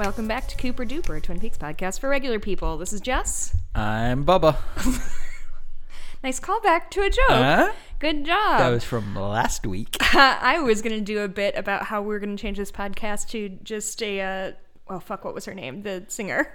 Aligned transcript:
Welcome 0.00 0.26
back 0.26 0.48
to 0.48 0.56
Cooper 0.56 0.86
Duper, 0.86 1.22
Twin 1.22 1.40
Peaks 1.40 1.58
podcast 1.58 2.00
for 2.00 2.08
regular 2.08 2.38
people. 2.38 2.78
This 2.78 2.90
is 2.90 3.02
Jess. 3.02 3.54
I'm 3.74 4.24
Bubba. 4.24 4.56
Nice 6.24 6.40
callback 6.40 6.88
to 6.92 7.02
a 7.02 7.10
joke. 7.10 7.28
Huh? 7.28 7.72
Good 7.98 8.24
job. 8.24 8.60
That 8.60 8.70
was 8.70 8.82
from 8.82 9.14
last 9.14 9.66
week. 9.66 9.98
I 10.14 10.58
was 10.60 10.80
going 10.80 10.98
to 10.98 11.04
do 11.04 11.20
a 11.20 11.28
bit 11.28 11.54
about 11.54 11.82
how 11.84 12.00
we're 12.00 12.18
going 12.18 12.34
to 12.34 12.40
change 12.40 12.56
this 12.56 12.72
podcast 12.72 13.28
to 13.28 13.50
just 13.62 14.02
a, 14.02 14.20
uh, 14.22 14.52
well, 14.88 15.00
fuck, 15.00 15.22
what 15.22 15.34
was 15.34 15.44
her 15.44 15.54
name? 15.54 15.82
The 15.82 16.06
singer, 16.08 16.50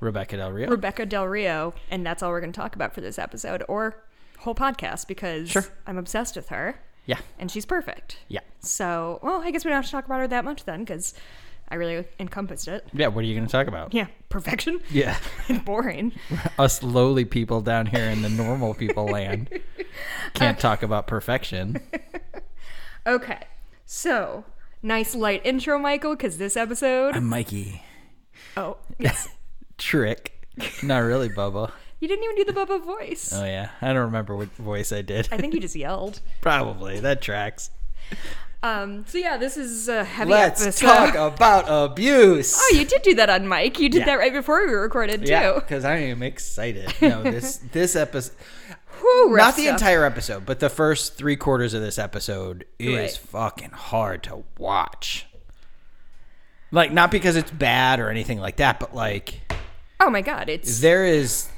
Rebekah 0.00 0.36
Del 0.36 0.52
Rio. 0.52 0.68
Rebekah 0.68 1.06
Del 1.06 1.26
Rio. 1.26 1.72
And 1.90 2.04
that's 2.04 2.22
all 2.22 2.30
we're 2.30 2.40
going 2.40 2.52
to 2.52 2.60
talk 2.60 2.74
about 2.74 2.94
for 2.94 3.00
this 3.00 3.18
episode 3.18 3.62
or 3.66 4.04
whole 4.40 4.54
podcast 4.54 5.08
because 5.08 5.48
Sure. 5.48 5.64
I'm 5.86 5.96
obsessed 5.96 6.36
with 6.36 6.50
her 6.50 6.78
yeah. 7.06 7.18
and 7.38 7.50
she's 7.50 7.64
perfect. 7.64 8.18
Yeah. 8.28 8.40
So, 8.60 9.20
well, 9.22 9.40
I 9.40 9.50
guess 9.52 9.64
we 9.64 9.70
don't 9.70 9.76
have 9.76 9.86
to 9.86 9.90
talk 9.90 10.04
about 10.04 10.20
her 10.20 10.28
that 10.28 10.44
much 10.44 10.64
then 10.64 10.80
because 10.80 11.14
I 11.68 11.76
really 11.76 12.04
encompassed 12.20 12.68
it. 12.68 12.86
Yeah. 12.92 13.08
What 13.08 13.24
are 13.24 13.26
you 13.26 13.34
going 13.34 13.46
to 13.46 13.52
talk 13.52 13.66
about? 13.66 13.94
Yeah, 13.94 14.06
perfection. 14.28 14.80
Yeah. 14.90 15.18
Boring. 15.64 16.12
Us 16.58 16.82
lowly 16.82 17.24
people 17.24 17.60
down 17.60 17.86
here 17.86 18.04
in 18.08 18.22
the 18.22 18.28
normal 18.28 18.74
people 18.74 19.06
land 19.06 19.48
can't 20.34 20.58
talk 20.58 20.82
about 20.82 21.06
perfection. 21.06 21.80
Okay, 23.06 23.40
so 23.84 24.44
nice 24.82 25.14
light 25.14 25.42
intro, 25.44 25.78
Michael, 25.78 26.14
because 26.16 26.38
this 26.38 26.56
episode. 26.56 27.14
I'm 27.16 27.26
Mikey. 27.26 27.82
oh, 28.56 28.76
yes. 28.98 29.28
Trick. 29.78 30.32
Not 30.82 30.98
really, 31.00 31.28
Bubba. 31.28 31.70
You 32.00 32.08
didn't 32.08 32.24
even 32.24 32.36
do 32.36 32.44
the 32.44 32.52
Bubba 32.52 32.84
voice. 32.84 33.32
Oh, 33.34 33.44
yeah. 33.44 33.70
I 33.82 33.88
don't 33.88 34.04
remember 34.04 34.36
what 34.36 34.48
voice 34.56 34.92
I 34.92 35.02
did. 35.02 35.28
I 35.32 35.36
think 35.38 35.54
you 35.54 35.60
just 35.60 35.74
yelled. 35.76 36.20
Probably. 36.40 37.00
That 37.00 37.20
tracks. 37.22 37.70
Um. 38.64 39.04
So 39.06 39.18
yeah, 39.18 39.36
this 39.36 39.56
is 39.56 39.88
a 39.88 40.02
heavy 40.04 40.30
Let's 40.30 40.62
episode. 40.62 40.86
talk 40.86 41.14
about 41.34 41.64
abuse. 41.68 42.56
Oh, 42.58 42.74
you 42.74 42.84
did 42.86 43.02
do 43.02 43.14
that 43.16 43.28
on 43.28 43.46
Mike. 43.46 43.78
You 43.78 43.88
did 43.90 43.98
Yeah. 44.00 44.04
that 44.06 44.18
right 44.18 44.32
before 44.32 44.66
we 44.66 44.72
recorded 44.72 45.26
too. 45.26 45.30
Yeah, 45.30 45.52
because 45.54 45.84
I 45.84 45.96
am 45.96 46.22
excited. 46.22 46.92
No, 47.02 47.22
this 47.22 47.58
this 47.72 47.94
episode, 47.94 48.34
Whew, 49.00 49.36
not 49.36 49.56
the 49.56 49.64
stuff. 49.64 49.74
entire 49.74 50.04
episode, 50.04 50.46
but 50.46 50.60
the 50.60 50.70
first 50.70 51.16
three 51.16 51.36
quarters 51.36 51.74
of 51.74 51.82
this 51.82 51.98
episode 51.98 52.64
is 52.78 52.96
Right. 52.96 53.10
fucking 53.30 53.70
hard 53.70 54.22
to 54.24 54.44
watch. 54.58 55.26
Like, 56.70 56.90
not 56.92 57.10
because 57.10 57.36
it's 57.36 57.50
bad 57.50 58.00
or 58.00 58.08
anything 58.08 58.38
like 58.40 58.56
that, 58.56 58.80
but 58.80 58.94
like 58.94 59.40
Oh 60.00 60.08
my 60.10 60.22
God, 60.22 60.48
it's 60.48 60.80
there 60.80 61.04
is 61.04 61.48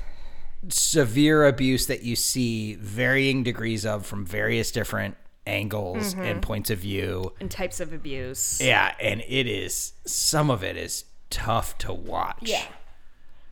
severe 0.69 1.47
abuse 1.47 1.87
that 1.87 2.03
you 2.03 2.17
see 2.17 2.75
varying 2.75 3.43
degrees 3.45 3.87
of 3.87 4.05
from 4.05 4.27
various 4.27 4.73
different 4.73 5.17
angles 5.47 6.15
Mm-hmm. 6.15 6.23
and 6.23 6.43
points 6.43 6.71
of 6.71 6.79
view. 6.79 7.33
and 7.41 7.51
types 7.51 7.81
of 7.81 7.93
abuse. 7.93 8.61
Yeah, 8.63 8.95
and 9.01 9.23
it 9.27 9.47
is 9.47 9.93
some 10.05 10.51
of 10.51 10.63
it 10.65 10.77
is 10.77 11.05
tough 11.31 11.77
to 11.79 11.93
watch. 11.93 12.39
Yeah. 12.43 12.65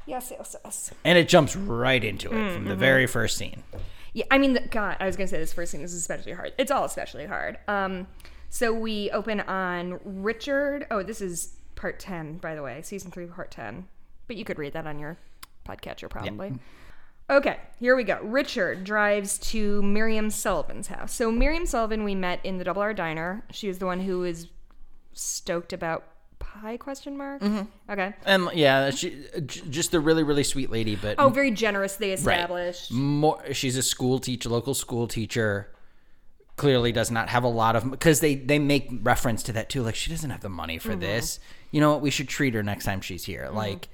Yes, 0.07 0.31
yes, 0.31 0.55
yes. 0.65 0.91
And 1.05 1.17
it 1.19 1.29
jumps 1.29 1.57
right 1.57 2.03
into 2.05 2.29
it 2.29 2.53
from 2.55 2.67
the 2.67 2.77
very 2.77 3.07
first 3.07 3.39
scene. 3.39 3.63
Yeah, 4.13 4.27
I 4.31 4.37
mean, 4.39 4.53
the, 4.53 4.61
God, 4.61 4.97
I 5.01 5.07
was 5.07 5.17
gonna 5.17 5.29
say 5.29 5.39
this 5.39 5.53
first 5.53 5.73
scene 5.73 5.81
is 5.81 5.95
especially 5.95 6.33
hard. 6.33 6.53
It's 6.59 6.71
all 6.71 6.85
especially 6.85 7.25
hard. 7.27 7.59
Um, 7.69 8.07
so 8.51 8.73
we 8.73 9.11
open 9.11 9.41
on 9.41 9.99
Richard. 10.05 10.87
Oh, 10.91 11.03
this 11.03 11.21
is 11.21 11.55
part 11.75 11.99
ten, 11.99 12.37
by 12.37 12.55
the 12.55 12.63
way, 12.63 12.83
season 12.83 13.11
three, 13.11 13.27
part 13.27 13.51
ten. 13.51 13.87
But 14.27 14.37
you 14.37 14.45
could 14.45 14.59
read 14.59 14.75
that 14.75 14.87
on 14.87 14.99
your 14.99 15.17
podcatcher, 15.67 16.09
probably. 16.11 16.53
Okay, 17.31 17.59
here 17.81 17.97
we 17.97 18.05
go. 18.05 18.19
Richard 18.23 18.85
drives 18.85 19.39
to 19.39 19.83
Miriam 19.83 20.29
Sullivan's 20.31 20.89
house. 20.89 21.15
So 21.15 21.33
Miriam 21.33 21.65
Sullivan, 21.65 22.05
we 22.05 22.15
met 22.15 22.41
in 22.45 22.59
the 22.59 22.65
Double 22.65 22.83
R 22.83 22.93
Diner. 22.93 23.45
She 23.51 23.69
was 23.69 23.79
the 23.79 23.87
one 23.87 24.01
who 24.01 24.21
was 24.21 24.49
stoked 25.15 25.73
about 25.73 26.05
pie? 26.39 26.77
Question 26.77 27.17
mark. 27.17 27.43
Mm-hmm. 27.43 27.93
Okay. 27.93 28.15
And 28.25 28.49
yeah, 28.55 28.91
she 28.91 29.25
j- 29.47 29.63
just 29.71 29.95
a 29.95 30.01
really 30.01 30.23
really 30.23 30.45
sweet 30.45 30.71
lady, 30.71 30.97
but 30.97 31.17
Oh, 31.19 31.29
very 31.29 31.51
generous. 31.51 31.97
They 31.97 32.13
established. 32.13 32.91
right. 32.91 32.99
more 32.99 33.53
she's 33.53 33.77
a 33.77 33.83
school 33.83 34.19
teacher, 34.19 34.49
local 34.49 34.75
school 34.75 35.07
teacher. 35.07 35.71
Clearly 36.57 36.93
does 36.93 37.11
not 37.11 37.31
have 37.31 37.43
a 37.43 37.49
lot 37.49 37.75
of 37.75 37.91
because 37.91 38.21
they 38.21 38.37
they 38.37 38.59
make 38.59 38.89
reference 39.03 39.43
to 39.45 39.53
that 39.55 39.69
too. 39.69 39.83
Like 39.83 39.97
she 39.97 40.11
doesn't 40.11 40.31
have 40.31 40.41
the 40.41 40.49
money 40.49 40.79
for 40.79 40.91
mm-hmm. 40.91 41.01
this. 41.01 41.41
You 41.73 41.81
know 41.81 41.91
what? 41.91 42.01
We 42.01 42.11
should 42.11 42.29
treat 42.29 42.55
her 42.55 42.63
next 42.63 42.85
time 42.85 43.01
she's 43.01 43.25
here. 43.25 43.47
Mm-hmm. 43.47 43.57
Like 43.57 43.89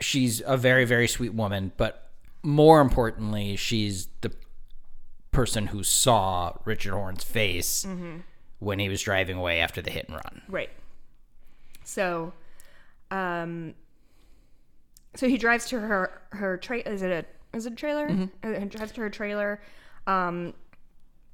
she's 0.00 0.42
a 0.44 0.56
very 0.56 0.84
very 0.84 1.06
sweet 1.06 1.32
woman, 1.32 1.70
but 1.76 2.03
more 2.44 2.80
importantly, 2.80 3.56
she's 3.56 4.08
the 4.20 4.30
person 5.32 5.68
who 5.68 5.82
saw 5.82 6.52
Richard 6.64 6.92
Horne's 6.92 7.24
face 7.24 7.86
when 8.60 8.78
he 8.78 8.88
was 8.88 9.02
driving 9.02 9.36
away 9.36 9.60
after 9.60 9.82
the 9.82 9.90
hit 9.90 10.06
and 10.08 10.14
run. 10.16 10.42
Right. 10.48 10.70
So, 11.82 12.32
um, 13.10 13.74
so 15.16 15.28
he 15.28 15.38
drives 15.38 15.66
to 15.68 15.80
her 15.80 16.22
her 16.32 16.56
tra- 16.58 16.78
is 16.78 17.02
it 17.02 17.10
a 17.10 17.56
is 17.56 17.66
it 17.66 17.72
a 17.72 17.76
trailer? 17.76 18.28
Uh, 18.42 18.60
he 18.60 18.66
drives 18.66 18.92
to 18.92 19.00
her 19.00 19.10
trailer. 19.10 19.60
Um, 20.06 20.54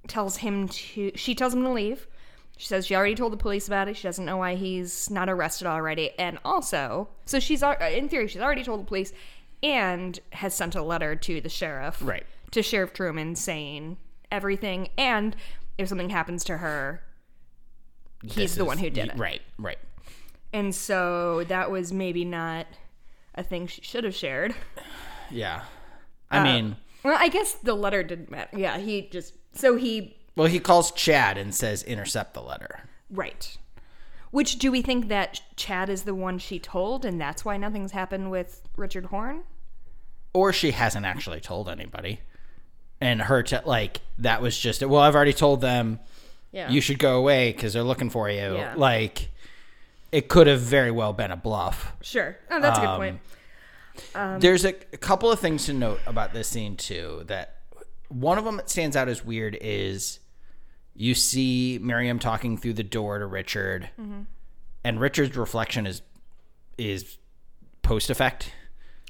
tells 0.06 0.36
him 0.36 0.68
to 0.68 1.12
she 1.14 1.34
tells 1.34 1.52
him 1.52 1.62
to 1.62 1.70
leave. 1.70 2.06
She 2.56 2.66
says 2.66 2.86
she 2.86 2.94
already 2.94 3.14
told 3.14 3.32
the 3.32 3.38
police 3.38 3.68
about 3.68 3.88
it. 3.88 3.96
She 3.96 4.02
doesn't 4.02 4.24
know 4.24 4.36
why 4.36 4.54
he's 4.54 5.08
not 5.10 5.28
arrested 5.28 5.66
already. 5.66 6.10
And 6.18 6.38
also, 6.44 7.08
so 7.24 7.40
she's 7.40 7.62
in 7.62 8.08
theory 8.08 8.28
she's 8.28 8.42
already 8.42 8.62
told 8.64 8.80
the 8.80 8.84
police 8.84 9.12
and 9.62 10.18
has 10.32 10.54
sent 10.54 10.74
a 10.74 10.82
letter 10.82 11.14
to 11.16 11.40
the 11.40 11.48
sheriff, 11.48 11.98
Right. 12.00 12.24
To 12.52 12.62
Sheriff 12.62 12.92
Truman 12.92 13.36
saying 13.36 13.96
everything, 14.32 14.88
and 14.98 15.36
if 15.78 15.88
something 15.88 16.10
happens 16.10 16.42
to 16.44 16.56
her, 16.58 17.02
he's 18.22 18.34
This 18.34 18.54
the 18.56 18.62
is- 18.62 18.66
one 18.66 18.78
who 18.78 18.90
did 18.90 19.08
it. 19.10 19.16
Right, 19.18 19.42
right. 19.58 19.78
And 20.52 20.74
so 20.74 21.44
that 21.44 21.70
was 21.70 21.92
maybe 21.92 22.24
not 22.24 22.66
a 23.36 23.42
thing 23.44 23.66
she 23.68 23.82
should 23.82 24.02
have 24.04 24.14
shared. 24.16 24.54
Yeah. 25.30 25.62
I 26.30 26.38
uh, 26.38 26.44
mean, 26.44 26.76
Well, 27.04 27.16
I 27.18 27.28
guess 27.28 27.52
the 27.54 27.74
letter 27.74 28.02
didn't 28.02 28.30
matter. 28.30 28.58
Yeah, 28.58 28.78
he 28.78 29.02
just 29.02 29.34
so 29.54 29.76
he 29.76 30.16
well, 30.36 30.48
he 30.48 30.58
calls 30.58 30.90
Chad 30.92 31.38
and 31.38 31.54
says 31.54 31.82
intercept 31.84 32.34
the 32.34 32.42
letter. 32.42 32.80
right. 33.10 33.56
Which 34.32 34.58
do 34.58 34.70
we 34.70 34.80
think 34.80 35.08
that 35.08 35.40
Chad 35.56 35.88
is 35.88 36.02
the 36.04 36.14
one 36.14 36.38
she 36.38 36.60
told, 36.60 37.04
and 37.04 37.20
that's 37.20 37.44
why 37.44 37.56
nothing's 37.56 37.90
happened 37.92 38.30
with 38.30 38.62
Richard 38.76 39.06
Horne? 39.06 39.42
Or 40.32 40.52
she 40.52 40.70
hasn't 40.72 41.04
actually 41.06 41.40
told 41.40 41.68
anybody 41.68 42.20
and 43.00 43.22
her 43.22 43.42
to 43.42 43.62
like 43.66 44.00
that 44.18 44.40
was 44.42 44.58
just 44.58 44.84
well 44.84 45.00
i've 45.00 45.14
already 45.14 45.32
told 45.32 45.60
them 45.60 45.98
Yeah. 46.52 46.68
you 46.70 46.80
should 46.80 46.98
go 46.98 47.16
away 47.18 47.52
because 47.52 47.72
they're 47.72 47.82
looking 47.82 48.10
for 48.10 48.28
you 48.30 48.54
Yeah. 48.56 48.74
like 48.76 49.30
it 50.12 50.28
could 50.28 50.46
have 50.46 50.60
very 50.60 50.90
well 50.90 51.12
been 51.12 51.30
a 51.30 51.36
bluff 51.36 51.92
sure. 52.02 52.36
Oh, 52.50 52.60
that's 52.60 52.78
a 52.78 52.80
good 52.80 52.88
Um, 52.88 52.98
point. 53.00 53.20
Um, 54.14 54.40
there's 54.40 54.64
a, 54.64 54.74
a 54.92 54.96
couple 54.96 55.30
of 55.30 55.38
things 55.40 55.66
to 55.66 55.72
note 55.72 56.00
about 56.06 56.32
this 56.32 56.48
scene 56.48 56.76
too 56.76 57.22
that 57.26 57.56
one 58.08 58.38
of 58.38 58.44
them 58.44 58.56
that 58.56 58.68
stands 58.70 58.96
out 58.96 59.08
as 59.08 59.24
weird 59.24 59.56
is 59.60 60.18
you 60.94 61.14
see 61.14 61.78
miriam 61.82 62.18
talking 62.18 62.56
through 62.58 62.72
the 62.74 62.82
door 62.84 63.18
to 63.18 63.26
richard 63.26 63.90
Mm-hmm. 64.00 64.22
and 64.84 65.00
richard's 65.00 65.36
reflection 65.36 65.86
is 65.86 66.02
is 66.76 67.18
post 67.82 68.10
effect 68.10 68.52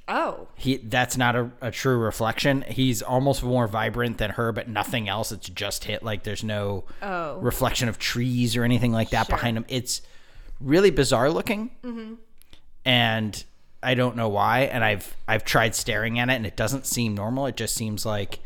Oh, 0.08 0.48
he 0.56 0.78
that's 0.78 1.16
not 1.16 1.36
a, 1.36 1.50
a 1.60 1.70
true 1.70 1.96
reflection. 1.98 2.62
He's 2.68 3.00
almost 3.02 3.42
more 3.44 3.68
vibrant 3.68 4.18
than 4.18 4.32
her, 4.32 4.50
but 4.50 4.68
nothing 4.68 5.08
else. 5.08 5.30
It's 5.30 5.48
just 5.48 5.84
hit 5.84 6.02
like 6.02 6.24
there's 6.24 6.42
no 6.42 6.84
Oh. 7.00 7.38
reflection 7.38 7.88
of 7.88 7.98
trees 7.98 8.56
or 8.56 8.64
anything 8.64 8.90
like 8.92 9.10
that 9.10 9.26
Sure. 9.26 9.36
behind 9.36 9.56
him. 9.56 9.64
It's 9.68 10.02
really 10.60 10.91
bizarre 10.91 11.30
looking, 11.30 11.70
and 12.84 13.44
I 13.82 13.94
don't 13.94 14.16
know 14.16 14.28
why. 14.28 14.60
And 14.62 14.84
I've 14.84 15.16
I've 15.28 15.44
tried 15.44 15.74
staring 15.74 16.18
at 16.18 16.28
it, 16.28 16.34
and 16.34 16.46
it 16.46 16.56
doesn't 16.56 16.86
seem 16.86 17.14
normal. 17.14 17.46
It 17.46 17.56
just 17.56 17.74
seems 17.74 18.04
like 18.04 18.41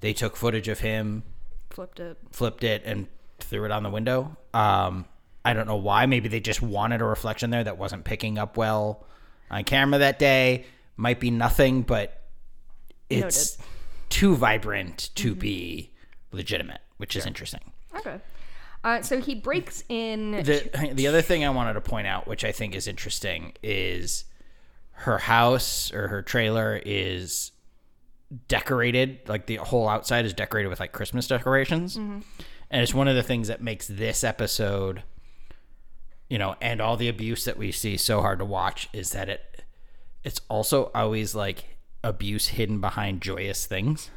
they 0.00 0.12
took 0.12 0.36
footage 0.36 0.68
of 0.68 0.80
him, 0.80 1.22
flipped 1.70 2.00
it. 2.00 2.18
flipped 2.32 2.64
it, 2.64 2.82
and 2.84 3.06
threw 3.38 3.64
it 3.64 3.70
on 3.70 3.82
the 3.82 3.90
window. 3.90 4.36
Um, 4.52 5.06
I 5.44 5.52
don't 5.54 5.66
know 5.66 5.76
why. 5.76 6.06
Maybe 6.06 6.28
they 6.28 6.40
just 6.40 6.60
wanted 6.60 7.00
a 7.00 7.04
reflection 7.04 7.50
there 7.50 7.64
that 7.64 7.78
wasn't 7.78 8.04
picking 8.04 8.36
up 8.38 8.56
well 8.56 9.04
on 9.50 9.64
camera 9.64 9.98
that 10.00 10.18
day. 10.18 10.66
Might 10.96 11.20
be 11.20 11.30
nothing, 11.30 11.82
but 11.82 12.22
it's 13.10 13.58
too 14.08 14.36
vibrant 14.36 15.10
to 15.16 15.34
be 15.34 15.92
legitimate, 16.32 16.80
which 16.96 17.16
is 17.16 17.26
interesting. 17.26 17.72
Okay. 17.94 18.18
Uh, 18.82 19.02
so 19.02 19.20
he 19.20 19.34
breaks 19.34 19.84
in. 19.88 20.32
The 20.32 20.90
the 20.94 21.06
other 21.06 21.22
thing 21.22 21.44
I 21.44 21.50
wanted 21.50 21.74
to 21.74 21.80
point 21.80 22.06
out, 22.06 22.26
which 22.26 22.44
I 22.44 22.52
think 22.52 22.74
is 22.74 22.86
interesting, 22.86 23.52
is 23.62 24.24
her 24.92 25.18
house 25.18 25.92
or 25.92 26.08
her 26.08 26.22
trailer 26.22 26.80
is 26.84 27.52
decorated 28.48 29.20
like 29.28 29.46
the 29.46 29.56
whole 29.56 29.88
outside 29.88 30.24
is 30.24 30.32
decorated 30.32 30.68
with 30.68 30.80
like 30.80 30.92
Christmas 30.92 31.26
decorations. 31.26 31.96
And 31.96 32.82
it's 32.82 32.94
one 32.94 33.06
of 33.06 33.14
the 33.14 33.22
things 33.22 33.48
that 33.48 33.60
makes 33.60 33.86
this 33.86 34.24
episode 34.24 35.02
you 36.28 36.38
know, 36.38 36.56
and 36.60 36.80
all 36.80 36.96
the 36.96 37.08
abuse 37.08 37.44
that 37.44 37.56
we 37.56 37.70
see 37.70 37.96
so 37.96 38.20
hard 38.20 38.38
to 38.40 38.44
watch 38.44 38.88
is 38.92 39.10
that 39.10 39.28
it 39.28 39.55
it's 40.26 40.40
also 40.50 40.90
always 40.94 41.34
like 41.34 41.76
abuse 42.04 42.48
hidden 42.48 42.80
behind 42.80 43.22
joyous 43.22 43.64
things. 43.64 44.10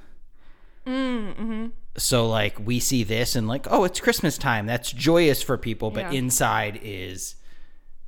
So 1.97 2.27
like 2.27 2.57
we 2.65 2.79
see 2.79 3.03
this 3.03 3.35
and 3.35 3.47
like, 3.47 3.67
oh, 3.69 3.83
it's 3.83 4.00
Christmas 4.00 4.38
time. 4.38 4.65
That's 4.65 4.91
joyous 4.91 5.41
for 5.44 5.57
people, 5.57 5.91
but 5.91 6.11
Yeah. 6.11 6.17
inside 6.19 6.79
is 6.81 7.35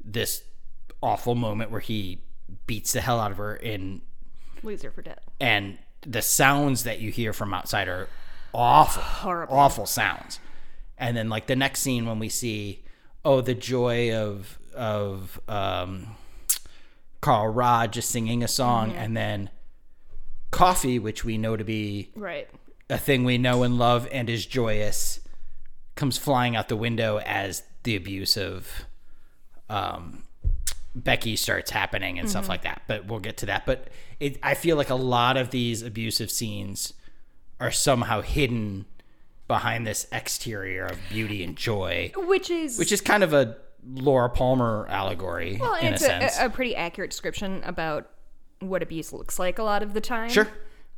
this 0.03 0.43
awful 1.03 1.35
moment 1.35 1.71
where 1.71 1.79
he 1.81 2.21
beats 2.67 2.93
the 2.93 3.01
hell 3.01 3.19
out 3.19 3.31
of 3.31 3.37
her 3.37 3.55
in 3.55 4.01
Loser 4.63 4.91
for 4.91 5.01
dead. 5.01 5.19
and 5.39 5.77
the 6.05 6.21
sounds 6.21 6.83
that 6.83 6.99
you 6.99 7.11
hear 7.11 7.33
from 7.33 7.53
outside 7.53 7.87
are 7.87 8.07
awful 8.53 9.01
Horrible. 9.01 9.55
awful 9.55 9.85
sounds 9.85 10.39
and 10.97 11.15
then 11.15 11.29
like 11.29 11.47
the 11.47 11.55
next 11.55 11.81
scene 11.81 12.05
when 12.05 12.19
we 12.19 12.29
see 12.29 12.83
oh 13.25 13.41
the 13.41 13.53
joy 13.55 14.13
of 14.15 14.59
of 14.75 15.39
um 15.47 16.15
carl 17.21 17.47
rodd 17.47 17.93
just 17.93 18.09
singing 18.09 18.43
a 18.43 18.47
song 18.47 18.89
Mm-hmm. 18.89 18.99
and 18.99 19.17
then 19.17 19.49
coffee 20.51 20.99
which 20.99 21.23
we 21.23 21.37
know 21.37 21.55
to 21.55 21.63
be 21.63 22.11
Right. 22.15 22.49
a 22.89 22.97
thing 22.97 23.23
we 23.23 23.37
know 23.37 23.63
and 23.63 23.77
love 23.77 24.07
and 24.11 24.29
is 24.29 24.45
joyous 24.45 25.19
comes 25.95 26.17
flying 26.17 26.55
out 26.55 26.67
the 26.67 26.75
window 26.75 27.19
as 27.19 27.63
the 27.83 27.95
abuse 27.95 28.37
of 28.37 28.85
um, 29.69 30.23
Becky 30.95 31.35
starts 31.35 31.71
happening 31.71 32.19
and 32.19 32.29
stuff 32.29 32.49
like 32.49 32.63
that. 32.63 32.81
But 32.87 33.05
we'll 33.05 33.19
get 33.19 33.37
to 33.37 33.45
that. 33.47 33.65
But 33.65 33.87
it, 34.19 34.37
I 34.43 34.53
feel 34.55 34.75
like 34.75 34.89
a 34.89 34.95
lot 34.95 35.37
of 35.37 35.51
these 35.51 35.81
abusive 35.81 36.29
scenes 36.29 36.93
are 37.59 37.71
somehow 37.71 38.21
hidden 38.21 38.85
behind 39.47 39.85
this 39.87 40.07
exterior 40.11 40.85
of 40.87 40.97
beauty 41.09 41.43
and 41.43 41.55
joy, 41.55 42.11
Which 42.15 42.49
is 42.49 42.77
which 42.77 42.91
is 42.91 42.99
kind 43.01 43.23
of 43.23 43.33
a 43.33 43.57
Laura 43.87 44.29
Palmer 44.29 44.85
allegory 44.89 45.57
well, 45.59 45.73
in 45.75 45.85
and 45.87 45.93
a 45.93 45.95
it's 45.95 46.05
sense. 46.05 46.37
a, 46.39 46.45
a 46.45 46.49
pretty 46.49 46.75
accurate 46.75 47.09
description 47.11 47.61
about 47.65 48.09
what 48.59 48.83
abuse 48.83 49.11
looks 49.11 49.39
like 49.39 49.57
a 49.59 49.63
lot 49.63 49.81
of 49.81 49.93
the 49.93 50.01
time. 50.01 50.29
sure. 50.29 50.47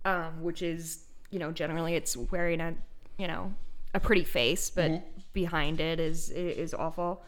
um, 0.06 0.41
which 0.44 0.62
is 0.62 1.06
you 1.31 1.39
know 1.39 1.51
generally 1.51 1.95
it's 1.95 2.15
wearing 2.18 2.59
a 2.62 2.75
you 3.18 3.27
know 3.27 3.53
a 3.94 4.00
pretty 4.00 4.24
face, 4.24 4.69
but 4.69 4.91
Mm-hmm. 4.91 5.07
behind 5.33 5.80
it 5.80 6.00
is 6.00 6.30
is 6.31 6.74
awful. 6.74 7.24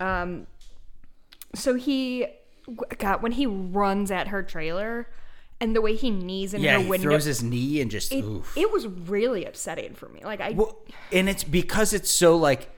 Um, 0.00 0.46
so 1.54 1.74
he 1.74 2.26
got 2.98 3.22
when 3.22 3.32
he 3.32 3.46
runs 3.46 4.10
at 4.10 4.28
her 4.28 4.42
trailer, 4.42 5.08
and 5.60 5.74
the 5.76 5.80
way 5.80 5.94
he 5.96 6.10
knees 6.10 6.54
in 6.54 6.60
Yeah, 6.60 6.74
her 6.74 6.80
he 6.82 6.88
window, 6.88 7.08
throws 7.10 7.24
his 7.24 7.42
knee 7.42 7.80
and 7.80 7.90
just 7.90 8.12
it, 8.12 8.24
oof. 8.24 8.52
it 8.56 8.70
was 8.72 8.86
really 8.86 9.44
upsetting 9.44 9.94
for 9.94 10.08
me. 10.08 10.20
Like 10.24 10.40
I, 10.40 10.50
Well, 10.50 10.76
and 11.12 11.28
it's 11.28 11.44
because 11.44 11.92
it's 11.92 12.10
so 12.10 12.36
like 12.36 12.68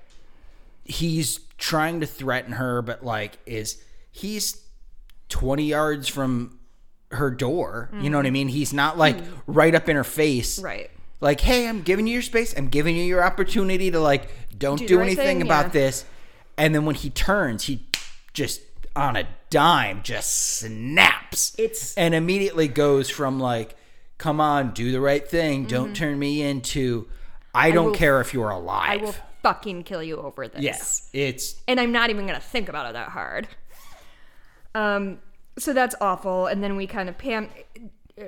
he's 0.84 1.40
trying 1.58 2.00
to 2.00 2.06
threaten 2.06 2.52
her, 2.52 2.82
but 2.82 3.04
like 3.04 3.38
is 3.46 3.82
he's 4.10 4.62
twenty 5.28 5.64
yards 5.66 6.08
from 6.08 6.58
her 7.10 7.30
door. 7.30 7.90
You 8.00 8.10
know 8.10 8.16
what 8.18 8.26
I 8.26 8.30
mean? 8.30 8.48
He's 8.48 8.72
not 8.72 8.98
like 8.98 9.16
right 9.46 9.74
up 9.74 9.88
in 9.88 9.96
her 9.96 10.02
face. 10.04 10.56
Mm-hmm. 10.56 10.64
right, 10.66 10.90
Like, 11.20 11.40
hey, 11.40 11.68
I'm 11.68 11.82
giving 11.82 12.06
you 12.08 12.14
your 12.14 12.22
space. 12.22 12.52
I'm 12.56 12.68
giving 12.68 12.96
you 12.96 13.04
your 13.04 13.22
opportunity 13.24 13.90
to 13.92 14.00
like 14.00 14.28
don't 14.58 14.78
Do 14.78 14.86
do, 14.88 14.98
right 14.98 15.06
anything 15.06 15.38
thing, 15.38 15.42
about 15.42 15.66
yeah. 15.66 15.70
this. 15.72 16.04
And 16.58 16.74
then 16.74 16.84
when 16.84 16.94
he 16.96 17.10
turns, 17.10 17.64
he 17.64 17.86
just 18.32 18.62
on 18.96 19.16
a 19.16 19.26
dime 19.50 20.02
just 20.02 20.58
snaps. 20.58 21.54
It's- 21.58 21.94
and 21.96 22.14
immediately 22.14 22.66
goes 22.68 23.10
from 23.10 23.38
like, 23.40 23.76
come 24.18 24.40
on, 24.40 24.72
do 24.72 24.90
the 24.92 25.00
right 25.00 25.26
thing, 25.26 25.64
don't 25.66 25.94
turn 25.94 26.18
me 26.18 26.42
into 26.42 27.06
I 27.54 27.70
don't 27.70 27.84
Mm-hmm. 27.84 27.90
will- 27.92 27.96
care 27.98 28.20
if 28.20 28.34
you're 28.34 28.50
alive. 28.50 29.20
Fucking 29.44 29.84
kill 29.84 30.02
you 30.02 30.16
over 30.16 30.48
this. 30.48 30.62
Yes, 30.62 31.10
it's 31.12 31.62
and 31.68 31.78
I'm 31.78 31.92
not 31.92 32.10
even 32.10 32.26
gonna 32.26 32.40
think 32.40 32.68
about 32.68 32.86
it 32.86 32.94
that 32.94 33.10
hard. 33.10 33.46
Um, 34.74 35.18
so 35.58 35.72
that's 35.72 35.94
awful. 36.00 36.46
And 36.46 36.62
then 36.62 36.76
we 36.76 36.86
kind 36.86 37.08
of 37.08 37.16
pan. 37.18 37.50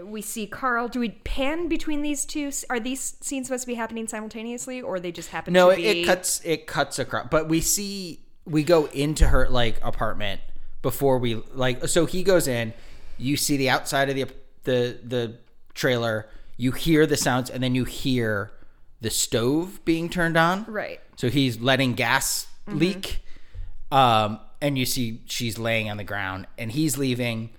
We 0.04 0.20
see 0.20 0.46
Carl. 0.46 0.88
Do 0.88 1.00
we 1.00 1.08
pan 1.08 1.68
between 1.68 2.02
these 2.02 2.24
two? 2.24 2.50
Are 2.70 2.78
these 2.78 3.16
scenes 3.20 3.46
supposed 3.46 3.62
to 3.62 3.66
be 3.66 3.74
happening 3.74 4.06
simultaneously, 4.08 4.80
or 4.80 5.00
they 5.00 5.12
just 5.12 5.30
happen 5.30 5.52
no, 5.52 5.70
to 5.70 5.72
it, 5.72 5.76
be? 5.76 6.02
it 6.02 6.04
cuts 6.04 6.40
it 6.44 6.66
cuts 6.66 6.98
across. 6.98 7.28
But 7.30 7.48
we 7.48 7.60
see 7.60 8.20
we 8.44 8.62
go 8.62 8.86
into 8.86 9.28
her 9.28 9.48
like 9.48 9.78
apartment 9.82 10.40
before 10.82 11.18
we 11.18 11.36
like. 11.52 11.88
So 11.88 12.06
he 12.06 12.22
goes 12.22 12.46
in. 12.46 12.74
You 13.18 13.36
see 13.36 13.56
the 13.56 13.70
outside 13.70 14.08
of 14.10 14.16
the 14.16 14.26
the 14.64 14.98
the 15.02 15.38
trailer. 15.74 16.28
You 16.58 16.72
hear 16.72 17.06
the 17.06 17.16
sounds, 17.16 17.50
and 17.50 17.62
then 17.62 17.74
you 17.74 17.84
hear 17.84 18.52
the 19.00 19.10
stove 19.10 19.84
being 19.84 20.08
turned 20.08 20.36
on. 20.36 20.64
Right. 20.66 21.00
So 21.16 21.28
he's 21.28 21.60
letting 21.60 21.94
gas 21.94 22.46
leak. 22.66 23.22
Um, 23.90 24.40
and 24.60 24.78
you 24.78 24.86
see 24.86 25.22
she's 25.26 25.58
laying 25.58 25.90
on 25.90 25.96
the 25.96 26.04
ground, 26.04 26.46
and 26.58 26.72
he's 26.72 26.98
leaving. 26.98 27.50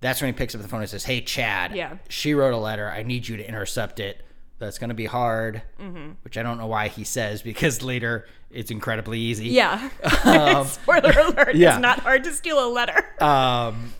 That's 0.00 0.20
when 0.20 0.32
he 0.32 0.36
picks 0.36 0.54
up 0.54 0.60
the 0.60 0.68
phone 0.68 0.80
and 0.80 0.90
says, 0.90 1.04
"Hey, 1.04 1.20
Chad. 1.20 1.74
Yeah. 1.74 1.96
She 2.08 2.34
wrote 2.34 2.52
a 2.52 2.58
letter. 2.58 2.90
I 2.90 3.02
need 3.02 3.26
you 3.26 3.36
to 3.36 3.48
intercept 3.48 4.00
it. 4.00 4.22
That's 4.58 4.78
going 4.78 4.88
to 4.88 4.94
be 4.94 5.06
hard." 5.06 5.62
Mm-hmm. 5.80 6.12
Which 6.22 6.36
I 6.36 6.42
don't 6.42 6.58
know 6.58 6.66
why 6.66 6.88
he 6.88 7.04
says 7.04 7.40
because 7.42 7.82
later 7.82 8.26
it's 8.50 8.70
incredibly 8.70 9.18
easy. 9.18 9.48
Yeah. 9.48 9.90
Spoiler 10.64 11.10
alert. 11.10 11.48
Um, 11.48 11.54
yeah. 11.56 11.74
It's 11.74 11.82
not 11.82 12.00
hard 12.00 12.24
to 12.24 12.32
steal 12.32 12.64
a 12.64 12.68
letter. 12.68 13.04
Um, 13.22 13.92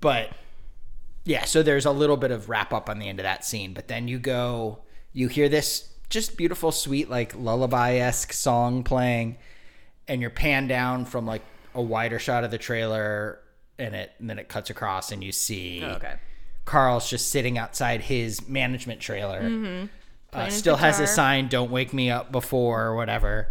but 0.00 0.30
yeah, 1.24 1.44
so 1.44 1.62
there's 1.62 1.86
a 1.86 1.90
little 1.90 2.16
bit 2.16 2.30
of 2.30 2.48
wrap 2.48 2.72
up 2.72 2.88
on 2.88 2.98
the 2.98 3.08
end 3.08 3.18
of 3.18 3.24
that 3.24 3.44
scene, 3.44 3.72
but 3.74 3.88
then 3.88 4.08
you 4.08 4.18
go, 4.18 4.80
you 5.12 5.28
hear 5.28 5.48
this 5.48 5.88
just 6.14 6.36
beautiful, 6.38 6.72
sweet, 6.72 7.10
like 7.10 7.34
lullaby 7.36 7.96
esque 7.96 8.32
song 8.32 8.82
playing, 8.84 9.36
and 10.08 10.20
you're 10.22 10.30
panned 10.30 10.70
down 10.70 11.04
from 11.04 11.26
like 11.26 11.42
a 11.74 11.82
wider 11.82 12.18
shot 12.18 12.44
of 12.44 12.50
the 12.50 12.56
trailer, 12.58 13.38
and 13.78 13.94
it, 13.94 14.12
and 14.18 14.30
then 14.30 14.38
it 14.38 14.48
cuts 14.48 14.70
across, 14.70 15.12
and 15.12 15.22
you 15.22 15.32
see 15.32 15.84
okay. 15.84 16.14
Carl's 16.64 17.10
just 17.10 17.30
sitting 17.30 17.58
outside 17.58 18.00
his 18.00 18.48
management 18.48 19.00
trailer. 19.00 19.40
Uh, 19.40 19.86
Playing 20.30 20.46
his 20.46 20.56
still 20.56 20.76
has 20.76 20.98
a 21.00 21.06
sign, 21.06 21.48
"Don't 21.48 21.70
wake 21.70 21.92
me 21.92 22.10
up 22.10 22.32
before" 22.32 22.84
or 22.86 22.96
whatever, 22.96 23.50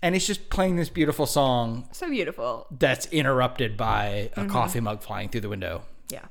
and 0.00 0.14
he's 0.14 0.26
just 0.26 0.48
playing 0.48 0.76
this 0.76 0.88
beautiful 0.88 1.26
song 1.26 1.88
So 1.92 2.08
beautiful. 2.08 2.66
that's 2.70 3.06
interrupted 3.06 3.76
by 3.76 4.30
Mm-hmm. 4.36 4.40
a 4.48 4.52
coffee 4.52 4.80
mug 4.80 5.02
flying 5.02 5.28
through 5.28 5.40
the 5.42 5.48
window. 5.48 5.82
Yeah. 6.10 6.26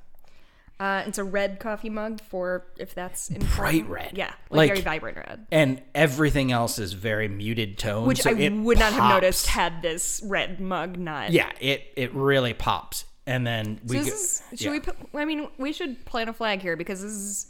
Uh, 0.80 1.04
it's 1.08 1.18
a 1.18 1.24
red 1.24 1.60
coffee 1.60 1.90
mug 1.90 2.22
for 2.22 2.66
if 2.78 2.94
that's 2.94 3.30
Bright 3.56 3.88
red. 3.90 4.12
Yeah, 4.16 4.28
like, 4.52 4.70
Like- 4.70 4.70
very 4.70 4.82
vibrant 4.82 5.18
red, 5.18 5.48
And 5.52 5.82
everything 5.96 6.52
else 6.52 6.78
is 6.78 6.94
very 6.94 7.28
muted 7.28 7.80
tone. 7.80 8.06
which 8.08 8.22
so 8.22 8.30
I 8.30 8.34
it 8.36 8.54
would 8.54 8.78
not 8.78 8.94
have 8.94 9.02
pops. 9.02 9.14
noticed 9.16 9.48
had 9.48 9.82
this 9.82 10.22
red 10.24 10.60
mug 10.60 10.98
not. 11.00 11.32
Yeah, 11.32 11.52
it 11.60 11.84
it 11.96 12.14
really 12.14 12.54
pops. 12.54 13.06
And 13.26 13.46
then 13.46 13.80
we 13.86 13.98
So 13.98 14.04
go, 14.04 14.08
is, 14.16 14.44
should 14.52 14.62
yeah. 14.62 14.72
we 14.72 14.80
put, 14.80 14.96
I 15.14 15.26
mean, 15.26 15.48
we 15.58 15.74
should 15.74 16.06
plant 16.06 16.30
a 16.30 16.34
flag 16.34 16.62
here 16.62 16.78
because 16.78 17.02
this 17.02 17.12
is, 17.12 17.48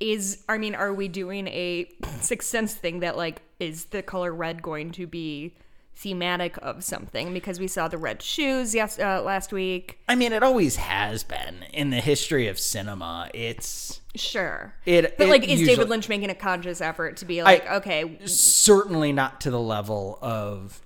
is, 0.00 0.42
I 0.48 0.56
mean, 0.56 0.74
are 0.74 0.94
we 0.94 1.08
doing 1.08 1.48
a 1.48 1.86
Sixth 2.20 2.48
Sense 2.48 2.72
thing 2.74 3.00
that, 3.00 3.16
like, 3.16 3.42
is 3.60 3.86
the 3.86 4.02
color 4.02 4.32
red 4.32 4.62
going 4.62 4.90
to 4.92 5.06
be 5.06 5.54
thematic 5.94 6.56
of 6.62 6.82
something? 6.84 7.32
Because 7.32 7.60
we 7.60 7.66
saw 7.68 7.88
the 7.88 7.98
red 7.98 8.22
shoes 8.22 8.74
yes, 8.74 8.98
uh, 8.98 9.22
last 9.22 9.52
week. 9.52 9.98
I 10.08 10.14
mean, 10.14 10.32
it 10.32 10.42
always 10.42 10.76
has 10.76 11.22
been 11.24 11.64
in 11.72 11.90
the 11.90 12.00
history 12.00 12.48
of 12.48 12.58
cinema. 12.58 13.30
It's 13.34 14.00
Sure. 14.14 14.74
it. 14.84 15.16
But, 15.16 15.28
it 15.28 15.30
like, 15.30 15.44
is 15.44 15.60
usually- 15.60 15.76
David 15.76 15.88
Lynch 15.88 16.08
making 16.08 16.30
a 16.30 16.34
conscious 16.34 16.80
effort 16.80 17.16
to 17.18 17.24
be 17.24 17.42
like, 17.42 17.66
okay, 17.70 18.18
certainly 18.26 19.12
not 19.12 19.40
to 19.42 19.50
the 19.50 19.60
level 19.60 20.18
of 20.20 20.80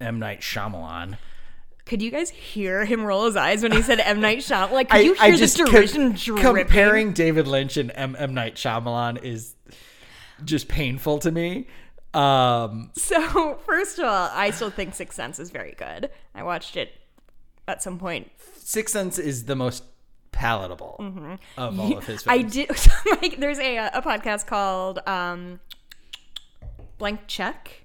M 0.00 0.18
Night 0.18 0.40
Shyamalan. 0.40 1.16
could 1.84 2.00
you 2.02 2.10
guys 2.10 2.30
hear 2.30 2.84
him 2.84 3.02
roll 3.04 3.26
his 3.26 3.36
eyes 3.36 3.62
when 3.62 3.70
he 3.72 3.82
said 3.82 4.00
M. 4.00 4.20
Night 4.20 4.38
Shyamalan? 4.38 4.72
Like, 4.72 4.88
could 4.88 5.00
I, 5.00 5.02
you 5.04 5.16
I 5.20 5.28
hear 5.28 5.36
just 5.36 5.58
the 5.58 5.64
derision 5.64 6.12
dripping? 6.12 6.42
comparing 6.56 7.12
David 7.12 7.46
Lynch 7.46 7.76
and 7.76 7.92
M 7.94 8.16
M 8.18 8.34
Night 8.34 8.54
Shyamalan 8.56 9.22
is 9.22 9.54
just 10.44 10.66
painful 10.68 11.18
to 11.20 11.30
me. 11.30 11.66
Um, 12.14 12.90
So, 12.96 13.58
first 13.66 13.98
of 13.98 14.04
all, 14.04 14.30
I 14.32 14.50
still 14.50 14.70
think 14.70 14.94
Sixth 14.94 15.16
Sense 15.16 15.38
is 15.38 15.50
very 15.50 15.74
good. 15.76 16.10
I 16.34 16.42
watched 16.42 16.76
it 16.76 16.92
at 17.66 17.82
some 17.82 17.98
point. 17.98 18.30
Sixth 18.58 18.92
Sense 18.92 19.18
is 19.18 19.44
the 19.44 19.56
most 19.56 19.84
palatable 20.32 20.96
of 21.56 21.78
all 21.78 21.96
of 21.98 22.06
his 22.06 22.22
films. 22.22 22.24
Mm-hmm. 22.24 22.30
I 22.30 22.42
did. 22.42 23.22
like, 23.22 23.40
there's 23.40 23.58
a 23.58 23.76
a 23.76 24.02
podcast 24.02 24.46
called 24.46 25.00
um, 25.06 25.60
Blank 26.98 27.20
Check, 27.26 27.84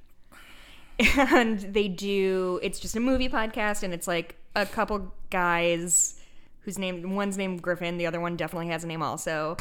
and 1.17 1.59
they 1.59 1.87
do. 1.87 2.59
It's 2.63 2.79
just 2.79 2.95
a 2.95 2.99
movie 2.99 3.29
podcast, 3.29 3.83
and 3.83 3.93
it's 3.93 4.07
like 4.07 4.35
a 4.55 4.65
couple 4.65 5.13
guys 5.29 6.19
whose 6.61 6.77
name 6.77 7.15
one's 7.15 7.37
named 7.37 7.61
Griffin, 7.61 7.97
the 7.97 8.05
other 8.07 8.19
one 8.19 8.35
definitely 8.35 8.67
has 8.67 8.83
a 8.83 8.87
name 8.87 9.01
also, 9.01 9.55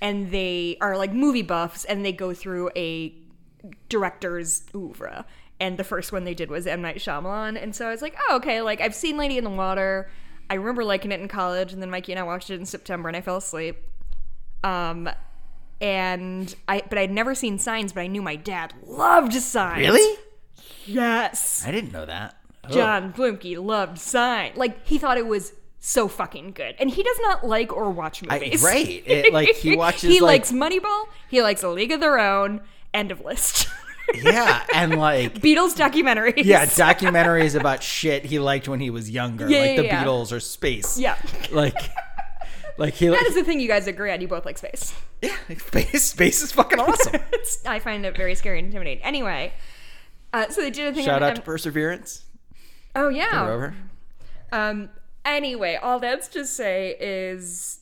and 0.00 0.30
they 0.30 0.78
are 0.80 0.96
like 0.96 1.12
movie 1.12 1.42
buffs, 1.42 1.84
and 1.84 2.04
they 2.04 2.12
go 2.12 2.32
through 2.32 2.70
a 2.76 3.14
director's 3.88 4.62
oeuvre. 4.74 5.24
And 5.60 5.76
the 5.76 5.84
first 5.84 6.12
one 6.12 6.24
they 6.24 6.34
did 6.34 6.50
was 6.50 6.66
M. 6.66 6.82
Night 6.82 6.96
Shyamalan. 6.98 7.60
And 7.60 7.74
so 7.74 7.86
I 7.88 7.90
was 7.90 8.00
like, 8.02 8.16
oh, 8.28 8.36
okay, 8.36 8.60
like 8.62 8.80
I've 8.80 8.94
seen 8.94 9.16
Lady 9.16 9.38
in 9.38 9.44
the 9.44 9.50
Water. 9.50 10.08
I 10.50 10.54
remember 10.54 10.84
liking 10.84 11.10
it 11.12 11.20
in 11.20 11.28
college. 11.28 11.72
And 11.72 11.82
then 11.82 11.90
Mikey 11.90 12.12
and 12.12 12.18
I 12.20 12.22
watched 12.22 12.50
it 12.50 12.54
in 12.60 12.64
September 12.66 13.08
and 13.08 13.16
I 13.16 13.20
fell 13.20 13.36
asleep. 13.38 13.76
Um, 14.64 15.08
and 15.80 16.54
I, 16.68 16.82
but 16.88 16.98
I'd 16.98 17.10
never 17.10 17.34
seen 17.34 17.58
Signs, 17.58 17.92
but 17.92 18.00
I 18.02 18.06
knew 18.06 18.22
my 18.22 18.36
dad 18.36 18.72
loved 18.86 19.32
Signs. 19.34 19.78
really? 19.80 20.18
Yes. 20.86 21.64
I 21.66 21.70
didn't 21.70 21.92
know 21.92 22.06
that. 22.06 22.36
Oh. 22.64 22.68
John 22.70 23.12
Blumke 23.12 23.62
loved 23.62 23.98
Signs. 23.98 24.56
Like, 24.56 24.86
he 24.86 24.98
thought 24.98 25.18
it 25.18 25.26
was 25.26 25.52
so 25.78 26.08
fucking 26.08 26.52
good. 26.52 26.74
And 26.78 26.90
he 26.90 27.02
does 27.02 27.18
not 27.22 27.46
like 27.46 27.72
or 27.72 27.90
watch 27.90 28.22
I- 28.28 28.38
movies. 28.40 28.62
right. 28.62 29.02
It- 29.06 29.32
like, 29.32 29.48
he 29.56 29.76
watches, 29.76 30.02
he 30.02 30.20
like- 30.20 30.40
likes 30.42 30.52
Moneyball. 30.52 31.04
He 31.30 31.42
likes 31.42 31.62
A 31.62 31.68
League 31.68 31.92
of 31.92 32.00
Their 32.00 32.18
Own. 32.18 32.60
End 32.94 33.10
of 33.10 33.20
list. 33.20 33.68
yeah, 34.14 34.64
and 34.74 34.98
like 34.98 35.34
Beatles 35.40 35.76
documentaries. 35.76 36.44
yeah, 36.44 36.64
documentaries 36.64 37.58
about 37.58 37.82
shit 37.82 38.24
he 38.24 38.38
liked 38.38 38.68
when 38.68 38.80
he 38.80 38.90
was 38.90 39.10
younger, 39.10 39.48
Yeah, 39.48 39.60
like 39.60 39.70
yeah, 39.70 39.76
the 39.76 39.84
yeah. 39.84 40.04
Beatles 40.04 40.32
or 40.32 40.40
space. 40.40 40.98
Yeah. 40.98 41.16
like 41.50 41.76
like 42.78 42.94
he 42.94 43.08
That 43.08 43.26
is 43.26 43.34
the 43.34 43.44
thing 43.44 43.60
you 43.60 43.68
guys 43.68 43.86
agree 43.86 44.10
on. 44.12 44.20
You 44.20 44.28
both 44.28 44.46
like 44.46 44.56
space. 44.56 44.94
yeah, 45.20 45.36
space 45.58 46.04
space 46.04 46.42
is 46.42 46.52
fucking 46.52 46.80
awesome. 46.80 47.20
It's, 47.32 47.64
I 47.66 47.78
find 47.78 48.04
it 48.06 48.16
very 48.16 48.34
scary 48.34 48.58
and 48.58 48.66
intimidating. 48.66 49.04
Anyway, 49.04 49.52
uh, 50.32 50.48
so 50.48 50.60
they 50.62 50.70
did 50.70 50.88
a 50.88 50.94
thing. 50.94 51.04
Shout 51.04 51.22
on, 51.22 51.30
out 51.30 51.36
to 51.36 51.42
Perseverance. 51.42 52.24
Oh 52.94 53.08
yeah. 53.08 53.46
Rover. 53.46 53.74
Um. 54.52 54.90
Anyway, 55.24 55.74
all 55.74 55.98
that's 55.98 56.28
to 56.28 56.46
say 56.46 56.96
is, 56.98 57.77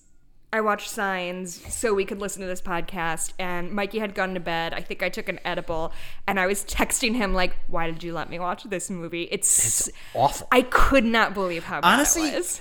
I 0.53 0.61
watched 0.61 0.89
Signs 0.89 1.75
so 1.75 1.93
we 1.93 2.05
could 2.05 2.21
listen 2.21 2.41
to 2.41 2.47
this 2.47 2.63
podcast, 2.63 3.33
and 3.39 3.73
Mikey 3.73 3.99
had 3.99 4.15
gone 4.15 4.35
to 4.35 4.41
bed. 4.41 4.73
I 4.73 4.81
think 4.81 5.03
I 5.03 5.09
took 5.09 5.29
an 5.29 5.41
edible, 5.45 5.93
and 6.27 6.39
I 6.39 6.47
was 6.47 6.65
texting 6.65 7.15
him 7.15 7.35
like, 7.35 7.57
"Why 7.67 7.91
did 7.91 8.03
you 8.03 8.13
let 8.13 8.31
me 8.31 8.39
watch 8.39 8.65
this 8.65 8.89
movie? 8.89 9.25
It's, 9.25 9.89
it's 9.89 9.97
Awful. 10.15 10.49
I 10.53 10.63
could 10.63 11.05
not 11.05 11.35
believe 11.35 11.65
how 11.65 11.81
bad 11.81 11.95
Honestly, 11.95 12.29
it 12.29 12.37
was. 12.37 12.61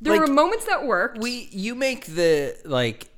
There 0.00 0.14
like, 0.14 0.28
were 0.28 0.32
moments 0.32 0.64
that 0.66 0.86
worked. 0.86 1.18
we 1.18 1.48
you 1.52 1.74
make 1.74 2.06
the 2.06 2.56
like 2.64 3.08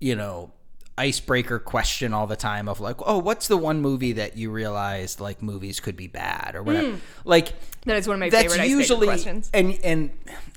you 0.00 0.16
know 0.16 0.52
icebreaker 1.00 1.58
question 1.58 2.12
all 2.12 2.26
the 2.26 2.36
time 2.36 2.68
of 2.68 2.78
like 2.80 2.96
oh 3.06 3.18
what's 3.18 3.48
the 3.48 3.56
one 3.56 3.80
movie 3.80 4.12
that 4.12 4.36
you 4.36 4.50
realized 4.50 5.18
like 5.20 5.40
movies 5.42 5.80
could 5.80 5.96
be 5.96 6.06
bad 6.06 6.54
or 6.54 6.62
whatever 6.62 6.90
hmm. 6.92 6.96
like 7.24 7.54
that 7.86 7.96
is 7.96 8.06
one 8.06 8.14
of 8.16 8.20
my 8.20 8.28
that's 8.28 8.52
favorite 8.54 8.68
usually 8.68 9.06
questions. 9.06 9.50
and 9.54 9.78
and 9.82 10.10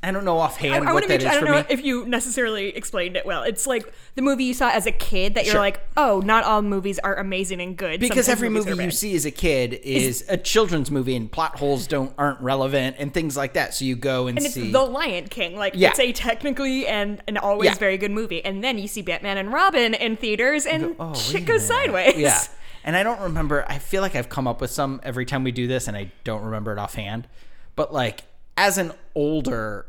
i 0.03 0.11
don't 0.11 0.25
know 0.25 0.37
offhand 0.37 0.83
I 0.83 0.91
what 0.91 0.93
want 0.95 1.03
to 1.03 1.09
that 1.09 1.21
is 1.21 1.27
I 1.27 1.35
don't 1.35 1.45
know 1.45 1.59
me 1.59 1.65
if 1.69 1.83
you 1.83 2.05
necessarily 2.05 2.75
explained 2.75 3.15
it 3.15 3.25
well. 3.25 3.43
It's 3.43 3.65
like 3.65 3.91
the 4.15 4.21
movie 4.21 4.43
you 4.43 4.53
saw 4.53 4.69
as 4.69 4.85
a 4.85 4.91
kid 4.91 5.35
that 5.35 5.45
you're 5.45 5.53
Sure. 5.53 5.61
like, 5.61 5.79
oh, 5.95 6.19
not 6.25 6.43
all 6.43 6.61
movies 6.61 6.99
are 6.99 7.15
amazing 7.15 7.61
and 7.61 7.77
good. 7.77 7.99
because 7.99 8.25
Sometimes 8.25 8.37
every 8.39 8.49
movie 8.49 8.83
you 8.83 8.91
see 8.91 9.15
as 9.15 9.25
a 9.25 9.31
kid 9.31 9.73
is 9.83 10.25
a 10.29 10.37
children's 10.37 10.91
movie 10.91 11.15
and 11.15 11.31
plot 11.31 11.57
holes 11.59 11.87
don't 11.87 12.13
aren't 12.17 12.41
relevant 12.41 12.97
and 12.99 13.13
things 13.13 13.37
like 13.37 13.53
that 13.53 13.73
so 13.73 13.85
you 13.85 13.95
go 13.95 14.27
and, 14.27 14.37
And 14.37 14.45
it's 14.45 14.55
see 14.55 14.71
The 14.71 14.81
Lion 14.83 15.27
King. 15.27 15.55
Like 15.55 15.73
Yeah. 15.75 15.89
it's 15.89 15.99
a 15.99 16.11
technically 16.11 16.85
and 16.87 17.21
an 17.27 17.37
always 17.37 17.69
Yeah. 17.69 17.75
very 17.75 17.97
good 17.97 18.11
movie. 18.11 18.43
And 18.43 18.63
then 18.63 18.77
you 18.77 18.87
see 18.87 19.01
Batman 19.01 19.37
and 19.37 19.53
Robin 19.53 19.93
in 19.93 20.17
theaters 20.35 20.65
and 20.65 20.95
oh, 20.99 21.13
shit 21.13 21.45
goes 21.45 21.65
sideways. 21.65 22.17
Yeah. 22.17 22.41
And 22.83 22.95
I 22.95 23.03
don't 23.03 23.21
remember, 23.21 23.65
I 23.67 23.79
feel 23.79 24.01
like 24.01 24.15
I've 24.15 24.29
come 24.29 24.47
up 24.47 24.59
with 24.59 24.71
some 24.71 24.99
every 25.03 25.25
time 25.25 25.43
we 25.43 25.51
do 25.51 25.67
this 25.67 25.87
and 25.87 25.95
I 25.95 26.11
don't 26.23 26.43
remember 26.43 26.73
it 26.73 26.79
offhand. 26.79 27.27
But 27.75 27.93
like, 27.93 28.23
as 28.57 28.77
an 28.77 28.91
older 29.15 29.85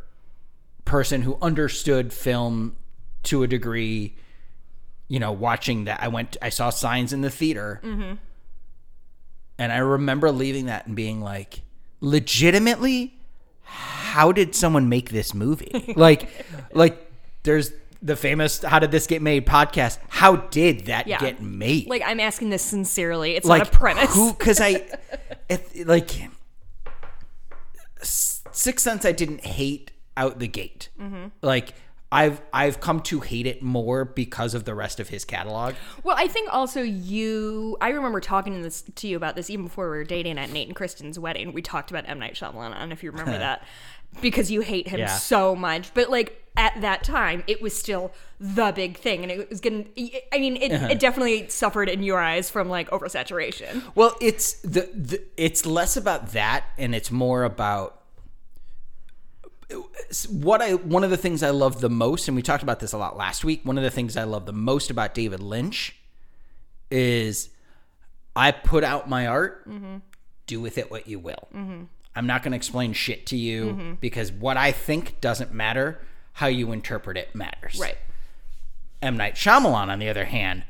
person 0.85 1.23
who 1.23 1.37
understood 1.43 2.13
film 2.13 2.77
to 3.25 3.43
a 3.43 3.47
degree, 3.47 4.15
you 5.09 5.19
know, 5.19 5.33
watching 5.33 5.85
that, 5.85 6.03
I 6.03 6.09
went, 6.09 6.37
I 6.41 6.51
saw 6.51 6.71
signs 6.71 7.13
in 7.13 7.21
the 7.23 7.31
theater. 7.31 7.81
Mm-hmm. 7.83 8.15
And 9.59 9.73
I 9.73 9.79
remember 9.79 10.31
leaving 10.31 10.67
that 10.67 10.87
and 10.87 10.95
being 10.95 11.21
like, 11.21 11.63
legitimately, 12.01 13.15
how 13.63 14.31
did 14.31 14.55
someone 14.55 14.89
make 14.89 15.11
this 15.11 15.35
movie? 15.35 15.93
like, 15.97 16.29
like, 16.73 17.11
there's 17.45 17.73
the 18.05 18.15
famous 18.15 18.63
"How 18.63 18.79
did 18.79 18.91
this 18.93 19.07
get 19.09 19.23
made?" 19.23 19.47
podcast. 19.47 19.99
How 20.09 20.37
did 20.37 20.87
that 20.87 21.09
Yeah. 21.09 21.19
get 21.19 21.43
made? 21.43 21.89
Like 21.89 22.03
I'm 22.05 22.21
asking 22.21 22.51
this 22.51 22.63
sincerely. 22.63 23.35
It's 23.35 23.47
like 23.47 23.61
not 23.65 23.69
a 23.75 23.77
premise. 23.77 24.15
who? 24.15 24.33
Because 24.33 24.61
I, 24.61 24.83
it, 25.49 25.87
like, 25.89 26.11
Sixth 28.03 28.85
Sense, 28.85 29.05
I 29.05 29.13
didn't 29.13 29.45
hate 29.45 29.91
out 30.17 30.39
the 30.39 30.47
gate. 30.49 30.91
Mm-hmm. 31.01 31.27
Like. 31.43 31.75
I've 32.14 32.40
I've 32.52 32.80
come 32.80 33.00
to 33.02 33.21
hate 33.21 33.47
it 33.47 33.61
more 33.62 34.04
because 34.04 34.54
of 34.54 34.64
the 34.64 34.75
rest 34.75 35.00
of 35.00 35.09
his 35.09 35.25
catalog. 35.25 35.75
Well, 36.04 36.16
I 36.18 36.28
think 36.28 36.49
also 36.54 36.80
you. 36.80 37.76
I 37.80 37.88
remember 37.90 38.21
talking 38.21 38.54
to 38.56 38.62
this 38.62 38.83
to 38.94 39.09
you 39.09 39.16
about 39.16 39.35
this 39.35 39.50
even 39.50 39.64
before 39.64 39.90
we 39.90 39.97
were 39.97 40.04
dating 40.04 40.38
at 40.38 40.50
Nate 40.50 40.68
and 40.68 40.76
Kristen's 40.76 41.18
wedding. 41.18 41.52
We 41.52 41.61
talked 41.61 41.90
about 41.90 42.09
M 42.09 42.18
Night 42.21 42.35
Shyamalan. 42.35 42.73
I 42.73 42.78
don't 42.78 42.88
know 42.90 42.92
if 42.92 43.02
you 43.02 43.11
remember 43.11 43.37
that 43.38 43.64
because 44.23 44.50
you 44.50 44.61
hate 44.61 44.87
him 44.88 45.00
Yeah. 45.00 45.06
so 45.16 45.56
much. 45.56 45.92
But 45.92 46.09
like 46.09 46.40
at 46.56 46.80
that 46.83 47.02
time, 47.02 47.42
it 47.49 47.61
was 47.61 47.76
still 47.76 48.12
the 48.38 48.71
big 48.73 48.97
thing, 48.97 49.25
and 49.25 49.33
it 49.33 49.50
was 49.50 49.61
gonna. 49.61 49.85
I 50.33 50.38
mean, 50.38 50.56
it, 50.56 50.71
Uh-huh. 50.71 50.87
it 50.92 51.00
definitely 51.00 51.49
suffered 51.49 51.88
in 51.88 52.04
your 52.04 52.21
eyes 52.21 52.49
from 52.49 52.68
like 52.68 52.88
oversaturation. 52.90 53.83
Well, 53.97 54.16
it's 54.21 54.52
the, 54.61 54.88
the 54.94 55.21
it's 55.37 55.66
less 55.66 55.97
about 55.97 56.28
that 56.33 56.64
and 56.78 56.94
it's 56.94 57.11
more 57.11 57.42
about 57.42 58.00
what 60.31 60.62
I 60.62 60.75
one 60.75 61.04
of 61.04 61.11
the 61.11 61.16
things 61.16 61.43
I 61.43 61.50
love 61.50 61.81
the 61.81 61.90
most 61.90 62.28
and 62.28 62.37
we 62.37 62.43
talked 62.43 62.62
about 62.62 62.81
this 62.81 62.93
a 62.93 62.99
lot 62.99 63.16
last 63.16 63.45
week. 63.45 63.61
One 63.64 63.78
of 63.78 63.85
the 63.85 63.90
things 63.90 64.16
I 64.16 64.25
love 64.25 64.47
the 64.47 64.52
most 64.52 64.90
about 64.90 65.14
David 65.14 65.40
Lynch 65.40 65.97
is 66.90 67.50
I 68.37 68.50
put 68.50 68.85
out 68.85 69.09
my 69.09 69.26
art, 69.26 69.69
mm-hmm. 69.69 69.97
do 70.47 70.61
with 70.61 70.78
it 70.78 70.90
what 70.90 71.07
you 71.09 71.19
will. 71.19 71.49
Mm-hmm. 71.54 71.85
I'm 72.16 72.26
not 72.26 72.43
going 72.43 72.52
to 72.52 72.57
explain 72.57 72.93
shit 72.93 73.26
to 73.26 73.37
you 73.37 73.66
mm-hmm. 73.66 73.93
because 73.95 74.31
what 74.31 74.57
I 74.57 74.73
think 74.73 75.21
doesn't 75.21 75.52
matter. 75.52 76.00
How 76.38 76.49
you 76.49 76.73
interpret 76.73 77.16
it 77.16 77.33
matters. 77.33 77.78
Right. 77.78 77.97
M. 79.00 79.16
Night 79.16 79.37
Shyamalan, 79.37 79.87
on 79.87 80.00
the 80.00 80.09
other 80.09 80.25
hand, 80.25 80.64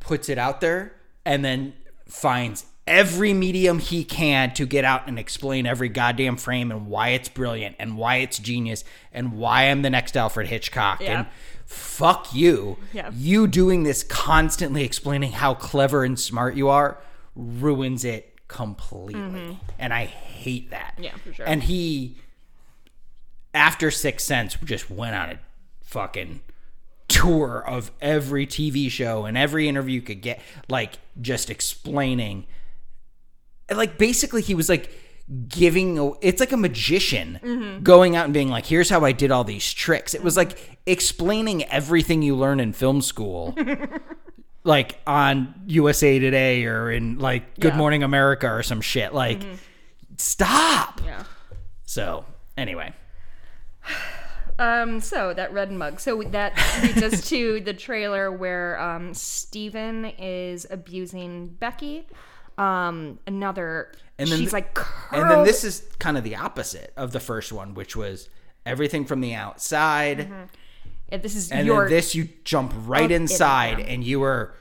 puts 0.00 0.28
it 0.28 0.36
out 0.36 0.60
there 0.60 0.92
and 1.24 1.42
then 1.42 1.72
finds 2.06 2.66
every 2.88 3.32
medium 3.34 3.78
he 3.78 4.02
can 4.04 4.52
to 4.54 4.66
get 4.66 4.84
out 4.84 5.06
and 5.06 5.18
explain 5.18 5.66
every 5.66 5.88
goddamn 5.88 6.36
frame 6.36 6.70
and 6.70 6.86
why 6.86 7.10
it's 7.10 7.28
brilliant 7.28 7.76
and 7.78 7.96
why 7.96 8.16
it's 8.16 8.38
genius 8.38 8.84
and 9.12 9.34
why 9.34 9.64
I'm 9.64 9.82
the 9.82 9.90
next 9.90 10.16
Alfred 10.16 10.48
Hitchcock. 10.48 11.00
Yeah. 11.00 11.20
And 11.20 11.26
fuck 11.66 12.34
you. 12.34 12.78
Yeah. 12.92 13.10
You 13.14 13.46
doing 13.46 13.82
this 13.82 14.02
constantly 14.02 14.84
explaining 14.84 15.32
how 15.32 15.54
clever 15.54 16.02
and 16.04 16.18
smart 16.18 16.56
you 16.56 16.68
are 16.68 17.00
ruins 17.36 18.04
it 18.04 18.34
completely. 18.48 19.58
And 19.78 19.92
I 19.92 20.06
hate 20.06 20.70
that. 20.70 20.94
Mm-hmm. 20.94 21.04
Yeah, 21.04 21.16
for 21.16 21.32
sure. 21.32 21.46
And 21.46 21.62
he 21.62 22.16
after 23.54 23.90
Sixth 23.90 24.26
Sense 24.26 24.56
just 24.64 24.90
went 24.90 25.14
on 25.14 25.30
a 25.30 25.38
fucking 25.82 26.40
tour 27.08 27.64
of 27.66 27.90
every 28.00 28.46
TV 28.46 28.90
show 28.90 29.24
and 29.24 29.36
every 29.36 29.68
interview 29.68 30.00
could 30.00 30.20
get, 30.20 30.40
like 30.68 30.94
just 31.20 31.50
explaining. 31.50 32.46
Like 33.74 33.98
basically, 33.98 34.42
he 34.42 34.54
was 34.54 34.68
like 34.68 34.90
giving. 35.48 36.14
It's 36.20 36.40
like 36.40 36.52
a 36.52 36.56
magician 36.56 37.80
going 37.82 38.16
out 38.16 38.24
and 38.24 38.34
being 38.34 38.48
like, 38.48 38.66
"Here's 38.66 38.88
how 38.90 39.04
I 39.04 39.12
did 39.12 39.30
all 39.30 39.44
these 39.44 39.72
tricks." 39.72 40.14
It 40.14 40.22
was 40.22 40.36
like 40.36 40.78
explaining 40.86 41.64
everything 41.64 42.22
you 42.22 42.34
learn 42.36 42.60
in 42.60 42.72
film 42.72 43.02
school. 43.02 43.54
like 44.64 44.98
on 45.06 45.54
USA 45.66 46.18
Today 46.18 46.64
or 46.66 46.90
in 46.90 47.18
like 47.18 47.58
Good 47.60 47.72
Yeah. 47.72 47.78
Morning 47.78 48.02
America 48.02 48.48
or 48.48 48.62
some 48.62 48.80
shit. 48.80 49.14
Like, 49.14 49.42
stop. 50.16 51.00
Yeah. 51.04 51.24
So, 51.84 52.24
anyway. 52.56 52.92
Um, 54.60 54.98
so 55.00 55.32
that 55.34 55.52
red 55.52 55.70
mug. 55.70 56.00
So 56.00 56.20
that 56.20 56.52
leads 56.82 57.00
us 57.00 57.28
to 57.28 57.60
the 57.60 57.72
trailer 57.72 58.32
where 58.32 58.76
um, 58.80 59.14
Steven 59.14 60.06
is 60.18 60.66
abusing 60.68 61.46
Becky. 61.46 62.08
Um, 62.58 63.18
another, 63.26 63.92
And 64.18 64.28
then 64.28 64.38
she's 64.40 64.50
th- 64.50 64.52
like, 64.52 64.78
And 65.12 65.30
then 65.30 65.44
this 65.44 65.62
is 65.64 65.82
kind 65.98 66.18
of 66.18 66.24
the 66.24 66.36
opposite 66.36 66.92
of 66.96 67.12
the 67.12 67.20
first 67.20 67.52
one, 67.52 67.74
which 67.74 67.94
was 67.96 68.28
everything 68.66 69.04
from 69.04 69.20
the 69.20 69.34
outside. 69.34 70.28
Yeah, 71.10 71.18
this 71.18 71.34
is 71.36 71.50
And 71.52 71.66
your 71.66 71.82
then 71.84 71.90
this, 71.90 72.14
you 72.14 72.28
jump 72.44 72.72
right 72.84 73.10
in 73.10 73.22
inside 73.22 73.80
and 73.80 74.02
you 74.04 74.22
are 74.22 74.54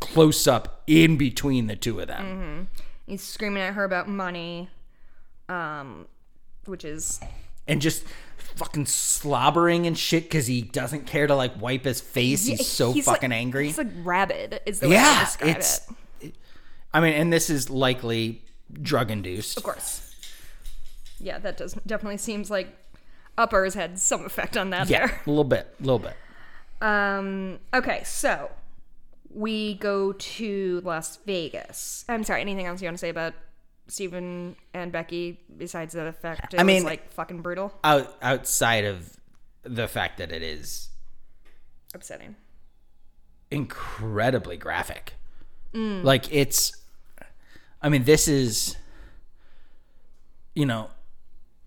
close 0.00 0.46
up 0.46 0.82
in 0.86 1.16
between 1.16 1.66
the 1.68 1.76
two 1.76 2.00
of 2.00 2.08
them. 2.08 2.68
He's 3.06 3.22
screaming 3.22 3.62
at 3.62 3.74
her 3.74 3.84
about 3.84 4.08
money, 4.08 4.68
um, 5.48 6.06
which 6.66 6.84
is 6.84 7.20
And 7.66 7.80
just 7.80 8.04
fucking 8.56 8.86
slobbering 8.86 9.86
and 9.86 9.96
shit 9.96 10.24
because 10.24 10.46
he 10.48 10.62
doesn't 10.62 11.06
care 11.06 11.26
to 11.26 11.34
like 11.34 11.60
wipe 11.60 11.84
his 11.84 12.00
face. 12.00 12.44
He's 12.46 12.66
so 12.66 12.90
like- 12.90 13.04
fucking 13.04 13.32
angry. 13.32 13.66
He's 13.66 13.78
like 13.78 13.88
rabid. 14.02 14.60
Is 14.66 14.80
the 14.80 14.88
way 14.88 14.96
I 14.96 15.00
yeah. 15.00 15.24
describe 15.24 15.56
It's, 15.56 15.78
it. 15.88 15.94
I 16.92 17.00
mean, 17.00 17.12
and 17.14 17.32
this 17.32 17.50
is 17.50 17.68
likely 17.70 18.42
drug 18.72 19.10
induced. 19.10 19.56
Of 19.58 19.62
course. 19.64 20.04
Yeah, 21.20 21.38
that 21.38 21.56
does 21.56 21.74
definitely 21.86 22.18
seems 22.18 22.50
like 22.50 22.68
uppers 23.36 23.74
had 23.74 23.98
some 23.98 24.24
effect 24.24 24.56
on 24.56 24.70
that 24.70 24.88
Yeah. 24.88 25.06
there. 25.08 25.20
A 25.26 25.28
little 25.30 25.44
bit. 25.44 25.74
A 25.80 25.82
little 25.82 25.98
bit. 25.98 26.16
Um. 26.80 27.58
Okay, 27.74 28.02
so 28.04 28.50
we 29.30 29.74
go 29.74 30.12
to 30.12 30.80
Las 30.84 31.18
Vegas. 31.26 32.04
I'm 32.08 32.24
sorry. 32.24 32.40
Anything 32.40 32.66
else 32.66 32.80
you 32.80 32.86
want 32.86 32.96
to 32.96 33.00
say 33.00 33.08
about 33.10 33.34
Steven 33.88 34.54
and 34.74 34.92
Becky 34.92 35.40
besides 35.56 35.94
the 35.94 36.12
fact 36.12 36.54
I 36.56 36.62
mean- 36.62 36.84
like 36.84 37.10
fucking 37.12 37.42
brutal, 37.42 37.72
Out, 37.84 38.14
outside 38.22 38.84
of 38.84 39.16
the 39.64 39.88
fact 39.88 40.18
that 40.18 40.30
it 40.30 40.42
is 40.42 40.90
upsetting? 41.94 42.36
incredibly 43.50 44.56
graphic. 44.56 45.14
Like 45.74 46.32
it's 46.32 46.72
I 47.82 47.88
mean 47.88 48.04
this 48.04 48.26
is 48.28 48.76
you 50.54 50.66
know 50.66 50.90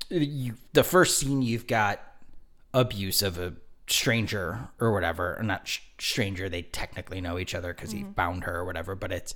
you, 0.10 0.56
the 0.74 0.84
first 0.84 1.18
scene 1.18 1.42
you've 1.42 1.68
got 1.68 2.02
abuse 2.74 3.22
of 3.22 3.38
a 3.38 3.54
stranger 3.88 4.70
or 4.80 4.92
whatever, 4.92 5.38
or 5.38 5.44
not 5.44 5.68
sh- 5.68 5.80
stranger, 6.00 6.50
they 6.50 6.62
technically 6.64 7.22
know 7.22 7.38
each 7.40 7.54
other 7.56 7.74
cuz 7.74 7.92
he 7.92 8.06
found 8.16 8.44
her 8.44 8.58
or 8.58 8.66
whatever, 8.66 8.96
but 8.96 9.12
it's 9.12 9.36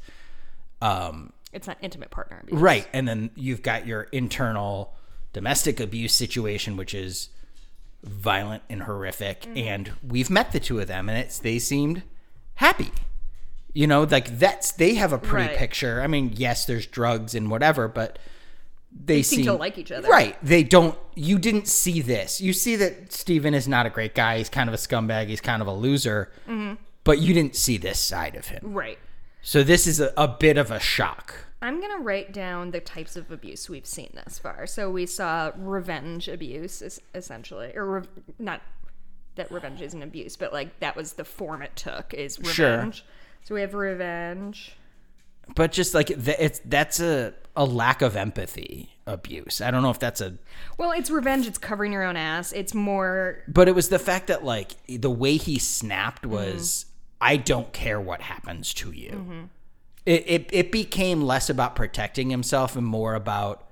um, 0.81 1.31
It's 1.53 1.67
not 1.67 1.77
intimate 1.81 2.11
partner 2.11 2.39
abuse. 2.43 2.59
right, 2.59 2.87
and 2.91 3.07
then 3.07 3.31
you've 3.35 3.61
got 3.61 3.87
your 3.87 4.03
internal 4.11 4.93
domestic 5.31 5.79
abuse 5.79 6.13
situation, 6.13 6.75
which 6.75 6.93
is 6.93 7.29
violent 8.03 8.63
and 8.69 8.83
horrific. 8.83 9.41
Mm-hmm. 9.41 9.57
And 9.57 9.91
we've 10.05 10.29
met 10.29 10.51
the 10.51 10.59
two 10.59 10.79
of 10.79 10.87
them, 10.87 11.07
and 11.09 11.17
it's 11.17 11.39
they 11.39 11.59
seemed 11.59 12.03
happy. 12.55 12.91
You 13.75 13.85
know, 13.87 14.03
like 14.03 14.39
that's 14.39 14.71
they 14.71 14.95
have 14.95 15.13
a 15.13 15.19
pretty 15.19 15.49
Right. 15.49 15.57
picture. 15.57 16.01
I 16.01 16.07
mean, 16.07 16.31
yes, 16.35 16.65
there's 16.65 16.87
drugs 16.87 17.35
and 17.35 17.51
whatever, 17.51 17.87
but 17.87 18.17
they, 18.97 19.21
seem 19.21 19.45
to 19.45 19.53
like 19.53 19.77
each 19.77 19.91
other. 19.91 20.07
Right. 20.07 20.37
They 20.41 20.63
don't. 20.63 20.97
You 21.15 21.37
didn't 21.37 21.67
see 21.67 22.01
this. 22.01 22.39
You 22.39 22.53
see 22.53 22.77
that 22.77 23.11
Steven 23.11 23.53
is 23.53 23.67
not 23.67 23.85
a 23.85 23.89
great 23.89 24.15
guy. 24.15 24.37
He's 24.37 24.49
kind 24.49 24.69
of 24.69 24.73
a 24.73 24.77
scumbag. 24.77 25.27
He's 25.27 25.41
kind 25.41 25.61
of 25.61 25.67
a 25.67 25.73
loser. 25.73 26.31
Mm-hmm. 26.47 26.75
But 27.03 27.19
you 27.19 27.33
didn't 27.33 27.55
see 27.55 27.77
this 27.77 27.99
side 27.99 28.35
of 28.35 28.47
him. 28.47 28.61
Right. 28.63 28.97
So 29.41 29.61
this 29.61 29.85
is 29.85 29.99
a, 29.99 30.11
a 30.17 30.27
bit 30.27 30.57
of 30.57 30.71
a 30.71 30.79
shock. 30.79 31.35
I'm 31.61 31.79
going 31.79 31.91
to 31.97 32.03
write 32.03 32.31
down 32.31 32.71
the 32.71 32.79
types 32.79 33.15
of 33.15 33.29
abuse 33.31 33.69
we've 33.69 33.85
seen 33.85 34.11
thus 34.13 34.39
far. 34.39 34.65
So 34.65 34.89
we 34.89 35.05
saw 35.05 35.51
revenge 35.57 36.27
abuse, 36.27 36.81
essentially. 37.13 37.73
Or 37.75 37.99
re- 37.99 38.07
not 38.39 38.61
that 39.35 39.51
revenge 39.51 39.81
isn't 39.81 40.01
abuse, 40.01 40.35
but 40.37 40.53
like 40.53 40.79
that 40.79 40.95
was 40.95 41.13
the 41.13 41.25
form 41.25 41.61
it 41.61 41.75
took 41.75 42.13
is 42.13 42.39
Sure. 42.43 42.91
So 43.45 43.53
we 43.53 43.61
have 43.61 43.75
revenge. 43.75 44.75
But 45.53 45.71
just 45.71 45.93
like 45.93 46.07
th- 46.07 46.37
it's 46.39 46.59
that's 46.65 46.99
a 46.99 47.35
a 47.55 47.63
lack 47.63 48.01
of 48.01 48.15
empathy 48.15 48.89
abuse. 49.05 49.61
I 49.61 49.69
don't 49.69 49.83
know 49.83 49.91
if 49.91 49.99
that's 49.99 50.19
a 50.19 50.33
Well, 50.79 50.91
it's 50.91 51.11
revenge. 51.11 51.45
It's 51.45 51.59
covering 51.59 51.93
your 51.93 52.03
own 52.03 52.17
ass. 52.17 52.51
It's 52.51 52.73
more. 52.73 53.43
but 53.47 53.67
it 53.67 53.75
was 53.75 53.89
the 53.89 53.99
fact 53.99 54.27
that 54.27 54.43
like 54.43 54.71
the 54.87 55.11
way 55.11 55.37
he 55.37 55.59
snapped 55.59 56.23
mm-hmm. 56.23 56.31
was 56.31 56.87
I 57.21 57.37
don't 57.37 57.71
care 57.71 58.01
what 58.01 58.21
happens 58.21 58.73
to 58.75 58.91
you. 58.91 59.11
Mm-hmm. 59.11 59.43
It, 60.07 60.23
it 60.25 60.49
it 60.51 60.71
became 60.71 61.21
less 61.21 61.47
about 61.47 61.75
protecting 61.75 62.31
himself 62.31 62.75
and 62.75 62.85
more 62.85 63.13
about 63.13 63.67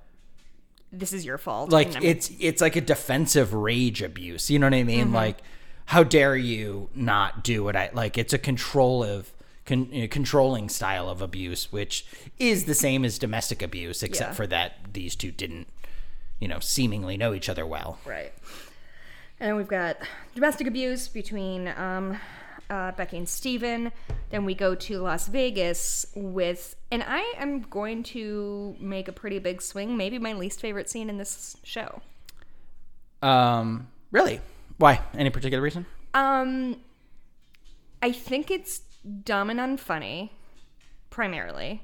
This 0.92 1.12
is 1.12 1.24
your 1.24 1.38
fault. 1.38 1.70
like 1.70 2.00
it's 2.00 2.30
it's 2.38 2.60
like 2.60 2.76
a 2.76 2.80
defensive 2.80 3.52
rage 3.52 4.02
abuse. 4.02 4.50
You 4.52 4.60
know 4.60 4.66
what 4.66 4.74
I 4.74 4.84
mean? 4.84 5.06
Mm-hmm. 5.06 5.16
Like 5.16 5.38
how 5.86 6.04
dare 6.04 6.36
you 6.36 6.90
not 6.94 7.42
do 7.42 7.64
what 7.64 7.74
I 7.74 7.90
like? 7.92 8.16
It's 8.16 8.32
a 8.32 8.38
control 8.38 9.02
of 9.02 9.33
con, 9.66 9.90
uh, 9.94 10.06
controlling 10.10 10.68
style 10.68 11.08
of 11.08 11.20
abuse, 11.22 11.72
which 11.72 12.04
is 12.38 12.64
the 12.64 12.74
same 12.74 13.04
as 13.04 13.18
domestic 13.18 13.62
abuse, 13.62 14.02
except 14.02 14.30
Yeah. 14.30 14.34
for 14.34 14.46
that 14.48 14.92
these 14.92 15.14
two 15.16 15.30
didn't, 15.30 15.68
you 16.40 16.48
know, 16.48 16.60
seemingly 16.60 17.16
know 17.16 17.32
each 17.34 17.48
other 17.48 17.66
well. 17.66 17.98
Right. 18.04 18.32
And 19.40 19.56
we've 19.56 19.68
got 19.68 19.96
domestic 20.34 20.66
abuse 20.66 21.08
between 21.08 21.68
um, 21.68 22.18
uh, 22.70 22.92
Becky 22.92 23.16
and 23.18 23.28
Steven. 23.28 23.90
Then 24.30 24.44
we 24.44 24.54
go 24.54 24.74
to 24.74 24.98
Las 25.00 25.26
Vegas 25.28 26.06
with, 26.14 26.76
and 26.90 27.02
I 27.06 27.20
am 27.38 27.62
going 27.62 28.02
to 28.04 28.76
make 28.80 29.08
a 29.08 29.12
pretty 29.12 29.38
big 29.38 29.60
swing, 29.60 29.96
maybe 29.96 30.18
my 30.18 30.32
least 30.34 30.60
favorite 30.60 30.88
scene 30.88 31.10
in 31.10 31.18
this 31.18 31.56
show. 31.64 32.00
Um, 33.22 33.88
really? 34.12 34.40
Why? 34.78 35.00
Any 35.16 35.30
particular 35.30 35.62
reason? 35.62 35.86
Um, 36.14 36.76
I 38.02 38.12
think 38.12 38.50
it's 38.50 38.82
dumb 39.24 39.50
and 39.50 39.60
unfunny, 39.60 40.30
primarily. 41.10 41.82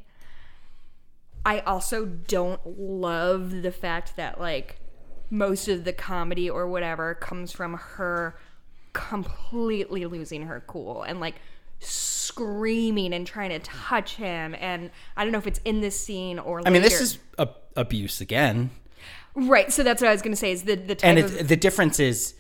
I 1.44 1.60
also 1.60 2.04
don't 2.04 2.60
love 2.78 3.62
the 3.62 3.72
fact 3.72 4.16
that 4.16 4.40
like 4.40 4.78
most 5.30 5.68
of 5.68 5.84
the 5.84 5.92
comedy 5.92 6.50
or 6.50 6.68
whatever 6.68 7.14
comes 7.14 7.52
from 7.52 7.74
her 7.74 8.37
completely 8.92 10.04
losing 10.06 10.42
her 10.42 10.62
cool 10.66 11.02
and 11.02 11.20
like 11.20 11.37
screaming 11.78 13.14
and 13.14 13.26
trying 13.26 13.50
to 13.50 13.59
touch 13.61 14.16
him 14.16 14.54
and 14.59 14.90
I 15.16 15.22
don't 15.24 15.33
know 15.33 15.38
if 15.38 15.46
it's 15.46 15.61
in 15.64 15.80
this 15.80 15.98
scene 15.98 16.38
or 16.38 16.61
I 16.66 16.70
mean, 16.70 16.83
this 16.83 17.00
is 17.00 17.18
a, 17.38 17.48
abuse 17.76 18.20
again, 18.20 18.70
right 19.35 19.72
so 19.72 19.83
that's 19.83 20.02
what 20.02 20.09
I 20.09 20.12
was 20.12 20.22
gonna 20.22 20.37
say 20.37 20.52
is 20.52 20.64
the 20.64 20.74
the 20.74 20.98
and 21.04 21.18
of 21.18 21.48
the 21.48 21.56
difference 21.56 22.00
is 22.00 22.35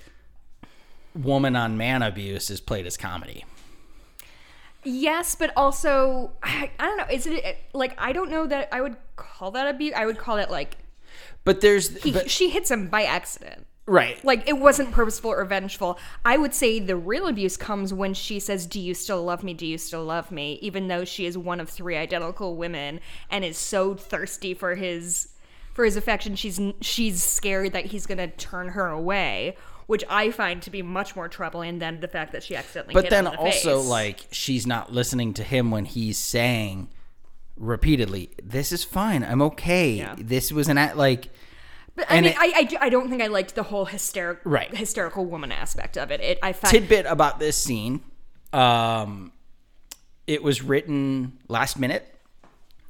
woman 1.14 1.56
on 1.56 1.76
man 1.76 2.02
abuse 2.02 2.50
is 2.50 2.60
played 2.60 2.86
as 2.86 2.96
comedy. 2.96 3.44
Yes, 4.84 5.34
but 5.34 5.52
also 5.56 6.32
I, 6.42 6.70
I 6.78 6.86
don't 6.86 6.96
know. 6.96 7.06
Is 7.10 7.26
it 7.26 7.58
like 7.72 7.94
I 7.98 8.12
don't 8.12 8.30
know 8.30 8.46
that 8.46 8.68
I 8.72 8.80
would 8.80 8.96
call 9.16 9.50
that 9.52 9.72
abuse. 9.72 9.92
I 9.96 10.06
would 10.06 10.18
call 10.18 10.38
it 10.38 10.50
like 10.50 10.78
But 11.44 11.60
there's 11.60 12.02
he, 12.02 12.12
but, 12.12 12.30
she 12.30 12.50
hits 12.50 12.70
him 12.70 12.88
by 12.88 13.02
accident. 13.04 13.66
right. 13.86 14.22
Like 14.24 14.48
it 14.48 14.54
wasn't 14.58 14.92
purposeful 14.92 15.30
or 15.32 15.44
vengeful. 15.44 15.98
I 16.24 16.36
would 16.38 16.54
say 16.54 16.78
the 16.78 16.96
real 16.96 17.26
abuse 17.26 17.56
comes 17.56 17.92
when 17.92 18.14
she 18.14 18.40
says, 18.40 18.66
"Do 18.66 18.80
you 18.80 18.94
still 18.94 19.22
love 19.22 19.42
me? 19.42 19.52
Do 19.54 19.66
you 19.66 19.76
still 19.78 20.04
love 20.04 20.30
me?" 20.30 20.58
Even 20.62 20.88
though 20.88 21.04
she 21.04 21.26
is 21.26 21.36
one 21.36 21.60
of 21.60 21.68
three 21.68 21.96
identical 21.96 22.56
women 22.56 23.00
and 23.30 23.44
is 23.44 23.58
so 23.58 23.94
thirsty 23.94 24.54
for 24.54 24.76
his 24.76 25.28
for 25.74 25.84
his 25.84 25.96
affection, 25.96 26.36
she's 26.36 26.60
she's 26.80 27.22
scared 27.22 27.72
that 27.72 27.86
he's 27.86 28.06
gonna 28.06 28.28
turn 28.28 28.68
her 28.70 28.88
away. 28.88 29.56
Which 29.90 30.04
I 30.08 30.30
find 30.30 30.62
to 30.62 30.70
be 30.70 30.82
much 30.82 31.16
more 31.16 31.28
troubling 31.28 31.80
than 31.80 31.98
the 32.00 32.06
fact 32.08 32.30
that 32.32 32.42
she 32.44 32.54
accidentally. 32.54 32.94
but 32.94 33.10
then 33.10 33.24
the 33.24 33.36
also 33.36 33.80
face. 33.80 33.88
like 33.88 34.26
she's 34.30 34.64
not 34.66 34.92
listening 34.92 35.34
to 35.34 35.42
him 35.42 35.70
when 35.72 35.84
he's 35.84 36.16
saying 36.16 36.88
repeatedly 37.56 38.30
this 38.42 38.72
is 38.72 38.84
fine 38.84 39.22
i'm 39.22 39.42
okay 39.42 39.90
Yeah. 39.90 40.14
this 40.16 40.50
was 40.52 40.68
an 40.68 40.78
act 40.78 40.96
like 40.96 41.28
But 41.96 42.06
I 42.08 42.20
mean, 42.20 42.30
it- 42.30 42.36
I, 42.38 42.46
I, 42.80 42.86
I 42.86 42.88
don't 42.88 43.10
think 43.10 43.20
I 43.20 43.26
liked 43.26 43.54
the 43.54 43.64
whole 43.64 43.84
hysterical 43.84 44.50
Right. 44.50 44.74
hysterical 44.74 45.26
woman 45.26 45.50
aspect 45.52 45.98
of 45.98 46.10
it. 46.10 46.20
It 46.20 46.38
I 46.42 46.52
found 46.52 46.70
tidbit 46.72 47.04
about 47.06 47.38
this 47.40 47.56
scene 47.56 48.00
um 48.52 49.32
it 50.26 50.42
was 50.42 50.62
written 50.62 51.38
last 51.48 51.78
minute 51.78 52.06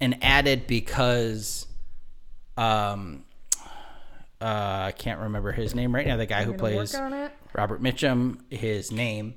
and 0.00 0.18
added 0.22 0.66
because 0.66 1.66
um 2.58 3.24
uh, 4.40 4.84
I 4.88 4.92
can't 4.96 5.20
remember 5.20 5.52
his 5.52 5.74
name 5.74 5.94
right 5.94 6.06
now. 6.06 6.16
The 6.16 6.26
guy 6.26 6.44
who 6.44 6.54
plays. 6.54 6.94
Robert 7.54 7.82
Mitchum. 7.82 8.38
His 8.50 8.90
name 8.92 9.34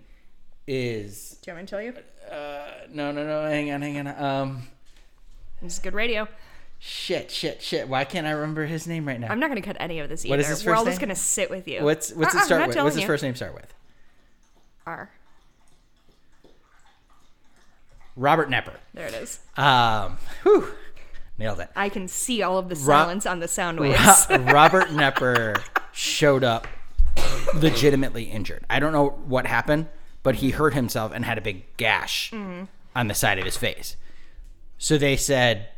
is 0.68 1.38
Do 1.42 1.52
you 1.52 1.56
want 1.56 1.64
me 1.64 1.66
to 1.66 1.70
tell 1.72 1.82
you? 1.82 1.94
uh, 2.32 2.68
no, 2.90 3.12
no, 3.12 3.26
no. 3.26 3.44
Hang 3.50 3.72
on, 3.72 3.82
hang 3.82 4.08
on. 4.08 4.24
Um, 4.24 4.68
This 5.62 5.74
is 5.74 5.80
good 5.80 5.94
radio. 5.94 6.28
shit, 6.80 7.32
shit, 7.32 7.62
shit. 7.62 7.88
Why 7.88 8.04
can't 8.06 8.26
I 8.28 8.32
remember 8.32 8.66
his 8.66 8.88
name 8.88 9.08
right 9.08 9.20
now? 9.20 9.28
I'm 9.30 9.40
not 9.40 9.50
going 9.50 9.62
to 9.62 9.66
cut 9.68 9.78
any 9.80 10.00
of 10.00 10.10
this 10.10 10.26
either. 10.26 10.32
What 10.34 10.40
is 10.40 10.48
his 10.48 10.58
first 10.60 10.68
We're 10.68 10.76
all 10.76 10.86
just 10.86 11.00
going 11.00 11.10
to 11.10 11.16
sit 11.16 11.50
with 11.50 11.68
you. 11.68 11.84
what's 11.84 12.12
what's 12.14 12.34
Uh-uh, 12.34 12.38
it 12.38 12.42
I'm 12.42 12.46
start 12.46 12.68
with? 12.68 12.78
What's 12.78 12.96
his 12.96 13.02
you. 13.02 13.08
first 13.08 13.24
name 13.24 13.36
start 13.36 13.54
with? 13.56 13.74
R. 14.86 15.10
Robert 18.16 18.50
Knepper. 18.50 18.76
There 18.94 19.08
it 19.08 19.14
is. 19.16 19.40
Um, 19.58 20.18
whew, 20.44 20.68
nailed 21.38 21.60
it. 21.60 21.70
I 21.76 21.90
can 21.90 22.08
see 22.08 22.42
all 22.42 22.58
of 22.58 22.70
the 22.70 22.76
Ro- 22.76 22.82
silence 22.82 23.26
on 23.26 23.40
the 23.40 23.48
sound 23.48 23.80
waves. 23.80 24.28
Ro- 24.30 24.38
Robert 24.40 24.86
Knepper 24.90 25.62
showed 25.92 26.44
up 26.44 26.68
legitimately 27.56 28.24
injured. 28.26 28.66
I 28.70 28.80
don't 28.80 28.94
know 28.94 29.10
what 29.10 29.46
happened, 29.48 29.88
but 30.24 30.36
he 30.36 30.52
hurt 30.52 30.74
himself 30.74 31.12
and 31.14 31.26
had 31.26 31.38
a 31.38 31.42
big 31.42 31.64
gash 31.78 32.32
Mm-hmm. 32.32 32.66
on 32.96 33.08
the 33.08 33.14
side 33.16 33.40
of 33.40 33.46
his 33.46 33.58
face. 33.58 33.96
So 34.78 34.98
they 34.98 35.16
said 35.18 35.70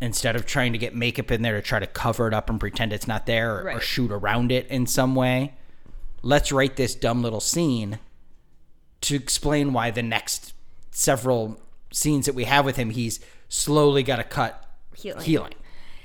instead 0.00 0.36
of 0.36 0.44
trying 0.44 0.72
to 0.72 0.78
get 0.78 0.94
makeup 0.94 1.30
in 1.30 1.40
there 1.42 1.54
to 1.56 1.62
try 1.62 1.78
to 1.78 1.86
cover 1.86 2.28
it 2.28 2.34
up 2.34 2.50
and 2.50 2.60
pretend 2.60 2.92
it's 2.92 3.08
not 3.08 3.24
there 3.26 3.60
or, 3.66 3.72
or 3.72 3.80
shoot 3.80 4.10
around 4.12 4.52
it 4.52 4.66
in 4.68 4.86
some 4.86 5.14
way, 5.14 5.54
let's 6.22 6.52
write 6.52 6.76
this 6.76 6.94
dumb 6.94 7.22
little 7.22 7.40
scene 7.40 7.98
to 9.00 9.14
explain 9.16 9.72
why 9.72 9.90
the 9.90 10.02
next 10.02 10.52
several 10.90 11.58
scenes 11.92 12.26
that 12.26 12.34
we 12.34 12.44
have 12.44 12.64
with 12.64 12.76
him, 12.76 12.90
he's 12.90 13.20
slowly 13.48 14.02
got 14.02 14.16
to 14.16 14.24
cut 14.24 14.65
Healing. 14.96 15.24
healing. 15.24 15.54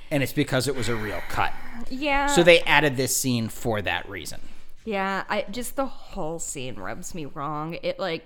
And 0.09 0.21
it's 0.21 0.33
because 0.33 0.67
it 0.67 0.75
was 0.75 0.89
a 0.89 0.95
real 0.95 1.21
cut. 1.29 1.53
yeah. 1.89 2.27
So 2.27 2.43
they 2.43 2.59
added 2.61 2.97
this 2.97 3.15
scene 3.15 3.47
for 3.47 3.81
that 3.81 4.07
reason. 4.09 4.41
Yeah, 4.83 5.23
I 5.29 5.45
just 5.51 5.75
the 5.75 5.85
whole 5.85 6.39
scene 6.39 6.75
rubs 6.75 7.13
me 7.13 7.25
wrong. 7.25 7.77
It 7.83 7.99
like 7.99 8.25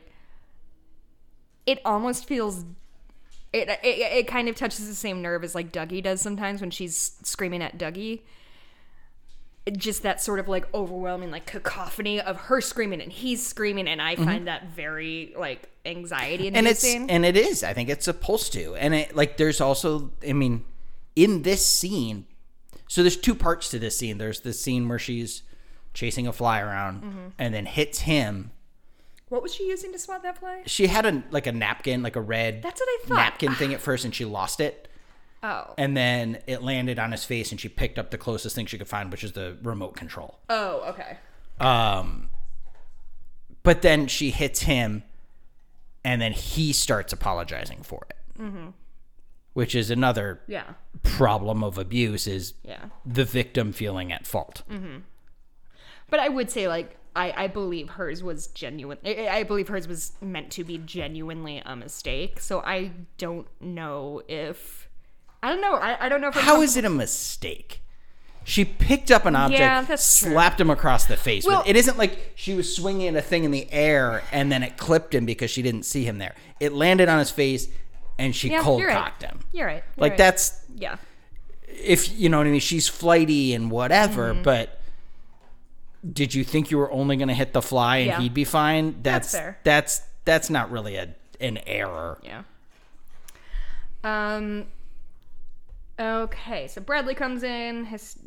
it 1.65 1.79
almost 1.83 2.25
feels 2.25 2.63
it, 3.51 3.69
it 3.69 3.83
it 3.83 4.27
kind 4.27 4.47
of 4.49 4.55
touches 4.55 4.87
the 4.87 4.95
same 4.95 5.21
nerve 5.21 5.43
as 5.43 5.53
like 5.53 5.71
Dougie 5.71 6.01
does 6.01 6.21
sometimes 6.21 6.61
when 6.61 6.71
she's 6.71 7.17
screaming 7.23 7.61
at 7.61 7.77
Dougie. 7.77 8.21
Just 9.75 10.03
that 10.03 10.21
sort 10.21 10.39
of 10.39 10.47
like 10.47 10.71
overwhelming 10.75 11.31
like 11.31 11.47
cacophony 11.47 12.21
of 12.21 12.37
her 12.37 12.61
screaming 12.61 13.01
and 13.01 13.11
he's 13.11 13.45
screaming 13.45 13.87
and 13.87 13.99
I 13.99 14.15
find 14.15 14.47
that 14.47 14.67
very 14.75 15.33
like 15.35 15.69
anxiety 15.87 16.45
Mm-hmm. 16.45 16.55
And 16.55 16.67
it's 16.67 16.85
and 16.85 17.25
it 17.25 17.35
is. 17.35 17.63
I 17.63 17.73
think 17.73 17.89
it's 17.89 18.05
supposed 18.05 18.53
to. 18.53 18.75
And 18.75 18.93
it 18.93 19.15
like 19.15 19.37
there's 19.37 19.59
also 19.61 20.11
I 20.27 20.33
mean 20.33 20.63
in 21.15 21.41
this 21.41 21.65
scene 21.65 22.25
so 22.87 23.01
there's 23.01 23.17
two 23.17 23.33
parts 23.33 23.69
to 23.71 23.79
this 23.79 23.97
scene. 23.97 24.19
There's 24.19 24.41
the 24.41 24.53
scene 24.53 24.87
where 24.87 24.99
she's 24.99 25.41
chasing 25.95 26.27
a 26.27 26.33
fly 26.33 26.59
around 26.61 27.01
Mm-hmm. 27.01 27.27
and 27.39 27.53
then 27.53 27.65
hits 27.65 28.01
him. 28.01 28.51
what 29.29 29.41
was 29.41 29.55
she 29.55 29.65
using 29.67 29.91
to 29.93 29.97
swat 29.97 30.21
that 30.21 30.37
fly? 30.37 30.61
She 30.67 30.85
had 30.85 31.07
a 31.07 31.23
like 31.31 31.47
a 31.47 31.51
napkin, 31.51 32.03
like 32.03 32.15
a 32.15 32.21
red 32.21 32.61
That's 32.61 32.79
what 32.79 32.87
I 32.87 33.07
thought. 33.07 33.15
napkin 33.15 33.55
thing 33.55 33.73
at 33.73 33.81
first 33.87 34.05
and 34.05 34.13
she 34.13 34.25
lost 34.25 34.59
it. 34.59 34.87
Oh. 35.45 35.73
And 35.77 35.95
then 35.95 36.39
it 36.47 36.63
landed 36.63 36.97
on 36.97 37.11
his 37.11 37.23
face 37.23 37.51
and 37.51 37.59
she 37.61 37.69
picked 37.69 37.99
up 37.99 38.09
the 38.09 38.17
closest 38.17 38.55
thing 38.55 38.65
she 38.65 38.77
could 38.77 38.87
find, 38.87 39.11
which 39.11 39.23
is 39.23 39.33
the 39.33 39.57
remote 39.61 39.95
control. 39.95 40.39
Oh, 40.49 40.81
okay. 40.89 41.17
Um, 41.59 42.29
but 43.63 43.81
then 43.81 44.07
she 44.07 44.31
hits 44.31 44.61
him, 44.61 45.03
and 46.03 46.21
then 46.21 46.31
he 46.33 46.71
starts 46.73 47.13
apologizing 47.13 47.83
for 47.83 48.05
it. 48.09 48.73
which 49.53 49.73
is 49.73 49.89
another 49.89 50.41
Yeah. 50.47 50.73
problem 51.03 51.63
of 51.63 51.77
abuse 51.77 52.27
is 52.27 52.55
Yeah. 52.63 52.85
the 53.05 53.23
victim 53.23 53.71
feeling 53.71 54.11
at 54.11 54.27
fault. 54.27 54.63
But 56.09 56.19
I 56.19 56.27
would 56.27 56.49
say 56.51 56.67
like 56.67 56.97
I, 57.15 57.45
I 57.45 57.47
believe 57.47 57.91
hers 57.91 58.21
was 58.21 58.47
genuine. 58.47 58.97
I, 59.05 59.29
I 59.29 59.43
believe 59.43 59.69
hers 59.69 59.87
was 59.87 60.11
meant 60.19 60.51
to 60.51 60.65
be 60.65 60.77
genuinely 60.79 61.61
a 61.65 61.73
mistake. 61.77 62.41
So 62.41 62.59
I 62.59 62.91
don't 63.17 63.47
know 63.61 64.21
if 64.27 64.84
I 65.43 65.49
don't 65.49 65.61
know. 65.61 65.75
I, 65.75 66.05
I 66.05 66.09
don't 66.09 66.21
know 66.21 66.29
if 66.29 66.35
How 66.35 66.61
is 66.61 66.75
it 66.77 66.85
a 66.85 66.89
mistake? 66.89 67.81
She 68.47 68.63
picked 68.63 69.09
up 69.09 69.25
an 69.25 69.35
object, 69.35 69.59
Yeah, 69.59 69.81
that's 69.81 70.19
true. 70.19 70.31
slapped 70.31 70.61
him 70.61 70.69
across 70.69 71.05
the 71.05 71.17
face. 71.17 71.45
Well- 71.47 71.63
it 71.65 71.75
isn't 71.75 71.97
like 71.97 72.33
she 72.35 72.53
was 72.53 72.75
swinging 72.75 73.15
a 73.15 73.21
thing 73.21 73.43
in 73.43 73.51
the 73.51 73.67
air 73.71 74.21
and 74.31 74.51
then 74.51 74.61
it 74.63 74.77
clipped 74.77 75.15
him 75.15 75.25
because 75.25 75.49
she 75.49 75.61
didn't 75.63 75.83
see 75.83 76.03
him 76.03 76.19
there. 76.19 76.35
It 76.59 76.71
landed 76.73 77.09
on 77.09 77.17
his 77.19 77.31
face 77.31 77.67
and 78.19 78.35
she 78.35 78.49
Yeah, 78.51 78.61
cold 78.61 78.79
you're 78.81 78.89
right. 78.89 78.97
cocked 79.03 79.23
him. 79.23 79.39
You're 79.51 79.65
right. 79.67 79.83
You're 79.97 80.01
Like 80.01 80.11
right. 80.11 80.17
that's 80.17 80.59
yeah. 80.75 80.97
if 81.67 82.17
you 82.19 82.29
know 82.29 82.37
what 82.37 82.45
I 82.47 82.51
mean. 82.51 82.59
She's 82.59 82.87
flighty 82.87 83.53
and 83.55 83.71
whatever, 83.71 84.33
Mm-hmm. 84.33 84.43
but 84.43 84.79
did 86.13 86.35
you 86.35 86.43
think 86.43 86.69
you 86.69 86.77
were 86.77 86.91
only 86.91 87.17
going 87.17 87.29
to 87.29 87.33
hit 87.33 87.51
the 87.51 87.63
fly 87.63 87.97
and 87.97 88.07
Yeah. 88.07 88.19
he'd 88.21 88.33
be 88.35 88.43
fine? 88.43 88.95
That's 89.01 89.31
fair. 89.31 89.57
That's 89.63 90.01
that's 90.23 90.49
not 90.51 90.69
really 90.71 90.95
a 90.97 91.15
an 91.41 91.57
error. 91.65 92.19
Yeah. 92.23 92.43
Um. 94.03 94.67
Okay, 95.99 96.67
so 96.67 96.81
Bradley 96.81 97.15
comes 97.15 97.43
in. 97.43 97.85
His, 97.85 98.17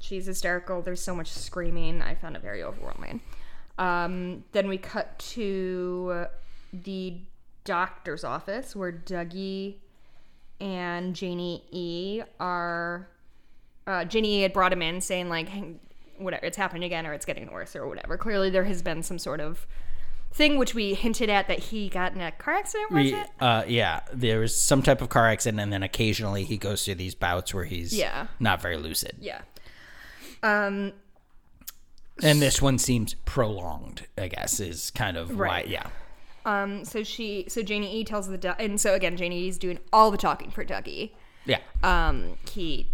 she's 0.00 0.26
hysterical. 0.26 0.82
There's 0.82 1.02
so 1.02 1.14
much 1.14 1.28
screaming. 1.28 2.02
I 2.02 2.14
found 2.14 2.36
it 2.36 2.42
very 2.42 2.62
overwhelming. 2.62 3.20
Um, 3.78 4.44
then 4.52 4.68
we 4.68 4.78
cut 4.78 5.18
to 5.18 6.26
the 6.72 7.18
doctor's 7.64 8.24
office 8.24 8.76
where 8.76 8.92
Dougie 8.92 9.76
and 10.60 11.14
Janie 11.14 11.64
E 11.70 12.22
are. 12.40 13.08
Uh, 13.86 14.04
Janie 14.04 14.38
E 14.38 14.42
had 14.42 14.52
brought 14.52 14.72
him 14.72 14.82
in 14.82 15.00
saying 15.00 15.28
like, 15.28 15.48
hey, 15.48 15.74
whatever, 16.18 16.46
it's 16.46 16.56
happening 16.56 16.84
again 16.84 17.06
or 17.06 17.12
it's 17.12 17.26
getting 17.26 17.52
worse 17.52 17.76
or 17.76 17.86
whatever. 17.86 18.16
Clearly, 18.16 18.50
there 18.50 18.64
has 18.64 18.82
been 18.82 19.02
some 19.02 19.18
sort 19.18 19.40
of 19.40 19.66
thing 20.36 20.58
which 20.58 20.74
we 20.74 20.92
hinted 20.94 21.30
at 21.30 21.48
that 21.48 21.58
he 21.58 21.88
got 21.88 22.12
in 22.12 22.20
a 22.20 22.30
car 22.30 22.54
accident. 22.54 22.90
Was 22.92 23.04
We- 23.04 23.14
it? 23.14 23.26
uh, 23.40 23.64
yeah, 23.66 24.00
there 24.12 24.38
was 24.40 24.54
some 24.60 24.82
type 24.82 25.00
of 25.00 25.08
car 25.08 25.26
accident, 25.28 25.60
and 25.60 25.72
then 25.72 25.82
occasionally 25.82 26.44
he 26.44 26.58
goes 26.58 26.84
through 26.84 26.96
these 26.96 27.14
bouts 27.14 27.54
where 27.54 27.64
he's 27.64 27.92
Yeah. 27.96 28.26
not 28.38 28.60
very 28.60 28.76
lucid. 28.76 29.16
Yeah. 29.20 29.40
Um. 30.42 30.92
And 32.22 32.40
this 32.40 32.62
one 32.62 32.78
seems 32.78 33.14
prolonged. 33.24 34.06
I 34.16 34.28
guess 34.28 34.58
is 34.60 34.90
kind 34.90 35.16
of 35.16 35.38
Right. 35.38 35.66
why. 35.66 35.70
Yeah, 35.70 35.86
Um. 36.44 36.84
So 36.84 37.02
she. 37.02 37.46
So 37.48 37.62
Janie 37.62 38.00
E 38.00 38.04
tells 38.04 38.28
the. 38.28 38.38
Du- 38.38 38.56
and 38.60 38.80
so 38.80 38.94
again, 38.94 39.16
Janie 39.16 39.40
E's 39.40 39.58
doing 39.58 39.78
all 39.92 40.10
the 40.10 40.16
talking 40.18 40.50
for 40.50 40.64
Dougie. 40.64 41.10
yeah. 41.44 41.58
Um. 41.82 42.36
He, 42.50 42.88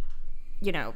you 0.61 0.73
know, 0.73 0.95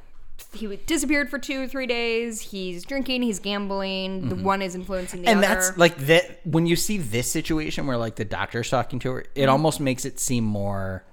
he 0.55 0.66
disappeared 0.87 1.29
for 1.31 1.38
two 1.38 1.62
or 1.62 1.66
three 1.68 1.87
days. 1.87 2.40
He's 2.40 2.85
drinking. 2.85 3.22
He's 3.22 3.38
gambling. 3.38 4.29
The 4.29 4.35
one 4.37 4.62
is 4.62 4.75
influencing 4.75 5.22
the 5.22 5.29
Mm-hmm. 5.29 5.35
and 5.35 5.42
that's 5.42 5.77
like 5.79 5.96
that 6.07 6.40
when 6.46 6.66
you 6.66 6.77
see 6.77 6.99
this 6.99 7.31
situation 7.31 7.87
where 7.87 7.96
like 7.96 8.16
the 8.16 8.25
doctor's 8.25 8.68
talking 8.70 8.99
to 9.01 9.11
her 9.12 9.20
Mm-hmm. 9.22 9.40
it 9.42 9.49
almost 9.49 9.81
makes 9.81 10.05
it 10.05 10.18
seem 10.20 10.44
more 10.44 11.05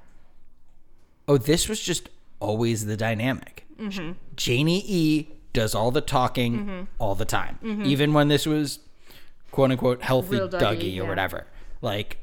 oh 1.27 1.37
this 1.37 1.67
was 1.69 1.79
just 1.81 2.09
always 2.39 2.85
the 2.85 2.97
dynamic 2.97 3.65
Mm-hmm. 3.79 4.11
janie 4.35 4.83
e 4.85 5.27
does 5.53 5.73
all 5.75 5.91
the 5.91 6.01
talking 6.01 6.53
Mm-hmm. 6.59 6.81
all 6.99 7.15
the 7.15 7.25
time 7.25 7.57
even 7.85 8.13
when 8.13 8.27
this 8.27 8.45
was 8.45 8.79
quote 9.51 9.71
unquote 9.71 10.01
healthy 10.03 10.35
Real 10.37 10.49
dougie, 10.49 10.59
Dougie, 10.59 10.93
or 10.99 11.03
yeah. 11.03 11.09
whatever 11.09 11.47
like 11.81 12.17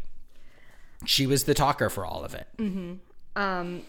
she 1.06 1.26
was 1.26 1.44
the 1.44 1.54
talker 1.54 1.88
for 1.90 2.04
all 2.04 2.24
of 2.24 2.34
it 2.34 2.46
um. 3.36 3.82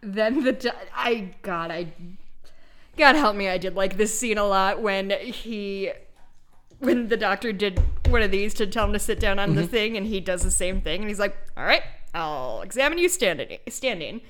Then 0.00 0.42
the. 0.44 0.74
I 0.94 1.34
God. 1.42 1.70
I. 1.70 1.92
God 2.96 3.16
help 3.16 3.36
me. 3.36 3.48
I 3.48 3.58
did 3.58 3.74
like 3.76 3.96
this 3.96 4.18
scene 4.18 4.38
a 4.38 4.44
lot 4.44 4.80
when 4.80 5.10
he. 5.10 5.90
When 6.78 7.08
the 7.08 7.16
doctor 7.18 7.52
did 7.52 7.78
one 8.08 8.22
of 8.22 8.30
these 8.30 8.54
to 8.54 8.66
tell 8.66 8.86
him 8.86 8.94
to 8.94 8.98
sit 8.98 9.20
down 9.20 9.38
on 9.38 9.54
the 9.54 9.62
Mm-hmm. 9.62 9.70
thing, 9.70 9.96
and 9.98 10.06
he 10.06 10.18
does 10.20 10.42
the 10.42 10.50
same 10.50 10.80
thing, 10.80 11.00
and 11.02 11.10
he's 11.10 11.18
like, 11.18 11.36
"All 11.56 11.64
right, 11.64 11.82
I'll 12.14 12.62
examine 12.62 12.96
you 12.96 13.10
standing." 13.10 13.58
Standing, 13.68 14.22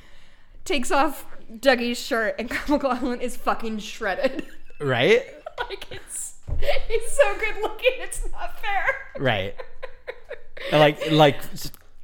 takes 0.65 0.91
off 0.91 1.25
Dougie's 1.61 1.99
shirt, 2.01 2.35
and 2.41 2.51
MacLachlan 2.69 3.21
is 3.21 3.37
fucking 3.37 3.79
shredded. 3.79 4.47
right 4.81 5.23
like 5.69 5.87
it's 5.93 6.35
he's 6.89 7.13
so 7.13 7.35
good 7.39 7.63
looking, 7.63 7.93
it's 7.99 8.27
not 8.33 8.59
fair. 8.61 8.85
right 9.19 9.55
like 10.73 11.11
like 11.13 11.41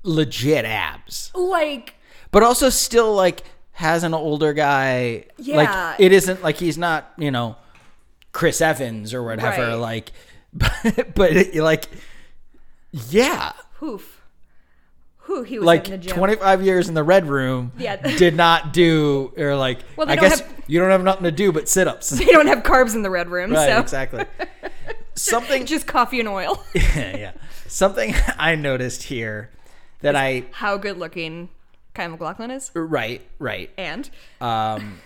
legit 0.04 0.64
abs 0.64 1.32
Like 1.34 1.94
but 2.30 2.42
also 2.44 2.68
still 2.68 3.12
like 3.14 3.42
has 3.76 4.04
an 4.04 4.14
older 4.14 4.54
guy. 4.54 5.26
Yeah. 5.36 5.56
Like 5.56 6.00
it 6.00 6.10
isn't 6.10 6.42
like 6.42 6.56
he's 6.56 6.78
not 6.78 7.12
you 7.18 7.30
know 7.30 7.56
Chris 8.32 8.62
Evans 8.62 9.12
or 9.12 9.22
whatever. 9.22 9.68
Right. 9.68 9.74
Like, 9.74 10.12
but, 10.52 11.14
but 11.14 11.36
it, 11.36 11.54
like 11.56 11.88
yeah, 12.90 13.52
hoof. 13.74 14.22
Who 15.18 15.42
he 15.42 15.58
was 15.58 15.66
like 15.66 15.86
in 15.86 15.90
the 15.90 15.98
gym. 15.98 16.16
25 16.16 16.62
years 16.62 16.88
in 16.88 16.94
the 16.94 17.02
red 17.02 17.26
room. 17.26 17.72
Yeah. 17.76 17.96
did 18.16 18.34
not 18.34 18.72
do 18.72 19.34
or 19.36 19.56
like. 19.56 19.80
Well, 19.96 20.08
I 20.08 20.16
guess 20.16 20.40
have- 20.40 20.64
you 20.66 20.80
don't 20.80 20.90
have 20.90 21.02
nothing 21.04 21.24
to 21.24 21.32
do 21.32 21.52
but 21.52 21.68
sit 21.68 21.86
ups. 21.86 22.08
they 22.18 22.24
don't 22.24 22.46
have 22.46 22.62
carbs 22.62 22.94
in 22.94 23.02
the 23.02 23.10
red 23.10 23.28
room, 23.28 23.52
right. 23.52 23.68
so 23.68 23.80
Exactly. 23.80 24.24
Something. 25.14 25.66
just 25.66 25.86
coffee 25.86 26.20
and 26.20 26.28
oil. 26.28 26.62
yeah. 26.74 27.32
Something 27.66 28.14
I 28.38 28.54
noticed 28.54 29.02
here 29.02 29.50
that 30.00 30.16
I 30.16 30.44
How 30.52 30.78
good 30.78 30.96
looking 30.96 31.50
Kyle 31.96 32.10
MacLachlan 32.10 32.50
is. 32.50 32.70
right 32.74 33.22
right 33.38 33.70
And 33.76 34.08
Um. 34.40 35.00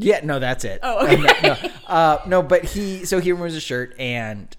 Yeah, 0.00 0.20
no, 0.22 0.38
that's 0.38 0.64
it. 0.64 0.78
Oh, 0.84 1.04
Uh, 1.06 1.12
no, 1.16 1.32
no, 1.42 1.70
uh, 1.88 2.18
no, 2.26 2.40
but 2.42 2.64
he 2.64 3.04
so 3.04 3.18
he 3.20 3.32
removes 3.32 3.54
his 3.54 3.64
shirt, 3.64 3.94
and 3.98 4.56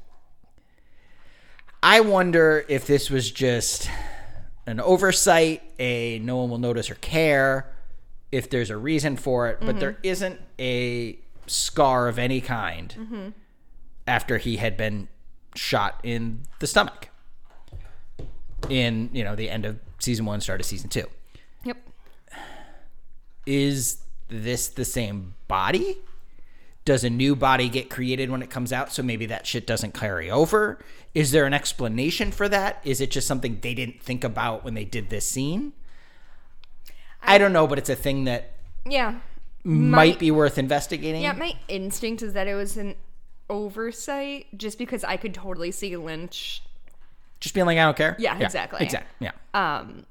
I 1.82 2.02
wonder 2.02 2.66
if 2.68 2.86
this 2.86 3.10
was 3.10 3.32
just 3.32 3.90
an 4.68 4.82
oversight, 4.82 5.64
a 5.80 6.20
no 6.20 6.36
one 6.38 6.50
will 6.50 6.58
notice 6.58 6.92
or 6.92 6.96
care, 6.96 7.72
if 8.34 8.50
there's 8.50 8.70
a 8.70 8.76
reason 8.78 9.16
for 9.16 9.48
it, 9.48 9.60
but 9.62 9.80
there 9.80 9.98
isn't 10.04 10.42
a 10.60 11.18
scar 11.48 12.08
of 12.10 12.20
any 12.20 12.42
kind 12.42 13.34
after 14.06 14.38
he 14.40 14.58
had 14.58 14.76
been 14.76 15.08
shot 15.56 16.00
in 16.04 16.42
the 16.60 16.68
stomach 16.68 17.09
in 18.70 19.10
you 19.14 19.24
know 19.24 19.36
the 19.36 19.50
end 19.50 19.66
of 19.66 19.80
season 20.00 20.26
one, 20.26 20.42
start 20.42 20.60
of 20.60 20.66
season 20.66 20.90
two 20.90 21.06
yep. 21.64 21.78
is 23.46 24.00
this 24.28 24.68
the 24.68 24.86
same 24.86 25.34
body? 25.48 25.98
Does 26.86 27.04
a 27.04 27.10
new 27.10 27.36
body 27.36 27.70
get 27.70 27.90
created 27.90 28.32
when 28.32 28.42
it 28.42 28.50
comes 28.50 28.72
out 28.74 28.92
so 28.92 29.04
maybe 29.04 29.26
that 29.28 29.46
shit 29.46 29.68
doesn't 29.68 29.94
carry 29.94 30.32
over? 30.32 30.80
Is 31.14 31.32
there 31.32 31.46
an 31.46 31.54
explanation 31.54 32.32
for 32.32 32.48
that? 32.50 32.82
Is 32.84 33.02
it 33.02 33.12
just 33.12 33.28
something 33.28 33.60
they 33.62 33.74
didn't 33.74 34.02
think 34.02 34.24
about 34.24 34.64
when 34.64 34.74
they 34.74 34.86
did 34.86 35.10
this 35.10 35.28
scene? 35.28 35.74
I 37.22 37.38
don't 37.38 37.54
know, 37.54 37.68
but 37.68 37.78
it's 37.78 37.90
a 37.90 37.96
thing 37.96 38.24
that 38.26 38.54
Yeah. 38.88 39.20
might 39.64 40.20
be 40.20 40.32
worth 40.32 40.58
investigating. 40.58 41.22
Yeah, 41.22 41.34
my 41.34 41.54
instinct 41.68 42.24
is 42.24 42.34
that 42.34 42.48
it 42.48 42.56
was 42.56 42.78
an 42.78 42.96
oversight 43.50 44.48
just 44.56 44.78
because 44.78 45.04
I 45.04 45.18
could 45.18 45.34
totally 45.34 45.72
see 45.72 45.96
Lynch 45.98 46.64
Just 47.40 47.54
being 47.56 47.66
like, 47.66 47.78
I 47.78 47.84
don't 47.84 47.96
care. 47.98 48.16
Yeah, 48.20 48.38
exactly. 48.40 48.80
Exactly. 48.84 49.10
Yeah. 49.28 49.32
um 49.54 50.06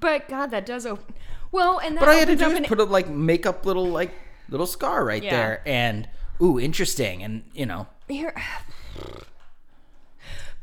but 0.00 0.28
god 0.28 0.50
that 0.50 0.66
does 0.66 0.84
open 0.84 1.14
well 1.50 1.78
and 1.78 1.96
that 1.96 2.00
But 2.00 2.08
all 2.10 2.14
you 2.14 2.20
had 2.20 2.28
to 2.28 2.36
do 2.36 2.50
is 2.50 2.58
an- 2.58 2.64
put 2.64 2.78
a 2.80 2.84
like 2.84 3.08
makeup 3.08 3.64
little 3.64 3.86
like 3.86 4.12
little 4.50 4.66
scar 4.66 5.04
right 5.04 5.22
Yeah. 5.22 5.30
there 5.30 5.62
and 5.66 6.08
ooh, 6.42 6.58
interesting. 6.60 7.22
And 7.22 7.44
you 7.54 7.64
know, 7.66 7.86
Here. 8.08 8.34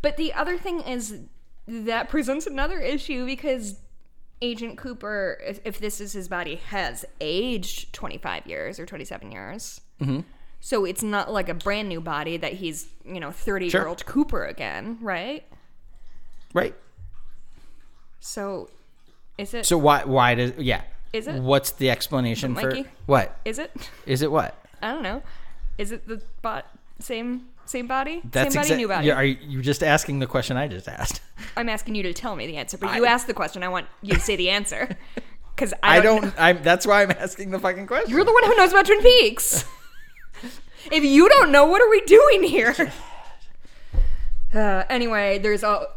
But 0.02 0.18
the 0.18 0.34
other 0.34 0.58
thing 0.58 0.82
is 0.82 1.20
that 1.68 2.10
presents 2.10 2.46
another 2.46 2.80
issue 2.80 3.26
because 3.26 3.80
Agent 4.42 4.78
Cooper, 4.78 5.40
if, 5.44 5.60
if 5.66 5.80
this 5.80 6.00
is 6.00 6.14
his 6.14 6.28
body, 6.28 6.56
has 6.68 7.06
aged 7.20 7.92
25 7.94 8.46
years 8.46 8.80
or 8.80 8.86
27 8.86 9.32
years. 9.32 9.82
Mm-hmm. 10.02 10.20
So 10.60 10.86
it's 10.86 11.02
not 11.04 11.32
like 11.32 11.50
a 11.50 11.54
brand 11.54 11.90
new 11.90 12.02
body 12.02 12.38
that 12.38 12.54
he's, 12.54 12.88
you 13.04 13.20
know, 13.20 13.32
30 13.32 13.68
year 13.68 13.88
old 13.88 14.06
Cooper 14.06 14.46
again, 14.46 14.98
right? 15.02 15.44
Right. 16.56 16.74
So 18.20 18.70
is 19.38 19.54
it? 19.54 19.68
So 19.68 19.78
why 19.78 20.04
why 20.04 20.34
does 20.34 20.54
yeah. 20.58 20.82
Is 21.14 21.28
it? 21.28 21.42
What's 21.42 21.72
the 21.72 21.92
explanation 21.92 22.56
for 22.56 22.76
what? 23.06 23.38
is 23.46 23.60
it? 23.60 23.72
Is 24.06 24.22
it 24.22 24.32
what? 24.32 24.60
I 24.82 24.92
don't 24.92 25.04
know. 25.04 25.22
Is 25.78 25.92
it 25.92 26.08
the 26.08 26.22
bot 26.42 26.66
same 27.00 27.48
same 27.66 27.88
body? 27.88 28.22
That's 28.32 28.54
same 28.54 28.64
body, 28.64 28.76
new 28.76 28.88
body. 28.88 29.08
Yeah, 29.08 29.16
are 29.16 29.24
you 29.24 29.38
you 29.42 29.62
just 29.62 29.84
asking 29.84 30.20
the 30.20 30.28
question 30.28 30.58
I 30.58 30.68
just 30.68 30.88
asked? 30.88 31.22
I'm 31.58 31.70
asking 31.70 31.96
you 31.96 32.04
to 32.04 32.14
tell 32.14 32.36
me 32.36 32.48
the 32.48 32.58
answer, 32.58 32.78
but 32.78 32.96
you 32.96 33.06
asked 33.06 33.28
the 33.28 33.34
question. 33.34 33.64
I 33.64 33.70
want 33.70 33.88
you 34.02 34.14
to 34.14 34.20
say 34.20 34.36
the 34.36 34.50
answer 34.50 34.98
because 35.56 35.74
I 35.84 35.98
I 35.98 36.02
don't. 36.02 36.22
don't. 36.22 36.34
I'm. 36.38 36.64
That's 36.64 36.88
why 36.88 37.04
I'm 37.04 37.12
asking 37.12 37.52
the 37.52 37.60
fucking 37.60 37.88
question. 37.88 38.10
You're 38.10 38.24
the 38.24 38.34
one 38.34 38.44
who 38.44 38.56
knows 38.56 38.72
about 38.72 38.86
Twin 38.86 39.02
Peaks. 39.02 39.66
if 40.92 41.04
you 41.04 41.30
don't 41.30 41.52
know, 41.52 41.66
what 41.66 41.82
are 41.82 41.90
we 41.90 42.02
doing 42.02 42.44
here? 42.44 42.92
Uh, 44.56 44.84
anyway, 44.90 45.38
there's 45.38 45.64
a 45.64 45.88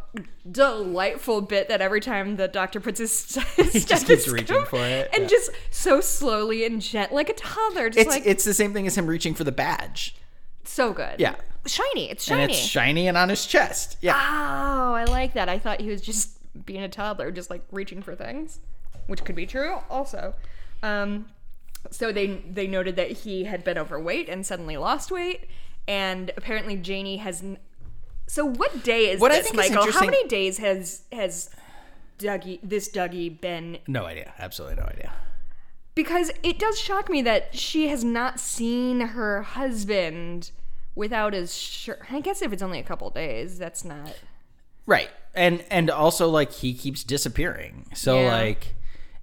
delightful 0.50 1.40
bit 1.40 1.68
that 1.68 1.80
every 1.80 2.00
time 2.00 2.36
the 2.36 2.48
doctor 2.48 2.80
puts 2.80 2.98
his 2.98 3.34
He 3.72 3.80
just 3.80 4.06
keeps 4.06 4.26
reaching 4.28 4.64
for 4.64 4.78
it. 4.84 5.08
and 5.12 5.22
yeah. 5.22 5.28
just 5.28 5.50
so 5.70 6.00
slowly 6.00 6.64
and 6.64 6.80
gent 6.82 7.12
like 7.12 7.28
a 7.28 7.34
toddler, 7.34 7.88
just 7.90 7.98
it's 7.98 8.10
like 8.10 8.26
it's 8.26 8.44
the 8.44 8.54
same 8.54 8.72
thing 8.72 8.86
as 8.86 8.96
him 8.96 9.06
reaching 9.06 9.34
for 9.34 9.44
the 9.44 9.52
badge. 9.52 10.16
so 10.64 10.92
good. 10.92 11.20
Yeah. 11.20 11.36
shiny. 11.66 12.10
It's 12.10 12.28
And 12.30 12.40
shiny. 12.40 12.52
it's 12.54 12.62
shiny 12.62 13.08
and 13.08 13.16
on 13.16 13.28
his 13.28 13.46
chest. 13.46 13.96
Yeah. 14.00 14.14
Oh, 14.14 14.94
I 14.94 15.04
like 15.04 15.34
that. 15.34 15.48
I 15.48 15.58
thought 15.58 15.80
he 15.80 15.88
was 15.88 16.00
just 16.00 16.30
being 16.66 16.82
a 16.82 16.88
toddler, 16.88 17.30
just 17.30 17.50
like 17.50 17.62
reaching 17.70 18.02
for 18.02 18.14
things, 18.16 18.60
which 19.06 19.24
could 19.24 19.36
be 19.36 19.46
true 19.46 19.76
also. 19.90 20.34
Um, 20.82 21.26
so 21.90 22.10
they 22.12 22.42
they 22.50 22.66
noted 22.66 22.96
that 22.96 23.10
he 23.12 23.44
had 23.44 23.62
been 23.64 23.78
overweight 23.78 24.28
and 24.28 24.44
suddenly 24.44 24.76
lost 24.76 25.10
weight, 25.12 25.48
and 25.86 26.32
apparently 26.36 26.76
Janie 26.76 27.18
has. 27.18 27.44
So 28.28 28.44
what 28.44 28.84
day 28.84 29.10
is 29.10 29.20
What 29.20 29.32
this, 29.32 29.52
Michael? 29.54 29.90
How 29.90 30.04
many 30.04 30.26
days 30.28 30.58
has 30.58 31.02
has 31.10 31.50
Dougie 32.18 32.60
this 32.62 32.88
Dougie 32.88 33.40
been? 33.40 33.78
No 33.88 34.04
idea. 34.04 34.34
Absolutely 34.38 34.76
no 34.76 34.84
idea. 34.84 35.12
Because 35.94 36.30
it 36.42 36.58
does 36.58 36.78
shock 36.78 37.08
me 37.08 37.22
that 37.22 37.56
she 37.56 37.88
has 37.88 38.04
not 38.04 38.38
seen 38.38 39.00
her 39.00 39.42
husband 39.42 40.50
without 40.94 41.32
his 41.32 41.54
shirt. 41.56 42.02
I 42.10 42.20
guess 42.20 42.42
if 42.42 42.52
it's 42.52 42.62
only 42.62 42.78
a 42.78 42.82
couple 42.84 43.08
days, 43.10 43.58
that's 43.58 43.84
not. 43.84 44.14
Right. 44.86 45.08
And 45.34 45.64
and 45.70 45.90
also 45.90 46.28
like 46.28 46.52
he 46.52 46.74
keeps 46.74 47.04
disappearing. 47.04 47.86
So 47.94 48.20
Yeah. 48.20 48.30
like 48.32 48.74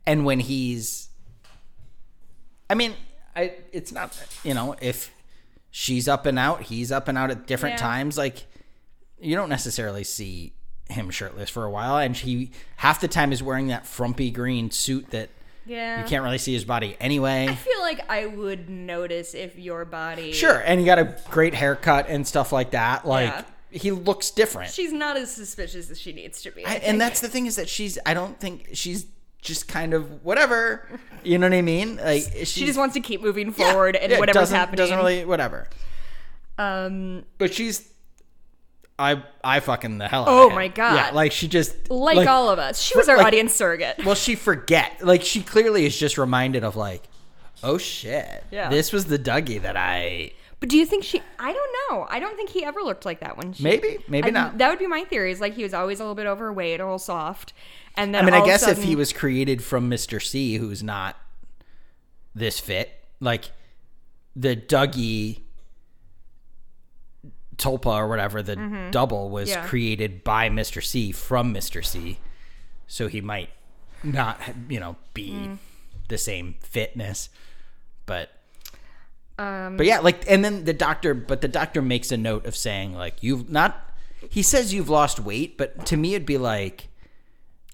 and 0.07 0.25
when 0.25 0.39
he's 0.39 1.09
I 2.69 2.73
mean, 2.73 2.95
I 3.35 3.53
it's 3.71 3.91
not 3.91 4.17
you 4.43 4.55
know, 4.55 4.75
if 4.81 5.11
she's 5.69 6.07
up 6.07 6.25
and 6.25 6.39
out, 6.39 6.63
he's 6.63 6.91
up 6.91 7.07
and 7.07 7.17
out 7.17 7.29
at 7.29 7.45
different 7.45 7.73
Yeah. 7.73 7.81
times 7.81 8.17
like 8.17 8.47
you 9.19 9.35
don't 9.35 9.49
necessarily 9.49 10.03
see 10.03 10.53
him 10.89 11.09
shirtless 11.09 11.49
for 11.49 11.63
a 11.65 11.69
while 11.71 11.97
and 11.97 12.15
he 12.15 12.51
half 12.77 12.99
the 13.01 13.07
time 13.07 13.31
is 13.31 13.41
wearing 13.41 13.67
that 13.67 13.87
frumpy 13.87 14.29
green 14.29 14.69
suit 14.69 15.09
that 15.09 15.29
Yeah. 15.65 15.99
you 16.01 16.07
can't 16.07 16.23
really 16.23 16.37
see 16.37 16.53
his 16.53 16.63
body 16.63 16.95
anyway. 16.99 17.47
I 17.49 17.55
feel 17.55 17.79
like 17.81 18.07
I 18.09 18.27
would 18.27 18.69
notice 18.69 19.33
if 19.33 19.57
your 19.57 19.83
body. 19.85 20.31
Sure, 20.31 20.61
and 20.63 20.79
he 20.79 20.85
got 20.85 20.99
a 20.99 21.17
great 21.31 21.55
haircut 21.55 22.07
and 22.07 22.27
stuff 22.27 22.51
like 22.51 22.71
that. 22.71 23.07
Like 23.07 23.33
Yeah. 23.33 23.43
he 23.79 23.89
looks 23.91 24.29
different. 24.29 24.71
She's 24.71 24.93
not 24.93 25.17
as 25.17 25.33
suspicious 25.33 25.89
as 25.89 25.99
she 25.99 26.13
needs 26.13 26.43
to 26.43 26.51
be. 26.51 26.63
I 26.65 26.73
I, 26.73 26.75
and 26.75 27.01
that's 27.01 27.19
the 27.19 27.29
thing 27.29 27.47
is 27.47 27.55
that 27.55 27.67
she's 27.67 27.97
I 28.05 28.13
don't 28.13 28.39
think 28.39 28.69
she's 28.73 29.07
just 29.41 29.67
kind 29.67 29.95
of 29.95 30.23
whatever. 30.23 30.87
You 31.23 31.39
know 31.39 31.47
what 31.47 31.55
I 31.57 31.61
mean? 31.63 31.97
Like 31.97 32.23
she 32.43 32.65
just 32.67 32.77
wants 32.77 32.93
to 32.93 32.99
keep 32.99 33.21
moving 33.23 33.51
forward 33.51 33.95
and 33.95 34.11
yeah, 34.11 34.19
whatever's 34.19 34.41
doesn't, 34.41 34.55
happening. 34.55 34.77
doesn't 34.77 34.97
really 34.97 35.25
whatever. 35.25 35.67
Um, 36.57 37.25
But 37.37 37.53
she's 37.53 37.89
I 38.97 39.23
I 39.43 39.59
fucking 39.59 39.97
the 39.97 40.07
hell. 40.07 40.23
out 40.23 40.27
Oh 40.29 40.49
my 40.51 40.67
God. 40.69 40.95
Yeah, 40.95 41.11
like 41.11 41.31
she 41.31 41.47
just 41.47 41.89
like, 41.89 42.27
all 42.27 42.49
of 42.49 42.59
us, 42.59 42.81
she 42.81 42.97
was 42.97 43.09
our 43.09 43.17
like- 43.17 43.27
audience 43.27 43.53
surrogate. 43.53 44.05
Well, 44.05 44.15
she 44.15 44.35
forget. 44.35 45.03
Like 45.05 45.21
she 45.23 45.41
clearly 45.41 45.85
is 45.85 45.97
just 45.97 46.17
reminded 46.17 46.63
of 46.63 46.75
like, 46.75 47.03
oh 47.63 47.77
shit, 47.77 48.43
Yeah. 48.51 48.69
this 48.69 48.93
was 48.93 49.05
the 49.05 49.19
Dougie 49.19 49.61
that 49.61 49.75
I 49.75 50.31
But 50.61 50.69
do 50.69 50.77
you 50.77 50.85
think 50.85 51.03
she? 51.03 51.21
I 51.39 51.51
don't 51.51 51.75
know. 51.91 52.07
I 52.09 52.19
don't 52.19 52.35
think 52.37 52.49
he 52.51 52.63
ever 52.63 52.79
looked 52.81 53.05
like 53.05 53.19
that 53.19 53.37
when 53.37 53.51
she. 53.53 53.63
maybe 53.63 53.97
maybe 54.07 54.27
I- 54.27 54.31
not. 54.31 54.57
That 54.59 54.69
would 54.69 54.79
be 54.79 54.87
my 54.87 55.03
theory. 55.03 55.31
Is 55.31 55.41
like 55.41 55.55
he 55.55 55.63
was 55.63 55.73
always 55.73 55.99
a 55.99 56.03
little 56.03 56.15
bit 56.15 56.25
overweight, 56.27 56.79
a 56.79 56.83
little 56.85 56.97
soft, 56.97 57.51
and 57.97 58.15
then 58.15 58.23
I 58.23 58.25
mean, 58.31 58.41
I 58.41 58.45
guess 58.45 58.65
if 58.65 58.81
he 58.83 58.95
was 58.95 59.11
created 59.11 59.61
from 59.61 59.89
Mr. 59.89 60.21
C, 60.25 60.55
who's 60.55 60.81
not 60.81 61.17
this 62.33 62.59
fit, 62.61 62.91
like 63.19 63.51
the 64.37 64.55
Dougie 64.55 65.41
Tulpa 67.57 67.87
or 67.95 68.07
whatever, 68.07 68.41
the 68.43 68.55
double 68.91 69.29
was 69.29 69.49
Mm-hmm. 69.49 69.61
Yeah. 69.63 69.67
created 69.67 70.23
by 70.23 70.49
Mr. 70.49 70.83
C 70.83 71.11
from 71.11 71.53
Mr. 71.53 71.83
C, 71.83 72.19
so 72.87 73.07
he 73.07 73.21
might 73.21 73.49
not, 74.03 74.39
you 74.69 74.79
know, 74.79 74.95
be 75.13 75.31
Mm. 75.31 75.57
the 76.09 76.17
same 76.17 76.55
fitness, 76.61 77.29
but. 78.05 78.29
Um, 79.37 79.75
But 79.77 79.85
yeah, 79.85 79.99
like, 79.99 80.23
and 80.31 80.45
then 80.45 80.63
the 80.63 80.73
doctor, 80.73 81.13
but 81.13 81.41
the 81.41 81.47
doctor 81.49 81.81
makes 81.81 82.11
a 82.11 82.17
note 82.17 82.45
of 82.45 82.55
saying, 82.55 82.93
like, 82.93 83.21
you've 83.21 83.49
not, 83.49 83.91
he 84.29 84.41
says 84.41 84.73
you've 84.73 84.89
lost 84.89 85.19
weight, 85.19 85.57
but 85.57 85.85
to 85.87 85.97
me 85.97 86.13
it'd 86.15 86.25
be 86.25 86.37
like, 86.37 86.87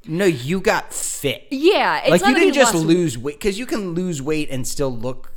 no, 0.07 0.25
you 0.25 0.59
got 0.59 0.91
fit 0.91 1.45
yeah, 1.51 1.99
it's 2.03 2.09
like 2.09 2.25
you 2.25 2.33
didn't 2.33 2.55
just 2.55 2.73
lost 2.73 2.85
lose 2.87 3.15
weight 3.19 3.37
because 3.39 3.59
you 3.59 3.67
can 3.67 3.93
lose 3.93 4.19
weight 4.19 4.49
and 4.49 4.67
still 4.67 4.89
look 4.91 5.30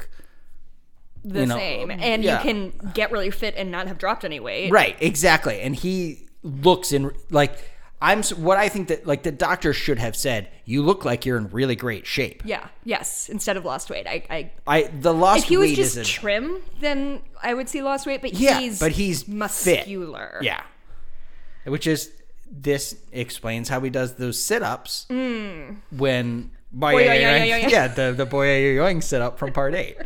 the 1.25 1.41
you 1.41 1.47
know, 1.47 1.57
same, 1.57 1.91
um, 1.91 1.99
and 2.01 2.23
yeah. 2.23 2.37
you 2.37 2.43
can 2.43 2.93
get 2.93 3.11
really 3.11 3.31
fit 3.31 3.55
and 3.57 3.71
not 3.71 3.89
have 3.89 3.99
dropped 3.99 4.25
any 4.25 4.41
weight. 4.41 4.71
right 4.71 4.97
exactly 5.01 5.61
and 5.61 5.75
he 5.77 6.29
looks 6.43 6.93
in 6.93 7.11
like 7.31 7.71
i'm 8.03 8.23
what 8.23 8.59
i 8.59 8.69
think 8.69 8.89
that 8.89 9.07
like 9.07 9.23
the 9.23 9.33
doctor 9.33 9.73
should 9.73 9.99
have 9.99 10.15
said 10.15 10.49
you 10.65 10.83
look 10.83 11.05
like 11.05 11.25
you're 11.25 11.39
in 11.39 11.49
really 11.51 11.77
great 11.77 12.07
shape 12.07 12.43
Yeah. 12.45 12.69
Yes. 12.85 13.29
Instead 13.29 13.57
of 13.57 13.65
lost 13.65 13.91
weight, 13.91 14.07
I. 14.07 14.23
I 14.31 14.51
i 14.67 14.83
the 15.01 15.13
lost 15.13 15.37
weight. 15.37 15.43
if 15.45 15.49
he 15.49 15.57
was 15.57 15.71
weight 15.71 15.77
just 15.77 16.11
trim, 16.11 16.63
then 16.81 17.23
I 17.43 17.55
would 17.55 17.69
see 17.69 17.83
lost 17.83 18.07
weight. 18.07 18.21
But 18.23 18.35
yeah 18.35 18.61
he's 18.61 18.79
but 18.79 18.93
he's 18.93 19.23
fit. 19.23 19.35
muscular. 19.35 20.39
yeah 20.43 20.63
which 21.65 21.87
is 21.87 22.13
this 22.51 22.97
explains 23.13 23.69
how 23.69 23.81
he 23.81 23.91
does 23.91 24.15
those 24.15 24.43
sit-ups 24.43 25.07
mm. 25.11 25.77
when 25.91 26.51
boy, 26.71 26.93
Boy, 26.93 27.05
yeah, 27.05 27.15
yeah, 27.15 27.37
yeah, 27.37 27.45
yeah, 27.45 27.57
yeah. 27.57 27.69
yeah, 27.69 27.89
the 27.89 28.13
the 28.13 28.27
boy 28.27 28.47
yoing 28.47 29.03
sit 29.03 29.23
up 29.23 29.39
from 29.39 29.53
part 29.53 29.75
eight 29.75 29.97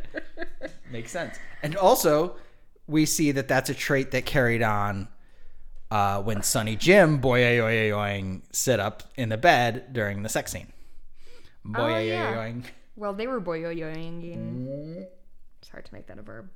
makes 0.90 1.10
sense 1.10 1.38
and 1.62 1.76
also 1.76 2.36
we 2.86 3.04
see 3.04 3.32
that 3.32 3.48
that's 3.48 3.68
a 3.70 3.74
trait 3.74 4.10
that 4.12 4.24
carried 4.24 4.62
on 4.62 5.08
uh, 5.90 6.20
when 6.22 6.42
Sonny 6.42 6.76
Jim 6.76 7.18
boy 7.18 7.40
yoing 7.40 8.42
sit 8.52 8.78
up 8.80 9.02
in 9.16 9.28
the 9.30 9.36
bed 9.38 9.92
during 9.92 10.22
the 10.22 10.28
sex 10.28 10.52
scene 10.52 10.72
boy 11.64 11.94
Oh, 11.94 11.98
yeah. 11.98 12.34
yoing 12.34 12.64
Well, 12.96 13.14
they 13.14 13.26
were 13.28 13.40
boyoyoing. 13.40 15.06
It's 15.60 15.68
hard 15.70 15.84
to 15.84 15.94
make 15.94 16.06
that 16.08 16.18
a 16.18 16.22
verb. 16.22 16.48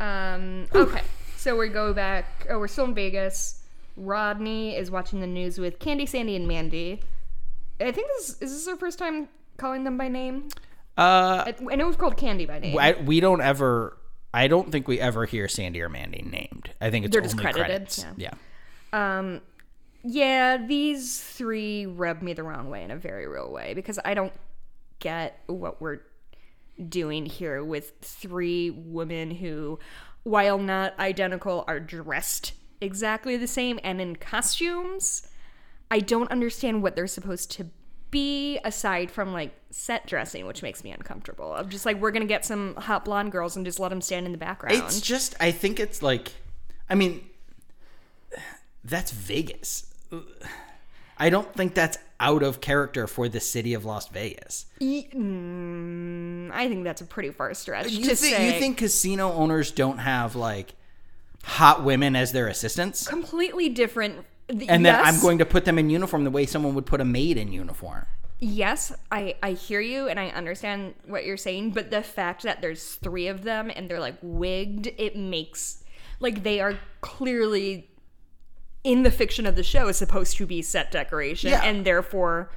Um. 0.00 0.66
Okay. 0.74 1.00
So 1.36 1.56
we 1.56 1.68
go 1.68 1.92
back. 1.92 2.46
Oh, 2.50 2.58
we're 2.58 2.66
still 2.68 2.86
in 2.86 2.94
Vegas. 2.94 3.62
Rodney 3.96 4.74
is 4.76 4.90
watching 4.90 5.20
the 5.20 5.26
news 5.26 5.58
with 5.58 5.78
Candy, 5.78 6.06
Sandy, 6.06 6.34
and 6.34 6.48
Mandy. 6.48 7.02
I 7.80 7.92
think 7.92 8.08
this 8.16 8.30
is 8.40 8.50
this 8.50 8.66
our 8.68 8.76
first 8.76 8.98
time 8.98 9.28
calling 9.58 9.84
them 9.84 9.96
by 9.96 10.08
name. 10.08 10.48
Uh, 10.98 11.44
I, 11.46 11.54
I 11.70 11.76
know 11.76 11.86
we've 11.86 11.98
called 11.98 12.16
Candy 12.16 12.46
by 12.46 12.58
name. 12.58 12.78
I, 12.78 12.92
we 12.92 13.20
don't 13.20 13.40
ever 13.40 13.96
I 14.34 14.48
don't 14.48 14.70
think 14.70 14.88
we 14.88 15.00
ever 15.00 15.24
hear 15.24 15.48
Sandy 15.48 15.82
or 15.82 15.88
Mandy 15.88 16.22
named 16.22 16.70
I 16.80 16.90
think 16.90 17.04
it's 17.04 17.12
They're 17.12 17.20
only 17.20 17.32
just 17.32 17.40
credited, 17.40 17.66
credits 17.66 18.06
yeah. 18.16 18.30
yeah. 18.92 19.18
Um, 19.18 19.40
yeah, 20.04 20.56
these 20.56 21.20
three 21.20 21.86
rub 21.86 22.22
me 22.22 22.32
the 22.32 22.42
wrong 22.42 22.68
way 22.68 22.82
in 22.82 22.90
a 22.90 22.96
very 22.96 23.26
real 23.26 23.50
way 23.50 23.72
because 23.74 23.98
I 24.04 24.14
don't 24.14 24.32
get 24.98 25.38
what 25.46 25.80
we're 25.80 26.00
doing 26.88 27.26
here 27.26 27.62
with 27.64 27.92
three 28.00 28.70
women 28.70 29.30
who, 29.30 29.78
while 30.24 30.58
not 30.58 30.98
identical, 30.98 31.64
are 31.68 31.78
dressed 31.78 32.52
exactly 32.80 33.36
the 33.36 33.46
same 33.46 33.78
and 33.84 34.00
in 34.00 34.16
costumes. 34.16 35.28
I 35.90 36.00
don't 36.00 36.30
understand 36.30 36.82
what 36.82 36.96
they're 36.96 37.06
supposed 37.06 37.50
to 37.52 37.68
be 38.12 38.60
aside 38.64 39.10
from 39.10 39.32
like 39.32 39.52
set 39.70 40.06
dressing, 40.06 40.46
which 40.46 40.62
makes 40.62 40.84
me 40.84 40.92
uncomfortable. 40.92 41.52
Of 41.52 41.68
just 41.68 41.84
like 41.84 41.96
we're 42.00 42.12
gonna 42.12 42.26
get 42.26 42.44
some 42.44 42.76
hot 42.76 43.04
blonde 43.04 43.32
girls 43.32 43.56
and 43.56 43.66
just 43.66 43.80
let 43.80 43.88
them 43.88 44.00
stand 44.00 44.26
in 44.26 44.30
the 44.30 44.38
background. 44.38 44.76
It's 44.76 45.00
just 45.00 45.34
I 45.40 45.50
think 45.50 45.80
it's 45.80 46.00
like 46.00 46.30
I 46.88 46.94
mean 46.94 47.28
that's 48.84 49.10
Vegas. 49.10 49.92
I 51.18 51.30
don't 51.30 51.52
think 51.54 51.74
that's 51.74 51.98
out 52.20 52.42
of 52.42 52.60
character 52.60 53.06
for 53.06 53.28
the 53.28 53.40
city 53.40 53.74
of 53.74 53.84
Las 53.84 54.08
Vegas. 54.08 54.66
Mm, 54.80 56.50
I 56.52 56.68
think 56.68 56.84
that's 56.84 57.00
a 57.00 57.04
pretty 57.04 57.30
far 57.30 57.52
stretch 57.54 57.90
You 57.90 58.04
think 58.04 58.18
say. 58.18 58.54
you 58.54 58.60
think 58.60 58.78
casino 58.78 59.32
owners 59.32 59.70
don't 59.70 59.98
have 59.98 60.36
like 60.36 60.74
hot 61.44 61.82
women 61.84 62.14
as 62.14 62.32
their 62.32 62.48
assistants? 62.48 63.06
completely 63.06 63.68
different. 63.68 64.24
And 64.68 64.84
then 64.84 64.94
I'm 64.94 65.20
going 65.20 65.38
to 65.38 65.46
put 65.46 65.64
them 65.64 65.78
in 65.78 65.88
uniform 65.90 66.24
the 66.24 66.30
way 66.30 66.46
someone 66.46 66.74
would 66.74 66.86
put 66.86 67.00
a 67.00 67.04
maid 67.04 67.36
in 67.36 67.52
uniform. 67.52 68.06
Yes, 68.38 68.92
I 69.10 69.36
I 69.42 69.52
hear 69.52 69.80
you 69.80 70.08
and 70.08 70.18
I 70.18 70.28
understand 70.28 70.94
what 71.06 71.24
you're 71.24 71.36
saying, 71.36 71.70
but 71.70 71.90
the 71.90 72.02
fact 72.02 72.42
that 72.42 72.60
there's 72.60 72.96
three 72.96 73.28
of 73.28 73.44
them 73.44 73.70
and 73.74 73.88
they're 73.88 74.00
like 74.00 74.16
wigged, 74.20 74.92
it 74.98 75.16
makes 75.16 75.84
like 76.18 76.42
they 76.42 76.60
are 76.60 76.78
clearly 77.00 77.88
in 78.84 79.04
the 79.04 79.10
fiction 79.12 79.46
of 79.46 79.54
the 79.54 79.62
show 79.62 79.86
is 79.86 79.96
supposed 79.96 80.36
to 80.38 80.46
be 80.46 80.60
set 80.60 80.90
decoration 80.90 81.50
Yeah. 81.50 81.62
and 81.62 81.84
therefore 81.84 82.50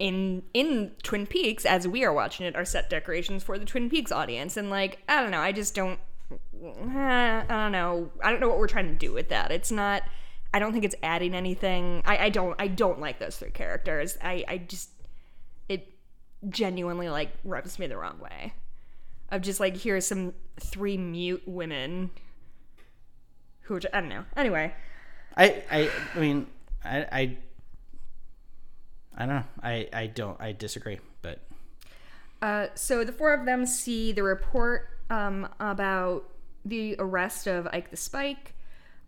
in 0.00 0.42
in 0.54 0.90
Twin 1.04 1.24
Peaks 1.26 1.64
as 1.64 1.86
we 1.86 2.04
are 2.04 2.12
watching 2.12 2.44
it 2.46 2.56
are 2.56 2.64
set 2.64 2.90
decorations 2.90 3.44
for 3.44 3.58
the 3.58 3.64
Twin 3.64 3.88
Peaks 3.90 4.10
audience 4.10 4.56
and 4.56 4.70
like 4.70 4.98
I 5.08 5.20
don't 5.22 5.30
know, 5.30 5.40
I 5.40 5.52
just 5.52 5.74
don't 5.74 6.00
I 6.62 7.44
don't 7.48 7.72
know. 7.72 8.10
I 8.22 8.30
don't 8.30 8.40
know 8.40 8.48
what 8.48 8.58
we're 8.58 8.66
trying 8.68 8.88
to 8.88 8.94
do 8.94 9.12
with 9.12 9.28
that. 9.28 9.50
It's 9.52 9.70
not 9.70 10.02
I 10.52 10.58
don't 10.58 10.72
think 10.72 10.84
it's 10.84 10.96
adding 11.02 11.34
anything. 11.34 12.02
I, 12.04 12.16
I 12.26 12.28
don't 12.30 12.56
I 12.58 12.68
don't 12.68 13.00
like 13.00 13.18
those 13.18 13.36
three 13.36 13.50
characters. 13.50 14.18
I, 14.22 14.44
I 14.48 14.58
just 14.58 14.90
it 15.68 15.92
genuinely 16.48 17.08
like 17.08 17.30
rubs 17.44 17.78
me 17.78 17.86
the 17.86 17.96
wrong 17.96 18.18
way. 18.18 18.54
Of 19.30 19.42
just 19.42 19.60
like 19.60 19.76
here's 19.76 20.06
some 20.06 20.34
three 20.58 20.96
mute 20.96 21.42
women 21.46 22.10
who 23.62 23.76
are, 23.76 23.80
I 23.92 24.00
don't 24.00 24.08
know. 24.08 24.24
Anyway, 24.36 24.74
I, 25.36 25.62
I, 25.70 25.90
I 26.16 26.18
mean, 26.18 26.48
I, 26.84 26.98
I, 27.12 27.36
I 29.16 29.26
don't 29.26 29.28
know. 29.28 29.44
I, 29.62 29.88
I 29.92 30.06
don't. 30.08 30.40
I 30.40 30.50
disagree. 30.50 30.98
But 31.22 31.38
Uh, 32.42 32.66
so 32.74 33.04
the 33.04 33.12
four 33.12 33.32
of 33.32 33.46
them 33.46 33.66
see 33.66 34.10
the 34.10 34.24
report 34.24 34.88
um, 35.10 35.48
about 35.60 36.28
the 36.64 36.96
arrest 36.98 37.46
of 37.46 37.68
Ike 37.72 37.90
the 37.90 37.96
Spike, 37.96 38.54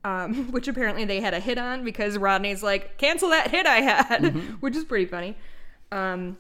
um, 0.05 0.51
which 0.53 0.69
apparently 0.69 1.05
they 1.05 1.21
had 1.21 1.35
a 1.35 1.41
hit 1.41 1.59
on 1.59 1.85
because 1.85 2.19
Rodney's 2.19 2.63
like, 2.63 2.97
cancel 2.99 3.31
that 3.31 3.51
hit 3.51 3.67
I 3.67 3.81
had, 3.81 4.35
which 4.61 4.77
is 4.77 4.85
pretty 4.85 5.07
funny. 5.07 5.37
Um, 5.91 6.39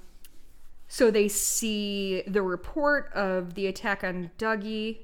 so 0.88 1.10
they 1.10 1.28
see 1.28 2.22
the 2.26 2.42
report 2.42 3.10
of 3.14 3.54
the 3.54 3.66
attack 3.66 4.04
on 4.04 4.30
Dougie, 4.38 4.98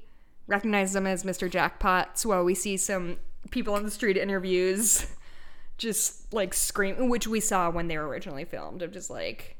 recognize 0.47 0.93
them 0.93 1.07
as 1.07 1.23
Mr. 1.23 1.49
Jackpot. 1.49 2.19
So 2.19 2.43
we 2.43 2.55
see 2.55 2.77
some 2.77 3.17
people 3.51 3.73
on 3.73 3.83
the 3.83 3.91
street 3.91 4.17
interviews 4.17 5.07
just 5.77 6.31
like 6.33 6.53
scream, 6.53 7.09
which 7.09 7.27
we 7.27 7.39
saw 7.39 7.69
when 7.69 7.87
they 7.87 7.97
were 7.97 8.07
originally 8.07 8.45
filmed, 8.45 8.81
of 8.81 8.91
just 8.91 9.09
like, 9.09 9.57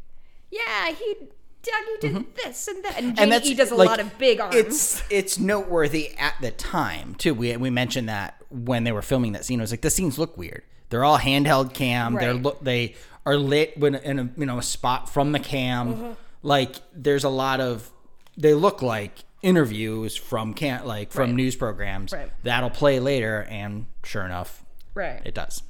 yeah, 0.51 0.91
he 0.91 1.15
Dougie 1.63 1.99
did 1.99 2.35
this 2.35 2.67
and 2.69 2.83
that, 2.85 2.97
and, 2.97 3.19
and 3.19 3.31
that's 3.31 3.53
does 3.53 3.71
a 3.71 3.75
like, 3.75 3.89
lot 3.89 3.99
of 3.99 4.17
big 4.17 4.39
arms. 4.39 4.55
It's 4.55 5.03
it's 5.09 5.37
noteworthy 5.39 6.17
at 6.17 6.35
the 6.41 6.51
time 6.51 7.15
too. 7.15 7.33
We 7.33 7.55
we 7.57 7.69
mentioned 7.69 8.07
that 8.07 8.41
when 8.49 8.85
they 8.85 8.91
were 8.93 9.01
filming 9.01 9.33
that 9.33 9.43
scene. 9.45 9.59
It 9.59 9.63
was 9.63 9.71
like 9.71 9.81
the 9.81 9.89
scenes 9.89 10.17
look 10.17 10.37
weird. 10.37 10.63
They're 10.89 11.03
all 11.03 11.17
handheld 11.19 11.73
cam. 11.73 12.13
They're 12.15 12.33
look 12.33 12.63
they 12.63 12.95
are 13.25 13.35
lit 13.35 13.77
when 13.77 13.95
in 13.95 14.19
a 14.19 14.29
you 14.37 14.45
know 14.45 14.57
a 14.57 14.63
spot 14.63 15.09
from 15.09 15.33
the 15.33 15.39
cam. 15.39 15.89
Uh-huh. 15.93 16.13
Like 16.43 16.75
there's 16.93 17.25
a 17.25 17.29
lot 17.29 17.59
of 17.59 17.91
they 18.37 18.53
look 18.53 18.81
like 18.81 19.19
interviews 19.41 20.15
from 20.15 20.53
can 20.53 20.85
like 20.85 21.11
from 21.11 21.31
Right. 21.31 21.35
news 21.35 21.55
programs 21.57 22.13
Right. 22.13 22.31
that'll 22.43 22.69
play 22.69 22.99
later. 23.01 23.45
And 23.49 23.85
sure 24.03 24.23
enough, 24.23 24.63
right. 24.93 25.21
it 25.25 25.33
does. 25.33 25.61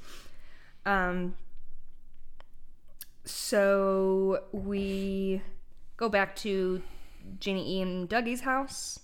Um. 0.85 1.35
So 3.25 4.43
we 4.51 5.41
go 5.99 6.07
back 6.07 6.33
to 6.37 6.81
Janie 7.41 7.77
E 7.77 7.81
and 7.81 8.07
Dougie's 8.07 8.41
house, 8.41 8.99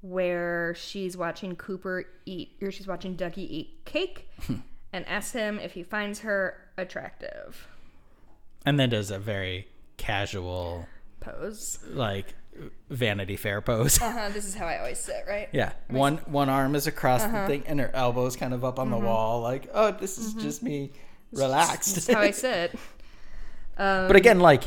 where 0.00 0.74
she's 0.74 1.16
watching 1.18 1.54
Cooper 1.54 2.04
eat, 2.24 2.52
or 2.62 2.70
she's 2.70 2.86
watching 2.86 3.14
Dougie 3.14 3.38
eat 3.38 3.84
cake, 3.84 4.26
and 4.90 5.06
asks 5.06 5.32
him 5.32 5.58
if 5.58 5.72
he 5.72 5.82
finds 5.82 6.20
her 6.20 6.56
attractive. 6.78 7.68
And 8.64 8.80
then 8.80 8.88
does 8.88 9.10
a 9.10 9.18
very 9.18 9.68
casual 9.98 10.86
Pose. 11.20 11.78
like 11.90 12.34
Vanity 12.88 13.36
Fair 13.36 13.60
pose. 13.60 14.00
Uh 14.00 14.10
huh. 14.10 14.28
This 14.32 14.46
is 14.46 14.54
how 14.54 14.64
I 14.66 14.78
always 14.78 14.98
sit, 14.98 15.24
right? 15.28 15.48
Yeah, 15.52 15.72
one 15.88 16.16
one 16.26 16.48
arm 16.48 16.74
is 16.74 16.86
across 16.86 17.22
Uh-huh. 17.22 17.42
the 17.42 17.46
thing, 17.46 17.64
and 17.66 17.78
her 17.80 17.90
elbows 17.94 18.36
kind 18.36 18.54
of 18.54 18.64
up 18.64 18.78
on 18.78 18.88
Mm-hmm. 18.90 19.00
the 19.00 19.06
wall, 19.06 19.40
like, 19.42 19.68
oh, 19.74 19.90
this 19.92 20.16
is 20.16 20.32
just 20.34 20.62
me 20.62 20.92
relaxed. 21.32 21.94
This 21.94 22.08
is 22.08 22.14
how 22.14 22.20
I 22.22 22.30
sit. 22.32 22.72
Um, 23.76 24.06
but 24.08 24.16
again, 24.16 24.40
like 24.40 24.64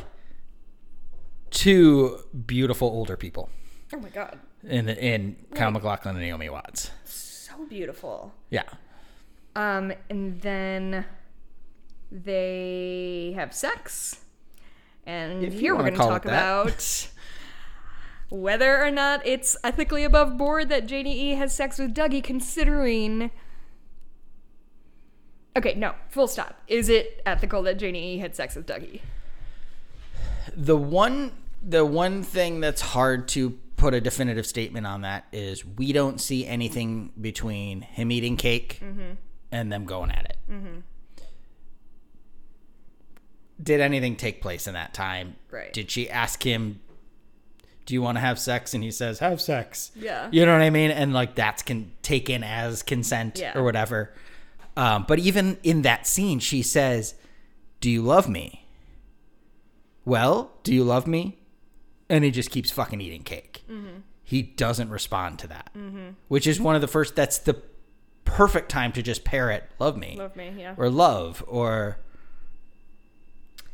two 1.53 2.17
beautiful 2.47 2.87
older 2.87 3.15
people 3.15 3.49
oh 3.93 3.99
my 3.99 4.09
god, 4.09 4.39
in 4.67 4.89
in 4.89 5.35
Kyle 5.55 5.71
MacLachlan 5.71 6.15
and 6.15 6.25
Naomi 6.25 6.49
Watts. 6.49 6.91
so 7.05 7.65
beautiful. 7.69 8.33
Yeah, 8.49 8.63
Um, 9.55 9.93
and 10.09 10.41
then 10.41 11.05
they 12.11 13.33
have 13.35 13.53
sex. 13.53 14.19
And 15.05 15.43
If 15.43 15.53
here 15.53 15.75
we're 15.75 15.81
going 15.81 15.93
to 15.93 15.99
talk 15.99 16.25
about 16.25 17.09
whether 18.29 18.83
or 18.83 18.89
not 18.89 19.25
it's 19.27 19.55
ethically 19.63 20.03
above 20.03 20.37
board 20.37 20.69
that 20.69 20.87
Janie 20.87 21.31
E 21.31 21.35
has 21.35 21.53
sex 21.55 21.77
with 21.77 21.93
Dougie, 21.93 22.23
considering. 22.23 23.29
Okay, 25.55 25.75
no, 25.75 25.93
full 26.09 26.27
stop. 26.27 26.55
Is 26.67 26.89
it 26.89 27.21
ethical 27.27 27.61
that 27.63 27.77
Janie 27.77 28.15
E 28.15 28.17
had 28.19 28.35
sex 28.35 28.55
with 28.55 28.65
Dougie? 28.65 29.01
the 30.55 30.75
one 30.77 31.31
the 31.65 31.85
one 31.85 32.23
thing 32.23 32.59
that's 32.59 32.81
hard 32.81 33.27
to 33.29 33.51
put 33.77 33.93
a 33.93 34.01
definitive 34.01 34.45
statement 34.45 34.85
on 34.85 35.01
that 35.01 35.25
is 35.31 35.65
we 35.65 35.91
don't 35.93 36.19
see 36.21 36.45
anything 36.45 37.11
between 37.19 37.81
him 37.81 38.11
eating 38.11 38.37
cake 38.37 38.79
Mm-hmm. 38.83 39.13
and 39.51 39.71
them 39.71 39.85
going 39.85 40.11
at 40.11 40.25
it. 40.25 40.37
Did 43.61 43.81
anything 43.81 44.15
take 44.15 44.41
place 44.41 44.67
in 44.67 44.73
that 44.73 44.93
time? 44.93 45.35
Right. 45.51 45.71
Did 45.71 45.89
she 45.91 46.09
ask 46.09 46.43
him, 46.43 46.81
"Do 47.85 47.93
you 47.93 48.01
want 48.01 48.17
to 48.17 48.19
have 48.19 48.39
sex?" 48.39 48.73
And 48.73 48.83
he 48.83 48.91
says, 48.91 49.19
"Have 49.19 49.39
sex." 49.39 49.91
Yeah. 49.95 50.27
You 50.31 50.45
know 50.45 50.51
what 50.53 50.61
I 50.61 50.69
mean? 50.69 50.91
And 50.91 51.13
like 51.13 51.35
that's 51.35 51.61
can 51.61 51.91
taken 52.01 52.43
as 52.43 52.83
consent 52.83 53.39
Yeah. 53.39 53.57
or 53.57 53.63
whatever. 53.63 54.13
Um, 54.75 55.05
but 55.07 55.19
even 55.19 55.57
in 55.63 55.83
that 55.83 56.07
scene, 56.07 56.39
she 56.39 56.61
says, 56.61 57.13
"Do 57.79 57.89
you 57.89 58.01
love 58.01 58.27
me?" 58.27 58.65
Well, 60.03 60.51
do 60.63 60.73
you 60.73 60.83
love 60.83 61.07
me? 61.07 61.37
And 62.09 62.23
he 62.23 62.31
just 62.31 62.51
keeps 62.51 62.69
fucking 62.71 62.99
eating 63.01 63.23
cake. 63.23 63.63
Mm-hmm. 63.69 63.99
He 64.23 64.41
doesn't 64.41 64.89
respond 64.89 65.39
to 65.39 65.47
that, 65.47 65.71
which 66.27 66.47
is 66.47 66.59
one 66.59 66.75
of 66.75 66.81
the 66.81 66.87
first. 66.87 67.15
That's 67.15 67.37
the 67.37 67.61
perfect 68.25 68.69
time 68.69 68.91
to 68.93 69.01
just 69.03 69.23
parrot 69.23 69.63
"love 69.79 69.97
me" 69.97 70.15
Love 70.17 70.35
me, 70.35 70.53
yeah. 70.57 70.75
or 70.77 70.89
"love" 70.89 71.43
or 71.47 71.97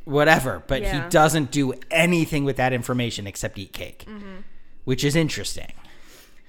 whatever. 0.06 0.64
But 0.66 0.82
Yeah. 0.82 1.04
he 1.04 1.10
doesn't 1.10 1.52
do 1.52 1.74
anything 1.92 2.44
with 2.46 2.58
that 2.58 2.74
information 2.74 3.28
except 3.28 3.58
eat 3.58 3.74
cake, 3.74 4.06
Mm-hmm. 4.08 4.38
which 4.86 5.04
is 5.04 5.16
interesting. 5.16 5.74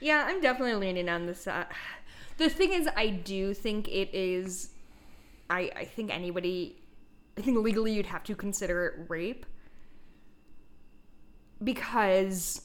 Yeah, 0.01 0.25
I'm 0.27 0.41
definitely 0.41 0.75
leaning 0.87 1.09
on 1.09 1.27
the 1.27 1.35
side. 1.35 1.67
The 2.39 2.49
thing 2.49 2.73
is, 2.73 2.89
I 2.97 3.09
do 3.09 3.53
think 3.53 3.87
it 3.89 4.09
is. 4.15 4.71
I 5.51 5.71
I 5.77 5.85
think 5.85 6.13
anybody, 6.15 6.77
I 7.37 7.43
think 7.43 7.59
legally 7.59 7.93
you'd 7.93 8.07
have 8.07 8.25
to 8.25 8.35
consider 8.35 8.87
it 8.87 8.95
rape 9.11 9.45
because. 11.63 12.63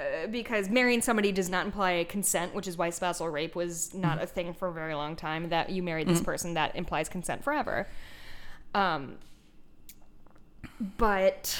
Uh, 0.00 0.26
because 0.26 0.68
marrying 0.68 1.00
somebody 1.00 1.30
does 1.30 1.48
not 1.48 1.64
imply 1.64 2.04
consent, 2.08 2.52
which 2.52 2.66
is 2.66 2.76
why 2.76 2.90
spousal 2.90 3.28
rape 3.28 3.54
was 3.54 3.94
not 3.94 4.20
a 4.20 4.26
thing 4.26 4.52
for 4.52 4.66
a 4.66 4.72
very 4.72 4.92
long 4.92 5.14
time. 5.14 5.50
That 5.50 5.70
you 5.70 5.84
married 5.84 6.08
this 6.08 6.20
person, 6.20 6.54
that 6.54 6.74
implies 6.74 7.08
consent 7.08 7.44
forever. 7.44 7.86
Um, 8.74 9.18
but 10.98 11.56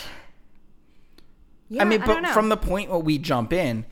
yeah, 1.68 1.82
I 1.82 1.84
mean, 1.84 2.00
don't 2.00 2.22
but 2.22 2.32
from 2.32 2.48
the 2.48 2.56
point 2.56 2.90
where 2.90 2.98
we 2.98 3.18
jump 3.18 3.52
in, 3.52 3.84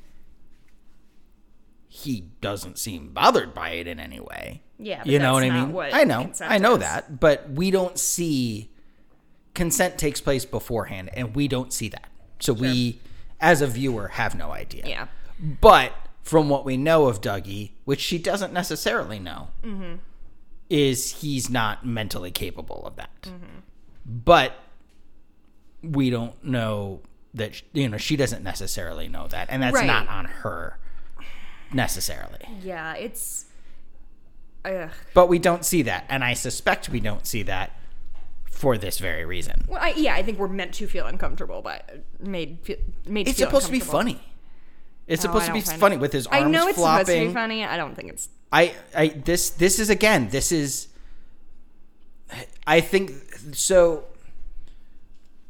he 1.89 2.29
doesn't 2.41 2.79
seem 2.79 3.13
bothered 3.13 3.55
by 3.55 3.71
it 3.71 3.87
in 3.87 4.01
any 4.01 4.21
way. 4.21 4.63
Yeah, 4.79 5.03
you 5.05 5.19
know 5.19 5.35
what 5.35 5.45
I 5.45 5.51
mean. 5.51 5.73
what 5.73 5.95
I 5.95 6.05
know, 6.05 6.33
I 6.41 6.59
know 6.59 6.75
is. 6.75 6.81
that, 6.81 7.21
but 7.21 7.51
we 7.51 7.71
don't 7.71 7.99
see 7.99 8.71
consent 9.55 9.99
takes 9.99 10.21
place 10.21 10.45
beforehand, 10.45 11.11
and 11.15 11.35
we 11.37 11.49
don't 11.49 11.73
see 11.73 11.89
that. 11.91 12.09
So 12.43 12.53
we, 12.53 12.99
as 13.41 13.61
a 13.63 13.67
viewer, 13.67 14.09
have 14.09 14.35
no 14.35 14.51
idea. 14.51 14.83
yeah, 14.87 15.07
But 15.39 15.93
from 16.23 16.49
what 16.49 16.65
we 16.65 16.77
know 16.77 17.07
of 17.07 17.21
Dougie, 17.21 17.71
which 17.85 18.01
she 18.01 18.19
doesn't 18.19 18.53
necessarily 18.53 19.19
know, 19.19 19.49
Mm-hmm. 19.63 19.95
is 20.69 21.21
he's 21.21 21.49
not 21.51 21.87
mentally 21.87 22.31
capable 22.31 22.85
of 22.87 22.97
that. 22.97 23.23
Mm-hmm. 23.23 23.59
But 24.05 24.55
we 25.83 26.11
don't 26.11 26.43
know 26.45 27.01
that 27.35 27.63
you 27.73 27.89
know 27.89 27.97
she 27.99 28.17
doesn't 28.17 28.43
necessarily 28.43 29.09
know 29.09 29.27
that, 29.29 29.49
and 29.51 29.63
that's 29.63 29.75
Right. 29.75 29.87
not 29.87 30.09
on 30.09 30.25
her 30.27 30.79
necessarily. 31.73 32.41
yeah, 32.63 32.95
it's. 32.95 33.47
Ugh. 34.65 34.91
But 35.15 35.29
we 35.29 35.39
don't 35.39 35.65
see 35.65 35.83
that, 35.83 36.05
and 36.09 36.23
I 36.23 36.35
suspect 36.35 36.89
we 36.89 37.01
don't 37.01 37.27
see 37.27 37.43
that 37.45 37.77
for 38.53 38.79
this 38.79 38.99
very 39.01 39.25
reason. 39.25 39.65
Well, 39.67 39.81
I, 39.83 39.95
yeah, 39.97 40.15
I 40.15 40.23
think 40.23 40.39
we're 40.39 40.47
meant 40.47 40.75
to 40.75 40.87
feel 40.87 41.07
uncomfortable, 41.07 41.63
but 41.63 42.05
made 42.21 42.59
fe- 42.63 42.81
made. 43.07 43.27
It's 43.27 43.39
feel 43.39 43.49
supposed 43.49 43.67
to 43.67 43.73
be 43.73 43.81
funny. 43.81 44.21
It's 45.09 45.25
Oh, 45.25 45.29
supposed 45.29 45.47
to 45.47 45.53
be 45.53 45.61
funny 45.63 45.97
it- 45.97 46.01
with 46.01 46.13
his 46.13 46.27
arms 46.29 46.45
I 46.45 46.49
know 46.49 46.69
it's 46.69 46.79
flopping. 46.79 47.07
supposed 47.07 47.23
to 47.23 47.27
be 47.29 47.35
funny. 47.35 47.65
I 47.65 47.77
don't 47.77 47.95
think 47.97 48.11
it's. 48.11 48.29
I, 48.53 48.75
I 48.95 49.09
this 49.09 49.51
this 49.51 49.79
is 49.81 49.91
again 49.91 50.29
this 50.29 50.53
is 50.53 50.89
I 52.67 52.81
think 52.81 53.13
so 53.53 54.05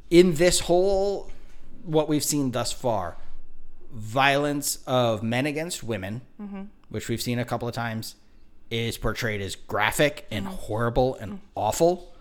in 0.08 0.34
this 0.34 0.60
whole 0.60 1.30
what 1.84 2.08
we've 2.08 2.24
seen 2.24 2.52
thus 2.52 2.72
far 2.72 3.16
violence 3.92 4.78
of 4.86 5.22
men 5.22 5.46
against 5.46 5.82
women 5.82 6.22
mm-hmm. 6.40 6.62
which 6.88 7.08
we've 7.08 7.20
seen 7.20 7.38
a 7.38 7.44
couple 7.44 7.66
of 7.68 7.74
times 7.74 8.14
is 8.70 8.96
portrayed 8.96 9.40
as 9.42 9.54
graphic 9.54 10.26
and 10.30 10.46
horrible 10.46 11.14
and 11.16 11.40
awful 11.54 12.11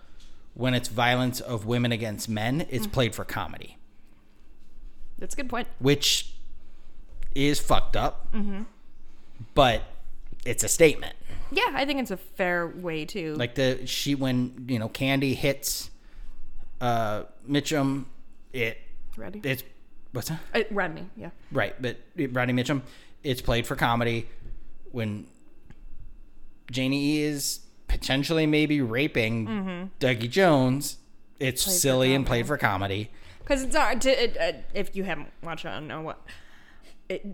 when 0.54 0.74
it's 0.74 0.90
violence 0.90 1.40
of 1.40 1.66
women 1.66 1.92
against 1.92 2.28
men 2.30 2.66
it's 2.70 2.88
played 2.88 3.16
for 3.16 3.24
comedy 3.26 3.78
That's 5.18 5.34
a 5.34 5.38
good 5.38 5.50
point. 5.50 5.68
which 5.80 6.34
is 7.36 7.60
fucked 7.60 7.96
up 7.96 8.34
but 9.56 9.84
it's 10.46 10.64
a 10.64 10.68
statement 10.68 11.16
Yeah, 11.52 11.70
I 11.74 11.86
think 11.86 12.00
it's 12.02 12.12
a 12.12 12.18
fair 12.18 12.68
way 12.68 13.06
to. 13.06 13.36
like 13.36 13.56
the 13.56 13.86
she 13.88 14.16
when 14.16 14.66
you 14.68 14.80
know 14.80 14.90
candy 14.90 15.34
hits 15.34 15.90
uh 16.82 17.24
mitchum 17.50 18.06
it 18.54 18.78
Ready? 19.18 19.40
it's 19.44 19.64
what's 20.14 20.30
that 20.30 20.40
Uh, 20.54 20.62
Rodney, 20.72 21.06
yeah. 21.16 21.30
right 21.52 21.80
but 21.82 21.98
rodney 22.32 22.54
mitchum 22.54 22.82
it's 23.24 23.42
played 23.42 23.66
for 23.68 23.76
comedy 23.76 24.28
when 24.92 25.26
janie 26.72 27.04
E 27.18 27.22
is 27.22 27.60
potentially 27.92 28.48
maybe 28.48 28.82
raping 28.82 29.92
Dougie 30.00 30.30
Jones. 30.30 30.98
It's 31.40 31.64
Played 31.66 31.76
silly 31.76 32.14
and 32.16 32.26
played 32.26 32.48
for 32.48 32.58
comedy. 32.58 33.12
Because 33.40 33.64
it's 33.64 33.74
not. 33.74 34.00
To, 34.02 34.10
it, 34.24 34.38
uh, 34.40 34.60
if 34.74 34.96
you 34.96 35.04
haven't 35.04 35.30
watched 35.44 35.66
it, 35.66 35.70
I 35.70 35.74
don't 35.74 35.88
know 35.88 36.02
what. 36.02 36.22
It, 37.10 37.26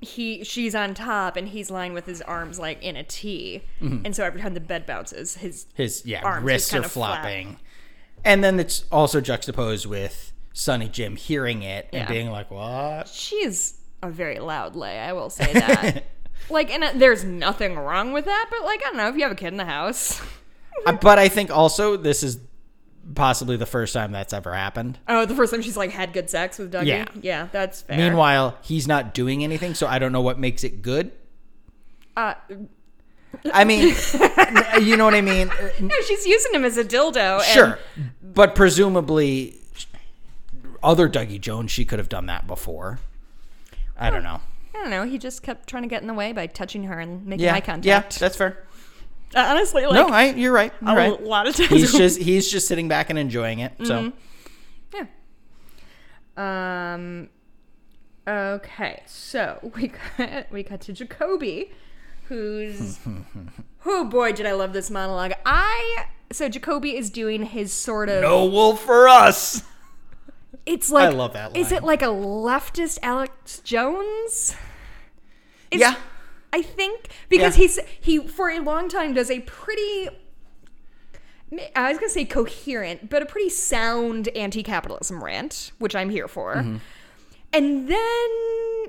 he, 0.00 0.44
she's 0.44 0.74
on 0.74 0.94
top, 0.94 1.36
and 1.36 1.48
he's 1.48 1.70
lying 1.70 1.94
with 1.94 2.06
his 2.06 2.20
arms 2.22 2.58
like 2.58 2.82
in 2.82 2.96
a 2.96 3.04
T, 3.04 3.62
and 3.80 4.14
so 4.14 4.24
every 4.24 4.40
time 4.40 4.54
the 4.54 4.60
bed 4.60 4.84
bounces, 4.86 5.36
his 5.36 5.66
His 5.74 6.02
yeah 6.04 6.22
Arms 6.22 6.44
wrists 6.44 6.74
are 6.74 6.82
flap. 6.82 7.20
flopping, 7.22 7.56
and 8.24 8.42
then 8.44 8.60
it's 8.60 8.84
also 8.92 9.20
juxtaposed 9.20 9.86
with 9.86 10.32
Sonny 10.52 10.88
Jim 10.88 11.16
hearing 11.16 11.62
it 11.62 11.88
and 11.92 12.08
being 12.08 12.30
like, 12.30 12.50
"What?" 12.50 13.08
she's 13.08 13.80
a 14.02 14.10
very 14.10 14.38
loud 14.40 14.76
lay. 14.76 14.98
I 14.98 15.12
will 15.12 15.30
say 15.30 15.52
that. 15.52 16.04
like, 16.50 16.70
and 16.70 16.84
uh, 16.84 16.92
there's 16.94 17.24
nothing 17.24 17.76
wrong 17.76 18.12
with 18.12 18.24
that, 18.26 18.46
but 18.50 18.64
like, 18.64 18.80
I 18.82 18.88
don't 18.88 18.96
know 18.96 19.08
if 19.08 19.16
you 19.16 19.22
have 19.22 19.32
a 19.32 19.36
kid 19.36 19.48
in 19.48 19.56
the 19.56 19.64
house. 19.64 20.20
Uh, 20.86 20.92
but 20.92 21.18
I 21.18 21.28
think 21.28 21.50
also 21.50 21.98
this 21.98 22.22
is 22.22 22.40
possibly 23.14 23.56
the 23.58 23.66
first 23.66 23.92
time 23.92 24.10
that's 24.10 24.32
ever 24.32 24.54
happened. 24.54 24.98
Oh, 25.06 25.26
the 25.26 25.34
first 25.34 25.52
time 25.52 25.60
she's 25.60 25.76
like 25.76 25.90
had 25.90 26.14
good 26.14 26.30
sex 26.30 26.58
with 26.58 26.72
Dougie. 26.72 26.86
Yeah. 26.86 27.04
yeah, 27.20 27.48
that's 27.52 27.82
fair. 27.82 27.98
Meanwhile, 27.98 28.56
he's 28.62 28.88
not 28.88 29.12
doing 29.12 29.44
anything, 29.44 29.74
so 29.74 29.86
I 29.86 29.98
don't 29.98 30.12
know 30.12 30.22
what 30.22 30.38
makes 30.38 30.64
it 30.64 30.80
good. 30.80 31.12
uh, 32.16 32.34
I 33.52 33.64
mean, 33.64 33.88
you 34.80 34.96
know 34.96 35.04
what 35.04 35.14
I 35.14 35.20
mean? 35.20 35.48
no, 35.78 35.94
she's 36.06 36.26
using 36.26 36.54
him 36.54 36.64
as 36.64 36.78
a 36.78 36.84
dildo. 36.84 37.36
and- 37.36 37.44
Sure, 37.44 37.78
but 38.22 38.54
presumably, 38.54 39.56
other 40.82 41.06
Dougie 41.08 41.40
Jones, 41.40 41.70
she 41.70 41.84
could 41.84 41.98
have 41.98 42.08
done 42.08 42.26
that 42.26 42.46
before. 42.46 42.98
I 43.96 44.08
don't 44.10 44.24
know. 44.24 44.40
I 44.74 44.78
don't 44.78 44.90
know. 44.90 45.04
He 45.04 45.18
just 45.18 45.42
kept 45.42 45.68
trying 45.68 45.82
to 45.82 45.88
get 45.88 46.00
in 46.02 46.08
the 46.08 46.14
way 46.14 46.32
by 46.32 46.46
touching 46.46 46.84
her 46.84 46.98
and 46.98 47.26
making 47.26 47.44
Yeah, 47.44 47.54
eye 47.54 47.60
contact. 47.60 47.84
yeah, 47.86 48.18
that's 48.18 48.36
fair. 48.36 48.64
Uh, 49.34 49.46
honestly, 49.50 49.84
like 49.86 49.94
no, 49.94 50.08
I, 50.08 50.30
you're 50.30 50.52
right. 50.52 50.72
You're 50.82 50.90
a 50.90 50.94
right. 51.10 51.22
lot 51.22 51.46
of 51.46 51.56
times. 51.56 51.70
He's 51.70 51.92
just 51.92 52.20
he's 52.20 52.50
just 52.50 52.68
sitting 52.68 52.88
back 52.88 53.08
and 53.10 53.18
enjoying 53.18 53.60
it. 53.60 53.72
So 53.84 54.12
yeah. 54.94 55.06
Um. 56.96 57.28
Okay, 58.28 59.02
so 59.06 59.58
we 59.76 59.88
got 60.18 60.52
we 60.52 60.62
got 60.62 60.80
to 60.82 60.92
Jacoby, 60.92 61.72
who's 62.28 62.98
oh 63.86 64.04
boy, 64.04 64.32
did 64.32 64.46
I 64.46 64.52
love 64.52 64.72
this 64.72 64.90
monologue. 64.90 65.32
I 65.44 66.06
so 66.30 66.48
Jacoby 66.48 66.96
is 66.96 67.10
doing 67.10 67.42
his 67.44 67.72
sort 67.72 68.08
of 68.08 68.22
no 68.22 68.44
wolf 68.46 68.80
for 68.82 69.08
us. 69.08 69.62
It's 70.66 70.90
like 70.90 71.04
I 71.04 71.08
love 71.10 71.32
that 71.32 71.56
Is 71.56 71.70
line. 71.72 71.82
it 71.82 71.84
like 71.84 72.02
a 72.02 72.06
leftist 72.06 72.98
Alex 73.02 73.60
Jones? 73.60 74.54
Is- 75.70 75.80
Yeah. 75.80 75.96
I 76.52 76.60
think 76.62 77.08
because 77.28 77.56
Yeah. 77.56 77.62
he's 77.62 77.78
he 78.00 78.18
for 78.28 78.50
a 78.50 78.58
long 78.60 78.88
time 78.88 79.14
does 79.14 79.30
a 79.30 79.40
pretty 79.40 80.08
I 81.76 81.90
was 81.90 81.98
gonna 81.98 82.08
say 82.10 82.24
coherent, 82.24 83.10
but 83.10 83.22
a 83.22 83.26
pretty 83.26 83.50
sound 83.50 84.28
anti-capitalism 84.28 85.22
rant, 85.22 85.72
which 85.78 85.94
I'm 85.94 86.08
here 86.10 86.28
for. 86.28 86.54
Mm-hmm. 86.56 86.76
And 87.52 87.88
then 87.88 88.86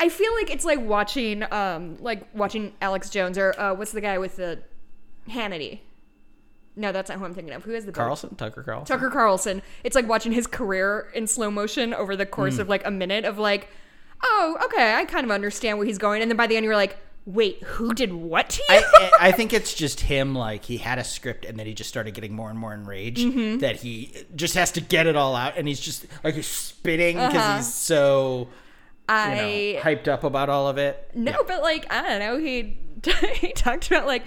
I 0.00 0.08
feel 0.10 0.34
like 0.34 0.50
it's 0.50 0.64
like 0.64 0.80
watching 0.80 1.42
um 1.52 1.96
like 2.00 2.26
watching 2.34 2.74
Alex 2.82 3.08
Jones 3.10 3.38
or 3.38 3.58
uh, 3.58 3.74
what's 3.74 3.92
the 3.92 4.00
guy 4.02 4.18
with 4.18 4.36
the 4.36 4.60
Hannity? 5.28 5.80
No, 6.74 6.90
that's 6.92 7.10
not 7.10 7.18
who 7.18 7.24
I'm 7.24 7.34
thinking 7.34 7.52
of. 7.54 7.64
Who 7.64 7.72
is 7.72 7.84
the 7.84 7.92
Carlson, 7.92 8.34
Tucker 8.36 8.62
Carlson. 8.62 8.86
Tucker 8.86 9.10
Carlson. 9.10 9.62
It's 9.84 9.94
like 9.94 10.08
watching 10.08 10.32
his 10.32 10.46
career 10.46 11.10
in 11.14 11.26
slow 11.26 11.50
motion 11.50 11.92
over 11.92 12.16
the 12.16 12.24
Mm. 12.26 12.30
course 12.30 12.58
of 12.58 12.68
like 12.68 12.86
a 12.86 12.90
minute 12.90 13.24
of 13.26 13.38
like, 13.38 13.68
oh, 14.24 14.56
okay, 14.64 14.94
I 14.94 15.04
kind 15.04 15.24
of 15.24 15.30
understand 15.30 15.78
where 15.78 15.86
he's 15.86 15.98
going. 15.98 16.22
And 16.22 16.30
then 16.30 16.36
by 16.36 16.46
the 16.46 16.56
end, 16.56 16.64
you're 16.64 16.76
like, 16.76 16.96
wait, 17.26 17.62
who 17.62 17.92
did 17.92 18.12
what 18.12 18.48
to 18.50 18.62
you? 18.70 18.82
I, 18.92 19.10
I 19.20 19.32
think 19.32 19.52
it's 19.52 19.74
just 19.74 20.00
him. 20.00 20.34
Like 20.34 20.64
he 20.64 20.78
had 20.78 20.98
a 20.98 21.04
script, 21.04 21.44
and 21.44 21.58
then 21.58 21.66
he 21.66 21.74
just 21.74 21.88
started 21.90 22.14
getting 22.14 22.32
more 22.34 22.48
and 22.50 22.58
more 22.58 22.72
enraged 22.72 23.18
Mm-hmm. 23.20 23.58
that 23.58 23.76
he 23.76 24.12
just 24.34 24.54
has 24.54 24.72
to 24.72 24.80
get 24.80 25.06
it 25.06 25.14
all 25.14 25.36
out, 25.36 25.56
and 25.58 25.68
he's 25.68 25.78
just 25.80 26.06
like 26.24 26.34
he's 26.36 26.46
spitting 26.48 27.16
because 27.16 27.34
Uh-huh. 27.34 27.56
he's 27.58 27.72
so 27.74 28.48
you 29.08 29.14
know, 29.14 29.80
hyped 29.82 30.08
up 30.08 30.24
about 30.24 30.48
all 30.48 30.68
of 30.68 30.78
it. 30.78 31.10
no, 31.14 31.32
Yeah. 31.32 31.36
but 31.46 31.60
like 31.62 31.86
I 31.92 32.00
don't 32.08 32.18
know. 32.20 32.38
He 32.38 32.78
he 33.34 33.52
talked 33.52 33.88
about 33.88 34.06
like 34.06 34.24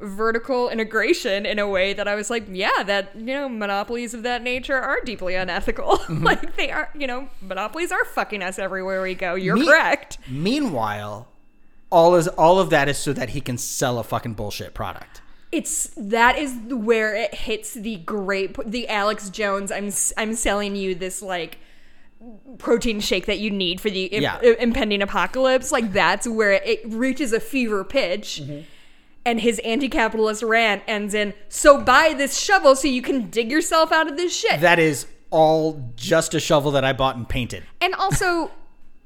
vertical 0.00 0.68
integration 0.70 1.44
in 1.44 1.58
a 1.58 1.68
way 1.68 1.92
that 1.92 2.06
I 2.06 2.14
was 2.14 2.30
like, 2.30 2.44
yeah, 2.50 2.82
that 2.84 3.10
you 3.16 3.24
know, 3.34 3.48
monopolies 3.48 4.14
of 4.14 4.22
that 4.22 4.42
nature 4.42 4.76
are 4.76 5.00
deeply 5.04 5.34
unethical. 5.34 5.98
Mm-hmm. 6.08 6.24
like 6.24 6.56
they 6.56 6.70
are, 6.70 6.88
you 6.96 7.06
know, 7.06 7.28
monopolies 7.42 7.92
are 7.92 8.04
fucking 8.04 8.42
us 8.42 8.58
everywhere 8.58 9.02
we 9.02 9.14
go. 9.14 9.34
You're 9.34 9.56
Me- 9.56 9.66
correct. 9.66 10.18
Meanwhile, 10.28 11.28
all 11.90 12.14
is 12.14 12.28
all 12.28 12.58
of 12.60 12.70
that 12.70 12.88
is 12.88 12.96
so 12.98 13.12
that 13.12 13.30
he 13.30 13.40
can 13.40 13.58
sell 13.58 13.98
a 13.98 14.04
fucking 14.04 14.34
bullshit 14.34 14.72
product. 14.74 15.20
it's 15.52 15.90
that 15.96 16.36
is 16.38 16.54
where 16.68 17.14
it 17.16 17.34
hits 17.34 17.74
the 17.74 17.96
great 17.96 18.56
the 18.70 18.88
Alex 18.88 19.30
Jones 19.30 19.70
I'm 19.72 19.90
I'm 20.16 20.34
selling 20.34 20.76
you 20.76 20.94
this 20.94 21.22
like 21.22 21.58
protein 22.58 23.00
shake 23.00 23.26
that 23.26 23.38
you 23.38 23.50
need 23.50 23.80
for 23.80 23.90
the 23.90 24.04
im- 24.04 24.22
Yeah. 24.22 24.40
impending 24.40 25.02
apocalypse 25.02 25.70
like 25.72 25.92
that's 25.92 26.26
where 26.26 26.52
it 26.52 26.80
reaches 26.86 27.32
a 27.32 27.40
fever 27.40 27.84
pitch 27.84 28.42
and 29.28 29.40
his 29.40 29.58
anti-capitalist 29.60 30.42
rant 30.42 30.82
ends 30.86 31.12
in 31.14 31.34
so 31.48 31.80
buy 31.80 32.14
this 32.16 32.38
shovel 32.38 32.74
so 32.74 32.88
you 32.88 33.02
can 33.02 33.28
dig 33.30 33.50
yourself 33.50 33.92
out 33.92 34.08
of 34.10 34.16
this 34.16 34.34
shit 34.34 34.60
That 34.60 34.78
is 34.78 35.06
all 35.30 35.92
just 35.96 36.34
a 36.34 36.40
shovel 36.40 36.70
that 36.72 36.84
I 36.84 36.92
bought 36.94 37.16
and 37.16 37.28
painted. 37.28 37.62
and 37.80 37.94
also 37.94 38.50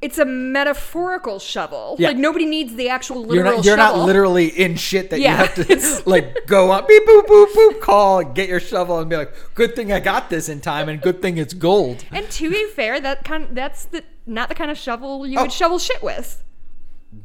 it's 0.01 0.19
a 0.19 0.25
metaphorical 0.25 1.39
shovel 1.39 1.95
Yeah. 1.99 2.09
like 2.09 2.17
nobody 2.17 2.45
needs 2.45 2.75
the 2.75 2.89
actual 2.89 3.19
You're 3.21 3.45
literal 3.45 3.57
not 3.59 3.65
you're 3.65 3.77
shovel 3.77 3.99
not 3.99 4.07
literally 4.07 4.47
in 4.49 4.77
shit 4.77 5.11
that 5.11 5.21
Yeah. 5.21 5.31
you 5.31 5.37
have 5.47 5.55
to 6.03 6.03
like 6.09 6.47
go 6.47 6.71
up 6.73 6.87
beep 6.89 7.05
boop 7.07 7.27
boop 7.27 7.47
boop 7.53 7.81
call 7.81 8.23
get 8.25 8.49
your 8.49 8.61
shovel 8.61 8.99
and 8.99 9.09
be 9.11 9.17
like 9.17 9.33
good 9.55 9.75
thing 9.77 9.93
I 9.93 10.01
got 10.01 10.31
this 10.31 10.49
in 10.49 10.61
time 10.61 10.89
and 10.89 11.01
good 11.01 11.23
thing 11.23 11.39
it's 11.39 11.55
gold. 11.55 12.05
And 12.13 12.29
to 12.31 12.51
be 12.51 12.67
fair, 12.71 13.01
that 13.01 13.25
kind 13.25 13.49
that's 13.53 13.85
the 13.87 14.03
not 14.27 14.49
the 14.49 14.55
kind 14.55 14.71
of 14.71 14.79
shovel 14.79 15.27
you 15.27 15.39
Oh. 15.39 15.43
would 15.43 15.53
shovel 15.53 15.79
shit 15.79 16.03
with. 16.03 16.43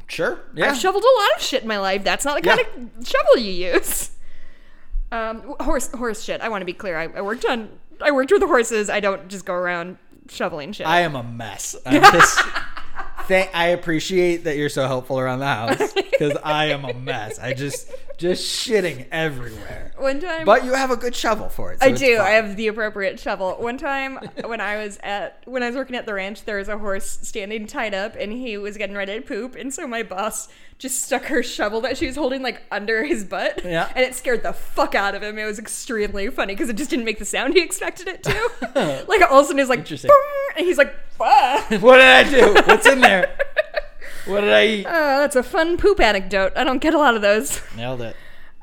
Sure. 0.08 0.40
Yeah. 0.54 0.70
I've 0.70 0.76
shoveled 0.78 1.04
a 1.04 1.20
lot 1.20 1.36
of 1.36 1.42
shit 1.42 1.62
in 1.62 1.68
my 1.68 1.78
life. 1.78 2.04
That's 2.04 2.24
not 2.24 2.42
the 2.42 2.48
kind 2.48 2.60
Yeah. 2.60 2.82
of 3.00 3.06
shovel 3.08 3.38
you 3.38 3.72
use. 3.72 4.10
Um, 5.10 5.54
horse 5.60 5.90
horse 5.92 6.22
shit. 6.22 6.40
I 6.42 6.48
want 6.50 6.60
to 6.62 6.66
be 6.66 6.72
clear. 6.74 6.98
I, 6.98 7.04
I 7.16 7.20
worked 7.22 7.44
on 7.46 7.68
I 8.02 8.10
worked 8.10 8.30
with 8.30 8.40
the 8.40 8.46
horses. 8.46 8.90
I 8.90 9.00
don't 9.00 9.28
just 9.28 9.44
go 9.44 9.54
around 9.54 9.96
shoveling 10.28 10.72
shit. 10.72 10.86
I 10.86 11.00
am 11.00 11.16
a 11.16 11.22
mess. 11.22 11.74
Just 11.90 12.40
Thank, 13.22 13.50
I 13.54 13.68
appreciate 13.68 14.44
that 14.44 14.56
you're 14.56 14.68
so 14.70 14.86
helpful 14.86 15.18
around 15.18 15.40
the 15.40 15.46
house 15.46 15.92
because 15.92 16.36
I 16.44 16.66
am 16.66 16.84
a 16.86 16.94
mess. 16.94 17.38
I 17.38 17.52
just 17.52 17.90
just 18.18 18.44
shitting 18.68 19.06
everywhere. 19.10 19.92
One 19.96 20.20
time, 20.20 20.44
But 20.44 20.64
you 20.64 20.74
have 20.74 20.90
a 20.90 20.96
good 20.96 21.14
shovel 21.14 21.48
for 21.48 21.72
it. 21.72 21.80
so 21.80 21.86
I 21.88 21.92
do. 21.92 22.18
I 22.18 22.30
have 22.30 22.56
the 22.56 22.66
appropriate 22.68 23.18
shovel. 23.18 23.52
One 23.58 23.78
time 23.78 24.18
when 24.44 24.60
I 24.60 24.76
was 24.76 24.98
at 25.02 25.40
when 25.44 25.62
I 25.62 25.66
was 25.68 25.76
working 25.76 25.96
at 25.96 26.04
the 26.06 26.14
ranch, 26.14 26.44
there 26.44 26.58
was 26.58 26.68
a 26.68 26.78
horse 26.78 27.18
standing 27.22 27.66
tied 27.66 27.94
up, 27.94 28.14
and 28.18 28.30
he 28.32 28.56
was 28.58 28.76
getting 28.76 28.94
ready 28.96 29.14
to 29.14 29.20
poop, 29.22 29.54
and 29.56 29.72
so 29.72 29.86
my 29.86 30.02
boss 30.02 30.48
just 30.78 31.02
stuck 31.02 31.24
her 31.24 31.42
shovel 31.42 31.80
that 31.80 31.96
she 31.98 32.06
was 32.06 32.14
holding 32.14 32.40
like 32.42 32.62
under 32.70 33.02
his 33.04 33.24
butt, 33.24 33.64
Yeah. 33.64 33.90
and 33.96 34.04
it 34.04 34.14
scared 34.14 34.44
the 34.44 34.52
fuck 34.52 34.94
out 34.94 35.14
of 35.16 35.22
him. 35.24 35.36
It 35.38 35.44
was 35.44 35.58
extremely 35.58 36.28
funny 36.30 36.54
because 36.54 36.68
it 36.68 36.76
just 36.76 36.90
didn't 36.90 37.04
make 37.04 37.18
the 37.18 37.24
sound 37.24 37.54
he 37.54 37.60
expected 37.60 38.06
it 38.06 38.22
to. 38.24 39.04
like 39.08 39.22
all 39.30 39.40
of 39.40 39.44
a 39.44 39.48
sudden, 39.48 39.58
it's 39.58 39.68
like, 39.70 39.88
"Boom," 39.88 40.10
and 40.56 40.64
he's 40.66 40.78
like, 40.78 40.94
"Ah." 41.20 41.66
What 41.80 41.96
did 41.96 42.04
I 42.06 42.30
do? 42.30 42.54
What's 42.66 42.86
in 42.86 43.00
there? 43.00 43.36
What 44.28 44.42
did 44.42 44.52
I 44.52 44.66
eat? 44.66 44.86
Oh, 44.88 45.18
that's 45.20 45.36
a 45.36 45.42
fun 45.42 45.76
poop 45.76 45.98
anecdote. 46.00 46.52
I 46.56 46.64
don't 46.64 46.80
get 46.80 46.94
a 46.94 46.98
lot 46.98 47.14
of 47.16 47.22
those. 47.22 47.60
Nailed 47.76 48.02
it. 48.02 48.14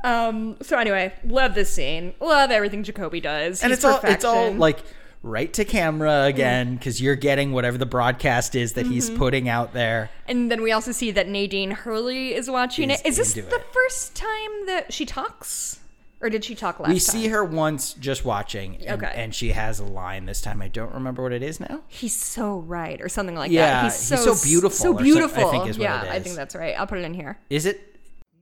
Um. 0.04 0.58
So 0.62 0.78
anyway, 0.78 1.14
love 1.26 1.56
this 1.56 1.74
scene. 1.74 2.14
Love 2.20 2.52
everything 2.52 2.84
Jacoby 2.84 3.20
does. 3.22 3.64
And 3.64 3.72
He's 3.72 3.80
it's 3.80 3.86
all 3.86 4.00
it's 4.04 4.24
all 4.26 4.52
like 4.54 4.80
right 5.24 5.52
to 5.54 5.66
camera 5.66 6.26
again 6.26 6.76
because 6.76 7.02
you're 7.02 7.16
getting 7.16 7.52
whatever 7.52 7.80
the 7.80 7.86
broadcast 7.88 8.54
is 8.54 8.74
that 8.74 8.86
he's 8.86 9.10
Mm-hmm. 9.10 9.18
putting 9.18 9.50
out 9.50 9.74
there. 9.74 10.12
And 10.28 10.52
then 10.52 10.62
we 10.62 10.72
also 10.72 10.92
see 10.92 11.10
that 11.12 11.28
Nadine 11.28 11.72
Hurley 11.72 12.36
is 12.36 12.48
watching 12.52 12.92
Is 12.92 13.00
it. 13.02 13.08
Is 13.08 13.18
this 13.18 13.36
into 13.36 13.50
the 13.50 13.56
it. 13.56 13.66
first 13.74 14.14
time 14.16 14.66
that 14.68 14.94
she 14.94 15.04
talks? 15.08 15.80
Or 16.22 16.30
did 16.30 16.44
she 16.46 16.56
talk 16.56 16.80
last 16.80 16.90
We 16.90 16.96
time? 16.96 17.00
see 17.00 17.28
her 17.28 17.44
once 17.44 17.94
just 17.94 18.24
watching, 18.26 18.78
and, 18.86 19.04
Okay. 19.04 19.14
and 19.16 19.36
she 19.36 19.52
has 19.52 19.80
a 19.80 19.84
line 19.84 20.26
this 20.26 20.42
time. 20.42 20.62
I 20.62 20.70
don't 20.70 20.94
remember 20.94 21.22
what 21.22 21.34
it 21.34 21.44
is 21.44 21.60
now. 21.60 21.82
He's 21.88 22.16
so 22.16 22.60
right, 22.60 23.00
or 23.02 23.10
something 23.10 23.36
like 23.36 23.52
Yeah, 23.52 23.68
that. 23.82 23.84
He's 23.86 23.96
so, 24.00 24.16
he's 24.16 24.24
so 24.42 24.44
beautiful 24.48 24.72
So 24.78 24.90
or 24.90 24.94
some- 24.94 24.98
I 24.98 25.04
beautiful. 25.04 25.52
think 25.52 25.68
is 25.68 25.78
what 25.78 25.84
yeah, 25.84 26.02
I 26.10 26.20
think 26.20 26.36
that's 26.36 26.56
right. 26.56 26.74
I'll 26.80 26.88
put 26.88 27.00
it 27.00 27.04
in 27.04 27.14
here. 27.14 27.38
Is 27.50 27.66
it? 27.66 27.98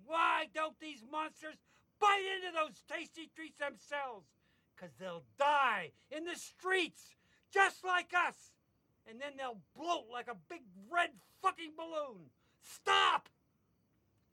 Why 0.06 0.48
don't 0.54 0.80
these 0.80 1.04
monsters 1.12 1.56
bite 2.00 2.22
into 2.38 2.54
those 2.56 2.84
tasty 2.88 3.30
treats 3.36 3.58
themselves? 3.58 4.28
Because 4.76 4.94
they'll 5.00 5.24
die 5.40 5.92
in 6.12 6.26
the 6.26 6.36
streets, 6.36 7.16
just 7.52 7.84
like 7.84 8.14
us. 8.14 8.52
And 9.10 9.20
then 9.20 9.34
they'll 9.38 9.60
bloat 9.76 10.06
like 10.12 10.28
a 10.30 10.36
big 10.48 10.62
red 10.90 11.10
fucking 11.42 11.72
balloon. 11.76 12.30
Stop! 12.62 13.28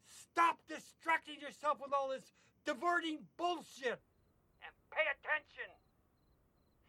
Stop 0.07 0.59
distracting 0.69 1.41
yourself 1.41 1.79
with 1.81 1.93
all 1.93 2.09
this 2.09 2.33
diverting 2.67 3.19
bullshit. 3.37 4.01
And 4.63 4.73
pay 4.91 5.07
attention. 5.19 5.71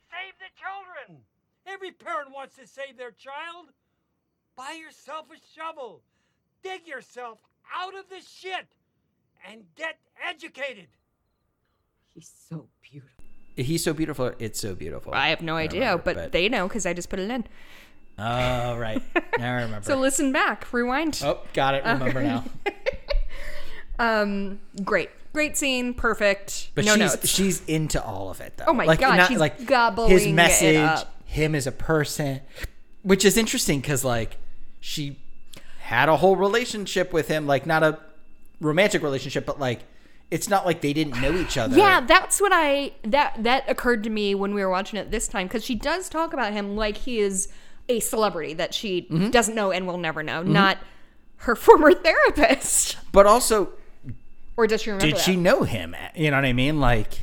Save 0.09 0.33
the 0.39 0.51
children. 0.59 1.23
Every 1.67 1.91
parent 1.91 2.31
wants 2.33 2.55
to 2.57 2.67
save 2.67 2.97
their 2.97 3.11
child. 3.11 3.67
Buy 4.55 4.77
yourself 4.79 5.27
a 5.31 5.37
shovel. 5.55 6.01
Dig 6.63 6.87
yourself 6.87 7.39
out 7.75 7.95
of 7.97 8.09
the 8.09 8.19
shit 8.19 8.67
and 9.49 9.63
get 9.75 9.97
educated. 10.27 10.87
He's 12.13 12.31
so 12.49 12.67
beautiful. 12.81 13.23
He's 13.55 13.83
so 13.83 13.93
beautiful. 13.93 14.33
It's 14.39 14.59
so 14.59 14.75
beautiful. 14.75 15.13
I 15.13 15.29
have 15.29 15.41
no 15.41 15.55
I 15.55 15.63
idea, 15.63 15.81
remember, 15.91 16.13
but, 16.13 16.31
they 16.31 16.49
know 16.49 16.67
because 16.67 16.85
I 16.85 16.93
just 16.93 17.09
put 17.09 17.19
it 17.19 17.29
in. 17.29 17.45
Oh 18.17 18.77
right. 18.77 19.01
Now 19.39 19.57
I 19.57 19.61
remember. 19.61 19.81
So 19.87 19.97
listen 19.97 20.31
back, 20.31 20.71
rewind. 20.73 21.21
oh, 21.23 21.39
got 21.53 21.73
it. 21.75 21.83
Remember 21.85 22.21
now. 22.21 22.43
Um, 23.99 24.59
great, 24.83 25.11
great 25.33 25.57
scene, 25.57 25.93
perfect. 25.93 26.71
But 26.75 26.85
no 26.85 26.93
she's 26.93 26.99
notes. 26.99 27.27
she's 27.29 27.65
into 27.65 28.03
all 28.03 28.29
of 28.29 28.41
it 28.41 28.53
though. 28.57 28.65
Oh 28.67 28.73
my 28.73 28.95
God, 28.95 29.27
she's 29.27 29.39
like 29.39 29.65
gobbling 29.65 30.09
his 30.11 30.27
message, 30.27 31.05
him 31.25 31.55
as 31.55 31.67
a 31.67 31.71
person, 31.71 32.41
which 33.03 33.23
is 33.25 33.37
interesting 33.37 33.79
because 33.81 34.03
like 34.03 34.37
she 34.79 35.19
had 35.81 36.09
a 36.09 36.17
whole 36.17 36.35
relationship 36.35 37.11
with 37.13 37.27
him, 37.27 37.47
like 37.47 37.65
not 37.65 37.83
a 37.83 37.99
romantic 38.59 39.01
relationship, 39.03 39.45
but 39.45 39.59
like 39.59 39.81
it's 40.29 40.47
not 40.47 40.65
like 40.65 40.79
they 40.81 40.93
didn't 40.93 41.21
know 41.21 41.33
each 41.37 41.57
other. 41.57 41.75
Yeah, 41.77 42.01
that's 42.01 42.39
what 42.39 42.51
I 42.53 42.93
that 43.03 43.35
that 43.43 43.69
occurred 43.69 44.03
to 44.05 44.09
me 44.09 44.33
when 44.35 44.53
we 44.53 44.63
were 44.63 44.69
watching 44.69 44.97
it 44.99 45.11
this 45.11 45.27
time 45.27 45.47
because 45.47 45.65
she 45.65 45.75
does 45.75 46.07
talk 46.09 46.31
about 46.33 46.53
him 46.53 46.75
like 46.77 46.95
he 46.97 47.19
is 47.19 47.49
a 47.89 47.99
celebrity 47.99 48.53
that 48.53 48.73
she 48.73 49.01
Mm-hmm. 49.11 49.29
doesn't 49.31 49.55
know 49.55 49.71
and 49.71 49.85
will 49.87 49.97
never 49.97 50.23
know, 50.23 50.43
not 50.43 50.77
her 51.37 51.55
former 51.57 51.93
therapist. 51.93 52.95
But 53.11 53.25
also, 53.25 53.73
Or 54.57 54.67
does 54.67 54.81
she 54.81 54.89
remember? 54.91 55.07
did 55.07 55.15
that? 55.17 55.21
she 55.23 55.35
know 55.35 55.63
him? 55.63 55.95
You 56.15 56.31
know 56.31 56.37
what 56.37 56.45
I 56.45 56.53
mean? 56.53 56.79
Like, 56.79 57.21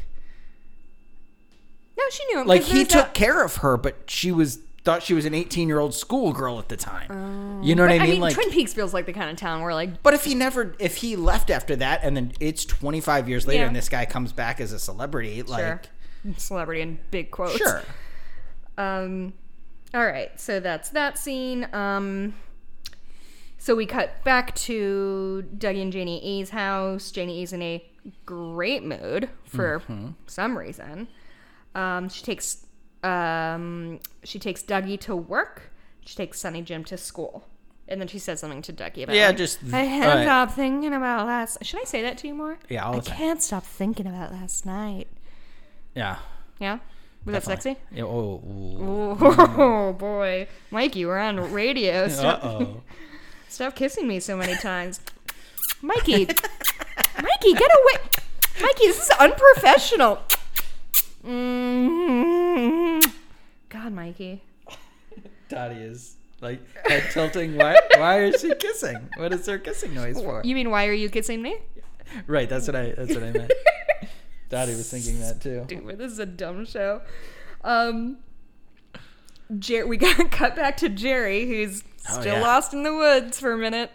No, 1.96 2.04
she 2.10 2.24
knew 2.26 2.40
him. 2.40 2.46
Like 2.46 2.62
he 2.62 2.84
took 2.84 3.06
that- 3.06 3.14
care 3.14 3.42
of 3.44 3.56
her, 3.56 3.76
but 3.76 3.96
she 4.10 4.32
was 4.32 4.60
thought 4.84 5.02
she 5.02 5.12
was 5.12 5.26
an 5.26 5.34
18 5.34 5.68
year 5.68 5.78
old 5.80 5.92
schoolgirl 5.94 6.58
at 6.58 6.68
the 6.70 6.76
time. 6.76 7.62
you 7.62 7.74
know 7.74 7.82
what 7.82 7.92
Oh. 7.92 7.98
But, 7.98 8.04
I 8.04 8.06
mean? 8.06 8.20
like, 8.20 8.34
Twin 8.34 8.50
Peaks 8.50 8.72
feels 8.72 8.94
like 8.94 9.04
the 9.06 9.12
kind 9.12 9.28
of 9.30 9.36
town 9.36 9.60
where 9.62 9.74
like 9.74 10.02
But 10.02 10.14
if 10.14 10.24
he 10.24 10.34
never, 10.34 10.74
if 10.78 10.96
he 10.96 11.16
left 11.16 11.50
after 11.50 11.76
that, 11.76 12.00
and 12.02 12.16
then 12.16 12.32
it's 12.40 12.64
25 12.64 13.28
years 13.28 13.46
later, 13.46 13.62
Yeah. 13.62 13.66
and 13.66 13.76
this 13.76 13.88
guy 13.88 14.06
comes 14.06 14.32
back 14.32 14.60
as 14.60 14.72
a 14.72 14.78
celebrity, 14.78 15.42
like, 15.42 15.60
sure, 15.60 15.80
celebrity 16.38 16.80
in 16.80 16.98
big 17.10 17.30
quotes. 17.30 17.56
sure. 17.58 17.82
Um, 18.78 19.34
all 19.92 20.06
right, 20.06 20.30
so 20.40 20.60
that's 20.60 20.90
that 20.90 21.18
scene. 21.18 21.68
Um, 21.74 22.34
so 23.58 23.74
we 23.74 23.86
cut 23.86 24.22
back 24.24 24.54
to 24.56 25.44
Dougie 25.58 25.82
and 25.82 25.92
Janie 25.92 26.24
E's 26.24 26.50
house. 26.50 27.10
Janie 27.10 27.40
E's 27.42 27.52
in 27.52 27.62
a 27.62 27.84
great 28.24 28.82
mood 28.84 29.28
for 29.44 29.82
some 30.26 30.56
reason. 30.56 31.08
Um, 31.74 32.08
she 32.08 32.22
takes 32.22 32.64
um, 33.04 34.00
she 34.24 34.38
takes 34.38 34.62
Dougie 34.62 34.98
to 35.00 35.14
work. 35.16 35.70
She 36.04 36.16
takes 36.16 36.40
Sonny 36.40 36.62
Jim 36.62 36.84
to 36.84 36.96
school. 36.96 37.46
And 37.90 38.00
then 38.00 38.08
she 38.08 38.18
says 38.18 38.40
something 38.40 38.60
to 38.62 38.72
Dougie 38.72 39.04
about 39.04 39.16
Yeah, 39.16 39.28
like, 39.28 39.38
just- 39.38 39.60
I 39.68 39.70
can't 39.86 40.04
alright. 40.04 40.24
stop 40.26 40.50
thinking 40.52 40.92
about 40.92 41.26
last. 41.26 41.64
Should 41.64 41.80
I 41.80 41.84
say 41.84 42.02
that 42.02 42.18
to 42.18 42.26
you 42.28 42.34
more? 42.34 42.58
Yeah, 42.68 42.84
all 42.84 42.94
I 42.96 42.98
the 43.00 43.06
time. 43.06 43.16
can't 43.16 43.42
stop 43.42 43.64
thinking 43.64 44.06
about 44.06 44.30
last 44.32 44.66
night. 44.66 45.08
Yeah. 45.94 46.16
Yeah, 46.60 46.80
was 47.24 47.32
that 47.34 47.44
sexy? 47.44 47.76
Yeah, 47.92 48.02
oh, 48.04 48.42
ooh. 48.44 49.16
Oh 49.20 49.92
boy, 49.98 50.48
Mikey, 50.70 51.06
we're 51.06 51.16
on 51.18 51.52
radio. 51.52 52.04
Uh-oh. 52.06 52.82
stop 53.48 53.74
kissing 53.74 54.06
me 54.06 54.20
so 54.20 54.36
many 54.36 54.54
times, 54.56 55.00
Mikey. 55.82 56.26
Mikey, 56.26 57.52
get 57.54 57.70
away, 57.70 58.04
Mikey. 58.60 58.86
This 58.86 59.02
is 59.04 59.10
unprofessional. 59.18 60.20
Mm. 61.24 63.04
God, 63.68 63.92
Mikey. 63.92 64.42
Dottie 65.48 65.76
is 65.76 66.16
like 66.40 66.60
head 66.86 67.04
tilting. 67.12 67.56
Why? 67.56 67.78
Why 67.96 68.24
is 68.24 68.40
she 68.40 68.54
kissing? 68.54 69.08
What 69.16 69.32
is 69.32 69.46
her 69.46 69.58
kissing 69.58 69.94
noise 69.94 70.20
for? 70.20 70.42
You 70.44 70.54
mean 70.54 70.70
why 70.70 70.86
are 70.86 70.92
you 70.92 71.08
kissing 71.08 71.42
me? 71.42 71.56
Right. 72.26 72.48
That's 72.48 72.66
what 72.66 72.76
I. 72.76 72.92
That's 72.92 73.14
what 73.14 73.22
I 73.22 73.32
meant. 73.32 73.52
Dottie 74.48 74.74
was 74.74 74.90
thinking 74.90 75.20
that 75.20 75.40
too. 75.42 75.64
Dude, 75.66 75.98
this 75.98 76.12
is 76.12 76.18
a 76.18 76.26
dumb 76.26 76.64
show. 76.64 77.02
Um, 77.64 78.18
Jer- 79.58 79.86
we 79.86 79.96
got 79.96 80.16
to 80.16 80.24
cut 80.30 80.56
back 80.56 80.76
to 80.78 80.88
Jerry, 80.88 81.46
who's 81.46 81.82
Oh, 82.10 82.20
still 82.20 82.34
yeah. 82.34 82.42
lost 82.42 82.72
in 82.72 82.82
the 82.82 82.94
woods 82.94 83.38
for 83.38 83.52
a 83.52 83.58
minute. 83.58 83.90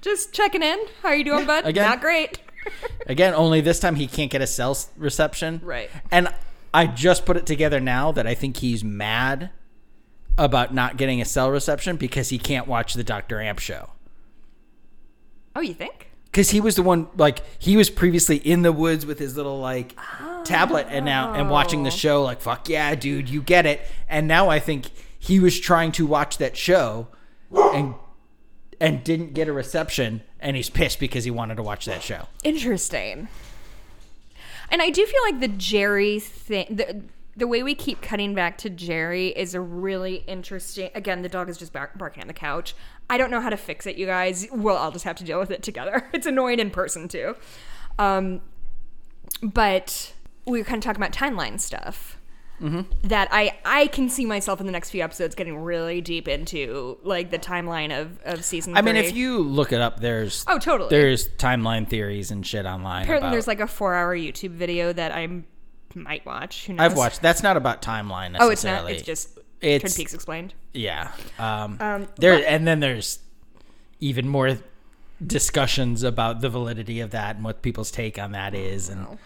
Just 0.00 0.32
checking 0.32 0.62
in. 0.62 0.78
How 1.02 1.08
are 1.08 1.16
you 1.16 1.24
doing, 1.24 1.46
bud? 1.46 1.64
again. 1.66 1.88
Not 1.88 2.00
great. 2.00 2.38
Again, 3.06 3.32
only 3.34 3.60
this 3.60 3.78
time 3.78 3.94
he 3.94 4.08
can't 4.08 4.30
get 4.30 4.42
a 4.42 4.46
cell 4.46 4.76
reception. 4.96 5.60
Right. 5.62 5.88
And 6.10 6.34
I 6.74 6.86
just 6.86 7.24
put 7.24 7.36
it 7.36 7.46
together 7.46 7.78
now 7.78 8.10
that 8.12 8.26
I 8.26 8.34
think 8.34 8.56
he's 8.56 8.82
mad 8.82 9.50
about 10.36 10.74
not 10.74 10.96
getting 10.96 11.20
a 11.20 11.24
cell 11.24 11.50
reception 11.50 11.96
because 11.96 12.30
he 12.30 12.38
can't 12.38 12.66
watch 12.66 12.94
the 12.94 13.04
Dr. 13.04 13.40
Amp 13.40 13.60
show. 13.60 13.90
oh, 15.54 15.60
you 15.60 15.74
think? 15.74 16.10
Because 16.24 16.50
he 16.50 16.60
was 16.60 16.74
the 16.74 16.82
one, 16.82 17.08
like, 17.16 17.40
he 17.58 17.76
was 17.76 17.88
previously 17.88 18.36
in 18.36 18.62
the 18.62 18.72
woods 18.72 19.06
with 19.06 19.18
his 19.18 19.36
little, 19.36 19.58
like, 19.58 19.96
oh. 20.20 20.42
tablet 20.44 20.86
and 20.90 21.04
now, 21.06 21.32
and 21.32 21.48
watching 21.48 21.84
the 21.84 21.90
show, 21.90 22.22
like, 22.22 22.40
fuck 22.42 22.68
yeah, 22.68 22.94
dude, 22.94 23.30
you 23.30 23.40
get 23.40 23.64
it. 23.64 23.80
And 24.08 24.28
now 24.28 24.50
I 24.50 24.58
think 24.58 24.90
he 25.18 25.40
was 25.40 25.58
trying 25.58 25.92
to 25.92 26.06
watch 26.06 26.36
that 26.38 26.56
show 26.56 27.08
and 27.52 27.94
and 28.80 29.02
didn't 29.04 29.32
get 29.32 29.48
a 29.48 29.52
reception 29.52 30.22
and 30.40 30.56
he's 30.56 30.68
pissed 30.68 31.00
because 31.00 31.24
he 31.24 31.30
wanted 31.30 31.56
to 31.56 31.62
watch 31.62 31.86
that 31.86 32.02
show. 32.02 32.26
Interesting. 32.44 33.28
And 34.70 34.82
I 34.82 34.90
do 34.90 35.06
feel 35.06 35.22
like 35.22 35.40
the 35.40 35.48
Jerry 35.48 36.20
thing, 36.20 36.66
the, 36.70 37.02
the 37.36 37.46
way 37.46 37.62
we 37.62 37.74
keep 37.74 38.02
cutting 38.02 38.34
back 38.34 38.58
to 38.58 38.70
Jerry 38.70 39.28
is 39.28 39.54
a 39.54 39.60
really 39.60 40.16
interesting. 40.26 40.90
Again, 40.94 41.22
the 41.22 41.28
dog 41.28 41.48
is 41.48 41.56
just 41.56 41.72
bark, 41.72 41.96
barking 41.96 42.22
on 42.22 42.26
the 42.26 42.34
couch. 42.34 42.74
I 43.08 43.18
don't 43.18 43.30
know 43.30 43.40
how 43.40 43.50
to 43.50 43.56
fix 43.56 43.86
it, 43.86 43.96
you 43.96 44.06
guys. 44.06 44.46
Well, 44.52 44.76
I'll 44.76 44.90
just 44.90 45.04
have 45.04 45.16
to 45.16 45.24
deal 45.24 45.38
with 45.38 45.50
it 45.50 45.62
together. 45.62 46.08
It's 46.12 46.26
annoying 46.26 46.58
in 46.58 46.70
person 46.70 47.08
too. 47.08 47.36
Um, 47.98 48.40
but 49.42 50.12
we 50.46 50.58
were 50.58 50.64
kind 50.64 50.78
of 50.78 50.84
talking 50.84 51.02
about 51.02 51.12
timeline 51.12 51.60
stuff. 51.60 52.15
That 53.02 53.28
I 53.32 53.58
I 53.64 53.86
can 53.88 54.08
see 54.08 54.24
myself 54.24 54.60
in 54.60 54.66
the 54.66 54.72
next 54.72 54.90
few 54.90 55.02
episodes 55.02 55.34
getting 55.34 55.58
really 55.58 56.00
deep 56.00 56.26
into 56.26 56.98
like 57.02 57.30
the 57.30 57.38
timeline 57.38 57.98
of 57.98 58.18
of 58.24 58.44
season. 58.44 58.76
I 58.76 58.82
mean, 58.82 58.96
if 58.96 59.14
you 59.14 59.38
look 59.40 59.72
it 59.72 59.80
up, 59.80 60.00
there's 60.00 60.44
Oh, 60.48 60.58
totally. 60.58 60.88
there's 60.90 61.28
timeline 61.28 61.86
theories 61.88 62.30
and 62.30 62.46
shit 62.46 62.64
online. 62.64 63.02
Apparently, 63.02 63.26
about- 63.28 63.32
there's 63.32 63.46
like 63.46 63.60
a 63.60 63.66
four-hour 63.66 64.16
YouTube 64.16 64.52
video 64.52 64.92
that 64.92 65.12
I 65.12 65.28
might 65.94 66.24
watch. 66.24 66.66
Who 66.66 66.72
knows? 66.74 66.84
I've 66.92 66.96
watched. 66.96 67.20
That's 67.22 67.42
not 67.42 67.56
about 67.58 67.82
timeline 67.82 68.36
Oh, 68.40 68.48
it's 68.50 68.64
not. 68.64 68.84
necessarily. 68.84 68.92
It's 68.94 69.02
just 69.06 69.34
Twin 69.34 69.44
It's- 69.72 69.96
Peaks 69.96 70.14
explained. 70.14 70.54
Yeah. 70.72 71.10
Um, 71.38 71.76
Um, 71.80 72.08
there 72.16 72.36
but- 72.38 72.44
and 72.46 72.66
then 72.66 72.80
there's 72.80 73.18
even 74.00 74.28
more 74.28 74.58
discussions 75.24 76.02
about 76.02 76.40
the 76.40 76.48
validity 76.50 77.00
of 77.00 77.10
that 77.10 77.36
and 77.36 77.44
what 77.44 77.62
people's 77.62 77.90
take 77.90 78.18
on 78.18 78.32
that 78.32 78.54
is, 78.54 78.88
and 78.90 79.18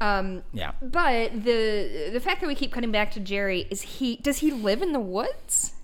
Um, 0.00 0.42
yeah. 0.52 0.72
but 0.80 1.32
the 1.44 2.10
the 2.12 2.20
fact 2.20 2.40
that 2.40 2.46
we 2.46 2.54
keep 2.54 2.72
cutting 2.72 2.92
back 2.92 3.10
to 3.12 3.20
Jerry 3.20 3.66
is 3.70 3.82
he 3.82 4.16
does 4.16 4.38
he 4.38 4.50
live 4.50 4.82
in 4.82 4.92
the 4.92 5.00
woods? 5.00 5.74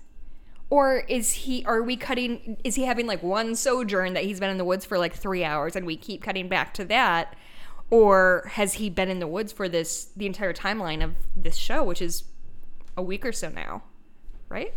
Or 0.69 0.99
is 1.07 1.33
he 1.33 1.63
are 1.65 1.81
we 1.83 1.97
cutting 1.97 2.57
is 2.63 2.75
he 2.75 2.85
having 2.85 3.07
like 3.07 3.21
one 3.21 3.55
sojourn 3.55 4.13
that 4.13 4.23
he's 4.23 4.39
been 4.39 4.49
in 4.49 4.57
the 4.57 4.65
woods 4.65 4.85
for 4.85 4.97
like 4.97 5.13
3 5.13 5.43
hours 5.43 5.75
and 5.75 5.85
we 5.85 5.95
keep 5.97 6.23
cutting 6.23 6.47
back 6.47 6.73
to 6.75 6.85
that? 6.85 7.35
Or 7.91 8.49
has 8.53 8.73
he 8.73 8.89
been 8.89 9.09
in 9.09 9.19
the 9.19 9.27
woods 9.27 9.51
for 9.51 9.69
this 9.69 10.09
the 10.15 10.25
entire 10.25 10.53
timeline 10.53 11.03
of 11.03 11.15
this 11.35 11.55
show 11.55 11.83
which 11.83 12.01
is 12.01 12.23
a 12.97 13.01
week 13.03 13.25
or 13.25 13.31
so 13.31 13.49
now? 13.49 13.83
Right? 14.49 14.73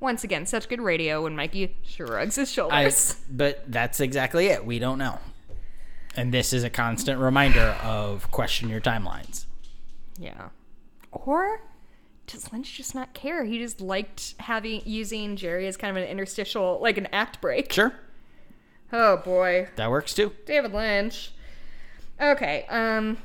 Once 0.00 0.22
again, 0.22 0.44
such 0.44 0.68
good 0.68 0.82
radio 0.82 1.22
when 1.22 1.34
Mikey 1.34 1.76
shrugs 1.82 2.36
his 2.36 2.50
I, 2.50 2.52
shoulders. 2.52 3.16
but 3.30 3.64
that's 3.66 4.00
exactly 4.00 4.48
it. 4.48 4.66
We 4.66 4.78
don't 4.78 4.98
know, 4.98 5.18
and 6.16 6.32
this 6.32 6.52
is 6.52 6.64
a 6.64 6.70
constant 6.70 7.20
reminder 7.20 7.76
of 7.82 8.30
question 8.30 8.68
your 8.68 8.80
timelines. 8.80 9.46
Yeah. 10.18 10.48
Or 11.12 11.60
does 12.26 12.52
Lynch 12.52 12.76
just 12.76 12.94
not 12.94 13.14
care? 13.14 13.44
He 13.44 13.58
just 13.58 13.80
liked 13.80 14.34
having 14.40 14.82
using 14.84 15.36
Jerry 15.36 15.66
as 15.66 15.76
kind 15.76 15.96
of 15.96 16.02
an 16.02 16.08
interstitial, 16.08 16.78
like 16.82 16.98
an 16.98 17.06
act 17.12 17.40
break. 17.40 17.72
Sure, 17.72 17.92
Oh 18.92 19.16
boy, 19.18 19.68
that 19.76 19.90
works 19.90 20.14
too. 20.14 20.32
David 20.46 20.72
Lynch. 20.72 21.32
Okay. 22.20 22.64
Um. 22.68 23.18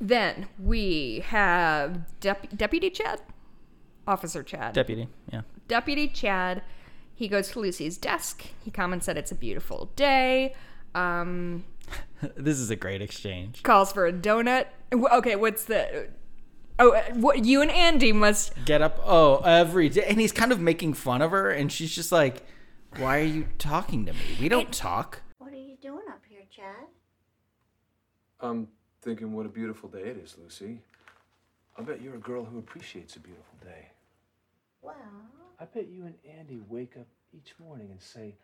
Then 0.00 0.48
we 0.58 1.22
have 1.26 2.18
Dep- 2.20 2.56
Deputy 2.56 2.88
Chad, 2.88 3.20
Officer 4.06 4.42
Chad. 4.42 4.72
Deputy, 4.72 5.08
yeah. 5.30 5.42
Deputy 5.68 6.08
Chad. 6.08 6.62
He 7.14 7.28
goes 7.28 7.50
to 7.50 7.60
Lucy's 7.60 7.98
desk. 7.98 8.46
He 8.64 8.70
comments 8.70 9.04
that 9.04 9.18
it's 9.18 9.30
a 9.30 9.34
beautiful 9.34 9.90
day. 9.94 10.54
Um, 10.94 11.64
this 12.36 12.58
is 12.58 12.70
a 12.70 12.76
great 12.76 13.02
exchange. 13.02 13.62
calls 13.62 13.92
for 13.92 14.06
a 14.06 14.12
donut. 14.12 14.66
Okay, 14.92 15.36
what's 15.36 15.64
the? 15.64 16.08
Oh, 16.78 16.92
uh, 16.92 17.02
what 17.14 17.44
you 17.44 17.60
and 17.60 17.70
Andy 17.70 18.12
must 18.12 18.52
Get 18.64 18.80
up, 18.80 19.00
oh, 19.04 19.38
every 19.44 19.88
day, 19.90 20.04
and 20.08 20.18
he's 20.18 20.32
kind 20.32 20.50
of 20.50 20.60
making 20.60 20.94
fun 20.94 21.20
of 21.20 21.30
her, 21.30 21.50
and 21.50 21.70
she's 21.70 21.94
just 21.94 22.10
like, 22.10 22.42
"Why 22.96 23.18
are 23.20 23.24
you 23.24 23.46
talking 23.58 24.06
to 24.06 24.12
me? 24.12 24.18
We 24.40 24.48
don't 24.48 24.72
talk." 24.72 25.20
What 25.38 25.52
are 25.52 25.56
you 25.56 25.76
doing 25.82 26.04
up 26.08 26.22
here, 26.28 26.42
Chad? 26.50 26.86
I'm 28.40 28.68
thinking 29.02 29.34
what 29.34 29.44
a 29.44 29.50
beautiful 29.50 29.88
day 29.90 30.02
it 30.02 30.16
is, 30.16 30.36
Lucy. 30.42 30.80
I 31.76 31.82
bet 31.82 32.00
you're 32.00 32.14
a 32.14 32.18
girl 32.18 32.44
who 32.44 32.58
appreciates 32.58 33.16
a 33.16 33.20
beautiful 33.20 33.54
day. 33.62 33.88
Well, 34.82 34.94
I 35.58 35.64
bet 35.66 35.88
you 35.88 36.06
and 36.06 36.14
Andy 36.38 36.60
wake 36.68 36.96
up 36.98 37.06
each 37.34 37.54
morning 37.58 37.88
and 37.90 38.00
say, 38.00 38.36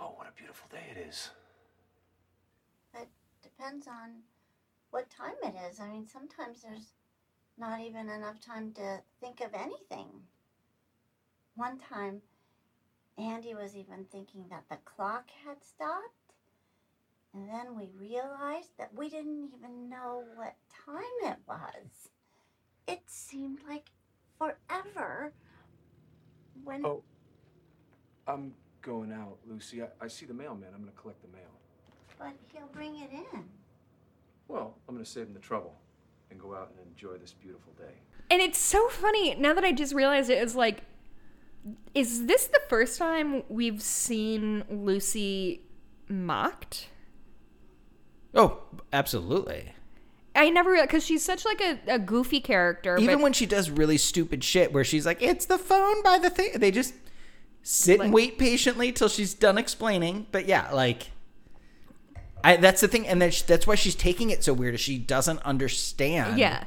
Oh, 0.00 0.14
what 0.16 0.26
a 0.26 0.32
beautiful 0.36 0.68
day 0.70 0.82
it 0.94 1.06
is. 1.08 1.30
Depends 3.56 3.86
on 3.86 4.22
what 4.90 5.10
time 5.10 5.34
it 5.42 5.54
is. 5.70 5.80
I 5.80 5.88
mean, 5.88 6.06
sometimes 6.06 6.62
there's 6.62 6.92
not 7.58 7.80
even 7.80 8.08
enough 8.08 8.40
time 8.40 8.72
to 8.72 9.00
think 9.20 9.40
of 9.40 9.54
anything. 9.54 10.08
One 11.56 11.78
time, 11.78 12.22
Andy 13.16 13.54
was 13.54 13.76
even 13.76 14.06
thinking 14.10 14.46
that 14.50 14.64
the 14.68 14.78
clock 14.84 15.28
had 15.46 15.62
stopped. 15.64 16.10
And 17.32 17.48
then 17.48 17.76
we 17.76 17.90
realized 17.98 18.70
that 18.78 18.94
we 18.96 19.08
didn't 19.08 19.50
even 19.56 19.88
know 19.88 20.24
what 20.36 20.54
time 20.86 21.02
it 21.22 21.38
was. 21.48 22.10
It 22.86 23.02
seemed 23.06 23.60
like 23.68 23.90
forever 24.38 25.32
when 26.62 26.84
Oh, 26.84 27.02
I'm 28.26 28.54
going 28.82 29.12
out, 29.12 29.38
Lucy. 29.48 29.82
I, 29.82 29.86
I 30.00 30.08
see 30.08 30.26
the 30.26 30.34
mailman. 30.34 30.68
I'm 30.74 30.82
going 30.82 30.92
to 30.92 31.00
collect 31.00 31.22
the 31.22 31.36
mail. 31.36 31.53
But 32.18 32.32
he'll 32.52 32.66
bring 32.68 32.96
it 32.96 33.10
in. 33.12 33.44
Well, 34.48 34.74
I'm 34.88 34.94
going 34.94 35.04
to 35.04 35.10
save 35.10 35.26
him 35.26 35.34
the 35.34 35.40
trouble 35.40 35.74
and 36.30 36.40
go 36.40 36.54
out 36.54 36.70
and 36.70 36.86
enjoy 36.86 37.16
this 37.16 37.32
beautiful 37.32 37.72
day. 37.78 37.94
And 38.30 38.40
it's 38.40 38.58
so 38.58 38.88
funny 38.88 39.34
now 39.34 39.54
that 39.54 39.64
I 39.64 39.72
just 39.72 39.94
realized 39.94 40.30
it. 40.30 40.34
It's 40.34 40.54
like, 40.54 40.82
is 41.94 42.26
this 42.26 42.46
the 42.46 42.60
first 42.68 42.98
time 42.98 43.42
we've 43.48 43.80
seen 43.80 44.64
Lucy 44.68 45.62
mocked? 46.08 46.88
Oh, 48.34 48.62
absolutely. 48.92 49.72
I 50.36 50.50
never 50.50 50.70
realized 50.70 50.88
because 50.90 51.06
she's 51.06 51.24
such 51.24 51.44
like 51.44 51.60
a, 51.60 51.78
a 51.86 51.98
goofy 51.98 52.40
character. 52.40 52.98
Even 52.98 53.16
but 53.16 53.22
when 53.22 53.32
she 53.32 53.46
does 53.46 53.70
really 53.70 53.98
stupid 53.98 54.42
shit 54.42 54.72
where 54.72 54.84
she's 54.84 55.06
like, 55.06 55.22
it's 55.22 55.46
the 55.46 55.58
phone 55.58 56.02
by 56.02 56.18
the 56.18 56.30
thing. 56.30 56.50
They 56.56 56.70
just 56.70 56.94
sit 57.62 58.00
and 58.00 58.12
wait 58.12 58.36
patiently 58.36 58.90
till 58.90 59.08
she's 59.08 59.32
done 59.32 59.58
explaining. 59.58 60.26
But 60.32 60.46
yeah, 60.46 60.72
like, 60.72 61.10
I, 62.44 62.56
that's 62.56 62.80
the 62.80 62.88
thing. 62.88 63.08
And 63.08 63.32
she, 63.32 63.42
that's 63.46 63.66
why 63.66 63.74
she's 63.74 63.94
taking 63.94 64.30
it 64.30 64.44
so 64.44 64.52
weird 64.52 64.74
is 64.74 64.80
she 64.80 64.98
doesn't 64.98 65.40
understand. 65.42 66.38
yeah, 66.38 66.64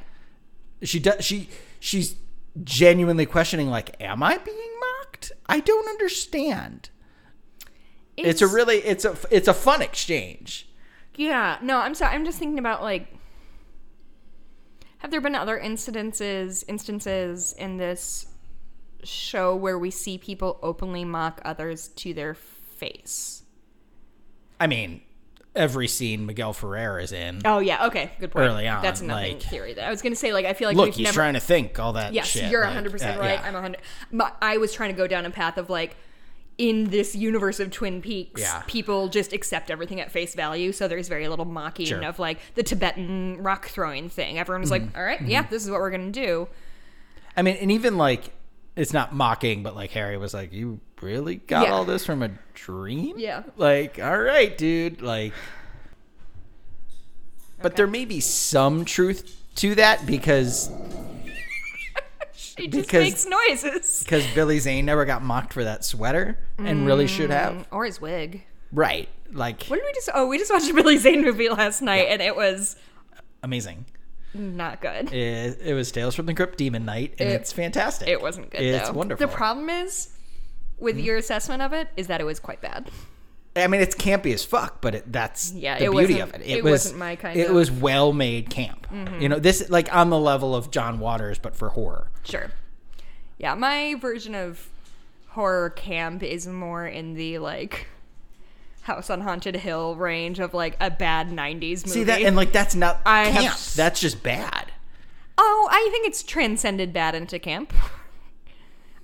She 0.82 0.98
does, 0.98 1.24
she, 1.24 1.48
she's 1.80 2.16
genuinely 2.62 3.24
questioning, 3.24 3.70
like, 3.70 3.96
am 4.00 4.22
I 4.22 4.36
being 4.38 4.70
mocked? 4.80 5.32
I 5.46 5.60
don't 5.60 5.88
understand. 5.88 6.90
It's, 8.16 8.42
a 8.42 8.48
really, 8.48 8.78
it's 8.78 9.04
a, 9.04 9.16
it's 9.30 9.48
a 9.48 9.54
fun 9.54 9.80
exchange. 9.80 10.68
Yeah, 11.14 11.58
no, 11.62 11.78
I'm 11.78 11.94
sorry. 11.94 12.14
I'm 12.14 12.24
just 12.24 12.38
thinking 12.38 12.58
about 12.58 12.82
like 12.82 13.08
have 14.98 15.10
there 15.10 15.20
been 15.20 15.34
other 15.34 15.58
incidences 15.58 16.64
instances 16.68 17.52
in 17.52 17.76
this 17.76 18.26
show 19.04 19.54
where 19.54 19.78
we 19.78 19.90
see 19.90 20.18
people 20.18 20.58
openly 20.62 21.04
mock 21.04 21.40
others 21.44 21.88
to 21.88 22.14
their 22.14 22.34
face? 22.34 23.42
I 24.60 24.66
mean, 24.66 25.02
every 25.56 25.88
scene 25.88 26.26
Miguel 26.26 26.52
Ferrer 26.52 27.00
is 27.00 27.12
in. 27.12 27.40
Oh 27.44 27.58
yeah, 27.58 27.86
okay, 27.86 28.12
good 28.20 28.30
point. 28.30 28.46
Early 28.46 28.68
on, 28.68 28.82
That's 28.82 29.00
another 29.00 29.28
like- 29.28 29.42
theory 29.42 29.74
that 29.74 29.84
I 29.86 29.90
was 29.90 30.02
going 30.02 30.12
to 30.12 30.18
say. 30.18 30.32
Like 30.32 30.46
I 30.46 30.52
feel 30.52 30.68
like 30.68 30.76
Look, 30.76 30.94
he's 30.94 31.04
never. 31.04 31.14
trying 31.14 31.34
to 31.34 31.40
think 31.40 31.78
all 31.78 31.94
that 31.94 32.12
yes, 32.12 32.26
shit. 32.28 32.50
you're 32.50 32.60
like, 32.60 32.68
100 32.68 32.92
percent 32.92 33.16
uh, 33.18 33.20
right. 33.20 33.38
yeah. 33.40 33.46
I'm 33.46 33.54
100. 33.54 33.78
I 34.42 34.58
was 34.58 34.72
trying 34.72 34.90
to 34.90 34.96
go 34.96 35.06
down 35.06 35.26
a 35.26 35.30
path 35.30 35.58
of 35.58 35.68
like. 35.70 35.96
In 36.60 36.90
this 36.90 37.14
universe 37.14 37.60
of 37.60 37.70
Twin 37.70 38.02
Peaks, 38.02 38.40
Yeah. 38.40 38.64
people 38.66 39.06
just 39.06 39.32
accept 39.32 39.70
everything 39.70 40.00
at 40.00 40.10
face 40.10 40.34
value. 40.34 40.72
So 40.72 40.88
there's 40.88 41.06
very 41.06 41.28
little 41.28 41.44
mocking 41.44 41.86
Sure. 41.86 42.04
of 42.04 42.18
like 42.18 42.40
the 42.56 42.64
Tibetan 42.64 43.40
rock 43.40 43.68
throwing 43.68 44.08
thing. 44.08 44.40
Everyone's 44.40 44.68
Mm-hmm. 44.72 44.86
like, 44.86 44.96
"All 44.98 45.04
right, 45.04 45.20
yeah, 45.22 45.46
this 45.48 45.62
is 45.64 45.70
what 45.70 45.78
we're 45.78 45.92
gonna 45.92 46.10
do." 46.10 46.48
I 47.36 47.42
mean, 47.42 47.58
and 47.60 47.70
even 47.70 47.96
like, 47.96 48.30
it's 48.74 48.92
not 48.92 49.14
mocking, 49.14 49.62
but 49.62 49.76
like 49.76 49.92
Harry 49.92 50.16
was 50.18 50.34
like, 50.34 50.52
"You 50.52 50.80
really 51.02 51.36
got 51.36 51.66
Yeah. 51.66 51.72
all 51.72 51.84
this 51.84 52.04
from 52.06 52.22
a 52.22 52.30
dream?" 52.54 53.14
Yeah. 53.18 53.42
Like, 53.56 53.98
all 54.02 54.18
right, 54.18 54.56
dude. 54.56 55.00
Like, 55.02 55.32
but 57.60 57.76
there 57.76 57.86
may 57.86 58.04
be 58.04 58.20
some 58.20 58.84
truth 58.84 59.36
to 59.56 59.74
that 59.76 60.06
because 60.06 60.70
She 62.32 62.66
just 62.68 62.88
Because- 62.88 63.04
makes 63.04 63.26
noises. 63.26 64.00
because 64.02 64.26
Billy 64.34 64.58
Zane 64.58 64.84
never 64.84 65.04
got 65.04 65.22
mocked 65.22 65.52
for 65.52 65.64
that 65.64 65.84
sweater 65.84 66.38
and 66.58 66.86
really 66.86 67.06
should 67.06 67.30
have. 67.30 67.54
Mm, 67.54 67.64
or 67.70 67.84
his 67.84 68.00
wig. 68.00 68.44
Right. 68.72 69.08
Like, 69.32 69.64
What 69.66 69.76
did 69.76 69.84
we 69.86 69.92
just? 69.92 70.08
Oh, 70.14 70.26
we 70.26 70.38
just 70.38 70.52
watched 70.52 70.68
a 70.70 70.74
Billy 70.74 70.96
Zane 70.96 71.22
movie 71.22 71.48
last 71.48 71.82
night, 71.82 72.06
and 72.08 72.20
it 72.22 72.34
was 72.34 72.76
amazing. 73.42 73.84
not 74.34 74.80
good. 74.80 75.12
It, 75.12 75.60
it 75.64 75.74
was 75.74 75.90
Tales 75.92 76.14
from 76.14 76.26
the 76.26 76.34
Crypt 76.34 76.58
Demon 76.58 76.84
Knight, 76.84 77.14
and 77.18 77.28
It- 77.28 77.32
it's 77.34 77.52
fantastic. 77.52 78.08
It 78.08 78.20
wasn't 78.22 78.50
good. 78.50 78.60
It's 78.62 78.88
though. 78.88 78.94
wonderful. 78.94 79.26
The 79.26 79.32
problem 79.32 79.68
is, 79.70 80.08
with 80.80 80.98
your 80.98 81.16
assessment 81.16 81.62
of 81.62 81.72
it, 81.72 81.88
is 81.96 82.06
that 82.06 82.20
it 82.20 82.24
was 82.24 82.38
quite 82.40 82.60
bad. 82.60 82.90
I 83.56 83.66
mean, 83.66 83.80
it's 83.80 83.96
campy 83.96 84.32
as 84.32 84.44
fuck, 84.44 84.80
but 84.80 84.94
it, 84.94 85.12
that's 85.12 85.52
Yeah, 85.52 85.78
the 85.78 85.90
beauty 85.90 86.20
of 86.20 86.32
it. 86.34 86.42
It, 86.42 86.58
it 86.58 86.64
was 86.64 86.72
wasn't 86.84 86.98
my 86.98 87.16
kind 87.16 87.36
It 87.36 87.42
of- 87.42 87.46
Mm-hmm. 87.48 87.56
was 87.56 87.70
well 87.70 88.12
made 88.12 88.50
camp. 88.50 88.86
You 89.20 89.28
know, 89.28 89.38
this 89.38 89.68
like 89.68 89.92
on 89.94 90.10
the 90.10 90.18
level 90.18 90.54
of 90.54 90.70
John 90.70 90.98
Waters, 91.00 91.38
but 91.38 91.56
for 91.56 91.70
horror. 91.70 92.08
Sure. 92.24 92.50
Yeah, 93.38 93.54
my 93.54 93.94
version 94.00 94.34
of 94.34 94.68
horror 95.28 95.70
camp 95.70 96.22
is 96.22 96.46
more 96.46 96.86
in 96.86 97.14
the 97.14 97.38
like 97.38 97.86
House 98.82 99.10
on 99.10 99.20
Haunted 99.20 99.56
Hill 99.56 99.96
range 99.96 100.38
of 100.40 100.54
like 100.54 100.76
a 100.80 100.90
bad 100.90 101.28
'90s 101.28 101.60
movie. 101.86 101.88
See 101.90 102.04
that, 102.04 102.22
and 102.22 102.34
like 102.36 102.52
that's 102.52 102.74
not 102.74 103.00
I 103.04 103.30
camp. 103.30 103.46
s- 103.54 103.74
That's 103.74 104.00
just 104.00 104.22
bad. 104.22 104.72
Oh, 105.36 105.68
I 105.70 105.88
think 105.92 106.06
it's 106.06 106.22
transcended 106.22 106.92
bad 106.92 107.14
into 107.14 107.38
camp. 107.38 107.72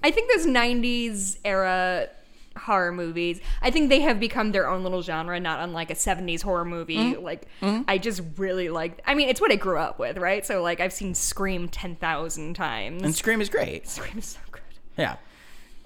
I 0.05 0.11
think 0.11 0.31
those 0.31 0.47
90s 0.47 1.39
era 1.47 2.11
horror 2.57 2.93
movies, 2.93 3.41
I 3.63 3.71
think 3.71 3.89
they 3.89 4.01
have 4.01 4.21
become 4.21 4.53
their 4.53 4.69
own 4.69 4.83
little 4.83 5.01
genre, 5.01 5.41
not 5.41 5.61
unlike 5.61 5.91
a 5.91 5.95
70s 5.95 6.43
horror 6.43 6.67
movie. 6.67 6.97
Mm-hmm. 6.97 7.25
Like, 7.25 7.49
I 7.89 7.97
just 7.97 8.21
really 8.37 8.69
like, 8.69 9.01
I 9.07 9.15
mean, 9.15 9.31
it's 9.31 9.41
what 9.41 9.51
I 9.51 9.57
grew 9.57 9.79
up 9.79 9.99
with, 9.99 10.19
right? 10.19 10.45
So, 10.45 10.63
like, 10.63 10.79
I've 10.79 10.93
seen 10.93 11.15
Scream 11.15 11.69
10,000 11.69 12.55
times. 12.55 13.03
And 13.03 13.15
Scream 13.15 13.41
is 13.41 13.49
great. 13.49 13.89
Scream 13.89 14.19
is 14.19 14.27
so 14.27 14.41
good. 14.53 14.61
Yeah. 14.99 15.17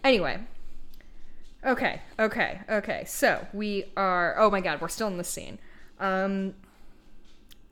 Anyway. 0.02 0.40
Okay, 1.64 2.00
okay, 2.18 2.60
okay. 2.68 3.04
So 3.06 3.46
we 3.52 3.84
are. 3.96 4.36
Oh 4.38 4.50
my 4.50 4.60
god, 4.60 4.80
we're 4.80 4.88
still 4.88 5.08
in 5.08 5.16
the 5.16 5.24
scene. 5.24 5.58
Um. 5.98 6.54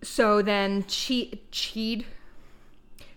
So 0.02 0.42
then, 0.42 0.84
Che 0.88 1.40
Cheed. 1.52 2.04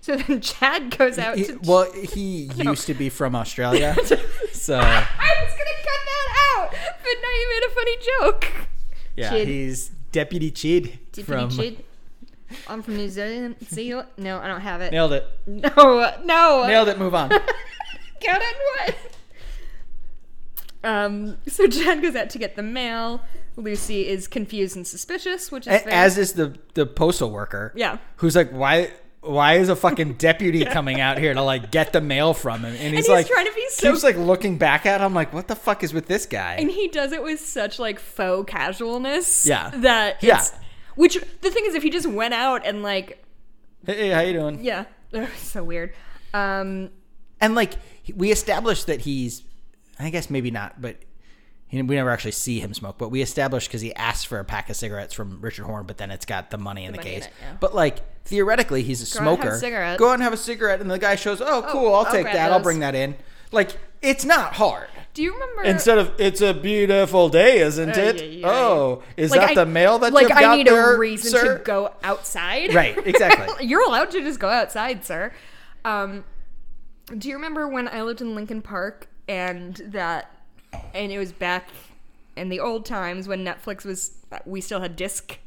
So 0.10 0.16
then, 0.16 0.42
Chad 0.42 0.98
goes 0.98 1.20
out 1.20 1.38
He- 1.38 1.44
to. 1.46 1.60
well, 1.66 1.92
he 2.14 2.50
used 2.56 2.88
to 2.88 2.96
be 2.96 3.10
from 3.10 3.36
Australia, 3.36 3.94
so 4.52 4.76
I 4.80 5.06
was 5.44 5.52
gonna 5.52 5.78
cut 5.84 6.02
that 6.10 6.56
out, 6.58 6.72
but 6.72 7.16
now 7.22 7.30
you 7.30 7.50
made 7.54 7.64
a 7.68 7.74
funny 7.76 7.98
joke. 8.20 8.68
yeah, 9.16 9.30
Chid. 9.30 9.48
he's 9.48 9.90
Deputy 10.12 10.50
Chid 10.50 10.98
Deputy 11.12 11.24
from. 11.24 11.50
Chid. 11.52 11.84
I'm 12.68 12.82
from 12.82 12.98
New 12.98 13.08
Zealand. 13.08 13.58
Zealand. 13.70 14.08
No, 14.18 14.40
I 14.40 14.48
don't 14.48 14.62
have 14.62 14.82
it. 14.82 14.92
Nailed 14.92 15.14
it. 15.14 15.28
No, 15.46 16.12
no. 16.24 16.66
Nailed 16.66 16.88
it. 16.88 16.98
Move 16.98 17.14
on. 17.14 17.30
Got 17.30 17.44
it? 18.42 18.56
What? 18.80 18.96
Um, 20.84 21.38
so 21.48 21.68
Chad 21.68 22.02
goes 22.02 22.16
out 22.16 22.32
to 22.32 22.40
get 22.40 22.56
the 22.56 22.64
mail. 22.64 23.22
Lucy 23.56 24.08
is 24.08 24.28
confused 24.28 24.76
and 24.76 24.88
suspicious, 24.88 25.52
which 25.52 25.68
is 25.68 25.74
A-. 25.74 25.94
As 25.94 26.18
is 26.18 26.34
the 26.34 26.58
the 26.74 26.88
postal 26.88 27.30
worker. 27.30 27.72
Yeah. 27.76 28.00
Who's 28.16 28.36
like, 28.36 28.50
why? 28.50 28.90
Why 29.22 29.56
is 29.56 29.68
a 29.70 29.76
fucking 29.76 30.14
deputy 30.14 30.64
coming 30.78 31.02
out 31.02 31.18
here 31.18 31.34
to 31.34 31.42
like 31.42 31.72
get 31.72 31.92
the 31.94 32.00
mail 32.02 32.34
from 32.34 32.62
him? 32.64 32.74
And 32.74 32.96
he's, 32.96 33.06
he's 33.06 33.10
like 33.10 33.28
trying 33.28 33.46
to 33.48 33.54
be 33.54 33.66
so- 33.70 33.92
keeps 33.92 34.04
like 34.04 34.16
looking 34.18 34.58
back 34.58 34.86
at 34.86 35.02
him 35.02 35.14
like, 35.14 35.34
what 35.34 35.48
the 35.48 35.56
fuck 35.56 35.84
is 35.84 35.94
with 35.94 36.08
this 36.08 36.26
guy? 36.26 36.56
and 36.56 36.72
he 36.72 36.88
does 36.88 37.12
it 37.12 37.22
with 37.22 37.40
such 37.40 37.80
like 37.80 38.00
faux 38.00 38.50
casualness. 38.50 39.46
Yeah. 39.46 39.70
That 39.76 40.24
Yeah. 40.24 40.44
Which 40.96 41.16
the 41.42 41.50
thing 41.52 41.64
is, 41.66 41.76
if 41.76 41.84
he 41.84 41.90
just 41.90 42.08
went 42.08 42.34
out 42.34 42.66
and 42.66 42.82
like, 42.84 43.24
hey, 43.86 44.10
how 44.10 44.22
you 44.22 44.34
doing? 44.34 44.64
yeah, 44.64 44.86
so 45.38 45.64
weird. 45.64 45.94
Um, 46.34 46.90
And 47.42 47.56
like 47.56 47.74
we 48.16 48.32
established 48.32 48.88
that 48.88 49.02
he's, 49.02 49.44
I 50.00 50.10
guess 50.10 50.30
maybe 50.30 50.52
not, 50.52 50.82
but 50.82 50.98
he, 51.70 51.82
we 51.82 51.96
never 51.96 52.10
actually 52.10 52.32
see 52.32 52.60
him 52.60 52.74
smoke. 52.74 52.98
But 52.98 53.10
we 53.10 53.22
established 53.22 53.70
because 53.70 53.82
he 53.82 53.94
asked 53.96 54.28
for 54.28 54.40
a 54.40 54.44
pack 54.46 54.70
of 54.70 54.76
cigarettes 54.76 55.14
from 55.14 55.40
Richard 55.40 55.64
Horne, 55.66 55.86
but 55.86 55.98
then 55.98 56.12
it's 56.12 56.26
got 56.26 56.50
the 56.52 56.58
money 56.58 56.84
in 56.86 56.92
the, 56.92 56.98
money 56.98 57.10
in 57.14 57.16
case. 57.22 57.26
it, 57.28 57.34
yeah. 57.42 57.56
But 57.60 57.74
like 57.74 58.24
theoretically, 58.26 58.84
he's 58.84 59.02
a 59.02 59.18
Go 59.20 59.24
out 59.24 59.34
and 59.40 59.44
have 59.44 59.60
smoker. 59.60 59.84
a. 59.84 59.98
Go 59.98 60.10
out 60.10 60.14
and 60.16 60.24
have 60.24 60.34
a 60.34 60.38
cigarette, 60.38 60.82
and 60.82 60.92
the 60.92 61.00
guy 61.00 61.16
shows, 61.16 61.40
oh, 61.42 61.66
cool, 61.72 61.94
I'll, 61.94 62.06
I'll 62.06 62.12
take 62.12 62.24
grab 62.24 62.36
that. 62.36 62.52
I'll 62.52 62.60
bring 62.60 62.80
that 62.82 62.96
in. 62.96 63.16
Like 63.52 63.72
it's 64.02 64.26
not 64.26 64.54
hard. 64.54 64.88
do 65.16 65.24
you 65.24 65.34
remember? 65.34 65.64
Instead 65.64 65.98
of 65.98 66.14
it's 66.20 66.40
a 66.42 66.54
beautiful 66.54 67.30
day, 67.30 67.60
isn't 67.60 67.98
Uh, 67.98 68.02
it? 68.02 68.16
yeah, 68.18 68.24
yeah. 68.24 68.48
Oh, 68.48 69.04
is 69.18 69.32
like, 69.32 69.40
that 69.42 69.50
I- 69.52 69.56
the 69.56 69.66
mail 69.66 69.98
that 70.00 70.14
like 70.14 70.30
you've 70.30 70.38
I 70.38 70.42
got 70.42 70.58
need 70.58 70.68
there, 70.68 70.94
a 70.96 70.98
reason 71.00 71.32
sir? 71.32 71.58
to 71.58 71.64
go 71.64 71.94
outside. 72.04 72.74
Right, 72.76 72.96
exactly. 73.08 73.66
You're 73.66 73.84
allowed 73.84 74.12
to 74.12 74.22
just 74.22 74.40
go 74.40 74.50
outside, 74.50 75.04
sir. 75.04 75.32
Um, 75.84 76.24
do 77.18 77.28
you 77.28 77.36
remember 77.36 77.68
when 77.68 77.88
I 77.88 78.04
lived 78.04 78.22
in 78.22 78.36
Lincoln 78.36 78.62
Park 78.62 79.08
and 79.28 79.76
that, 79.88 80.32
and 80.94 81.12
it 81.12 81.18
was 81.18 81.32
back 81.32 81.70
in 82.36 82.50
the 82.50 82.60
old 82.60 82.86
times 82.86 83.28
when 83.28 83.44
Netflix 83.44 83.86
was, 83.86 84.18
we 84.46 84.62
still 84.62 84.80
had 84.80 84.96
disc 84.96 85.40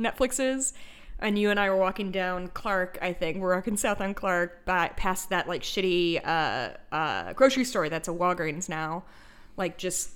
Netflixes, 0.00 0.72
and 1.20 1.38
you 1.38 1.50
and 1.50 1.60
I 1.60 1.70
were 1.70 1.76
walking 1.76 2.10
down 2.10 2.48
Clark, 2.48 2.98
I 3.00 3.12
think, 3.12 3.38
we're 3.38 3.54
walking 3.54 3.76
south 3.76 4.00
on 4.00 4.12
Clark, 4.12 4.64
by, 4.64 4.88
past 4.88 5.30
that 5.30 5.46
like 5.48 5.62
shitty 5.62 6.20
uh, 6.26 6.70
uh, 6.92 7.32
grocery 7.34 7.64
store 7.64 7.88
that's 7.88 8.08
a 8.08 8.12
Walgreens 8.12 8.68
now, 8.68 9.04
like 9.56 9.78
just 9.78 10.10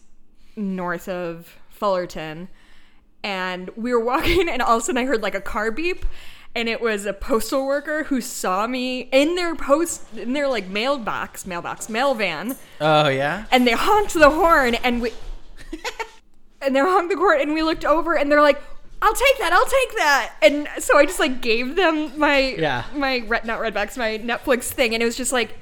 north 0.56 1.08
of 1.08 1.56
Fullerton. 1.70 2.48
And 3.22 3.70
we 3.76 3.92
were 3.92 4.00
walking, 4.04 4.48
and 4.48 4.60
all 4.60 4.76
of 4.76 4.82
a 4.82 4.84
sudden 4.86 4.98
I 4.98 5.04
heard 5.04 5.22
like 5.22 5.34
a 5.36 5.40
car 5.40 5.70
beep, 5.70 6.04
and 6.56 6.68
it 6.68 6.80
was 6.80 7.06
a 7.06 7.12
postal 7.12 7.64
worker 7.66 8.04
who 8.04 8.20
saw 8.20 8.66
me 8.66 9.02
in 9.12 9.36
their 9.36 9.54
post 9.54 10.02
in 10.16 10.32
their 10.32 10.48
like 10.48 10.66
mailbox, 10.68 11.46
mailbox, 11.46 11.88
mail 11.88 12.14
van, 12.14 12.56
Oh 12.80 13.08
yeah. 13.08 13.44
and 13.52 13.66
they 13.66 13.72
honked 13.72 14.14
the 14.14 14.30
horn, 14.30 14.74
and 14.76 15.00
we 15.02 15.12
and 16.62 16.74
they 16.74 16.80
honked 16.80 17.10
the 17.12 17.16
horn, 17.18 17.40
and 17.40 17.54
we 17.54 17.62
looked 17.62 17.84
over, 17.84 18.16
and 18.16 18.30
they're 18.32 18.42
like. 18.42 18.60
I'll 19.02 19.12
take 19.12 19.38
that. 19.40 19.52
I'll 19.52 19.66
take 19.66 19.96
that. 19.98 20.32
And 20.40 20.68
so 20.82 20.96
I 20.96 21.04
just 21.04 21.20
like 21.20 21.42
gave 21.42 21.76
them 21.76 22.18
my 22.18 22.38
Yeah. 22.58 22.84
my 22.94 23.18
red 23.28 23.44
not 23.44 23.60
Redbox 23.60 23.98
my 23.98 24.16
Netflix 24.16 24.64
thing, 24.72 24.94
and 24.94 25.02
it 25.02 25.06
was 25.06 25.18
just 25.18 25.32
like 25.32 25.54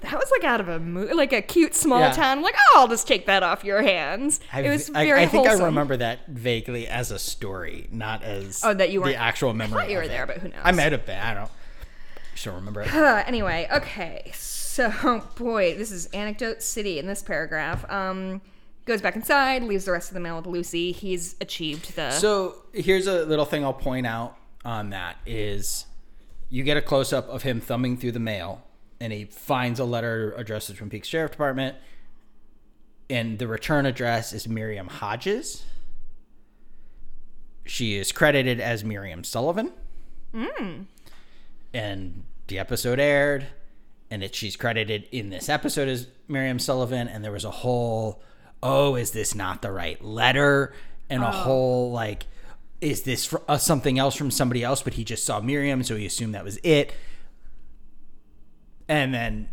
that 0.00 0.12
was 0.14 0.30
like 0.30 0.44
out 0.44 0.60
of 0.60 0.68
a 0.68 0.78
movie, 0.78 1.12
like 1.14 1.32
a 1.32 1.42
cute 1.42 1.74
small 1.74 2.00
Yeah. 2.00 2.12
town. 2.12 2.40
Like, 2.42 2.54
oh, 2.56 2.80
I'll 2.80 2.88
just 2.88 3.08
take 3.08 3.26
that 3.26 3.42
off 3.42 3.64
your 3.64 3.82
hands. 3.82 4.38
I, 4.52 4.60
it 4.62 4.70
was 4.70 4.90
I- 4.90 5.04
very 5.06 5.22
I, 5.22 5.26
think 5.26 5.46
wholesome. 5.46 5.62
I 5.64 5.66
remember 5.66 5.96
that 5.96 6.26
vaguely 6.28 6.86
as 6.86 7.10
a 7.10 7.18
story, 7.18 7.88
not 7.90 8.22
as 8.22 8.60
Oh, 8.64 8.74
that 8.74 8.90
you 8.90 9.00
the 9.00 9.06
weren't- 9.06 9.20
actual 9.20 9.50
I 9.50 9.54
memory. 9.54 9.80
thought 9.82 9.90
you 9.90 9.98
were 9.98 10.08
there, 10.08 10.26
but 10.26 10.38
who 10.38 10.48
knows? 10.48 10.60
I 10.62 10.70
might 10.72 10.92
have 10.92 11.04
been. 11.04 11.18
I 11.18 11.34
don't. 11.34 11.50
Don't 12.44 12.54
remember 12.54 12.82
it. 12.82 12.94
Uh, 12.94 13.24
anyway, 13.26 13.68
okay. 13.72 14.30
So, 14.34 15.24
boy, 15.36 15.74
this 15.76 15.90
is 15.90 16.06
anecdote 16.06 16.62
city 16.62 17.00
in 17.00 17.06
this 17.08 17.20
paragraph. 17.20 17.84
Um, 17.90 18.40
goes 18.84 19.02
back 19.02 19.16
inside, 19.16 19.64
leaves 19.64 19.84
the 19.86 19.90
rest 19.92 20.08
of 20.10 20.14
the 20.14 20.20
mail 20.20 20.36
with 20.36 20.46
Lucy. 20.46 20.92
He's 20.92 21.34
achieved 21.40 21.96
the. 21.96 22.12
So 22.12 22.54
here's 22.72 23.08
a 23.08 23.24
little 23.24 23.44
thing 23.44 23.64
I'll 23.64 23.72
point 23.74 24.06
out 24.06 24.36
on 24.64 24.90
that 24.90 25.16
is 25.26 25.86
you 26.48 26.62
get 26.62 26.76
a 26.76 26.80
close 26.82 27.12
up 27.12 27.28
of 27.28 27.42
him 27.42 27.60
thumbing 27.60 27.96
through 27.96 28.12
the 28.12 28.20
mail 28.20 28.62
and 29.00 29.12
he 29.12 29.24
finds 29.24 29.80
a 29.80 29.84
letter 29.84 30.32
addressed 30.36 30.68
to 30.68 30.74
Twin 30.74 30.90
Peaks 30.90 31.08
Sheriff 31.08 31.32
Department 31.32 31.76
and 33.10 33.38
the 33.38 33.46
return 33.46 33.86
address 33.86 34.32
is 34.32 34.46
Miriam 34.48 34.86
Hodges. 34.88 35.64
She 37.64 37.96
is 37.96 38.12
credited 38.12 38.60
as 38.60 38.84
Miriam 38.84 39.24
Sullivan. 39.24 39.72
And 41.72 42.24
the 42.48 42.58
episode 42.58 42.98
aired 43.00 43.46
and 44.10 44.22
it, 44.22 44.34
she's 44.34 44.56
credited 44.56 45.06
in 45.12 45.28
this 45.30 45.48
episode 45.48 45.88
as 45.88 46.06
Miriam 46.28 46.58
Sullivan 46.58 47.08
and 47.08 47.22
there 47.22 47.32
was 47.32 47.44
a 47.44 47.50
whole 47.50 48.22
oh 48.62 48.94
is 48.96 49.10
this 49.10 49.34
not 49.34 49.62
the 49.62 49.70
right 49.70 50.02
letter 50.02 50.72
and 51.10 51.22
a 51.22 51.30
whole 51.30 51.92
like 51.92 52.26
is 52.80 53.02
this 53.02 53.26
fr- 53.26 53.36
uh, 53.48 53.58
something 53.58 53.98
else 53.98 54.14
from 54.14 54.30
somebody 54.30 54.64
else 54.64 54.82
but 54.82 54.94
he 54.94 55.04
just 55.04 55.24
saw 55.26 55.40
Miriam 55.40 55.82
so 55.82 55.94
he 55.94 56.06
assumed 56.06 56.34
that 56.34 56.42
was 56.44 56.58
it 56.62 56.92
and 58.88 59.12
then 59.14 59.48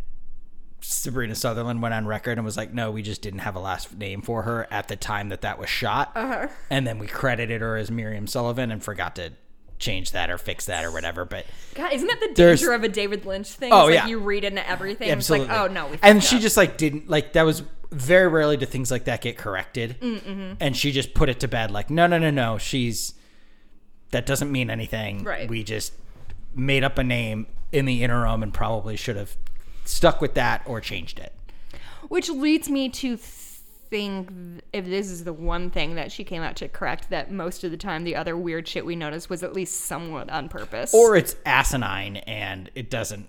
Sabrina 0.81 1.35
Sutherland 1.35 1.81
went 1.81 1.93
on 1.93 2.05
record 2.05 2.37
and 2.37 2.45
was 2.45 2.57
like 2.57 2.73
no 2.73 2.91
we 2.91 3.01
just 3.01 3.21
didn't 3.21 3.39
have 3.39 3.55
a 3.55 3.59
last 3.59 3.95
name 3.97 4.21
for 4.21 4.43
her 4.43 4.67
at 4.71 4.87
the 4.87 4.95
time 4.95 5.29
that 5.29 5.41
that 5.41 5.59
was 5.59 5.69
shot 5.69 6.11
uh-huh. 6.15 6.47
and 6.69 6.85
then 6.85 6.99
we 6.99 7.07
credited 7.07 7.61
her 7.61 7.75
as 7.77 7.89
Miriam 7.89 8.27
Sullivan 8.27 8.71
and 8.71 8.83
forgot 8.83 9.15
to 9.15 9.33
change 9.77 10.11
that 10.11 10.29
or 10.29 10.37
fix 10.37 10.67
that 10.67 10.85
or 10.85 10.91
whatever 10.91 11.25
but 11.25 11.45
God, 11.73 11.91
isn't 11.91 12.07
that 12.07 12.19
the 12.19 12.33
danger 12.33 12.71
of 12.71 12.83
a 12.83 12.89
David 12.89 13.25
Lynch 13.25 13.49
thing? 13.49 13.73
Oh, 13.73 13.87
It's 13.87 13.95
yeah. 13.95 14.01
like 14.01 14.09
you 14.09 14.19
read 14.19 14.43
into 14.45 14.67
everything. 14.67 15.09
Absolutely. 15.09 15.47
It's 15.47 15.53
like, 15.53 15.69
oh 15.69 15.73
no, 15.73 15.87
we 15.87 15.99
and 16.01 16.23
she 16.23 16.37
up. 16.37 16.41
just 16.41 16.55
like 16.55 16.77
didn't 16.77 17.09
like 17.09 17.33
that 17.33 17.43
was 17.43 17.63
very 17.91 18.27
rarely 18.27 18.57
do 18.57 18.65
things 18.65 18.91
like 18.91 19.05
that 19.05 19.21
get 19.21 19.37
corrected. 19.37 19.97
Mm-hmm. 19.99 20.53
And 20.59 20.75
she 20.75 20.91
just 20.91 21.13
put 21.13 21.29
it 21.29 21.39
to 21.41 21.47
bed 21.47 21.71
like, 21.71 21.89
no, 21.89 22.07
no, 22.07 22.17
no, 22.17 22.29
no. 22.29 22.57
She's 22.57 23.13
that 24.11 24.25
doesn't 24.25 24.51
mean 24.51 24.69
anything. 24.69 25.23
Right. 25.23 25.49
We 25.49 25.63
just 25.63 25.93
made 26.53 26.83
up 26.83 26.97
a 26.97 27.03
name 27.03 27.47
in 27.71 27.85
the 27.85 28.03
interim 28.03 28.43
and 28.43 28.53
probably 28.53 28.95
should 28.95 29.15
have 29.15 29.35
stuck 29.83 30.21
with 30.21 30.33
that 30.35 30.61
or 30.65 30.81
changed 30.81 31.19
it. 31.19 31.33
Which 32.07 32.29
leads 32.29 32.69
me 32.69 32.89
to 32.89 33.17
think 33.17 34.29
if 34.73 34.85
this 34.85 35.09
is 35.09 35.23
the 35.23 35.33
one 35.33 35.69
thing 35.69 35.95
that 35.95 36.11
she 36.11 36.23
came 36.23 36.41
out 36.41 36.55
to 36.57 36.67
correct, 36.67 37.09
that 37.09 37.31
most 37.31 37.63
of 37.63 37.71
the 37.71 37.77
time 37.77 38.03
the 38.03 38.15
other 38.15 38.35
weird 38.35 38.67
shit 38.67 38.85
we 38.85 38.95
noticed 38.95 39.29
was 39.29 39.43
at 39.43 39.53
least 39.53 39.81
somewhat 39.81 40.29
on 40.29 40.49
purpose. 40.49 40.93
Or 40.93 41.15
it's 41.15 41.35
asinine 41.45 42.17
and 42.17 42.69
it 42.75 42.89
doesn't 42.89 43.27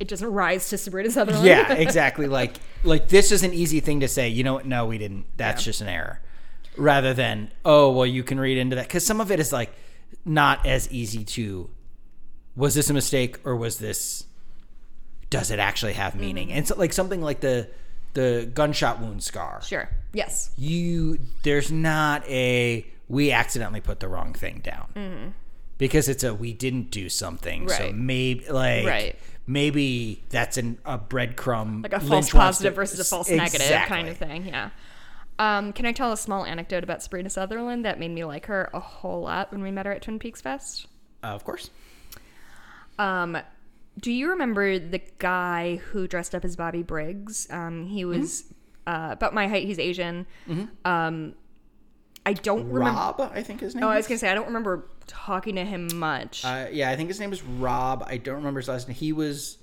it 0.00 0.06
doesn't 0.06 0.30
rise 0.30 0.68
to 0.68 0.78
Sabrina's 0.78 1.14
Sutherland. 1.14 1.44
Yeah, 1.44 1.72
exactly. 1.74 2.26
like 2.26 2.56
like 2.84 3.08
this 3.08 3.32
is 3.32 3.42
an 3.42 3.52
easy 3.52 3.80
thing 3.80 4.00
to 4.00 4.08
say. 4.08 4.28
You 4.28 4.44
know 4.44 4.54
what? 4.54 4.66
No, 4.66 4.86
we 4.86 4.98
didn't. 4.98 5.26
That's 5.36 5.62
just 5.62 5.80
an 5.80 5.88
error. 5.88 6.20
Rather 6.76 7.14
than 7.14 7.50
oh 7.64 7.90
well, 7.90 8.06
you 8.06 8.22
can 8.22 8.38
read 8.38 8.58
into 8.58 8.76
that 8.76 8.86
because 8.86 9.04
some 9.04 9.20
of 9.20 9.30
it 9.30 9.40
is 9.40 9.52
like 9.52 9.72
not 10.24 10.64
as 10.66 10.90
easy 10.90 11.24
to. 11.24 11.70
Was 12.58 12.74
this 12.74 12.90
a 12.90 12.94
mistake 12.94 13.38
or 13.44 13.56
was 13.56 13.78
this? 13.78 14.24
Does 15.30 15.50
it 15.50 15.58
actually 15.58 15.92
have 15.94 16.14
meaning? 16.14 16.52
And 16.52 16.66
so 16.66 16.76
like 16.76 16.92
something 16.92 17.20
like 17.22 17.40
the 17.40 17.68
the 18.14 18.50
gunshot 18.52 19.00
wound 19.00 19.22
scar. 19.22 19.62
Sure. 19.62 19.88
Yes. 20.12 20.50
You 20.58 21.18
there's 21.44 21.70
not 21.70 22.26
a 22.28 22.84
we 23.08 23.30
accidentally 23.32 23.80
put 23.80 24.00
the 24.00 24.08
wrong 24.08 24.32
thing 24.34 24.60
down. 24.64 25.34
Because 25.78 26.08
it's 26.08 26.24
a 26.24 26.34
we 26.34 26.52
didn't 26.52 26.90
do 26.90 27.08
something, 27.08 27.68
so 27.68 27.74
Mm-hmm. 27.84 28.06
Maybe 28.06 28.48
like 28.50 28.86
Right. 28.86 29.18
maybe 29.46 30.24
that's 30.30 30.56
an, 30.56 30.78
a 30.84 30.98
breadcrumb, 30.98 31.84
Like 31.84 31.92
a 31.92 31.98
Lynch 31.98 32.08
false 32.08 32.10
wants 32.10 32.28
to- 32.30 32.36
positive 32.36 32.74
versus 32.74 32.98
a 33.00 33.04
false 33.04 33.30
negative 33.30 33.82
kind 33.86 34.08
of 34.08 34.16
thing. 34.16 34.46
Yeah. 34.46 34.70
Um, 35.38 35.72
can 35.72 35.86
I 35.86 35.92
tell 35.92 36.10
a 36.12 36.16
small 36.16 36.44
anecdote 36.44 36.82
about 36.82 37.00
Sabrina 37.02 37.30
Sutherland 37.30 37.84
that 37.84 38.00
made 38.00 38.10
me 38.10 38.24
like 38.24 38.46
her 38.46 38.68
a 38.74 38.80
whole 38.80 39.20
lot 39.22 39.52
when 39.52 39.62
we 39.62 39.70
met 39.70 39.86
her 39.86 39.92
at 39.92 40.02
Twin 40.02 40.18
Peaks 40.18 40.40
Fest? 40.40 40.88
Uh, 41.22 41.28
of 41.28 41.44
course. 41.44 41.70
Um, 42.98 43.38
do 44.00 44.12
you 44.12 44.30
remember 44.30 44.78
the 44.78 45.00
guy 45.18 45.76
who 45.76 46.06
dressed 46.06 46.34
up 46.34 46.44
as 46.44 46.56
Bobby 46.56 46.82
Briggs? 46.82 47.46
Um, 47.50 47.86
he 47.86 48.02
Mm-hmm. 48.02 48.20
was 48.20 48.44
uh, 48.86 49.08
about 49.10 49.34
my 49.34 49.48
height. 49.48 49.66
He's 49.66 49.78
Asian. 49.78 50.26
Um, 50.84 51.34
I 52.26 52.32
don't 52.34 52.68
remember. 52.68 52.98
Rob, 52.98 53.20
I 53.34 53.42
think 53.42 53.60
his 53.60 53.74
name. 53.74 53.84
Oh, 53.84 53.88
I 53.88 53.96
was 53.96 54.06
gonna 54.06 54.18
say 54.18 54.30
I 54.30 54.34
don't 54.34 54.46
remember 54.46 54.88
talking 55.06 55.54
to 55.56 55.64
him 55.64 55.88
much. 55.94 56.44
Uh, 56.44 56.66
yeah, 56.70 56.90
I 56.90 56.96
think 56.96 57.08
his 57.08 57.18
name 57.20 57.32
is 57.32 57.42
Rob. 57.42 58.04
I 58.06 58.18
don't 58.18 58.36
remember 58.36 58.60
his 58.60 58.68
last 58.68 58.86
name. 58.88 58.94
He 58.96 59.12
was 59.12 59.58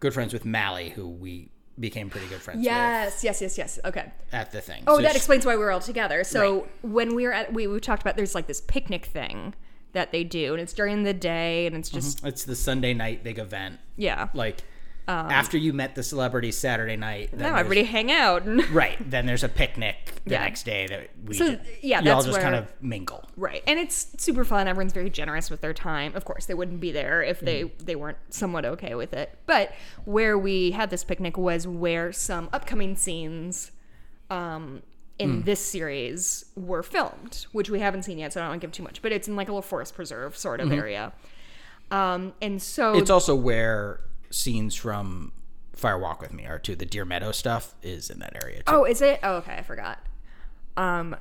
good 0.00 0.12
friends 0.12 0.32
with 0.32 0.44
Mally, 0.44 0.90
who 0.90 1.08
we 1.08 1.50
became 1.78 2.10
pretty 2.10 2.26
good 2.26 2.40
friends 2.40 2.58
with. 2.58 2.64
yes, 2.66 3.22
yes, 3.24 3.40
yes, 3.40 3.56
yes. 3.56 3.78
Okay. 3.84 4.12
at 4.32 4.50
the 4.52 4.60
thing. 4.60 4.82
Oh, 4.86 4.96
So 4.96 5.02
that 5.02 5.12
she- 5.12 5.16
explains 5.18 5.46
why 5.46 5.54
we 5.56 5.62
were 5.62 5.70
all 5.70 5.80
together. 5.80 6.24
So 6.24 6.66
when 6.82 7.14
we 7.14 7.24
were 7.24 7.32
at, 7.32 7.52
we 7.52 7.66
we 7.68 7.78
talked 7.80 8.02
about 8.02 8.16
there's 8.16 8.34
like 8.34 8.46
this 8.48 8.60
picnic 8.60 9.06
thing 9.06 9.54
that 9.92 10.12
they 10.12 10.24
do, 10.24 10.52
and 10.52 10.62
it's 10.62 10.72
during 10.72 11.02
the 11.02 11.14
day, 11.14 11.66
and 11.66 11.76
it's 11.76 11.90
just 11.90 12.18
mm-hmm. 12.18 12.28
It's 12.28 12.44
the 12.44 12.56
Sunday 12.56 12.94
night 12.94 13.22
big 13.22 13.38
event. 13.38 13.78
yeah. 13.96 14.28
Like 14.34 14.62
um, 15.08 15.30
after 15.30 15.58
you 15.58 15.72
met 15.72 15.94
the 15.96 16.02
celebrity 16.02 16.52
Saturday 16.52 16.96
night. 16.96 17.30
Then 17.32 17.40
there's- 17.40 17.60
everybody 17.60 17.84
hang 17.84 18.12
out. 18.12 18.42
Right. 18.72 18.98
Then 19.10 19.26
there's 19.26 19.42
a 19.42 19.48
picnic 19.48 20.20
the 20.24 20.32
Yeah. 20.32 20.40
next 20.44 20.62
day 20.62 20.86
that 20.86 21.10
we. 21.26 21.34
So, 21.34 21.50
ju- 21.50 21.60
yeah, 21.82 22.00
y'all 22.00 22.22
that's 22.22 22.26
just 22.26 22.40
kind 22.40 22.54
of 22.54 22.72
mingle. 22.80 23.28
Right. 23.36 23.62
And 23.66 23.78
it's 23.78 24.06
super 24.22 24.44
fun. 24.44 24.68
Everyone's 24.68 24.92
very 24.92 25.10
generous 25.10 25.50
with 25.50 25.60
their 25.60 25.74
time. 25.74 26.14
Of 26.14 26.24
course, 26.24 26.46
they 26.46 26.54
wouldn't 26.54 26.80
be 26.80 26.92
there 26.92 27.22
if 27.22 27.40
they 27.40 27.64
mm-hmm. 27.64 27.84
they 27.84 27.96
weren't 27.96 28.18
somewhat 28.30 28.64
okay 28.64 28.94
with 28.94 29.12
it. 29.12 29.36
But 29.46 29.72
where 30.04 30.38
we 30.38 30.70
had 30.70 30.90
this 30.90 31.02
picnic 31.04 31.36
was 31.36 31.66
where 31.66 32.12
some 32.12 32.48
upcoming 32.52 32.94
scenes 32.96 33.72
um 34.30 34.82
in 35.22 35.42
this 35.42 35.60
series 35.64 36.44
were 36.56 36.82
filmed, 36.82 37.46
which 37.52 37.70
we 37.70 37.80
haven't 37.80 38.02
seen 38.04 38.18
yet, 38.18 38.32
so 38.32 38.40
I 38.40 38.44
don't 38.44 38.50
want 38.50 38.60
to 38.60 38.66
give 38.66 38.72
too 38.72 38.82
much. 38.82 39.00
But 39.02 39.12
it's 39.12 39.28
in 39.28 39.36
like 39.36 39.48
a 39.48 39.52
little 39.52 39.62
forest 39.62 39.94
preserve 39.94 40.36
sort 40.36 40.60
of 40.60 40.70
area. 40.72 41.12
Um 41.90 42.32
and 42.40 42.60
so 42.62 42.94
It's 42.94 43.10
also 43.10 43.34
where 43.34 44.00
scenes 44.30 44.74
from 44.74 45.32
Fire 45.74 45.98
Walk 45.98 46.20
with 46.22 46.32
Me 46.32 46.46
are 46.46 46.58
too. 46.58 46.74
The 46.76 46.86
Deer 46.86 47.04
Meadow 47.04 47.32
stuff 47.32 47.74
is 47.82 48.08
in 48.10 48.18
that 48.20 48.34
area 48.42 48.58
too. 48.58 48.62
Oh, 48.68 48.84
is 48.84 49.02
it? 49.02 49.20
Oh, 49.22 49.36
okay, 49.36 49.54
I 49.56 49.62
forgot. 49.62 49.98
Um, 50.76 51.16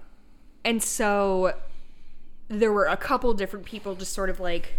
and 0.64 0.82
so 0.84 1.54
there 2.48 2.72
were 2.72 2.86
a 2.86 2.96
couple 2.98 3.34
different 3.34 3.66
people 3.66 3.96
just 3.96 4.14
sort 4.14 4.30
of 4.30 4.40
like 4.40 4.74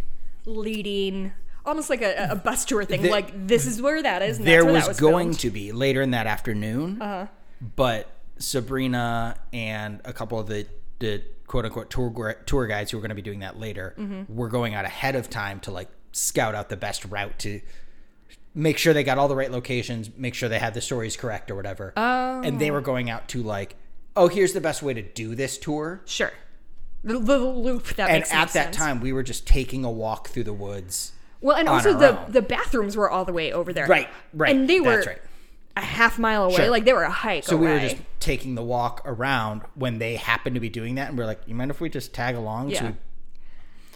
leading, 0.46 1.32
almost 1.66 1.90
like 1.90 2.00
a, 2.02 2.28
a 2.30 2.36
bus 2.36 2.64
tour 2.64 2.84
thing. 2.84 3.02
The- 3.02 3.10
like 3.10 3.46
this 3.48 3.66
is 3.66 3.82
where 3.82 4.02
that 4.02 4.22
is. 4.22 4.38
There 4.38 4.64
was, 4.64 4.88
was 4.88 5.00
going 5.00 5.28
filmed. 5.28 5.40
to 5.40 5.50
be 5.50 5.72
later 5.72 6.00
in 6.02 6.12
that 6.12 6.26
afternoon, 6.26 7.00
Uh-huh. 7.02 7.26
but 7.76 8.08
Sabrina 8.38 9.36
and 9.52 10.00
a 10.04 10.12
couple 10.12 10.38
of 10.38 10.46
the 10.46 10.66
the 10.98 11.22
quote 11.46 11.64
unquote 11.64 11.90
tour 11.90 12.34
tour 12.46 12.66
guides 12.66 12.90
who 12.90 12.96
were 12.96 13.00
going 13.02 13.08
to 13.10 13.14
be 13.14 13.22
doing 13.22 13.40
that 13.40 13.58
later 13.58 13.94
Mm-hmm. 13.98 14.34
were 14.34 14.48
going 14.48 14.74
out 14.74 14.84
ahead 14.84 15.16
of 15.16 15.28
time 15.30 15.60
to 15.60 15.70
like 15.70 15.88
scout 16.12 16.54
out 16.54 16.68
the 16.68 16.76
best 16.76 17.04
route 17.06 17.38
to 17.40 17.60
make 18.54 18.76
sure 18.78 18.92
they 18.92 19.02
got 19.04 19.16
all 19.18 19.28
the 19.28 19.36
right 19.36 19.50
locations, 19.50 20.10
make 20.16 20.34
sure 20.34 20.48
they 20.48 20.58
had 20.58 20.74
the 20.74 20.80
stories 20.80 21.16
correct 21.16 21.50
or 21.50 21.54
whatever. 21.54 21.92
Oh. 21.96 22.42
And 22.42 22.58
they 22.60 22.70
were 22.70 22.82
going 22.82 23.08
out 23.08 23.28
to 23.28 23.42
like, 23.42 23.76
oh, 24.14 24.28
here's 24.28 24.52
the 24.52 24.60
best 24.60 24.82
way 24.82 24.92
to 24.94 25.00
do 25.02 25.34
this 25.34 25.56
tour. 25.56 26.02
Sure. 26.04 26.32
The 27.02 27.18
little 27.18 27.62
loop 27.62 27.84
that 27.96 28.10
And 28.10 28.22
at 28.24 28.28
sense. 28.28 28.52
that 28.52 28.72
time, 28.74 29.00
we 29.00 29.12
were 29.12 29.22
just 29.22 29.46
taking 29.46 29.84
a 29.84 29.90
walk 29.90 30.28
through 30.28 30.44
the 30.44 30.52
woods. 30.52 31.12
well, 31.40 31.56
and 31.56 31.66
also 31.68 31.96
the 31.96 32.20
own. 32.24 32.30
the 32.30 32.42
bathrooms 32.42 32.94
were 32.96 33.10
all 33.10 33.24
the 33.24 33.32
way 33.32 33.52
over 33.52 33.72
there. 33.72 33.86
Right, 33.86 34.08
right. 34.34 34.54
And 34.54 34.68
they 34.68 34.80
were 34.80 35.02
right. 35.06 35.22
A 35.76 35.80
half 35.80 36.18
mile 36.18 36.44
away. 36.44 36.56
Sure. 36.56 36.70
Like 36.70 36.84
they 36.84 36.92
were 36.92 37.02
a 37.04 37.10
hike 37.10 37.44
So 37.44 37.56
away. 37.56 37.66
we 37.66 37.72
were 37.72 37.80
just 37.80 37.96
taking 38.20 38.54
the 38.54 38.62
walk 38.62 39.02
around 39.04 39.62
when 39.74 39.98
they 39.98 40.16
happened 40.16 40.54
to 40.54 40.60
be 40.60 40.68
doing 40.68 40.96
that, 40.96 41.08
and 41.08 41.16
we 41.18 41.24
are 41.24 41.26
like, 41.26 41.40
"You 41.46 41.54
mind 41.54 41.70
if 41.70 41.80
we 41.80 41.88
just 41.88 42.12
tag 42.12 42.34
along?" 42.34 42.70
So 42.74 42.74
Yeah. 42.84 42.90
we 42.90 42.96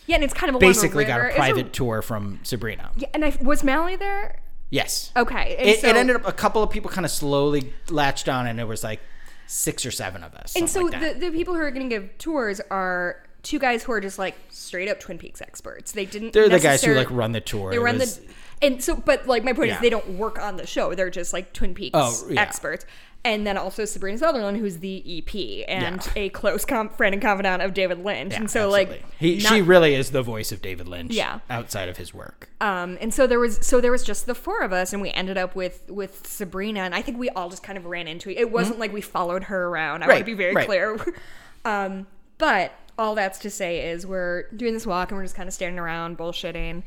yeah, 0.06 0.14
and 0.16 0.24
it's 0.24 0.34
kind 0.34 0.54
of 0.54 0.60
basically 0.60 1.04
got 1.04 1.20
a 1.20 1.34
private 1.34 1.72
tour 1.72 2.00
from 2.00 2.38
Sabrina. 2.44 2.90
yeah, 2.96 3.08
and 3.12 3.24
I 3.24 3.36
was 3.42 3.64
Mally 3.64 3.96
there. 3.96 4.40
Yes, 4.70 5.12
Okay, 5.16 5.56
it, 5.58 5.80
so, 5.80 5.88
it 5.88 5.96
ended 5.96 6.16
up 6.16 6.26
a 6.26 6.32
couple 6.32 6.60
of 6.62 6.70
people 6.70 6.90
kind 6.90 7.04
of 7.04 7.10
slowly 7.10 7.72
latched 7.88 8.28
on, 8.28 8.46
and 8.48 8.58
it 8.58 8.64
was 8.66 8.82
like 8.82 9.00
six 9.46 9.86
or 9.86 9.90
seven 9.92 10.24
of 10.24 10.34
us. 10.34 10.56
and 10.56 10.68
so 10.68 10.80
like 10.82 10.92
that. 10.92 11.20
the, 11.20 11.30
the 11.30 11.36
people 11.36 11.54
who 11.54 11.60
are 11.60 11.70
going 11.70 11.88
to 11.88 11.94
give 11.94 12.18
tours 12.18 12.60
are 12.70 13.22
two 13.44 13.60
guys 13.60 13.84
who 13.84 13.92
are 13.92 14.00
just 14.00 14.18
like 14.18 14.34
straight 14.48 14.88
up 14.88 14.98
Twin 14.98 15.18
Peaks 15.18 15.40
experts. 15.40 15.92
They 15.92 16.04
didn't. 16.04 16.32
they're 16.32 16.48
the 16.48 16.58
guys 16.58 16.82
who 16.82 16.94
like 16.94 17.10
run 17.12 17.30
the 17.32 17.40
tour. 17.40 17.70
They 17.70 17.78
run 17.78 17.98
was- 17.98 18.18
the. 18.18 18.26
And 18.62 18.82
so, 18.82 18.96
but 18.96 19.26
like 19.26 19.44
my 19.44 19.52
point 19.52 19.68
Yeah. 19.68 19.74
is, 19.76 19.80
they 19.80 19.90
don't 19.90 20.10
work 20.18 20.38
on 20.38 20.56
the 20.56 20.66
show. 20.66 20.94
They're 20.94 21.10
just 21.10 21.32
like 21.32 21.52
Twin 21.52 21.74
Peaks 21.74 21.92
Oh, 21.94 22.26
yeah. 22.30 22.40
experts. 22.40 22.86
And 23.24 23.44
then 23.44 23.58
also 23.58 23.84
Sabrina 23.84 24.18
Sutherland, 24.18 24.56
who's 24.58 24.78
the 24.78 25.02
EP 25.04 25.64
and 25.66 25.96
Yeah. 26.06 26.12
a 26.22 26.28
close 26.28 26.64
com- 26.64 26.90
friend 26.90 27.12
and 27.12 27.20
confidant 27.20 27.60
of 27.60 27.74
David 27.74 28.04
Lynch. 28.04 28.32
And 28.34 28.48
so, 28.48 28.72
absolutely. 28.72 28.94
like, 29.02 29.18
he, 29.18 29.38
not- 29.38 29.52
she 29.52 29.62
really 29.62 29.94
is 29.96 30.12
the 30.12 30.22
voice 30.22 30.52
of 30.52 30.62
David 30.62 30.86
Lynch. 30.86 31.12
Yeah. 31.12 31.40
outside 31.50 31.88
of 31.88 31.96
his 31.96 32.14
work. 32.14 32.48
Um, 32.60 32.96
and 33.00 33.12
so 33.12 33.26
there 33.26 33.40
was 33.40 33.58
so 33.66 33.80
there 33.80 33.90
was 33.90 34.04
just 34.04 34.26
the 34.26 34.34
four 34.34 34.62
of 34.62 34.72
us, 34.72 34.92
and 34.92 35.02
we 35.02 35.10
ended 35.10 35.36
up 35.36 35.56
with 35.56 35.90
with 35.90 36.24
Sabrina, 36.26 36.80
and 36.80 36.94
I 36.94 37.02
think 37.02 37.18
we 37.18 37.28
all 37.30 37.50
just 37.50 37.62
kind 37.64 37.76
of 37.76 37.84
ran 37.86 38.06
into 38.06 38.30
it. 38.30 38.38
It 38.38 38.50
wasn't 38.52 38.78
like 38.78 38.92
we 38.92 39.00
followed 39.00 39.44
her 39.44 39.66
around. 39.66 40.02
I 40.04 40.06
want 40.06 40.18
Mm-hmm. 40.20 40.20
To 40.20 40.24
be 40.24 40.34
very 40.34 40.54
right. 40.54 40.66
clear. 40.66 40.96
um, 41.64 42.06
but 42.38 42.72
all 42.96 43.14
that's 43.16 43.40
to 43.40 43.50
say 43.50 43.90
is 43.90 44.06
we're 44.06 44.44
doing 44.52 44.72
this 44.72 44.86
walk, 44.86 45.10
and 45.10 45.18
we're 45.18 45.24
just 45.24 45.34
kind 45.34 45.48
of 45.48 45.52
standing 45.52 45.78
around 45.80 46.16
bullshitting, 46.16 46.84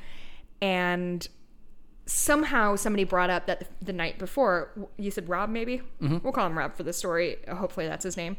and 0.61 1.27
somehow 2.11 2.75
somebody 2.75 3.03
brought 3.03 3.29
up 3.29 3.45
that 3.45 3.67
the 3.81 3.93
night 3.93 4.17
before 4.17 4.71
you 4.97 5.11
said 5.11 5.29
Rob 5.29 5.49
maybe 5.49 5.77
Mm-hmm. 6.01 6.17
we'll 6.23 6.33
call 6.33 6.47
him 6.47 6.57
Rob 6.57 6.75
for 6.75 6.83
the 6.83 6.93
story. 6.93 7.37
Hopefully 7.47 7.87
that's 7.87 8.03
his 8.03 8.17
name. 8.17 8.35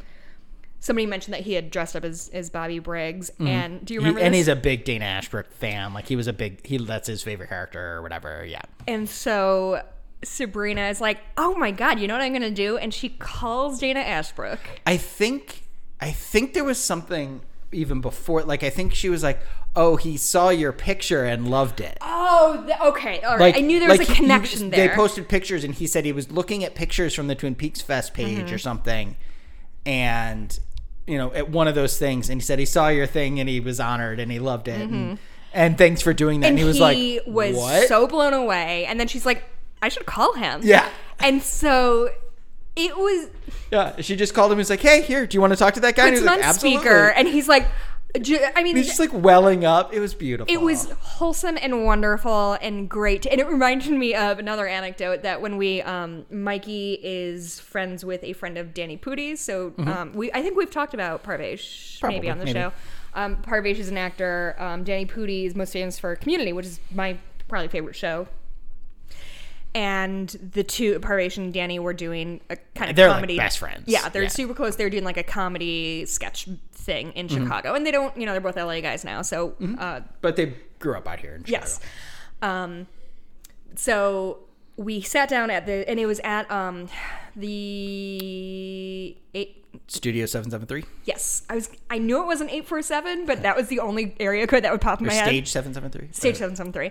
Somebody 0.82 1.04
mentioned 1.06 1.34
that 1.34 1.42
he 1.42 1.52
had 1.52 1.70
dressed 1.70 1.94
up 1.94 2.04
as, 2.04 2.30
as 2.32 2.48
Bobby 2.48 2.78
Briggs, 2.78 3.30
and 3.38 3.84
do 3.84 3.92
you 3.92 4.00
Mm-hmm. 4.00 4.06
He- 4.06 4.08
remember? 4.12 4.20
and 4.20 4.34
he's 4.34 4.48
a 4.48 4.56
big 4.56 4.84
Dana 4.84 5.04
Ashbrook 5.04 5.52
fan. 5.52 5.92
Like 5.92 6.08
he 6.08 6.16
was 6.16 6.26
a 6.26 6.32
big. 6.32 6.66
He 6.66 6.78
that's 6.78 7.06
his 7.06 7.22
favorite 7.22 7.50
character 7.50 7.96
or 7.96 8.02
whatever. 8.02 8.44
Yeah. 8.46 8.62
And 8.88 9.08
so 9.08 9.82
Sabrina 10.24 10.88
is 10.88 11.00
like, 11.00 11.18
"Oh 11.36 11.54
my 11.54 11.70
god, 11.70 12.00
you 12.00 12.08
know 12.08 12.14
what 12.14 12.22
I'm 12.22 12.32
gonna 12.32 12.50
do?" 12.50 12.78
And 12.78 12.92
she 12.94 13.10
calls 13.10 13.78
Dana 13.78 14.00
Ashbrook. 14.00 14.58
I 14.86 14.96
think 14.96 15.64
I 16.00 16.10
think 16.12 16.54
there 16.54 16.64
was 16.64 16.78
something 16.78 17.42
even 17.72 18.00
before. 18.00 18.42
Like 18.42 18.62
I 18.62 18.70
think 18.70 18.94
she 18.94 19.08
was 19.08 19.22
like, 19.22 19.40
"Oh, 19.76 19.96
he 19.96 20.16
saw 20.16 20.48
your 20.50 20.72
picture 20.72 21.24
and 21.24 21.48
loved 21.50 21.80
it." 21.80 21.98
Oh, 22.00 22.68
okay, 22.86 23.20
all 23.22 23.32
right. 23.38 23.54
Like 23.54 23.56
I 23.56 23.60
knew 23.60 23.78
there 23.80 23.88
was 23.88 23.98
like 23.98 24.08
a 24.08 24.12
he- 24.12 24.16
he 24.16 24.22
connection 24.22 24.70
there. 24.70 24.88
They 24.88 24.94
posted 24.94 25.28
pictures, 25.28 25.64
and 25.64 25.74
he 25.74 25.86
said 25.86 26.04
he 26.04 26.12
was 26.12 26.30
looking 26.30 26.64
at 26.64 26.74
pictures 26.74 27.14
from 27.14 27.26
the 27.28 27.34
Twin 27.34 27.54
Peaks 27.54 27.80
Fest 27.80 28.14
page 28.14 28.38
Mm-hmm. 28.46 28.54
or 28.54 28.58
something, 28.58 29.16
and 29.86 30.58
you 31.06 31.18
know, 31.18 31.32
at 31.32 31.48
one 31.50 31.66
of 31.66 31.74
those 31.74 31.98
things, 31.98 32.28
and 32.30 32.40
he 32.40 32.44
said 32.44 32.58
he 32.58 32.64
saw 32.66 32.88
your 32.88 33.06
thing 33.06 33.40
and 33.40 33.48
he 33.48 33.58
was 33.60 33.80
honored 33.80 34.20
and 34.20 34.30
he 34.30 34.38
loved 34.38 34.68
it, 34.68 34.80
and, 34.80 35.18
and 35.52 35.76
thanks 35.76 36.00
for 36.02 36.12
doing 36.12 36.40
that. 36.40 36.48
And, 36.48 36.58
Mm-hmm. 36.58 36.60
and 36.60 36.64
he 36.64 36.64
was 36.68 36.80
like, 36.80 36.96
he 36.96 37.20
was 37.26 37.56
"What?" 37.56 37.88
so 37.88 38.06
blown 38.06 38.32
away. 38.34 38.84
And 38.86 39.00
then 39.00 39.08
she's 39.08 39.26
like, 39.26 39.42
"I 39.82 39.88
should 39.88 40.06
call 40.06 40.34
him." 40.34 40.60
Yeah. 40.62 40.88
And 41.18 41.42
so 41.42 42.10
it 42.76 42.96
was 42.96 43.28
yeah, 43.70 44.00
she 44.00 44.16
just 44.16 44.34
called 44.34 44.50
him. 44.50 44.52
and 44.52 44.58
was 44.58 44.70
like, 44.70 44.80
"Hey, 44.80 45.02
here, 45.02 45.26
do 45.26 45.36
you 45.36 45.40
want 45.40 45.52
to 45.52 45.56
talk 45.56 45.74
to 45.74 45.80
that 45.80 45.94
guy?" 45.96 46.08
And 46.08 46.16
puts 46.16 46.20
he 46.20 46.26
him 46.26 46.32
was 46.38 46.42
on 46.44 46.48
like, 46.50 46.54
speaker, 46.58 46.88
"Absolutely." 47.10 47.20
and 47.20 47.28
he's 47.28 47.48
like, 47.48 47.66
I 48.12 48.62
mean, 48.64 48.74
He's 48.74 48.88
just 48.88 48.98
like 48.98 49.12
welling 49.12 49.64
up. 49.64 49.94
It 49.94 50.00
was 50.00 50.14
beautiful. 50.14 50.52
it 50.52 50.60
was 50.60 50.90
wholesome 51.00 51.56
and 51.62 51.84
wonderful 51.84 52.54
and 52.60 52.88
great 52.88 53.24
and 53.26 53.40
it 53.40 53.46
reminded 53.46 53.92
me 53.92 54.16
of 54.16 54.40
another 54.40 54.66
anecdote 54.66 55.22
that 55.22 55.40
when 55.40 55.56
we 55.56 55.80
um 55.82 56.26
mikey 56.32 56.98
is 57.02 57.60
friends 57.60 58.04
with 58.04 58.24
a 58.24 58.32
friend 58.32 58.58
of 58.58 58.74
danny 58.74 58.96
Pudi's, 58.98 59.38
so 59.40 59.72
um 59.78 60.12
we 60.12 60.32
i 60.32 60.42
think 60.42 60.56
we've 60.56 60.70
talked 60.70 60.92
about 60.92 61.22
parvesh 61.22 62.02
maybe 62.02 62.26
Mm-hmm. 62.26 62.32
On 62.32 62.38
the 62.38 62.44
maybe. 62.46 62.58
show 62.58 62.72
um 63.14 63.36
parvesh 63.36 63.78
is 63.78 63.88
an 63.90 63.96
actor 63.98 64.56
um 64.58 64.82
danny 64.82 65.06
Pudi 65.06 65.44
is 65.46 65.54
most 65.54 65.72
famous 65.72 65.96
for 65.96 66.16
community 66.16 66.52
which 66.52 66.66
is 66.66 66.80
my 66.92 67.16
probably 67.46 67.68
favorite 67.68 67.94
show 67.94 68.26
and 69.74 70.28
the 70.28 70.64
two 70.64 70.98
Parvesh 71.00 71.36
and 71.36 71.52
Danny 71.54 71.78
were 71.78 71.92
doing 71.94 72.40
a 72.50 72.56
kind 72.74 72.90
of 72.90 72.96
They're, 72.96 73.08
like, 73.08 73.16
comedy. 73.18 73.36
best 73.36 73.58
friends. 73.58 73.84
Yeah, 73.86 74.08
they're 74.08 74.22
Yeah. 74.22 74.28
Mm-hmm. 74.28 74.34
super 74.34 74.54
close. 74.54 74.76
They're 74.76 74.90
doing 74.90 75.04
like 75.04 75.16
a 75.16 75.22
comedy 75.22 76.04
sketch 76.06 76.48
thing 76.72 77.12
in 77.12 77.28
Chicago, 77.28 77.74
and 77.74 77.86
they 77.86 77.90
don't, 77.90 78.16
you 78.16 78.26
know, 78.26 78.32
they're 78.32 78.40
both 78.40 78.56
LA 78.56 78.80
guys 78.80 79.04
now. 79.04 79.22
So 79.22 79.54
uh, 79.78 80.00
but 80.20 80.36
they 80.36 80.54
grew 80.78 80.94
up 80.96 81.06
out 81.06 81.20
here 81.20 81.34
in 81.34 81.44
Chicago. 81.44 81.64
Yes. 81.66 81.80
Um, 82.42 82.86
so 83.76 84.38
we 84.76 85.00
sat 85.02 85.28
down 85.28 85.50
at 85.50 85.66
the, 85.66 85.88
and 85.88 86.00
it 86.00 86.06
was 86.06 86.20
at 86.24 86.50
um, 86.50 86.88
the 87.36 89.16
eight. 89.34 89.56
Studio 89.86 90.26
Seven 90.26 90.50
Seven 90.50 90.66
Three 90.66 90.84
Yes, 91.04 91.42
I 91.48 91.54
was. 91.54 91.70
I 91.88 91.98
knew 91.98 92.20
it 92.22 92.26
was 92.26 92.40
an 92.40 92.50
eight 92.50 92.66
four 92.66 92.82
seven, 92.82 93.24
but 93.24 93.42
that 93.42 93.56
was 93.56 93.68
the 93.68 93.78
only 93.78 94.16
area 94.18 94.44
code 94.48 94.64
that 94.64 94.72
would 94.72 94.80
pop 94.80 95.00
in 95.00 95.06
or 95.06 95.08
my 95.10 95.14
head. 95.14 95.26
Stage 95.26 95.48
Seven 95.48 95.72
Seven 95.74 95.90
Three. 95.90 96.08
Stage 96.10 96.36
seven 96.36 96.56
seven 96.56 96.72
three. 96.72 96.90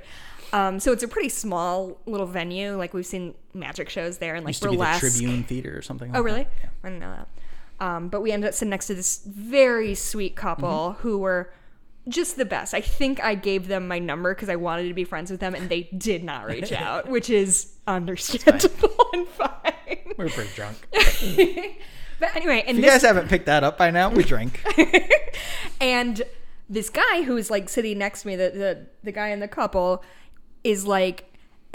Um, 0.53 0.79
so 0.79 0.91
it's 0.91 1.03
a 1.03 1.07
pretty 1.07 1.29
small 1.29 1.99
little 2.05 2.25
venue. 2.27 2.75
Like 2.77 2.93
we've 2.93 3.05
seen 3.05 3.35
magic 3.53 3.89
shows 3.89 4.17
there 4.17 4.35
and 4.35 4.43
like 4.45 4.51
Used 4.53 4.63
to 4.63 4.69
be 4.71 4.77
the. 4.77 4.97
Tribune 4.99 5.43
Theater 5.43 5.77
or 5.77 5.81
something. 5.81 6.11
Oh, 6.15 6.21
really? 6.21 6.43
That. 6.43 6.51
Yeah. 6.63 6.69
I 6.83 6.87
didn't 6.89 6.99
know 7.01 7.11
that. 7.11 7.27
Um, 7.85 8.09
but 8.09 8.21
we 8.21 8.31
ended 8.31 8.47
up 8.49 8.53
sitting 8.53 8.69
next 8.71 8.87
to 8.87 8.95
this 8.95 9.21
very 9.25 9.95
sweet 9.95 10.35
couple 10.35 10.69
Mm-hmm. 10.91 11.01
who 11.01 11.17
were 11.19 11.53
just 12.07 12.37
the 12.37 12.45
best. 12.45 12.73
I 12.73 12.81
think 12.81 13.23
I 13.23 13.35
gave 13.35 13.67
them 13.67 13.87
my 13.87 13.99
number 13.99 14.33
because 14.33 14.49
I 14.49 14.55
wanted 14.55 14.87
to 14.87 14.93
be 14.93 15.03
friends 15.03 15.29
with 15.31 15.39
them, 15.39 15.53
and 15.53 15.69
they 15.69 15.83
did 15.97 16.23
not 16.23 16.47
reach 16.47 16.71
out, 16.73 17.07
which 17.07 17.29
is 17.29 17.73
understandable 17.87 18.89
and 19.13 19.27
fine. 19.27 19.53
We're 20.17 20.29
pretty 20.29 20.49
drunk. 20.55 20.75
but 22.19 22.35
anyway, 22.35 22.63
and 22.67 22.77
If 22.77 22.83
you 22.83 22.89
this 22.89 22.91
guys 22.91 23.01
haven't 23.03 23.29
picked 23.29 23.45
that 23.45 23.63
up 23.63 23.77
by 23.77 23.91
now, 23.91 24.09
we 24.09 24.23
drink. 24.23 24.61
and 25.79 26.21
this 26.69 26.89
guy 26.89 27.23
who 27.23 27.37
is 27.37 27.49
like 27.49 27.69
sitting 27.69 27.97
next 27.97 28.23
to 28.23 28.27
me, 28.27 28.35
the 28.35 28.49
the, 28.49 28.85
the 29.03 29.11
guy 29.11 29.29
in 29.29 29.39
the 29.39 29.47
couple, 29.47 30.03
is 30.63 30.85
like 30.85 31.25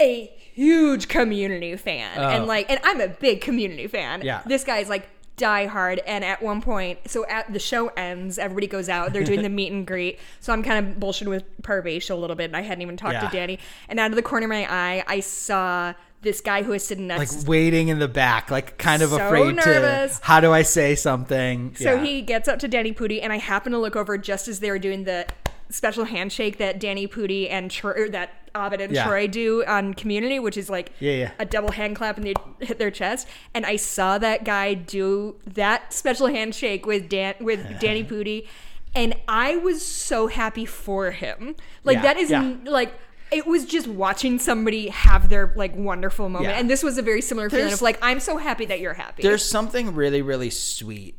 a 0.01 0.25
huge 0.53 1.07
community 1.07 1.75
fan, 1.75 2.17
and 2.17 2.43
Oh. 2.43 2.47
like, 2.47 2.69
and 2.69 2.79
I'm 2.83 3.01
a 3.01 3.07
big 3.07 3.41
community 3.41 3.87
fan. 3.87 4.21
Yeah. 4.23 4.41
this 4.45 4.63
guy's 4.63 4.89
like 4.89 5.07
die 5.37 5.65
hard 5.65 5.99
and 6.07 6.23
at 6.23 6.41
one 6.41 6.61
point 6.61 6.97
so 7.07 7.25
at 7.27 7.51
the 7.51 7.59
show 7.59 7.87
ends 7.97 8.39
everybody 8.39 8.67
goes 8.67 8.87
out 8.87 9.11
they're 9.11 9.21
doing 9.21 9.41
the 9.41 9.49
meet 9.49 9.69
and 9.69 9.85
greet 9.85 10.17
so 10.39 10.53
i'm 10.53 10.63
kind 10.63 10.87
of 10.87 10.95
bullshitting 10.95 11.27
with 11.27 11.43
parvesh 11.61 12.09
a 12.09 12.15
little 12.15 12.37
bit 12.37 12.45
and 12.45 12.55
i 12.55 12.61
hadn't 12.61 12.81
even 12.81 12.95
talked 12.95 13.15
Yeah. 13.15 13.27
to 13.27 13.35
danny 13.35 13.59
and 13.89 13.99
out 13.99 14.11
of 14.11 14.15
the 14.15 14.21
corner 14.21 14.45
of 14.45 14.49
my 14.49 14.65
eye 14.73 15.03
i 15.07 15.19
saw 15.19 15.93
this 16.21 16.39
guy 16.39 16.63
who 16.63 16.71
was 16.71 16.85
sitting 16.87 17.09
like 17.09 17.27
waiting 17.45 17.89
in 17.89 17.99
the 17.99 18.07
back, 18.07 18.49
like 18.49 18.77
kind 18.77 19.01
of 19.03 19.09
So 19.09 19.17
afraid 19.27 19.57
nervous. 19.57 20.19
to. 20.19 20.25
How 20.25 20.39
do 20.39 20.51
I 20.53 20.61
say 20.63 20.95
something? 20.95 21.75
So 21.75 21.95
Yeah. 21.95 22.03
he 22.03 22.21
gets 22.23 22.47
up 22.47 22.57
to 22.59 22.67
Danny 22.67 22.93
Pudi, 22.93 23.21
and 23.21 23.31
I 23.31 23.37
happen 23.37 23.73
to 23.73 23.77
look 23.77 23.95
over 23.95 24.17
just 24.17 24.47
as 24.47 24.59
they 24.59 24.71
were 24.71 24.79
doing 24.79 25.03
the 25.03 25.27
special 25.69 26.05
handshake 26.05 26.57
that 26.57 26.79
Danny 26.79 27.07
Pudi 27.07 27.49
and 27.49 27.69
Troy, 27.71 28.09
that 28.09 28.33
Abed 28.55 28.79
and 28.81 28.93
Yeah. 28.93 29.05
Troy 29.05 29.27
do 29.27 29.65
on 29.65 29.93
Community, 29.93 30.39
which 30.39 30.55
is 30.57 30.69
like 30.69 30.91
Yeah, 30.99 31.11
yeah. 31.13 31.31
a 31.39 31.45
double 31.45 31.71
hand 31.71 31.95
clap 31.95 32.17
and 32.17 32.25
they 32.25 32.33
hit 32.65 32.77
their 32.79 32.91
chest. 32.91 33.27
And 33.53 33.65
I 33.65 33.75
saw 33.75 34.17
that 34.19 34.43
guy 34.45 34.73
do 34.75 35.35
that 35.45 35.93
special 35.93 36.27
handshake 36.27 36.85
with 36.85 37.09
Dan 37.09 37.35
with 37.41 37.79
Danny 37.79 38.03
Pudi, 38.03 38.47
and 38.93 39.13
I 39.27 39.57
was 39.57 39.85
so 39.85 40.27
happy 40.27 40.65
for 40.65 41.11
him. 41.11 41.55
Like 41.83 41.95
Yeah, 41.97 42.01
that 42.03 42.17
is 42.17 42.29
yeah. 42.31 42.55
like. 42.65 42.93
It 43.31 43.47
was 43.47 43.65
just 43.65 43.87
watching 43.87 44.37
somebody 44.37 44.89
have 44.89 45.29
their 45.29 45.51
like 45.57 45.75
wonderful 45.75 46.29
moment, 46.29 46.51
Yeah. 46.53 46.59
and 46.59 46.69
this 46.69 46.83
was 46.83 46.99
a 46.99 47.01
very 47.01 47.21
similar 47.21 47.49
feeling 47.49 47.73
of 47.73 47.81
like 47.81 47.97
I'm 48.01 48.19
so 48.19 48.37
happy 48.37 48.65
that 48.65 48.79
you're 48.79 48.93
happy. 48.93 49.23
There's 49.23 49.43
something 49.43 49.95
really, 49.95 50.21
really 50.21 50.51
sweet 50.51 51.15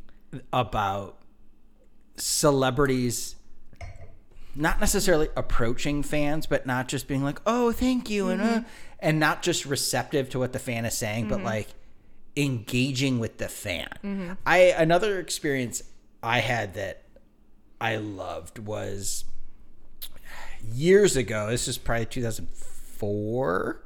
about 0.53 1.17
celebrities 2.15 3.35
not 4.57 4.79
necessarily 4.79 5.29
approaching 5.35 6.03
fans, 6.03 6.45
but 6.45 6.65
not 6.65 6.87
just 6.87 7.07
being 7.07 7.23
like, 7.23 7.39
"Oh, 7.45 7.71
thank 7.71 8.09
you," 8.09 8.29
and 8.29 8.41
uh, 8.41 8.45
mm-hmm. 8.45 8.67
and 8.99 9.19
not 9.19 9.41
just 9.41 9.65
receptive 9.65 10.29
to 10.31 10.39
what 10.39 10.53
the 10.53 10.59
fan 10.59 10.85
is 10.85 10.97
saying, 10.97 11.29
but 11.29 11.37
mm-hmm. 11.37 11.45
like 11.45 11.67
engaging 12.35 13.19
with 13.19 13.37
the 13.37 13.47
fan. 13.47 13.89
Mm-hmm. 14.03 14.33
I 14.45 14.57
another 14.57 15.19
experience 15.19 15.83
I 16.21 16.39
had 16.39 16.73
that 16.73 17.03
I 17.79 17.97
loved 17.97 18.59
was 18.59 19.25
years 20.63 21.15
ago. 21.15 21.49
This 21.49 21.67
is 21.67 21.77
probably 21.77 22.05
2004 22.05 23.83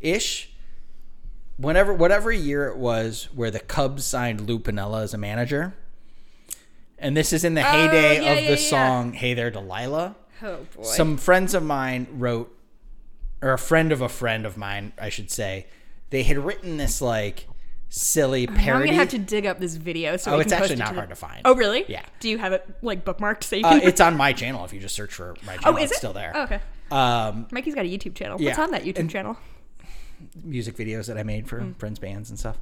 ish. 0.00 0.50
Whenever, 1.56 1.92
whatever 1.94 2.32
year 2.32 2.68
it 2.68 2.76
was, 2.76 3.28
where 3.34 3.50
the 3.50 3.60
Cubs 3.60 4.04
signed 4.04 4.42
Lou 4.42 4.58
Piniella 4.58 5.02
as 5.02 5.14
a 5.14 5.18
manager, 5.18 5.74
and 7.02 7.16
this 7.16 7.32
is 7.32 7.44
in 7.44 7.54
the 7.54 7.62
heyday 7.62 8.18
Oh, 8.18 8.22
yeah, 8.22 8.32
of 8.32 8.44
yeah, 8.44 8.50
the 8.50 8.56
song 8.56 9.12
"Hey 9.12 9.34
There, 9.34 9.50
Delilah." 9.50 10.16
oh 10.42 10.58
boy, 10.76 10.82
Some 10.82 11.16
friends 11.18 11.54
of 11.54 11.62
mine 11.62 12.06
wrote, 12.12 12.56
or 13.42 13.52
a 13.52 13.58
friend 13.58 13.92
of 13.92 14.00
a 14.00 14.08
friend 14.08 14.46
of 14.46 14.56
mine, 14.56 14.92
I 14.98 15.08
should 15.08 15.30
say, 15.30 15.66
they 16.10 16.22
had 16.22 16.38
written 16.38 16.76
this 16.78 17.00
like 17.02 17.46
silly 17.88 18.46
Now 18.46 18.52
I'm 18.54 18.58
parody. 18.58 18.86
gonna 18.86 18.98
have 18.98 19.08
to 19.10 19.18
dig 19.18 19.44
up 19.46 19.58
this 19.60 19.74
video. 19.76 20.16
So 20.16 20.32
Oh, 20.32 20.36
we 20.38 20.44
it's 20.44 20.52
actually 20.52 20.74
it 20.74 20.78
not 20.78 20.86
to 20.88 20.92
the- 20.94 21.00
hard 21.00 21.10
to 21.10 21.14
find. 21.16 21.42
Oh, 21.44 21.54
really? 21.54 21.84
Yeah. 21.88 22.04
Do 22.20 22.28
you 22.30 22.38
have 22.38 22.52
it 22.54 22.66
like 22.80 23.04
bookmarked 23.04 23.44
so 23.44 23.56
you 23.56 23.64
Uh, 23.66 23.78
can? 23.78 23.82
it's 23.88 24.00
on 24.00 24.16
my 24.16 24.32
channel. 24.32 24.64
If 24.64 24.72
you 24.72 24.80
just 24.80 24.94
search 24.94 25.12
for 25.12 25.34
my 25.44 25.56
oh, 25.56 25.58
channel, 25.58 25.76
is 25.78 25.84
it's 25.84 25.92
it 25.92 25.96
still 25.98 26.12
there. 26.14 26.32
Oh, 26.34 26.42
okay. 26.44 26.60
Um, 26.90 27.46
Mikey's 27.50 27.74
got 27.74 27.84
a 27.84 27.88
YouTube 27.88 28.14
channel. 28.14 28.40
Yeah. 28.40 28.48
What's 28.50 28.58
on 28.60 28.70
that 28.70 28.84
YouTube 28.84 28.98
And- 29.00 29.10
channel? 29.10 29.36
music 30.44 30.76
videos 30.76 31.06
that 31.08 31.18
I 31.18 31.22
made 31.24 31.48
for 31.48 31.60
Mm. 31.60 31.76
friends' 31.76 31.98
bands 31.98 32.30
and 32.30 32.38
stuff. 32.38 32.58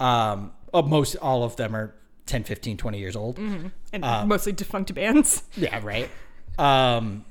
Um, 0.00 0.52
oh, 0.72 0.82
most 0.82 1.14
all 1.16 1.44
of 1.44 1.56
them 1.56 1.76
are 1.76 1.94
10, 2.26 2.44
15, 2.44 2.76
20 2.76 2.98
years 2.98 3.16
old. 3.16 3.38
And 3.38 3.72
uh, 4.04 4.26
mostly 4.26 4.52
defunct 4.52 4.92
bands. 4.94 5.42
Yeah, 5.56 5.80
right. 5.82 6.10
Um, 6.58 7.24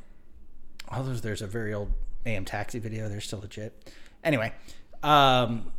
oh, 0.92 1.04
there's 1.04 1.22
there's 1.22 1.42
a 1.42 1.48
very 1.48 1.74
old 1.74 1.92
AM 2.26 2.46
Taxi 2.46 2.80
video. 2.80 3.10
They're 3.10 3.22
still 3.22 3.40
legit. 3.40 3.92
Anyway, 4.24 4.54
um, 5.04 5.72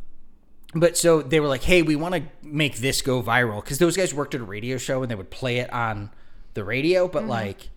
but 0.73 0.97
so 0.97 1.21
they 1.21 1.39
were 1.39 1.47
like, 1.47 1.63
"Hey, 1.63 1.81
we 1.81 1.95
want 1.95 2.15
to 2.15 2.23
make 2.43 2.77
this 2.77 3.01
go 3.01 3.21
viral 3.23 3.63
because 3.63 3.79
those 3.79 3.95
guys 3.97 4.13
worked 4.13 4.35
at 4.35 4.41
a 4.41 4.45
radio 4.45 4.77
show 4.77 5.01
and 5.01 5.09
they 5.11 5.15
would 5.15 5.29
play 5.31 5.57
it 5.59 5.71
on 5.73 6.11
the 6.53 6.63
radio, 6.63 7.07
but 7.07 7.25
like 7.25 7.69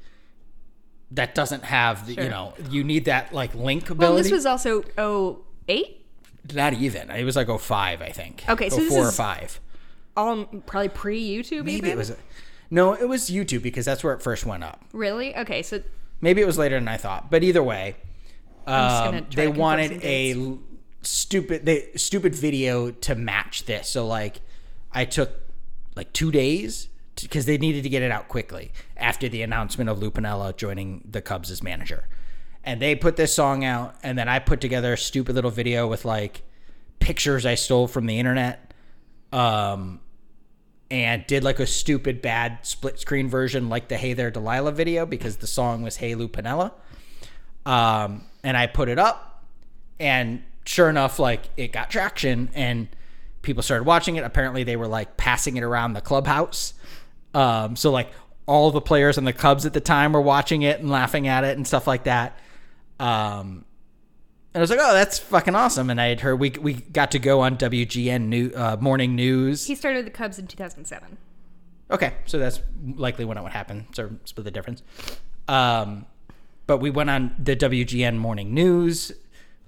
that 1.12 1.34
doesn't 1.34 1.64
have 1.64 2.06
the, 2.06 2.14
Sure. 2.14 2.24
you 2.24 2.30
know 2.30 2.54
you 2.70 2.84
need 2.84 3.04
that 3.06 3.32
like 3.32 3.54
link 3.54 3.90
ability. 3.90 4.12
Well, 4.14 4.22
this 4.22 4.32
was 4.32 4.46
also 4.46 4.82
oh 4.98 5.40
eight, 5.68 6.04
not 6.52 6.72
even. 6.74 7.10
It 7.10 7.24
was 7.24 7.36
like 7.36 7.48
05, 7.48 8.02
I 8.02 8.10
think. 8.10 8.44
Okay, 8.48 8.68
so 8.70 8.76
this 8.76 8.92
04 8.92 9.06
or 9.06 9.12
five. 9.12 9.60
All 10.16 10.44
probably 10.44 10.88
pre 10.88 11.22
YouTube. 11.22 11.64
Maybe 11.64 11.76
even? 11.76 11.90
it 11.90 11.96
was. 11.96 12.16
No, 12.70 12.94
it 12.94 13.08
was 13.08 13.30
YouTube 13.30 13.62
because 13.62 13.84
that's 13.84 14.04
where 14.04 14.14
it 14.14 14.22
first 14.22 14.46
went 14.46 14.62
up. 14.62 14.84
really 14.92 15.36
okay. 15.36 15.62
So 15.62 15.82
Maybe 16.20 16.42
it 16.42 16.46
was 16.46 16.58
later 16.58 16.76
than 16.76 16.88
I 16.88 16.96
thought. 16.96 17.30
But 17.30 17.42
either 17.42 17.62
way, 17.62 17.96
um, 18.66 19.26
they 19.34 19.48
wanted 19.48 20.04
a 20.04 20.58
stupid 21.02 21.64
they 21.64 21.90
stupid 21.96 22.34
video 22.34 22.90
to 22.90 23.14
match 23.14 23.64
this. 23.64 23.88
So 23.88 24.06
like, 24.06 24.40
I 24.92 25.04
took 25.04 25.30
like 25.96 26.12
two 26.12 26.30
days 26.30 26.88
because 27.20 27.46
they 27.46 27.58
needed 27.58 27.82
to 27.82 27.88
get 27.88 28.02
it 28.02 28.10
out 28.10 28.28
quickly 28.28 28.72
after 28.96 29.28
the 29.28 29.42
announcement 29.42 29.90
of 29.90 29.98
Lou 29.98 30.10
Piniella 30.10 30.56
joining 30.56 31.02
the 31.08 31.20
Cubs 31.20 31.50
as 31.50 31.62
manager. 31.62 32.06
And 32.62 32.80
they 32.80 32.94
put 32.94 33.16
this 33.16 33.32
song 33.32 33.64
out, 33.64 33.94
and 34.02 34.18
then 34.18 34.28
I 34.28 34.38
put 34.38 34.60
together 34.60 34.92
a 34.92 34.98
stupid 34.98 35.34
little 35.34 35.50
video 35.50 35.88
with 35.88 36.04
like 36.04 36.42
pictures 36.98 37.46
I 37.46 37.54
stole 37.54 37.88
from 37.88 38.04
the 38.04 38.18
internet. 38.18 38.69
Um, 39.32 40.00
and 40.90 41.24
did 41.26 41.44
like 41.44 41.60
a 41.60 41.66
stupid 41.66 42.20
bad 42.20 42.58
split 42.62 42.98
screen 42.98 43.28
version 43.28 43.68
like 43.68 43.88
the 43.88 43.96
Hey 43.96 44.12
There 44.12 44.30
Delilah 44.30 44.72
video 44.72 45.06
because 45.06 45.36
the 45.36 45.46
song 45.46 45.82
was 45.82 45.96
Hey 45.96 46.16
Lou 46.16 46.28
Piniella. 46.28 46.72
Um, 47.64 48.22
and 48.42 48.56
I 48.56 48.66
put 48.66 48.88
it 48.88 48.98
up 48.98 49.44
and 50.00 50.42
sure 50.64 50.88
enough, 50.88 51.18
like 51.18 51.42
it 51.56 51.72
got 51.72 51.90
traction 51.90 52.50
and 52.54 52.88
people 53.42 53.62
started 53.62 53.84
watching 53.84 54.16
it. 54.16 54.24
Apparently 54.24 54.64
they 54.64 54.76
were 54.76 54.88
like 54.88 55.16
passing 55.16 55.56
it 55.56 55.62
around 55.62 55.92
the 55.92 56.00
clubhouse. 56.00 56.74
Um, 57.34 57.76
so 57.76 57.92
like 57.92 58.10
all 58.46 58.70
the 58.72 58.80
players 58.80 59.16
on 59.16 59.24
the 59.24 59.32
Cubs 59.32 59.64
at 59.66 59.72
the 59.72 59.80
time 59.80 60.12
were 60.12 60.20
watching 60.20 60.62
it 60.62 60.80
and 60.80 60.90
laughing 60.90 61.28
at 61.28 61.44
it 61.44 61.56
and 61.56 61.66
stuff 61.66 61.86
like 61.86 62.04
that. 62.04 62.36
Um, 62.98 63.64
and 64.52 64.60
I 64.60 64.62
was 64.62 64.70
like, 64.70 64.80
"Oh, 64.80 64.92
that's 64.92 65.18
fucking 65.18 65.54
awesome!" 65.54 65.90
And 65.90 66.00
I 66.00 66.06
had 66.06 66.20
heard 66.20 66.40
we 66.40 66.50
we 66.50 66.74
got 66.74 67.10
to 67.12 67.18
go 67.18 67.40
on 67.40 67.56
WGN 67.56 68.26
new, 68.26 68.50
uh, 68.54 68.76
morning 68.80 69.14
news. 69.14 69.66
he 69.66 69.74
started 69.74 70.06
the 70.06 70.10
Cubs 70.10 70.38
in 70.38 70.46
2007. 70.46 71.18
Okay, 71.90 72.14
so 72.26 72.38
that's 72.38 72.60
likely 72.96 73.24
when 73.24 73.36
it 73.36 73.42
would 73.42 73.52
happen. 73.52 73.86
So 73.94 74.10
split 74.24 74.44
the 74.44 74.50
difference. 74.50 74.82
Um, 75.48 76.06
but 76.66 76.78
we 76.78 76.90
went 76.90 77.10
on 77.10 77.34
the 77.36 77.56
WGN 77.56 78.16
morning 78.16 78.54
news 78.54 79.10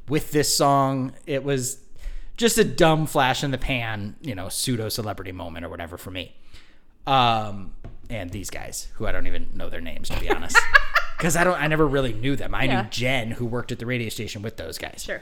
with 0.09 0.31
this 0.31 0.57
song. 0.57 1.13
It 1.27 1.43
was 1.43 1.79
just 2.37 2.59
a 2.59 2.65
dumb 2.65 3.07
flash 3.07 3.43
in 3.43 3.51
the 3.51 3.59
pan, 3.59 4.17
you 4.21 4.35
know, 4.35 4.49
pseudo 4.49 4.89
celebrity 4.89 5.33
moment 5.33 5.65
or 5.67 5.69
whatever 5.69 5.97
for 5.97 6.11
me. 6.13 6.37
Um, 7.07 7.73
and 8.09 8.31
these 8.31 8.51
guys, 8.51 8.89
who 8.95 9.07
I 9.07 9.13
don't 9.13 9.27
even 9.27 9.49
know 9.55 9.69
their 9.69 9.81
names 9.81 10.09
to 10.11 10.21
be 10.21 10.31
honest, 10.31 10.57
because 11.23 11.37
I 11.37 11.45
don't, 11.45 11.55
I 11.61 11.69
never 11.69 11.87
really 11.87 12.13
knew 12.13 12.35
them. 12.35 12.53
I 12.53 12.65
Yeah. 12.65 12.83
knew 12.83 12.89
Jen, 12.91 13.31
who 13.31 13.47
worked 13.47 13.71
at 13.71 13.79
the 13.79 13.87
radio 13.87 14.09
station 14.09 14.43
with 14.43 14.57
those 14.57 14.77
guys. 14.77 15.05
Sure. 15.07 15.21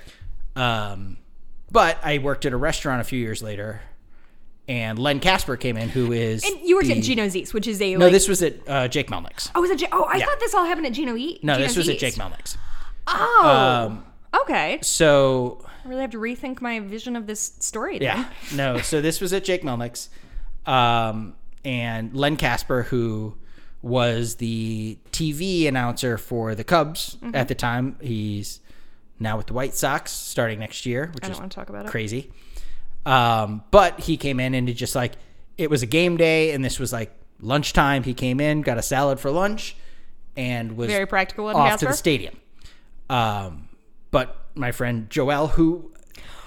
Um, 0.57 1.19
but 1.71 1.99
I 2.03 2.17
worked 2.19 2.47
at 2.47 2.55
a 2.55 2.57
restaurant 2.57 3.03
a 3.03 3.05
few 3.05 3.19
years 3.21 3.43
later, 3.43 3.83
and 4.67 4.99
Len 4.99 5.21
Kasper 5.21 5.59
came 5.59 5.77
in, 5.77 5.91
who 5.91 6.11
is 6.13 6.43
And 6.43 6.59
you 6.67 6.77
worked 6.77 6.89
the- 6.89 6.97
at 6.97 7.05
Gino's 7.05 7.37
East, 7.37 7.53
which 7.53 7.67
is 7.67 7.83
a 7.83 7.95
No, 7.97 8.07
like, 8.07 8.13
this 8.13 8.29
was 8.29 8.43
at 8.43 8.55
uh, 8.67 8.89
Jake 8.89 9.09
Melnick's. 9.11 9.51
Oh, 9.55 9.61
was 9.61 9.69
it? 9.71 9.79
J- 9.81 9.89
oh, 9.93 10.05
I 10.05 10.17
Yeah. 10.17 10.25
thought 10.25 10.41
this 10.41 10.55
all 10.55 10.65
happened 10.65 10.87
at 10.87 10.95
Gino 10.95 11.17
East. 11.17 11.45
No, 11.45 11.59
this 11.59 11.75
Gino's 11.75 11.77
was 11.77 11.89
at 11.91 11.99
Jake 11.99 12.15
Melnick's. 12.15 12.57
Oh, 13.07 13.87
Um, 13.91 14.05
okay. 14.43 14.79
so 14.83 15.63
I 15.85 15.89
really 15.89 16.01
have 16.01 16.13
to 16.13 16.19
rethink 16.19 16.63
my 16.63 16.81
vision 16.81 17.15
of 17.15 17.27
this 17.27 17.53
story. 17.59 17.99
Then. 17.99 18.07
yeah, 18.07 18.25
no, 18.55 18.79
so 18.81 19.03
this 19.03 19.21
was 19.21 19.35
at 19.35 19.45
Jake 19.45 19.63
Melnick's, 19.63 20.09
um, 20.65 21.35
and 21.63 22.15
Len 22.17 22.37
Kasper, 22.37 22.85
who 22.85 23.35
was 23.83 24.37
the 24.37 24.99
TV 25.13 25.67
announcer 25.67 26.19
for 26.19 26.55
the 26.55 26.65
Cubs 26.65 27.17
Mm-hmm. 27.17 27.35
at 27.35 27.49
the 27.49 27.55
time, 27.55 27.97
he's 28.01 28.61
now 29.19 29.37
with 29.37 29.47
the 29.47 29.53
White 29.55 29.75
Sox 29.75 30.13
starting 30.13 30.59
next 30.59 30.85
year, 30.87 31.11
which 31.15 31.25
I 31.25 31.29
is 31.29 31.33
don't 31.37 31.43
want 31.43 31.53
to 31.53 31.57
talk 31.57 31.69
about 31.69 31.87
it. 31.87 31.91
crazy. 31.91 32.31
Um, 33.07 33.63
but 33.71 34.01
he 34.01 34.17
came 34.17 34.39
in 34.41 34.55
and 34.55 34.69
he 34.69 34.75
just 34.75 34.95
like 34.95 35.13
it 35.57 35.69
was 35.71 35.83
a 35.83 35.87
game 35.87 36.17
day, 36.17 36.53
and 36.53 36.65
this 36.65 36.79
was 36.79 36.93
like 36.93 37.11
lunchtime. 37.41 38.03
He 38.03 38.15
came 38.15 38.41
in, 38.41 38.63
got 38.63 38.77
a 38.79 38.83
salad 38.83 39.19
for 39.21 39.31
lunch, 39.31 39.77
and 40.37 40.77
was 40.77 40.89
Very 40.89 41.07
practical 41.07 41.47
off 41.49 41.81
to 41.81 41.87
the 41.87 41.93
stadium. 41.95 42.37
Um, 43.09 43.69
but 44.11 44.37
my 44.55 44.73
friend 44.73 45.09
Joel, 45.11 45.49
who 45.49 45.91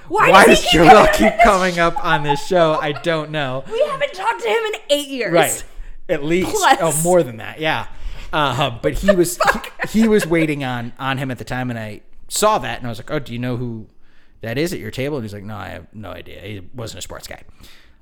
Why, 0.07 0.29
why 0.29 0.45
does 0.45 0.61
does 0.61 0.71
keep 0.71 0.81
Joel 0.81 1.05
coming 1.07 1.13
keep 1.13 1.39
coming 1.43 1.79
up 1.79 2.03
on 2.03 2.23
this 2.23 2.45
show? 2.45 2.73
I 2.79 2.91
don't 2.91 3.31
know. 3.31 3.63
We 3.71 3.79
haven't 3.81 4.13
talked 4.13 4.41
to 4.43 4.47
him 4.47 4.63
in 4.65 4.73
eight 4.89 5.07
years. 5.09 5.31
Right, 5.33 5.63
at 6.09 6.23
least 6.23 6.51
Plus. 6.51 6.77
oh 6.81 7.01
more 7.03 7.23
than 7.23 7.37
that, 7.37 7.59
yeah. 7.59 7.87
Uh, 8.31 8.69
but 8.81 8.93
he 8.93 9.11
was 9.15 9.37
he, 9.91 10.01
he 10.01 10.07
was 10.07 10.25
waiting 10.25 10.63
on 10.63 10.91
on 10.99 11.17
him 11.17 11.29
at 11.31 11.37
the 11.37 11.43
time, 11.43 11.69
and 11.69 11.77
I 11.79 12.01
saw 12.29 12.57
that, 12.59 12.79
and 12.79 12.87
I 12.87 12.89
was 12.89 12.97
like, 12.99 13.11
"Oh, 13.11 13.19
do 13.19 13.31
you 13.33 13.39
know 13.39 13.57
who 13.57 13.87
that 14.41 14.57
is 14.57 14.73
at 14.73 14.79
your 14.79 14.91
table?" 14.91 15.17
And 15.17 15.23
he's 15.23 15.33
like, 15.33 15.43
"No, 15.43 15.55
I 15.55 15.69
have 15.69 15.87
no 15.93 16.09
idea. 16.09 16.41
He 16.41 16.61
wasn't 16.73 16.99
a 16.99 17.01
sports 17.03 17.27
guy." 17.27 17.43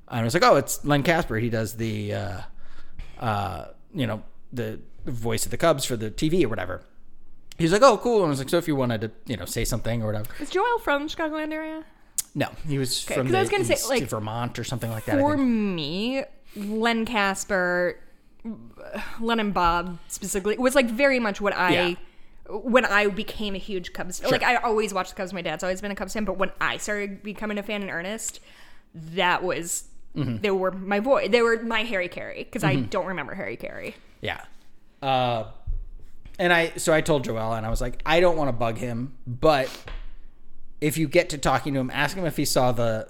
And 0.08 0.20
I 0.20 0.24
was 0.24 0.34
like, 0.34 0.42
"Oh, 0.42 0.56
it's 0.56 0.84
Len 0.84 1.02
Kasper. 1.02 1.36
He 1.38 1.50
does 1.50 1.76
the, 1.76 2.14
uh, 2.14 2.40
uh, 3.18 3.64
you 3.94 4.06
know, 4.06 4.22
the 4.52 4.80
voice 5.04 5.44
of 5.44 5.50
the 5.50 5.56
Cubs 5.58 5.84
for 5.84 5.96
the 5.96 6.10
TV 6.10 6.44
or 6.44 6.48
whatever." 6.48 6.82
He's 7.58 7.72
like, 7.72 7.82
"Oh, 7.82 7.98
cool." 7.98 8.16
And 8.18 8.26
I 8.26 8.28
was 8.30 8.38
like, 8.38 8.48
"So 8.48 8.56
if 8.56 8.66
you 8.66 8.74
wanted 8.74 9.02
to, 9.02 9.10
you 9.26 9.36
know, 9.36 9.44
say 9.44 9.64
something 9.66 10.02
or 10.02 10.06
whatever." 10.06 10.26
Is 10.40 10.48
Joel 10.50 10.78
from 10.78 11.06
the 11.08 11.14
Chicagoland 11.14 11.52
area? 11.52 11.84
No, 12.34 12.48
he 12.66 12.78
was 12.78 13.02
from 13.02 13.24
'cause 13.26 13.32
the 13.32 13.36
I 13.36 13.40
was 13.42 13.50
gonna 13.50 13.64
say, 13.66 13.76
like, 13.88 14.04
Vermont 14.04 14.58
or 14.58 14.64
something 14.64 14.90
like 14.90 15.04
that. 15.04 15.18
For 15.18 15.36
me, 15.36 16.24
Len 16.56 17.04
Kasper, 17.04 17.98
Len 19.20 19.40
and 19.40 19.54
Bob 19.54 19.98
specifically 20.08 20.58
was 20.58 20.74
like 20.74 20.90
very 20.90 21.18
much 21.18 21.40
what 21.40 21.54
I. 21.56 21.70
Yeah. 21.72 21.94
When 22.48 22.84
I 22.84 23.06
became 23.06 23.54
a 23.54 23.58
huge 23.58 23.92
Cubs 23.92 24.18
fan, 24.18 24.30
like 24.30 24.42
I 24.42 24.56
always 24.56 24.92
watched 24.92 25.10
the 25.10 25.16
Cubs. 25.16 25.32
My 25.32 25.42
dad's 25.42 25.62
always 25.62 25.80
been 25.80 25.92
a 25.92 25.94
Cubs 25.94 26.12
fan, 26.12 26.24
but 26.24 26.36
when 26.38 26.50
I 26.60 26.76
started 26.76 27.22
becoming 27.22 27.56
a 27.56 27.62
fan 27.62 27.82
in 27.82 27.90
earnest, 27.90 28.40
that 28.94 29.42
was 29.42 29.84
Mm-hmm. 30.16 30.42
they 30.42 30.50
were 30.50 30.70
my 30.70 31.00
boy. 31.00 31.28
They 31.28 31.40
were 31.40 31.62
my 31.62 31.84
Harry 31.84 32.08
Caray 32.08 32.44
because 32.44 32.62
I 32.62 32.76
don't 32.76 33.06
remember 33.06 33.34
Harry 33.34 33.56
Caray. 33.56 33.94
Yeah. 34.20 34.42
Uh, 35.00 35.44
and 36.38 36.52
I 36.52 36.72
so 36.76 36.92
I 36.92 37.00
told 37.00 37.24
Joel 37.24 37.54
and 37.54 37.64
I 37.64 37.70
was 37.70 37.80
like, 37.80 38.02
I 38.04 38.20
don't 38.20 38.36
want 38.36 38.48
to 38.48 38.52
bug 38.52 38.76
him, 38.76 39.14
but 39.26 39.70
if 40.82 40.98
you 40.98 41.08
get 41.08 41.30
to 41.30 41.38
talking 41.38 41.72
to 41.74 41.80
him, 41.80 41.90
ask 41.90 42.14
him 42.14 42.26
if 42.26 42.36
he 42.36 42.44
saw 42.44 42.72
the 42.72 43.08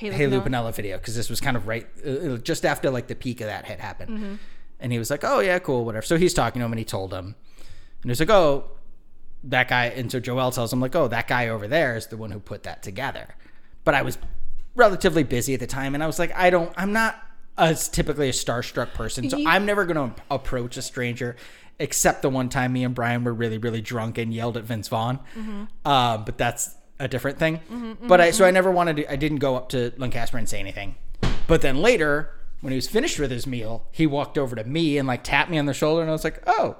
Hey, 0.00 0.10
Hey 0.10 0.26
Lou 0.26 0.40
Lupinella. 0.40 0.70
Piniella 0.70 0.74
video 0.74 0.96
because 0.96 1.14
this 1.14 1.28
was 1.28 1.42
kind 1.42 1.58
of 1.58 1.66
right 1.66 1.86
uh, 2.06 2.38
just 2.38 2.64
after 2.64 2.88
like 2.88 3.06
the 3.06 3.14
peak 3.14 3.42
of 3.42 3.48
that 3.48 3.66
had 3.66 3.80
happened. 3.80 4.10
Mm-hmm. 4.18 4.34
And 4.80 4.92
he 4.92 4.98
was 4.98 5.10
like, 5.10 5.24
"Oh 5.24 5.40
yeah, 5.40 5.58
cool, 5.58 5.84
whatever." 5.84 6.00
So 6.00 6.16
he's 6.16 6.32
talking 6.32 6.60
to 6.60 6.64
him 6.64 6.72
and 6.72 6.78
he 6.78 6.86
told 6.86 7.12
him, 7.12 7.34
and 8.00 8.10
he's 8.10 8.18
like, 8.18 8.30
"Oh, 8.30 8.70
that 9.44 9.68
guy." 9.68 9.86
And 9.88 10.10
so 10.10 10.18
Joel 10.18 10.52
tells 10.52 10.72
him 10.72 10.80
like, 10.80 10.96
"Oh, 10.96 11.06
that 11.08 11.28
guy 11.28 11.48
over 11.48 11.68
there 11.68 11.96
is 11.96 12.06
the 12.06 12.16
one 12.16 12.30
who 12.30 12.40
put 12.40 12.62
that 12.62 12.82
together." 12.82 13.34
But 13.84 13.94
I 13.94 14.00
was 14.00 14.16
relatively 14.74 15.22
busy 15.22 15.52
at 15.52 15.60
the 15.60 15.66
time, 15.66 15.94
and 15.94 16.02
I 16.02 16.06
was 16.06 16.18
like, 16.18 16.34
"I 16.34 16.48
don't. 16.48 16.72
I'm 16.78 16.94
not 16.94 17.22
as 17.58 17.86
typically 17.86 18.30
a 18.30 18.32
starstruck 18.32 18.94
person, 18.94 19.28
so 19.28 19.38
I'm 19.46 19.66
never 19.66 19.84
going 19.84 20.14
to 20.14 20.22
approach 20.30 20.78
a 20.78 20.82
stranger." 20.82 21.36
Except 21.78 22.20
the 22.20 22.28
one 22.28 22.50
time 22.50 22.74
me 22.74 22.84
and 22.84 22.94
Brian 22.94 23.24
were 23.24 23.32
really, 23.32 23.56
really 23.56 23.80
drunk 23.80 24.18
and 24.18 24.34
yelled 24.34 24.58
at 24.58 24.64
Vince 24.64 24.88
Vaughn. 24.88 25.18
Um, 25.84 26.24
but 26.24 26.36
that's 26.36 26.74
a 27.00 27.08
different 27.08 27.38
thing. 27.38 27.56
Mm-hmm, 27.58 27.84
mm-hmm, 27.84 28.08
but 28.08 28.20
I 28.20 28.30
so 28.30 28.44
I 28.44 28.48
mm-hmm. 28.48 28.54
never 28.54 28.70
wanted 28.70 28.96
to. 28.98 29.12
I 29.12 29.16
didn't 29.16 29.38
go 29.38 29.56
up 29.56 29.70
to 29.70 29.92
Len 29.96 30.10
Kasper 30.12 30.38
and 30.38 30.48
say 30.48 30.60
anything. 30.60 30.94
But 31.48 31.62
then 31.62 31.78
later, 31.82 32.30
when 32.60 32.70
he 32.70 32.76
was 32.76 32.86
finished 32.86 33.18
with 33.18 33.30
his 33.32 33.46
meal, 33.46 33.86
he 33.90 34.06
walked 34.06 34.38
over 34.38 34.54
to 34.54 34.62
me 34.62 34.98
and 34.98 35.08
like 35.08 35.24
tapped 35.24 35.50
me 35.50 35.58
on 35.58 35.66
the 35.66 35.74
shoulder, 35.74 36.02
and 36.02 36.10
I 36.10 36.12
was 36.12 36.22
like, 36.22 36.42
"Oh, 36.46 36.76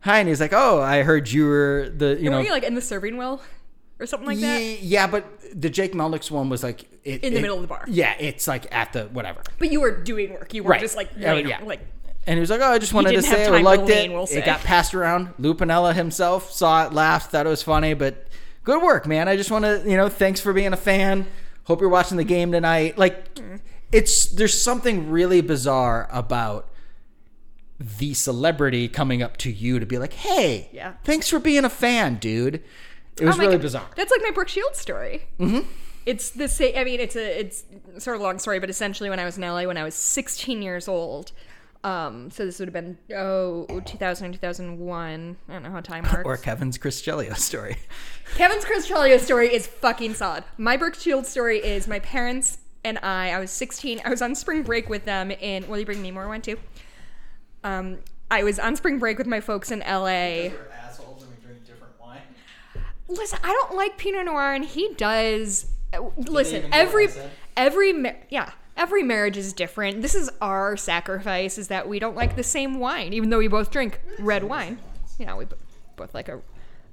hi." 0.00 0.20
And 0.20 0.28
he's 0.28 0.40
like, 0.40 0.52
"Oh, 0.52 0.80
I 0.80 1.02
heard 1.02 1.30
you 1.32 1.46
were 1.46 1.90
the 1.96 2.16
you 2.20 2.30
know." 2.30 2.38
Were 2.38 2.44
you 2.44 2.50
like 2.52 2.62
in 2.62 2.74
the 2.74 2.80
serving 2.80 3.16
well 3.16 3.42
or 3.98 4.06
something 4.06 4.28
like 4.28 4.38
that? 4.38 4.60
yeah, 4.60 4.76
yeah, 4.80 5.06
but 5.06 5.24
the 5.60 5.70
Jake 5.70 5.92
Melnick's 5.94 6.30
one 6.30 6.48
was 6.48 6.62
like 6.62 6.84
it, 7.04 7.24
In 7.24 7.32
the 7.32 7.38
it- 7.38 7.42
middle 7.42 7.56
of 7.56 7.62
the 7.62 7.68
bar. 7.68 7.84
Yeah, 7.88 8.14
it's 8.20 8.46
like 8.46 8.72
at 8.72 8.92
the 8.92 9.04
whatever. 9.06 9.42
But 9.58 9.72
you 9.72 9.80
were 9.80 9.90
doing 10.02 10.32
work. 10.32 10.52
You 10.54 10.62
weren't 10.62 10.72
Right. 10.72 10.80
just 10.80 10.96
like 10.96 11.10
Yeah, 11.16 11.32
laying- 11.32 11.48
yeah. 11.48 11.60
like 11.64 11.80
And 12.26 12.36
he 12.36 12.40
was 12.40 12.50
like, 12.50 12.60
"Oh, 12.62 12.72
I 12.72 12.78
just 12.78 12.94
wanted 12.94 13.12
to 13.12 13.22
say 13.22 13.46
I 13.46 13.58
to 13.58 13.64
liked 13.64 13.84
lean, 13.84 14.10
it. 14.10 14.14
we'll. 14.14 14.26
It 14.30 14.44
got 14.46 14.60
passed 14.60 14.94
around. 14.94 15.34
Lou 15.38 15.54
Piniella 15.54 15.94
himself 15.94 16.50
saw 16.52 16.86
it, 16.86 16.92
laughed, 16.92 17.30
thought 17.32 17.44
it 17.46 17.50
was 17.50 17.62
funny, 17.62 17.92
but 17.94 18.26
good 18.64 18.82
work, 18.82 19.06
man. 19.06 19.28
I 19.28 19.36
just 19.36 19.50
want 19.50 19.64
to, 19.64 19.82
you 19.86 19.96
know, 19.96 20.08
thanks 20.08 20.40
for 20.40 20.52
being 20.52 20.72
a 20.72 20.76
fan. 20.76 21.26
Hope 21.64 21.80
you're 21.80 21.90
watching 21.90 22.16
the 22.16 22.24
game 22.24 22.52
tonight. 22.52 22.98
Like, 22.98 23.38
it's 23.92 24.26
there's 24.26 24.60
something 24.60 25.10
really 25.10 25.40
bizarre 25.40 26.08
about 26.10 26.68
the 27.78 28.14
celebrity 28.14 28.88
coming 28.88 29.22
up 29.22 29.36
to 29.38 29.50
you 29.50 29.78
to 29.80 29.86
be 29.86 29.98
like, 29.98 30.12
"Hey, 30.12 30.68
Yeah. 30.72 30.94
thanks 31.04 31.28
for 31.28 31.38
being 31.38 31.64
a 31.64 31.70
fan, 31.70 32.16
dude." 32.16 32.62
It 33.20 33.24
was 33.26 33.36
Oh 33.36 33.40
really 33.40 33.54
God. 33.54 33.62
bizarre. 33.62 33.86
That's 33.96 34.10
like 34.10 34.22
my 34.22 34.30
Brooke 34.30 34.48
Shields 34.48 34.78
story. 34.78 35.26
Mm-hmm. 35.38 35.68
It's 36.06 36.30
the 36.30 36.48
same. 36.48 36.74
I 36.76 36.84
mean, 36.84 37.00
it's 37.00 37.16
a 37.16 37.40
it's 37.40 37.64
sort 37.98 38.16
of 38.16 38.20
a 38.20 38.24
long 38.24 38.38
story, 38.38 38.58
but 38.58 38.68
essentially, 38.70 39.08
when 39.10 39.18
I 39.20 39.24
was 39.24 39.36
in 39.38 39.42
LA, 39.44 39.64
when 39.64 39.76
I 39.78 39.84
was 39.84 39.94
16 39.94 40.60
years 40.62 40.86
old, 40.88 41.32
Um, 41.84 42.30
so 42.30 42.46
this 42.46 42.58
would 42.58 42.68
have 42.68 42.72
been 42.72 42.96
oh 43.14 43.66
2000 43.84 44.32
2001. 44.32 45.36
I 45.48 45.52
don't 45.52 45.62
know 45.62 45.70
how 45.70 45.80
time 45.80 46.04
works. 46.04 46.22
Or 46.24 46.38
Kevin's 46.38 46.78
Chris 46.78 47.00
Chelios 47.02 47.36
story. 47.36 47.76
Kevin's 48.36 48.64
Chris 48.64 48.88
Chelios 48.88 49.20
story 49.20 49.54
is 49.54 49.66
fucking 49.66 50.14
solid. 50.14 50.44
My 50.56 50.78
Brooke 50.78 50.94
Shields 50.94 51.28
story 51.28 51.58
is 51.58 51.86
my 51.86 51.98
parents 51.98 52.58
and 52.84 52.98
I. 53.02 53.30
I 53.30 53.38
was 53.38 53.50
16. 53.50 54.00
I 54.02 54.08
was 54.08 54.22
on 54.22 54.34
spring 54.34 54.62
break 54.62 54.88
with 54.88 55.04
them 55.04 55.30
in. 55.30 55.68
Will 55.68 55.78
you 55.78 55.86
bring 55.86 56.00
me 56.00 56.10
more 56.10 56.26
wine 56.26 56.40
too? 56.40 56.58
Um, 57.62 57.98
I 58.30 58.44
was 58.44 58.58
on 58.58 58.76
spring 58.76 58.98
break 58.98 59.18
with 59.18 59.26
my 59.26 59.40
folks 59.40 59.70
in 59.70 59.80
LA. 59.80 60.50
assholes 60.82 61.22
and 61.22 61.30
we 61.30 61.44
drink 61.44 61.66
different 61.66 61.92
wine. 62.00 62.20
Listen, 63.08 63.38
I 63.42 63.48
don't 63.52 63.74
like 63.74 63.98
Pinot 63.98 64.24
Noir, 64.26 64.54
and 64.54 64.64
he 64.64 64.94
does. 64.94 65.66
Listen, 66.16 66.56
even 66.56 66.70
do 66.70 66.76
what 66.76 66.86
every 66.86 67.08
I 67.08 67.30
every 67.56 68.16
yeah, 68.30 68.52
every 68.76 69.02
marriage 69.02 69.36
is 69.36 69.52
different. 69.52 70.02
This 70.02 70.14
is 70.14 70.30
our 70.40 70.76
sacrifice: 70.76 71.58
is 71.58 71.68
that 71.68 71.88
we 71.88 71.98
don't 71.98 72.16
like 72.16 72.36
the 72.36 72.42
same 72.42 72.78
wine, 72.78 73.12
even 73.12 73.30
though 73.30 73.38
we 73.38 73.48
both 73.48 73.70
drink 73.70 74.00
red 74.18 74.44
wine. 74.44 74.78
You 75.18 75.26
know, 75.26 75.36
we 75.36 75.44
b- 75.44 75.56
both 75.96 76.14
like 76.14 76.28
a 76.28 76.40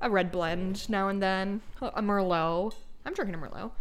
a 0.01 0.09
red 0.09 0.31
blend 0.31 0.89
now 0.89 1.07
and 1.07 1.21
then, 1.21 1.61
a 1.81 2.01
Merlot. 2.01 2.73
I'm 3.05 3.13
drinking 3.13 3.35
a 3.35 3.37
Merlot. 3.37 3.71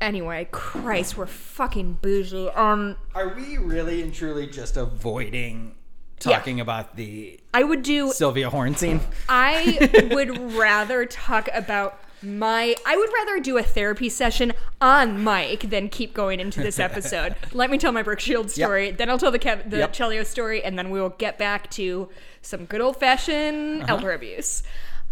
Anyway, 0.00 0.48
Christ, 0.50 1.16
we're 1.16 1.26
fucking 1.26 1.98
bougie. 2.02 2.48
Um, 2.50 2.96
Are 3.14 3.28
we 3.28 3.56
really 3.56 4.02
and 4.02 4.12
truly 4.12 4.46
just 4.46 4.76
avoiding 4.76 5.74
talking 6.18 6.60
about 6.60 6.96
the 6.96 7.38
I 7.54 7.62
would 7.62 7.82
do 7.82 8.12
Sylvia 8.12 8.50
Horne 8.50 8.74
scene? 8.74 9.00
I 9.28 10.08
would 10.12 10.54
rather 10.54 11.06
talk 11.06 11.48
about 11.54 11.98
my 12.22 12.74
I 12.86 12.96
would 12.96 13.10
rather 13.14 13.40
do 13.40 13.56
a 13.58 13.62
therapy 13.62 14.08
session 14.08 14.52
on 14.80 15.22
Mike 15.22 15.70
than 15.70 15.88
keep 15.88 16.12
going 16.14 16.40
into 16.40 16.60
this 16.62 16.78
episode. 16.88 17.34
Let 17.52 17.70
me 17.70 17.78
tell 17.78 17.92
my 17.92 18.02
Brooke 18.02 18.20
Shields 18.20 18.56
Yep. 18.58 18.66
story, 18.66 18.90
then 18.90 19.08
I'll 19.10 19.18
tell 19.18 19.30
the 19.30 19.38
Kev- 19.38 19.70
the 19.70 19.78
Yep. 19.78 19.92
Chelios 19.92 20.26
story, 20.26 20.62
and 20.62 20.78
then 20.78 20.90
we 20.90 21.00
will 21.00 21.10
get 21.10 21.38
back 21.38 21.70
to 21.72 22.08
some 22.42 22.64
good 22.66 22.80
old 22.80 22.96
fashioned 22.96 23.82
Uh-huh. 23.82 23.94
elder 23.94 24.12
abuse. 24.12 24.62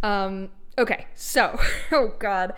Um, 0.02 0.50
okay, 0.76 1.06
so 1.14 1.58
oh 1.92 2.12
god. 2.18 2.54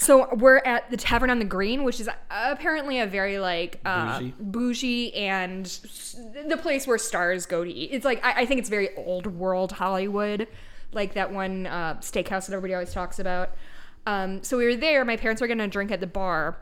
So 0.00 0.34
we're 0.34 0.58
at 0.58 0.90
the 0.90 0.96
Tavern 0.96 1.30
on 1.30 1.38
the 1.38 1.44
Green, 1.44 1.84
which 1.84 2.00
is 2.00 2.08
apparently 2.28 2.98
a 2.98 3.06
very 3.06 3.38
like 3.38 3.80
uh, 3.84 4.18
Bougie. 4.18 4.34
bougie 4.40 5.14
and 5.14 5.66
the 6.48 6.56
place 6.60 6.84
where 6.84 6.98
stars 6.98 7.46
go 7.46 7.62
to 7.62 7.70
eat. 7.70 7.90
It's 7.92 8.04
like 8.04 8.24
I, 8.24 8.40
I 8.42 8.46
think 8.46 8.58
it's 8.58 8.68
very 8.68 8.88
old 8.96 9.28
world 9.28 9.70
Hollywood, 9.70 10.48
like 10.94 11.14
that 11.14 11.32
one 11.32 11.66
uh, 11.66 11.94
steakhouse 12.00 12.46
that 12.46 12.52
everybody 12.52 12.74
always 12.74 12.92
talks 12.92 13.18
about. 13.18 13.50
Um, 14.06 14.42
so 14.42 14.58
we 14.58 14.66
were 14.66 14.76
there. 14.76 15.04
My 15.04 15.16
parents 15.16 15.40
were 15.40 15.46
going 15.46 15.58
to 15.58 15.66
drink 15.68 15.90
at 15.90 16.00
the 16.00 16.06
bar. 16.06 16.58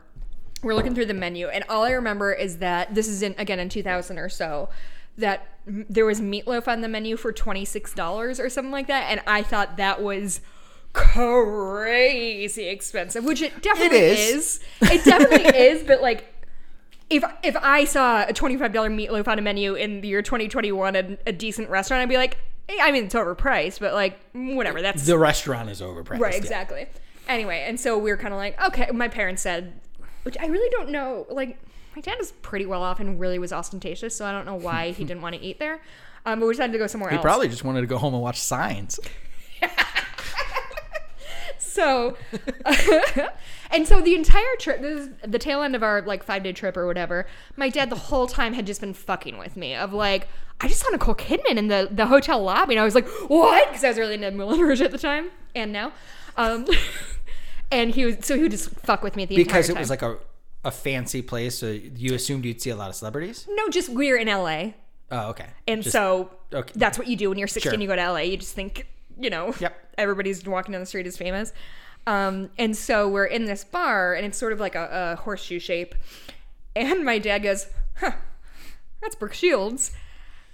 We're 0.61 0.75
looking 0.75 0.95
through 0.95 1.07
the 1.07 1.13
menu, 1.13 1.47
and 1.47 1.65
all 1.67 1.83
I 1.83 1.91
remember 1.91 2.31
is 2.31 2.59
that 2.59 2.95
this 2.95 3.07
is 3.07 3.21
in 3.21 3.35
again 3.37 3.59
in 3.59 3.67
2000 3.69 4.17
or 4.17 4.29
so. 4.29 4.69
That 5.17 5.47
m- 5.67 5.85
there 5.89 6.05
was 6.05 6.21
meatloaf 6.21 6.67
on 6.67 6.81
the 6.81 6.87
menu 6.87 7.17
for 7.17 7.31
twenty 7.33 7.65
six 7.65 7.93
dollars 7.93 8.39
or 8.39 8.49
something 8.49 8.71
like 8.71 8.87
that, 8.87 9.07
and 9.11 9.21
I 9.27 9.43
thought 9.43 9.75
that 9.77 10.01
was 10.01 10.39
crazy 10.93 12.67
expensive, 12.67 13.23
which 13.23 13.41
it 13.41 13.61
definitely 13.61 13.97
is. 13.99 14.59
is. 14.81 14.91
It 14.91 15.03
definitely 15.05 15.59
is, 15.59 15.83
but 15.83 16.01
like 16.01 16.33
if 17.09 17.23
if 17.43 17.55
I 17.57 17.85
saw 17.85 18.25
a 18.27 18.33
twenty 18.33 18.57
five 18.57 18.73
dollar 18.73 18.89
meatloaf 18.89 19.27
on 19.27 19.37
a 19.37 19.41
menu 19.41 19.73
in 19.75 20.01
the 20.01 20.07
year 20.07 20.21
twenty 20.21 20.47
twenty 20.47 20.71
one 20.71 20.95
at 20.95 21.19
a 21.27 21.31
decent 21.31 21.69
restaurant, 21.69 22.01
I'd 22.01 22.09
be 22.09 22.17
like, 22.17 22.37
I 22.69 22.91
mean, 22.91 23.05
it's 23.05 23.15
overpriced, 23.15 23.79
but 23.79 23.93
like 23.93 24.19
whatever. 24.33 24.81
That's 24.81 25.05
The 25.05 25.17
restaurant 25.17 25.69
is 25.69 25.81
overpriced. 25.81 26.19
right, 26.19 26.33
yeah. 26.33 26.39
exactly. 26.39 26.87
Anyway, 27.27 27.63
and 27.67 27.79
so 27.79 27.97
we 27.97 28.11
were 28.11 28.17
kind 28.17 28.33
of 28.33 28.37
like, 28.37 28.61
okay. 28.61 28.89
My 28.91 29.07
parents 29.07 29.41
said, 29.41 29.79
which 30.23 30.37
I 30.39 30.47
really 30.47 30.69
don't 30.69 30.89
know. 30.89 31.25
Like, 31.29 31.57
my 31.95 32.01
dad 32.01 32.19
is 32.19 32.31
pretty 32.41 32.65
well 32.65 32.83
off 32.83 32.99
and 32.99 33.19
really 33.19 33.39
was 33.39 33.53
ostentatious, 33.53 34.15
so 34.15 34.25
I 34.25 34.31
don't 34.31 34.45
know 34.45 34.55
why 34.55 34.91
he 34.91 35.03
didn't 35.05 35.21
want 35.21 35.35
to 35.35 35.41
eat 35.41 35.59
there. 35.59 35.81
Um, 36.25 36.39
but 36.39 36.45
we 36.45 36.53
decided 36.53 36.71
to 36.73 36.79
go 36.79 36.87
somewhere 36.87 37.09
He 37.09 37.17
else. 37.17 37.23
He 37.23 37.27
probably 37.27 37.47
just 37.49 37.63
wanted 37.65 37.81
to 37.81 37.87
go 37.87 37.97
home 37.97 38.13
and 38.13 38.23
watch 38.23 38.39
Signs. 38.39 38.99
So, 41.73 42.15
and 43.73 43.87
so 43.87 43.99
the 44.01 44.15
entire 44.15 44.55
trip, 44.59 44.81
this 44.81 45.07
is 45.07 45.09
the 45.27 45.39
tail 45.39 45.61
end 45.63 45.75
of 45.75 45.83
our 45.83 46.01
like 46.03 46.23
five 46.23 46.43
day 46.43 46.53
trip 46.53 46.77
or 46.77 46.85
whatever. 46.87 47.25
My 47.57 47.69
dad 47.69 47.89
the 47.89 47.95
whole 47.95 48.27
time 48.27 48.53
had 48.53 48.65
just 48.65 48.79
been 48.81 48.93
fucking 48.93 49.37
with 49.37 49.57
me 49.57 49.75
of 49.75 49.91
like, 49.93 50.27
I 50.61 50.67
just 50.67 50.81
saw 50.81 50.89
Nicole 50.91 51.15
Kidman 51.15 51.57
in 51.57 51.67
the 51.67 51.89
the 51.91 52.05
hotel 52.05 52.41
lobby, 52.41 52.75
and 52.75 52.81
I 52.81 52.85
was 52.85 52.95
like, 52.95 53.07
what? 53.29 53.67
Because 53.69 53.83
I 53.83 53.89
was 53.89 53.97
really 53.97 54.13
into 54.15 54.31
Moulin 54.31 54.61
Rouge 54.61 54.81
at 54.81 54.91
the 54.91 54.97
time 54.97 55.29
and 55.55 55.73
now. 55.73 55.91
Um, 56.37 56.65
and 57.71 57.93
he 57.93 58.05
was 58.05 58.17
so 58.21 58.35
he 58.35 58.43
would 58.43 58.51
just 58.51 58.69
fuck 58.69 59.03
with 59.03 59.15
me 59.15 59.25
the 59.25 59.35
Because 59.35 59.69
it 59.69 59.77
was 59.77 59.89
like 59.89 60.01
a, 60.01 60.17
a 60.63 60.71
fancy 60.71 61.21
place, 61.21 61.57
so 61.57 61.67
you 61.67 62.13
assumed 62.13 62.45
you'd 62.45 62.61
see 62.61 62.69
a 62.69 62.75
lot 62.75 62.89
of 62.89 62.95
celebrities? 62.95 63.47
no, 63.49 63.69
just 63.69 63.89
we're 63.89 64.17
in 64.17 64.27
LA, 64.27 64.71
Oh, 65.11 65.29
okay. 65.29 65.47
and 65.67 65.83
Just- 65.83 65.93
so 65.93 66.31
okay. 66.53 66.71
that's 66.75 66.97
what 66.97 67.07
you 67.07 67.15
do 67.15 67.29
when 67.29 67.37
you're 67.37 67.47
16. 67.47 67.71
Sure. 67.71 67.79
You 67.81 67.87
go 67.87 67.95
to 67.95 68.11
LA. 68.11 68.19
You 68.19 68.37
just 68.37 68.55
think, 68.55 68.87
you 69.19 69.29
know, 69.29 69.53
Yep. 69.59 69.93
everybody's 69.97 70.43
walking 70.45 70.71
down 70.71 70.81
the 70.81 70.85
street 70.87 71.05
is 71.05 71.17
famous. 71.17 71.51
Um, 72.05 72.49
and 72.57 72.75
so 72.75 73.07
we're 73.07 73.25
in 73.25 73.45
this 73.45 73.63
bar, 73.63 74.13
and 74.13 74.25
it's 74.25 74.37
sort 74.37 74.51
of 74.53 74.59
like 74.59 74.75
a, 74.75 75.13
a 75.17 75.21
horseshoe 75.21 75.59
shape. 75.59 75.95
And 76.75 77.05
my 77.05 77.17
dad 77.19 77.39
goes, 77.43 77.67
"Huh, 77.97 78.11
that's 79.01 79.15
Brooke 79.15 79.33
Shields." 79.33 79.91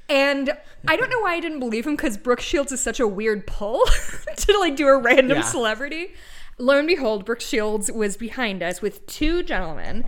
And 0.08 0.58
I 0.88 0.96
don't 0.96 1.10
know 1.12 1.20
why 1.20 1.34
I 1.36 1.40
didn't 1.40 1.60
believe 1.60 1.86
him 1.86 1.96
because 1.96 2.18
Brooke 2.18 2.40
Shields 2.42 2.72
is 2.72 2.82
such 2.82 3.00
a 3.00 3.08
weird 3.08 3.46
pull 3.46 3.84
to 4.38 4.58
like 4.60 4.76
do 4.76 4.88
a 4.88 4.98
random 4.98 5.38
Yeah. 5.38 5.44
celebrity. 5.44 6.14
Lo 6.58 6.78
and 6.78 6.88
behold, 6.88 7.26
Brooke 7.26 7.42
Shields 7.42 7.92
was 7.92 8.18
behind 8.18 8.64
us 8.64 8.82
with 8.82 9.06
two 9.06 9.44
gentlemen. 9.44 10.06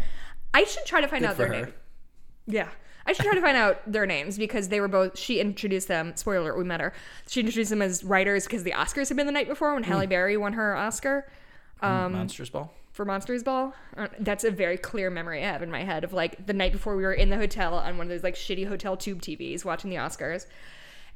I 0.54 0.64
should 0.64 0.86
try 0.86 1.02
to 1.02 1.08
find 1.08 1.24
out 1.24 1.38
their 1.38 1.48
her. 1.48 1.54
name. 1.66 1.74
Yeah. 2.48 2.70
I 3.06 3.14
should 3.14 3.26
try 3.26 3.36
to 3.36 3.42
find 3.42 3.58
out 3.58 3.80
their 3.92 4.06
names 4.06 4.38
because 4.38 4.70
they 4.70 4.80
were 4.80 4.88
both. 4.88 5.18
She 5.18 5.40
introduced 5.40 5.88
them. 5.88 6.14
Spoiler: 6.16 6.52
alert, 6.52 6.58
we 6.58 6.64
met 6.64 6.82
her. 6.82 6.94
She 7.28 7.40
introduced 7.40 7.70
them 7.70 7.82
as 7.82 8.04
writers 8.04 8.46
because 8.46 8.64
the 8.64 8.72
Oscars 8.72 9.08
had 9.08 9.18
been 9.18 9.26
the 9.26 9.32
night 9.32 9.48
before 9.48 9.74
when 9.74 9.84
Halle 9.84 10.08
Berry 10.08 10.38
won 10.38 10.54
her 10.54 10.76
Oscar 10.76 11.28
um, 11.82 12.14
Monsters 12.14 12.50
Ball? 12.50 12.72
for 12.92 13.06
Monsters 13.06 13.44
Ball. 13.44 13.74
Uh, 13.98 14.08
That's 14.20 14.44
a 14.44 14.52
very 14.52 14.78
clear 14.78 15.10
memory 15.10 15.44
I 15.44 15.48
have 15.48 15.62
in 15.64 15.72
my 15.72 15.84
head 15.84 16.04
of 16.04 16.14
like 16.14 16.46
the 16.46 16.54
night 16.54 16.72
before 16.72 16.96
we 16.96 17.04
were 17.04 17.14
in 17.14 17.30
the 17.30 17.38
hotel 17.38 17.76
on 17.76 17.98
one 17.98 18.06
of 18.06 18.10
those 18.10 18.24
like 18.24 18.36
shitty 18.36 18.68
hotel 18.68 18.96
tube 18.96 19.22
TVs 19.22 19.66
watching 19.66 19.90
the 19.90 19.98
Oscars, 19.98 20.46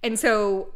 and 0.04 0.18
so 0.18 0.74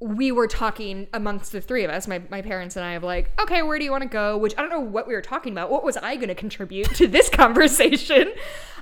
we 0.00 0.32
were 0.32 0.46
talking 0.46 1.06
amongst 1.12 1.52
the 1.52 1.60
three 1.60 1.84
of 1.84 1.90
us, 1.90 2.06
my, 2.06 2.20
my 2.28 2.42
parents 2.42 2.76
and 2.76 2.84
I, 2.84 2.92
of 2.92 3.02
like, 3.02 3.30
okay, 3.40 3.62
where 3.62 3.78
do 3.78 3.84
you 3.84 3.90
want 3.90 4.02
to 4.02 4.08
go? 4.08 4.36
Which 4.36 4.54
I 4.58 4.60
don't 4.60 4.70
know 4.70 4.80
what 4.80 5.06
we 5.06 5.14
were 5.14 5.22
talking 5.22 5.52
about. 5.52 5.70
What 5.70 5.84
was 5.84 5.96
I 5.96 6.16
going 6.16 6.28
to 6.28 6.34
contribute 6.34 6.94
to 6.96 7.06
this 7.06 7.28
conversation? 7.30 8.32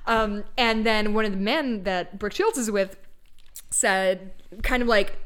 Um, 0.06 0.44
and 0.56 0.84
then 0.84 1.14
one 1.14 1.24
of 1.24 1.32
the 1.32 1.38
men 1.38 1.84
that 1.84 2.18
Brooke 2.18 2.32
Shields 2.32 2.58
is 2.58 2.70
with 2.70 2.96
said, 3.70 4.32
kind 4.62 4.82
of 4.82 4.88
like, 4.88 5.16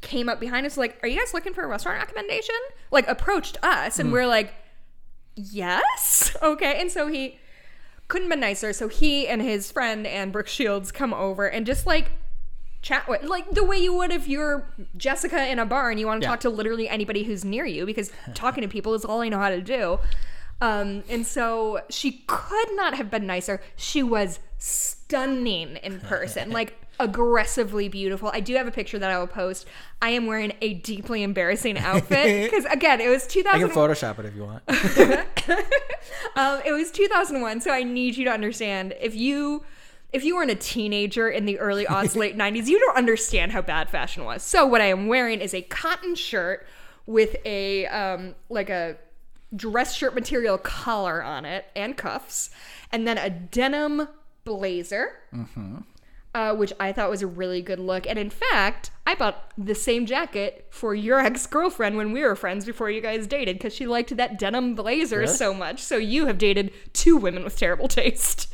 came 0.00 0.28
up 0.28 0.40
behind 0.40 0.66
us, 0.66 0.76
like, 0.76 0.98
are 1.02 1.08
you 1.08 1.18
guys 1.18 1.32
looking 1.32 1.54
for 1.54 1.64
a 1.64 1.68
restaurant 1.68 1.98
recommendation? 1.98 2.56
Like, 2.90 3.06
approached 3.08 3.58
us, 3.62 3.98
and 3.98 4.12
we're 4.12 4.26
like, 4.26 4.52
yes, 5.36 6.36
okay. 6.42 6.80
And 6.80 6.90
so 6.90 7.08
he 7.08 7.38
couldn't 8.08 8.26
have 8.26 8.32
been 8.32 8.40
nicer. 8.40 8.72
So 8.72 8.88
he 8.88 9.26
and 9.28 9.40
his 9.40 9.70
friend 9.70 10.06
and 10.06 10.32
Brooke 10.32 10.48
Shields 10.48 10.92
come 10.92 11.14
over 11.14 11.46
and 11.46 11.64
just 11.64 11.86
like 11.86 12.10
chat 12.82 13.08
with 13.08 13.22
like 13.22 13.48
the 13.52 13.64
way 13.64 13.78
you 13.78 13.94
would 13.94 14.10
if 14.12 14.26
you're 14.28 14.66
Jessica 14.96 15.46
in 15.48 15.58
a 15.58 15.64
bar 15.66 15.90
and 15.90 15.98
you 16.00 16.06
want 16.06 16.20
to 16.20 16.26
Yeah. 16.26 16.30
talk 16.32 16.40
to 16.40 16.50
literally 16.50 16.88
anybody 16.88 17.22
who's 17.22 17.44
near 17.44 17.64
you 17.64 17.86
because 17.86 18.10
talking 18.34 18.62
to 18.62 18.68
people 18.68 18.94
is 18.94 19.04
all 19.04 19.20
I 19.22 19.28
know 19.28 19.38
how 19.38 19.50
to 19.50 19.60
do. 19.60 19.98
Um, 20.60 21.02
and 21.08 21.26
so 21.26 21.80
she 21.90 22.22
could 22.28 22.68
not 22.74 22.94
have 22.94 23.10
been 23.10 23.26
nicer. 23.26 23.60
She 23.76 24.02
was 24.02 24.38
stunning 24.58 25.76
in 25.76 25.98
person, 26.00 26.50
like 26.60 26.78
aggressively 27.00 27.88
beautiful. 27.88 28.30
I 28.32 28.38
do 28.40 28.54
have 28.54 28.68
a 28.68 28.70
picture 28.70 28.98
that 28.98 29.10
I 29.10 29.18
will 29.18 29.26
post. 29.26 29.66
I 30.00 30.10
am 30.10 30.26
wearing 30.26 30.52
a 30.60 30.74
deeply 30.74 31.22
embarrassing 31.24 31.78
outfit 31.90 32.48
because 32.50 32.64
again, 32.66 33.00
it 33.00 33.08
was 33.08 33.26
2000. 33.26 33.60
2000. 33.60 33.68
can 33.68 33.76
Photoshop 33.76 34.18
it 34.20 34.26
if 34.26 34.36
you 34.36 34.44
want. 34.44 34.62
Um, 36.36 36.60
it 36.64 36.72
was 36.72 36.90
2001, 36.90 37.60
so 37.60 37.70
I 37.72 37.82
need 37.82 38.16
you 38.16 38.24
to 38.26 38.30
understand 38.30 38.94
if 39.00 39.14
you 39.14 39.64
if 40.12 40.24
you 40.24 40.36
weren't 40.36 40.50
a 40.50 40.54
teenager 40.56 41.28
in 41.28 41.44
the 41.46 41.58
early 41.58 41.84
aughts, 41.86 42.14
late 42.16 42.36
90s, 42.36 42.66
you 42.66 42.78
don't 42.78 42.96
understand 42.96 43.52
how 43.52 43.62
bad 43.62 43.88
fashion 43.90 44.24
was. 44.24 44.42
So 44.42 44.66
what 44.66 44.80
I 44.80 44.86
am 44.86 45.06
wearing 45.08 45.40
is 45.40 45.54
a 45.54 45.62
cotton 45.62 46.14
shirt 46.14 46.66
with 47.06 47.36
a 47.44 47.86
um, 47.86 48.34
like 48.48 48.70
a 48.70 48.96
dress 49.54 49.94
shirt 49.94 50.14
material 50.14 50.56
collar 50.58 51.22
on 51.22 51.44
it 51.44 51.66
and 51.76 51.96
cuffs, 51.96 52.50
and 52.90 53.06
then 53.06 53.18
a 53.18 53.28
denim 53.30 54.08
blazer. 54.44 55.12
Uh, 56.34 56.54
which 56.54 56.72
I 56.80 56.92
thought 56.92 57.10
was 57.10 57.20
a 57.20 57.26
really 57.26 57.60
good 57.60 57.78
look. 57.78 58.06
And 58.06 58.18
in 58.18 58.30
fact, 58.30 58.90
I 59.06 59.14
bought 59.14 59.52
the 59.58 59.74
same 59.74 60.06
jacket 60.06 60.66
for 60.70 60.94
your 60.94 61.20
ex 61.26 61.46
girlfriend 61.46 61.98
when 61.98 62.10
we 62.10 62.22
were 62.22 62.34
friends 62.34 62.64
before 62.64 62.90
you 62.90 63.02
guys 63.02 63.26
dated 63.26 63.58
because 63.58 63.74
she 63.74 63.86
liked 63.86 64.16
that 64.16 64.38
denim 64.38 64.74
blazer 64.74 65.18
Really? 65.18 65.26
so 65.34 65.52
much. 65.52 65.80
So 65.82 65.98
you 65.98 66.24
have 66.24 66.38
dated 66.38 66.72
two 66.94 67.18
women 67.18 67.44
with 67.44 67.58
terrible 67.58 67.86
taste. 67.86 68.50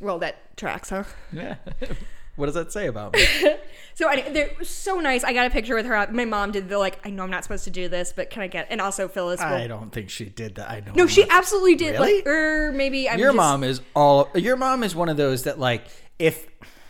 Well, 0.00 0.18
that 0.20 0.56
tracks, 0.56 0.90
huh? 0.90 1.04
yeah. 1.32 1.56
what 2.36 2.46
does 2.46 2.54
that 2.54 2.72
say 2.72 2.86
about 2.86 3.14
me? 3.14 3.24
So 3.92 4.08
anyway, 4.08 4.32
they're 4.32 4.64
so 4.64 4.98
nice. 5.00 5.24
I 5.24 5.34
got 5.34 5.46
a 5.46 5.50
picture 5.50 5.74
with 5.74 5.84
her. 5.84 6.08
My 6.10 6.24
mom 6.24 6.52
did 6.52 6.70
the 6.70 6.78
like. 6.78 7.04
I 7.04 7.10
know 7.10 7.22
I'm 7.24 7.30
not 7.30 7.42
supposed 7.42 7.64
to 7.64 7.70
do 7.70 7.86
this, 7.88 8.14
but 8.16 8.30
can 8.30 8.40
I 8.40 8.46
get? 8.46 8.68
And 8.70 8.80
also 8.80 9.08
Phyllis. 9.08 9.40
will- 9.40 9.46
I 9.48 9.66
don't 9.66 9.90
think 9.92 10.08
she 10.08 10.24
did 10.24 10.54
that. 10.54 10.70
I 10.70 10.80
know. 10.80 10.92
no, 10.94 11.02
I'm 11.02 11.08
she 11.08 11.20
not- 11.22 11.32
absolutely 11.32 11.74
did. 11.76 11.92
Really? 11.98 12.16
Like, 12.18 12.26
or 12.26 12.72
maybe 12.72 13.10
I'm 13.10 13.18
Your 13.18 13.28
just- 13.28 13.36
mom 13.36 13.62
is 13.62 13.82
all. 13.94 14.30
Your 14.34 14.56
mom 14.56 14.84
is 14.84 14.94
one 14.94 15.10
of 15.10 15.18
those 15.18 15.42
that 15.42 15.58
like 15.58 15.84
if 16.18 16.46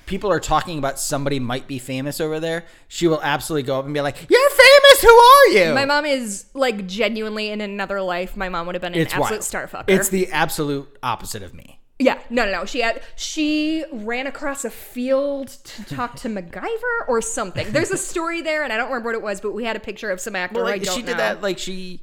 people 0.07 0.31
are 0.31 0.39
talking 0.39 0.79
about 0.79 1.01
somebody 1.01 1.41
might 1.41 1.67
be 1.67 1.81
famous 1.81 2.21
over 2.21 2.39
there, 2.39 2.65
she 2.87 3.09
will 3.09 3.21
absolutely 3.23 3.65
go 3.65 3.77
up 3.81 3.87
and 3.87 3.95
be 3.95 4.01
like, 4.03 4.31
"You're 4.31 4.51
famous. 4.51 5.03
Who 5.03 5.09
are 5.09 5.47
you?" 5.49 5.75
My 5.75 5.87
mom 5.87 6.05
is 6.05 6.45
like 6.55 6.87
genuinely 6.87 7.49
in 7.51 7.61
another 7.61 8.01
life. 8.03 8.37
My 8.37 8.51
mom 8.51 8.67
would 8.67 8.77
have 8.77 8.83
been 8.83 8.95
an 8.95 9.01
it's 9.01 9.15
absolute 9.15 9.31
wild. 9.31 9.43
star 9.45 9.67
fucker. 9.67 9.85
It's 9.89 10.11
the 10.11 10.31
absolute 10.31 10.97
opposite 11.03 11.43
of 11.43 11.55
me. 11.55 11.80
Yeah, 12.01 12.19
no, 12.31 12.45
no, 12.47 12.51
no. 12.53 12.65
She 12.65 12.81
had 12.81 13.03
she 13.15 13.85
ran 13.93 14.27
across 14.27 14.65
a 14.65 14.71
field 14.71 15.49
to 15.49 15.85
talk 15.85 16.17
to 16.17 16.29
MacGyver 16.37 17.07
or 17.09 17.21
something. 17.21 17.71
There's 17.71 17.91
a 17.91 17.97
story 17.99 18.41
there, 18.43 18.65
and 18.65 18.73
I 18.73 18.77
don't 18.77 18.89
remember 18.89 19.11
what 19.11 19.15
it 19.17 19.23
was, 19.23 19.41
but 19.41 19.53
we 19.53 19.65
had 19.65 19.77
a 19.77 19.81
picture 19.81 20.11
of 20.11 20.21
some 20.21 20.35
actor. 20.35 20.57
Well, 20.57 20.67
I 20.67 20.73
like 20.77 20.87
she 20.91 21.03
did 21.03 21.19
that. 21.19 21.43
Like 21.43 21.59
she 21.59 22.01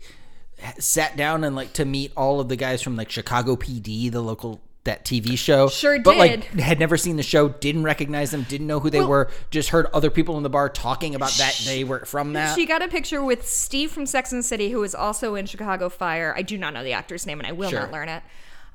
sat 0.79 1.17
down 1.17 1.43
and 1.43 1.55
like 1.55 1.73
to 1.73 1.85
meet 1.85 2.11
all 2.15 2.39
of 2.39 2.47
the 2.47 2.55
guys 2.55 2.81
from 2.81 2.95
like 2.95 3.09
Chicago 3.09 3.55
PD, 3.55 4.11
the 4.11 4.21
local 4.21 4.61
that 4.83 5.03
TV 5.03 5.37
show. 5.37 5.67
Sure 5.67 5.99
but 5.99 6.15
like 6.15 6.45
had 6.53 6.79
never 6.79 6.95
seen 6.95 7.17
the 7.17 7.23
show, 7.23 7.49
didn't 7.49 7.83
recognize 7.83 8.31
them, 8.31 8.43
didn't 8.43 8.67
know 8.67 8.79
who 8.79 8.89
they 8.89 8.99
Well- 9.01 9.09
were. 9.09 9.31
Just 9.51 9.69
heard 9.69 9.87
other 9.93 10.09
people 10.09 10.37
in 10.37 10.43
the 10.43 10.49
bar 10.49 10.69
talking 10.69 11.13
about 11.13 11.31
that 11.31 11.59
they 11.65 11.83
were 11.83 12.05
from 12.05 12.33
that. 12.33 12.55
She 12.55 12.65
got 12.65 12.81
a 12.81 12.87
picture 12.87 13.21
with 13.23 13.45
Steve 13.47 13.91
from 13.91 14.05
Sex 14.05 14.31
and 14.31 14.39
the 14.39 14.43
City, 14.43 14.69
who 14.69 14.81
is 14.83 14.95
also 14.95 15.35
in 15.35 15.45
Chicago 15.45 15.89
Fire. 15.89 16.33
I 16.37 16.41
do 16.41 16.57
not 16.57 16.73
know 16.73 16.83
the 16.83 16.93
actor's 16.93 17.25
name, 17.25 17.39
and 17.39 17.47
I 17.47 17.51
will 17.51 17.69
Sure. 17.69 17.81
not 17.81 17.91
learn 17.91 18.07
it. 18.09 18.23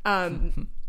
Um, 0.04 0.68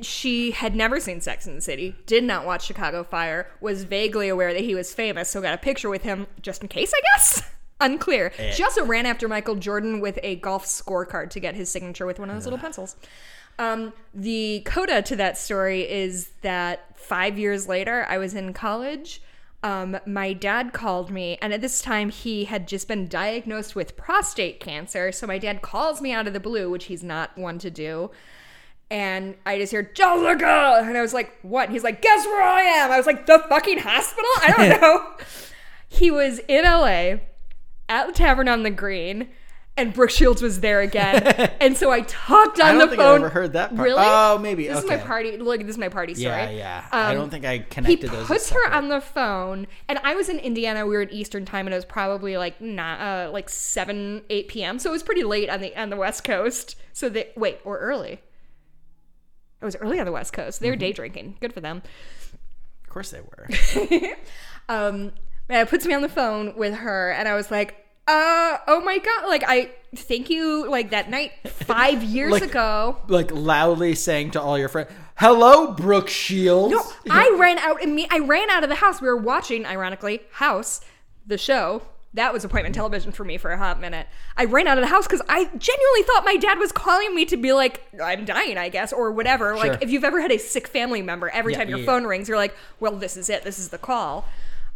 she 0.00 0.52
had 0.52 0.74
never 0.74 0.98
seen 1.00 1.20
Sex 1.20 1.46
and 1.46 1.56
the 1.56 1.60
City, 1.60 1.94
did 2.06 2.24
not 2.24 2.46
watch 2.46 2.64
Chicago 2.64 3.04
Fire, 3.04 3.50
was 3.60 3.84
vaguely 3.84 4.28
aware 4.28 4.54
that 4.54 4.62
he 4.62 4.74
was 4.74 4.94
famous, 4.94 5.28
so 5.28 5.42
got 5.42 5.54
a 5.54 5.58
picture 5.58 5.90
with 5.90 6.02
him 6.02 6.26
just 6.40 6.62
in 6.62 6.68
case, 6.68 6.92
I 6.96 7.00
guess. 7.14 7.42
Unclear. 7.80 8.32
Eh. 8.38 8.52
She 8.52 8.62
also 8.62 8.84
ran 8.84 9.06
after 9.06 9.28
Michael 9.28 9.56
Jordan 9.56 10.00
with 10.00 10.18
a 10.22 10.36
golf 10.36 10.64
scorecard 10.64 11.30
to 11.30 11.40
get 11.40 11.54
his 11.54 11.68
signature 11.68 12.06
with 12.06 12.18
one 12.18 12.30
of 12.30 12.36
those 12.36 12.44
little 12.44 12.58
pencils. 12.58 12.96
Um, 13.58 13.92
the 14.14 14.62
coda 14.64 15.02
to 15.02 15.16
that 15.16 15.36
story 15.36 15.82
is 15.90 16.30
that 16.40 16.98
five 16.98 17.38
years 17.38 17.68
later, 17.68 18.06
I 18.08 18.18
was 18.18 18.34
in 18.34 18.52
college. 18.52 19.20
Um, 19.62 19.98
my 20.06 20.32
dad 20.32 20.72
called 20.72 21.10
me, 21.10 21.38
and 21.40 21.52
at 21.52 21.60
this 21.60 21.82
time, 21.82 22.08
he 22.08 22.46
had 22.46 22.66
just 22.66 22.88
been 22.88 23.06
diagnosed 23.06 23.76
with 23.76 23.96
prostate 23.96 24.58
cancer. 24.58 25.12
So 25.12 25.26
my 25.26 25.38
dad 25.38 25.62
calls 25.62 26.00
me 26.00 26.12
out 26.12 26.26
of 26.26 26.32
the 26.32 26.40
blue, 26.40 26.70
which 26.70 26.86
he's 26.86 27.04
not 27.04 27.36
one 27.36 27.58
to 27.58 27.70
do. 27.70 28.10
And 28.92 29.36
I 29.46 29.56
just 29.58 29.70
hear 29.72 29.82
Jessica, 29.82 30.82
and 30.84 30.98
I 30.98 31.00
was 31.00 31.14
like, 31.14 31.32
"What?" 31.40 31.64
And 31.64 31.72
he's 31.72 31.82
like, 31.82 32.02
"Guess 32.02 32.26
where 32.26 32.42
I 32.42 32.60
am?" 32.60 32.90
I 32.92 32.98
was 32.98 33.06
like, 33.06 33.24
"The 33.24 33.38
fucking 33.48 33.78
hospital." 33.78 34.28
I 34.42 34.54
don't 34.54 34.80
know. 34.82 35.06
he 35.88 36.10
was 36.10 36.40
in 36.46 36.64
LA 36.64 37.14
at 37.88 38.06
the 38.06 38.12
Tavern 38.12 38.48
on 38.48 38.64
the 38.64 38.70
Green, 38.70 39.28
and 39.78 39.94
Brooke 39.94 40.10
Shields 40.10 40.42
was 40.42 40.60
there 40.60 40.80
again. 40.82 41.22
and 41.60 41.74
so 41.74 41.90
I 41.90 42.02
talked 42.02 42.60
on 42.60 42.66
I 42.66 42.72
don't 42.72 42.80
the 42.80 42.86
think 42.88 43.00
I've 43.00 43.14
ever 43.16 43.30
heard 43.30 43.54
that 43.54 43.70
part. 43.74 43.80
Really? 43.86 44.02
Oh, 44.04 44.36
maybe. 44.38 44.68
This 44.68 44.82
is 44.82 44.88
my 44.90 44.98
party. 44.98 45.38
Look, 45.38 45.60
this 45.60 45.70
is 45.70 45.78
my 45.78 45.88
party 45.88 46.12
story. 46.14 46.26
yeah, 46.36 46.50
yeah. 46.50 46.84
I 46.92 47.12
Um, 47.12 47.16
don't 47.16 47.30
think 47.30 47.46
I 47.46 47.56
He 47.56 47.62
connected 47.64 48.10
those. 48.10 48.20
as 48.20 48.26
puts 48.26 48.50
her 48.50 48.70
on 48.70 48.88
the 48.88 49.00
phone, 49.00 49.68
and 49.88 50.00
I 50.04 50.14
was 50.14 50.28
in 50.28 50.38
Indiana. 50.38 50.84
We 50.86 50.96
were 50.96 51.02
at 51.02 51.12
Eastern 51.12 51.46
time, 51.46 51.66
and 51.66 51.72
it 51.72 51.78
was 51.78 51.86
probably 51.86 52.36
like 52.36 52.60
not 52.60 53.00
uh, 53.00 53.30
like 53.32 53.48
seven, 53.48 54.20
eight 54.28 54.48
p.m. 54.48 54.78
So 54.78 54.90
it 54.90 54.92
was 54.92 55.02
pretty 55.02 55.24
late 55.24 55.48
on 55.48 55.62
the 55.62 55.74
on 55.80 55.88
the 55.88 55.96
West 55.96 56.24
Coast. 56.24 56.76
So 56.92 57.08
they 57.08 57.30
wait 57.36 57.58
or 57.64 57.78
early. 57.78 58.20
It 59.62 59.64
was 59.64 59.76
early 59.76 59.98
on 60.00 60.06
the 60.06 60.12
West 60.12 60.32
Coast. 60.32 60.56
Mm-hmm. 60.56 60.64
They 60.64 60.70
were 60.70 60.76
day 60.76 60.92
drinking. 60.92 61.36
Good 61.40 61.52
for 61.54 61.60
them. 61.60 61.82
Of 62.82 62.90
course 62.90 63.10
they 63.10 63.20
were. 63.20 63.48
um 64.68 65.12
man, 65.48 65.62
it 65.62 65.68
puts 65.70 65.86
me 65.86 65.94
on 65.94 66.02
the 66.02 66.08
phone 66.08 66.54
with 66.56 66.74
her 66.74 67.10
and 67.12 67.26
i 67.28 67.34
was 67.34 67.50
like 67.50 67.74
uh 68.06 68.58
oh 68.66 68.80
my 68.84 68.98
god 68.98 69.28
like 69.28 69.42
i 69.46 69.70
thank 69.94 70.30
you 70.30 70.68
like 70.70 70.90
that 70.90 71.10
night 71.10 71.32
five 71.46 72.02
years 72.16 72.32
Like- 72.32 72.42
ago 72.44 72.96
like 73.08 73.30
loudly 73.32 73.94
saying 73.94 74.32
to 74.32 74.40
all 74.40 74.58
your 74.58 74.68
friends, 74.68 74.90
"Hello, 75.16 75.72
Brooke 75.72 76.08
Shields." 76.08 76.72
no 76.72 76.82
i 77.10 77.34
ran 77.38 77.58
out 77.58 77.82
and 77.82 77.94
me 77.94 78.06
i 78.10 78.18
ran 78.18 78.50
out 78.50 78.62
of 78.62 78.68
the 78.68 78.76
house 78.76 79.00
we 79.00 79.08
were 79.08 79.16
watching 79.16 79.66
ironically 79.66 80.22
house 80.32 80.80
the 81.26 81.38
show 81.38 81.82
that 82.14 82.32
was 82.32 82.44
appointment 82.44 82.74
television 82.74 83.10
for 83.12 83.24
me 83.24 83.38
for 83.38 83.50
a 83.52 83.58
hot 83.58 83.80
minute. 83.80 84.06
I 84.36 84.44
ran 84.44 84.66
out 84.68 84.76
of 84.76 84.82
the 84.82 84.88
house 84.88 85.06
because 85.06 85.22
I 85.28 85.44
genuinely 85.44 86.02
thought 86.04 86.24
my 86.24 86.36
dad 86.36 86.58
was 86.58 86.70
calling 86.72 87.14
me 87.14 87.24
to 87.26 87.36
be 87.36 87.52
like, 87.52 87.82
I'm 88.02 88.24
dying, 88.26 88.58
I 88.58 88.68
guess, 88.68 88.92
or 88.92 89.10
whatever. 89.12 89.56
Sure. 89.56 89.68
Like, 89.68 89.82
if 89.82 89.90
you've 89.90 90.04
ever 90.04 90.20
had 90.20 90.30
a 90.30 90.38
sick 90.38 90.68
family 90.68 91.00
member, 91.00 91.28
every 91.30 91.52
Yeah, 91.52 91.60
time 91.60 91.68
your 91.70 91.78
yeah, 91.78 91.86
phone 91.86 92.04
rings, 92.04 92.28
you're 92.28 92.36
like, 92.36 92.54
well, 92.80 92.92
this 92.96 93.16
is 93.16 93.30
it. 93.30 93.44
This 93.44 93.58
is 93.58 93.68
the 93.70 93.78
call. 93.78 94.26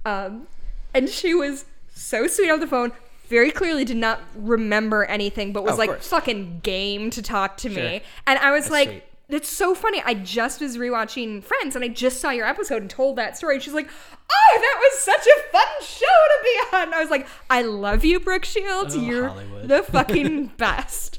Um, 0.06 0.46
and 0.94 1.08
she 1.08 1.34
was 1.34 1.66
so 1.94 2.26
sweet 2.26 2.50
on 2.50 2.60
the 2.60 2.66
phone. 2.66 2.92
Very 3.28 3.50
clearly 3.50 3.84
did 3.84 3.96
not 3.96 4.20
remember 4.34 5.04
anything, 5.04 5.52
but 5.52 5.62
was 5.64 5.72
Of 5.72 5.78
like 5.78 5.90
course. 5.90 6.08
fucking 6.08 6.60
game 6.62 7.10
to 7.10 7.20
talk 7.20 7.56
to 7.58 7.68
Sure. 7.68 7.82
me. 7.82 8.02
And 8.26 8.38
I 8.38 8.50
was 8.52 8.64
That's 8.64 8.70
like, 8.72 8.88
sweet. 8.88 9.02
It's 9.28 9.48
so 9.48 9.74
funny. 9.74 10.02
I 10.04 10.14
just 10.14 10.60
was 10.60 10.76
rewatching 10.76 11.42
Friends 11.42 11.74
and 11.74 11.84
I 11.84 11.88
just 11.88 12.20
saw 12.20 12.30
your 12.30 12.46
episode 12.46 12.82
and 12.82 12.90
told 12.90 13.16
that 13.16 13.36
story. 13.36 13.54
And 13.56 13.62
she's 13.62 13.74
like, 13.74 13.88
Oh, 13.88 14.58
that 14.60 14.78
was 14.80 15.00
such 15.00 15.26
a 15.26 15.50
fun 15.52 15.66
show 15.82 16.04
to 16.06 16.42
be 16.42 16.76
on. 16.76 16.94
I 16.94 17.00
was 17.00 17.10
like, 17.10 17.26
I 17.50 17.62
love 17.62 18.04
you, 18.04 18.20
Brooke 18.20 18.44
Shields. 18.44 18.96
Oh, 18.96 19.00
You're 19.00 19.28
Hollywood. 19.28 19.68
the 19.68 19.82
fucking 19.92 20.46
best. 20.56 21.18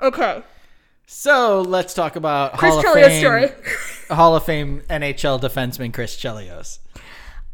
Okay. 0.00 0.42
So 1.06 1.62
let's 1.62 1.92
talk 1.94 2.14
about 2.16 2.56
Chris 2.56 2.70
Hall 2.72 2.78
of 2.80 2.84
Chelios 2.86 3.06
Fame, 3.08 3.20
story. 3.20 3.48
Hall 4.16 4.36
of 4.36 4.44
Fame 4.44 4.82
NHL 4.88 5.40
defenseman 5.40 5.92
Chris 5.92 6.16
Chelios. 6.16 6.78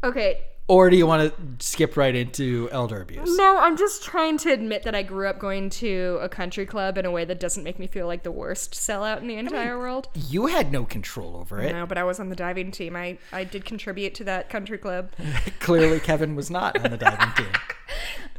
Okay. 0.03 0.41
Or 0.69 0.89
do 0.89 0.97
you 0.97 1.07
want 1.07 1.33
to 1.59 1.65
skip 1.65 1.95
right 1.95 2.13
into 2.13 2.67
elder 2.73 3.01
abuse? 3.01 3.37
No, 3.37 3.57
I'm 3.57 3.77
just 3.77 4.03
trying 4.03 4.37
to 4.39 4.51
admit 4.51 4.83
that 4.83 4.93
I 4.93 5.01
grew 5.01 5.27
up 5.27 5.39
going 5.39 5.69
to 5.71 6.19
a 6.21 6.27
country 6.27 6.65
club 6.65 6.97
in 6.97 7.05
a 7.05 7.11
way 7.11 7.23
that 7.23 7.39
doesn't 7.39 7.63
make 7.63 7.79
me 7.79 7.87
feel 7.87 8.05
like 8.05 8.23
the 8.23 8.31
worst 8.31 8.73
sellout 8.73 9.21
in 9.21 9.27
the 9.27 9.37
entire 9.37 9.79
world. 9.79 10.09
You 10.13 10.47
had 10.47 10.73
no 10.73 10.83
control 10.83 11.37
over 11.37 11.61
it. 11.61 11.71
No, 11.71 11.85
but 11.85 11.97
I 11.97 12.03
was 12.03 12.19
on 12.19 12.27
the 12.27 12.35
diving 12.35 12.71
team. 12.71 12.97
I, 12.97 13.17
I 13.31 13.45
did 13.45 13.63
contribute 13.63 14.13
to 14.15 14.25
that 14.25 14.49
country 14.49 14.77
club. 14.77 15.11
Clearly, 15.59 16.01
Kevin 16.01 16.35
was 16.35 16.51
not 16.51 16.77
on 16.83 16.91
the 16.91 16.97
diving 16.97 17.33
team. 17.35 17.51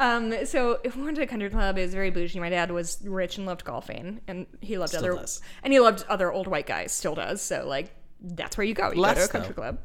Um, 0.00 0.46
so 0.46 0.78
if 0.84 0.94
we 0.94 1.02
went 1.02 1.16
to 1.16 1.22
a 1.22 1.26
country 1.26 1.50
club, 1.50 1.76
it 1.76 1.82
was 1.82 1.92
very 1.92 2.10
bougie. 2.10 2.38
My 2.38 2.50
dad 2.50 2.70
was 2.70 2.98
rich 3.04 3.36
and 3.36 3.46
loved 3.46 3.64
golfing, 3.64 4.20
and 4.28 4.46
he 4.60 4.78
loved 4.78 4.90
Still 4.90 5.00
other 5.00 5.14
does. 5.16 5.40
and 5.64 5.72
he 5.72 5.80
loved 5.80 6.04
other 6.08 6.30
old 6.32 6.46
white 6.46 6.66
guys. 6.66 6.92
Still 6.92 7.16
does. 7.16 7.42
So 7.42 7.66
like 7.66 7.90
that's 8.20 8.56
where 8.56 8.64
you 8.64 8.74
go. 8.74 8.90
You 8.92 9.02
go 9.02 9.14
to 9.14 9.24
a 9.24 9.28
country 9.28 9.48
though. 9.54 9.62
club. 9.62 9.78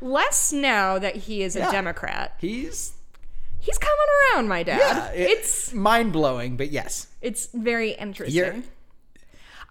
Less 0.00 0.52
now 0.52 0.98
that 0.98 1.16
he 1.16 1.42
is 1.42 1.56
a 1.56 1.60
Yeah. 1.60 1.70
Democrat. 1.72 2.34
He's 2.40 2.92
He's 3.62 3.76
coming 3.76 3.96
around, 4.34 4.48
my 4.48 4.62
dad. 4.62 4.78
yeah, 4.80 5.10
it- 5.12 5.30
it's 5.30 5.74
mind 5.74 6.12
blowing, 6.14 6.56
but 6.56 6.70
yes, 6.70 7.08
it's 7.20 7.48
very 7.52 7.90
interesting. 7.90 8.34
You're- 8.36 8.62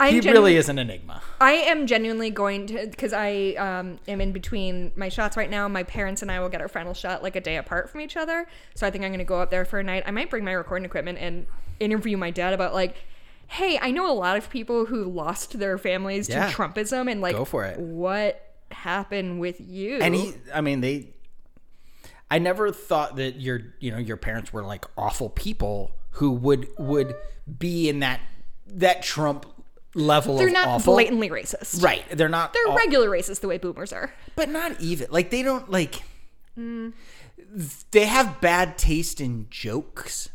I'm 0.02 0.14
he 0.14 0.20
genu- 0.22 0.32
really 0.34 0.56
is 0.56 0.70
an 0.70 0.78
enigma. 0.80 1.22
I 1.42 1.54
am 1.54 1.86
genuinely 1.88 2.30
going 2.30 2.68
to 2.68 2.88
because 2.88 3.12
I 3.12 3.56
um, 3.58 4.00
am 4.08 4.22
in 4.22 4.32
between 4.32 4.94
my 4.96 5.10
shots 5.10 5.36
right 5.36 5.50
now. 5.50 5.68
My 5.68 5.84
parents 5.84 6.22
and 6.22 6.32
I 6.32 6.40
will 6.40 6.48
get 6.48 6.62
our 6.62 6.70
final 6.70 6.94
shot 6.94 7.22
like 7.22 7.36
a 7.36 7.42
day 7.42 7.58
apart 7.58 7.90
from 7.90 8.00
each 8.00 8.16
other. 8.16 8.48
So 8.76 8.88
I 8.88 8.92
think 8.92 9.04
I'm 9.04 9.10
going 9.10 9.18
to 9.20 9.26
go 9.26 9.42
up 9.42 9.50
there 9.52 9.66
for 9.66 9.78
a 9.80 9.84
night. 9.84 10.04
I 10.06 10.12
might 10.12 10.30
bring 10.30 10.46
my 10.46 10.54
recording 10.54 10.86
equipment 10.86 11.18
and 11.20 11.48
interview 11.82 12.16
my 12.16 12.30
dad 12.32 12.54
about 12.54 12.74
like, 12.74 12.96
hey, 13.48 13.78
I 13.82 13.92
know 13.92 14.10
a 14.10 14.14
lot 14.14 14.38
of 14.38 14.50
people 14.50 14.86
who 14.86 15.04
lost 15.04 15.60
their 15.60 15.78
families 15.78 16.30
Yeah. 16.30 16.48
to 16.50 16.56
Trumpism 16.56 17.12
and 17.12 17.20
like, 17.20 17.36
Go 17.36 17.44
for 17.44 17.66
it. 17.66 17.78
What 17.78 18.49
happened 18.72 19.40
with 19.40 19.60
you? 19.60 19.98
And 19.98 20.14
he, 20.16 20.34
I 20.54 20.62
mean, 20.62 20.82
they. 20.82 21.14
I 22.32 22.38
never 22.38 22.72
thought 22.72 23.16
that 23.16 23.40
your, 23.42 23.62
you 23.80 23.92
know, 23.92 23.98
your 23.98 24.18
parents 24.18 24.54
were 24.54 24.64
like 24.64 24.86
awful 24.98 25.30
people 25.30 25.92
who 26.12 26.32
would 26.32 26.68
would 26.78 27.16
be 27.58 27.90
in 27.90 28.00
that 28.00 28.20
that 28.68 29.02
Trump 29.02 29.46
level 29.96 30.38
they're 30.38 30.48
of 30.48 30.54
not 30.54 30.68
awful. 30.68 30.94
blatantly 30.94 31.30
racist. 31.30 31.82
Right, 31.84 32.06
they're 32.12 32.30
not. 32.30 32.54
They're 32.54 32.68
aw- 32.70 32.76
regular 32.76 33.10
racist 33.10 33.40
the 33.42 33.48
way 33.48 33.58
boomers 33.58 33.92
are. 33.92 34.14
but 34.36 34.50
not 34.50 34.80
even 34.80 35.08
like 35.10 35.32
they 35.32 35.42
don't 35.42 35.70
like 35.72 36.04
they 37.92 38.06
have 38.06 38.40
bad 38.42 38.78
taste 38.78 39.20
in 39.22 39.48
jokes 39.50 40.30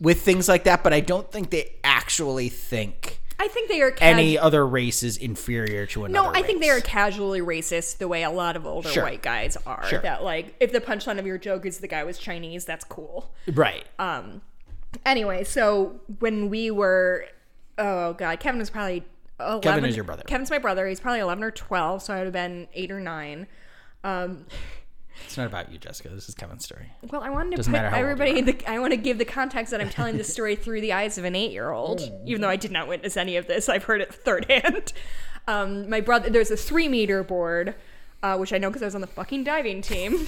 with 0.00 0.20
things 0.22 0.48
like 0.48 0.64
that 0.64 0.84
but 0.84 0.92
i 0.92 1.00
don't 1.00 1.32
think 1.32 1.50
they 1.50 1.74
actually 1.82 2.48
think 2.48 3.20
I 3.38 3.48
think 3.48 3.68
they 3.68 3.82
are 3.82 3.90
cas- 3.90 4.02
any 4.14 4.38
other 4.38 4.66
race 4.66 5.02
is 5.02 5.16
inferior 5.16 5.86
to 5.86 6.04
another 6.06 6.28
No, 6.32 6.32
I 6.34 6.42
think 6.42 6.60
they 6.60 6.70
are 6.70 6.80
casually 6.80 7.40
racist 7.40 7.98
the 7.98 8.08
way 8.08 8.22
a 8.22 8.30
lot 8.30 8.56
of 8.56 8.66
older 8.66 8.88
Sure. 8.88 9.02
white 9.04 9.22
guys 9.22 9.56
are. 9.66 9.84
Sure. 9.88 10.00
That 10.00 10.22
like 10.24 10.54
if 10.60 10.72
the 10.72 10.80
punchline 10.80 11.18
of 11.18 11.26
your 11.26 11.38
joke 11.38 11.66
is 11.66 11.78
the 11.78 11.88
guy 11.88 12.02
was 12.04 12.18
Chinese, 12.18 12.64
that's 12.64 12.84
cool. 12.84 13.34
right 13.52 13.84
Um 13.98 14.40
anyway, 15.04 15.44
so 15.44 16.00
when 16.18 16.48
we 16.48 16.70
were 16.70 17.26
oh 17.78 18.14
god, 18.14 18.40
Kevin 18.40 18.58
was 18.58 18.70
probably 18.70 19.04
11, 19.38 19.60
Kevin 19.60 19.84
is 19.84 19.96
your 19.96 20.04
brother. 20.04 20.22
Kevin's 20.26 20.48
my 20.50 20.58
brother. 20.58 20.86
He's 20.86 20.98
probably 21.00 21.20
11 21.20 21.44
or 21.44 21.50
12, 21.50 22.02
so 22.02 22.14
I 22.14 22.18
would 22.18 22.24
have 22.24 22.32
been 22.32 22.68
8 22.72 22.90
or 22.90 23.00
9. 23.00 23.46
Um 24.02 24.46
it's 25.24 25.36
not 25.36 25.46
about 25.46 25.72
you 25.72 25.78
jessica 25.78 26.08
this 26.10 26.28
is 26.28 26.34
kevin's 26.34 26.64
story 26.64 26.90
well, 27.10 27.22
I 27.22 27.30
wanted 27.30 27.50
to 27.52 27.56
Doesn't 27.56 27.72
put 27.72 27.76
matter 27.78 27.88
how 27.90 27.96
old 27.96 28.06
you 28.06 28.10
everybody 28.10 28.40
the, 28.40 28.70
I 28.70 28.78
want 28.78 28.92
to 28.92 28.96
give 28.96 29.18
the 29.18 29.24
context 29.24 29.70
that 29.70 29.80
I'm 29.80 29.90
telling 29.90 30.16
this 30.16 30.32
story 30.32 30.56
through 30.56 30.80
the 30.80 30.92
eyes 30.92 31.18
of 31.18 31.24
an 31.24 31.34
8-year-old, 31.34 32.00
Oh. 32.02 32.20
even 32.26 32.42
though 32.42 32.48
I 32.48 32.56
did 32.56 32.70
not 32.72 32.88
witness 32.88 33.16
any 33.16 33.36
of 33.36 33.46
this. 33.46 33.68
I've 33.68 33.84
heard 33.84 34.00
it 34.00 34.12
third 34.14 34.44
hand. 34.50 34.92
Um 35.48 35.88
my 35.88 36.00
brother 36.00 36.28
there's 36.30 36.50
a 36.50 36.56
3 36.56 36.88
meter 36.88 37.22
board 37.22 37.74
uh, 38.22 38.36
which 38.38 38.52
I 38.52 38.58
know 38.58 38.68
because 38.70 38.82
I 38.82 38.86
was 38.86 38.94
on 38.94 39.00
the 39.02 39.06
fucking 39.06 39.44
diving 39.44 39.82
team. 39.82 40.14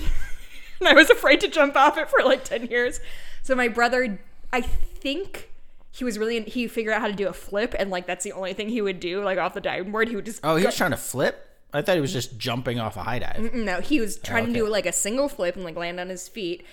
and 0.81 0.89
I 0.89 0.93
was 0.95 1.11
afraid 1.11 1.41
to 1.41 1.49
jump 1.49 1.75
off 1.75 1.97
it 1.99 2.09
for 2.09 2.23
like 2.25 2.45
10 2.45 2.67
years. 2.67 3.01
So 3.43 3.55
my 3.57 3.67
brother, 3.69 4.21
I 4.53 4.61
think 4.61 5.51
he 5.91 6.05
was 6.05 6.19
really, 6.19 6.43
he 6.43 6.69
figured 6.69 6.95
out 6.95 7.01
how 7.01 7.07
to 7.09 7.13
do 7.15 7.27
a 7.29 7.33
flip 7.33 7.75
and 7.79 7.91
like 7.91 8.07
that's 8.07 8.23
the 8.25 8.33
only 8.33 8.53
thing 8.53 8.69
he 8.69 8.81
would 8.83 9.01
do, 9.01 9.25
like 9.25 9.39
off 9.39 9.55
the 9.55 9.61
diving 9.61 9.91
board. 9.91 10.09
He 10.09 10.17
would 10.17 10.27
just, 10.27 10.41
oh 10.45 10.57
he 10.57 10.63
go- 10.63 10.69
was 10.69 10.77
trying 10.77 10.91
to 10.93 10.97
flip 10.99 11.48
I 11.73 11.83
thought 11.83 11.97
he 11.97 12.01
was 12.01 12.13
just 12.13 12.39
jumping 12.39 12.79
off 12.81 12.97
a 12.97 13.03
high 13.03 13.19
dive. 13.19 13.53
No, 13.55 13.81
he 13.81 14.01
was 14.01 14.17
trying 14.19 14.45
to 14.47 14.51
okay. 14.51 14.61
do 14.61 14.69
like 14.69 14.87
a 14.87 14.93
single 14.93 15.29
flip 15.29 15.55
and 15.55 15.65
like 15.65 15.77
land 15.77 16.01
on 16.01 16.09
his 16.09 16.27
feet. 16.29 16.65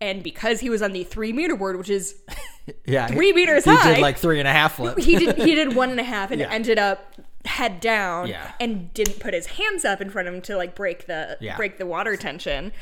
And 0.00 0.22
because 0.22 0.60
he 0.60 0.68
was 0.68 0.82
on 0.82 0.92
the 0.92 1.04
three 1.04 1.32
meter 1.32 1.56
board, 1.56 1.76
which 1.78 1.88
is 1.90 2.16
Yeah, 2.86 3.06
Three 3.06 3.26
he- 3.28 3.32
meters 3.32 3.64
he 3.64 3.70
high. 3.74 3.94
did 3.94 4.00
like 4.02 4.18
three 4.18 4.38
and 4.38 4.46
a 4.48 4.52
half 4.52 4.76
flips. 4.76 5.04
he 5.04 5.16
did 5.16 5.36
he 5.36 5.54
did 5.54 5.74
one 5.74 5.90
and 5.90 5.98
a 6.00 6.04
half 6.04 6.30
and 6.30 6.40
Yeah. 6.40 6.50
ended 6.50 6.78
up 6.78 7.12
head 7.44 7.80
down 7.80 8.28
Yeah. 8.28 8.52
and 8.60 8.92
didn't 8.94 9.18
put 9.20 9.32
his 9.34 9.46
hands 9.46 9.84
up 9.84 10.00
in 10.00 10.10
front 10.10 10.28
of 10.28 10.34
him 10.34 10.42
to 10.42 10.56
like 10.56 10.74
break 10.74 11.06
the 11.06 11.36
Yeah. 11.40 11.56
break 11.56 11.78
the 11.78 11.86
water 11.86 12.16
tension. 12.16 12.72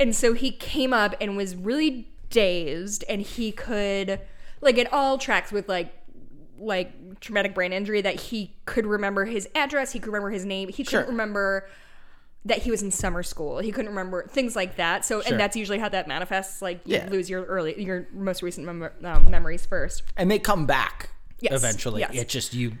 And 0.00 0.14
so 0.14 0.32
he 0.34 0.50
came 0.52 0.92
up 0.92 1.14
and 1.20 1.36
was 1.36 1.56
really 1.56 2.08
dazed 2.30 3.04
and 3.08 3.20
he 3.22 3.50
could 3.52 4.20
like 4.60 4.78
it 4.78 4.90
all 4.92 5.18
tracks 5.18 5.50
with 5.52 5.68
like 5.68 5.92
like 6.58 7.20
traumatic 7.20 7.54
brain 7.54 7.72
injury 7.72 8.00
that 8.00 8.16
he 8.16 8.54
could 8.66 8.86
remember 8.86 9.24
his 9.24 9.48
address, 9.54 9.92
he 9.92 9.98
could 9.98 10.08
remember 10.08 10.30
his 10.30 10.44
name, 10.44 10.68
he 10.68 10.84
couldn't 10.84 11.04
Sure. 11.04 11.10
remember 11.10 11.68
that 12.44 12.58
he 12.62 12.70
was 12.70 12.82
in 12.82 12.90
summer 12.90 13.22
school. 13.22 13.58
He 13.58 13.72
couldn't 13.72 13.90
remember 13.90 14.26
things 14.28 14.54
like 14.56 14.76
that. 14.76 15.04
So, 15.04 15.20
Sure. 15.20 15.32
and 15.32 15.40
that's 15.40 15.56
usually 15.56 15.78
how 15.78 15.88
that 15.90 16.08
manifests. 16.08 16.62
Like, 16.62 16.80
you 16.86 16.96
Yeah. 16.96 17.08
lose 17.10 17.28
your 17.28 17.44
early, 17.44 17.82
your 17.82 18.06
most 18.12 18.42
recent 18.42 18.64
mem- 18.66 18.90
um, 19.04 19.30
memories 19.30 19.66
first. 19.66 20.02
and 20.16 20.30
they 20.30 20.38
come 20.38 20.64
back 20.64 21.10
Yes, 21.40 21.52
eventually. 21.52 22.00
yes. 22.00 22.10
It 22.14 22.28
just 22.28 22.54
you 22.54 22.72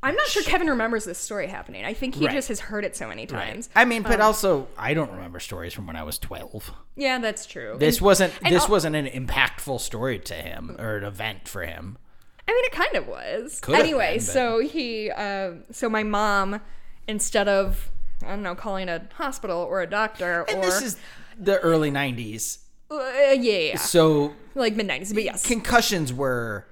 I'm 0.00 0.14
not 0.14 0.28
sure 0.28 0.44
Kevin 0.44 0.68
remembers 0.70 1.04
this 1.04 1.18
story 1.18 1.48
happening. 1.48 1.84
I 1.84 1.92
think 1.92 2.14
he 2.14 2.26
Right. 2.26 2.32
just 2.34 2.46
has 2.48 2.60
heard 2.60 2.84
it 2.84 2.94
so 2.94 3.08
many 3.08 3.26
times. 3.26 3.68
I 3.74 3.84
mean, 3.84 4.04
Um, 4.04 4.10
but 4.12 4.20
also 4.20 4.68
I 4.78 4.94
don't 4.94 5.10
remember 5.10 5.40
stories 5.40 5.72
from 5.74 5.88
when 5.88 5.96
I 5.96 6.04
was 6.04 6.18
twelve. 6.20 6.70
Yeah, 6.94 7.18
that's 7.18 7.46
true. 7.46 7.76
This 7.80 7.96
And- 7.96 8.04
wasn't 8.06 8.34
this 8.48 8.68
wasn't 8.68 8.94
an 8.94 9.06
impactful 9.08 9.80
story 9.80 10.20
to 10.20 10.34
him 10.34 10.76
or 10.78 10.98
an 10.98 11.04
event 11.04 11.48
for 11.48 11.62
him. 11.64 11.98
I 12.48 12.52
mean, 12.52 12.64
it 12.64 12.72
kind 12.72 12.94
of 12.96 13.06
was. 13.06 13.60
Could 13.60 13.74
anyway, 13.74 14.14
been, 14.14 14.20
so 14.20 14.60
he, 14.60 15.10
um, 15.10 15.64
so 15.70 15.90
my 15.90 16.02
mom, 16.02 16.60
instead 17.06 17.46
of 17.46 17.90
I 18.24 18.30
don't 18.30 18.42
know, 18.42 18.54
calling 18.54 18.88
a 18.88 19.06
hospital 19.14 19.58
or 19.58 19.82
a 19.82 19.86
doctor 19.86 20.44
And 20.48 20.58
or 20.58 20.62
this 20.62 20.82
is 20.82 20.96
the 21.38 21.58
early 21.60 21.90
'90s, 21.90 22.58
uh, 22.90 22.96
yeah, 22.96 23.32
yeah, 23.32 23.58
yeah. 23.58 23.76
so 23.76 24.34
like 24.54 24.74
mid 24.76 24.88
'90s, 24.88 25.14
but 25.14 25.24
yes, 25.24 25.46
concussions 25.46 26.12
were 26.12 26.66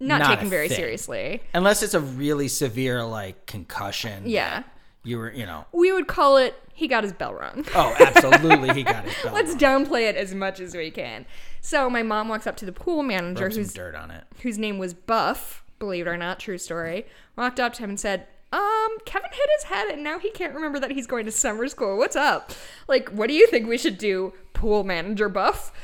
not, 0.00 0.20
not 0.20 0.28
taken 0.28 0.48
very 0.48 0.68
thing. 0.68 0.76
seriously. 0.76 1.42
unless 1.52 1.82
it's 1.82 1.94
a 1.94 2.00
really 2.00 2.48
severe 2.48 3.04
like 3.04 3.46
concussion. 3.46 4.22
Yeah. 4.26 4.62
you 5.02 5.18
were 5.18 5.32
you 5.32 5.46
know. 5.46 5.66
We 5.72 5.92
would 5.92 6.06
call 6.06 6.36
it 6.36 6.54
he 6.78 6.86
got 6.86 7.02
his 7.02 7.12
bell 7.12 7.34
rung. 7.34 7.64
Oh, 7.74 7.94
absolutely, 7.98 8.72
he 8.72 8.84
got 8.84 9.04
his 9.04 9.14
bell. 9.24 9.34
Let's 9.34 9.50
rung. 9.50 9.84
downplay 9.84 10.08
it 10.08 10.14
as 10.16 10.32
much 10.34 10.60
as 10.60 10.76
we 10.76 10.90
can. 10.92 11.26
So 11.60 11.90
my 11.90 12.04
mom 12.04 12.28
walks 12.28 12.46
up 12.46 12.56
to 12.58 12.64
the 12.64 12.72
pool 12.72 13.02
manager, 13.02 13.44
Rub 13.46 13.52
who's 13.54 13.74
dirt 13.74 13.96
on 13.96 14.12
it. 14.12 14.24
whose 14.42 14.58
name 14.58 14.78
was 14.78 14.94
Buff, 14.94 15.64
believe 15.80 16.06
it 16.06 16.10
or 16.10 16.16
not, 16.16 16.38
true 16.38 16.56
story, 16.56 17.04
walked 17.36 17.58
up 17.58 17.72
to 17.74 17.82
him 17.82 17.90
and 17.90 17.98
said, 18.00 18.28
Um, 18.52 18.88
Kevin 19.04 19.30
hit 19.32 19.48
his 19.56 19.64
head 19.64 19.88
and 19.88 20.04
now 20.04 20.20
he 20.20 20.30
can't 20.30 20.54
remember 20.54 20.78
that 20.78 20.92
he's 20.92 21.08
going 21.08 21.26
to 21.26 21.32
summer 21.32 21.66
school. 21.66 21.98
What's 21.98 22.14
up? 22.16 22.52
Like, 22.86 23.08
what 23.08 23.26
do 23.26 23.34
you 23.34 23.48
think 23.48 23.66
we 23.68 23.76
should 23.76 23.98
do, 23.98 24.32
pool 24.52 24.84
manager 24.84 25.28
Buff? 25.28 25.72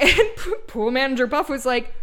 And 0.00 0.12
pool 0.66 0.90
manager 0.90 1.26
Buff 1.26 1.48
was 1.48 1.64
like, 1.64 1.94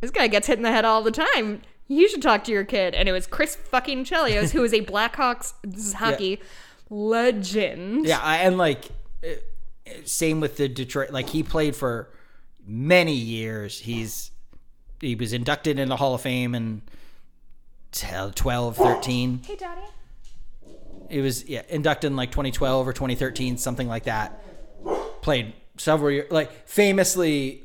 This 0.00 0.10
guy 0.12 0.28
gets 0.28 0.46
hit 0.46 0.56
in 0.58 0.62
the 0.62 0.70
head 0.72 0.84
all 0.84 1.02
the 1.02 1.10
time. 1.10 1.60
You 1.88 2.08
should 2.08 2.22
talk 2.22 2.44
to 2.44 2.52
your 2.52 2.64
kid. 2.64 2.94
And 2.94 3.08
it 3.08 3.12
was 3.12 3.26
Chris 3.26 3.54
fucking 3.56 4.04
Chelios, 4.04 4.52
who 4.52 4.62
is 4.64 4.72
a 4.72 4.80
Blackhawks 4.82 5.52
hockey 5.94 6.40
legend. 6.92 8.06
Yeah, 8.06 8.20
and 8.22 8.58
like 8.58 8.90
uh, 9.24 9.30
same 10.04 10.40
with 10.40 10.56
the 10.56 10.68
Detroit. 10.68 11.10
Like 11.10 11.28
he 11.28 11.42
played 11.42 11.74
for 11.74 12.08
many 12.64 13.14
years. 13.14 13.80
He's 13.80 14.30
he 15.00 15.14
was 15.14 15.32
inducted 15.32 15.78
in 15.78 15.88
the 15.88 15.96
Hall 15.96 16.14
of 16.14 16.20
Fame 16.20 16.54
in 16.54 16.82
12, 17.92 18.76
13. 18.76 19.40
Hey, 19.44 19.56
Daddy. 19.56 19.80
It 21.10 21.20
was 21.20 21.46
yeah 21.48 21.62
inducted 21.68 22.10
in 22.10 22.16
like 22.16 22.30
2012 22.30 22.88
or 22.88 22.92
2013, 22.92 23.58
something 23.58 23.88
like 23.88 24.04
that. 24.04 24.42
Played 25.20 25.54
several 25.76 26.10
years. 26.10 26.30
Like 26.30 26.68
famously 26.68 27.64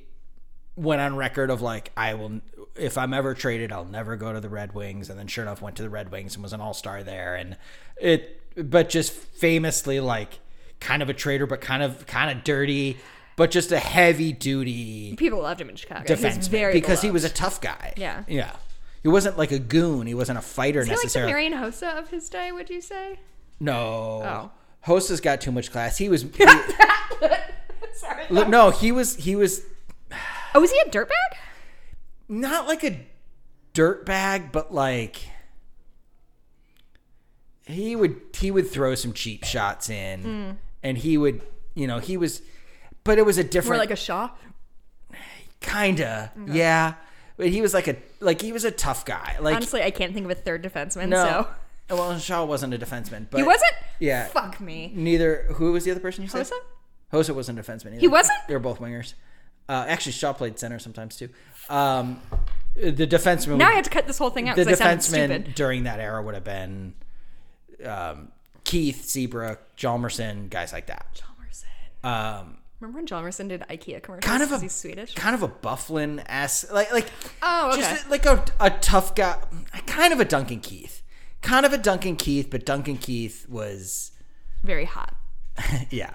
went 0.75 1.01
on 1.01 1.15
record 1.15 1.49
of 1.49 1.61
like 1.61 1.91
I 1.95 2.13
will 2.15 2.41
if 2.75 2.97
I'm 2.97 3.13
ever 3.13 3.33
traded, 3.33 3.71
I'll 3.71 3.85
never 3.85 4.15
go 4.15 4.33
to 4.33 4.39
the 4.39 4.49
Red 4.49 4.73
Wings. 4.73 5.09
And 5.09 5.17
then 5.17 5.27
sure 5.27 5.43
enough, 5.43 5.61
went 5.61 5.75
to 5.77 5.83
the 5.83 5.89
Red 5.89 6.11
Wings 6.11 6.35
and 6.35 6.43
was 6.43 6.53
an 6.53 6.61
All 6.61 6.73
Star 6.73 7.03
there. 7.03 7.35
And 7.35 7.57
it, 7.99 8.41
but 8.63 8.89
just 8.89 9.11
famously 9.11 9.99
like 9.99 10.39
kind 10.79 11.01
of 11.01 11.09
a 11.09 11.13
traitor, 11.13 11.45
but 11.45 11.61
kind 11.61 11.83
of 11.83 12.05
kind 12.07 12.35
of 12.35 12.43
dirty, 12.43 12.97
but 13.35 13.51
just 13.51 13.71
a 13.71 13.79
heavy 13.79 14.33
duty 14.33 15.15
People 15.15 15.41
loved 15.41 15.61
him 15.61 15.69
in 15.69 15.75
Chicago. 15.75 16.03
Defenseman 16.03 16.49
very 16.49 16.73
because 16.73 17.01
he 17.01 17.11
was 17.11 17.23
a 17.23 17.29
tough 17.29 17.61
guy. 17.61 17.93
Yeah. 17.97 18.23
yeah. 18.27 18.55
He 19.03 19.09
wasn't 19.09 19.37
like 19.37 19.51
a 19.51 19.59
goon. 19.59 20.07
He 20.07 20.13
wasn't 20.13 20.39
a 20.39 20.41
fighter 20.41 20.81
Is 20.81 20.87
he 20.87 20.95
like 20.95 21.11
the. 21.11 21.19
Marian 21.25 21.53
Hossa 21.53 21.97
of 21.97 22.09
his 22.09 22.29
day, 22.29 22.51
would 22.51 22.69
you 22.69 22.81
say? 22.81 23.19
no. 23.59 23.73
Oh. 24.23 24.51
Hossa's 24.85 25.19
got 25.19 25.41
too 25.41 25.51
much 25.51 25.71
class. 25.71 25.97
He 25.97 26.07
was 26.07 26.21
he- 26.35 26.45
Sorry. 27.93 28.23
look, 28.29 28.47
no, 28.47 28.69
he 28.69 28.91
was 28.91 29.15
he 29.15 29.35
was 29.35 29.63
Oh, 30.55 30.61
was 30.61 30.71
he 30.71 30.79
a 30.79 30.89
dirtbag? 30.89 31.11
not 32.29 32.67
like 32.67 32.83
a 32.83 33.05
dirt 33.73 34.05
bag, 34.05 34.51
but 34.51 34.73
like 34.73 35.27
he 37.67 37.95
would 37.95 38.19
he 38.37 38.49
would 38.51 38.69
throw 38.69 38.95
some 38.95 39.13
cheap 39.13 39.43
shots 39.43 39.89
in, 39.89 40.57
and 40.83 40.97
he 40.97 41.17
would 41.17 41.41
you 41.75 41.87
know 41.87 41.99
he 41.99 42.17
was, 42.17 42.41
but 43.03 43.17
it 43.17 43.25
was 43.25 43.37
a 43.37 43.43
More 43.43 43.49
different 43.49 43.79
like 43.79 43.91
a 43.91 43.95
Shaw? 43.95 44.29
kinda 45.59 46.31
yeah, 46.47 46.93
but 47.35 47.47
he 47.49 47.61
was 47.61 47.73
like 47.73 47.87
a 47.87 47.95
like 48.19 48.41
he 48.41 48.51
was 48.51 48.63
a 48.65 48.71
tough 48.71 49.05
guy 49.05 49.37
like 49.39 49.55
Honestly, 49.55 49.81
I 49.83 49.91
can't 49.91 50.13
think 50.13 50.25
of 50.25 50.31
a 50.31 50.35
third 50.35 50.63
defenseman, 50.63 51.09
no. 51.09 51.47
so. 51.89 51.95
Well, 51.95 52.17
Shaw 52.19 52.43
wasn't 52.43 52.73
a 52.73 52.77
defenseman, 52.77 53.27
but 53.31 53.37
He 53.37 53.43
wasn't? 53.43 53.71
Yeah, 53.99 54.27
Fuck 54.27 54.59
me. 54.59 54.91
neither. 54.93 55.43
Who 55.53 55.71
was 55.71 55.85
the 55.85 55.91
other 55.91 56.01
person 56.01 56.21
you 56.23 56.29
said? 56.29 56.45
Hossa 57.13 57.33
wasn't 57.33 57.57
a 57.59 57.61
defenseman. 57.63 57.91
Either. 57.93 57.99
He 58.01 58.07
wasn't? 58.09 58.37
They 58.49 58.53
were 58.53 58.59
both 58.59 58.79
wingers. 58.81 59.13
Uh, 59.69 59.85
actually, 59.87 60.11
Shaw 60.11 60.33
played 60.33 60.59
center 60.59 60.79
sometimes 60.79 61.15
too. 61.15 61.29
Um, 61.69 62.21
the 62.75 63.07
defenseman. 63.07 63.57
Now 63.57 63.67
would- 63.67 63.71
I 63.73 63.75
had 63.75 63.83
to 63.85 63.89
cut 63.89 64.05
this 64.05 64.17
whole 64.17 64.29
thing 64.29 64.49
out 64.49 64.57
the 64.57 64.65
defenseman 64.65 65.55
during 65.55 65.83
that 65.83 65.99
era 66.01 66.21
would 66.21 66.33
have 66.35 66.43
been 66.43 66.93
um, 67.85 68.31
Keith 68.63 69.05
Seabrook, 69.05 69.59
Hjalmarsson, 69.77 70.49
guys 70.49 70.73
like 70.73 70.87
that. 70.87 71.05
Hjalmarsson. 71.15 72.07
Um, 72.39 72.57
Remember 72.79 72.97
when 72.99 73.07
Hjalmarsson 73.07 73.49
did 73.49 73.61
IKEA 73.61 74.03
commercials? 74.03 74.29
kind 74.29 74.43
of 74.43 74.51
a 74.51 74.59
he's 74.59 74.71
Swedish. 74.73 75.15
kind 75.15 75.33
of 75.33 75.41
a 75.41 75.47
Bufflin 75.47 76.21
ass, 76.27 76.65
like 76.71 76.91
like 76.91 77.07
Oh, 77.41 77.69
okay. 77.71 77.81
just 77.81 78.09
like 78.09 78.25
a, 78.25 78.43
a 78.59 78.69
tough 78.69 79.15
guy, 79.15 79.39
kind 79.87 80.13
of 80.13 80.19
a 80.19 80.25
Duncan 80.25 80.59
Keith, 80.59 81.01
kind 81.41 81.65
of 81.65 81.73
a 81.73 81.77
Duncan 81.79 82.15
Keith, 82.15 82.49
but 82.51 82.65
Duncan 82.65 82.97
Keith 82.97 83.47
was 83.49 84.11
Very 84.63 84.85
hot. 84.85 85.15
yeah. 85.89 86.11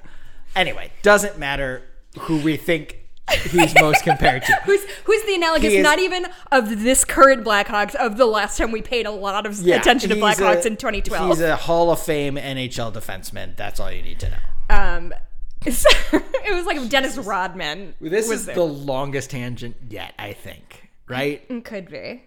Anyway, 0.55 0.93
doesn't 1.03 1.37
matter 1.39 1.83
who 2.21 2.39
we 2.39 2.57
think 2.57 3.02
he's 3.51 3.75
most 3.75 4.03
compared 4.05 4.43
to. 4.45 4.53
Who's 4.65 4.83
who's 5.05 5.23
the 5.25 5.35
analogous? 5.35 5.73
Is- 5.73 5.83
not 5.83 5.99
even 5.99 6.27
of 6.51 6.83
this 6.83 7.05
current 7.05 7.45
Blackhawks, 7.45 7.95
of 7.95 8.17
the 8.17 8.27
last 8.27 8.59
time 8.59 8.73
we 8.73 8.83
paid 8.83 9.07
a 9.07 9.11
lot 9.11 9.47
of 9.47 9.61
Yeah, 9.61 9.77
attention 9.77 10.11
to 10.11 10.17
Blackhawks 10.17 10.65
a- 10.65 10.69
in 10.69 10.77
2012. 10.77 11.29
He's 11.29 11.41
a 11.41 11.57
Hall 11.57 11.91
of 11.91 12.01
Fame 12.03 12.37
NHL 12.37 12.93
defenseman. 12.93 13.57
That's 13.57 13.81
all 13.81 13.91
you 13.91 14.03
need 14.03 14.21
to 14.21 14.31
know. 14.31 14.77
um, 14.77 15.15
so, 15.71 15.89
it 16.13 16.55
was 16.55 16.67
like 16.67 16.89
Dennis 16.89 17.17
Rodman. 17.17 17.95
This 18.01 18.29
was 18.29 18.41
is 18.41 18.47
there. 18.47 18.55
the 18.57 18.65
longest 18.65 19.31
tangent 19.31 19.77
yet, 19.89 20.13
I 20.19 20.33
think. 20.33 20.91
Right? 21.09 21.45
It 21.49 21.65
could 21.65 21.89
be. 21.91 22.25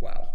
Wow. 0.00 0.28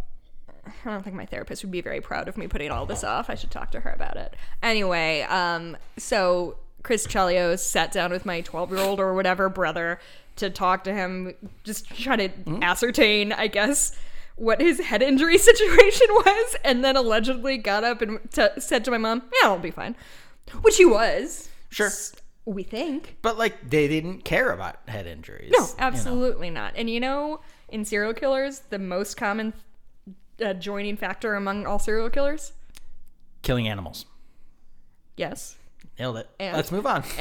I 0.85 0.89
don't 0.91 1.03
think 1.03 1.15
my 1.15 1.25
therapist 1.25 1.63
would 1.63 1.71
be 1.71 1.81
very 1.81 1.99
proud 2.01 2.27
of 2.27 2.37
me 2.37 2.47
putting 2.47 2.71
all 2.71 2.85
this 2.85 3.03
off. 3.03 3.29
I 3.29 3.35
should 3.35 3.51
talk 3.51 3.71
to 3.71 3.79
her 3.81 3.89
about 3.89 4.15
it. 4.17 4.35
Anyway, 4.63 5.21
um, 5.23 5.75
so 5.97 6.57
Chris 6.87 7.05
Chelios 7.05 7.59
sat 7.59 7.91
down 7.91 8.11
with 8.11 8.25
my 8.25 8.39
12 8.39 8.71
year 8.71 8.79
old 8.79 9.01
or 9.01 9.13
whatever 9.13 9.49
brother 9.49 9.99
to 10.37 10.49
talk 10.49 10.85
to 10.85 10.93
him, 10.93 11.33
just 11.65 11.93
try 11.93 12.15
to 12.15 12.29
ascertain, 12.61 13.33
I 13.33 13.47
guess, 13.47 13.91
what 14.37 14.61
his 14.61 14.79
head 14.79 15.01
injury 15.01 15.37
situation 15.37 16.07
was, 16.11 16.55
and 16.63 16.85
then 16.85 16.95
allegedly 16.95 17.57
got 17.57 17.83
up 17.83 18.01
and 18.01 18.19
t- 18.31 18.47
said 18.59 18.85
to 18.85 18.91
my 18.91 18.97
mom, 18.97 19.23
Yeah, 19.33 19.49
I'll 19.49 19.59
be 19.59 19.69
fine. 19.69 19.97
Which 20.61 20.77
he 20.77 20.85
was. 20.85 21.49
Sure. 21.69 21.91
We 22.45 22.63
think. 22.63 23.17
But 23.21 23.37
like 23.37 23.69
they 23.69 23.89
didn't 23.89 24.23
care 24.23 24.51
about 24.51 24.77
head 24.87 25.07
injuries. 25.07 25.51
No, 25.51 25.65
you 25.65 25.67
know. 25.67 25.73
absolutely 25.79 26.49
not. 26.49 26.71
And 26.77 26.89
you 26.89 27.01
know, 27.01 27.41
in 27.67 27.83
serial 27.83 28.13
killers, 28.13 28.61
the 28.69 28.79
most 28.79 29.17
common 29.17 29.51
uh, 30.41 30.53
joining 30.53 30.95
factor 30.95 31.35
among 31.35 31.65
all 31.65 31.79
serial 31.79 32.09
killers? 32.09 32.53
Killing 33.41 33.67
animals. 33.67 34.05
Yes. 35.17 35.57
Nailed 35.99 36.17
it. 36.17 36.29
And- 36.39 36.55
Let's 36.55 36.71
move 36.71 36.85
on. 36.85 37.01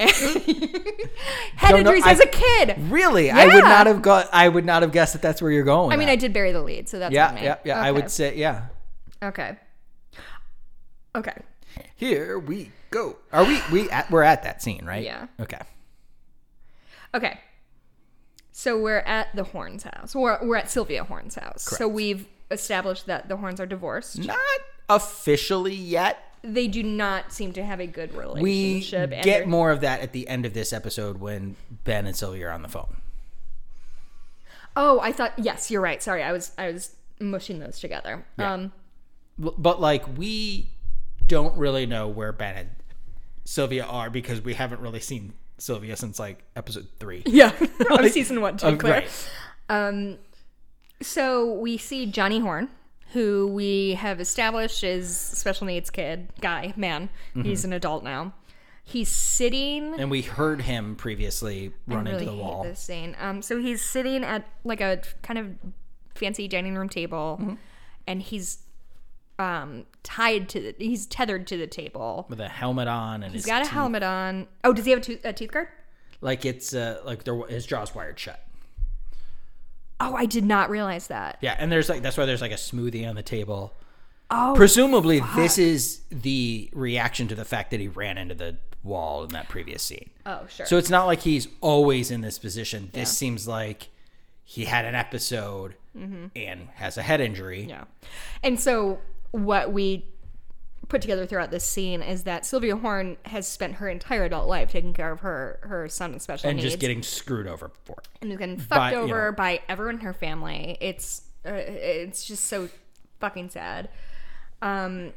Head 1.57 1.71
Don't 1.71 1.85
know- 1.85 1.93
I- 1.93 2.11
as 2.11 2.21
a 2.21 2.27
kid. 2.27 2.77
really? 2.91 3.31
I 3.31 3.47
would 3.47 3.65
not 3.65 3.87
have 3.87 4.03
got 4.03 4.29
I 4.33 4.49
would 4.49 4.65
not 4.65 4.83
have 4.83 4.93
guessed 4.93 5.15
that 5.15 5.23
that's 5.23 5.41
where 5.41 5.51
you're 5.51 5.65
going. 5.65 5.93
I 5.93 5.97
mean. 5.97 6.09
I 6.09 6.17
did 6.17 6.33
bury 6.33 6.53
the 6.53 6.63
lead, 6.63 6.89
so 6.89 6.99
that's 6.99 7.13
Yeah, 7.15 7.41
yeah, 7.43 7.57
yeah. 7.65 7.81
I 7.81 7.91
would 7.91 8.11
say 8.11 8.37
yeah. 8.37 8.67
Okay. 9.23 9.57
Okay. 11.15 11.43
Here 11.97 12.39
we 12.39 12.71
go. 12.91 13.17
Are 13.33 13.45
we 13.45 13.61
we 13.73 13.91
at 13.91 14.11
we're 14.11 14.23
at 14.23 14.43
that 14.45 14.63
scene, 14.63 14.85
right? 14.85 15.03
Yeah. 15.03 15.27
Okay. 15.41 15.61
Okay. 17.15 17.41
So 18.53 18.79
we're 18.81 18.99
at 19.01 19.35
the 19.35 19.45
Hornes 19.45 19.83
house. 19.83 20.15
We're, 20.15 20.39
we're 20.47 20.57
at 20.57 20.71
Sylvia 20.71 21.05
Horne's 21.05 21.35
house. 21.35 21.63
So 21.65 21.87
we've 21.89 22.27
established 22.51 23.05
that 23.07 23.29
the 23.29 23.37
Hornes 23.37 23.61
are 23.61 23.67
divorced. 23.67 24.19
Not 24.19 24.39
officially 24.89 25.75
yet. 25.75 26.19
They 26.47 26.69
do 26.69 26.83
not 26.83 27.33
seem 27.33 27.53
to 27.55 27.65
have 27.65 27.81
a 27.81 27.87
good 27.87 28.15
We 28.15 28.21
relationship. 28.21 29.13
and 29.13 29.25
get 29.25 29.49
more 29.49 29.71
of 29.71 29.81
that 29.81 30.01
at 30.01 30.13
the 30.13 30.29
end 30.29 30.47
of 30.47 30.55
this 30.55 30.73
episode 30.73 31.19
when 31.19 31.57
Ben 31.85 32.07
and 32.07 32.15
Sylvia 32.15 32.49
are 32.49 32.53
on 32.53 32.63
the 32.63 32.69
phone. 32.69 32.97
Oh, 34.77 35.01
I 35.01 35.13
thought 35.13 35.33
yes, 35.39 35.71
you're 35.71 35.81
right. 35.81 36.03
Sorry, 36.03 36.23
I 36.23 36.33
was 36.33 36.53
I 36.59 36.71
was 36.71 36.95
mushing 37.19 37.59
those 37.59 37.81
together. 37.81 38.25
Um, 38.39 38.73
But, 39.39 39.81
like 39.81 40.05
we 40.17 40.71
don't 41.27 41.57
really 41.57 41.87
know 41.87 42.09
where 42.09 42.33
Ben 42.33 42.57
and 42.57 42.71
Sylvia 43.45 43.85
are 43.85 44.11
because 44.11 44.41
we 44.41 44.55
haven't 44.55 44.81
really 44.81 45.01
seen 45.01 45.33
Sylvia 45.59 45.97
since 45.97 46.19
like 46.19 46.43
episode 46.55 46.87
three. 47.01 47.23
yeah, 47.27 47.53
of 47.91 48.11
season 48.11 48.41
one, 48.41 48.57
to 48.59 48.73
be 48.73 48.77
clear. 48.79 48.93
right. 48.93 49.29
Um, 49.69 50.19
so 51.03 51.53
we 51.55 51.77
see 51.79 52.07
Johnny 52.07 52.39
Horne, 52.41 52.69
who 53.17 53.47
we 53.49 53.95
have 53.95 54.21
established 54.21 54.85
is 54.85 55.17
special 55.17 55.67
needs 55.67 55.89
kid 55.91 56.29
guy 56.41 56.75
man. 56.77 57.09
He's 57.35 57.61
Mm-hmm. 57.61 57.69
an 57.69 57.73
adult 57.73 58.05
now. 58.05 58.35
He's 58.85 59.09
sitting. 59.09 59.99
And 59.99 60.11
we 60.11 60.23
heard 60.23 60.61
him 60.61 60.95
previously 60.97 61.73
run 61.89 62.07
I 62.07 62.11
really 62.11 62.23
into 62.23 62.31
the 62.31 62.37
hate 62.37 62.45
wall. 62.45 62.63
this 62.63 62.79
scene. 62.81 63.17
Um, 63.19 63.43
so 63.43 63.59
he's 63.59 63.83
sitting 63.83 64.23
at 64.23 64.47
like 64.65 64.81
a 64.81 65.01
kind 65.23 65.39
of 65.39 65.57
fancy 66.15 66.47
dining 66.47 66.75
room 66.77 66.89
table, 66.89 67.39
Mm-hmm. 67.41 67.55
and 68.07 68.23
he's 68.23 68.59
um 69.39 69.87
tied 70.03 70.49
to 70.51 70.61
the. 70.61 70.75
He's 70.79 71.07
tethered 71.07 71.47
to 71.49 71.57
the 71.57 71.67
table. 71.67 72.27
With 72.29 72.41
a 72.41 72.49
helmet 72.49 72.89
on 72.89 73.23
and 73.23 73.33
He's 73.35 73.45
got 73.47 73.63
a 73.63 73.65
teeth- 73.65 73.73
helmet 73.73 74.03
on. 74.03 74.47
Oh, 74.63 74.73
does 74.73 74.85
he 74.85 74.93
have 74.93 75.01
a, 75.01 75.03
tooth 75.03 75.25
a 75.25 75.33
teeth 75.33 75.53
guard? 75.53 75.69
like 76.23 76.45
it's 76.47 76.73
uh, 76.75 77.01
like 77.05 77.25
there, 77.25 77.37
his 77.47 77.67
jaw's 77.67 77.95
wired 77.95 78.19
shut. 78.19 78.41
Oh, 80.01 80.15
I 80.15 80.27
did 80.27 80.45
not 80.45 80.69
realize 80.71 81.07
that. 81.09 81.39
Yeah, 81.41 81.57
and 81.59 81.71
there's 81.73 81.89
like 81.89 82.03
that's 82.03 82.17
why 82.17 82.27
there's 82.27 82.41
like 82.43 82.53
a 82.53 82.57
smoothie 82.57 83.09
on 83.09 83.15
the 83.17 83.23
table. 83.23 83.75
Oh, 84.31 84.55
Presumably, 84.57 85.21
this 85.37 85.57
is 85.57 86.01
the 86.11 86.69
reaction 86.73 87.29
to 87.29 87.35
the 87.37 87.45
fact 87.45 87.71
that 87.71 87.79
he 87.79 87.87
ran 87.89 88.19
into 88.19 88.35
the 88.35 88.57
wall 88.83 89.23
in 89.23 89.29
that 89.31 89.49
previous 89.49 89.83
scene. 89.83 90.11
oh, 90.27 90.41
sure. 90.49 90.67
So 90.67 90.79
it's 90.79 90.91
not 90.91 91.07
like 91.07 91.21
he's 91.21 91.47
always 91.61 92.11
in 92.11 92.23
this 92.23 92.39
position. 92.39 92.91
This 92.93 93.17
seems 93.17 93.47
like 93.47 93.89
he 94.45 94.65
had 94.65 94.85
an 94.85 94.95
episode 94.95 95.75
and 95.95 96.69
has 96.75 96.99
a 96.99 97.03
head 97.03 97.21
injury. 97.21 97.61
Mm-hmm. 97.63 97.71
Yeah. 97.71 97.85
And 98.43 98.61
so 98.61 98.99
what 99.31 99.73
we 99.73 100.05
put 100.89 101.01
together 101.03 101.27
throughout 101.27 101.51
this 101.51 101.65
scene 101.65 102.01
is 102.03 102.23
that 102.25 102.47
Sylvia 102.47 102.77
Horne 102.77 103.17
has 103.25 103.49
spent 103.49 103.75
her 103.75 103.89
entire 103.89 104.25
adult 104.25 104.47
life 104.49 104.71
taking 104.71 104.95
care 104.95 105.11
of 105.13 105.21
her 105.21 105.59
her 105.63 105.89
son 105.89 106.13
with 106.13 106.23
special 106.23 106.49
needs 106.49 106.51
And 106.51 106.57
needs 106.59 106.73
just 106.75 106.81
getting 106.81 107.03
screwed 107.03 107.47
over 107.47 107.71
for 107.85 107.97
it. 107.99 108.09
and 108.23 108.39
getting 108.39 108.57
fucked 108.59 108.71
by, 108.71 108.91
you 108.93 108.99
over 108.99 109.31
know. 109.31 109.37
by 109.37 109.61
everyone 109.69 109.97
in 109.97 110.01
her 110.03 110.13
family. 110.13 110.79
It's 110.81 111.23
uh, 111.45 111.51
it's 111.53 112.25
just 112.25 112.45
so 112.45 112.69
fucking 113.21 113.51
sad. 113.51 113.89
Um 114.63 115.13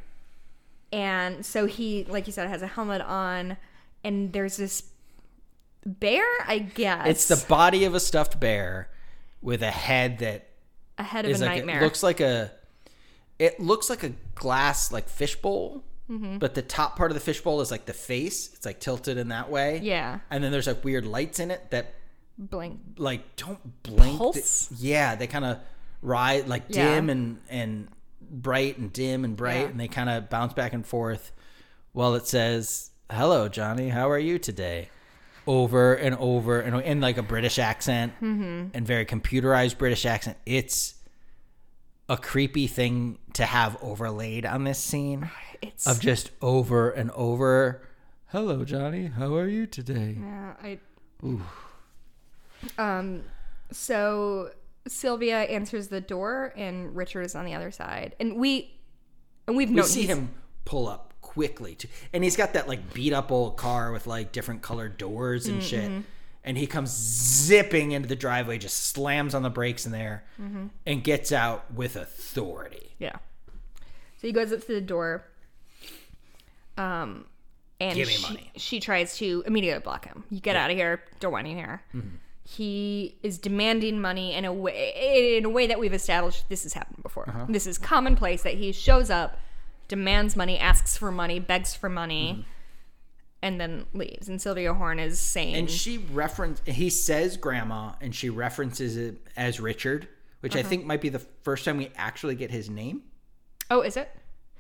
and 0.92 1.46
so 1.46 1.66
he 1.68 2.06
like 2.10 2.26
you 2.28 2.34
said 2.34 2.48
has 2.50 2.62
a 2.62 2.68
helmet 2.68 3.02
on 3.02 3.58
and 4.04 4.34
there's 4.34 4.58
this 4.58 4.84
bear, 5.86 6.26
I 6.48 6.60
guess. 6.60 7.08
It's 7.08 7.28
the 7.28 7.46
body 7.48 7.86
of 7.86 7.94
a 7.96 8.00
stuffed 8.00 8.40
bear 8.40 8.90
with 9.42 9.62
a 9.62 9.72
head 9.72 10.20
that 10.20 10.48
a 10.98 11.04
head 11.04 11.26
of 11.26 11.32
a 11.32 11.38
like 11.38 11.58
nightmare. 11.58 11.80
it 11.80 11.84
looks 11.84 12.02
like 12.04 12.20
a 12.20 12.52
it 13.40 13.60
looks 13.60 13.90
like 13.90 14.04
a 14.04 14.12
glass 14.36 14.92
like 14.92 15.08
fishbowl. 15.10 15.84
Mm-hmm. 16.10 16.40
But 16.40 16.56
the 16.56 16.62
top 16.64 16.96
part 16.98 17.12
of 17.12 17.16
the 17.16 17.22
fishbowl 17.22 17.62
is 17.62 17.72
like 17.72 17.86
the 17.86 17.94
face. 17.94 18.52
It's 18.54 18.66
like 18.66 18.80
tilted 18.80 19.18
in 19.18 19.30
that 19.30 19.50
way. 19.50 19.80
yeah. 19.84 20.20
And 20.32 20.44
then 20.44 20.52
there's 20.52 20.68
like 20.68 20.84
weird 20.84 21.06
lights 21.06 21.40
in 21.40 21.52
it 21.52 21.70
that 21.72 21.94
Blink. 22.38 22.80
like 22.98 23.36
don't 23.36 23.84
blink. 23.84 24.18
Pulse? 24.18 24.68
They- 24.68 24.88
yeah, 24.88 25.16
they 25.16 25.28
kind 25.28 25.46
of 25.46 25.60
rise 26.02 26.46
like 26.48 26.64
Yeah. 26.70 26.96
dim 26.96 27.10
and 27.10 27.40
and 27.50 27.88
bright 28.32 28.78
and 28.78 28.92
dim 28.94 29.24
and 29.24 29.36
bright, 29.36 29.62
Yeah. 29.62 29.66
and 29.68 29.80
they 29.80 29.88
kind 29.88 30.10
of 30.10 30.30
bounce 30.30 30.54
back 30.54 30.74
and 30.74 30.86
forth. 30.86 31.32
Well, 31.94 32.16
it 32.16 32.28
says, 32.28 32.92
"Hello, 33.12 33.48
Johnny. 33.50 33.90
How 33.90 34.10
are 34.10 34.20
you 34.20 34.40
today?" 34.40 34.90
Over 35.48 35.96
and 35.96 36.16
over 36.16 36.60
and 36.62 36.80
in 36.82 37.02
like 37.02 37.18
a 37.18 37.24
British 37.24 37.58
accent 37.60 38.14
Mm-hmm. 38.22 38.68
and 38.74 38.86
very 38.88 39.06
computerized 39.06 39.78
British 39.78 40.06
accent. 40.06 40.38
It's 40.46 40.96
a 42.10 42.18
creepy 42.18 42.68
thing 42.68 43.18
to 43.34 43.46
have 43.46 43.78
overlaid 43.82 44.46
on 44.46 44.64
this 44.66 44.80
scene 44.80 45.30
It's 45.62 45.86
of 45.88 46.00
just 46.02 46.32
over 46.42 46.90
and 46.90 47.12
over. 47.12 47.82
Hello, 48.28 48.66
Johnny. 48.66 49.06
How 49.08 49.36
are 49.36 49.48
you 49.48 49.66
today? 49.68 50.18
Yeah, 50.20 50.54
I. 50.62 50.80
Um, 52.78 53.24
so 53.72 54.52
Sylvia 54.88 55.40
answers 55.44 55.88
the 55.88 56.02
door, 56.02 56.54
and 56.56 56.96
Richard 56.96 57.22
is 57.22 57.36
on 57.36 57.46
the 57.46 57.54
other 57.54 57.72
side, 57.72 58.16
and 58.20 58.36
we, 58.38 58.74
and 59.48 59.56
we've 59.56 59.70
we 59.70 59.82
see 59.84 60.02
he's- 60.04 60.18
him 60.18 60.30
pull 60.66 60.88
up 60.88 61.14
quickly 61.22 61.76
too. 61.76 61.88
and 62.14 62.24
he's 62.24 62.36
got 62.36 62.54
that 62.54 62.68
like 62.68 62.94
beat 62.94 63.14
up 63.14 63.32
old 63.32 63.56
car 63.56 63.92
with 63.92 64.08
like 64.08 64.32
different 64.32 64.62
colored 64.64 64.98
doors 64.98 65.48
and 65.48 65.62
shit 65.64 65.92
and 66.44 66.58
he 66.58 66.66
comes 66.68 66.90
zipping 66.92 67.92
into 67.92 68.08
the 68.08 68.16
driveway 68.16 68.58
just 68.58 68.78
slams 68.88 69.34
on 69.36 69.44
the 69.44 69.50
brakes 69.50 69.86
in 69.86 69.92
there 69.92 70.24
and 70.86 71.04
gets 71.04 71.32
out 71.32 71.72
with 71.74 71.96
authority 71.96 72.92
Yeah. 73.00 73.18
So 74.22 74.28
he 74.28 74.32
goes 74.34 74.52
up 74.52 74.62
to 74.62 74.74
the 74.74 74.82
door. 74.82 75.26
Um, 76.78 77.26
and 77.80 77.96
Give 77.96 78.08
me 78.08 78.14
she, 78.16 78.22
money. 78.24 78.52
she 78.56 78.80
tries 78.80 79.18
to 79.18 79.44
immediately 79.46 79.82
block 79.82 80.06
him. 80.06 80.24
You 80.30 80.40
get 80.40 80.56
out 80.56 80.70
of 80.70 80.76
here. 80.78 81.02
Don't 81.20 81.32
want 81.32 81.48
you 81.48 81.56
here. 81.56 81.82
Mm-hmm. 81.96 82.08
He 82.44 83.16
is 83.24 83.38
demanding 83.38 84.02
money 84.02 84.34
in 84.34 84.44
a 84.44 84.52
way 84.52 85.38
in 85.38 85.46
a 85.46 85.50
way 85.50 85.68
that 85.68 85.80
we've 85.80 85.94
established 85.94 86.50
this 86.50 86.64
has 86.64 86.74
happened 86.74 87.04
before. 87.04 87.30
Uh-huh. 87.30 87.46
This 87.48 87.68
is 87.68 87.78
commonplace 87.78 88.42
that 88.44 88.56
he 88.56 88.72
shows 88.72 89.10
up, 89.10 89.38
demands 89.88 90.36
money, 90.36 90.58
asks 90.58 90.98
for 90.98 91.12
money, 91.12 91.40
begs 91.40 91.74
for 91.76 91.90
money, 91.90 92.32
Mm-hmm. 92.34 92.42
And 93.42 93.60
then 93.60 93.86
leaves. 93.94 94.28
And 94.28 94.42
Sylvia 94.42 94.74
Horne 94.74 95.00
is 95.00 95.18
saying, 95.20 95.56
and 95.56 95.70
she 95.70 95.98
reference 95.98 96.62
he 96.66 96.90
says 96.90 97.38
grandma 97.38 97.94
and 98.02 98.14
she 98.14 98.30
references 98.30 98.98
it 98.98 99.26
as 99.38 99.60
richard 99.62 100.08
which 100.42 100.56
Uh-huh. 100.56 100.66
i 100.66 100.68
think 100.70 100.86
might 100.86 101.00
be 101.00 101.08
the 101.10 101.20
first 101.20 101.64
time 101.64 101.78
we 101.78 101.90
actually 101.96 102.36
get 102.36 102.52
his 102.52 102.70
name 102.70 103.04
"Oh, 103.72 103.82
is 103.82 103.96
it?" 103.96 104.10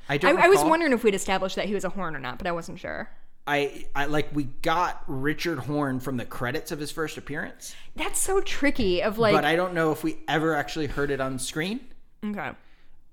i 0.08 0.14
I, 0.14 0.18
don't 0.18 0.40
I 0.40 0.48
was 0.48 0.64
wondering 0.64 0.94
if 0.94 1.04
we'd 1.04 1.14
established 1.14 1.58
that 1.58 1.66
he 1.66 1.74
was 1.74 1.84
a 1.84 1.90
horne 1.90 2.16
or 2.16 2.20
not, 2.20 2.38
but 2.38 2.48
I 2.48 2.52
wasn't 2.52 2.80
sure. 2.80 3.10
I, 3.46 3.86
I 3.96 4.06
like 4.06 4.30
we 4.34 4.44
got 4.44 5.04
richard 5.08 5.60
horne 5.60 6.00
from 6.00 6.18
the 6.18 6.26
credits 6.26 6.72
of 6.72 6.80
his 6.80 6.92
first 6.92 7.18
appearance 7.18 7.76
That's 7.96 8.20
so 8.20 8.40
tricky. 8.42 9.02
Of 9.04 9.18
like, 9.18 9.34
but 9.34 9.44
i 9.44 9.56
don't 9.56 9.74
know 9.74 9.92
if 9.92 10.04
we 10.04 10.18
ever 10.28 10.54
actually 10.56 10.88
heard 10.88 11.10
it 11.12 11.20
on 11.20 11.38
screen 11.40 11.82
okay. 12.24 12.52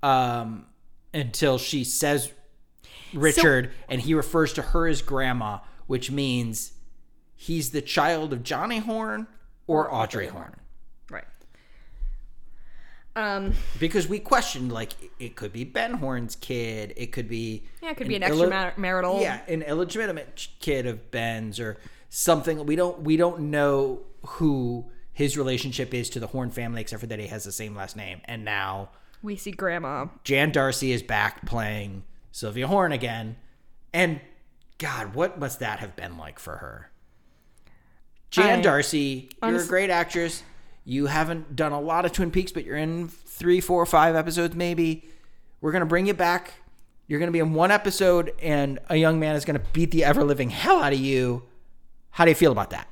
um, 0.02 0.66
until 1.14 1.58
she 1.58 1.84
says 1.84 2.30
Richard, 3.14 3.70
and 3.88 4.00
he 4.00 4.14
refers 4.14 4.52
to 4.54 4.62
her 4.62 4.86
as 4.86 5.02
grandma, 5.02 5.58
which 5.86 6.10
means 6.10 6.72
he's 7.34 7.70
the 7.70 7.82
child 7.82 8.32
of 8.32 8.42
Johnny 8.42 8.78
Horne 8.78 9.26
or 9.66 9.92
Audrey 9.92 10.28
Horne. 10.28 10.56
Right. 11.10 11.24
Um, 13.14 13.54
Because 13.80 14.06
we 14.08 14.18
questioned, 14.18 14.70
like, 14.72 14.92
it 15.18 15.36
could 15.36 15.52
be 15.52 15.64
Ben 15.64 15.94
Horne's 15.94 16.36
kid, 16.36 16.92
it 16.96 17.12
could 17.12 17.28
be 17.28 17.64
yeah, 17.82 17.90
it 17.90 17.96
could 17.96 18.08
be 18.08 18.16
an 18.16 18.22
an 18.22 18.30
extra 18.30 18.48
illi- 18.48 18.78
marital. 18.78 19.20
yeah, 19.20 19.40
an 19.48 19.62
illegitimate 19.62 20.48
kid 20.60 20.86
of 20.86 21.10
Ben's 21.10 21.58
or 21.58 21.78
something. 22.10 22.66
We 22.66 22.76
don't 22.76 23.00
we 23.02 23.16
don't 23.16 23.50
know 23.50 24.00
who 24.26 24.86
his 25.12 25.38
relationship 25.38 25.94
is 25.94 26.10
to 26.10 26.20
the 26.20 26.26
Horne 26.26 26.50
family, 26.50 26.82
except 26.82 27.00
for 27.00 27.06
that 27.06 27.18
he 27.18 27.28
has 27.28 27.44
the 27.44 27.52
same 27.52 27.74
last 27.74 27.96
name. 27.96 28.20
And 28.26 28.44
now 28.44 28.90
We 29.22 29.36
see 29.36 29.50
grandma. 29.50 30.06
Jan 30.24 30.52
D'Arcy 30.52 30.92
is 30.92 31.02
back 31.02 31.46
playing 31.46 32.02
Sylvia 32.36 32.66
Horne 32.66 32.92
again. 32.92 33.36
And 33.94 34.20
God, 34.76 35.14
what 35.14 35.38
must 35.38 35.60
that 35.60 35.78
have 35.78 35.96
been 35.96 36.18
like 36.18 36.38
for 36.38 36.58
her? 36.58 36.90
Jan 38.30 38.58
I- 38.58 38.62
D'Arcy, 38.62 39.30
you're 39.42 39.62
a 39.62 39.66
great 39.66 39.88
actress. 39.88 40.42
You 40.84 41.06
haven't 41.06 41.56
done 41.56 41.72
a 41.72 41.80
lot 41.80 42.04
of 42.04 42.12
Twin 42.12 42.30
Peaks, 42.30 42.52
but 42.52 42.66
you're 42.66 42.76
in 42.76 43.08
three, 43.08 43.62
four, 43.62 43.86
five 43.86 44.14
episodes 44.14 44.54
maybe. 44.54 45.08
We're 45.62 45.72
going 45.72 45.80
to 45.80 45.86
bring 45.86 46.04
you 46.04 46.12
back. 46.12 46.52
You're 47.06 47.18
going 47.18 47.28
to 47.28 47.32
be 47.32 47.38
in 47.38 47.54
one 47.54 47.70
episode, 47.70 48.34
and 48.42 48.80
a 48.90 48.96
young 48.96 49.18
man 49.18 49.34
is 49.34 49.46
going 49.46 49.58
to 49.58 49.66
beat 49.72 49.90
the 49.90 50.04
ever 50.04 50.22
living 50.22 50.50
hell 50.50 50.82
out 50.82 50.92
of 50.92 50.98
you. 50.98 51.44
How 52.10 52.26
do 52.26 52.30
you 52.30 52.34
feel 52.34 52.52
about 52.52 52.68
that? 52.68 52.86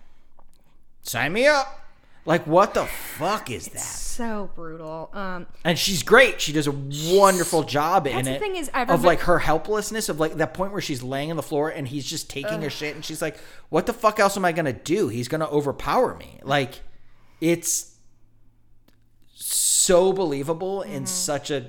Sign 1.02 1.34
me 1.34 1.46
up. 1.46 1.83
Like, 2.26 2.46
what 2.46 2.72
the 2.72 2.86
fuck 2.86 3.50
is 3.50 3.66
that? 3.68 3.80
So 3.80 4.50
brutal. 4.54 5.10
Um, 5.12 5.46
and 5.62 5.78
she's 5.78 6.02
great. 6.02 6.40
She 6.40 6.52
does 6.52 6.66
a 6.66 6.74
wonderful 7.12 7.64
job 7.64 8.06
in 8.06 8.14
That's 8.14 8.28
the 8.28 8.34
it. 8.36 8.40
thing 8.40 8.56
is, 8.56 8.70
I've 8.72 8.88
of 8.88 9.00
remem- 9.00 9.04
like 9.04 9.20
her 9.20 9.38
helplessness, 9.40 10.08
of 10.08 10.18
like 10.18 10.34
that 10.36 10.54
point 10.54 10.72
where 10.72 10.80
she's 10.80 11.02
laying 11.02 11.30
on 11.30 11.36
the 11.36 11.42
floor 11.42 11.68
and 11.68 11.86
he's 11.86 12.06
just 12.06 12.30
taking 12.30 12.62
her 12.62 12.70
shit, 12.70 12.94
and 12.94 13.04
she's 13.04 13.20
like, 13.20 13.36
"What 13.68 13.84
the 13.86 13.92
fuck 13.92 14.18
else 14.18 14.36
am 14.38 14.44
I 14.46 14.52
gonna 14.52 14.72
do? 14.72 15.08
He's 15.08 15.28
gonna 15.28 15.48
overpower 15.48 16.14
me." 16.16 16.40
Like, 16.42 16.80
it's 17.42 17.96
so 19.34 20.12
believable 20.12 20.80
Mm-hmm. 20.86 20.94
in 20.94 21.06
such 21.06 21.50
a 21.50 21.66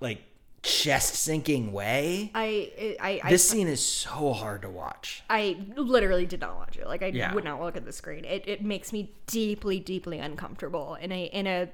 like 0.00 0.22
chest 0.64 1.14
sinking 1.14 1.72
way. 1.72 2.30
I, 2.34 2.96
I, 3.00 3.20
I, 3.22 3.30
This 3.30 3.48
scene 3.48 3.68
is 3.68 3.84
so 3.84 4.32
hard 4.32 4.62
to 4.62 4.70
watch. 4.70 5.22
I 5.28 5.58
literally 5.76 6.24
did 6.24 6.40
not 6.40 6.56
watch 6.56 6.78
it. 6.78 6.86
Like 6.86 7.02
I 7.02 7.08
Yeah. 7.08 7.34
would 7.34 7.44
not 7.44 7.60
look 7.60 7.76
at 7.76 7.84
the 7.84 7.92
screen. 7.92 8.24
It, 8.24 8.44
it 8.48 8.64
makes 8.64 8.92
me 8.92 9.12
deeply, 9.26 9.78
deeply 9.78 10.18
uncomfortable 10.18 10.94
in 10.94 11.12
a 11.12 11.24
in 11.26 11.46
a 11.46 11.68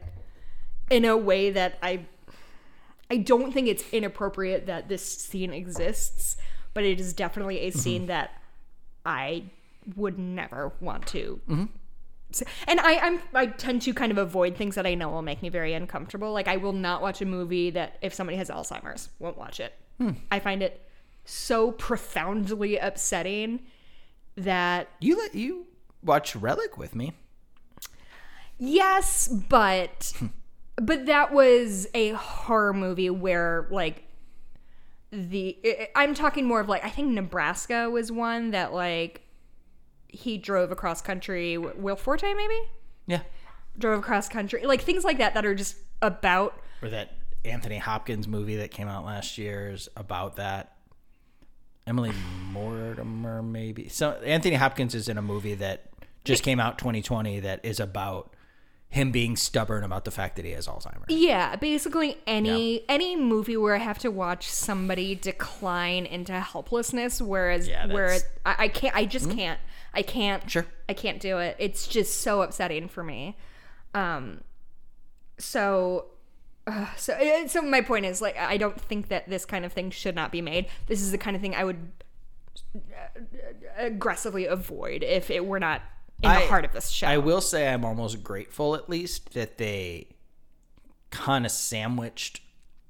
in 0.90 1.04
a 1.04 1.16
way 1.16 1.50
that 1.50 1.78
I 1.82 2.06
I 3.08 3.18
don't 3.18 3.52
think 3.52 3.68
it's 3.68 3.84
inappropriate 3.92 4.66
that 4.66 4.88
this 4.88 5.04
scene 5.04 5.52
exists, 5.52 6.36
but 6.74 6.82
it 6.84 6.98
is 7.00 7.12
definitely 7.12 7.60
a 7.60 7.70
mm-hmm. 7.70 7.78
scene 7.78 8.06
that 8.06 8.30
I 9.06 9.44
would 9.96 10.18
never 10.18 10.72
want 10.80 11.06
to. 11.08 11.40
s- 11.48 11.68
And 12.66 12.80
I, 12.80 12.98
I'm 12.98 13.20
I 13.34 13.46
tend 13.46 13.82
to 13.82 13.94
kind 13.94 14.12
of 14.12 14.18
avoid 14.18 14.56
things 14.56 14.74
that 14.74 14.86
I 14.86 14.94
know 14.94 15.08
will 15.08 15.22
make 15.22 15.42
me 15.42 15.48
very 15.48 15.74
uncomfortable. 15.74 16.32
Like 16.32 16.48
I 16.48 16.56
will 16.56 16.72
not 16.72 17.02
watch 17.02 17.20
a 17.20 17.26
movie 17.26 17.70
that 17.70 17.98
if 18.02 18.14
somebody 18.14 18.36
has 18.38 18.50
Alzheimer's, 18.50 19.08
won't 19.18 19.38
watch 19.38 19.60
it. 19.60 19.74
Hmm. 19.98 20.12
I 20.30 20.40
find 20.40 20.62
it 20.62 20.86
so 21.24 21.72
profoundly 21.72 22.78
upsetting 22.78 23.60
that 24.36 24.88
You 25.00 25.18
let 25.18 25.34
you 25.34 25.66
watch 26.02 26.34
Relic 26.34 26.78
with 26.78 26.94
me. 26.94 27.12
Yes, 28.58 29.28
but 29.28 30.12
hmm. 30.18 30.26
but 30.76 31.06
that 31.06 31.32
was 31.32 31.86
a 31.94 32.10
horror 32.10 32.72
movie 32.72 33.10
where 33.10 33.66
like 33.70 34.04
the 35.10 35.58
I- 35.64 35.88
I'm 35.96 36.14
talking 36.14 36.46
more 36.46 36.60
of 36.60 36.68
like 36.68 36.84
I 36.84 36.90
think 36.90 37.08
Nebraska 37.12 37.90
was 37.90 38.12
one 38.12 38.50
that 38.52 38.72
like 38.72 39.22
he 40.12 40.38
drove 40.38 40.70
across 40.70 41.00
country. 41.02 41.56
Will 41.58 41.96
Forte 41.96 42.32
maybe 42.34 42.60
Yeah. 43.06 43.22
drove 43.78 43.98
across 44.00 44.28
country, 44.28 44.64
like 44.66 44.80
things 44.82 45.04
like 45.04 45.18
that 45.18 45.34
that 45.34 45.44
are 45.46 45.54
just 45.54 45.76
about 46.02 46.60
Or 46.82 46.88
that 46.88 47.12
Anthony 47.44 47.78
Hopkins 47.78 48.26
movie 48.28 48.56
that 48.56 48.70
came 48.70 48.88
out 48.88 49.04
last 49.04 49.38
year 49.38 49.70
is 49.70 49.88
about 49.96 50.36
that. 50.36 50.76
Emily 51.86 52.12
Mortimer, 52.52 53.42
maybe. 53.42 53.88
So 53.88 54.12
Anthony 54.24 54.54
Hopkins 54.56 54.94
is 54.94 55.08
in 55.08 55.18
a 55.18 55.22
movie 55.22 55.54
that 55.54 55.86
just 56.24 56.42
came 56.42 56.60
out 56.60 56.78
2020 56.78 57.40
that 57.40 57.64
is 57.64 57.80
about 57.80 58.34
him 58.92 59.12
being 59.12 59.36
stubborn 59.36 59.84
about 59.84 60.04
the 60.04 60.10
fact 60.10 60.34
that 60.34 60.44
he 60.44 60.50
has 60.50 60.66
Alzheimer's. 60.66 61.04
yeah, 61.08 61.54
basically 61.56 62.18
any 62.26 62.82
any 62.88 63.14
movie 63.14 63.56
where 63.56 63.76
I 63.76 63.78
have 63.78 63.98
to 64.00 64.10
watch 64.10 64.48
somebody 64.48 65.14
decline 65.14 66.06
into 66.06 66.32
helplessness, 66.40 67.22
whereas 67.22 67.68
Yeah, 67.68 67.86
where 67.86 68.18
I, 68.44 68.56
I 68.58 68.68
can't, 68.68 68.94
I 68.96 69.04
just 69.04 69.30
can't, 69.30 69.60
I 69.94 70.02
can't, 70.02 70.50
Sure. 70.50 70.66
I 70.88 70.94
can't 70.94 71.20
do 71.20 71.38
it. 71.38 71.54
It's 71.60 71.86
just 71.86 72.20
so 72.20 72.42
upsetting 72.42 72.88
for 72.88 73.04
me. 73.04 73.36
Um, 73.94 74.40
so, 75.38 76.06
uh, 76.66 76.86
so, 76.96 77.14
uh, 77.14 77.46
so 77.46 77.62
my 77.62 77.80
point 77.82 78.06
is 78.06 78.20
like 78.20 78.36
I 78.36 78.56
don't 78.56 78.80
think 78.80 79.08
that 79.08 79.28
this 79.28 79.44
kind 79.44 79.64
of 79.64 79.72
thing 79.72 79.90
should 79.90 80.16
not 80.16 80.32
be 80.32 80.42
made. 80.42 80.66
This 80.88 81.00
is 81.00 81.12
the 81.12 81.18
kind 81.18 81.36
of 81.36 81.42
thing 81.42 81.54
I 81.54 81.62
would 81.62 81.92
uh, 82.74 83.20
aggressively 83.76 84.46
avoid 84.46 85.02
if 85.04 85.30
it 85.30 85.46
were 85.46 85.60
not 85.60 85.82
in 86.22 86.30
the 86.30 86.46
heart 86.46 86.64
of 86.64 86.72
this 86.72 86.90
show. 86.90 87.06
I 87.06 87.18
will 87.18 87.40
say 87.40 87.68
I'm 87.68 87.84
almost 87.84 88.22
grateful, 88.22 88.74
at 88.74 88.88
least, 88.88 89.32
that 89.34 89.58
they 89.58 90.08
kind 91.10 91.44
of 91.46 91.52
sandwiched 91.52 92.40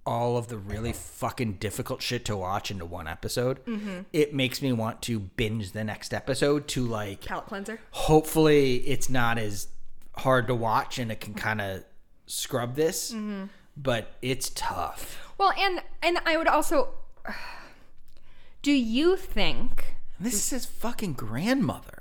all 0.07 0.36
of 0.36 0.48
the 0.48 0.57
really 0.57 0.93
fucking 0.93 1.55
difficult 1.55 2.02
shit 2.02 2.24
to 2.24 2.36
watch 2.36 2.70
into 2.70 2.85
one 2.86 3.07
episode. 3.07 3.65
Mm-hmm. 3.66 4.01
It 4.12 4.35
makes 4.35 4.61
me 4.62 4.73
want 4.73 5.02
to 5.02 5.19
binge 5.20 5.73
the 5.73 5.85
next 5.85 6.12
episode 6.15 6.66
to 6.69 6.85
like 6.86 7.24
palate 7.27 7.47
cleanser. 7.47 7.78
hopefully 7.90 8.77
it's 8.78 9.09
not 9.11 9.39
as 9.39 9.69
hard 10.16 10.47
to 10.48 10.55
watch 10.55 10.98
and 10.98 11.12
it 11.12 11.20
can 11.20 11.35
kind 11.35 11.61
of 11.61 11.85
scrub 12.27 12.74
this 12.77 13.12
Mm-hmm. 13.12 13.44
but 13.77 14.12
it's 14.23 14.51
tough 14.55 15.19
Well, 15.39 15.52
and 15.59 15.82
and 16.02 16.19
I 16.27 16.36
would 16.36 16.48
also. 16.48 16.94
Do 18.62 18.73
you 18.73 19.16
think? 19.16 19.94
this 20.19 20.35
is 20.35 20.51
his 20.51 20.66
fucking 20.66 21.15
grandmother 21.15 21.99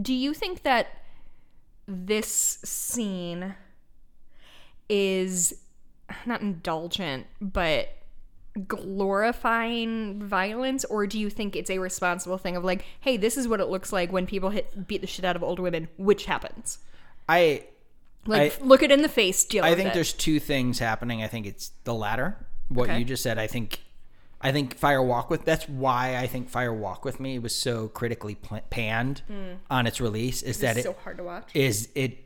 Do 0.00 0.12
you 0.14 0.34
think 0.34 0.62
that 0.62 0.88
this 1.86 2.28
scene 2.64 3.54
is 4.88 5.54
not 6.26 6.40
indulgent, 6.42 7.26
but 7.40 7.88
glorifying 8.66 10.22
violence, 10.22 10.84
or 10.86 11.06
do 11.06 11.18
you 11.18 11.30
think 11.30 11.54
it's 11.56 11.70
a 11.70 11.78
responsible 11.78 12.38
thing 12.38 12.56
of 12.56 12.64
like, 12.64 12.84
hey, 13.00 13.16
this 13.16 13.36
is 13.36 13.46
what 13.48 13.60
it 13.60 13.68
looks 13.68 13.92
like 13.92 14.12
when 14.12 14.26
people 14.26 14.50
hit 14.50 14.86
beat 14.88 15.00
the 15.00 15.06
shit 15.06 15.24
out 15.24 15.36
of 15.36 15.42
older 15.42 15.62
women, 15.62 15.88
which 15.96 16.24
happens. 16.24 16.78
i 17.28 17.64
Like, 18.26 18.60
I- 18.60 18.64
look 18.64 18.82
it 18.82 18.90
in 18.90 19.02
the 19.02 19.08
face, 19.08 19.44
deal 19.44 19.64
i 19.64 19.74
think 19.74 19.88
it. 19.90 19.94
there's 19.94 20.12
two 20.12 20.38
things 20.40 20.78
happening 20.78 21.22
i 21.22 21.26
think 21.26 21.46
it's 21.46 21.70
the 21.84 21.94
latter 21.94 22.36
what 22.68 22.90
Okay. 22.90 22.98
you 22.98 23.04
just 23.04 23.22
said 23.22 23.38
i 23.38 23.46
think 23.46 23.80
i 24.40 24.52
think 24.52 24.76
fire 24.76 25.02
walk 25.02 25.30
with 25.30 25.44
that's 25.44 25.68
why 25.68 26.16
i 26.16 26.26
think 26.26 26.48
fire 26.48 26.72
walk 26.72 27.04
with 27.04 27.20
me 27.20 27.38
was 27.38 27.54
so 27.54 27.88
critically 27.88 28.36
panned 28.70 29.22
hmm. 29.26 29.54
on 29.70 29.86
its 29.86 30.00
release 30.00 30.42
is 30.42 30.58
that. 30.60 30.76
It's 30.76 30.86
it 30.86 30.88
so 30.90 30.96
hard 31.02 31.18
to 31.18 31.24
watch. 31.24 31.50
is 31.54 31.88
it 31.94 32.24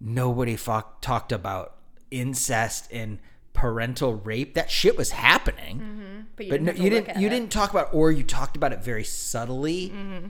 nobody 0.00 0.56
fuck, 0.56 1.00
talked 1.00 1.32
about 1.32 1.76
incest 2.10 2.92
and 2.92 3.18
parental 3.52 4.14
rape 4.14 4.54
that 4.54 4.70
shit 4.70 4.98
was 4.98 5.12
happening 5.12 5.78
mm-hmm. 5.78 6.20
but 6.36 6.44
you 6.44 6.50
but 6.52 6.62
didn't, 6.62 6.78
no, 6.78 6.84
you 6.84 6.90
didn't 6.90 7.18
you 7.18 7.26
it. 7.26 7.30
didn't 7.30 7.50
talk 7.50 7.70
about 7.70 7.88
or 7.94 8.12
you 8.12 8.22
talked 8.22 8.54
about 8.54 8.70
it 8.70 8.84
very 8.84 9.02
subtly 9.02 9.88
mm-hmm. 9.88 10.26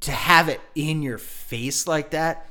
to 0.00 0.10
have 0.10 0.48
it 0.48 0.60
in 0.74 1.02
your 1.02 1.18
face 1.18 1.86
like 1.86 2.10
that 2.10 2.48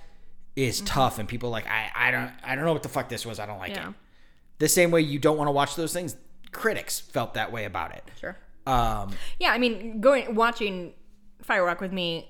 is 0.55 0.77
mm-hmm. 0.77 0.85
tough 0.85 1.17
and 1.17 1.27
people 1.27 1.49
are 1.49 1.51
like 1.53 1.65
I, 1.65 1.89
I 1.95 2.11
don't 2.11 2.31
I 2.43 2.53
don't 2.53 2.65
know 2.65 2.73
what 2.73 2.83
the 2.83 2.89
fuck 2.89 3.09
this 3.09 3.25
was 3.25 3.39
I 3.39 3.47
don't 3.47 3.57
like 3.57 3.71
Yeah. 3.71 3.89
it 3.89 3.95
the 4.59 4.69
same 4.69 4.91
way 4.91 5.01
you 5.01 5.17
don't 5.17 5.37
want 5.37 5.47
to 5.47 5.51
watch 5.51 5.75
those 5.75 5.91
things 5.91 6.15
critics 6.53 6.99
felt 6.99 7.33
that 7.33 7.51
way 7.51 7.65
about 7.65 7.93
it 7.93 8.03
Sure. 8.19 8.37
um 8.67 9.11
Yeah, 9.39 9.51
I 9.51 9.57
mean, 9.57 9.99
going 10.01 10.35
watching 10.35 10.93
Firewalk 11.43 11.79
with 11.81 11.91
me 11.91 12.29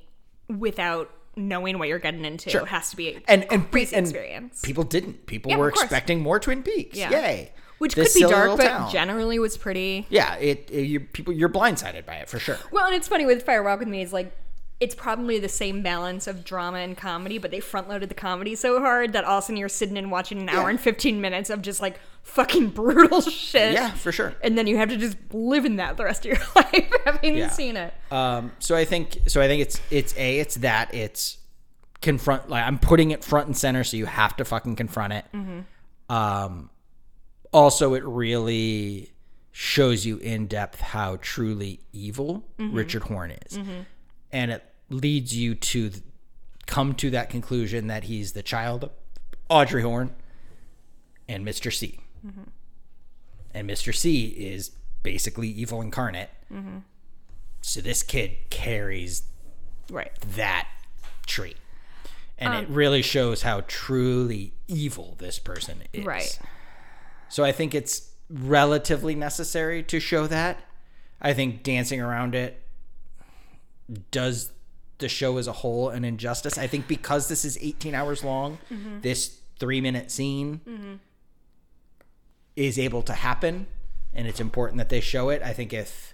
without 0.50 1.12
knowing 1.36 1.80
what 1.80 1.88
you're 1.88 2.00
getting 2.00 2.26
into 2.26 2.50
Sure. 2.50 2.66
has 2.66 2.90
to 2.92 2.96
be 2.96 3.10
a 3.10 3.22
and 3.28 3.46
and, 3.52 3.70
crazy 3.72 3.96
and 3.96 4.06
experience. 4.06 4.62
people 4.62 4.84
didn't 4.84 5.26
people 5.26 5.52
Yeah, 5.52 5.58
were 5.58 5.70
expecting 5.70 6.22
more 6.22 6.40
twin 6.40 6.62
peaks 6.64 6.98
Yeah. 6.98 7.10
yay 7.12 7.52
Which 7.80 7.96
This 7.96 8.14
could 8.14 8.28
be 8.28 8.30
dark, 8.32 8.58
but 8.58 8.68
town. 8.68 8.92
generally 8.92 9.40
was 9.40 9.58
pretty. 9.58 10.06
yeah 10.10 10.36
it, 10.36 10.70
it 10.72 10.84
you 10.84 11.00
people 11.02 11.34
you're 11.34 11.50
blindsided 11.50 12.06
by 12.06 12.16
it 12.16 12.30
for 12.30 12.40
sure 12.40 12.58
Well, 12.72 12.86
and 12.86 12.96
it's 12.96 13.08
funny 13.08 13.26
with 13.26 13.46
Firewalk 13.46 13.80
with 13.80 13.88
me 13.88 14.02
is 14.04 14.14
like 14.14 14.32
it's 14.84 14.96
probably 14.96 15.40
the 15.40 15.50
same 15.50 15.82
balance 15.82 16.28
of 16.28 16.44
drama 16.44 16.80
and 16.80 16.98
comedy, 16.98 17.38
but 17.38 17.52
they 17.52 17.60
front 17.60 17.88
loaded 17.90 18.10
the 18.10 18.16
comedy 18.16 18.54
so 18.56 18.80
hard 18.80 19.14
that 19.14 19.24
all 19.24 19.38
of 19.38 19.44
a 19.44 19.46
sudden 19.46 19.58
you're 19.58 19.70
sitting 19.70 19.98
and 19.98 20.12
watching 20.12 20.40
an 20.42 20.50
hour 20.50 20.64
Yeah. 20.64 20.70
and 20.72 20.80
15 20.80 21.22
minutes 21.22 21.50
of 21.50 21.62
just 21.62 21.82
like 21.82 22.00
fucking 22.24 22.70
brutal 22.70 23.22
shit. 23.50 23.74
yeah 23.74 23.92
for 23.92 24.12
sure 24.12 24.34
And 24.42 24.58
then 24.58 24.68
you 24.68 24.78
have 24.78 24.90
to 24.90 24.98
just 24.98 25.18
live 25.32 25.66
in 25.66 25.78
that 25.78 25.98
the 25.98 26.04
rest 26.04 26.26
of 26.26 26.32
your 26.34 26.42
life 26.56 26.92
having 27.06 27.38
Yeah. 27.38 27.50
seen 27.50 27.78
it. 27.78 27.94
Um, 28.12 28.52
so 28.60 28.76
I 28.76 28.86
think 28.86 29.18
so. 29.28 29.42
I 29.42 29.48
think 29.48 29.62
it's 29.62 29.80
it's 29.90 30.14
a 30.18 30.40
it's 30.40 30.56
that 30.56 30.94
it's 30.94 31.38
confront 32.02 32.50
like 32.50 32.64
I'm 32.66 32.80
putting 32.80 33.12
it 33.12 33.24
front 33.24 33.48
and 33.48 33.56
center, 33.58 33.84
so 33.84 33.96
you 33.98 34.06
have 34.06 34.36
to 34.38 34.46
fucking 34.46 34.76
confront 34.76 35.14
it. 35.14 35.26
Um, 36.10 36.70
also, 37.52 37.94
it 37.94 38.04
really 38.04 39.12
shows 39.52 40.06
you 40.06 40.18
in 40.18 40.48
depth 40.48 40.80
how 40.82 41.18
truly 41.22 41.80
evil 41.92 42.44
Richard 42.58 43.04
Horne 43.04 43.32
is, 43.46 43.60
and 44.32 44.52
it 44.52 44.64
leads 44.90 45.36
you 45.36 45.56
to 45.56 45.92
come 46.66 46.94
to 46.96 47.10
that 47.12 47.30
conclusion 47.30 47.88
that 47.88 48.06
he's 48.06 48.34
the 48.34 48.44
child 48.44 48.86
of 48.86 48.92
Audrey 49.50 49.82
Horne 49.82 50.14
and 51.28 51.46
Mr. 51.46 51.74
C. 51.74 52.00
Mm-hmm. 52.26 52.44
And 53.54 53.70
Mr. 53.70 53.94
C 53.94 54.28
is 54.28 54.72
basically 55.04 55.48
evil 55.50 55.82
incarnate. 55.82 56.30
Mm-hmm. 56.52 56.80
So 57.62 57.82
this 57.82 58.04
kid 58.04 58.38
carries 58.50 59.24
Right. 59.90 60.12
that 60.36 60.68
trait. 61.26 61.58
And 62.38 62.54
it 62.54 62.68
um, 62.70 62.74
really 62.74 63.02
shows 63.02 63.44
how 63.44 63.62
truly 63.68 64.54
evil 64.68 65.16
this 65.20 65.40
person 65.40 65.84
is. 65.94 66.04
Right. 66.06 66.40
So 67.30 67.44
I 67.44 67.52
think 67.52 67.76
it's 67.76 68.10
relatively 68.30 69.16
necessary 69.16 69.84
to 69.84 70.00
show 70.00 70.28
that. 70.28 70.60
I 71.22 71.34
think 71.34 71.64
dancing 71.64 72.02
around 72.02 72.36
it 72.36 72.62
does 74.12 74.52
the 75.04 75.10
show 75.10 75.38
as 75.38 75.48
a 75.48 75.52
whole 75.52 75.90
an 75.90 76.04
injustice. 76.04 76.58
I 76.58 76.66
think 76.68 76.88
because 76.88 77.28
this 77.28 77.46
is 77.46 77.58
18 77.62 77.94
hours 77.94 78.24
long, 78.24 78.58
this 79.02 79.40
three 79.60 79.80
minute 79.82 80.10
scene 80.10 80.62
is 82.56 82.78
able 82.80 83.02
to 83.04 83.14
happen 83.14 83.68
and 84.14 84.28
it's 84.28 84.40
important 84.40 84.78
that 84.78 84.90
they 84.90 85.00
show 85.00 85.30
it. 85.30 85.42
I 85.44 85.54
think 85.54 85.74
if 85.74 86.14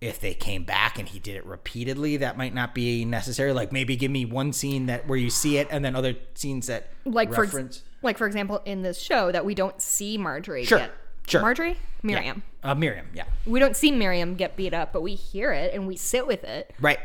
if 0.00 0.18
they 0.20 0.34
came 0.34 0.64
back 0.64 0.98
and 0.98 1.08
he 1.08 1.20
did 1.20 1.36
it 1.36 1.46
repeatedly, 1.46 2.16
that 2.16 2.36
might 2.36 2.52
not 2.52 2.74
be 2.74 3.04
necessary. 3.04 3.52
Like 3.52 3.70
maybe 3.72 3.94
give 3.96 4.10
me 4.10 4.24
one 4.24 4.52
scene 4.52 4.86
that 4.86 5.06
where 5.06 5.18
you 5.18 5.30
see 5.30 5.58
it 5.58 5.68
and 5.70 5.84
then 5.84 5.94
other 5.94 6.14
scenes 6.34 6.66
that 6.66 6.88
Like 7.04 7.32
for 7.32 7.42
reference. 7.42 7.82
like 8.02 8.18
for 8.18 8.26
example 8.26 8.60
in 8.64 8.82
this 8.82 8.98
show 8.98 9.30
that 9.32 9.44
we 9.44 9.54
don't 9.54 9.80
see 9.80 10.18
Marjorie 10.18 10.64
Sure, 10.64 10.78
get 10.78 10.90
sure. 11.28 11.40
Marjorie? 11.40 11.76
Miriam. 12.02 12.42
Uh, 12.64 12.74
Miriam, 12.74 13.06
yeah. 13.14 13.24
We 13.46 13.60
don't 13.60 13.76
see 13.76 13.92
Miriam 13.92 14.34
get 14.34 14.56
beat 14.56 14.74
up, 14.74 14.92
but 14.92 15.02
we 15.02 15.14
hear 15.14 15.52
it 15.52 15.72
and 15.72 15.86
we 15.86 15.96
sit 15.96 16.26
with 16.26 16.42
it. 16.44 16.72
Right. 16.80 16.98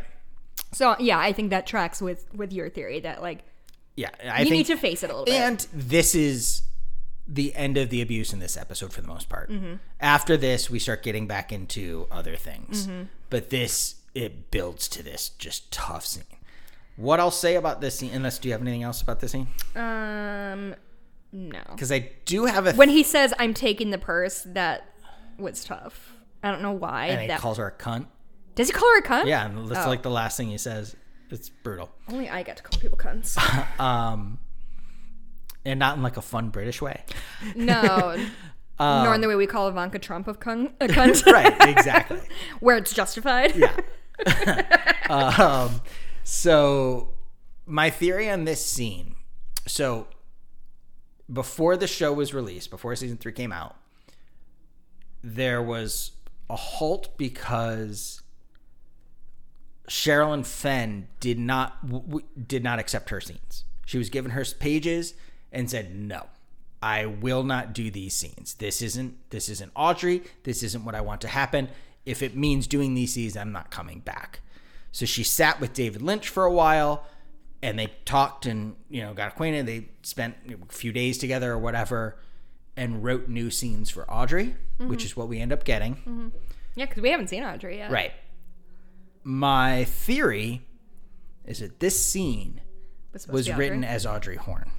So 0.72 0.96
yeah, 1.00 1.20
I 1.20 1.34
think 1.34 1.50
that 1.52 1.66
tracks 1.68 2.02
with 2.02 2.26
with 2.34 2.52
your 2.54 2.70
theory 2.70 3.00
that 3.02 3.22
like 3.22 3.40
Yeah. 3.96 4.10
I 4.30 4.42
you 4.42 4.52
need 4.52 4.68
to 4.68 4.78
face 4.78 5.04
it 5.04 5.10
a 5.10 5.14
little 5.14 5.26
bit. 5.26 5.36
And 5.36 5.68
this 5.74 6.14
is 6.16 6.64
the 7.28 7.54
end 7.56 7.78
of 7.78 7.90
the 7.90 8.02
abuse 8.02 8.32
in 8.32 8.40
this 8.40 8.56
episode 8.56 8.94
for 8.94 9.02
the 9.02 9.08
most 9.08 9.28
part. 9.30 9.50
Mm-hmm. 9.50 9.76
After 10.00 10.38
this, 10.38 10.70
we 10.70 10.80
start 10.80 11.04
getting 11.04 11.28
back 11.28 11.52
into 11.52 12.08
other 12.10 12.36
things. 12.38 12.88
Mm-hmm. 12.88 13.04
But 13.30 13.50
this, 13.50 13.96
it 14.16 14.50
builds 14.50 14.88
to 14.90 15.04
this 15.04 15.30
just 15.30 15.70
tough 15.72 16.06
scene. 16.06 16.24
What 16.96 17.20
I'll 17.20 17.30
say 17.32 17.56
about 17.56 17.82
this 17.82 18.00
scene, 18.00 18.12
unless 18.14 18.40
do 18.40 18.48
you 18.48 18.54
have 18.54 18.62
anything 18.62 18.84
else 18.84 19.02
about 19.02 19.20
this 19.20 19.32
scene? 19.34 19.48
Um, 19.76 20.74
No. 21.34 21.60
because 21.72 21.92
I 21.92 22.12
do 22.26 22.46
have 22.46 22.66
a 22.66 22.74
When 22.74 22.90
he 22.90 23.04
says 23.04 23.34
I'm 23.38 23.54
taking 23.54 23.90
the 23.92 23.98
purse, 23.98 24.44
that 24.48 24.90
was 25.38 25.64
tough. 25.66 26.14
I 26.42 26.50
don't 26.52 26.62
know 26.62 26.72
why. 26.72 27.08
and 27.08 27.22
he 27.22 27.28
that, 27.28 27.40
calls 27.40 27.58
her 27.58 27.68
a 27.68 27.72
cunt. 27.72 28.08
Does 28.58 28.68
he 28.68 28.74
call 28.74 28.90
her 28.94 29.00
a 29.00 29.04
cunt? 29.04 29.28
Yeah, 29.28 29.46
and 29.46 29.70
that's 29.70 29.86
Oh. 29.86 29.90
like 29.90 30.02
the 30.02 30.10
last 30.10 30.36
thing 30.38 30.50
he 30.50 30.58
says. 30.58 30.96
It's 31.30 31.50
brutal. 31.50 31.90
Only 32.10 32.30
I 32.30 32.44
get 32.44 32.58
to 32.58 32.64
call 32.64 32.80
people 32.80 32.98
cunts. 32.98 33.38
Um, 33.80 34.40
and 35.66 35.80
not 35.80 35.98
in 35.98 36.04
like 36.04 36.18
a 36.18 36.22
fun 36.22 36.50
British 36.50 36.82
way. 36.82 37.04
no. 37.56 38.18
Nor 38.80 39.16
in 39.16 39.22
the 39.22 39.28
way 39.28 39.36
we 39.36 39.48
call 39.48 39.68
Ivanka 39.70 39.98
Trump 40.00 40.28
of 40.28 40.40
cunt, 40.40 40.72
a 40.80 40.88
cunt. 40.88 41.26
right, 41.32 41.56
exactly. 41.68 42.20
Where 42.60 42.78
it's 42.78 42.94
justified. 42.94 43.56
Yeah. 43.56 43.76
um, 45.10 45.82
so 46.24 47.10
my 47.66 47.90
theory 47.90 48.30
on 48.30 48.46
this 48.46 48.64
scene. 48.66 49.16
So 49.66 50.08
before 51.32 51.76
the 51.76 51.88
show 51.88 52.14
was 52.14 52.34
released, 52.34 52.70
before 52.70 52.96
season 52.96 53.18
three 53.18 53.34
came 53.34 53.52
out, 53.52 53.76
there 55.24 55.62
was 55.62 56.12
a 56.50 56.56
halt 56.56 57.18
because 57.18 58.22
Sherilyn 59.88 60.46
Fenn 60.46 61.08
did 61.20 61.40
not 61.40 61.82
w- 61.86 62.06
w- 62.06 62.26
did 62.48 62.64
not 62.64 62.80
accept 62.80 63.10
her 63.10 63.22
scenes. 63.22 63.64
She 63.86 63.98
was 63.98 64.10
given 64.10 64.32
her 64.32 64.46
pages 64.60 65.14
and 65.52 65.70
said 65.70 65.96
no. 65.96 66.28
I 66.82 67.06
will 67.06 67.44
not 67.44 67.74
do 67.74 67.90
these 67.90 68.14
scenes. 68.14 68.56
This 68.56 68.82
isn't 68.82 69.30
this 69.30 69.50
isn't 69.50 69.72
Audrey. 69.76 70.24
This 70.44 70.62
isn't 70.62 70.86
what 70.86 70.94
I 70.94 71.02
want 71.02 71.22
to 71.22 71.28
happen. 71.28 71.70
If 72.06 72.22
it 72.22 72.36
means 72.36 72.68
doing 72.68 72.94
these 72.94 73.14
scenes, 73.14 73.36
I'm 73.36 73.52
not 73.52 73.72
coming 73.72 74.00
back. 74.00 74.42
So 74.92 75.06
she 75.06 75.24
sat 75.24 75.60
with 75.60 75.74
David 75.74 76.02
Lynch 76.02 76.30
for 76.30 76.46
a 76.46 76.52
while 76.52 77.06
and 77.62 77.80
they 77.80 77.94
talked 78.06 78.46
and 78.46 78.76
you 78.90 79.02
know 79.02 79.14
got 79.14 79.30
acquainted. 79.30 79.66
They 79.66 79.90
spent 80.04 80.36
a 80.50 80.74
few 80.74 80.92
days 80.92 81.18
together 81.18 81.52
or 81.52 81.58
whatever 81.58 82.18
and 82.76 83.04
wrote 83.04 83.28
new 83.28 83.50
scenes 83.50 83.90
for 83.90 84.10
Audrey, 84.12 84.56
which 84.78 85.00
mm-hmm. 85.00 85.06
is 85.06 85.18
what 85.18 85.28
we 85.28 85.40
end 85.40 85.52
up 85.52 85.64
getting. 85.64 85.96
Mm-hmm. 85.96 86.28
Yeah, 86.76 86.86
because 86.86 87.02
we 87.02 87.10
haven't 87.10 87.30
seen 87.30 87.44
Audrey 87.44 87.78
yet. 87.78 87.90
Right. 87.90 88.12
My 89.28 89.84
theory 89.84 90.62
is 91.44 91.60
that 91.60 91.82
this 91.82 92.02
scene 92.02 92.62
Was, 93.12 93.24
supposed 93.24 93.34
was 93.34 93.46
to 93.48 93.52
be 93.54 93.60
written 93.60 93.84
as 93.84 94.06
Audrey 94.06 94.38
Horne. 94.38 94.72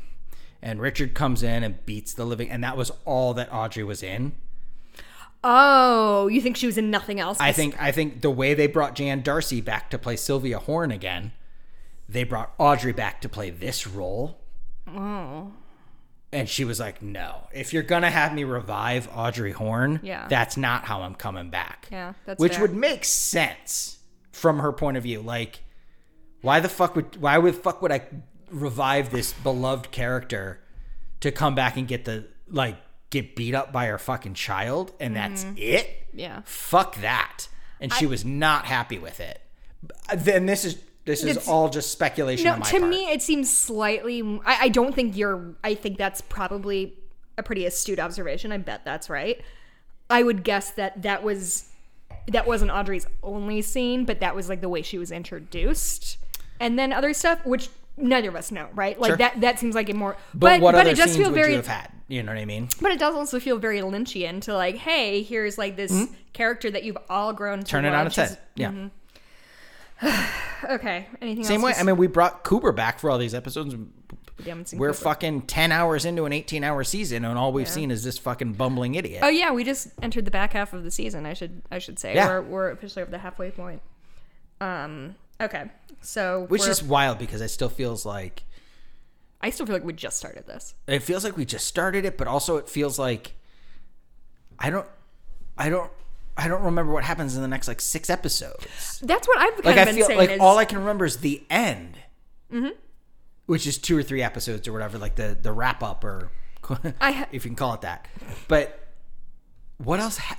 And 0.62 0.80
Richard 0.80 1.12
comes 1.12 1.42
in 1.42 1.62
and 1.62 1.84
beats 1.84 2.14
the 2.14 2.24
living 2.24 2.48
and 2.50 2.64
that 2.64 2.74
was 2.74 2.90
all 3.04 3.34
that 3.34 3.52
Audrey 3.52 3.84
was 3.84 4.02
in. 4.02 4.32
Oh, 5.44 6.28
you 6.28 6.40
think 6.40 6.56
she 6.56 6.64
was 6.64 6.78
in 6.78 6.90
nothing 6.90 7.20
else? 7.20 7.36
I 7.38 7.52
think 7.52 7.80
I 7.80 7.92
think 7.92 8.22
the 8.22 8.30
way 8.30 8.54
they 8.54 8.66
brought 8.66 8.94
Jan 8.94 9.20
D'Arcy 9.20 9.60
back 9.60 9.90
to 9.90 9.98
play 9.98 10.16
Sylvia 10.16 10.58
Horne 10.58 10.92
again, 10.92 11.32
they 12.08 12.24
brought 12.24 12.54
Audrey 12.56 12.92
back 12.94 13.20
to 13.20 13.28
play 13.28 13.50
this 13.50 13.86
role. 13.86 14.40
Oh. 14.86 15.52
And 16.32 16.48
she 16.48 16.64
was 16.64 16.80
like, 16.80 17.02
"No. 17.02 17.48
If 17.52 17.74
you're 17.74 17.82
to 18.02 18.10
have 18.10 18.32
me 18.32 18.44
revive 18.44 19.10
Audrey 19.14 19.52
Horne, 19.52 20.00
Yeah. 20.02 20.26
that's 20.28 20.56
not 20.56 20.86
how 20.86 21.02
I'm 21.02 21.14
coming 21.14 21.50
back." 21.50 21.86
Yeah, 21.92 22.14
that's 22.24 22.40
Which 22.40 22.54
fair. 22.54 22.62
would 22.62 22.74
make 22.74 23.04
sense 23.04 23.97
from 24.38 24.60
her 24.60 24.72
point 24.72 24.96
of 24.96 25.02
view. 25.02 25.20
Like 25.20 25.60
why 26.40 26.60
the 26.60 26.68
fuck 26.68 26.96
would 26.96 27.20
why 27.20 27.36
would 27.38 27.56
fuck 27.56 27.82
would 27.82 27.92
I 27.92 28.02
revive 28.50 29.10
this 29.10 29.32
beloved 29.32 29.90
character 29.90 30.60
to 31.20 31.30
come 31.30 31.54
back 31.54 31.76
and 31.76 31.86
get 31.86 32.04
the 32.04 32.26
like 32.48 32.76
get 33.10 33.36
beat 33.36 33.54
up 33.54 33.72
by 33.72 33.86
her 33.86 33.98
fucking 33.98 34.34
child 34.34 34.92
and 35.00 35.16
that's 35.16 35.44
it? 35.56 35.86
Mm-hmm. 35.86 36.18
Yeah. 36.18 36.40
Fuck 36.44 36.96
that. 36.96 37.48
And 37.80 37.92
she 37.92 38.06
was 38.06 38.24
not 38.24 38.64
happy 38.64 38.98
with 38.98 39.20
it. 39.20 39.40
Then 40.14 40.46
this 40.46 40.64
is 40.64 40.80
this 41.04 41.24
is 41.24 41.48
all 41.48 41.70
just 41.70 41.90
speculation 41.90 42.44
No, 42.44 42.52
on 42.54 42.58
my 42.60 42.66
to 42.66 42.78
part. 42.80 42.90
me, 42.90 43.10
it 43.10 43.22
seems 43.22 43.50
slightly. 43.50 44.20
I, 44.44 44.64
I 44.64 44.68
don't 44.68 44.94
think 44.94 45.16
you're. 45.16 45.54
I 45.64 45.74
think 45.74 45.96
that's 45.96 46.20
probably 46.20 46.98
a 47.38 47.42
pretty 47.42 47.64
astute 47.64 47.98
observation. 47.98 48.52
I 48.52 48.58
bet 48.58 48.84
that's 48.84 49.08
right. 49.08 49.40
I 50.10 50.22
would 50.22 50.42
guess 50.44 50.72
that 50.72 51.02
that 51.02 51.22
was 51.22 51.70
that 52.28 52.46
wasn't 52.46 52.70
Audrey's 52.70 53.06
only 53.22 53.62
scene, 53.62 54.04
but 54.04 54.20
that 54.20 54.34
was 54.34 54.48
like 54.48 54.60
the 54.60 54.68
way 54.68 54.82
she 54.82 54.98
was 54.98 55.10
introduced, 55.10 56.18
and 56.60 56.78
then 56.78 56.92
other 56.92 57.12
stuff, 57.12 57.44
which 57.44 57.68
neither 57.96 58.28
of 58.28 58.36
us 58.36 58.50
know, 58.50 58.68
right? 58.74 58.98
Like 58.98 59.10
Sure. 59.10 59.16
that. 59.16 59.40
That 59.40 59.58
seems 59.58 59.74
like 59.74 59.88
it 59.88 59.96
more. 59.96 60.16
but, 60.34 60.60
what 60.60 60.74
other 60.74 60.90
it 60.90 60.96
does 60.96 61.06
scenes 61.06 61.16
feel 61.16 61.30
would 61.30 61.34
very. 61.34 61.50
you 61.50 61.56
have 61.56 61.66
had? 61.66 61.90
You 62.08 62.22
know 62.22 62.32
what 62.32 62.40
I 62.40 62.46
mean? 62.46 62.68
But 62.80 62.92
it 62.92 62.98
does 62.98 63.14
also 63.14 63.38
feel 63.38 63.58
very 63.58 63.80
Lynchian 63.80 64.40
to 64.42 64.54
like, 64.54 64.76
hey, 64.76 65.22
here's 65.22 65.58
like 65.58 65.76
this 65.76 65.92
mm-hmm. 65.92 66.14
character 66.32 66.70
that 66.70 66.82
you've 66.82 66.96
all 67.10 67.34
grown 67.34 67.60
to? 67.60 67.64
Turn 67.64 67.84
it 67.84 67.90
love. 67.90 68.00
on 68.00 68.06
its 68.06 68.16
head. 68.16 68.38
Yeah. 68.54 68.70
Mm-hmm. 68.70 68.88
Okay. 70.64 71.06
Anything 71.22 71.44
else? 71.44 71.48
Same 71.48 71.60
else? 71.60 71.76
way. 71.76 71.80
I 71.80 71.84
mean, 71.84 71.96
we 71.96 72.08
brought 72.08 72.42
Cooper 72.42 72.72
back 72.72 72.98
for 72.98 73.10
all 73.10 73.18
these 73.18 73.32
episodes. 73.32 73.76
Seen 74.44 74.78
We're 74.78 74.92
fucking 74.92 75.42
10 75.42 75.72
hours 75.72 76.04
into 76.04 76.24
an 76.24 76.32
18 76.32 76.62
hour 76.64 76.84
season, 76.84 77.24
and 77.24 77.38
all 77.38 77.52
we've 77.52 77.68
seen 77.68 77.90
is 77.90 78.04
this 78.04 78.18
fucking 78.18 78.52
bumbling 78.54 78.94
idiot. 78.94 79.20
Oh 79.24 79.28
yeah, 79.28 79.52
we 79.52 79.64
just 79.64 79.88
entered 80.02 80.24
the 80.24 80.30
back 80.30 80.52
half 80.52 80.72
of 80.72 80.84
the 80.84 80.90
season. 80.90 81.26
I 81.26 81.34
should 81.34 81.62
I 81.70 81.78
should 81.78 81.98
say 81.98 82.14
Yeah. 82.14 82.28
we're 82.28 82.42
we're 82.42 82.70
officially 82.70 83.02
over 83.02 83.10
the 83.10 83.18
halfway 83.18 83.50
point. 83.50 83.82
Um. 84.60 85.14
Okay. 85.40 85.64
So 86.00 86.46
Which 86.48 86.66
is 86.66 86.82
wild 86.82 87.18
because 87.18 87.40
it 87.40 87.48
still 87.48 87.68
feels 87.68 88.04
like 88.06 88.44
I 89.40 89.50
still 89.50 89.66
feel 89.66 89.74
like 89.76 89.84
we 89.84 89.92
just 89.92 90.16
started 90.16 90.46
this. 90.46 90.74
it 90.86 91.00
feels 91.02 91.22
like 91.24 91.36
we 91.36 91.44
just 91.44 91.66
started 91.66 92.04
it, 92.04 92.16
but 92.18 92.26
also 92.26 92.56
it 92.56 92.68
feels 92.68 92.98
like 92.98 93.32
I 94.58 94.70
don't, 94.70 94.86
I 95.56 95.68
don't, 95.70 95.90
I 96.36 96.48
don't 96.48 96.62
remember 96.62 96.92
what 96.92 97.04
happens 97.04 97.36
in 97.36 97.42
the 97.42 97.48
next 97.48 97.68
like 97.68 97.80
six 97.80 98.10
episodes. 98.10 98.98
That's 99.00 99.28
what 99.28 99.38
I've 99.38 99.52
kind 99.54 99.64
Like 99.64 99.76
of 99.76 99.82
I 99.82 99.84
been 99.84 99.94
feel 99.94 100.06
saying. 100.06 100.18
like 100.18 100.30
is, 100.30 100.40
all 100.40 100.58
I 100.58 100.64
can 100.64 100.78
remember 100.78 101.04
is 101.04 101.18
the 101.18 101.42
end, 101.50 101.96
mm-hmm. 102.52 102.70
Which 103.48 103.66
is 103.66 103.78
two 103.78 103.96
or 103.98 104.02
three 104.04 104.22
episodes 104.22 104.68
or 104.68 104.72
whatever, 104.72 104.98
like 104.98 105.16
the 105.16 105.36
the 105.40 105.52
wrap 105.52 105.82
up 105.82 106.04
or 106.04 106.30
I 107.00 107.10
ha- 107.12 107.28
if 107.32 107.44
you 107.44 107.50
can 107.50 107.56
call 107.56 107.74
it 107.74 107.80
that. 107.80 108.06
But 108.46 108.88
what 109.78 109.98
else? 110.00 110.18
Ha- 110.18 110.38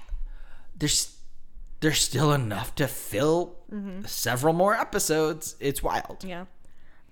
there's 0.77 1.17
there's 1.81 1.99
still 1.99 2.31
enough 2.31 2.75
to 2.75 2.87
fill 2.87 3.57
Mm-hmm. 3.71 4.05
several 4.05 4.53
more 4.53 4.73
episodes. 4.75 5.55
It's 5.59 5.83
wild. 5.83 6.23
yeah. 6.23 6.45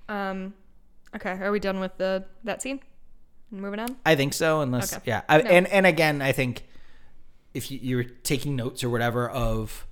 Um. 0.09 0.55
Okay. 1.15 1.29
Are 1.31 1.51
we 1.51 1.59
done 1.59 1.79
with 1.79 1.95
the 1.97 2.25
that 2.45 2.63
scene? 2.63 2.79
Moving 3.51 3.79
on. 3.79 3.95
I 4.05 4.15
think 4.15 4.33
so, 4.33 4.61
unless 4.61 4.91
Okay. 4.93 5.03
yeah. 5.05 5.21
I, 5.29 5.37
No. 5.41 5.49
And 5.49 5.67
and 5.67 5.85
again, 5.85 6.19
I 6.21 6.31
think 6.31 6.63
if 7.53 7.69
you, 7.71 7.79
you're 7.81 8.03
taking 8.03 8.55
notes 8.55 8.83
or 8.83 8.89
whatever 8.89 9.29
of 9.29 9.85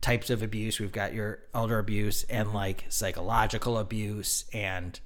types 0.00 0.30
of 0.30 0.42
abuse, 0.42 0.80
we've 0.80 0.92
got 0.92 1.12
your 1.12 1.40
elder 1.54 1.78
abuse 1.78 2.22
and 2.24 2.54
like 2.54 2.84
psychological 2.88 3.76
abuse 3.78 4.44
and 4.54 4.98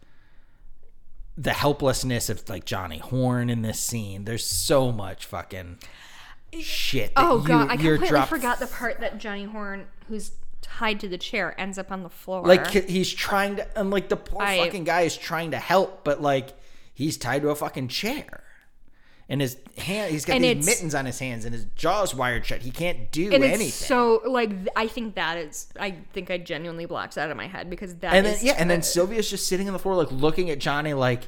the 1.36 1.52
helplessness 1.52 2.28
of 2.28 2.48
like 2.48 2.64
Johnny 2.64 2.98
Horne 2.98 3.48
in 3.50 3.62
this 3.62 3.80
scene. 3.80 4.24
There's 4.24 4.44
so 4.44 4.92
much 4.92 5.26
fucking 5.26 5.78
shit. 6.60 7.14
that 7.14 7.24
Oh 7.24 7.40
you- 7.40 7.48
god, 7.48 7.68
I 7.70 7.76
completely 7.76 8.08
dropped- 8.08 8.28
forgot 8.28 8.58
the 8.60 8.66
part 8.66 9.00
that 9.00 9.18
Johnny 9.18 9.44
Horne, 9.44 9.86
who's 10.08 10.32
tied 10.60 11.00
to 11.00 11.08
the 11.08 11.18
chair, 11.18 11.58
ends 11.58 11.78
up 11.78 11.90
on 11.90 12.02
the 12.02 12.08
floor. 12.10 12.42
Like 12.46 12.66
he's 12.68 13.10
trying 13.12 13.56
to, 13.56 13.78
and 13.78 13.90
like 13.90 14.08
the 14.08 14.16
poor 14.16 14.42
I- 14.42 14.58
fucking 14.58 14.84
guy 14.84 15.02
is 15.02 15.16
trying 15.16 15.52
to 15.52 15.58
help, 15.58 16.04
but 16.04 16.20
like 16.20 16.50
he's 16.94 17.16
tied 17.16 17.42
to 17.42 17.48
a 17.50 17.54
fucking 17.54 17.88
chair, 17.88 18.44
and 19.28 19.40
his 19.40 19.56
hand, 19.78 20.10
he's 20.10 20.24
got 20.24 20.36
And 20.36 20.44
these 20.44 20.66
mittens 20.66 20.94
on 20.94 21.06
his 21.06 21.18
hands, 21.18 21.44
and 21.44 21.54
his 21.54 21.64
jaw's 21.76 22.14
wired 22.14 22.44
shut. 22.44 22.62
He 22.62 22.70
can't 22.70 23.10
do 23.12 23.32
and 23.32 23.42
anything. 23.44 23.68
so 23.70 24.20
like 24.26 24.50
I 24.76 24.86
think 24.88 25.14
that 25.14 25.38
is 25.38 25.68
I 25.78 25.96
think 26.12 26.30
I 26.30 26.38
genuinely 26.38 26.86
blocked 26.86 27.14
that 27.14 27.24
out 27.24 27.30
of 27.30 27.36
my 27.36 27.46
head 27.46 27.70
because 27.70 27.94
that 27.96 28.14
and 28.14 28.26
then 28.26 28.34
is- 28.34 28.42
yeah, 28.44 28.54
and 28.58 28.68
then 28.70 28.82
Sylvia's 28.82 29.30
just 29.30 29.46
sitting 29.46 29.66
on 29.68 29.72
the 29.72 29.78
floor, 29.78 29.94
like 29.94 30.10
looking 30.12 30.50
at 30.50 30.58
Johnny, 30.58 30.92
like 30.94 31.22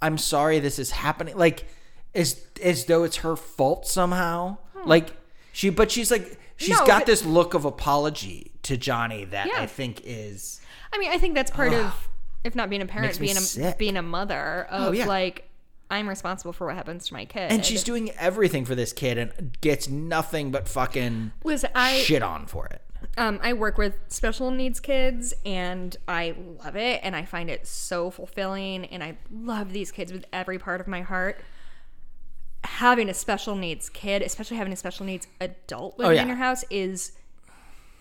I'm 0.00 0.18
sorry 0.18 0.58
this 0.60 0.78
is 0.78 0.90
happening, 0.92 1.36
like 1.36 1.66
as 2.14 2.40
as 2.62 2.84
though 2.84 3.02
it's 3.04 3.16
her 3.18 3.34
fault 3.36 3.86
somehow. 3.86 4.58
Like 4.84 5.10
she, 5.52 5.70
but 5.70 5.90
she's 5.90 6.10
like 6.10 6.38
she's 6.56 6.76
Hmm. 6.76 6.82
No, 6.84 6.86
got 6.86 7.00
but- 7.00 7.06
this 7.06 7.24
look 7.24 7.54
of 7.54 7.64
apology 7.64 8.52
to 8.62 8.76
Johnny 8.76 9.24
that 9.24 9.46
Yeah. 9.48 9.60
I 9.62 9.66
think 9.66 10.02
is 10.04 10.60
I 10.92 10.98
mean, 10.98 11.10
I 11.10 11.18
think 11.18 11.34
that's 11.34 11.50
part 11.50 11.72
of, 11.74 12.08
if 12.44 12.54
not 12.54 12.70
being 12.70 12.82
a 12.82 12.86
parent, 12.86 13.18
being 13.18 13.36
a 13.36 13.40
sick. 13.40 13.76
being 13.78 13.96
a 13.96 14.02
mother 14.02 14.66
of 14.70 14.88
Oh, 14.88 14.92
yeah. 14.92 15.06
like, 15.06 15.47
I'm 15.90 16.08
responsible 16.08 16.52
for 16.52 16.66
what 16.66 16.76
happens 16.76 17.06
to 17.08 17.14
my 17.14 17.24
kid. 17.24 17.50
and 17.50 17.64
she's 17.64 17.82
doing 17.82 18.10
everything 18.18 18.64
for 18.64 18.74
this 18.74 18.92
kid 18.92 19.16
and 19.18 19.56
gets 19.60 19.88
nothing 19.88 20.50
but 20.50 20.68
fucking 20.68 21.32
Listen, 21.44 21.70
I 21.74 21.98
shit 22.00 22.22
on 22.22 22.46
for 22.46 22.66
it. 22.66 22.82
um 23.16 23.40
I 23.42 23.52
work 23.54 23.78
with 23.78 23.94
special 24.08 24.50
needs 24.50 24.80
kids, 24.80 25.32
and 25.46 25.96
I 26.06 26.34
love 26.62 26.76
it, 26.76 27.00
and 27.02 27.16
I 27.16 27.24
find 27.24 27.48
it 27.48 27.66
so 27.66 28.10
fulfilling, 28.10 28.84
and 28.86 29.02
I 29.02 29.16
love 29.30 29.72
these 29.72 29.90
kids 29.90 30.12
with 30.12 30.24
every 30.32 30.58
part 30.58 30.80
of 30.80 30.86
my 30.88 31.00
heart. 31.00 31.40
Having 32.64 33.08
a 33.08 33.14
special 33.14 33.54
needs 33.54 33.88
kid, 33.88 34.20
especially 34.20 34.56
having 34.56 34.72
a 34.72 34.76
special 34.76 35.06
needs 35.06 35.26
adult 35.40 35.96
living 35.98 36.10
Oh, 36.10 36.14
yeah. 36.14 36.22
in 36.22 36.28
your 36.28 36.36
house, 36.36 36.64
is 36.70 37.12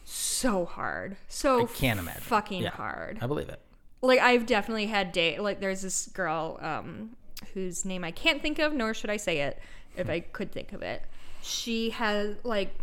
so 0.03 0.65
hard. 0.65 1.15
So 1.27 1.63
I 1.63 1.65
can't 1.67 1.99
imagine. 1.99 2.21
fucking 2.21 2.63
Yeah. 2.63 2.69
hard. 2.71 3.19
I 3.21 3.27
believe 3.27 3.49
it. 3.49 3.61
like 4.01 4.19
I've 4.19 4.45
definitely 4.45 4.87
had 4.87 5.11
date 5.11 5.41
like 5.41 5.59
there's 5.59 5.81
this 5.81 6.07
girl 6.07 6.57
um 6.61 7.15
whose 7.53 7.85
name 7.85 8.03
I 8.03 8.11
can't 8.11 8.41
think 8.41 8.59
of 8.59 8.73
nor 8.73 8.93
should 8.93 9.09
I 9.09 9.17
say 9.17 9.39
it 9.41 9.59
if 9.95 10.09
I 10.09 10.19
could 10.19 10.51
think 10.51 10.73
of 10.73 10.81
it. 10.81 11.03
She 11.41 11.91
has 11.91 12.35
like 12.43 12.77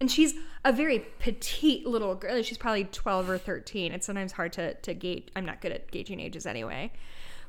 and 0.00 0.10
she's 0.10 0.34
a 0.64 0.72
very 0.72 1.06
petite 1.20 1.86
little 1.86 2.14
girl. 2.14 2.42
She's 2.42 2.58
probably 2.58 2.84
12 2.84 3.30
or 3.30 3.38
13. 3.38 3.92
It's 3.92 4.06
sometimes 4.06 4.32
hard 4.32 4.52
to 4.54 4.74
to 4.74 4.94
gauge. 4.94 5.28
I'm 5.36 5.44
not 5.44 5.60
good 5.60 5.72
at 5.72 5.90
gauging 5.90 6.20
ages 6.20 6.46
anyway. 6.46 6.92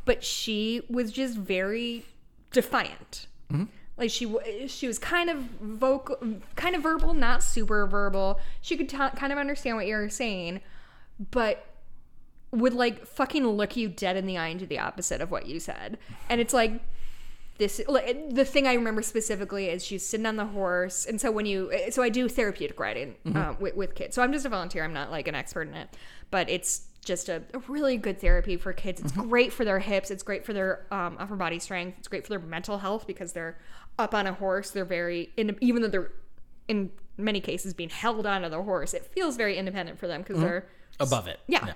But 0.05 0.23
she 0.23 0.81
was 0.89 1.11
just 1.11 1.38
very 1.38 2.05
defiant. 2.51 3.27
Mm-hmm. 3.51 3.65
Like 3.97 4.09
she 4.09 4.67
she 4.67 4.88
was 4.88 4.97
kind 4.97 5.30
of 5.30 5.38
vocal, 5.61 6.17
kind 6.55 6.75
of 6.75 6.81
verbal, 6.84 7.13
not 7.13 7.43
super 7.43 7.85
verbal. 7.85 8.39
She 8.61 8.75
could 8.75 8.89
t- 8.89 8.97
kind 8.97 9.31
of 9.31 9.38
understand 9.38 9.77
what 9.77 9.85
you 9.85 9.95
were 9.95 10.09
saying, 10.09 10.61
but 11.31 11.65
would 12.53 12.73
like 12.73 13.05
fucking 13.05 13.45
look 13.45 13.75
you 13.75 13.89
dead 13.89 14.15
in 14.15 14.25
the 14.25 14.38
eye 14.38 14.47
and 14.47 14.59
do 14.59 14.65
the 14.65 14.80
opposite 14.80 15.21
of 15.21 15.31
what 15.31 15.47
you 15.47 15.59
said. 15.59 15.97
And 16.30 16.39
it's 16.39 16.53
like 16.53 16.81
this 17.57 17.81
like 17.88 18.34
the 18.34 18.45
thing 18.45 18.67
I 18.67 18.73
remember 18.73 19.01
specifically 19.01 19.69
is 19.69 19.84
she's 19.84 20.05
sitting 20.07 20.25
on 20.25 20.38
the 20.38 20.45
horse, 20.45 21.05
and 21.05 21.19
so 21.19 21.31
when 21.31 21.45
you 21.45 21.71
so 21.91 22.01
I 22.03 22.09
do 22.09 22.30
therapeutic 22.30 22.80
riding 22.80 23.15
um, 23.35 23.57
with, 23.59 23.75
with 23.75 23.95
kids. 23.95 24.15
So 24.15 24.21
I'm 24.21 24.31
just 24.31 24.45
a 24.45 24.49
volunteer. 24.49 24.84
I'm 24.84 24.93
not 24.93 25.11
like 25.11 25.27
an 25.27 25.35
expert 25.35 25.67
in 25.67 25.73
it, 25.73 25.89
but 26.31 26.49
it's 26.49 26.88
just 27.03 27.27
a, 27.27 27.43
a 27.53 27.59
really 27.67 27.97
good 27.97 28.21
therapy 28.21 28.55
for 28.55 28.71
kids. 28.71 29.01
It's 29.01 29.11
great 29.11 29.51
for 29.51 29.65
their 29.65 29.80
hips. 29.80 30.09
It's 30.09 30.23
great 30.23 30.45
for 30.45 30.53
their 30.53 30.85
um, 30.89 31.17
upper 31.19 31.35
body 31.35 31.59
strength. 31.59 31.97
It's 31.99 32.07
great 32.07 32.23
for 32.23 32.30
their 32.30 32.39
mental 32.39 32.77
health 32.77 33.05
because 33.05 33.34
they're 33.34 33.57
up 33.99 34.13
on 34.13 34.25
a 34.25 34.34
horse. 34.34 34.71
They're 34.71 34.85
very 34.85 35.31
in, 35.38 35.57
even 35.59 35.81
though 35.81 35.89
they're 35.89 36.11
in 36.67 36.91
many 37.17 37.41
cases 37.41 37.73
being 37.73 37.89
held 37.89 38.25
onto 38.25 38.49
the 38.49 38.63
horse. 38.63 38.93
It 38.93 39.05
feels 39.05 39.35
very 39.38 39.57
independent 39.57 39.99
for 39.99 40.07
them 40.07 40.21
because 40.21 40.39
they're 40.39 40.65
Above 40.99 41.27
it. 41.27 41.39
Yeah. 41.47 41.73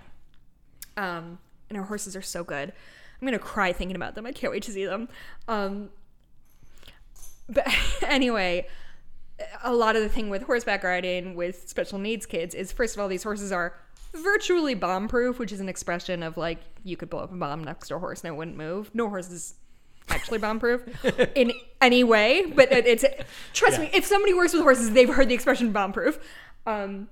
Um, 0.98 1.40
and 1.70 1.78
our 1.78 1.86
horses 1.86 2.16
are 2.16 2.22
so 2.22 2.44
good. 2.44 2.74
I'm 3.22 3.26
gonna 3.26 3.40
cry 3.40 3.72
thinking 3.72 3.96
about 3.96 4.16
them. 4.16 4.26
I 4.26 4.32
can't 4.32 4.52
wait 4.52 4.64
to 4.64 4.72
see 4.72 4.86
them. 4.86 5.08
Um, 5.48 5.90
but 7.50 7.68
anyway, 8.02 8.68
a 9.64 9.74
lot 9.74 9.96
of 9.96 10.02
the 10.02 10.10
thing 10.10 10.30
with 10.30 10.44
horseback 10.44 10.84
riding 10.84 11.36
with 11.36 11.70
special 11.70 12.00
needs 12.00 12.26
kids 12.26 12.56
is 12.56 12.72
first 12.72 12.96
of 12.96 13.02
all 13.02 13.08
these 13.08 13.24
horses 13.24 13.52
are 13.52 13.74
virtually 14.14 14.74
bomb 14.74 15.08
proof, 15.08 15.40
which 15.40 15.52
is 15.52 15.60
an 15.60 15.70
expression 15.70 16.24
of 16.24 16.38
like 16.38 16.60
you 16.84 16.98
could 16.98 17.10
blow 17.10 17.22
up 17.22 17.32
a 17.32 17.36
bomb 17.36 17.64
next 17.64 17.88
to 17.90 17.96
a 17.96 18.00
horse 18.00 18.24
and 18.24 18.34
it 18.34 18.38
wouldn't 18.38 18.58
move. 18.58 18.92
No 18.94 19.10
horse 19.10 19.30
is 19.30 19.56
actually 20.10 20.40
bomb 20.40 20.60
proof 20.60 20.84
in 21.36 21.52
any 21.82 22.04
way, 22.04 22.46
but 22.46 22.72
it, 22.72 22.86
it's 22.88 23.06
trust 23.54 23.80
me, 23.80 23.90
if 23.94 24.06
somebody 24.06 24.34
works 24.34 24.54
with 24.54 24.62
horses, 24.62 24.92
they've 24.92 25.10
heard 25.10 25.30
the 25.30 25.36
expression 25.36 25.72
bomb 25.72 25.94
proof. 25.94 26.20
Um, 26.66 27.08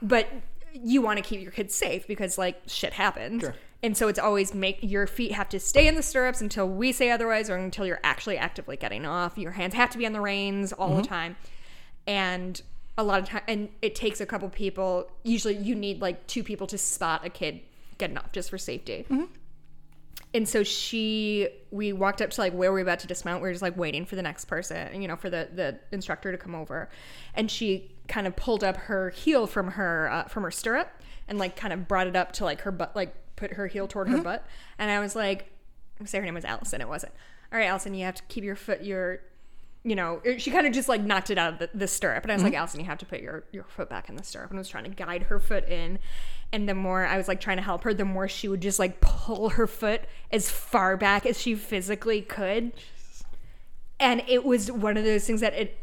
but 0.00 0.28
you 0.72 1.02
want 1.02 1.18
to 1.18 1.22
keep 1.22 1.40
your 1.40 1.52
kids 1.52 1.74
safe 1.74 2.06
because 2.06 2.38
like 2.38 2.60
shit 2.66 2.92
happens. 2.92 3.44
And 3.82 3.96
so 3.96 4.06
it's 4.06 4.18
always 4.18 4.54
make 4.54 4.78
your 4.80 5.06
feet 5.06 5.32
have 5.32 5.48
to 5.48 5.58
stay 5.58 5.88
in 5.88 5.96
the 5.96 6.02
stirrups 6.02 6.40
until 6.40 6.68
we 6.68 6.92
say 6.92 7.10
otherwise 7.10 7.50
or 7.50 7.56
until 7.56 7.84
you're 7.84 8.00
actually 8.04 8.38
actively 8.38 8.76
getting 8.76 9.04
off. 9.04 9.36
Your 9.36 9.52
hands 9.52 9.74
have 9.74 9.90
to 9.90 9.98
be 9.98 10.06
on 10.06 10.12
the 10.12 10.20
reins 10.20 10.72
all 10.72 10.90
the 10.90 11.02
mm-hmm. 11.02 11.08
time. 11.08 11.36
And 12.06 12.60
a 12.96 13.02
lot 13.02 13.20
of 13.20 13.28
time 13.28 13.42
and 13.48 13.68
it 13.80 13.94
takes 13.94 14.20
a 14.20 14.26
couple 14.26 14.48
people, 14.50 15.10
usually 15.24 15.56
you 15.56 15.74
need 15.74 16.00
like 16.00 16.26
two 16.26 16.44
people 16.44 16.66
to 16.68 16.78
spot 16.78 17.26
a 17.26 17.30
kid 17.30 17.60
getting 17.98 18.16
off 18.18 18.30
just 18.32 18.50
for 18.50 18.58
safety. 18.58 19.04
Mm-hmm. 19.10 19.24
And 20.34 20.48
so 20.48 20.62
she, 20.62 21.48
we 21.70 21.92
walked 21.92 22.22
up 22.22 22.30
to 22.30 22.40
like 22.40 22.54
where 22.54 22.72
we 22.72 22.80
were 22.80 22.82
about 22.82 23.00
to 23.00 23.06
dismount. 23.06 23.42
We 23.42 23.48
were 23.48 23.52
just 23.52 23.62
like 23.62 23.76
waiting 23.76 24.06
for 24.06 24.16
the 24.16 24.22
next 24.22 24.46
person, 24.46 25.02
you 25.02 25.08
know, 25.08 25.16
for 25.16 25.28
the 25.28 25.48
the 25.54 25.78
instructor 25.90 26.32
to 26.32 26.38
come 26.38 26.54
over. 26.54 26.88
And 27.34 27.50
she 27.50 27.91
kind 28.08 28.26
of 28.26 28.36
pulled 28.36 28.64
up 28.64 28.76
her 28.76 29.10
heel 29.10 29.46
from 29.46 29.72
her 29.72 30.10
uh, 30.10 30.24
from 30.24 30.42
her 30.42 30.50
stirrup 30.50 30.90
and 31.28 31.38
like 31.38 31.56
kind 31.56 31.72
of 31.72 31.88
brought 31.88 32.06
it 32.06 32.16
up 32.16 32.32
to 32.32 32.44
like 32.44 32.62
her 32.62 32.72
butt, 32.72 32.94
like 32.94 33.14
put 33.36 33.54
her 33.54 33.66
heel 33.66 33.86
toward 33.86 34.08
her 34.08 34.18
butt. 34.18 34.46
And 34.78 34.90
I 34.90 35.00
was 35.00 35.16
like, 35.16 35.50
I 36.00 36.04
say 36.04 36.18
her 36.18 36.24
name 36.24 36.34
was 36.34 36.44
Allison. 36.44 36.80
It 36.80 36.88
wasn't. 36.88 37.12
All 37.52 37.58
right, 37.58 37.66
Allison, 37.66 37.94
you 37.94 38.04
have 38.04 38.14
to 38.16 38.22
keep 38.24 38.44
your 38.44 38.56
foot, 38.56 38.82
your, 38.82 39.20
you 39.84 39.94
know, 39.94 40.20
she 40.38 40.50
kind 40.50 40.66
of 40.66 40.72
just 40.72 40.88
like 40.88 41.02
knocked 41.02 41.30
it 41.30 41.38
out 41.38 41.54
of 41.54 41.58
the, 41.58 41.70
the 41.74 41.86
stirrup. 41.86 42.24
And 42.24 42.32
I 42.32 42.34
was 42.34 42.42
like, 42.42 42.54
Allison, 42.54 42.80
you 42.80 42.86
have 42.86 42.98
to 42.98 43.06
put 43.06 43.20
your 43.20 43.44
your 43.52 43.64
foot 43.64 43.88
back 43.88 44.08
in 44.08 44.16
the 44.16 44.24
stirrup. 44.24 44.50
And 44.50 44.58
I 44.58 44.60
was 44.60 44.68
trying 44.68 44.84
to 44.84 44.90
guide 44.90 45.24
her 45.24 45.38
foot 45.38 45.68
in. 45.68 45.98
And 46.52 46.68
the 46.68 46.74
more 46.74 47.06
I 47.06 47.16
was 47.16 47.28
like 47.28 47.40
trying 47.40 47.56
to 47.56 47.62
help 47.62 47.84
her, 47.84 47.94
the 47.94 48.04
more 48.04 48.28
she 48.28 48.48
would 48.48 48.60
just 48.60 48.78
like 48.78 49.00
pull 49.00 49.50
her 49.50 49.66
foot 49.66 50.02
as 50.30 50.50
far 50.50 50.96
back 50.96 51.24
as 51.24 51.40
she 51.40 51.54
physically 51.54 52.20
could. 52.20 52.72
And 53.98 54.22
it 54.28 54.44
was 54.44 54.70
one 54.70 54.96
of 54.96 55.04
those 55.04 55.24
things 55.26 55.40
that 55.40 55.54
it, 55.54 55.78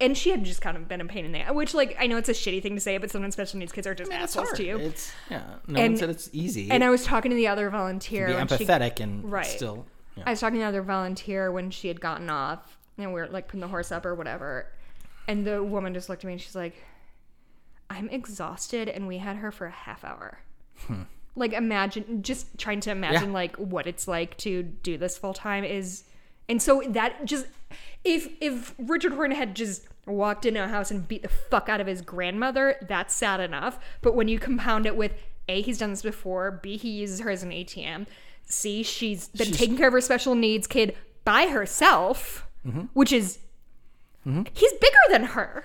and 0.00 0.16
she 0.16 0.30
had 0.30 0.44
just 0.44 0.60
kind 0.60 0.76
of 0.76 0.88
been 0.88 1.00
a 1.00 1.06
pain 1.06 1.24
in 1.24 1.32
the 1.32 1.38
ass, 1.40 1.54
which 1.54 1.72
like 1.74 1.96
I 1.98 2.06
know 2.06 2.16
it's 2.18 2.28
a 2.28 2.32
shitty 2.32 2.62
thing 2.62 2.74
to 2.74 2.80
say, 2.80 2.98
but 2.98 3.10
sometimes 3.10 3.34
special 3.34 3.58
needs 3.58 3.72
kids 3.72 3.86
are 3.86 3.94
just 3.94 4.10
It's 4.10 4.20
assholes 4.20 4.48
hard. 4.48 4.56
to 4.58 4.64
you. 4.64 4.76
It's 4.78 5.12
yeah. 5.30 5.42
No 5.66 5.80
And- 5.80 5.92
one 5.94 5.96
said 5.96 6.10
it's 6.10 6.28
easy. 6.32 6.70
and 6.70 6.84
I 6.84 6.90
was 6.90 7.04
talking 7.04 7.30
to 7.30 7.36
the 7.36 7.48
other 7.48 7.70
volunteer. 7.70 8.26
be 8.28 8.34
when 8.34 8.46
she- 8.48 8.56
empathetic 8.56 9.00
and 9.00 9.30
Right. 9.30 9.46
still. 9.46 9.86
Yeah. 10.16 10.24
I 10.26 10.30
was 10.30 10.40
talking 10.40 10.56
to 10.56 10.60
the 10.62 10.68
other 10.68 10.82
volunteer 10.82 11.50
when 11.50 11.70
she 11.70 11.88
had 11.88 12.00
gotten 12.00 12.28
off 12.30 12.78
and 12.98 13.12
we 13.14 13.20
were 13.20 13.28
like 13.28 13.46
putting 13.48 13.60
the 13.60 13.68
horse 13.68 13.90
up 13.92 14.04
or 14.06 14.14
whatever. 14.14 14.66
And 15.28 15.46
the 15.46 15.62
woman 15.62 15.92
just 15.94 16.08
looked 16.08 16.24
at 16.24 16.26
me 16.26 16.34
and 16.34 16.40
she's 16.42 16.54
like, 16.56 16.74
I'm 17.90 18.08
exhausted 18.08 18.88
and 18.88 19.06
we 19.06 19.18
had 19.18 19.36
her 19.36 19.50
for 19.52 19.66
a 19.66 19.70
half 19.70 20.04
hour. 20.04 20.38
Like 21.34 21.52
imagine 21.52 22.22
just 22.22 22.58
trying 22.58 22.80
to 22.80 22.90
imagine 22.90 23.20
Hmm. 23.20 23.26
Yeah. 23.28 23.32
like 23.34 23.56
what 23.56 23.86
it's 23.86 24.08
like 24.08 24.36
to 24.38 24.62
do 24.62 24.96
this 24.98 25.18
full 25.18 25.34
time 25.34 25.64
is 25.64 26.04
and 26.48 26.60
so 26.62 26.82
that 26.88 27.24
just 27.24 27.46
if 28.04 28.28
if 28.40 28.74
Richard 28.78 29.12
Horton 29.12 29.36
had 29.36 29.54
just 29.56 29.86
walked 30.06 30.46
into 30.46 30.62
a 30.62 30.68
house 30.68 30.90
and 30.92 31.06
beat 31.08 31.22
the 31.22 31.28
fuck 31.28 31.68
out 31.68 31.80
of 31.80 31.86
his 31.86 32.00
grandmother, 32.02 32.76
that's 32.88 33.14
sad 33.14 33.40
enough. 33.40 33.78
But 34.02 34.14
when 34.14 34.28
you 34.28 34.38
compound 34.38 34.86
it 34.86 34.96
with 34.96 35.12
A, 35.48 35.60
he's 35.62 35.78
done 35.78 35.90
this 35.90 36.02
before, 36.02 36.60
B, 36.62 36.76
he 36.76 36.90
uses 36.90 37.20
her 37.20 37.30
as 37.30 37.42
an 37.42 37.50
ATM, 37.50 38.06
C, 38.44 38.82
she's 38.84 39.28
been 39.28 39.46
She's- 39.46 39.58
taking 39.58 39.76
care 39.76 39.88
of 39.88 39.92
her 39.92 40.00
special 40.00 40.34
needs 40.36 40.66
kid 40.68 40.94
by 41.24 41.48
herself, 41.48 42.46
Mm-hmm. 42.64 42.82
which 42.94 43.12
is 43.12 43.38
he's 44.24 44.72
bigger 44.80 45.04
than 45.10 45.22
her. 45.24 45.64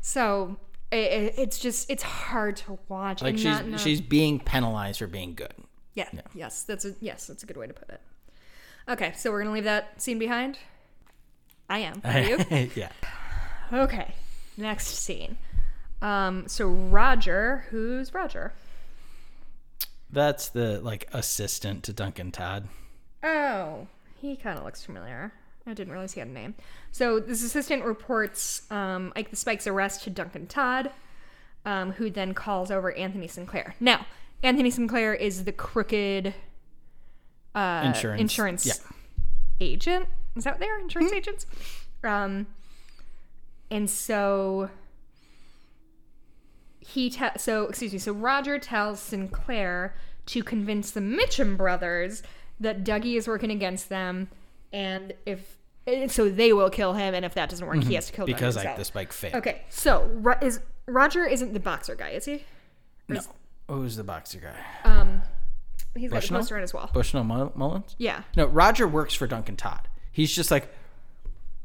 So 0.00 0.56
it, 0.90 0.96
it- 0.96 1.34
it's 1.38 1.58
just 1.58 1.90
it's 1.90 2.02
hard 2.02 2.56
to 2.58 2.78
watch. 2.88 3.22
Like 3.22 3.38
she's 3.38 3.56
she's 3.80 4.00
being 4.00 4.40
penalized 4.40 4.98
for 4.98 5.06
being 5.06 5.34
good. 5.34 5.54
yeah, 5.94 6.08
yes, 6.34 6.62
that's 6.64 6.84
a 6.84 6.94
yes, 7.00 7.26
that's 7.26 7.42
a 7.42 7.46
good 7.46 7.56
way 7.56 7.66
to 7.66 7.74
put 7.74 7.88
it. 7.90 8.00
Okay, 8.90 9.12
so 9.16 9.30
we're 9.30 9.38
gonna 9.38 9.54
leave 9.54 9.64
that 9.64 10.02
scene 10.02 10.18
behind. 10.18 10.58
I 11.68 11.78
am. 11.78 12.02
Are 12.04 12.18
you? 12.18 12.38
yeah. 12.74 12.90
okay, 13.72 14.14
next 14.56 14.88
scene. 14.88 15.38
Um, 16.02 16.48
so 16.48 16.66
Roger, 16.66 17.66
who's 17.70 18.12
Roger? 18.12 18.52
That's 20.10 20.48
the 20.48 20.80
like 20.80 21.08
assistant 21.12 21.84
to 21.84 21.92
Duncan 21.92 22.32
Todd. 22.32 22.66
Oh, 23.22 23.86
he 24.20 24.34
kind 24.34 24.58
of 24.58 24.64
looks 24.64 24.84
familiar. 24.84 25.34
I 25.68 25.72
didn't 25.72 25.92
realize 25.92 26.14
he 26.14 26.20
had 26.20 26.28
a 26.28 26.32
name. 26.32 26.56
So 26.90 27.20
this 27.20 27.44
assistant 27.44 27.84
reports 27.84 28.68
um, 28.72 29.12
Ike 29.14 29.30
the 29.30 29.36
Spike's 29.36 29.68
arrest 29.68 30.02
to 30.02 30.10
Duncan 30.10 30.48
Todd, 30.48 30.90
um, 31.64 31.92
who 31.92 32.10
then 32.10 32.34
calls 32.34 32.72
over 32.72 32.92
Anthony 32.96 33.28
Sinclair. 33.28 33.76
Now, 33.78 34.04
Anthony 34.42 34.70
Sinclair 34.70 35.14
is 35.14 35.44
the 35.44 35.52
crooked 35.52 36.34
uh, 37.54 37.82
Insurance. 37.86 38.20
insurance 38.20 38.66
Yeah. 38.66 38.74
agent. 39.60 40.08
Is 40.36 40.44
that 40.44 40.54
what 40.54 40.60
they 40.60 40.68
are? 40.68 40.78
Insurance 40.78 41.12
agents? 41.12 41.46
Um, 42.04 42.46
and 43.70 43.88
so 43.90 44.70
he 46.80 47.10
te- 47.10 47.26
so 47.36 47.64
excuse 47.66 47.92
me 47.92 47.98
so 47.98 48.12
roger 48.12 48.58
tells 48.58 48.98
sinclair 49.00 49.94
to 50.26 50.42
convince 50.42 50.90
the 50.90 51.00
mitchum 51.00 51.56
brothers 51.56 52.22
that 52.58 52.84
dougie 52.84 53.16
is 53.16 53.28
working 53.28 53.50
against 53.50 53.88
them 53.88 54.28
and 54.72 55.12
if 55.26 55.56
and 55.86 56.10
so 56.10 56.28
they 56.28 56.52
will 56.52 56.70
kill 56.70 56.94
him 56.94 57.14
and 57.14 57.24
if 57.24 57.34
that 57.34 57.48
doesn't 57.50 57.66
work 57.66 57.82
he 57.82 57.94
has 57.94 58.06
to 58.06 58.12
kill 58.12 58.24
Dougie 58.26 58.30
Mm-hmm. 58.30 58.36
Because 58.36 58.54
himself. 58.54 58.72
like 58.72 58.78
the 58.78 58.84
spike 58.84 59.12
failed. 59.12 59.34
okay 59.36 59.62
so 59.68 60.10
Ro- 60.14 60.34
is 60.40 60.60
roger 60.86 61.24
isn't 61.26 61.52
the 61.52 61.60
boxer 61.60 61.94
guy 61.94 62.10
is 62.10 62.24
he 62.24 62.44
No. 63.08 63.20
Who's 63.68 63.96
the 63.96 64.04
boxer 64.04 64.40
guy? 64.40 64.56
um 64.90 65.22
he's 65.96 66.10
got 66.10 66.16
the 66.16 66.20
Bushnell? 66.22 66.40
poster 66.40 66.56
on 66.56 66.62
his 66.62 66.72
wall 66.74 66.90
Bushnell 66.92 67.24
Mull- 67.24 67.52
Mullins? 67.54 67.94
yeah 67.98 68.22
No, 68.36 68.46
Roger 68.46 68.86
works 68.88 69.14
for 69.14 69.26
Duncan 69.26 69.56
Todd. 69.56 69.88
He's 70.12 70.34
just 70.34 70.50
like 70.50 70.68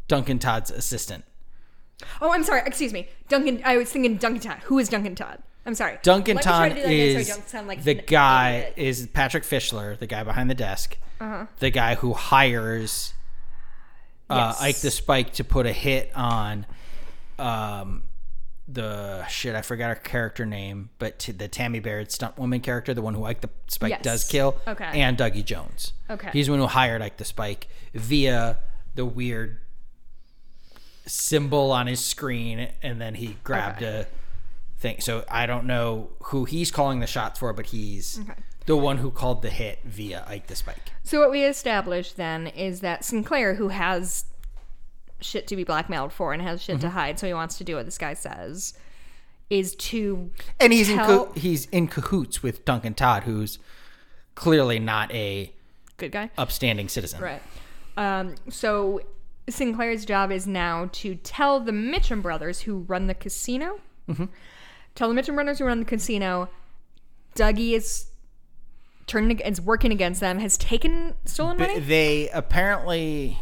Duncan 0.07 0.39
Todd's 0.39 0.69
assistant. 0.71 1.23
oh 2.21 2.31
i'm 2.31 2.43
sorry 2.43 2.61
excuse 2.65 2.91
me 2.93 3.07
duncan 3.29 3.61
i 3.65 3.77
was 3.77 3.89
thinking 3.89 4.17
duncan 4.17 4.41
todd 4.41 4.57
who 4.65 4.77
is 4.79 4.89
duncan 4.89 5.15
todd 5.15 5.41
i'm 5.65 5.73
sorry 5.73 5.97
Duncan 6.03 6.35
Let 6.35 6.45
me 6.45 6.51
try 6.51 6.69
Todd 6.69 6.75
to 6.75 6.75
do 6.75 6.81
that 6.81 6.89
again 6.91 7.11
so 7.13 7.17
I 7.17 7.21
is 7.21 7.27
don't 7.29 7.49
sound 7.49 7.67
like 7.67 7.83
the 7.83 7.97
an 7.99 8.03
guy 8.05 8.51
idiot. 8.51 8.73
is 8.77 9.07
Patrick 9.07 9.43
Fischler, 9.43 9.97
the 9.97 10.05
guy 10.05 10.23
behind 10.23 10.49
the 10.49 10.53
desk, 10.55 10.97
Uh-huh. 11.21 11.45
the 11.59 11.69
guy 11.71 11.95
who 11.95 12.13
hires 12.13 13.13
uh, 14.29 14.53
Yes. 14.53 14.61
Ike 14.61 14.77
the 14.81 14.91
Spike 14.91 15.33
to 15.33 15.43
put 15.43 15.65
a 15.65 15.71
hit 15.71 16.11
on 16.15 16.65
um, 17.39 18.03
the 18.67 19.25
shit. 19.27 19.55
I 19.55 19.61
forgot 19.61 19.89
her 19.89 19.95
character 19.95 20.45
name, 20.45 20.89
but 20.99 21.19
to 21.19 21.33
the 21.33 21.47
Tammy 21.47 21.79
Barrett 21.79 22.11
stunt 22.11 22.37
woman 22.37 22.61
character, 22.61 22.93
the 22.93 23.01
one 23.01 23.13
who 23.13 23.23
Ike 23.23 23.41
the 23.41 23.49
Spike 23.67 23.91
Yes. 23.91 24.01
does 24.01 24.23
kill, 24.23 24.57
Okay. 24.67 24.85
and 25.01 25.17
Dougie 25.17 25.45
Jones. 25.45 25.93
Okay. 26.09 26.29
he's 26.33 26.47
the 26.47 26.51
one 26.53 26.59
who 26.59 26.67
hired 26.67 27.01
Ike 27.01 27.17
the 27.17 27.25
Spike 27.25 27.67
via 27.93 28.57
the 28.95 29.05
weird 29.05 29.59
symbol 31.05 31.71
on 31.71 31.87
his 31.87 31.99
screen, 32.03 32.69
and 32.81 32.99
then 32.99 33.15
he 33.15 33.37
grabbed 33.43 33.81
a 33.81 34.07
thing. 34.79 34.99
So 35.01 35.23
I 35.29 35.45
don't 35.45 35.65
know 35.65 36.09
who 36.25 36.45
he's 36.45 36.71
calling 36.71 36.99
the 36.99 37.07
shots 37.07 37.39
for, 37.39 37.53
but 37.53 37.67
he's 37.67 38.19
the 38.65 38.75
one 38.75 38.97
who 38.97 39.11
called 39.11 39.41
the 39.43 39.49
hit 39.51 39.79
via 39.83 40.23
Ike 40.27 40.47
the 40.47 40.55
Spike. 40.55 40.91
So 41.03 41.19
what 41.19 41.29
we 41.29 41.43
established 41.43 42.17
then 42.17 42.47
is 42.47 42.79
that 42.81 43.05
Sinclair, 43.05 43.55
who 43.55 43.67
has 43.69 44.25
shit 45.25 45.47
to 45.47 45.55
be 45.55 45.63
blackmailed 45.63 46.13
for 46.13 46.31
and 46.33 46.41
has 46.41 46.61
shit 46.61 46.79
to 46.81 46.87
Mm-hmm. 46.87 46.95
hide, 46.97 47.19
so 47.19 47.27
he 47.27 47.33
wants 47.33 47.57
to 47.57 47.63
do 47.63 47.75
what 47.75 47.85
this 47.85 47.97
guy 47.97 48.13
says, 48.13 48.73
is 49.49 49.75
to 49.75 50.31
And 50.59 50.71
he's 50.71 50.89
in 50.89 50.97
co- 50.99 51.31
he's 51.35 51.65
in 51.67 51.87
cahoots 51.87 52.41
with 52.43 52.63
Duncan 52.65 52.93
Todd, 52.93 53.23
who's 53.23 53.59
clearly 54.35 54.79
not 54.79 55.11
a 55.13 55.51
good 55.97 56.11
guy, 56.11 56.29
upstanding 56.37 56.87
citizen. 56.89 57.21
right? 57.21 57.41
Um, 57.97 58.35
so 58.49 59.01
Sinclair's 59.49 60.03
job 60.05 60.31
is 60.31 60.45
now 60.47 60.89
to 60.93 61.15
tell 61.15 61.59
the 61.59 61.71
Mitchum 61.71 62.21
brothers 62.21 62.61
who 62.61 62.79
run 62.79 63.07
the 63.07 63.13
casino. 63.13 63.79
Tell 64.95 65.09
the 65.13 65.19
Mitchum 65.19 65.35
brothers 65.35 65.59
who 65.59 65.65
run 65.65 65.79
the 65.79 65.85
casino. 65.85 66.49
Dougie 67.35 67.71
is 67.73 68.07
turning 69.07 69.39
is 69.39 69.61
working 69.61 69.91
against 69.91 70.19
them. 70.19 70.39
Has 70.39 70.57
taken 70.57 71.13
stolen 71.25 71.57
money. 71.57 71.79
they 71.79 72.29
apparently 72.29 73.39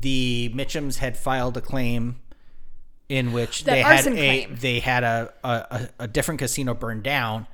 the 0.00 0.50
Mitchums 0.54 0.98
had 0.98 1.16
filed 1.16 1.56
a 1.56 1.60
claim 1.60 2.16
in 3.08 3.32
which 3.32 3.64
The 3.64 3.70
they 3.72 3.82
had 3.82 4.06
a 4.06 4.10
claim. 4.10 4.56
they 4.60 4.80
had 4.80 5.04
a, 5.04 5.32
a, 5.44 5.48
a, 5.48 5.88
a 6.00 6.08
different 6.08 6.40
casino 6.40 6.74
burned 6.74 7.02
down. 7.04 7.46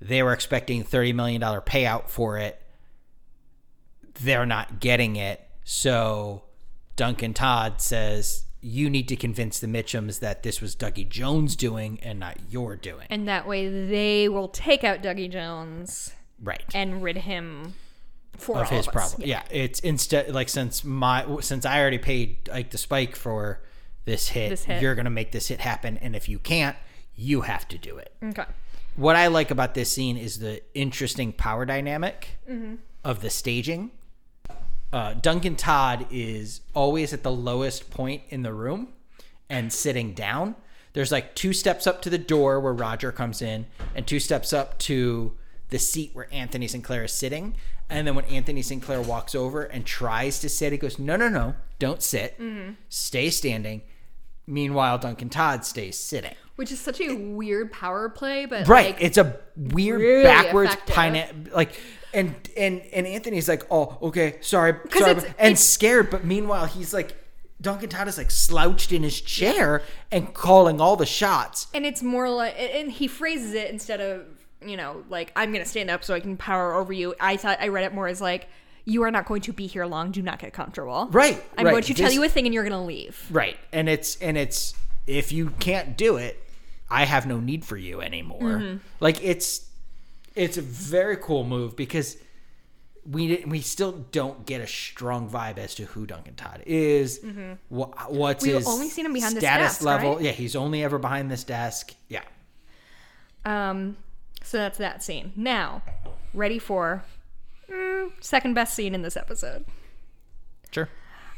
They 0.00 0.22
were 0.22 0.32
expecting 0.32 0.82
thirty 0.82 1.12
million 1.12 1.40
dollar 1.40 1.60
payout 1.60 2.08
for 2.08 2.38
it. 2.38 2.60
They're 4.20 4.46
not 4.46 4.80
getting 4.80 5.16
it, 5.16 5.40
so 5.64 6.42
Duncan 6.96 7.34
Todd 7.34 7.80
says 7.80 8.44
you 8.60 8.90
need 8.90 9.06
to 9.08 9.14
convince 9.14 9.60
the 9.60 9.68
Mitchums 9.68 10.18
that 10.18 10.42
this 10.42 10.60
was 10.60 10.74
Dougie 10.74 11.08
Jones 11.08 11.54
doing 11.54 12.00
and 12.02 12.18
not 12.18 12.36
your 12.50 12.74
doing. 12.74 13.06
and 13.10 13.28
that 13.28 13.46
way 13.46 13.86
they 13.86 14.28
will 14.28 14.48
take 14.48 14.82
out 14.82 15.00
Dougie 15.00 15.30
Jones 15.30 16.12
right. 16.42 16.64
and 16.74 17.00
rid 17.00 17.18
him 17.18 17.74
for 18.36 18.58
of 18.58 18.70
all 18.70 18.76
his 18.78 18.86
us. 18.88 18.92
problem. 18.92 19.22
Yeah. 19.28 19.42
it's 19.50 19.80
instead 19.80 20.32
like 20.34 20.48
since 20.48 20.84
my 20.84 21.24
since 21.40 21.64
I 21.64 21.80
already 21.80 21.98
paid 21.98 22.48
like 22.48 22.70
the 22.70 22.78
spike 22.78 23.16
for 23.16 23.60
this 24.04 24.28
hit, 24.28 24.50
This 24.50 24.64
hit. 24.64 24.80
you're 24.82 24.94
gonna 24.94 25.10
make 25.10 25.32
this 25.32 25.48
hit 25.48 25.60
happen, 25.60 25.98
and 25.98 26.14
if 26.16 26.28
you 26.28 26.38
can't, 26.38 26.76
you 27.14 27.42
have 27.42 27.66
to 27.68 27.78
do 27.78 27.98
it. 27.98 28.12
Okay. 28.22 28.44
What 28.96 29.16
I 29.16 29.26
like 29.28 29.50
about 29.50 29.74
this 29.74 29.90
scene 29.92 30.16
is 30.16 30.38
the 30.38 30.62
interesting 30.74 31.32
power 31.32 31.64
dynamic 31.66 32.28
Mm-hmm. 32.50 32.76
of 33.04 33.20
the 33.20 33.30
staging. 33.30 33.90
Uh, 34.92 35.12
Duncan 35.14 35.54
Todd 35.56 36.06
is 36.10 36.62
always 36.74 37.12
at 37.12 37.22
the 37.22 37.30
lowest 37.30 37.90
point 37.90 38.22
in 38.30 38.42
the 38.42 38.54
room 38.54 38.88
and 39.50 39.70
sitting 39.72 40.14
down. 40.14 40.54
There's 40.94 41.12
like 41.12 41.34
two 41.34 41.52
steps 41.52 41.86
up 41.86 42.00
to 42.02 42.10
the 42.10 42.18
door 42.18 42.58
where 42.60 42.72
Roger 42.72 43.12
comes 43.12 43.42
in, 43.42 43.66
and 43.94 44.06
two 44.06 44.18
steps 44.20 44.52
up 44.54 44.78
to 44.80 45.34
the 45.68 45.78
seat 45.78 46.12
where 46.14 46.28
Anthony 46.32 46.66
Sinclair 46.66 47.04
is 47.04 47.12
sitting. 47.12 47.54
And 47.90 48.06
then 48.06 48.14
when 48.14 48.24
Anthony 48.26 48.60
Sinclair 48.62 49.00
walks 49.00 49.34
over 49.34 49.62
and 49.62 49.84
tries 49.86 50.38
to 50.40 50.48
sit, 50.48 50.72
he 50.72 50.78
goes, 50.78 50.98
No, 50.98 51.16
no, 51.16 51.28
no, 51.28 51.54
don't 51.78 52.02
sit. 52.02 52.38
Mm-hmm. 52.38 52.72
Stay 52.88 53.30
standing. 53.30 53.82
Meanwhile, 54.46 54.98
Duncan 54.98 55.28
Todd 55.28 55.64
stays 55.64 55.98
sitting. 55.98 56.34
Which 56.56 56.72
is 56.72 56.80
such 56.80 57.00
a 57.00 57.14
weird 57.14 57.70
power 57.72 58.08
play, 58.08 58.44
but 58.46 58.66
Right. 58.66 58.94
like, 58.94 59.02
it's 59.02 59.16
a 59.18 59.38
weird 59.56 60.00
really 60.00 60.22
backwards 60.24 60.72
effective. 60.72 60.94
pine 60.94 61.48
like 61.54 61.80
and 62.12 62.34
and 62.56 62.80
and 62.92 63.06
Anthony's 63.06 63.48
like, 63.48 63.64
"Oh, 63.70 63.96
okay, 64.02 64.38
sorry." 64.40 64.72
sorry 64.90 65.10
it's- 65.12 65.24
and 65.38 65.52
it's- 65.52 65.64
scared, 65.64 66.10
but 66.10 66.24
meanwhile 66.24 66.64
he's 66.66 66.92
like 66.92 67.14
Duncan 67.60 67.90
Todd 67.90 68.08
is 68.08 68.18
like 68.18 68.30
slouched 68.32 68.90
in 68.92 69.02
his 69.04 69.20
chair 69.20 69.82
and 70.10 70.32
calling 70.34 70.80
all 70.80 70.96
the 70.96 71.06
shots. 71.06 71.68
and 71.74 71.84
it's 71.86 72.02
more 72.02 72.28
like 72.28 72.54
and 72.58 72.90
he 72.90 73.06
phrases 73.06 73.52
it 73.54 73.70
instead 73.70 74.00
of 74.00 74.24
you 74.64 74.76
know 74.76 75.04
like 75.08 75.32
i'm 75.36 75.52
gonna 75.52 75.64
stand 75.64 75.88
up 75.90 76.02
so 76.02 76.14
i 76.14 76.20
can 76.20 76.36
power 76.36 76.74
over 76.74 76.92
you 76.92 77.14
i 77.20 77.36
thought 77.36 77.58
i 77.60 77.68
read 77.68 77.84
it 77.84 77.94
more 77.94 78.08
as 78.08 78.20
like 78.20 78.48
you 78.84 79.02
are 79.02 79.10
not 79.10 79.24
going 79.26 79.40
to 79.42 79.52
be 79.52 79.66
here 79.66 79.84
long 79.86 80.10
do 80.10 80.20
not 80.22 80.38
get 80.38 80.52
comfortable 80.52 81.08
Right. 81.12 81.42
i'm 81.56 81.64
right. 81.66 81.70
going 81.72 81.84
to 81.84 81.94
tell 81.94 82.10
you 82.10 82.24
a 82.24 82.28
thing 82.28 82.44
and 82.46 82.52
you're 82.54 82.64
gonna 82.64 82.84
leave 82.84 83.26
Right. 83.30 83.56
And 83.72 83.88
it's 83.88 84.16
and 84.16 84.36
it's 84.36 84.74
if 85.06 85.30
you 85.32 85.50
can't 85.60 85.96
do 85.96 86.16
it, 86.16 86.42
I 86.90 87.04
have 87.04 87.26
no 87.26 87.40
need 87.40 87.64
for 87.64 87.76
you 87.78 88.00
anymore. 88.02 88.40
Mm-hmm. 88.42 88.76
Like 89.00 89.22
it's 89.24 89.66
it's 90.34 90.56
a 90.58 90.62
very 90.62 91.16
cool 91.16 91.44
move 91.44 91.76
because 91.76 92.16
we 93.10 93.42
we 93.46 93.60
still 93.60 93.92
don't 94.12 94.44
get 94.44 94.60
a 94.60 94.66
strong 94.66 95.30
vibe 95.30 95.56
as 95.58 95.74
to 95.76 95.84
who 95.84 96.04
Duncan 96.06 96.34
Todd 96.34 96.62
is. 96.66 97.20
Wha 97.70 97.86
what's 98.08 98.42
Mm-hmm. 98.44 98.48
We've 98.52 98.56
his 98.58 98.68
only 98.68 98.88
seen 98.90 99.06
him 99.06 99.12
behind 99.14 99.36
this 99.36 99.42
desk, 99.42 99.82
level? 99.82 100.16
right? 100.16 100.24
Yeah, 100.24 100.32
he's 100.32 100.56
only 100.56 100.82
ever 100.82 100.98
behind 100.98 101.30
this 101.30 101.44
desk. 101.44 101.94
Yeah. 102.08 102.22
um 103.44 103.96
so 104.42 104.58
that's 104.58 104.78
that 104.78 105.02
scene 105.02 105.32
now 105.36 105.82
ready 106.34 106.58
for 106.58 107.02
mm, 107.70 108.10
second 108.20 108.54
best 108.54 108.74
scene 108.74 108.94
in 108.94 109.02
this 109.02 109.16
episode 109.16 109.64
Sure. 110.70 110.88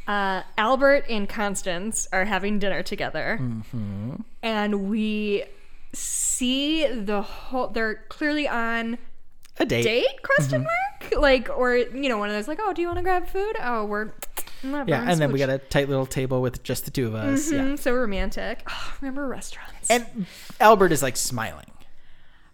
uh, 0.09 0.43
Albert 0.59 1.05
and 1.09 1.29
Constance 1.29 2.09
are 2.13 2.25
having 2.25 2.59
dinner 2.59 2.83
together, 2.83 3.39
Mm-hmm. 3.41 4.15
and 4.43 4.89
we 4.91 5.45
see 5.93 6.87
the 6.87 7.23
whole. 7.23 7.69
They're 7.69 8.05
clearly 8.09 8.49
on 8.49 8.99
A 9.59 9.65
date. 9.67 9.83
date 9.85 10.23
question 10.23 10.65
Mm-hmm. 10.65 11.15
mark 11.15 11.23
like 11.23 11.49
or 11.57 11.77
you 11.77 12.09
know 12.09 12.19
one 12.19 12.29
of 12.29 12.35
those 12.35 12.47
like 12.49 12.59
oh 12.61 12.73
do 12.73 12.83
you 12.83 12.89
want 12.89 12.99
to 12.99 13.03
grab 13.03 13.27
food 13.27 13.57
oh 13.61 13.85
we're 13.85 14.13
not 14.63 14.87
Yeah, 14.89 15.09
and 15.11 15.21
then 15.21 15.33
we 15.33 15.39
got 15.39 15.49
a 15.49 15.59
tight 15.59 15.89
little 15.89 16.07
table 16.07 16.41
with 16.43 16.63
just 16.63 16.85
the 16.85 16.91
two 16.91 17.07
of 17.07 17.15
us. 17.15 17.51
Yeah. 17.51 17.75
so 17.77 17.93
romantic 17.95 18.63
oh, 18.69 18.95
remember 19.01 19.27
restaurants 19.27 19.89
And 19.91 20.27
Albert 20.61 20.93
is 20.93 21.03
like 21.03 21.17
smiling. 21.17 21.67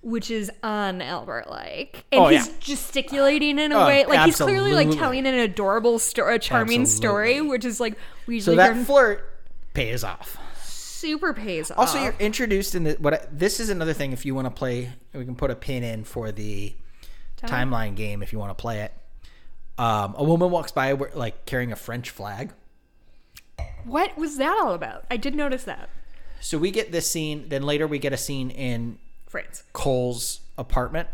Which 0.07 0.31
is 0.31 0.51
on 0.63 1.03
Albert 1.03 1.51
like 1.51 2.05
and 2.13 2.21
Oh, 2.23 2.29
he's 2.29 2.47
yeah. 2.47 2.53
gesticulating 2.61 3.59
in 3.59 3.73
a 3.73 3.77
Oh, 3.77 3.87
way 3.87 4.05
like 4.07 4.25
he's 4.25 4.37
clearly 4.37 4.73
like 4.73 4.91
telling 4.93 5.27
an 5.27 5.35
adorable 5.35 5.99
story 5.99 6.37
a 6.37 6.39
charming 6.39 6.87
story 6.87 7.41
which 7.41 7.65
is 7.65 7.81
like 7.81 7.99
we 8.27 8.39
So 8.41 8.53
usually 8.53 8.57
that 8.57 8.87
flirt 8.87 9.29
pays 9.75 10.05
off. 10.05 10.39
super 10.63 11.35
pays 11.35 11.71
off 11.73 11.79
Also, 11.79 12.01
you're 12.03 12.15
introduced 12.21 12.75
in 12.77 12.85
the 12.85 12.93
what? 13.01 13.15
I, 13.15 13.27
this 13.33 13.59
is 13.61 13.69
another 13.69 13.93
thing. 13.93 14.13
If 14.13 14.25
you 14.25 14.35
want 14.35 14.47
to 14.47 14.51
play, 14.51 14.91
we 15.13 15.25
can 15.25 15.35
put 15.37 15.51
a 15.51 15.57
pin 15.57 15.83
in 15.83 16.05
for 16.05 16.31
the 16.33 16.75
timeline 17.43 17.97
game. 17.97 18.23
If 18.23 18.33
you 18.33 18.39
want 18.39 18.57
to 18.57 18.61
play 18.63 18.81
it, 18.83 18.93
um, 19.77 20.15
a 20.17 20.23
woman 20.25 20.51
walks 20.51 20.71
by 20.73 20.93
like 20.93 21.45
carrying 21.47 21.73
a 21.73 21.77
French 21.77 22.11
flag. 22.11 22.53
what 23.85 24.17
was 24.17 24.37
that 24.39 24.57
all 24.63 24.73
about 24.73 25.05
I 25.11 25.17
did 25.17 25.35
notice 25.35 25.65
that 25.65 25.89
So 26.41 26.59
we 26.59 26.71
get 26.71 26.93
this 26.93 27.11
scene. 27.11 27.49
Then 27.49 27.63
later 27.65 27.87
we 27.87 27.99
get 27.99 28.13
a 28.13 28.17
scene 28.17 28.51
in 28.51 28.99
France 29.27 29.63
Cole's 29.73 30.41
apartment 30.59 31.09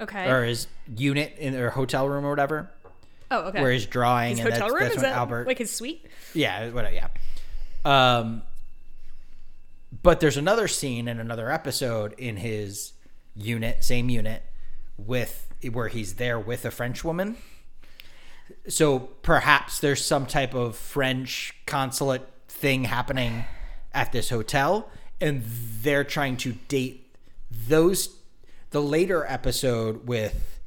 okay 0.00 0.28
or 0.28 0.44
his 0.44 0.66
unit 0.96 1.34
in 1.38 1.52
their 1.52 1.70
hotel 1.70 2.08
room 2.08 2.24
or 2.24 2.30
whatever, 2.30 2.70
oh 3.30 3.40
okay 3.48 3.60
where 3.62 3.72
he's 3.72 3.86
drawing. 3.86 4.36
his 4.36 4.40
and 4.40 4.52
hotel 4.52 4.68
that's, 4.68 4.74
room 4.74 4.82
that's 4.82 4.96
is 4.96 5.02
when 5.02 5.10
that 5.10 5.16
Albert. 5.18 5.46
like 5.46 5.58
his 5.58 5.70
suite 5.70 6.06
Yeah, 6.34 6.70
what? 6.70 6.92
Yeah. 6.92 7.08
Um, 7.84 8.42
but 10.02 10.20
there's 10.20 10.36
another 10.36 10.68
scene 10.68 11.08
in 11.08 11.20
another 11.20 11.50
episode 11.50 12.14
in 12.18 12.36
his 12.36 12.92
unit, 13.34 13.84
same 13.84 14.08
unit, 14.08 14.42
with 14.96 15.48
where 15.72 15.88
he's 15.88 16.14
there 16.14 16.38
with 16.38 16.64
a 16.64 16.70
French 16.70 17.04
woman. 17.04 17.36
So 18.68 18.98
perhaps 18.98 19.80
there's 19.80 20.04
some 20.04 20.26
type 20.26 20.54
of 20.54 20.76
French 20.76 21.54
consulate 21.66 22.28
thing 22.48 22.84
happening 22.84 23.44
at 23.92 24.12
this 24.12 24.30
hotel, 24.30 24.90
and 25.20 25.42
they're 25.82 26.04
trying 26.04 26.36
to 26.38 26.52
date 26.68 27.14
those. 27.50 28.16
The 28.70 28.82
later 28.82 29.24
episode 29.26 30.06
with 30.06 30.60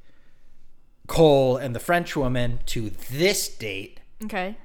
Cole 1.07 1.57
and 1.57 1.75
the 1.75 1.79
French 1.79 2.15
woman 2.15 2.59
to 2.67 2.91
this 3.11 3.47
date 3.49 3.99
okay 4.23 4.55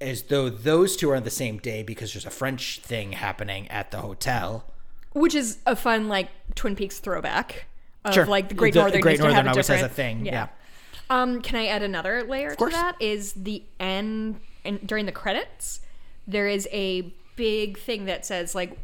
as 0.00 0.24
though 0.24 0.48
those 0.50 0.96
two 0.96 1.10
are 1.10 1.16
on 1.16 1.24
the 1.24 1.30
same 1.30 1.58
day 1.58 1.82
because 1.82 2.12
there's 2.12 2.26
a 2.26 2.30
French 2.30 2.80
thing 2.80 3.12
happening 3.12 3.66
at 3.68 3.90
the 3.90 3.98
hotel. 3.98 4.64
which 5.12 5.34
is 5.34 5.58
a 5.66 5.74
fun 5.74 6.08
like 6.08 6.28
Twin 6.54 6.76
Peaks 6.76 6.98
throwback 6.98 7.66
of 8.04 8.14
Sure. 8.14 8.26
like 8.26 8.48
the 8.48 8.54
Great 8.54 8.74
The- 8.74 8.90
the 8.90 8.98
Great 9.00 9.12
used 9.12 9.22
to 9.22 9.26
have 9.32 9.44
Northern 9.46 9.48
always 9.48 9.68
has 9.68 9.82
a 9.82 9.88
thing, 9.88 10.26
yeah. 10.26 10.48
Um, 11.08 11.40
can 11.40 11.56
I 11.56 11.66
add 11.68 11.82
another 11.82 12.22
layer 12.24 12.54
to 12.54 12.66
that? 12.70 12.96
Is 13.00 13.32
the 13.32 13.62
end 13.80 14.40
and 14.64 14.86
during 14.86 15.06
the 15.06 15.12
credits 15.12 15.80
there 16.28 16.48
is 16.48 16.68
a 16.72 17.12
big 17.36 17.78
thing 17.78 18.04
that 18.06 18.26
says 18.26 18.54
like 18.54 18.76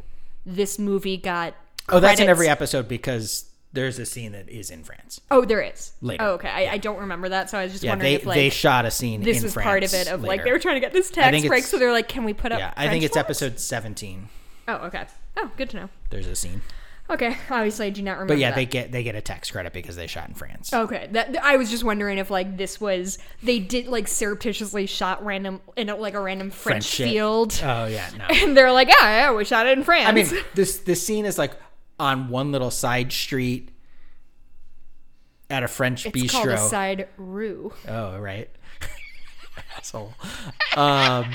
this 0.45 0.77
movie 0.79 1.17
got. 1.17 1.53
Oh, 1.89 1.99
that's 1.99 2.19
in 2.19 2.29
every 2.29 2.47
episode 2.47 2.87
because 2.87 3.49
there's 3.73 3.97
a 3.99 4.05
scene 4.05 4.31
that 4.33 4.47
is 4.49 4.69
in 4.69 4.83
France. 4.83 5.19
Oh, 5.31 5.43
there 5.45 5.61
is. 5.61 5.93
Later. 6.01 6.23
Oh, 6.23 6.31
okay. 6.33 6.47
I, 6.47 6.73
I 6.73 6.77
don't 6.77 6.99
remember 6.99 7.29
that, 7.29 7.49
so 7.49 7.57
I 7.57 7.63
was 7.63 7.71
just 7.71 7.83
Yeah, 7.83 7.91
wondering 7.91 8.11
they 8.11 8.15
if 8.15 8.25
like 8.25 8.35
they 8.35 8.49
shot 8.49 8.85
a 8.85 8.91
scene. 8.91 9.21
this 9.21 9.41
was 9.43 9.53
France 9.53 9.65
part 9.65 9.83
of 9.83 9.93
it 9.93 10.07
of 10.07 10.21
like 10.23 10.43
they 10.43 10.51
were 10.51 10.59
trying 10.59 10.75
to 10.75 10.79
get 10.79 10.93
this 10.93 11.09
tax 11.09 11.45
break, 11.45 11.63
so 11.63 11.77
they're 11.79 11.91
like, 11.91 12.07
can 12.07 12.23
we 12.23 12.33
put 12.33 12.51
up? 12.51 12.59
Yeah, 12.59 12.73
I 12.77 12.87
think 12.89 13.03
it's 13.03 13.17
episode 13.17 13.59
17. 13.59 14.29
Oh, 14.67 14.73
okay. 14.75 15.05
Oh, 15.37 15.51
good 15.57 15.69
to 15.71 15.77
know. 15.77 15.89
There's 16.09 16.27
a 16.27 16.35
scene, 16.35 16.61
Okay, 17.13 17.37
obviously 17.49 17.85
I 17.85 17.89
do 17.91 18.01
not 18.01 18.13
remember. 18.13 18.33
but 18.33 18.39
yeah, 18.39 18.49
that. 18.49 18.55
they 18.55 18.65
get 18.65 18.91
they 18.91 19.03
get 19.03 19.15
a 19.15 19.21
tax 19.21 19.51
credit 19.51 19.71
because 19.71 19.95
they 19.95 20.07
shot 20.07 20.27
in 20.29 20.33
France. 20.33 20.73
Okay, 20.73 21.07
that 21.11 21.37
I 21.43 21.57
was 21.57 21.69
just 21.69 21.83
wondering 21.83 22.17
if 22.17 22.31
like 22.31 22.57
this 22.57 22.81
was 22.81 23.19
they 23.43 23.59
did 23.59 23.87
like 23.87 24.07
surreptitiously 24.07 24.87
shot 24.87 25.23
random 25.23 25.61
in 25.75 25.89
a, 25.89 25.95
like 25.95 26.15
a 26.15 26.19
random 26.19 26.49
French, 26.49 26.85
shit. 26.85 27.09
field, 27.09 27.59
Oh 27.63 27.85
yeah, 27.85 28.09
no. 28.17 28.25
and 28.29 28.57
they're 28.57 28.71
like, 28.71 28.87
yeah, 28.87 28.95
yeah, 29.01 29.33
we 29.33 29.45
shot 29.45 29.67
it 29.67 29.77
in 29.77 29.83
France. 29.83 30.07
I 30.07 30.11
mean, 30.11 30.27
this 30.55 30.77
this 30.79 31.05
scene 31.05 31.25
is 31.25 31.37
like 31.37 31.53
on 31.99 32.29
one 32.29 32.51
little 32.51 32.71
side 32.71 33.11
street 33.11 33.69
at 35.49 35.61
a 35.61 35.67
French 35.67 36.05
it's 36.07 36.17
bistro. 36.17 36.31
called 36.31 36.47
a 36.49 36.57
side 36.57 37.07
rue. 37.17 37.73
Oh, 37.87 38.17
right. 38.17 38.49
Asshole. 39.77 40.13
Um, 40.75 41.31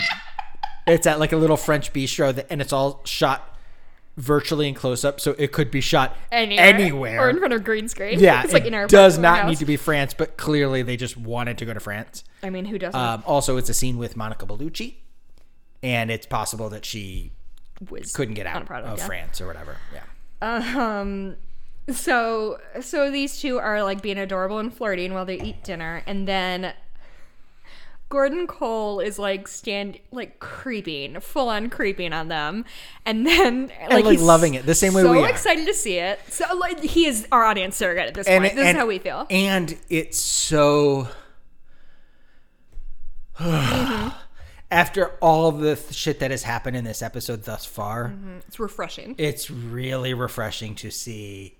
it's 0.86 1.06
at 1.06 1.20
like 1.20 1.32
a 1.32 1.36
little 1.36 1.56
French 1.56 1.92
bistro, 1.92 2.34
that, 2.34 2.46
and 2.50 2.60
it's 2.60 2.72
all 2.72 3.02
shot 3.04 3.57
virtually 4.18 4.68
in 4.68 4.74
close 4.74 5.04
up, 5.04 5.20
so 5.20 5.34
it 5.38 5.52
could 5.52 5.70
be 5.70 5.80
shot 5.80 6.16
Anywhere. 6.30 6.64
anywhere. 6.66 7.20
Or 7.20 7.30
in 7.30 7.38
front 7.38 7.54
of 7.54 7.64
green 7.64 7.88
screen. 7.88 8.18
yeah, 8.18 8.42
it's 8.42 8.52
like 8.52 8.64
it 8.64 8.68
in 8.68 8.74
our 8.74 8.86
does 8.86 9.16
not 9.16 9.38
house. 9.40 9.48
need 9.50 9.58
to 9.58 9.64
be 9.64 9.76
France, 9.76 10.12
but 10.12 10.36
clearly 10.36 10.82
they 10.82 10.96
just 10.96 11.16
wanted 11.16 11.56
to 11.58 11.64
go 11.64 11.72
to 11.72 11.80
France. 11.80 12.24
I 12.42 12.50
mean, 12.50 12.64
who 12.66 12.78
doesn't? 12.78 13.00
Um, 13.00 13.22
also, 13.26 13.56
it's 13.56 13.70
a 13.70 13.74
scene 13.74 13.96
with 13.96 14.16
Monica 14.16 14.44
Bellucci, 14.44 14.96
and 15.82 16.10
it's 16.10 16.26
possible 16.26 16.68
that 16.70 16.84
she 16.84 17.32
was 17.88 18.12
couldn't 18.12 18.34
get 18.34 18.46
out 18.46 18.66
product, 18.66 18.92
of 18.92 18.98
yeah. 18.98 19.06
France 19.06 19.40
or 19.40 19.46
whatever. 19.46 19.76
Yeah. 19.94 21.00
Um, 21.00 21.36
so 21.90 22.58
so 22.80 23.10
these 23.10 23.40
two 23.40 23.58
are 23.58 23.82
like 23.82 24.02
being 24.02 24.18
adorable 24.18 24.58
and 24.58 24.74
flirting 24.74 25.14
while 25.14 25.24
they 25.24 25.40
eat 25.40 25.62
dinner, 25.64 26.02
and 26.06 26.26
then 26.26 26.74
Gordon 28.10 28.46
Cole 28.46 29.00
is 29.00 29.18
like 29.18 29.46
stand 29.48 29.98
like 30.10 30.38
creeping, 30.40 31.20
full 31.20 31.48
on 31.48 31.68
creeping 31.68 32.12
on 32.12 32.28
them, 32.28 32.64
and 33.04 33.26
then 33.26 33.70
like, 33.90 34.04
like, 34.04 34.06
he's 34.06 34.22
loving 34.22 34.54
it, 34.54 34.64
the 34.64 34.74
same 34.74 34.94
way 34.94 35.02
so 35.02 35.12
we 35.12 35.18
are. 35.18 35.26
So 35.26 35.30
excited 35.30 35.66
to 35.66 35.74
see 35.74 35.98
it. 35.98 36.18
So 36.30 36.44
like 36.56 36.80
he 36.80 37.06
is 37.06 37.28
our 37.30 37.44
audience 37.44 37.76
surrogate 37.76 38.06
at 38.08 38.14
this 38.14 38.26
And 38.26 38.42
point. 38.44 38.52
it- 38.54 38.56
this 38.56 38.66
and- 38.66 38.76
is 38.76 38.80
how 38.80 38.86
we 38.86 38.98
feel. 38.98 39.26
And 39.30 39.76
it's 39.90 40.18
so. 40.20 41.08
Mm-hmm. 43.38 44.08
After 44.70 45.12
all 45.22 45.50
the 45.52 45.76
th- 45.76 45.92
shit 45.94 46.18
that 46.20 46.30
has 46.30 46.42
happened 46.42 46.76
in 46.76 46.84
this 46.84 47.00
episode 47.02 47.44
thus 47.44 47.64
far, 47.64 48.08
mm-hmm. 48.08 48.38
It's 48.48 48.60
refreshing. 48.60 49.14
it's 49.16 49.50
really 49.50 50.12
refreshing 50.12 50.74
to 50.76 50.90
see 50.90 51.57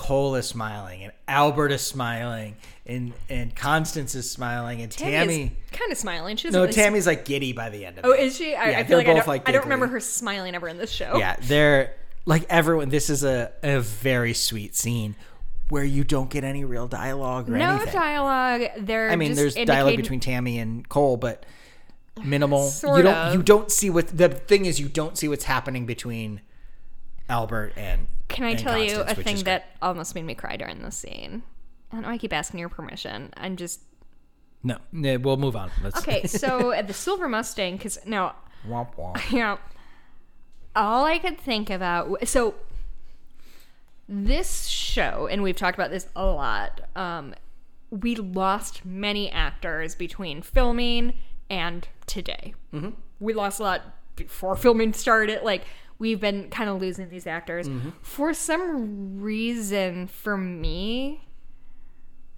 Cole 0.00 0.34
is 0.36 0.48
smiling 0.48 1.02
and 1.02 1.12
Albert 1.28 1.72
is 1.72 1.82
smiling 1.82 2.56
and 2.86 3.12
and 3.28 3.54
Constance 3.54 4.14
is 4.14 4.30
smiling 4.30 4.80
and 4.80 4.90
Tammy. 4.90 5.10
Tammy 5.10 5.56
kind 5.72 5.92
of 5.92 5.98
smiling. 5.98 6.38
She 6.38 6.48
no, 6.48 6.62
really 6.62 6.72
Tammy's 6.72 7.06
like 7.06 7.26
giddy 7.26 7.52
by 7.52 7.68
the 7.68 7.84
end 7.84 7.98
of 7.98 8.06
Oh, 8.06 8.12
is 8.12 8.34
she? 8.34 8.54
I, 8.54 8.70
Yeah, 8.70 8.78
I 8.78 8.84
feel 8.84 8.96
like 8.96 9.04
they're 9.04 9.14
I 9.14 9.18
both, 9.18 9.26
don't, 9.26 9.28
like, 9.28 9.48
I 9.50 9.52
don't 9.52 9.64
remember 9.64 9.88
her 9.88 10.00
smiling 10.00 10.54
ever 10.54 10.68
in 10.68 10.78
this 10.78 10.90
show. 10.90 11.18
Yeah, 11.18 11.36
they're 11.42 11.96
like 12.24 12.46
everyone. 12.48 12.88
This 12.88 13.10
is 13.10 13.24
a, 13.24 13.52
a 13.62 13.80
very 13.80 14.32
sweet 14.32 14.74
scene 14.74 15.16
where 15.68 15.84
you 15.84 16.02
don't 16.02 16.30
get 16.30 16.44
any 16.44 16.64
real 16.64 16.88
dialogue 16.88 17.50
or 17.50 17.56
anything. 17.56 17.68
No 17.68 17.82
anything. 17.82 18.00
dialogue. 18.00 18.62
They're 18.78 19.10
I 19.10 19.16
mean, 19.16 19.34
there's 19.34 19.54
dialogue 19.54 19.96
between 19.96 20.20
Tammy 20.20 20.58
and 20.58 20.88
Cole, 20.88 21.18
but 21.18 21.44
minimal. 22.24 22.68
Sort 22.68 22.96
you 22.96 23.02
don't 23.02 23.14
of. 23.14 23.34
you 23.34 23.42
don't 23.42 23.70
see 23.70 23.90
what 23.90 24.08
the 24.16 24.30
thing 24.30 24.64
is. 24.64 24.80
You 24.80 24.88
don't 24.88 25.18
see 25.18 25.28
what's 25.28 25.44
happening 25.44 25.84
between 25.84 26.40
Albert 27.28 27.74
and. 27.76 28.06
Can 28.30 28.44
I 28.44 28.54
tell 28.54 28.78
you 28.78 29.00
a 29.00 29.14
thing 29.14 29.44
that 29.44 29.76
almost 29.82 30.14
made 30.14 30.24
me 30.24 30.34
cry 30.34 30.56
during 30.56 30.82
this 30.82 30.96
scene? 30.96 31.42
I 31.90 31.96
don't 31.96 32.02
know. 32.02 32.08
I 32.08 32.18
keep 32.18 32.32
asking 32.32 32.60
your 32.60 32.68
permission. 32.68 33.32
I'm 33.36 33.56
just 33.56 33.80
No, 34.62 34.78
no, 34.92 35.18
we'll 35.18 35.36
move 35.36 35.56
on. 35.56 35.70
Let's, 35.82 35.98
okay. 35.98 36.22
So 36.26 36.70
at 36.72 36.86
the 36.86 36.94
Silver 36.94 37.28
Mustang, 37.28 37.76
because 37.76 37.98
now 38.06 38.36
womp 38.66 38.94
womp. 38.96 39.30
you 39.30 39.38
know, 39.38 39.58
all 40.76 41.04
I 41.04 41.18
could 41.18 41.38
think 41.38 41.70
about. 41.70 42.26
So 42.28 42.54
this 44.08 44.66
show, 44.66 45.28
and 45.30 45.42
we've 45.42 45.56
talked 45.56 45.76
about 45.78 45.90
this 45.90 46.08
a 46.16 46.26
lot. 46.26 46.80
Um, 46.96 47.34
we 47.90 48.14
lost 48.14 48.84
many 48.84 49.30
actors 49.30 49.94
between 49.94 50.42
filming 50.42 51.14
and 51.48 51.88
today. 52.06 52.54
Mm-hmm. 52.72 52.90
We 53.18 53.34
lost 53.34 53.60
a 53.60 53.64
lot 53.64 53.82
before 54.16 54.56
filming 54.56 54.92
started. 54.92 55.42
Like 55.42 55.64
we've 56.00 56.18
been 56.18 56.50
kind 56.50 56.68
of 56.68 56.80
losing 56.80 57.08
these 57.10 57.28
actors 57.28 57.68
mm-hmm. 57.68 57.90
for 58.02 58.34
some 58.34 59.20
reason. 59.20 60.08
For 60.08 60.36
me, 60.36 61.28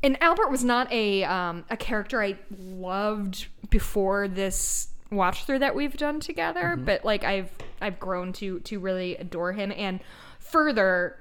and 0.02 0.22
Albert 0.22 0.50
was 0.50 0.62
not 0.62 0.92
a 0.92 1.24
um, 1.24 1.64
a 1.70 1.76
character 1.78 2.22
I 2.22 2.36
loved 2.50 3.46
before 3.70 4.28
this 4.28 4.88
watch 5.10 5.44
through 5.44 5.60
that 5.60 5.74
we've 5.74 5.96
done 5.96 6.20
together, 6.20 6.72
mm-hmm. 6.74 6.84
but 6.84 7.04
like 7.04 7.24
I've 7.24 7.50
I've 7.80 7.98
grown 7.98 8.34
to 8.34 8.60
to 8.60 8.78
really 8.78 9.16
adore 9.16 9.52
him 9.52 9.72
and 9.74 10.00
further 10.40 11.16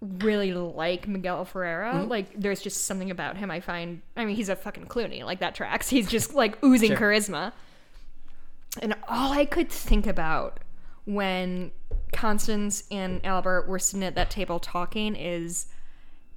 really 0.00 0.54
like 0.54 1.08
Miguel 1.08 1.44
Ferreira. 1.44 1.92
Mm-hmm. 1.94 2.08
Like 2.08 2.40
there's 2.40 2.62
just 2.62 2.86
something 2.86 3.10
about 3.10 3.36
him 3.36 3.50
I 3.50 3.60
find 3.60 4.00
I 4.16 4.24
mean 4.24 4.36
he's 4.36 4.48
a 4.48 4.56
fucking 4.56 4.86
Clooney, 4.86 5.24
like 5.24 5.40
that 5.40 5.54
tracks. 5.54 5.88
He's 5.88 6.08
just 6.08 6.34
like 6.34 6.62
oozing 6.64 6.90
Sure. 6.90 6.98
charisma. 6.98 7.52
And 8.80 8.94
all 9.08 9.32
I 9.32 9.44
could 9.44 9.70
think 9.70 10.06
about 10.06 10.60
when 11.08 11.70
Constance 12.12 12.84
and 12.90 13.24
Albert 13.24 13.66
were 13.66 13.78
sitting 13.78 14.04
at 14.04 14.14
that 14.14 14.30
table 14.30 14.60
talking 14.60 15.16
is 15.16 15.64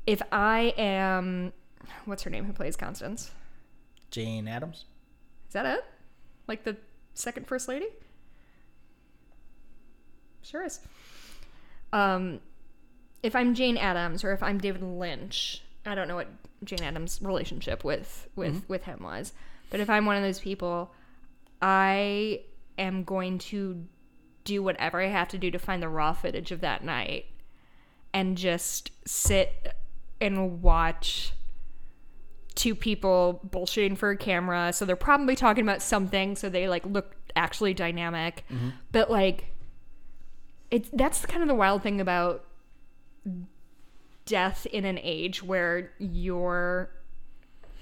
if 0.07 0.21
I 0.31 0.73
am 0.77 1.51
what's 2.05 2.23
her 2.23 2.29
name 2.29 2.45
who 2.45 2.53
plays 2.53 2.77
Constance? 2.77 3.31
Jane 4.11 4.47
Adams. 4.47 4.85
Is 5.49 5.53
that 5.53 5.65
it? 5.65 5.83
Like 6.47 6.63
the 6.63 6.77
second 7.15 7.47
first 7.47 7.67
lady? 7.67 7.87
Sure 10.41 10.63
is. 10.63 10.79
Um, 11.91 12.39
if 13.23 13.35
I'm 13.35 13.53
Jane 13.53 13.75
Adams 13.75 14.23
or 14.23 14.31
if 14.31 14.41
I'm 14.41 14.57
David 14.57 14.83
Lynch, 14.83 15.63
I 15.85 15.95
don't 15.95 16.07
know 16.07 16.15
what 16.15 16.29
Jane 16.63 16.81
Adams' 16.81 17.19
relationship 17.21 17.83
with 17.83 18.29
with 18.37 18.63
with 18.69 18.85
him 18.85 19.03
was, 19.03 19.33
but 19.69 19.81
if 19.81 19.89
I'm 19.89 20.05
one 20.05 20.15
of 20.15 20.23
those 20.23 20.39
people, 20.39 20.93
I 21.61 22.43
am 22.77 23.03
going 23.03 23.37
to 23.39 23.85
do 24.43 24.63
whatever 24.63 25.01
I 25.01 25.07
have 25.07 25.27
to 25.29 25.37
do 25.37 25.51
to 25.51 25.59
find 25.59 25.81
the 25.81 25.89
raw 25.89 26.13
footage 26.13 26.51
of 26.51 26.61
that 26.61 26.83
night 26.83 27.25
and 28.13 28.37
just 28.37 28.91
sit 29.05 29.75
and 30.19 30.61
watch 30.61 31.33
two 32.55 32.75
people 32.75 33.41
bullshitting 33.49 33.97
for 33.97 34.11
a 34.11 34.17
camera. 34.17 34.73
So 34.73 34.85
they're 34.85 34.95
probably 34.95 35.35
talking 35.35 35.63
about 35.63 35.81
something. 35.81 36.35
So 36.35 36.49
they 36.49 36.67
like 36.67 36.85
look 36.85 37.15
actually 37.35 37.73
dynamic. 37.73 38.43
Mm-hmm. 38.51 38.69
But 38.91 39.09
like, 39.09 39.45
it's 40.69 40.89
that's 40.93 41.25
kind 41.25 41.41
of 41.41 41.47
the 41.47 41.55
wild 41.55 41.83
thing 41.83 41.99
about 41.99 42.45
death 44.25 44.65
in 44.67 44.85
an 44.85 44.99
age 45.01 45.43
where 45.43 45.91
you're 45.97 46.89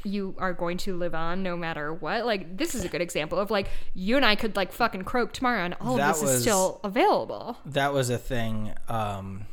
you 0.04 0.36
are 0.38 0.54
going 0.54 0.78
to 0.78 0.96
live 0.96 1.14
on 1.14 1.44
no 1.44 1.58
matter 1.58 1.94
what. 1.94 2.26
Like 2.26 2.58
this 2.58 2.76
is 2.76 2.84
a 2.86 2.88
good 2.88 3.02
example 3.02 3.38
of 3.40 3.52
like 3.52 3.70
you 3.94 4.16
and 4.16 4.26
I 4.26 4.36
could 4.36 4.56
like 4.56 4.72
fucking 4.72 5.04
croak 5.04 5.34
tomorrow 5.34 5.64
and 5.66 5.76
all 5.82 5.98
That 5.98 6.12
of 6.12 6.16
this 6.16 6.22
was- 6.24 6.32
is 6.36 6.42
still 6.42 6.80
available. 6.84 7.58
that 7.66 7.94
was 7.94 8.10
a 8.10 8.18
thing. 8.18 8.74
Um, 8.88 9.46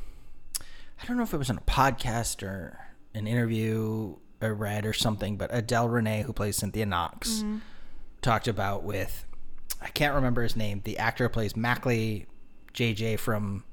I 1.02 1.06
don't 1.06 1.16
know 1.16 1.22
if 1.24 1.34
it 1.34 1.38
was 1.38 1.50
on 1.50 1.58
a 1.58 1.62
podcast 1.62 2.42
or 2.42 2.78
an 3.14 3.26
interview 3.26 4.16
I 4.40 4.46
read 4.48 4.84
or 4.86 4.92
something, 4.92 5.36
but 5.36 5.50
Adele 5.52 5.88
Renee, 5.88 6.22
who 6.22 6.32
plays 6.32 6.56
Cynthia 6.56 6.86
Knox, 6.86 7.30
Mm-hmm. 7.38 7.58
talked 8.22 8.48
about 8.48 8.82
with 8.84 9.24
I 9.82 9.88
can't 9.88 10.14
remember 10.14 10.42
his 10.42 10.56
name. 10.56 10.80
The 10.84 10.98
actor 10.98 11.24
who 11.24 11.28
plays 11.28 11.54
Macklay 11.56 12.26
JJ 12.74 13.18
from 13.18 13.64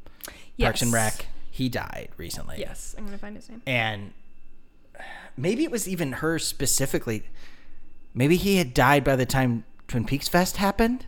Parks 0.59 0.81
and 0.81 0.91
Yes. 0.91 1.17
Rec. 1.19 1.25
He 1.49 1.69
died 1.69 2.09
recently. 2.17 2.57
Yes, 2.59 2.95
I'm 2.97 3.05
gonna 3.05 3.17
find 3.17 3.35
his 3.35 3.47
name. 3.49 3.61
and 3.67 4.13
maybe 5.37 5.63
it 5.63 5.71
was 5.71 5.87
even 5.87 6.13
her 6.13 6.39
specifically. 6.39 7.23
Maybe 8.13 8.35
he 8.35 8.57
had 8.57 8.73
died 8.73 9.03
by 9.03 9.15
the 9.15 9.25
time 9.25 9.63
Twin 9.87 10.05
Peaks 10.05 10.27
Fest 10.27 10.57
happened, 10.57 11.05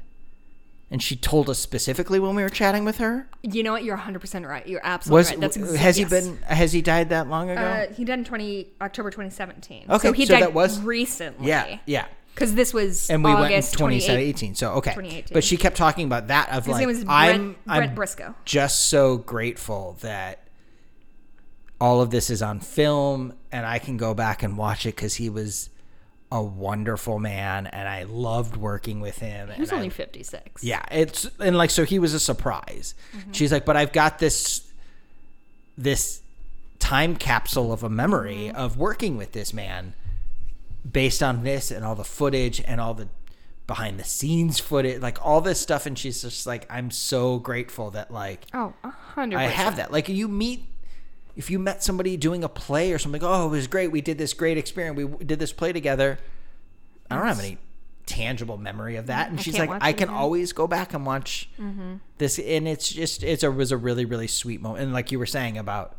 and 0.89 1.01
she 1.03 1.15
told 1.15 1.49
us 1.49 1.59
specifically 1.59 2.19
when 2.19 2.35
we 2.35 2.41
were 2.43 2.49
chatting 2.49 2.83
with 2.85 2.97
her. 2.97 3.27
You 3.43 3.61
know 3.63 3.71
what? 3.73 3.83
You're 3.83 3.95
100 3.95 4.19
percent 4.19 4.45
right. 4.47 4.67
You're 4.67 4.81
absolutely 4.83 5.17
Was 5.19 5.29
right. 5.31 5.39
That's 5.39 5.57
exa- 5.57 5.75
has 5.75 5.99
yes. 5.99 6.09
he 6.11 6.15
been? 6.19 6.37
Has 6.43 6.71
he 6.73 6.81
died 6.81 7.09
that 7.09 7.27
long 7.27 7.49
ago? 7.49 7.61
Uh, 7.61 7.93
he 7.93 8.05
died 8.05 8.19
in 8.19 8.25
20 8.25 8.67
October 8.81 9.09
2017. 9.11 9.85
Okay, 9.89 10.07
so 10.07 10.13
he 10.13 10.25
so 10.25 10.33
died 10.33 10.43
that 10.43 10.53
was- 10.53 10.79
recently. 10.81 11.47
yeah, 11.47 11.77
yeah. 11.85 12.05
because 12.33 12.55
this 12.55 12.73
was 12.73 13.09
And 13.11 13.23
we 13.23 13.29
August 13.31 13.79
went 13.79 13.93
in 13.93 13.99
2018. 14.01 14.53
2018. 14.53 14.55
So 14.55 14.71
okay, 14.73 14.91
2018. 14.91 15.33
but 15.33 15.43
she 15.43 15.57
kept 15.57 15.77
talking 15.77 16.05
about 16.07 16.27
that 16.29 16.49
of 16.49 16.65
His 16.65 16.73
like 16.73 16.79
name 16.79 16.87
was 16.87 17.03
Brett, 17.03 17.15
I'm 17.35 17.55
Brett 17.65 17.89
I'm 17.89 17.95
Briscoe. 17.95 18.35
just 18.45 18.87
so 18.87 19.17
grateful 19.17 19.97
that 20.01 20.39
all 21.79 22.01
of 22.01 22.09
this 22.09 22.29
is 22.29 22.41
on 22.41 22.59
film 22.59 23.33
and 23.51 23.65
I 23.65 23.79
can 23.79 23.97
go 23.97 24.13
back 24.13 24.43
and 24.43 24.57
watch 24.57 24.85
it 24.85 24.95
because 24.95 25.15
he 25.15 25.29
was 25.29 25.69
a 26.31 26.41
wonderful 26.41 27.19
man 27.19 27.67
and 27.67 27.87
I 27.87 28.03
loved 28.03 28.57
working 28.57 28.99
with 28.99 29.19
him. 29.19 29.49
He 29.51 29.61
was 29.61 29.69
and 29.69 29.75
I- 29.77 29.79
only 29.79 29.89
56. 29.89 30.63
yeah, 30.63 30.83
it's 30.91 31.29
and 31.39 31.57
like 31.57 31.69
so 31.69 31.83
he 31.85 31.99
was 31.99 32.13
a 32.13 32.19
surprise. 32.19 32.95
Mm-hmm. 33.15 33.31
She's 33.31 33.51
like, 33.51 33.65
but 33.65 33.75
I've 33.77 33.91
got 33.93 34.19
this 34.19 34.61
this 35.77 36.21
time 36.79 37.15
capsule 37.15 37.71
of 37.73 37.83
a 37.83 37.89
memory 37.89 38.47
mm-hmm. 38.47 38.55
of 38.55 38.77
working 38.77 39.17
with 39.17 39.33
this 39.33 39.53
man 39.53 39.93
based 40.89 41.21
on 41.23 41.43
this 41.43 41.71
and 41.71 41.83
all 41.83 41.95
the 41.95 42.03
footage 42.03 42.61
and 42.65 42.79
all 42.79 42.93
the 42.93 43.07
behind 43.67 43.99
the 43.99 44.03
scenes 44.03 44.59
footage, 44.59 45.01
like 45.01 45.17
all 45.25 45.41
this 45.41 45.59
stuff 45.59 45.85
and 45.85 45.97
she's 45.97 46.21
just 46.21 46.45
like 46.45 46.65
I'm 46.69 46.91
so 46.91 47.39
grateful 47.39 47.91
that 47.91 48.11
like 48.11 48.45
Oh, 48.53 48.73
a 48.83 48.89
hundred. 48.89 49.37
I 49.39 49.43
have 49.45 49.77
that. 49.77 49.91
Like 49.91 50.07
you 50.09 50.27
meet 50.27 50.65
if 51.35 51.49
you 51.49 51.59
met 51.59 51.83
somebody 51.83 52.17
doing 52.17 52.43
a 52.43 52.49
play 52.49 52.91
or 52.93 52.97
something, 52.99 53.21
oh, 53.23 53.47
it 53.47 53.49
was 53.49 53.67
great. 53.67 53.91
We 53.91 54.01
did 54.01 54.17
this 54.17 54.33
great 54.33 54.57
experience. 54.57 54.97
We 54.97 55.25
did 55.25 55.39
this 55.39 55.51
play 55.51 55.73
together. 55.73 56.17
I 57.11 57.15
don't 57.17 57.27
have 57.27 57.39
any 57.39 57.57
tangible 58.05 58.57
memory 58.57 58.95
of 58.95 59.07
that. 59.07 59.29
And 59.29 59.39
I 59.39 59.41
she's 59.41 59.57
like, 59.57 59.69
I 59.69 59.91
can 59.93 60.09
again." 60.09 60.15
always 60.15 60.53
go 60.53 60.67
back 60.67 60.93
and 60.93 61.05
watch 61.05 61.49
this. 62.17 62.39
And 62.39 62.67
it's 62.67 62.89
just, 62.89 63.23
it's 63.23 63.43
a 63.43 63.51
was 63.51 63.71
a 63.71 63.77
really 63.77 64.05
really 64.05 64.27
sweet 64.27 64.61
moment. 64.61 64.83
And 64.83 64.93
like 64.93 65.11
you 65.11 65.19
were 65.19 65.25
saying 65.25 65.57
about. 65.57 65.97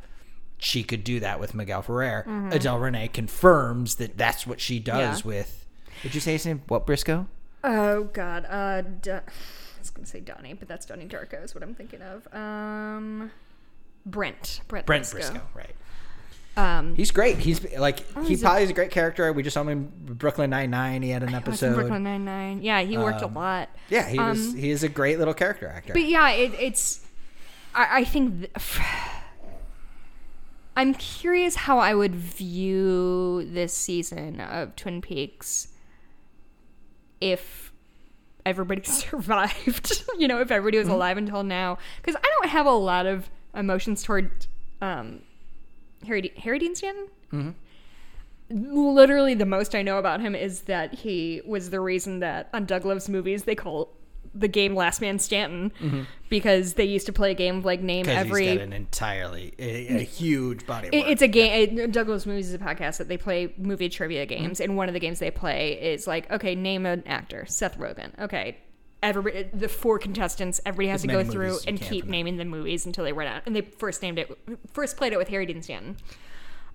She 0.58 0.82
could 0.84 1.04
do 1.04 1.20
that 1.20 1.38
with 1.38 1.54
Miguel 1.54 1.82
Ferrer. 1.82 2.24
Adele 2.50 2.78
Renee 2.78 3.08
confirms 3.08 3.96
that 3.96 4.16
that's 4.16 4.46
what 4.46 4.58
she 4.58 4.78
does 4.78 5.20
Yeah. 5.20 5.26
with. 5.28 5.66
Did 6.02 6.14
you 6.14 6.20
say 6.22 6.32
his 6.32 6.46
name? 6.46 6.62
What 6.68 6.86
Briscoe? 6.86 7.26
Oh 7.62 8.04
God. 8.04 8.46
Uh, 8.48 8.80
d- 8.80 9.10
was 9.78 9.90
gonna 9.90 10.06
say 10.06 10.20
Donnie, 10.20 10.54
but 10.54 10.66
that's 10.66 10.86
Donnie 10.86 11.04
Darko 11.04 11.44
is 11.44 11.54
what 11.54 11.62
I'm 11.62 11.74
thinking 11.74 12.00
of. 12.00 12.26
Um, 12.32 13.30
Brent. 14.06 14.60
Brent. 14.68 14.86
Brent 14.86 15.10
Briscoe. 15.10 15.32
Briscoe, 15.32 15.46
right? 15.54 15.74
Um, 16.56 16.94
He's 16.96 17.10
great. 17.10 17.36
He's 17.36 17.62
like 17.76 17.98
he 18.00 18.04
Oh, 18.16 18.22
he's 18.22 18.40
a- 18.40 18.44
probably 18.46 18.62
is 18.62 18.70
a 18.70 18.72
great 18.72 18.90
character. 18.90 19.30
We 19.32 19.42
just 19.42 19.52
saw 19.52 19.60
him 19.60 19.68
in 19.68 19.92
Brooklyn 20.14 20.48
Nine 20.48 20.70
Nine. 20.70 21.02
He 21.02 21.10
had 21.10 21.22
an 21.22 21.28
he 21.28 21.34
episode. 21.34 21.74
Brooklyn 21.74 22.02
Nine 22.04 22.24
Nine. 22.24 22.62
Yeah, 22.62 22.80
he 22.80 22.96
worked 22.96 23.20
Um, 23.22 23.36
a 23.36 23.38
lot. 23.38 23.68
Yeah, 23.90 24.08
he 24.08 24.18
was. 24.18 24.48
Um, 24.48 24.56
He 24.56 24.70
is 24.70 24.82
a 24.82 24.88
great 24.88 25.18
little 25.18 25.34
character 25.34 25.68
actor. 25.68 25.92
But 25.92 26.04
yeah, 26.04 26.30
it, 26.30 26.54
it's. 26.58 27.04
I, 27.74 27.98
I 27.98 28.04
think. 28.04 28.40
Th- 28.40 28.86
I'm 30.78 30.94
curious 30.94 31.54
how 31.56 31.78
I 31.78 31.94
would 31.94 32.14
view 32.14 33.46
this 33.50 33.72
season 33.74 34.40
of 34.40 34.76
Twin 34.76 35.00
Peaks 35.00 35.68
if 37.20 37.72
everybody 38.44 38.82
survived. 38.84 40.04
you 40.18 40.28
know, 40.28 40.40
if 40.40 40.50
everybody 40.50 40.78
Mm-hmm. 40.78 40.88
was 40.90 40.94
alive 40.94 41.16
until 41.18 41.42
now. 41.42 41.78
Because 42.02 42.16
I 42.16 42.28
don't 42.40 42.50
have 42.50 42.66
a 42.66 42.70
lot 42.72 43.06
of 43.06 43.30
emotions 43.56 44.02
toward 44.02 44.30
um, 44.80 45.20
Harry, 46.06 46.32
Harry 46.38 46.58
Dean 46.58 46.74
Stanton. 46.74 47.06
Mm-hmm. 47.32 47.50
Literally, 48.48 49.34
the 49.34 49.46
most 49.46 49.74
I 49.74 49.82
know 49.82 49.98
about 49.98 50.20
him 50.20 50.34
is 50.36 50.62
that 50.62 50.94
he 50.94 51.42
was 51.44 51.70
the 51.70 51.80
reason 51.80 52.20
that 52.20 52.48
on 52.54 52.64
Doug 52.64 52.84
Loves 52.84 53.08
Movies 53.08 53.42
they 53.42 53.56
call 53.56 53.88
the 54.34 54.46
game 54.48 54.74
Last 54.76 55.00
Man 55.00 55.18
Stanton 55.18 55.72
because 56.28 56.74
they 56.74 56.84
used 56.84 57.06
to 57.06 57.12
play 57.12 57.30
a 57.32 57.34
game 57.34 57.56
of 57.58 57.64
like 57.64 57.80
name 57.80 58.06
every 58.08 58.42
Mm-hmm. 58.42 58.50
he's 58.50 58.58
got 58.58 58.64
an 58.66 58.72
entirely 58.72 59.52
a, 59.58 59.96
a 59.96 60.02
huge 60.04 60.64
body. 60.66 60.88
Of 60.88 60.94
it- 60.94 60.98
work. 60.98 61.06
it's 61.08 61.22
a 61.22 61.28
game. 61.28 61.78
It, 61.78 61.90
Doug 61.92 62.08
Loves 62.08 62.24
Movies 62.26 62.48
is 62.48 62.54
a 62.54 62.58
podcast 62.58 62.98
that 62.98 63.08
they 63.08 63.16
play 63.16 63.52
movie 63.58 63.88
trivia 63.88 64.26
Mm-hmm. 64.26 64.42
games, 64.44 64.60
and 64.60 64.76
one 64.76 64.86
of 64.88 64.92
the 64.94 65.00
games 65.00 65.18
they 65.18 65.30
play 65.32 65.72
is 65.72 66.06
like, 66.06 66.30
okay, 66.30 66.54
name 66.54 66.86
an 66.86 67.02
actor, 67.06 67.46
Seth 67.46 67.78
Rogen. 67.78 68.16
Okay, 68.20 68.58
everybody, 69.08 69.44
the 69.52 69.68
four 69.68 69.98
contestants, 69.98 70.60
everybody 70.66 70.88
has 70.88 71.00
As 71.00 71.02
to 71.02 71.08
go 71.08 71.24
through 71.24 71.48
movies 71.48 71.58
as 71.58 71.64
you 71.64 71.68
and 71.70 71.80
keep 71.80 72.06
naming 72.06 72.36
the 72.36 72.44
movies 72.44 72.86
until 72.86 73.04
they 73.04 73.12
run 73.12 73.26
out. 73.26 73.42
And 73.46 73.54
they 73.54 73.62
first 73.62 74.02
named 74.02 74.18
it, 74.18 74.38
first 74.72 74.96
played 74.96 75.12
it 75.12 75.18
with 75.18 75.28
Harry 75.28 75.46
Dean 75.46 75.62
Stanton. 75.62 75.96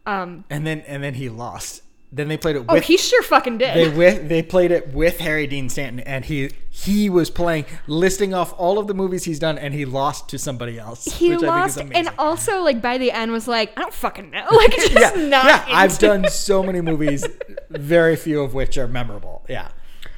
Um, 0.05 0.45
and 0.49 0.65
then 0.65 0.81
and 0.81 1.03
then 1.03 1.15
he 1.15 1.29
lost. 1.29 1.83
Then 2.13 2.27
they 2.27 2.35
played 2.35 2.57
it 2.57 2.65
oh, 2.67 2.73
with 2.73 2.83
he 2.83 2.97
sure 2.97 3.23
fucking 3.23 3.57
did. 3.57 3.73
they 3.73 3.87
with 3.87 4.27
they 4.29 4.41
played 4.41 4.71
it 4.71 4.93
with 4.93 5.19
Harry 5.19 5.47
Dean 5.47 5.69
Stanton, 5.69 6.01
and 6.01 6.25
he 6.25 6.51
he 6.69 7.09
was 7.09 7.29
playing 7.29 7.65
listing 7.87 8.33
off 8.33 8.53
all 8.57 8.79
of 8.79 8.87
the 8.87 8.93
movies 8.93 9.23
he's 9.23 9.39
done, 9.39 9.57
and 9.57 9.73
he 9.73 9.85
lost 9.85 10.27
to 10.29 10.37
somebody 10.37 10.77
else. 10.77 11.05
he 11.05 11.29
which 11.29 11.43
I 11.43 11.67
think 11.69 11.93
lost, 11.93 11.95
and 11.95 12.09
also 12.19 12.61
like 12.61 12.81
by 12.81 12.97
the 12.97 13.11
end 13.11 13.31
was 13.31 13.47
like, 13.47 13.71
I 13.77 13.81
don't 13.81 13.93
fucking 13.93 14.29
know, 14.31 14.45
like 14.51 14.75
just 14.75 14.91
yeah, 14.91 15.11
not. 15.27 15.45
yeah. 15.45 15.65
I've 15.69 15.97
done 15.99 16.27
so 16.29 16.61
many 16.63 16.81
movies, 16.81 17.25
very 17.69 18.17
few 18.17 18.41
of 18.41 18.53
which 18.53 18.77
are 18.77 18.89
memorable. 18.89 19.45
Yeah, 19.47 19.69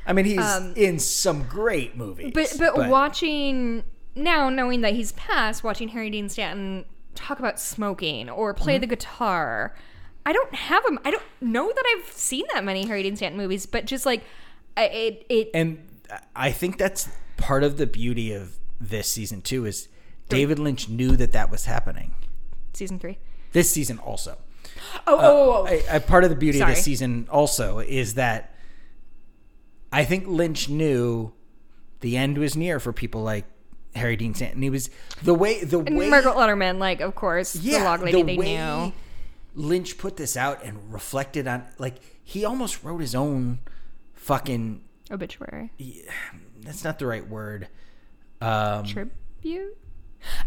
I 0.05 0.13
mean 0.13 0.25
he's 0.25 0.39
Um, 0.39 0.73
in 0.75 0.99
some 0.99 1.43
great 1.47 1.95
movies, 1.95 2.31
But, 2.33 2.55
but 2.57 2.89
watching 2.89 3.83
now, 4.15 4.49
knowing 4.49 4.81
that 4.81 4.93
he's 4.93 5.11
passed, 5.13 5.63
watching 5.63 5.87
Harry 5.89 6.09
Dean 6.09 6.29
Stanton 6.29 6.85
talk 7.15 7.39
about 7.39 7.59
smoking 7.59 8.29
or 8.29 8.53
play 8.53 8.75
Mm-hmm. 8.75 8.81
the 8.81 8.87
guitar, 8.87 9.75
I 10.25 10.33
don't 10.33 10.53
have 10.53 10.85
him. 10.85 10.99
I 11.03 11.11
don't 11.11 11.23
know 11.41 11.71
that 11.73 11.83
I've 11.97 12.11
seen 12.11 12.45
that 12.53 12.63
many 12.63 12.85
Harry 12.85 13.03
Dean 13.03 13.15
Stanton 13.15 13.37
movies, 13.39 13.65
but 13.65 13.85
just 13.85 14.05
like 14.05 14.23
it, 14.77 15.25
it 15.29 15.49
and 15.53 15.79
I 16.35 16.51
think 16.51 16.77
that's 16.77 17.09
part 17.37 17.63
of 17.63 17.77
the 17.77 17.87
beauty 17.87 18.33
of 18.33 18.57
this 18.79 19.07
season 19.07 19.41
too 19.41 19.65
is 19.65 19.87
David 20.29 20.59
Lynch 20.59 20.89
knew 20.89 21.15
that 21.17 21.31
that 21.31 21.49
was 21.51 21.65
happening. 21.65 22.15
season 22.73 22.99
three. 22.99 23.17
This 23.51 23.71
season 23.71 23.99
also. 23.99 24.37
Oh, 25.05 25.17
oh, 25.17 25.19
oh, 25.21 25.67
oh. 25.67 25.67
a, 25.67 25.97
a 25.97 25.99
part 25.99 26.23
of 26.23 26.29
the 26.29 26.35
beauty 26.35 26.59
of 26.61 26.67
this 26.67 26.83
season 26.83 27.27
also 27.31 27.79
is 27.79 28.13
that 28.15 28.52
I 29.93 30.05
think 30.05 30.25
Lynch 30.27 30.69
knew 30.69 31.31
the 31.99 32.17
end 32.17 32.37
was 32.39 32.57
near 32.57 32.79
for 32.79 32.91
people 32.91 33.21
like 33.21 33.45
Harry 33.95 34.15
Dean 34.15 34.33
Stanton. 34.33 34.61
He 34.63 34.71
was 34.71 34.89
the 35.21 35.35
way 35.35 35.63
the 35.63 35.79
and 35.79 35.95
way 35.95 36.09
Margaret 36.09 36.33
Lanterman, 36.33 36.79
like 36.79 36.99
of 36.99 37.13
course, 37.13 37.55
yeah, 37.55 37.77
the 37.79 37.85
log 37.85 38.01
lady 38.01 38.17
the 38.21 38.23
they 38.23 38.37
way 38.37 38.57
knew. 38.57 38.93
Lynch 39.55 39.99
put 39.99 40.17
this 40.17 40.35
out 40.35 40.63
and 40.63 40.91
reflected 40.91 41.47
on 41.47 41.65
like 41.77 41.97
he 42.23 42.43
almost 42.43 42.83
wrote 42.83 42.99
his 43.01 43.13
own 43.13 43.59
fucking 44.15 44.81
Obituary, 45.11 45.71
that's 46.61 46.83
not 46.83 46.97
the 46.97 47.05
right 47.05 47.27
word. 47.27 47.67
Um, 48.41 48.85
tribute. 48.85 49.77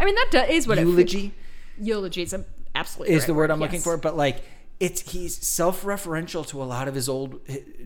I 0.00 0.04
mean, 0.04 0.14
that 0.16 0.28
do- 0.32 0.52
is 0.52 0.66
what 0.66 0.78
eulogy 0.78 1.32
It, 1.78 1.86
eulogy 1.86 2.22
is 2.22 2.32
a, 2.32 2.44
absolutely 2.74 3.14
is 3.14 3.22
right 3.22 3.26
the 3.28 3.34
word 3.34 3.50
I'm 3.52 3.60
looking 3.60 3.80
for, 3.80 3.96
but 3.96 4.16
like 4.16 4.42
it's 4.78 5.12
he's 5.12 5.36
self-referential 5.46 6.46
to 6.48 6.62
a 6.62 6.64
lot 6.64 6.88
of 6.88 6.94
his 6.94 7.08
old 7.08 7.40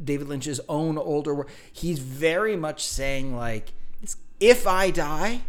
David 0.05 0.29
Lynch's 0.29 0.61
own 0.69 0.99
older 0.99 1.35
work. 1.35 1.51
He's 1.73 1.99
very 1.99 2.57
much 2.57 2.85
saying 2.85 3.37
like 3.37 3.73
if 4.41 4.67
I 4.67 4.91
die, 4.91 5.43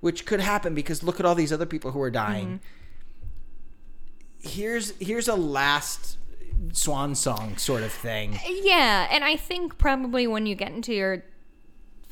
which 0.00 0.24
could 0.24 0.40
happen 0.40 0.74
because 0.74 1.02
look 1.02 1.20
at 1.20 1.26
all 1.26 1.34
these 1.34 1.52
other 1.52 1.66
people 1.66 1.92
who 1.92 2.00
are 2.00 2.10
dying. 2.10 2.46
Mm-hmm. 2.46 4.48
Here's 4.48 4.98
here's 4.98 5.28
a 5.28 5.36
last 5.36 6.16
swan 6.72 7.14
song 7.14 7.56
sort 7.58 7.82
of 7.82 7.92
thing. 7.92 8.38
Yeah, 8.48 9.06
and 9.10 9.24
I 9.24 9.36
think 9.36 9.78
probably 9.78 10.26
when 10.26 10.46
you 10.46 10.54
get 10.54 10.72
into 10.72 10.92
your 10.92 11.24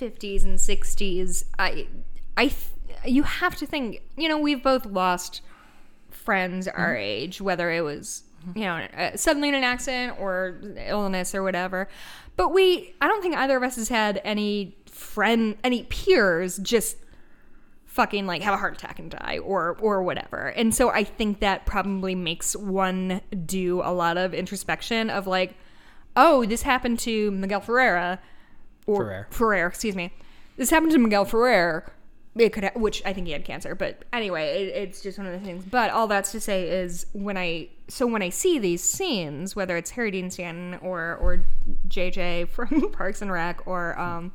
50s 0.01 0.45
and 0.45 0.59
60s, 0.59 1.45
I 1.59 1.89
I 2.37 2.49
th- 2.49 3.05
you 3.05 3.25
have 3.25 3.57
to 3.57 3.67
think, 3.67 4.03
you 4.17 4.29
know, 4.29 4.39
we've 4.39 4.63
both 4.63 4.87
lost 4.87 5.41
friends 6.11 6.69
our 6.69 6.97
age, 6.97 7.41
whether 7.41 7.71
it 7.71 7.83
was, 7.83 8.25
you 8.55 8.63
know, 8.63 8.87
uh, 8.97 9.17
suddenly 9.17 9.49
in 9.49 9.55
an 9.55 9.65
accident 9.65 10.17
or 10.19 10.61
illness 10.87 11.35
or 11.35 11.43
whatever. 11.43 11.89
But 12.37 12.53
we 12.53 12.95
I 13.01 13.09
don't 13.09 13.23
think 13.23 13.37
either 13.37 13.57
of 13.57 13.63
us 13.63 13.77
has 13.77 13.89
had 13.89 14.21
any 14.25 14.77
friend 14.87 15.57
any 15.63 15.85
peers 15.85 16.59
just 16.59 16.97
fucking 17.87 18.27
like 18.27 18.41
have 18.43 18.55
a 18.55 18.57
heart 18.57 18.75
attack 18.75 18.99
and 18.99 19.11
die 19.11 19.39
or 19.43 19.77
or 19.81 20.03
whatever. 20.03 20.49
And 20.49 20.75
so 20.75 20.91
I 20.91 21.05
think 21.05 21.41
that 21.41 21.67
probably 21.67 22.15
makes 22.15 22.57
one 22.57 23.21
do 23.47 23.83
a 23.83 23.93
lot 23.93 24.17
of 24.17 24.33
introspection 24.33 25.11
of 25.11 25.27
like, 25.27 25.55
oh, 26.17 26.45
this 26.47 26.63
happened 26.63 26.99
to 27.01 27.31
Miguel 27.33 27.61
Ferreira 27.61 28.21
or 28.87 29.05
Ferrer. 29.05 29.27
Ferrer, 29.31 29.67
excuse 29.67 29.97
me. 29.97 30.13
This 30.57 30.71
happened 30.71 30.93
to 30.93 30.99
Miguel 30.99 31.25
Ferrer. 31.25 31.93
It 32.37 32.53
could, 32.53 32.63
ha- 32.65 32.71
which 32.77 33.03
I 33.05 33.13
think 33.13 33.27
he 33.27 33.33
had 33.33 33.45
cancer, 33.45 33.75
but 33.75 34.05
anyway, 34.13 34.63
it, 34.63 34.77
it's 34.77 35.03
just 35.03 35.19
one 35.19 35.27
of 35.27 35.33
the 35.33 35.45
things. 35.45 35.65
But 35.65 35.91
all 35.91 36.07
that's 36.07 36.31
to 36.33 36.41
say 36.41 36.69
is 36.69 37.07
when 37.13 37.37
I, 37.37 37.71
so 37.89 38.07
when 38.07 38.23
I 38.23 38.29
see 38.29 38.59
these 38.61 38.83
scenes, 38.83 39.57
whether 39.57 39.77
it's 39.77 39.91
Harry 39.91 40.13
Dean 40.13 40.31
Stanton 40.31 40.79
or 40.81 41.17
or 41.17 41.45
JJ 41.89 42.49
from 42.49 42.91
Parks 42.93 43.21
and 43.21 43.33
Rec 43.33 43.67
or 43.67 43.99
um, 43.99 44.33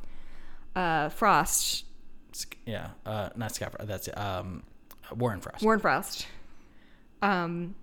uh, 0.74 1.08
Frost, 1.08 1.86
Yeah, 2.66 2.90
uh, 3.06 3.30
not 3.34 3.54
Scott. 3.54 3.74
That's 3.80 4.10
um, 4.14 4.62
Warren 5.16 5.40
Frost. 5.40 5.62
Warren 5.62 5.80
Frost. 5.80 6.26
Um, 7.22 7.74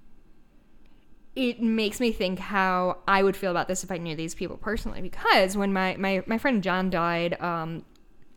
it 1.35 1.59
makes 1.59 1.99
me 1.99 2.11
think 2.11 2.37
how 2.37 2.99
I 3.07 3.23
would 3.23 3.35
feel 3.35 3.49
about 3.49 3.67
this 3.67 3.83
if 3.83 3.91
I 3.91 3.97
knew 3.97 4.15
these 4.15 4.35
people 4.35 4.57
personally. 4.57 5.01
Because 5.01 5.57
when 5.57 5.73
my 5.73 5.95
my, 5.97 6.23
my 6.27 6.37
friend 6.37 6.61
John 6.61 6.91
died, 6.91 7.41
um, 7.41 7.83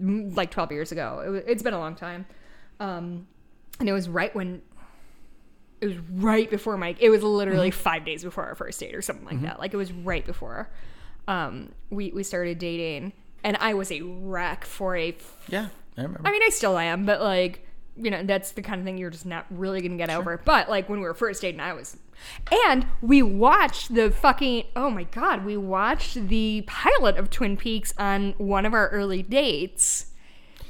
like 0.01 0.51
twelve 0.51 0.73
years 0.73 0.93
ago, 0.93 1.35
it, 1.37 1.45
it's 1.49 1.63
been 1.63 1.75
a 1.75 1.79
long 1.79 1.95
time, 1.95 2.27
um, 2.81 3.27
and 3.81 3.89
it 3.89 3.93
was 3.93 4.09
right 4.09 4.35
when. 4.35 4.63
It 5.79 5.89
was 5.89 5.99
right 6.11 6.51
before 6.51 6.79
Mike. 6.79 6.97
It 7.01 7.11
was 7.11 7.23
literally 7.23 7.71
five 7.71 8.07
days 8.07 8.25
before 8.25 8.45
our 8.45 8.55
first 8.55 8.81
date 8.81 8.95
or 8.95 9.03
something 9.03 9.27
like 9.27 9.43
that. 9.43 9.59
Like 9.59 9.75
it 9.75 9.77
was 9.77 9.93
right 9.93 10.25
before, 10.25 10.71
um, 11.29 11.73
we 11.91 12.13
we 12.13 12.23
started 12.23 12.59
dating, 12.59 13.13
and 13.45 13.59
I 13.59 13.75
was 13.75 13.93
a 13.93 14.01
wreck 14.01 14.65
for 14.65 14.97
a 14.97 15.15
yeah, 15.49 15.69
I 15.99 16.03
remember. 16.03 16.23
I 16.25 16.33
mean, 16.33 16.43
I 16.43 16.49
still 16.49 16.79
am, 16.79 17.05
but 17.05 17.21
like, 17.21 17.66
you 17.97 18.11
know, 18.11 18.23
that's 18.23 18.53
the 18.53 18.63
kind 18.63 18.81
of 18.81 18.85
thing 18.85 18.99
you're 18.99 19.11
just 19.11 19.27
not 19.27 19.47
really 19.51 19.81
gonna 19.81 19.97
get 19.97 20.11
over. 20.11 20.41
But 20.45 20.69
like 20.69 20.89
when 20.89 21.01
we 21.01 21.05
were 21.07 21.15
first 21.15 21.43
dating, 21.43 21.61
I 21.61 21.73
was, 21.73 21.97
and 22.67 22.87
we 23.03 23.23
watched 23.23 23.95
the 23.95 24.11
fucking 24.11 24.65
oh 24.77 24.91
my 24.91 25.05
god, 25.05 25.45
we 25.45 25.57
watched 25.57 26.29
the 26.29 26.63
pilot 26.67 27.17
of 27.17 27.31
Twin 27.31 27.57
Peaks 27.57 27.93
on 27.99 28.35
one 28.39 28.67
of 28.67 28.75
our 28.75 28.89
early 28.89 29.23
dates. 29.23 30.07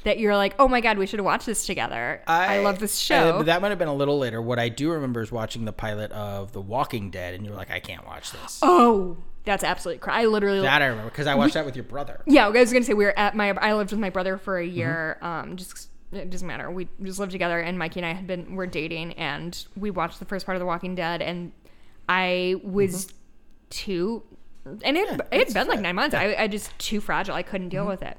That 0.04 0.20
you're 0.20 0.36
like, 0.36 0.54
oh 0.60 0.68
my 0.68 0.80
god, 0.80 0.98
we 0.98 1.06
should 1.06 1.18
have 1.18 1.24
watched 1.24 1.46
this 1.46 1.66
together. 1.66 2.22
I, 2.28 2.60
love 2.60 2.78
this 2.78 2.96
show. 2.96 3.38
uh, 3.38 3.42
that 3.42 3.60
might 3.60 3.70
have 3.70 3.78
been 3.80 3.88
a 3.88 3.94
little 3.94 4.18
later. 4.20 4.40
What 4.40 4.60
I 4.60 4.68
do 4.68 4.92
remember 4.92 5.20
is 5.20 5.32
watching 5.32 5.64
the 5.64 5.72
pilot 5.72 6.12
of 6.12 6.52
The 6.52 6.60
Walking 6.60 7.10
Dead, 7.10 7.34
and 7.34 7.44
you're 7.44 7.56
like, 7.56 7.72
"I 7.72 7.80
can't 7.80 8.06
watch 8.06 8.30
this." 8.30 8.60
oh, 8.62 9.16
that's 9.44 9.64
absolutely 9.64 9.98
crazy. 9.98 10.18
I 10.20 10.26
literally 10.26 10.60
That 10.60 10.80
I 10.80 10.86
remember 10.86 11.10
because 11.10 11.26
I 11.26 11.34
watched 11.34 11.54
that 11.54 11.66
with 11.66 11.74
your 11.74 11.82
brother. 11.82 12.20
Yeah, 12.24 12.46
I 12.46 12.50
was 12.50 12.72
gonna 12.72 12.84
say 12.84 12.94
we 12.94 13.04
were 13.04 13.18
at 13.18 13.34
my. 13.34 13.50
I 13.50 13.74
lived 13.74 13.90
with 13.90 13.98
my 13.98 14.10
brother 14.10 14.38
for 14.38 14.60
Mm-hmm. 14.60 14.70
a 14.70 14.76
year. 14.76 15.18
Um, 15.22 15.56
just 15.56 15.88
it 16.12 16.30
doesn't 16.30 16.46
matter. 16.46 16.70
We 16.70 16.88
just 17.02 17.18
lived 17.18 17.32
together, 17.32 17.58
and 17.60 17.78
Mikey 17.78 18.00
and 18.00 18.06
I 18.06 18.12
had 18.12 18.26
been 18.26 18.54
were 18.56 18.66
dating, 18.66 19.12
and 19.14 19.66
we 19.76 19.90
watched 19.90 20.18
the 20.18 20.24
first 20.24 20.46
part 20.46 20.56
of 20.56 20.60
The 20.60 20.66
Walking 20.66 20.94
Dead, 20.94 21.20
and 21.22 21.52
I 22.08 22.56
was 22.62 23.12
too, 23.70 24.22
and 24.64 24.96
it 24.96 24.96
it 24.96 25.08
had 25.10 25.20
Mm-hmm. 25.20 25.28
it's 25.40 25.54
been 25.54 25.68
like 25.68 25.80
nine 25.80 25.96
months. 25.96 26.14
I 26.14 26.34
I 26.34 26.46
just 26.48 26.76
too 26.78 27.00
fragile. 27.00 27.34
I 27.34 27.42
couldn't 27.42 27.68
Mm-hmm. 27.68 27.76
deal 27.78 27.86
with 27.86 28.02
it. 28.02 28.16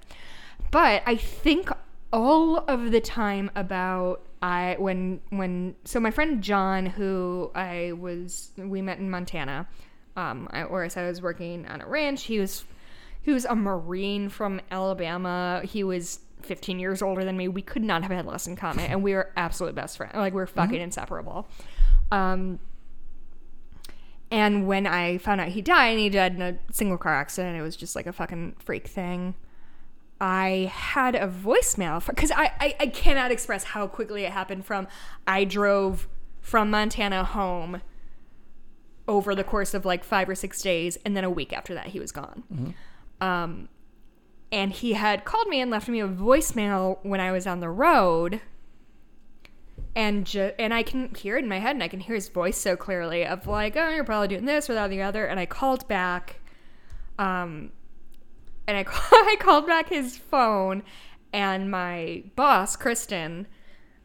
But 0.71 1.03
I 1.05 1.15
think 1.15 1.69
all 2.11 2.57
of 2.57 2.91
the 2.91 2.99
time 3.01 3.49
about 3.55 4.21
I 4.41 4.75
when 4.79 5.21
when 5.29 5.75
so 5.85 5.99
my 5.99 6.11
friend 6.11 6.41
John, 6.43 6.85
who 6.85 7.51
I 7.55 7.93
was 7.93 8.51
we 8.57 8.81
met 8.81 8.99
in 8.99 9.09
Montana, 9.09 9.67
um, 10.15 10.47
I, 10.51 10.63
or 10.63 10.83
as 10.83 10.97
I 10.97 11.07
was 11.07 11.21
working 11.21 11.65
on 11.67 11.81
a 11.81 11.87
ranch, 11.87 12.23
he 12.23 12.39
was 12.39 12.65
he 13.21 13.31
was 13.31 13.45
a 13.45 13.55
marine 13.55 14.29
from 14.29 14.59
Alabama. 14.71 15.61
He 15.63 15.83
was 15.83 16.19
15 16.41 16.79
years 16.79 17.01
older 17.01 17.23
than 17.25 17.37
me. 17.37 17.47
We 17.47 17.61
could 17.61 17.83
not 17.83 18.03
have 18.03 18.11
had 18.11 18.25
less 18.25 18.47
in 18.47 18.55
common, 18.55 18.85
and 18.85 19.03
we 19.03 19.13
were 19.13 19.31
absolute 19.35 19.75
best 19.75 19.97
friends. 19.97 20.15
Like 20.15 20.33
we're 20.33 20.45
fucking 20.47 20.79
inseparable. 20.81 21.47
Um, 22.11 22.59
and 24.29 24.67
when 24.67 24.85
I 24.85 25.17
found 25.17 25.41
out 25.41 25.49
he 25.49 25.61
died, 25.61 25.89
and 25.91 25.99
he 25.99 26.09
died 26.09 26.35
in 26.35 26.41
a 26.41 26.57
single 26.71 26.97
car 26.97 27.13
accident, 27.15 27.57
it 27.57 27.61
was 27.61 27.75
just 27.75 27.95
like 27.95 28.07
a 28.07 28.13
fucking 28.13 28.55
freak 28.59 28.87
thing. 28.87 29.35
I 30.19 30.71
had 30.73 31.15
a 31.15 31.27
voicemail 31.27 32.05
because 32.05 32.31
I, 32.31 32.51
I 32.59 32.75
I 32.79 32.87
cannot 32.87 33.31
express 33.31 33.63
how 33.65 33.87
quickly 33.87 34.23
it 34.23 34.31
happened. 34.31 34.65
From 34.65 34.87
I 35.27 35.43
drove 35.43 36.07
from 36.41 36.69
Montana 36.71 37.23
home 37.23 37.81
over 39.07 39.35
the 39.35 39.43
course 39.43 39.73
of 39.73 39.85
like 39.85 40.03
five 40.03 40.27
or 40.27 40.35
six 40.35 40.61
days, 40.61 40.97
and 41.05 41.15
then 41.15 41.23
a 41.23 41.29
week 41.29 41.53
after 41.53 41.73
that, 41.73 41.87
he 41.87 41.99
was 41.99 42.11
gone. 42.11 42.73
Um, 43.21 43.69
and 44.51 44.71
he 44.71 44.93
had 44.93 45.25
called 45.25 45.47
me 45.47 45.61
and 45.61 45.69
left 45.69 45.87
me 45.89 45.99
a 45.99 46.07
voicemail 46.07 46.99
when 47.03 47.19
I 47.19 47.31
was 47.31 47.45
on 47.45 47.59
the 47.59 47.69
road. 47.69 48.41
And 49.95 50.25
ju- 50.27 50.51
and 50.59 50.73
I 50.73 50.83
can 50.83 51.13
hear 51.15 51.37
it 51.37 51.43
in 51.43 51.49
my 51.49 51.57
head, 51.57 51.75
and 51.75 51.81
I 51.81 51.87
can 51.87 51.99
hear 51.99 52.13
his 52.15 52.29
voice 52.29 52.57
so 52.57 52.75
clearly 52.77 53.25
of 53.25 53.47
like, 53.47 53.75
oh, 53.75 53.89
you're 53.89 54.03
probably 54.03 54.27
doing 54.27 54.45
this 54.45 54.69
or 54.69 54.75
that 54.75 54.85
or 54.85 54.89
the 54.89 55.01
other. 55.01 55.25
And 55.25 55.39
I 55.39 55.47
called 55.47 55.87
back, 55.87 56.39
um, 57.17 57.71
and 58.67 58.77
I 58.77 58.85
I 59.11 59.37
called 59.39 59.65
back 59.65 59.89
his 59.89 60.15
phone, 60.15 60.83
and 61.33 61.71
my 61.71 62.23
boss 62.35 62.75
Kristen, 62.75 63.47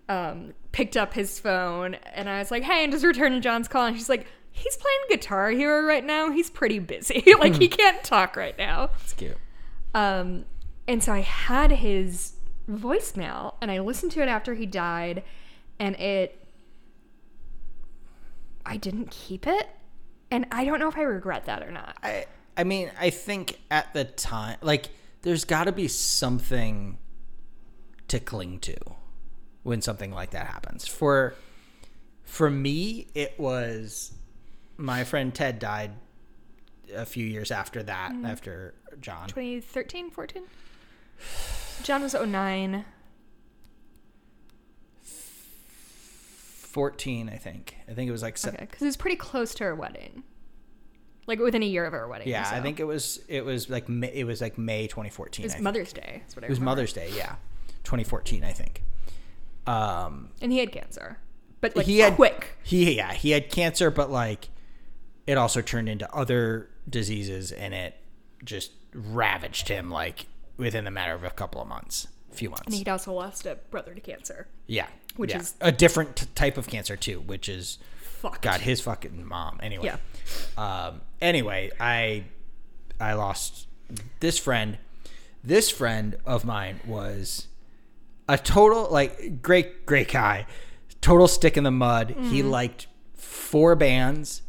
um, 0.09 0.55
picked 0.73 0.97
up 0.97 1.12
his 1.12 1.39
phone, 1.39 1.94
and 2.14 2.28
I 2.28 2.39
was 2.39 2.51
like, 2.51 2.62
hey, 2.62 2.85
and 2.85 2.93
just 2.93 3.05
returning 3.05 3.43
John's 3.43 3.69
call, 3.69 3.85
and 3.85 3.94
she's 3.97 4.09
like, 4.09 4.27
he's 4.51 4.77
playing 4.78 4.98
Guitar 5.10 5.51
Hero 5.51 5.82
right 5.86 6.05
now. 6.05 6.31
He's 6.31 6.48
pretty 6.48 6.78
busy, 6.78 7.23
like 7.39 7.56
he 7.56 7.69
can't 7.69 8.02
talk 8.02 8.35
right 8.36 8.56
now. 8.56 8.89
It's 9.02 9.12
cute. 9.12 9.36
Um, 9.94 10.44
and 10.89 11.02
so 11.02 11.12
I 11.12 11.20
had 11.20 11.73
his 11.73 12.35
voicemail 12.70 13.55
and 13.60 13.70
I 13.70 13.81
listened 13.81 14.12
to 14.12 14.23
it 14.23 14.28
after 14.28 14.55
he 14.55 14.66
died, 14.66 15.23
and 15.78 15.97
it. 15.97 16.39
I 18.64 18.77
didn't 18.77 19.10
keep 19.10 19.47
it. 19.47 19.69
And 20.31 20.47
I 20.52 20.64
don't 20.64 20.78
know 20.78 20.89
if 20.89 20.97
I 20.97 21.02
regret 21.02 21.47
that 21.47 21.62
or 21.62 21.70
not. 21.73 21.97
I 22.02 22.27
I 22.56 22.64
mean, 22.64 22.90
I 22.98 23.10
think 23.10 23.59
at 23.70 23.93
the 23.93 24.05
time, 24.05 24.59
like, 24.62 24.90
there's 25.23 25.44
got 25.44 25.64
to 25.64 25.73
be 25.73 25.89
something 25.89 26.98
to 28.09 28.20
cling 28.20 28.59
to 28.60 28.77
when 29.62 29.81
something 29.81 30.10
like 30.10 30.31
that 30.31 30.47
happens. 30.47 30.86
For 30.86 31.35
for 32.24 32.51
me, 32.51 33.09
it 33.14 33.39
was 33.39 34.12
my 34.77 35.05
friend 35.05 35.35
Ted 35.35 35.59
died 35.59 35.93
a 36.94 37.06
few 37.06 37.27
years 37.27 37.51
after 37.51 37.82
that, 37.82 38.12
after 38.24 38.74
John. 39.01 39.28
2013, 39.28 40.10
14? 40.10 40.43
John 41.82 42.02
was 42.02 42.14
09. 42.14 42.85
14, 46.73 47.28
I 47.28 47.36
think. 47.36 47.77
I 47.89 47.93
think 47.93 48.09
it 48.09 48.12
was 48.12 48.23
like 48.23 48.39
se- 48.39 48.51
Okay, 48.51 48.59
because 48.69 48.82
it 48.82 48.86
was 48.86 48.97
pretty 48.97 49.16
close 49.16 49.55
to 49.56 49.64
her 49.64 49.74
wedding. 49.74 50.23
Like 51.27 51.39
within 51.39 51.62
a 51.62 51.66
year 51.66 51.85
of 51.85 51.93
her 51.93 52.09
wedding. 52.09 52.28
Yeah, 52.28 52.44
so. 52.44 52.56
I 52.56 52.60
think 52.60 52.81
it 52.81 52.85
was 52.85 53.20
it 53.28 53.44
was 53.44 53.69
like 53.70 53.89
May, 53.89 54.12
it 54.12 54.24
was 54.24 54.40
like 54.40 54.59
May 54.59 54.86
2014. 54.86 55.44
it 55.44 55.52
was. 55.52 55.60
Mother's 55.62 55.93
Day. 55.93 56.23
What 56.35 56.44
I 56.44 56.47
It 56.47 56.51
was. 56.51 56.60
Mother's 56.60 56.93
Day, 56.93 57.10
yeah. 57.14 57.36
2014, 57.85 58.43
I 58.43 58.52
think. 58.52 58.82
Um 59.66 60.31
And 60.40 60.51
he 60.51 60.59
had 60.59 60.73
cancer. 60.73 61.19
But 61.60 61.77
like 61.77 61.86
he 61.86 62.01
had 62.01 62.16
quick. 62.16 62.56
He 62.64 62.97
yeah, 62.97 63.12
he 63.12 63.31
had 63.31 63.51
cancer, 63.51 63.90
but 63.90 64.10
like 64.10 64.48
it 65.27 65.39
also 65.39 65.61
turned 65.61 65.89
into 65.89 66.12
other 66.15 66.69
diseases, 66.89 67.53
and 67.53 67.73
it 67.74 67.94
just 68.44 68.73
ravaged 68.94 69.69
him 69.69 69.90
like 69.90 70.27
within 70.57 70.85
the 70.85 70.90
matter 70.90 71.15
of 71.15 71.24
a 71.24 71.31
couple 71.31 71.61
of 71.62 71.69
months, 71.69 72.09
a 72.31 72.35
few 72.35 72.51
months. 72.51 72.65
And 72.66 72.74
he'd 72.74 72.89
also 72.89 73.12
lost 73.12 73.47
a 73.47 73.57
brother 73.70 73.94
to 73.94 74.01
cancer. 74.01 74.49
yeah, 74.66 74.86
which 75.16 75.31
yeah. 75.31 75.39
is- 75.39 75.55
a 75.61 75.73
different 75.73 76.16
t- 76.16 76.27
type 76.35 76.57
of 76.59 76.66
cancer 76.69 76.97
too, 76.97 77.20
which 77.20 77.49
is 77.49 77.78
Fuck. 78.20 78.40
God 78.43 78.61
his 78.61 78.81
fucking 78.81 79.27
mom. 79.27 79.59
Anyway, 79.62 79.85
Yeah. 79.86 79.97
Um, 80.57 81.01
anyway, 81.20 81.70
I 81.81 82.24
I 83.01 83.15
lost 83.15 83.66
this 84.20 84.39
friend. 84.39 84.78
This 85.43 85.70
friend 85.70 86.16
of 86.24 86.44
mine 86.44 86.78
was 86.86 87.49
a 88.28 88.39
total 88.39 88.89
like 88.90 89.43
great 89.43 89.85
great 89.86 90.11
guy, 90.12 90.47
total 91.01 91.27
stick 91.27 91.57
in 91.57 91.65
the 91.65 91.70
mud. 91.73 92.15
He 92.31 92.43
liked 92.44 92.86
four 93.16 93.74
bands, 93.74 94.43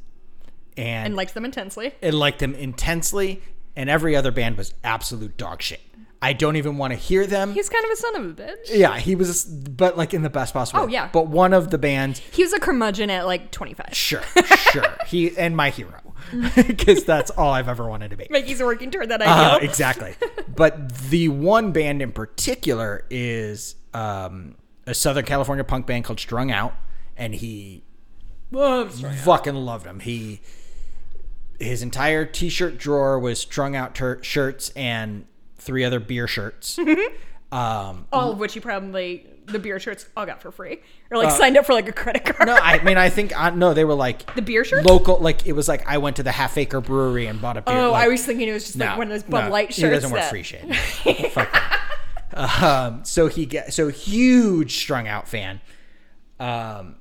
and 0.78 1.08
And 1.08 1.16
liked 1.16 1.34
them 1.34 1.46
intensely. 1.46 1.94
and 2.02 2.16
liked 2.18 2.40
them 2.40 2.56
intensely. 2.56 3.42
And 3.76 3.90
every 3.90 4.16
other 4.16 4.32
band 4.32 4.58
was 4.58 4.74
absolute 4.84 5.36
dog 5.38 5.62
shit. 5.62 5.82
I 6.22 6.32
don't 6.34 6.56
even 6.56 6.78
want 6.78 6.92
to 6.94 6.96
hear 6.98 7.26
them. 7.28 7.52
He's 7.54 7.68
kind 7.68 7.84
of 7.84 7.92
a 7.92 7.96
son 7.98 8.16
of 8.16 8.26
a 8.26 8.34
bitch. 8.44 8.56
yeah, 8.70 8.98
he 8.98 9.14
was, 9.16 9.44
but 9.44 9.98
like 9.98 10.14
in 10.14 10.22
the 10.22 10.30
best 10.30 10.54
possible. 10.54 10.84
Oh, 10.84 10.88
yeah. 10.88 11.10
But 11.12 11.28
one 11.28 11.54
of 11.54 11.70
the 11.70 11.78
bands 11.78 12.20
He 12.32 12.44
was 12.44 12.54
a 12.54 12.60
curmudgeon 12.62 13.10
at 13.10 13.26
like 13.26 13.52
25. 13.52 13.90
Sure, 13.92 14.22
sure. 14.72 14.86
he 15.08 15.38
and 15.38 15.58
my 15.58 15.70
hero, 15.70 16.00
because 16.56 17.04
that's 17.04 17.30
all 17.32 17.52
I've 17.52 17.68
ever 17.68 17.90
wanted 17.90 18.12
to 18.12 18.16
be. 18.18 18.28
He's 18.46 18.62
working 18.62 18.90
toward 18.90 19.10
that 19.10 19.22
Uh, 19.22 19.56
ideal. 19.56 19.70
exactly. 19.70 20.16
But 20.56 20.96
the 21.10 21.30
one 21.30 21.72
band 21.72 22.02
in 22.04 22.12
particular 22.12 23.06
is 23.10 23.76
um, 23.96 24.56
a 24.86 24.94
Southern 24.94 25.26
California 25.26 25.64
punk 25.64 25.88
band 25.88 26.06
called 26.06 26.20
Strung 26.20 26.52
Out, 26.52 26.74
and 27.18 27.34
he 27.34 27.84
fucking 28.52 29.56
loved 29.56 29.86
them. 29.86 30.00
He 30.00 30.42
his 31.60 31.82
entire 31.82 32.26
t-shirt 32.26 32.78
drawer 32.78 33.20
was 33.20 33.40
strung 33.40 33.76
out 33.76 33.96
ter- 33.96 34.22
shirts 34.24 34.70
and 34.76 35.26
three 35.58 35.84
other 35.84 36.00
beer 36.00 36.28
shirts. 36.28 36.78
um, 37.52 38.08
all 38.12 38.32
of 38.32 38.40
which 38.40 38.54
he 38.54 38.60
probably 38.60 39.28
the 39.46 39.60
beer 39.60 39.78
shirts 39.78 40.08
all 40.16 40.26
got 40.26 40.42
for 40.42 40.52
free 40.52 40.80
or 41.12 41.18
like 41.18 41.30
signed 41.30 41.58
up 41.58 41.66
for 41.66 41.74
like 41.74 41.88
a 41.90 41.92
credit 41.92 42.24
card. 42.24 42.48
Uh, 42.50 42.56
no, 42.56 42.60
I 42.62 42.82
mean 42.84 42.98
I 42.98 43.10
think 43.10 43.38
uh, 43.38 43.50
no, 43.50 43.74
they 43.74 43.84
were 43.86 43.94
like 43.94 44.34
The 44.36 44.42
beer 44.42 44.64
shirts? 44.64 44.86
local. 44.86 45.20
Like 45.20 45.46
it 45.46 45.52
was 45.54 45.68
like 45.68 45.86
I 45.88 45.98
went 45.98 46.16
to 46.18 46.24
the 46.24 46.32
Half 46.32 46.58
Acre 46.58 46.80
Brewery 46.82 47.28
and 47.28 47.42
bought 47.42 47.58
a 47.58 47.62
beer. 47.62 47.76
oh, 47.76 47.92
like, 47.92 48.06
I 48.06 48.08
was 48.08 48.26
thinking 48.26 48.48
it 48.48 48.54
was 48.54 48.66
just 48.66 48.78
like 48.78 48.98
one 48.98 49.08
of 49.08 49.14
those 49.14 49.24
Bud 49.24 49.46
no, 49.46 49.50
Light 49.52 49.74
shirts. 49.74 49.78
He 49.78 49.90
doesn't 49.90 50.12
work 50.12 50.22
that- 50.22 50.30
free 50.30 50.44
shit. 50.44 50.74
Fuck. 51.32 51.54
Um, 52.36 53.06
so 53.06 53.28
he 53.28 53.46
get 53.46 53.74
so 53.74 53.90
huge 53.90 54.78
strung 54.78 55.08
out 55.08 55.28
fan. 55.28 55.62
Um, 56.40 56.96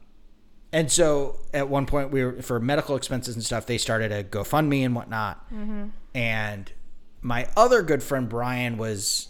and 0.73 0.91
so 0.91 1.39
at 1.53 1.69
one 1.69 1.87
point 1.87 2.11
we 2.11 2.25
were 2.25 2.41
for 2.43 2.59
medical 2.59 2.97
expenses 2.97 3.35
and 3.35 3.45
stuff. 3.45 3.67
They 3.67 3.79
started 3.79 4.11
a 4.11 4.25
GoFundMe 4.25 4.85
and 4.85 4.95
whatnot. 4.95 5.53
Mm-hmm. 5.53 5.89
And 6.15 6.73
my 7.21 7.49
other 7.57 7.83
good 7.83 8.03
friend 8.03 8.29
Brian 8.29 8.79
was 8.79 9.29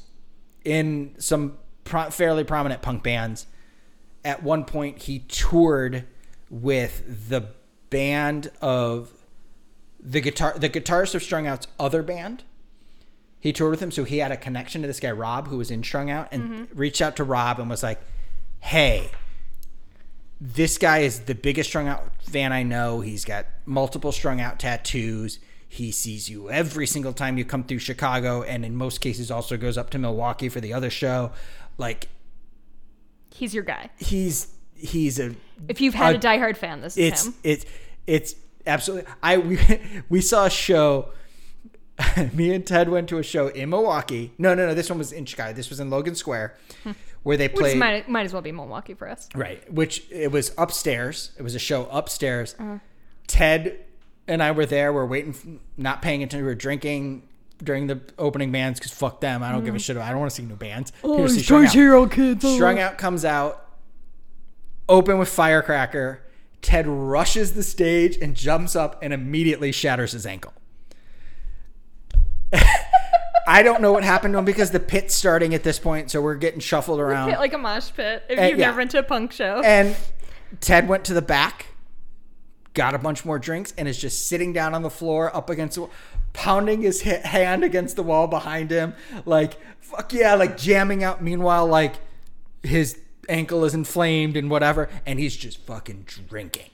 in 0.64 1.14
some 1.18 1.58
pro- 1.84 2.10
fairly 2.10 2.44
prominent 2.44 2.80
punk 2.80 3.02
bands. 3.02 3.46
At 4.24 4.42
one 4.42 4.64
point, 4.64 5.02
he 5.02 5.20
toured 5.20 6.04
with 6.48 7.28
the 7.28 7.48
band 7.90 8.50
of 8.60 9.10
the 9.98 10.20
guitar 10.20 10.54
the 10.56 10.68
guitarist 10.68 11.14
of 11.14 11.22
Strung 11.22 11.46
Out's 11.46 11.66
other 11.78 12.02
band. 12.02 12.44
He 13.40 13.52
toured 13.52 13.72
with 13.72 13.82
him, 13.82 13.90
so 13.90 14.04
he 14.04 14.18
had 14.18 14.30
a 14.30 14.36
connection 14.36 14.82
to 14.82 14.86
this 14.86 15.00
guy 15.00 15.10
Rob, 15.10 15.48
who 15.48 15.58
was 15.58 15.72
in 15.72 15.82
Strung 15.82 16.10
Out, 16.10 16.28
and 16.30 16.68
reached 16.72 17.02
out 17.02 17.16
to 17.16 17.24
Rob 17.24 17.58
and 17.58 17.68
was 17.68 17.82
like, 17.82 18.00
"Hey, 18.60 19.10
this 20.44 20.76
guy 20.76 20.98
is 20.98 21.20
the 21.20 21.34
biggest 21.36 21.70
Strung 21.70 21.86
Out 21.86 22.02
fan 22.24 22.52
I 22.52 22.64
know. 22.64 23.00
He's 23.00 23.24
got 23.24 23.46
multiple 23.64 24.10
Strung 24.10 24.40
Out 24.40 24.58
tattoos. 24.58 25.38
He 25.68 25.92
sees 25.92 26.28
you 26.28 26.50
every 26.50 26.86
single 26.86 27.12
time 27.12 27.38
you 27.38 27.44
come 27.44 27.62
through 27.64 27.78
Chicago, 27.78 28.42
and 28.42 28.64
in 28.64 28.74
most 28.74 29.00
cases, 29.00 29.30
also 29.30 29.56
goes 29.56 29.78
up 29.78 29.90
to 29.90 29.98
Milwaukee 29.98 30.48
for 30.48 30.60
the 30.60 30.72
other 30.72 30.90
show. 30.90 31.30
Like 31.78 32.08
He's 33.30 33.54
your 33.54 33.62
guy. 33.64 33.90
he's 33.98 34.48
he's 34.74 35.18
a 35.20 35.34
If 35.68 35.80
you've 35.80 35.94
had 35.94 36.16
Uh, 36.16 36.18
a 36.18 36.20
diehard 36.20 36.56
fan, 36.56 36.80
this 36.80 36.96
is 36.96 37.06
it's 37.12 37.26
him. 37.26 37.34
it's 37.44 37.64
it's 38.06 38.34
absolutely 38.66 39.10
i 39.22 39.38
we, 39.38 39.58
we 40.08 40.20
saw 40.20 40.46
a 40.46 40.50
show 40.50 41.08
me 42.32 42.52
and 42.54 42.66
ted 42.66 42.88
went 42.88 43.08
to 43.08 43.18
a 43.18 43.22
show 43.22 43.48
in 43.48 43.70
milwaukee 43.70 44.32
no 44.38 44.54
no 44.54 44.66
no 44.66 44.74
this 44.74 44.88
one 44.90 44.98
was 44.98 45.10
in 45.12 45.24
chicago 45.24 45.52
this 45.52 45.68
was 45.70 45.78
in 45.80 45.88
logan 45.90 46.14
square 46.14 46.54
where 47.22 47.36
they 47.36 47.48
Which 47.48 47.76
might, 47.76 48.08
might 48.08 48.24
as 48.26 48.32
well 48.32 48.42
be 48.42 48.52
Milwaukee 48.52 48.94
for 48.94 49.08
us. 49.08 49.28
right 49.34 49.70
which 49.72 50.04
it 50.10 50.30
was 50.32 50.52
upstairs 50.58 51.30
it 51.38 51.42
was 51.42 51.54
a 51.54 51.58
show 51.58 51.86
upstairs 51.86 52.54
Uh-huh. 52.58 52.78
ted 53.26 53.78
and 54.28 54.42
i 54.42 54.50
were 54.52 54.66
there 54.66 54.92
we're 54.92 55.06
waiting 55.06 55.60
not 55.76 56.02
paying 56.02 56.22
attention 56.22 56.40
we 56.40 56.46
were 56.46 56.54
drinking 56.54 57.28
during 57.62 57.86
the 57.86 58.00
opening 58.18 58.50
bands 58.50 58.78
because 58.80 58.92
fuck 58.92 59.20
them 59.20 59.42
i 59.42 59.52
don't 59.52 59.64
give 59.64 59.74
a 59.74 59.78
shit 59.78 59.96
i 59.96 60.10
don't 60.10 60.18
want 60.20 60.30
to 60.30 60.34
see 60.36 60.42
new 60.42 60.56
bands 60.56 60.92
Oh, 61.04 61.18
Here 61.18 61.26
to 61.28 61.32
see 61.32 61.40
Strung 61.42 61.66
Out. 61.66 61.72
hero 61.72 62.06
kids. 62.08 62.44
Strung 62.54 62.78
Out 62.80 62.98
comes 62.98 63.24
out, 63.24 63.64
open 64.88 65.18
with 65.18 65.28
Firecracker. 65.28 66.22
Ted 66.60 66.86
rushes 66.88 67.54
the 67.54 67.62
stage 67.62 68.16
and 68.18 68.34
jumps 68.36 68.74
up 68.76 68.98
and 69.02 69.12
immediately 69.12 69.70
shatters 69.72 70.12
his 70.12 70.24
ankle. 70.26 70.52
I 73.46 73.62
don't 73.62 73.80
know 73.82 73.92
what 73.92 74.04
happened 74.04 74.34
to 74.34 74.38
him 74.38 74.44
because 74.44 74.70
the 74.70 74.80
pit's 74.80 75.14
starting 75.14 75.54
at 75.54 75.62
this 75.64 75.78
point, 75.78 76.10
so 76.10 76.20
we're 76.22 76.36
getting 76.36 76.60
shuffled 76.60 77.00
around. 77.00 77.30
Pit 77.30 77.38
like 77.38 77.52
a 77.52 77.58
mosh 77.58 77.90
pit. 77.94 78.22
If 78.28 78.38
Uh, 78.38 78.42
you've 78.42 78.58
yeah. 78.58 78.66
never 78.66 78.78
been 78.78 78.88
to 78.88 78.98
a 79.00 79.02
punk 79.02 79.32
show, 79.32 79.60
And 79.64 79.96
Ted 80.60 80.88
went 80.88 81.04
to 81.06 81.14
the 81.14 81.22
back, 81.22 81.66
got 82.74 82.94
a 82.94 82.98
bunch 82.98 83.24
more 83.24 83.38
drinks, 83.38 83.74
and 83.76 83.88
is 83.88 83.98
just 83.98 84.28
sitting 84.28 84.52
down 84.52 84.74
on 84.74 84.82
the 84.82 84.90
floor 84.90 85.34
up 85.34 85.50
against 85.50 85.74
the 85.76 85.82
wall. 85.82 85.90
pounding 86.34 86.80
his 86.82 87.02
hi- 87.02 87.20
hand 87.24 87.62
against 87.62 87.96
the 87.96 88.02
wall 88.02 88.26
behind 88.26 88.70
him, 88.70 88.94
like 89.26 89.58
fuck 89.80 90.12
yeah, 90.14 90.34
like 90.34 90.56
jamming 90.56 91.04
out. 91.04 91.22
Meanwhile, 91.22 91.66
like 91.66 91.96
his 92.62 92.98
ankle 93.28 93.64
is 93.66 93.74
inflamed 93.74 94.36
and 94.36 94.48
whatever, 94.50 94.88
and 95.04 95.18
he's 95.18 95.36
just 95.36 95.58
fucking 95.66 96.06
drinking 96.28 96.70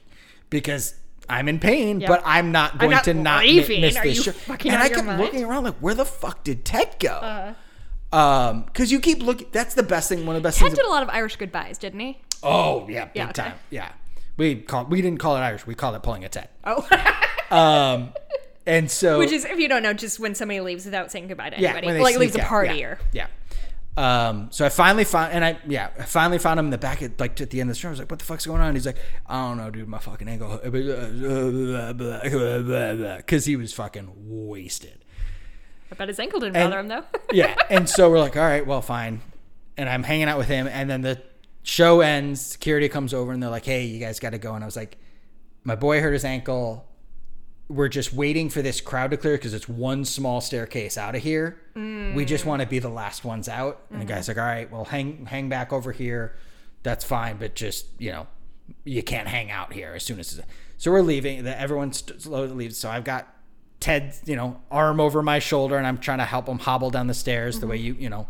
because 0.50 0.94
I'm 1.30 1.48
in 1.48 1.58
pain, 1.58 2.00
Yep. 2.00 2.08
but 2.08 2.22
I'm 2.24 2.52
not 2.52 2.78
going 2.78 2.90
not 2.92 3.04
to 3.04 3.14
not 3.14 3.42
mi- 3.44 3.56
miss 3.80 3.96
Are 3.96 4.02
this 4.02 4.24
show. 4.24 4.32
and 4.48 4.74
I 4.74 4.88
kept 4.88 5.04
mind? 5.06 5.20
Looking 5.20 5.44
around 5.44 5.64
like, 5.64 5.74
where 5.76 5.94
the 5.94 6.04
fuck 6.04 6.42
did 6.44 6.64
Ted 6.64 6.96
go? 6.98 7.54
um, 8.12 8.62
because 8.64 8.90
you 8.90 9.00
keep 9.00 9.22
looking. 9.22 9.48
That's 9.52 9.74
the 9.74 9.82
best 9.82 10.08
thing. 10.08 10.24
One 10.26 10.36
of 10.36 10.42
the 10.42 10.46
best 10.46 10.58
things. 10.58 10.70
Ted 10.70 10.76
did 10.78 10.86
a 10.86 10.90
lot 10.90 11.02
of 11.02 11.10
Irish 11.10 11.36
goodbyes, 11.36 11.78
didn't 11.78 12.00
he? 12.00 12.20
oh 12.42 12.88
yeah, 12.88 13.04
big 13.06 13.16
Yeah, 13.16 13.24
okay. 13.24 13.32
time. 13.42 13.54
Yeah, 13.70 13.90
we 14.36 14.56
call 14.56 14.84
we 14.86 15.02
didn't 15.02 15.18
call 15.18 15.36
it 15.36 15.40
Irish. 15.40 15.66
We 15.66 15.74
called 15.74 15.94
it 15.96 16.02
pulling 16.02 16.24
a 16.24 16.28
Ted. 16.28 16.48
Oh, 16.64 16.86
Um, 17.50 18.12
and 18.66 18.90
so 18.90 19.18
which 19.18 19.32
is 19.32 19.44
if 19.44 19.58
you 19.58 19.68
don't 19.68 19.82
know, 19.82 19.92
just 19.94 20.20
when 20.20 20.34
somebody 20.34 20.60
leaves 20.60 20.84
without 20.84 21.10
saying 21.10 21.28
goodbye 21.28 21.50
to 21.50 21.60
yeah, 21.60 21.72
anybody, 21.76 21.98
like 22.00 22.18
leaves 22.18 22.32
sneak 22.32 22.42
a 22.42 22.44
out. 22.46 22.48
party 22.48 22.74
yeah. 22.78 22.86
or 22.86 22.98
yeah. 23.12 23.26
Um, 23.98 24.48
so 24.52 24.64
I 24.64 24.68
finally 24.68 25.02
found, 25.04 25.32
and 25.32 25.44
I 25.44 25.58
yeah, 25.66 25.90
I 25.98 26.04
finally 26.04 26.38
found 26.38 26.60
him 26.60 26.66
in 26.66 26.70
the 26.70 26.78
back 26.78 27.02
at 27.02 27.18
like 27.18 27.40
at 27.40 27.50
the 27.50 27.60
end 27.60 27.70
of 27.70 27.76
the 27.76 27.80
show. 27.80 27.88
I 27.88 27.90
was 27.90 27.98
like, 27.98 28.10
"What 28.10 28.20
the 28.20 28.24
fuck's 28.24 28.46
going 28.46 28.60
on?" 28.60 28.74
He's 28.74 28.86
like, 28.86 28.98
"I 29.26 29.48
don't 29.48 29.56
know, 29.56 29.70
dude. 29.70 29.88
My 29.88 29.98
fucking 29.98 30.28
ankle," 30.28 30.60
because 30.62 31.04
he 33.44 33.56
was 33.56 33.72
fucking 33.72 34.12
wasted. 34.16 35.04
I 35.90 35.94
bet 35.94 36.08
his 36.08 36.20
ankle 36.20 36.40
didn't 36.40 36.56
And- 36.56 36.70
bother 36.70 36.80
him 36.80 36.88
though. 36.88 37.04
yeah. 37.32 37.54
And 37.70 37.88
so 37.88 38.10
we're 38.10 38.20
like, 38.20 38.36
all 38.36 38.42
right, 38.42 38.66
well, 38.66 38.82
fine. 38.82 39.22
And 39.76 39.88
I'm 39.88 40.02
hanging 40.02 40.28
out 40.28 40.38
with 40.38 40.48
him. 40.48 40.66
And 40.66 40.90
then 40.90 41.02
the 41.02 41.22
show 41.62 42.00
ends. 42.00 42.44
Security 42.44 42.88
comes 42.88 43.14
over 43.14 43.32
and 43.32 43.42
they're 43.42 43.50
like, 43.50 43.64
hey, 43.64 43.86
you 43.86 43.98
guys 43.98 44.20
got 44.20 44.30
to 44.30 44.38
go. 44.38 44.54
And 44.54 44.62
I 44.62 44.66
was 44.66 44.76
like, 44.76 44.98
my 45.64 45.76
boy 45.76 46.00
hurt 46.00 46.12
his 46.12 46.24
ankle. 46.24 46.87
We're 47.68 47.88
just 47.88 48.12
waiting 48.14 48.48
for 48.48 48.62
this 48.62 48.80
crowd 48.80 49.10
to 49.10 49.16
clear 49.16 49.36
because 49.36 49.52
it's 49.52 49.68
one 49.68 50.04
small 50.04 50.40
staircase 50.40 50.96
out 50.96 51.14
of 51.14 51.22
here. 51.22 51.60
We 51.74 52.24
just 52.24 52.44
mm. 52.44 52.48
want 52.48 52.62
to 52.62 52.68
be 52.68 52.78
the 52.78 52.88
last 52.88 53.24
ones 53.24 53.48
out. 53.48 53.82
And 53.90 54.00
the 54.00 54.06
guy's 54.06 54.28
mm-hmm. 54.28 54.38
like, 54.38 54.44
all 54.44 54.54
right, 54.54 54.72
well, 54.72 54.84
hang 54.84 55.26
hang 55.26 55.48
back 55.48 55.72
over 55.72 55.92
here. 55.92 56.36
That's 56.82 57.04
fine, 57.04 57.36
but 57.36 57.54
just 57.54 57.86
you 57.98 58.10
know, 58.10 58.26
you 58.84 59.02
can't 59.02 59.28
hang 59.28 59.50
out 59.50 59.72
here 59.72 59.92
as 59.94 60.02
soon 60.02 60.18
as. 60.18 60.40
So 60.78 60.90
we're 60.90 61.02
leaving. 61.02 61.44
The- 61.44 61.60
Everyone 61.60 61.92
slowly 61.92 62.48
leaves. 62.48 62.78
So 62.78 62.88
I've 62.88 63.04
got 63.04 63.28
Ted's, 63.80 64.22
you 64.26 64.36
know, 64.36 64.60
arm 64.70 65.00
over 65.00 65.22
my 65.22 65.38
shoulder, 65.38 65.76
and 65.76 65.86
I'm 65.86 65.98
trying 65.98 66.18
to 66.18 66.24
help 66.24 66.48
him 66.48 66.58
hobble 66.58 66.90
down 66.90 67.06
the 67.06 67.14
stairs 67.14 67.60
the 67.60 67.66
way 67.66 67.76
mm-hmm. 67.76 67.86
you, 67.86 67.94
you 67.94 68.10
know, 68.10 68.28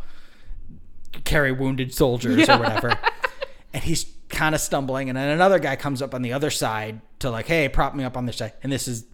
carry 1.24 1.52
wounded 1.52 1.94
soldiers 1.94 2.48
or 2.48 2.58
whatever. 2.58 2.98
and 3.72 3.82
he's 3.82 4.06
kind 4.28 4.54
of 4.54 4.60
stumbling, 4.60 5.08
and 5.08 5.16
then 5.16 5.30
another 5.30 5.58
guy 5.58 5.76
comes 5.76 6.02
up 6.02 6.14
on 6.14 6.22
the 6.22 6.32
other 6.32 6.50
side 6.50 7.00
to 7.20 7.30
like, 7.30 7.46
hey, 7.46 7.68
prop 7.68 7.94
me 7.94 8.04
up 8.04 8.16
on 8.16 8.26
this 8.26 8.36
side. 8.36 8.52
And 8.62 8.70
this 8.70 8.88
is 8.88 9.04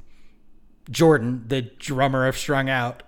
Jordan, 0.90 1.44
the 1.48 1.62
drummer 1.62 2.26
of 2.26 2.36
Strung 2.36 2.68
Out, 2.68 3.02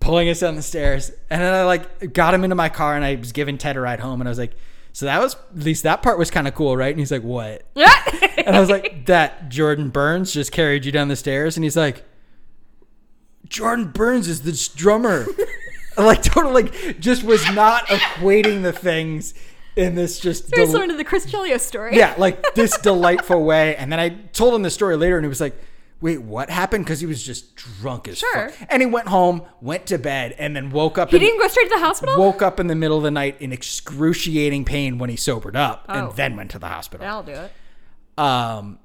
pulling 0.00 0.28
us 0.28 0.40
down 0.40 0.56
the 0.56 0.62
stairs. 0.62 1.10
And 1.30 1.40
then 1.40 1.54
I 1.54 1.64
like 1.64 2.12
got 2.12 2.34
him 2.34 2.44
into 2.44 2.56
my 2.56 2.68
car, 2.68 2.96
and 2.96 3.04
I 3.04 3.16
was 3.16 3.32
giving 3.32 3.58
Ted 3.58 3.76
a 3.76 3.80
ride 3.80 4.00
home, 4.00 4.20
and 4.20 4.28
I 4.28 4.30
was 4.30 4.38
like. 4.38 4.52
So 4.92 5.06
that 5.06 5.20
was 5.22 5.36
at 5.56 5.62
least 5.62 5.84
that 5.84 6.02
part 6.02 6.18
was 6.18 6.32
kind 6.32 6.48
of 6.48 6.54
cool, 6.56 6.76
right? 6.76 6.90
And 6.90 6.98
he's 6.98 7.12
like, 7.12 7.22
"What?" 7.22 7.62
And 7.76 8.56
I 8.56 8.58
was 8.58 8.68
like, 8.68 9.06
"That 9.06 9.48
Jordan 9.48 9.90
Burns 9.90 10.32
just 10.32 10.50
carried 10.50 10.84
you 10.84 10.90
down 10.90 11.06
the 11.06 11.14
stairs." 11.14 11.56
And 11.56 11.62
he's 11.62 11.76
like, 11.76 12.02
Jordan 13.48 13.92
Burns 13.92 14.28
is 14.28 14.42
this 14.42 14.66
drummer. 14.68 15.26
like 15.96 16.22
totally 16.22 16.64
like 16.64 16.98
just 17.00 17.22
was 17.22 17.44
not 17.52 17.86
equating 17.86 18.62
the 18.62 18.72
things 18.72 19.34
in 19.76 19.94
this 19.94 20.18
just 20.18 20.48
Very 20.48 20.64
del- 20.64 20.72
similar 20.72 20.88
to 20.88 20.96
the 20.96 21.04
Chris 21.04 21.26
Chelios 21.26 21.60
story. 21.60 21.96
yeah, 21.96 22.14
like 22.18 22.54
this 22.54 22.76
delightful 22.78 23.44
way. 23.44 23.76
And 23.76 23.92
then 23.92 24.00
I 24.00 24.08
told 24.32 24.54
him 24.54 24.62
the 24.62 24.70
story 24.70 24.96
later 24.96 25.16
and 25.18 25.24
he 25.24 25.28
was 25.28 25.40
like, 25.40 25.54
Wait, 26.00 26.22
what 26.22 26.48
happened? 26.48 26.84
Because 26.84 27.00
he 27.00 27.06
was 27.06 27.22
just 27.22 27.54
drunk 27.56 28.08
as 28.08 28.18
Sure. 28.18 28.48
fuck. 28.50 28.68
And 28.70 28.80
he 28.80 28.86
went 28.86 29.08
home, 29.08 29.42
went 29.60 29.84
to 29.86 29.98
bed, 29.98 30.34
and 30.38 30.56
then 30.56 30.70
woke 30.70 30.96
up 30.96 31.10
He 31.10 31.16
in, 31.16 31.22
didn't 31.22 31.38
go 31.40 31.48
straight 31.48 31.64
to 31.68 31.74
the 31.74 31.84
hospital. 31.84 32.16
woke 32.18 32.40
up 32.40 32.58
in 32.58 32.68
the 32.68 32.74
middle 32.74 32.96
of 32.96 33.02
the 33.02 33.10
night 33.10 33.36
in 33.40 33.52
excruciating 33.52 34.64
pain 34.64 34.96
when 34.98 35.10
he 35.10 35.16
sobered 35.16 35.56
up 35.56 35.84
Oh. 35.88 35.92
and 36.08 36.16
then 36.16 36.36
went 36.36 36.50
to 36.52 36.58
the 36.58 36.68
hospital. 36.68 37.04
That'll 37.06 37.22
do 37.22 37.32
it. 37.32 37.52
Um, 38.16 38.78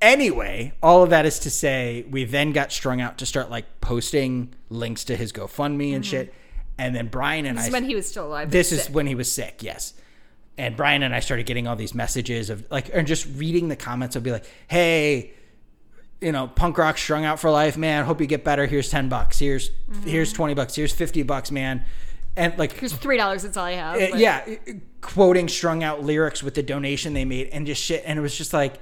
anyway, 0.00 0.72
all 0.82 1.02
of 1.02 1.10
that 1.10 1.26
is 1.26 1.38
to 1.40 1.50
say, 1.50 2.04
we 2.10 2.24
then 2.24 2.52
got 2.52 2.72
strung 2.72 3.00
out 3.00 3.18
to 3.18 3.26
start 3.26 3.50
like 3.50 3.80
posting 3.80 4.54
links 4.70 5.04
to 5.04 5.16
his 5.16 5.32
GoFundMe 5.32 5.94
and 5.94 6.04
shit. 6.04 6.32
And 6.78 6.94
then 6.94 7.08
Brian 7.08 7.44
and 7.46 7.58
Mm-hmm. 7.58 7.64
This 7.64 7.64
I. 7.64 7.68
is 7.68 7.72
when 7.72 7.84
he 7.88 7.94
was 7.94 8.08
still 8.08 8.26
alive. 8.26 8.50
this 8.50 8.72
is 8.72 8.84
sick. 8.84 8.94
when 8.94 9.06
he 9.06 9.14
was 9.14 9.30
sick, 9.30 9.62
yes. 9.62 9.94
And 10.58 10.76
Brian 10.76 11.02
and 11.02 11.14
I 11.14 11.20
started 11.20 11.46
getting 11.46 11.66
all 11.66 11.76
these 11.76 11.94
messages 11.94 12.50
of 12.50 12.64
like, 12.70 12.90
and 12.94 13.06
just 13.06 13.26
reading 13.36 13.68
the 13.68 13.76
comments. 13.76 14.16
I'll 14.16 14.22
be 14.22 14.30
like, 14.32 14.44
hey, 14.68 15.32
you 16.22 16.32
know, 16.32 16.46
punk 16.48 16.78
rock 16.78 16.96
strung 16.96 17.24
out 17.24 17.40
for 17.40 17.50
life, 17.50 17.76
man. 17.76 18.04
Hope 18.04 18.20
you 18.20 18.26
get 18.26 18.44
better. 18.44 18.66
Here's 18.66 18.88
ten 18.90 19.08
bucks. 19.08 19.38
Here's 19.38 19.70
here's 20.04 20.32
twenty 20.32 20.54
bucks. 20.54 20.74
Here's 20.74 20.92
fifty 20.92 21.22
bucks, 21.22 21.50
man. 21.50 21.84
And 22.36 22.56
like, 22.58 22.72
Here's 22.72 22.94
three 22.94 23.16
dollars. 23.18 23.42
That's 23.42 23.56
all 23.58 23.66
I 23.66 23.72
have. 23.72 23.96
uh, 24.00 24.06
but- 24.12 24.18
yeah, 24.18 24.44
uh, 24.48 24.72
quoting 25.02 25.48
strung 25.48 25.82
out 25.82 26.02
lyrics 26.02 26.42
with 26.42 26.54
the 26.54 26.62
donation 26.62 27.12
they 27.12 27.24
made 27.26 27.48
and 27.48 27.66
just 27.66 27.82
shit. 27.82 28.02
And 28.06 28.18
it 28.18 28.22
was 28.22 28.34
just 28.36 28.52
like, 28.54 28.74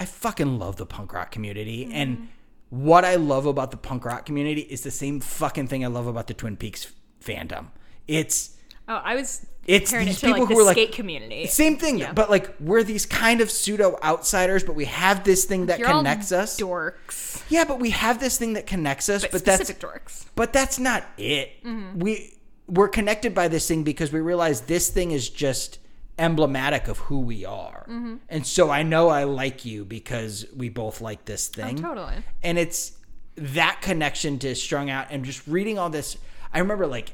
I 0.00 0.04
fucking 0.04 0.58
love 0.58 0.76
the 0.76 0.86
punk 0.86 1.12
rock 1.12 1.30
community. 1.30 1.84
Mm-hmm. 1.84 1.92
And 1.94 2.28
what 2.70 3.04
I 3.04 3.14
love 3.14 3.46
about 3.46 3.70
the 3.70 3.76
punk 3.76 4.04
rock 4.04 4.26
community 4.26 4.62
is 4.62 4.80
the 4.82 4.90
same 4.90 5.20
fucking 5.20 5.68
thing 5.68 5.84
I 5.84 5.88
love 5.88 6.06
about 6.08 6.26
the 6.26 6.34
Twin 6.34 6.56
Peaks 6.56 6.92
fandom. 7.22 7.66
It's 8.08 8.56
Oh, 8.88 8.96
I 9.04 9.14
was 9.14 9.46
It's 9.68 9.92
it 9.92 10.06
these 10.06 10.20
to 10.20 10.26
like 10.26 10.34
people 10.34 10.46
the 10.46 10.54
who 10.54 10.60
are, 10.60 10.64
like- 10.64 10.74
skate 10.76 10.92
community. 10.92 11.46
same 11.46 11.76
thing, 11.76 12.04
but 12.14 12.30
like 12.30 12.54
we're 12.58 12.82
these 12.82 13.04
kind 13.06 13.40
of 13.42 13.50
pseudo 13.50 13.98
outsiders, 14.02 14.64
but 14.64 14.74
we 14.74 14.86
have 14.86 15.24
this 15.24 15.44
thing 15.44 15.66
that 15.66 15.78
You're 15.78 15.88
all 15.88 16.00
connects 16.00 16.32
us. 16.32 16.58
dorks, 16.58 17.42
Yeah, 17.50 17.64
but 17.64 17.78
we 17.78 17.90
have 17.90 18.18
this 18.18 18.38
thing 18.38 18.54
that 18.54 18.66
connects 18.66 19.08
us, 19.10 19.22
but, 19.22 19.32
but 19.32 19.44
that's 19.44 19.68
specific 19.68 19.82
dorks. 20.04 20.24
but 20.34 20.52
that's 20.54 20.78
not 20.78 21.04
it. 21.18 21.62
Mm-hmm. 21.62 21.98
We 21.98 22.34
we're 22.66 22.88
connected 22.88 23.34
by 23.34 23.48
this 23.48 23.68
thing 23.68 23.84
because 23.84 24.10
we 24.12 24.20
realize 24.20 24.62
this 24.62 24.88
thing 24.90 25.10
is 25.10 25.28
just 25.28 25.78
emblematic 26.18 26.88
of 26.88 26.98
who 26.98 27.20
we 27.20 27.44
are. 27.44 27.86
Mm-hmm. 27.88 28.16
And 28.28 28.46
so 28.46 28.70
I 28.70 28.82
know 28.82 29.08
I 29.08 29.24
like 29.24 29.64
you 29.64 29.84
because 29.84 30.46
we 30.56 30.68
both 30.68 31.00
like 31.00 31.24
this 31.24 31.50
oh, 31.58 31.62
thing. 31.62 31.76
totally. 31.76 32.14
And 32.42 32.58
it's 32.58 32.92
that 33.36 33.80
connection 33.82 34.38
to 34.40 34.54
strung 34.54 34.90
out 34.90 35.06
and 35.10 35.24
just 35.24 35.46
reading 35.46 35.78
all 35.78 35.90
this. 35.90 36.16
I 36.52 36.58
remember 36.58 36.86
like 36.86 37.12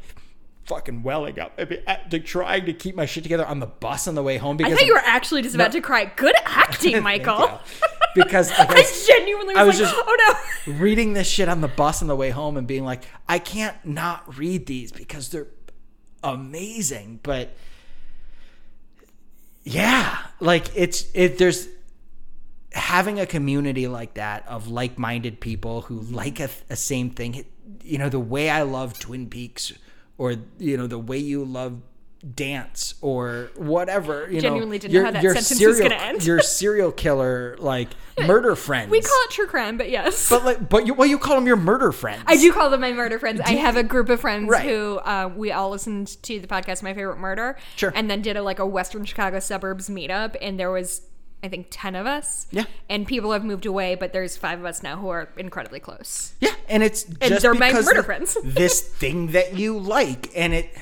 fucking 0.67 1.03
welling 1.03 1.39
up, 1.39 1.53
I 1.59 1.65
mean, 1.65 1.81
at- 1.87 2.13
like 2.13 2.25
trying 2.25 2.67
to 2.67 2.73
keep 2.73 2.95
my 2.97 3.07
shit 3.07 3.23
together 3.23 3.47
on 3.47 3.61
the 3.61 3.67
bus 3.67 4.09
on 4.09 4.15
the 4.15 4.23
way 4.23 4.39
home 4.39 4.57
because 4.57 4.73
I 4.73 4.77
thought 4.77 4.87
you 4.87 4.95
were 4.95 5.03
actually 5.05 5.43
just 5.43 5.55
about 5.55 5.73
to 5.73 5.81
cry. 5.81 6.07
Good 6.17 6.35
acting, 6.45 7.03
Michael. 7.03 7.61
because 8.15 8.51
I 8.59 8.65
I 8.69 8.85
genuinely 9.07 9.55
was, 9.55 9.61
I 9.61 9.65
was 9.65 9.81
like, 9.81 9.91
just- 9.91 10.03
oh 10.07 10.17
no. 10.67 10.73
reading 10.79 11.13
this 11.13 11.29
shit 11.29 11.49
on 11.49 11.61
the 11.61 11.69
bus 11.69 12.01
on 12.03 12.09
the 12.09 12.17
way 12.17 12.31
home 12.31 12.57
and 12.57 12.67
being 12.67 12.85
like, 12.85 13.05
I 13.29 13.39
can't 13.39 13.77
not 13.85 14.39
read 14.39 14.67
these 14.67 14.91
because 14.93 15.29
they're 15.29 15.49
amazing. 16.23 17.21
But 17.23 17.55
yeah, 19.65 20.19
like 20.41 20.67
it's 20.75 21.07
it. 21.15 21.39
There's 21.39 21.69
having 22.73 23.21
a 23.21 23.27
community 23.27 23.87
like 23.87 24.15
that 24.15 24.47
of 24.49 24.69
like-minded 24.69 25.41
people 25.41 25.83
who 25.83 26.01
like 26.01 26.41
a, 26.41 26.49
a 26.71 26.77
same 26.77 27.11
thing. 27.11 27.45
You 27.83 27.99
know, 27.99 28.09
the 28.09 28.19
way 28.21 28.51
I 28.51 28.63
love 28.63 28.99
Twin 28.99 29.29
Peaks, 29.29 29.73
or 30.19 30.35
you 30.59 30.77
know, 30.77 30.87
the 30.87 30.99
way 30.99 31.19
you 31.19 31.45
love 31.45 31.81
dance 32.35 32.95
or 33.03 33.51
whatever 33.55 34.27
you 34.31 34.41
Genuinely 34.41 34.79
know 34.79 34.81
didn't 34.81 34.95
know 34.95 35.05
how 35.05 35.11
that 35.11 35.23
your 35.23 35.35
sentence 35.35 35.51
was 35.63 35.77
serial, 35.77 35.91
gonna 35.91 36.03
end. 36.03 36.25
your 36.25 36.41
serial 36.41 36.91
killer 36.91 37.55
like 37.59 37.89
murder 38.27 38.57
friends 38.57 38.91
We 38.91 39.03
call 39.03 39.21
it 39.25 39.31
true 39.31 39.47
crime, 39.47 39.77
but 39.77 39.91
yes. 39.91 40.31
but 40.31 40.43
like, 40.43 40.69
but 40.71 40.87
you, 40.87 40.95
well, 40.95 41.07
you 41.07 41.19
call 41.19 41.35
them 41.35 41.47
your 41.47 41.57
murder 41.57 41.93
friends. 41.93 42.23
I 42.27 42.37
do 42.37 42.51
call 42.51 42.71
them 42.71 42.81
my 42.81 42.93
murder 42.95 43.19
friends. 43.19 43.43
I 43.45 43.57
have 43.57 43.77
a 43.77 43.83
group 43.83 44.09
of 44.09 44.21
friends 44.23 44.49
Right. 44.49 44.65
who 44.67 44.97
uh, 45.01 45.31
we 45.37 45.53
all 45.53 45.69
listened 45.69 46.17
to 46.23 46.41
the 46.41 46.47
podcast 46.47 46.83
My 46.83 46.95
Favorite 46.95 47.19
Murder. 47.19 47.59
Sure. 47.77 47.93
And 47.95 48.09
then 48.11 48.23
did 48.23 48.39
a 48.39 48.43
like 48.43 48.59
a 48.59 48.67
Western 48.67 49.05
Chicago 49.05 49.39
suburbs 49.39 49.91
meetup 49.91 50.35
and 50.41 50.59
there 50.59 50.71
was 50.71 51.03
I 51.45 51.49
think 51.49 51.67
10 51.71 51.95
of 51.95 52.07
us. 52.07 52.47
Yeah. 52.51 52.65
And 52.89 53.07
people 53.07 53.33
have 53.33 53.45
moved 53.45 53.67
away, 53.67 53.97
but 53.97 54.15
there's 54.15 54.35
5 54.35 54.61
of 54.61 54.65
us 54.65 54.83
now 54.83 54.97
who 54.97 55.11
are 55.11 55.29
incredibly 55.37 55.79
close. 55.79 56.33
Yeah, 56.41 56.55
and 56.69 56.83
it's 56.83 57.05
just 57.05 57.43
they're 57.43 57.53
my 57.53 57.71
murder 57.71 58.03
friends. 58.03 58.37
this 58.45 58.81
thing 58.81 59.29
that 59.33 59.55
you 59.57 59.79
like, 59.79 60.31
and 60.35 60.55
it 60.55 60.75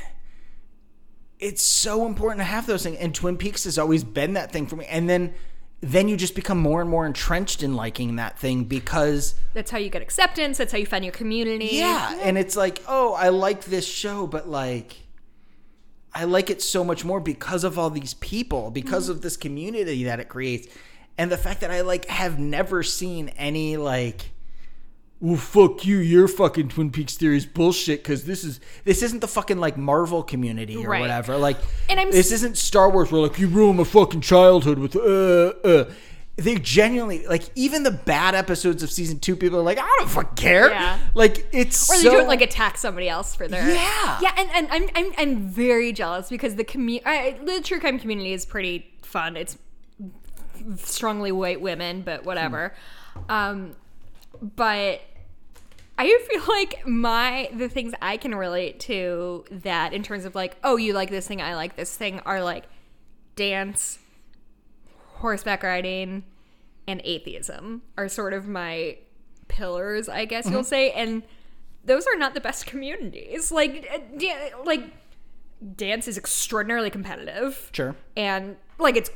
it's 1.40 1.62
so 1.64 2.06
important 2.06 2.39
to 2.39 2.44
have 2.44 2.66
those 2.68 2.84
things. 2.84 2.97
And 2.98 3.12
Twin 3.12 3.36
Peaks 3.36 3.64
has 3.64 3.76
always 3.76 4.05
been 4.05 4.34
that 4.34 4.52
thing 4.52 4.68
for 4.68 4.76
me. 4.76 4.86
And 4.86 5.10
then 5.10 5.34
then 5.80 6.06
you 6.06 6.16
just 6.16 6.36
become 6.36 6.59
more 6.59 6.80
and 6.80 6.89
more 6.89 7.05
entrenched 7.05 7.64
in 7.64 7.74
liking 7.74 8.14
that 8.14 8.39
thing 8.39 8.62
because 8.62 9.34
That's 9.52 9.72
how 9.72 9.78
you 9.78 9.90
get 9.90 10.01
acceptance, 10.01 10.59
that's 10.59 10.70
how 10.70 10.78
you 10.78 10.86
find 10.86 11.05
your 11.05 11.12
community. 11.12 11.70
yeah, 11.72 12.20
and 12.22 12.39
it's 12.39 12.55
like, 12.55 12.80
oh, 12.86 13.14
I 13.14 13.30
like 13.30 13.64
this 13.64 13.84
show, 13.84 14.28
but 14.28 14.48
like 14.48 15.01
I 16.14 16.24
like 16.24 16.51
it 16.51 16.60
so 16.60 16.84
much 16.84 17.05
more 17.05 17.20
because 17.20 17.64
of 17.64 17.78
all 17.78 17.89
these 17.90 18.14
people, 18.14 18.70
because 18.70 19.09
of 19.09 19.22
this 19.22 19.36
community 19.36 20.05
that 20.05 20.20
it 20.20 20.28
creates. 20.28 20.68
And 21.18 21.30
the 21.30 21.39
fact 21.39 21.60
that 21.60 21.70
I 21.70 21.80
like 21.82 22.06
have 22.06 22.39
never 22.39 22.82
seen 22.82 23.28
any 23.30 23.76
like 23.76 24.30
well, 25.20 25.36
fuck 25.36 25.86
you, 25.86 25.98
your 25.98 26.26
fucking 26.26 26.70
Twin 26.70 26.90
Peaks 26.90 27.14
theory 27.16 27.36
is 27.36 27.47
bullshit 27.47 28.02
because 28.02 28.24
this 28.24 28.43
is 28.43 28.59
this 28.84 29.02
isn't 29.02 29.20
the 29.20 29.28
fucking 29.28 29.59
like 29.59 29.76
Marvel 29.76 30.22
community 30.22 30.76
or 30.76 30.89
Right. 30.89 31.01
whatever. 31.01 31.36
Like 31.36 31.59
And 31.89 32.01
I'm 32.01 32.10
this 32.10 32.26
s- 32.26 32.32
isn't 32.32 32.56
Star 32.59 32.90
Wars 32.90 33.12
where 33.12 33.22
like 33.22 33.39
you 33.39 33.47
ruined 33.47 33.78
my 33.78 33.84
fucking 33.84 34.20
childhood 34.22 34.78
with 34.78 34.97
uh 34.97 35.52
uh 35.64 35.90
they 36.43 36.56
genuinely 36.56 37.27
like 37.27 37.44
even 37.55 37.82
the 37.82 37.90
bad 37.90 38.35
episodes 38.35 38.82
of 38.82 38.90
season 38.90 39.19
two. 39.19 39.36
People 39.36 39.59
are 39.59 39.62
like, 39.62 39.78
I 39.78 39.97
don't 39.98 40.10
fucking 40.10 40.36
care. 40.36 40.70
Yeah. 40.70 40.98
Like 41.14 41.47
it's 41.52 41.90
or 41.90 41.97
they 41.97 42.02
so, 42.02 42.12
don't 42.12 42.28
like 42.28 42.40
attack 42.40 42.77
somebody 42.78 43.09
else 43.09 43.35
for 43.35 43.48
their 43.48 43.69
Yeah. 43.69 44.19
yeah 44.20 44.35
and, 44.36 44.51
and 44.52 44.69
I'm, 44.70 44.89
I'm 44.94 45.12
i'm 45.19 45.48
very 45.48 45.93
jealous 45.93 46.28
because 46.28 46.56
the 46.56 46.64
community 46.64 47.39
the 47.44 47.60
true 47.62 47.81
crime 47.81 47.98
community 47.98 48.32
is 48.32 48.44
pretty 48.44 48.93
fun 49.02 49.36
it's 49.36 49.59
strongly 50.77 51.32
white 51.32 51.60
women 51.60 52.02
but 52.02 52.24
whatever 52.24 52.74
um 53.28 53.74
but 54.40 55.01
I 55.98 56.27
feel 56.28 56.43
like 56.48 56.86
my 56.86 57.51
the 57.55 57.69
things 57.69 57.93
I 58.01 58.16
can 58.16 58.35
relate 58.35 58.81
to 58.81 59.44
that 59.51 59.93
in 59.93 60.02
terms 60.02 60.24
of 60.24 60.35
like, 60.35 60.56
oh, 60.64 60.77
you 60.77 60.94
like 60.94 61.10
this 61.10 61.28
thing, 61.28 61.40
I 61.40 61.55
like 61.55 61.77
this 61.77 61.94
thing, 61.94 62.19
are 62.20 62.43
like 62.43 62.64
dance, 63.36 63.98
horseback 65.16 65.62
riding, 65.62 66.24
and 66.86 67.00
atheism 67.04 67.82
are 67.96 68.09
sort 68.09 68.32
of 68.32 68.48
my 68.48 68.96
pillars, 69.48 70.09
I 70.09 70.24
guess 70.24 70.48
you'll 70.50 70.64
say, 70.64 70.90
and 70.92 71.22
those 71.84 72.06
are 72.06 72.16
not 72.16 72.34
the 72.34 72.40
best 72.40 72.66
communities. 72.66 73.52
Like, 73.52 73.88
uh, 73.92 73.98
da- 74.16 74.50
like 74.64 74.84
dance 75.76 76.09
is 76.09 76.18
extraordinarily 76.18 76.90
competitive. 76.90 77.70
Sure. 77.72 77.94
and 78.16 78.56
like 78.78 78.96
it's 78.96 79.10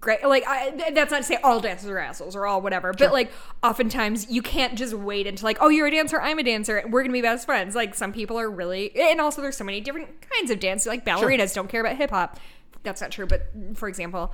great. 0.00 0.24
Like 0.24 0.44
I, 0.46 0.90
that's 0.94 1.10
not 1.10 1.18
to 1.18 1.24
say 1.24 1.36
all 1.42 1.58
dancers 1.58 1.90
are 1.90 1.98
assholes 1.98 2.36
or 2.36 2.46
all 2.46 2.62
whatever 2.62 2.92
but 2.92 3.12
like 3.12 3.32
oftentimes 3.64 4.30
you 4.30 4.42
can't 4.42 4.76
just 4.78 4.94
wait 4.94 5.26
until 5.26 5.46
like 5.46 5.58
oh 5.60 5.68
you're 5.68 5.88
a 5.88 5.90
dancer 5.90 6.20
i'm 6.20 6.38
a 6.38 6.44
dancer 6.44 6.76
and 6.76 6.92
we're 6.92 7.02
gonna 7.02 7.12
be 7.12 7.22
best 7.22 7.46
friends. 7.46 7.74
Like 7.74 7.96
some 7.96 8.12
people 8.12 8.38
are 8.38 8.48
really 8.48 8.94
and 8.96 9.20
also 9.20 9.42
there's 9.42 9.56
so 9.56 9.64
many 9.64 9.80
different 9.80 10.08
kinds 10.30 10.52
of 10.52 10.60
dance 10.60 10.86
like 10.86 11.04
ballerinas 11.04 11.52
don't 11.54 11.68
care 11.68 11.80
about 11.80 11.96
hip-hop. 11.96 12.38
That's 12.84 13.00
not 13.00 13.10
true 13.10 13.26
but 13.26 13.50
for 13.74 13.88
example 13.88 14.32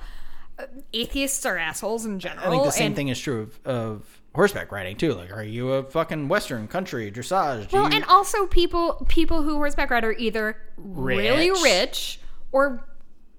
atheists 0.93 1.45
are 1.45 1.57
assholes 1.57 2.05
in 2.05 2.19
general 2.19 2.47
I 2.47 2.51
think 2.51 2.63
the 2.63 2.71
same 2.71 2.87
and- 2.87 2.95
thing 2.95 3.07
is 3.09 3.19
true 3.19 3.41
of, 3.41 3.59
of 3.65 4.21
horseback 4.35 4.71
riding 4.71 4.95
too. 4.97 5.13
Like, 5.13 5.31
are 5.31 5.43
you 5.43 5.73
a 5.73 5.83
fucking 5.83 6.27
Western 6.27 6.67
country 6.67 7.11
dressage? 7.11 7.69
Do 7.69 7.77
Well, 7.77 7.89
you- 7.89 7.95
and 7.97 8.05
also 8.05 8.45
people 8.47 9.05
people 9.09 9.41
who 9.43 9.55
horseback 9.55 9.89
ride 9.89 10.03
are 10.03 10.13
either 10.13 10.57
really 10.77 11.49
Rich. 11.51 11.63
rich 11.63 12.19
or 12.51 12.85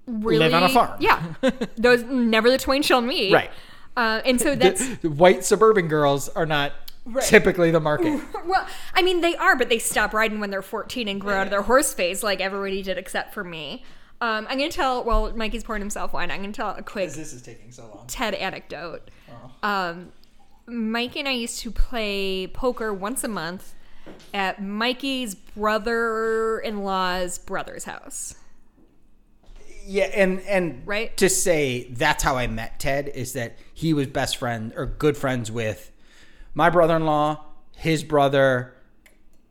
really 0.07 0.39
Live 0.39 0.53
on 0.53 0.63
a 0.63 0.69
farm. 0.69 0.97
Yeah, 0.99 1.33
those 1.77 2.03
never 2.03 2.49
the 2.49 2.57
twain 2.57 2.81
shall 2.81 3.01
meet. 3.01 3.33
Right. 3.33 3.51
Uh, 3.97 4.21
and 4.25 4.39
so 4.41 4.55
that's 4.55 4.97
the 4.97 5.09
white 5.09 5.45
suburban 5.45 5.87
girls 5.87 6.27
are 6.29 6.45
not 6.45 6.73
typically 7.21 7.71
the 7.71 7.79
market. 7.79 8.19
well, 8.45 8.67
I 8.93 9.01
mean 9.01 9.21
they 9.21 9.35
are, 9.37 9.55
but 9.55 9.69
they 9.69 9.79
stop 9.79 10.13
riding 10.13 10.39
when 10.39 10.49
they're 10.49 10.61
14 10.61 11.07
and 11.07 11.21
grow 11.21 11.35
out 11.35 11.47
of 11.47 11.51
their 11.51 11.61
horse 11.61 11.93
phase, 11.93 12.21
like 12.23 12.41
everybody 12.41 12.81
did 12.81 12.97
except 12.97 13.33
for 13.33 13.43
me. 13.43 13.83
Um, 14.25 14.47
I'm 14.49 14.57
gonna 14.57 14.71
tell. 14.71 15.03
Well, 15.03 15.31
Mikey's 15.35 15.63
pouring 15.63 15.81
himself 15.81 16.11
wine. 16.11 16.31
I'm 16.31 16.41
gonna 16.41 16.51
tell 16.51 16.71
a 16.71 16.81
quick 16.81 17.11
this 17.11 17.31
is 17.31 17.43
taking 17.43 17.71
so 17.71 17.83
long. 17.93 18.07
Ted 18.07 18.33
anecdote. 18.33 19.11
Oh. 19.29 19.67
Um, 19.67 20.11
Mikey 20.65 21.19
and 21.19 21.29
I 21.29 21.33
used 21.33 21.59
to 21.59 21.69
play 21.69 22.47
poker 22.47 22.91
once 22.91 23.23
a 23.23 23.27
month 23.27 23.75
at 24.33 24.61
Mikey's 24.61 25.35
brother-in-law's 25.35 27.37
brother's 27.37 27.83
house. 27.83 28.33
Yeah, 29.85 30.05
and 30.05 30.39
and 30.41 30.81
Right? 30.87 31.15
to 31.17 31.29
say 31.29 31.87
that's 31.91 32.23
how 32.23 32.35
I 32.35 32.47
met 32.47 32.79
Ted 32.79 33.09
is 33.09 33.33
that 33.33 33.59
he 33.75 33.93
was 33.93 34.07
best 34.07 34.37
friend 34.37 34.73
or 34.75 34.87
good 34.87 35.17
friends 35.17 35.51
with 35.51 35.91
my 36.55 36.71
brother-in-law, 36.71 37.43
his 37.77 38.03
brother, 38.03 38.74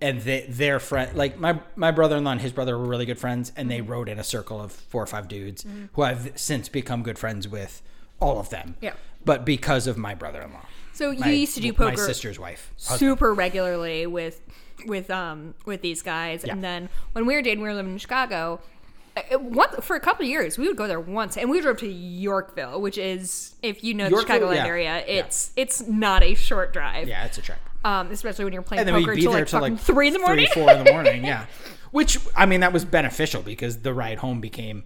and 0.05 0.21
they, 0.21 0.45
their 0.49 0.79
friend. 0.81 1.17
Like 1.17 1.39
my 1.39 1.59
my 1.77 1.91
brother-in-law 1.91 2.33
and 2.33 2.41
his 2.41 2.53
brother 2.53 2.77
were 2.79 2.85
really 2.87 3.07
good 3.07 3.19
friends, 3.19 3.53
and 3.57 3.71
they 3.71 3.81
rode 3.81 4.09
in 4.09 4.19
a 4.19 4.25
circle 4.25 4.61
of 4.61 4.71
four 4.73 5.03
or 5.03 5.07
five 5.07 5.27
dudes 5.29 5.65
who 5.95 6.03
I've 6.03 6.33
since 6.37 6.69
become 6.69 7.03
good 7.03 7.19
friends 7.19 7.49
with 7.49 7.83
all 8.21 8.39
of 8.39 8.51
them. 8.51 8.77
Yeah. 8.81 8.95
but 9.25 9.45
because 9.45 9.87
of 9.87 9.97
my 9.97 10.15
brother-in-law, 10.15 10.67
So 10.93 11.11
you 11.11 11.21
my, 11.21 11.31
used 11.31 11.55
to 11.57 11.61
do 11.61 11.73
poker. 11.73 11.91
my 11.91 11.95
sister's 11.97 12.39
wife. 12.39 12.73
super 12.77 13.33
regularly 13.35 14.07
with 14.07 14.41
with 14.87 15.09
um 15.11 15.55
with 15.65 15.81
these 15.81 16.03
guys, 16.03 16.45
and 16.45 16.63
then 16.63 16.89
when 17.13 17.25
we 17.27 17.35
were 17.35 17.43
dating, 17.43 17.63
we 17.63 17.69
were 17.69 17.75
living 17.75 17.93
in 17.93 17.99
Chicago. 17.99 18.61
Uh, 19.17 19.39
One, 19.39 19.71
for 19.81 19.97
a 19.97 20.01
couple 20.01 20.25
of 20.25 20.31
years, 20.31 20.59
we 20.59 20.67
would 20.69 20.77
go 20.77 20.87
there 20.89 21.01
once, 21.01 21.37
and 21.37 21.49
we 21.51 21.61
drove 21.61 21.79
to 21.79 21.87
Yorkville, 21.89 22.81
which 22.81 22.99
is, 22.99 23.55
if 23.63 23.85
you 23.85 23.95
know 23.95 24.05
the 24.05 24.11
Yorkville, 24.11 24.41
Chicagoland 24.41 24.57
yeah. 24.57 24.67
area, 24.67 25.05
it's 25.07 25.53
it's 25.57 25.87
not 25.87 26.23
a 26.23 26.35
short 26.35 26.73
drive. 26.73 27.07
Yeah, 27.09 27.25
it's 27.25 27.39
a 27.39 27.43
trek. 27.43 27.59
Um, 27.85 28.11
especially 28.11 28.45
when 28.45 28.55
you're 28.55 28.63
playing 28.63 28.81
and 28.81 28.89
then 28.89 28.95
poker 28.95 29.11
we'd 29.11 29.17
be 29.17 29.23
till 29.23 29.33
there 29.33 29.41
like 29.43 29.49
till 29.49 29.61
like 29.61 29.79
three 29.79 30.07
in 30.09 30.15
the 30.15 30.19
morning. 30.21 30.47
three, 30.47 30.63
four 30.63 30.73
in 30.73 30.85
the 30.85 30.91
morning. 30.93 31.25
Yeah, 31.25 31.47
which 31.91 32.19
I 32.35 32.47
mean 32.47 32.61
that 32.61 32.73
was 32.73 32.85
beneficial 32.85 33.43
because 33.43 33.83
the 33.83 33.93
ride 33.93 34.19
home 34.19 34.41
became 34.41 34.85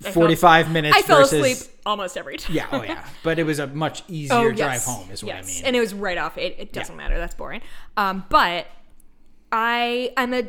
forty-five 0.00 0.70
minutes. 0.70 0.96
I 0.96 1.02
fell 1.02 1.18
versus, 1.20 1.40
asleep 1.62 1.72
almost 1.86 2.16
every 2.16 2.36
time. 2.36 2.54
Yeah, 2.54 2.66
oh 2.70 2.82
yeah, 2.82 3.04
but 3.22 3.38
it 3.38 3.44
was 3.44 3.58
a 3.58 3.66
much 3.66 4.02
easier 4.08 4.36
Oh, 4.36 4.52
drive 4.52 4.82
home, 4.84 5.10
is 5.10 5.24
what 5.24 5.34
yes. 5.34 5.44
I 5.44 5.46
mean. 5.52 5.64
And 5.64 5.76
it 5.76 5.80
was 5.80 5.94
right 5.94 6.18
off. 6.18 6.36
It, 6.38 6.56
it 6.58 6.72
doesn't 6.72 6.94
Yeah. 6.94 7.02
matter. 7.02 7.18
That's 7.18 7.34
boring. 7.34 7.62
Um, 7.96 8.24
but 8.28 8.66
I 9.52 10.12
I'm 10.16 10.32
a 10.34 10.44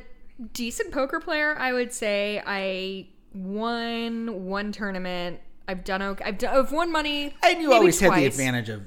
decent 0.53 0.91
poker 0.91 1.19
player. 1.19 1.55
I 1.57 1.73
would 1.73 1.93
say 1.93 2.41
I 2.45 3.07
won 3.33 4.45
one 4.45 4.71
tournament. 4.71 5.39
I've 5.67 5.83
done 5.83 6.01
okay. 6.01 6.23
I've 6.25 6.37
done, 6.37 6.57
I've 6.57 6.71
won 6.71 6.91
money. 6.91 7.35
and 7.43 7.61
you 7.61 7.73
always 7.73 7.99
had 7.99 8.13
the 8.13 8.25
advantage 8.25 8.69
of 8.69 8.83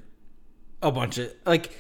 a 0.83 0.91
bunch 0.91 1.19
of 1.19 1.33
like. 1.47 1.73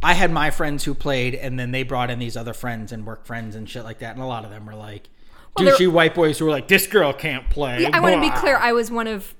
I 0.00 0.14
had 0.14 0.30
my 0.30 0.50
friends 0.52 0.84
who 0.84 0.94
played, 0.94 1.34
and 1.34 1.58
then 1.58 1.72
they 1.72 1.82
brought 1.82 2.08
in 2.08 2.20
these 2.20 2.36
other 2.36 2.52
friends 2.54 2.92
and 2.92 3.04
work 3.04 3.26
friends 3.26 3.56
and 3.56 3.68
shit 3.68 3.82
like 3.82 3.98
that, 3.98 4.14
and 4.14 4.22
a 4.22 4.26
lot 4.26 4.44
of 4.44 4.50
them 4.50 4.64
were 4.64 4.76
like 4.76 5.08
Well, 5.56 5.66
douchey 5.76 5.90
white 5.90 6.14
boys 6.14 6.38
who 6.38 6.44
were 6.44 6.52
like, 6.52 6.68
"This 6.68 6.86
girl 6.86 7.12
can't 7.12 7.50
play." 7.50 7.82
Yeah, 7.82 7.90
I 7.92 7.98
want 8.00 8.14
to 8.14 8.20
be 8.20 8.30
clear. 8.30 8.56
I 8.56 8.72
was 8.72 8.90
one 8.92 9.08
of 9.08 9.34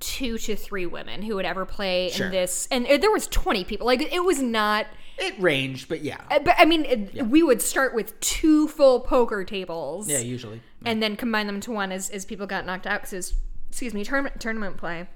two 0.00 0.36
to 0.36 0.56
three 0.56 0.84
women 0.84 1.22
who 1.22 1.36
would 1.36 1.46
ever 1.46 1.64
play 1.64 2.10
Sure. 2.10 2.26
in 2.26 2.32
this, 2.32 2.68
and 2.70 2.86
uh, 2.86 2.98
there 2.98 3.10
was 3.10 3.26
20 3.28 3.64
people. 3.64 3.86
Like 3.86 4.02
it 4.02 4.24
was 4.24 4.42
not. 4.42 4.86
It 5.18 5.34
ranged, 5.40 5.88
but 5.88 6.02
yeah, 6.02 6.20
uh, 6.30 6.40
But 6.40 6.54
I 6.58 6.64
mean, 6.64 6.84
it, 6.84 7.26
we 7.28 7.42
would 7.42 7.62
start 7.62 7.94
with 7.94 8.18
two 8.20 8.66
full 8.68 9.00
poker 9.00 9.44
tables. 9.44 10.08
yeah, 10.08 10.18
usually. 10.18 10.60
and 10.84 11.02
then 11.02 11.16
combine 11.16 11.46
them 11.46 11.60
to 11.60 11.70
one 11.72 11.92
as, 11.92 12.10
as 12.10 12.24
people 12.24 12.46
got 12.46 12.66
knocked 12.66 12.86
out 12.86 13.00
because 13.02 13.12
it 13.12 13.16
was, 13.16 13.34
excuse 13.68 13.94
me, 13.94 14.04
tournament, 14.04 14.40
tournament 14.40 14.76
play. 14.76 15.08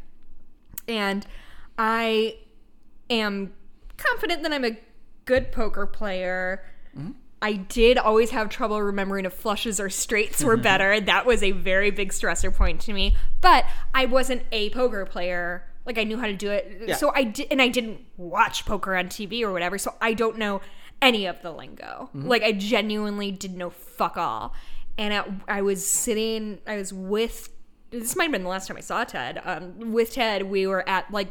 And 0.87 1.27
I 1.77 2.37
am 3.11 3.53
confident 3.97 4.43
that 4.45 4.53
I'm 4.53 4.65
a 4.65 4.79
good 5.25 5.53
poker 5.53 5.87
player. 5.87 6.65
I 7.41 7.53
did 7.53 7.99
always 7.99 8.31
have 8.31 8.49
trouble 8.49 8.83
remembering 8.83 9.25
if 9.25 9.33
flushes 9.33 9.79
or 9.79 9.91
straights 9.91 10.43
were 10.43 10.57
better. 10.70 11.01
that 11.01 11.25
was 11.27 11.43
a 11.43 11.53
very 11.53 11.91
big 11.93 12.12
stressor 12.12 12.53
point 12.53 12.81
to 12.83 12.93
me. 12.93 13.15
But 13.41 13.65
I 13.95 14.07
wasn't 14.07 14.43
a 14.51 14.70
poker 14.70 15.05
player. 15.07 15.65
Like 15.89 15.98
I 15.98 16.05
knew 16.05 16.19
how 16.19 16.27
to 16.27 16.36
do 16.36 16.51
it. 16.51 16.82
Yeah. 16.86 16.94
So 16.94 17.10
I 17.15 17.24
did 17.24 17.48
and 17.51 17.60
I 17.60 17.69
didn't 17.69 17.98
watch 18.16 18.65
poker 18.66 18.94
on 18.94 19.06
TV 19.06 19.43
or 19.43 19.52
whatever. 19.52 19.78
So 19.78 19.94
I 20.01 20.12
don't 20.12 20.39
know 20.39 20.60
any 21.02 21.27
of 21.27 21.43
the 21.43 21.51
lingo. 21.51 22.10
Like 22.12 22.43
I 22.43 22.52
genuinely 22.52 23.32
did 23.32 23.56
know 23.56 23.70
fuck 23.70 24.16
all. 24.16 24.55
And 24.98 25.15
at, 25.15 25.28
I 25.48 25.62
was 25.62 25.89
sitting 25.89 26.59
I 26.66 26.77
was 26.77 26.93
with 26.93 27.48
this 27.90 28.15
might 28.16 28.24
have 28.24 28.32
been 28.32 28.43
the 28.43 28.51
last 28.51 28.69
time 28.69 28.77
I 28.77 28.81
saw 28.81 29.02
Ted. 29.05 29.40
Um, 29.44 29.93
with 29.93 30.12
Ted, 30.12 30.43
we 30.43 30.66
were 30.66 30.86
at 30.86 31.10
like 31.10 31.28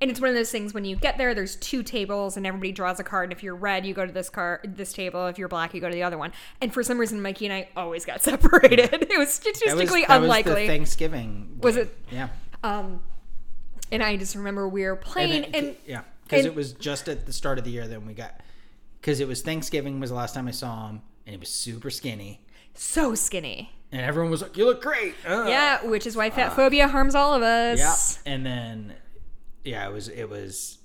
and 0.00 0.10
it's 0.10 0.20
one 0.20 0.30
of 0.30 0.34
those 0.34 0.50
things 0.50 0.72
when 0.72 0.84
you 0.84 0.96
get 0.96 1.18
there 1.18 1.34
there's 1.34 1.56
two 1.56 1.82
tables 1.82 2.36
and 2.36 2.46
everybody 2.46 2.72
draws 2.72 2.98
a 2.98 3.04
card 3.04 3.24
and 3.24 3.32
if 3.32 3.42
you're 3.42 3.54
red 3.54 3.84
you 3.84 3.92
go 3.92 4.06
to 4.06 4.12
this 4.12 4.30
car 4.30 4.60
this 4.64 4.92
table 4.92 5.26
if 5.26 5.36
you're 5.38 5.48
black 5.48 5.74
you 5.74 5.80
go 5.80 5.88
to 5.88 5.94
the 5.94 6.02
other 6.02 6.16
one 6.16 6.32
and 6.60 6.72
for 6.72 6.82
some 6.82 6.98
reason 6.98 7.20
mikey 7.20 7.46
and 7.46 7.52
i 7.52 7.68
always 7.76 8.04
got 8.04 8.22
separated 8.30 8.92
it 8.92 9.00
was 9.00 9.08
That 9.08 9.18
was, 9.18 9.32
statistically 9.34 10.02
that 10.02 10.20
was 10.20 10.24
unlikely 10.24 10.62
the 10.62 10.66
Thanksgiving. 10.66 11.58
Was 11.62 11.76
it? 11.76 11.94
Yeah. 12.10 12.28
um 12.62 13.02
and 13.92 14.02
i 14.02 14.16
just 14.16 14.34
remember 14.34 14.68
we 14.68 14.84
were 14.84 14.96
playing 14.96 15.44
And, 15.46 15.54
and, 15.54 15.76
yeah, 15.86 16.02
because 16.24 16.44
it 16.44 16.54
was 16.54 16.72
just 16.74 17.08
at 17.08 17.26
the 17.26 17.32
start 17.32 17.58
of 17.58 17.64
the 17.64 17.70
year 17.70 17.88
that 17.88 18.04
we 18.04 18.14
got. 18.14 18.40
Because 19.00 19.18
it 19.20 19.26
was 19.26 19.40
Thanksgiving 19.42 19.98
was 19.98 20.10
the 20.10 20.16
last 20.16 20.34
time 20.34 20.46
I 20.46 20.50
saw 20.50 20.88
him, 20.88 21.00
and 21.26 21.32
he 21.34 21.38
was 21.38 21.48
super 21.48 21.88
skinny, 21.90 22.44
so 22.74 23.14
skinny 23.14 23.72
and 23.90 24.02
everyone 24.02 24.30
was 24.30 24.42
like, 24.42 24.56
"You 24.56 24.66
look 24.66 24.80
great." 24.82 25.14
Uh. 25.26 25.46
yeah 25.48 25.84
which 25.84 26.06
is 26.06 26.16
why 26.16 26.30
fat 26.30 26.54
phobia 26.54 26.86
harms 26.88 27.14
all 27.14 27.34
of 27.34 27.42
us 27.42 27.78
Yeah. 27.78 28.32
And 28.32 28.44
then, 28.46 28.94
yeah, 29.64 29.88
it 29.88 29.92
was 29.92 30.08
it 30.08 30.28
was 30.28 30.78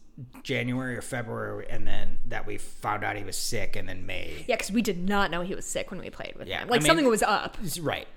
January 0.44 0.96
or 0.98 1.02
February, 1.02 1.68
and 1.70 1.86
then 1.86 2.18
that 2.28 2.48
we 2.48 2.58
found 2.58 3.04
out 3.04 3.16
he 3.18 3.24
was 3.26 3.36
sick, 3.38 3.76
and 3.76 3.88
then 3.88 4.06
May. 4.06 4.46
yeah 4.48 4.56
because 4.56 4.72
we 4.72 4.82
did 4.82 4.98
not 5.08 5.30
know 5.30 5.42
he 5.42 5.54
was 5.54 5.66
sick 5.66 5.92
when 5.92 6.00
we 6.00 6.10
played 6.10 6.36
with 6.38 6.48
Yeah, 6.48 6.62
him 6.62 6.70
I 6.70 6.72
like 6.72 6.82
mean- 6.82 6.88
something 6.88 7.08
was 7.08 7.22
up 7.22 7.58
Right. 7.82 8.08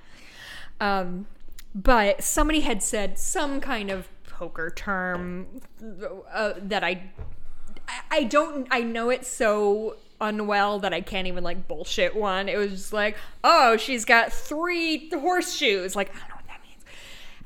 Um, 0.80 1.26
but 1.74 2.22
somebody 2.22 2.60
had 2.60 2.82
said 2.82 3.18
some 3.18 3.60
kind 3.60 3.90
of 3.90 4.08
poker 4.38 4.70
term 4.70 5.46
uh, 6.32 6.52
that 6.62 6.84
I, 6.84 7.10
I- 8.10 8.24
don't, 8.24 8.68
I 8.70 8.80
know 8.82 9.10
it 9.10 9.26
so 9.26 9.96
unwell 10.20 10.78
that 10.80 10.94
I 10.94 11.00
can't 11.00 11.26
even 11.26 11.42
like 11.42 11.66
bullshit 11.66 12.14
one. 12.14 12.48
It 12.48 12.56
was 12.56 12.70
just 12.70 12.92
like, 12.92 13.16
oh, 13.42 13.76
she's 13.76 14.04
got 14.04 14.32
three 14.32 15.10
horseshoes. 15.10 15.96
Like, 15.96 16.10
I 16.14 16.18
don't 16.20 16.28
know 16.28 16.34
what 16.36 16.46
that 16.46 16.60
means. 16.62 16.84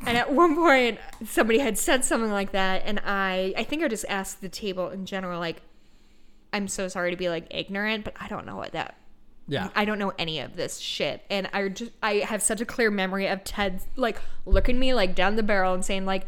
And 0.06 0.18
at 0.18 0.32
one 0.32 0.54
point, 0.54 0.98
somebody 1.26 1.58
had 1.60 1.78
said 1.78 2.04
something 2.04 2.30
like 2.30 2.52
that, 2.52 2.82
and 2.84 3.00
I, 3.04 3.54
I 3.56 3.64
think 3.64 3.82
I 3.82 3.88
just 3.88 4.04
asked 4.08 4.40
the 4.42 4.48
table 4.48 4.90
in 4.90 5.06
general, 5.06 5.38
like, 5.40 5.62
I'm 6.52 6.68
so 6.68 6.88
sorry 6.88 7.10
to 7.10 7.16
be 7.16 7.30
like 7.30 7.46
ignorant, 7.50 8.04
but 8.04 8.14
I 8.20 8.28
don't 8.28 8.44
know 8.44 8.56
what 8.56 8.72
that 8.72 8.96
Yeah. 9.48 9.70
I 9.74 9.86
don't 9.86 9.98
know 9.98 10.12
any 10.18 10.40
of 10.40 10.54
this 10.56 10.78
shit. 10.78 11.22
And 11.30 11.48
I 11.54 11.68
just 11.68 11.92
I 12.02 12.16
have 12.16 12.42
such 12.42 12.60
a 12.60 12.66
clear 12.66 12.90
memory 12.90 13.26
of 13.26 13.42
Ted 13.42 13.80
like 13.96 14.20
looking 14.44 14.78
me 14.78 14.92
like 14.92 15.14
down 15.14 15.36
the 15.36 15.42
barrel 15.42 15.72
and 15.72 15.82
saying 15.82 16.04
like 16.04 16.26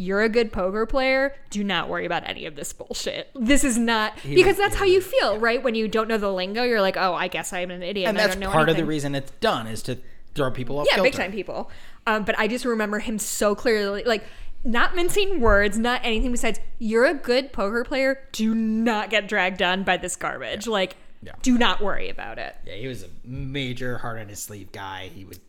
you're 0.00 0.22
a 0.22 0.28
good 0.28 0.52
poker 0.52 0.86
player. 0.86 1.34
Do 1.50 1.64
not 1.64 1.88
worry 1.88 2.06
about 2.06 2.22
any 2.28 2.46
of 2.46 2.54
this 2.54 2.72
bullshit. 2.72 3.30
This 3.34 3.64
is 3.64 3.76
not 3.76 4.14
because 4.22 4.56
that's 4.56 4.76
how 4.76 4.84
you 4.84 5.00
feel, 5.00 5.38
right? 5.38 5.60
When 5.60 5.74
you 5.74 5.88
don't 5.88 6.06
know 6.06 6.18
the 6.18 6.32
lingo, 6.32 6.62
you're 6.62 6.80
like, 6.80 6.96
oh, 6.96 7.14
I 7.14 7.26
guess 7.26 7.52
I'm 7.52 7.72
an 7.72 7.82
idiot. 7.82 8.08
and 8.08 8.16
I 8.16 8.20
that's 8.22 8.34
don't 8.36 8.40
know 8.44 8.50
part 8.50 8.68
of 8.68 8.76
the 8.76 8.84
reason 8.86 9.16
it's 9.16 9.32
done 9.40 9.66
is 9.66 9.82
to 9.82 9.98
throw 10.36 10.52
people 10.52 10.78
off. 10.78 10.86
yeah, 10.88 11.02
big 11.02 11.14
time 11.14 11.32
people. 11.32 11.68
Um, 12.06 12.22
but 12.24 12.38
I 12.38 12.46
just 12.46 12.64
remember 12.64 13.00
him 13.00 13.18
so 13.18 13.56
clearly, 13.56 14.04
like 14.04 14.22
not 14.64 14.94
mincing 14.94 15.40
words, 15.40 15.76
not 15.78 16.00
anything 16.04 16.30
besides. 16.30 16.60
You're 16.78 17.04
a 17.06 17.14
good 17.14 17.52
poker 17.52 17.82
player. 17.82 18.20
Do 18.30 18.54
not 18.54 19.10
get 19.10 19.26
dragged 19.28 19.56
down 19.58 19.82
by 19.82 19.96
this 19.96 20.14
garbage. 20.14 20.68
Like, 20.68 20.96
Yeah. 21.22 21.32
do 21.42 21.58
not 21.58 21.80
worry 21.82 22.08
about 22.08 22.38
it. 22.38 22.54
Yeah, 22.64 22.74
he 22.74 22.86
was 22.86 23.02
a 23.02 23.08
major 23.24 23.98
heart 23.98 24.20
on 24.20 24.28
his 24.28 24.38
sleeve 24.40 24.70
guy. 24.70 25.10
He 25.12 25.24
would 25.24 25.40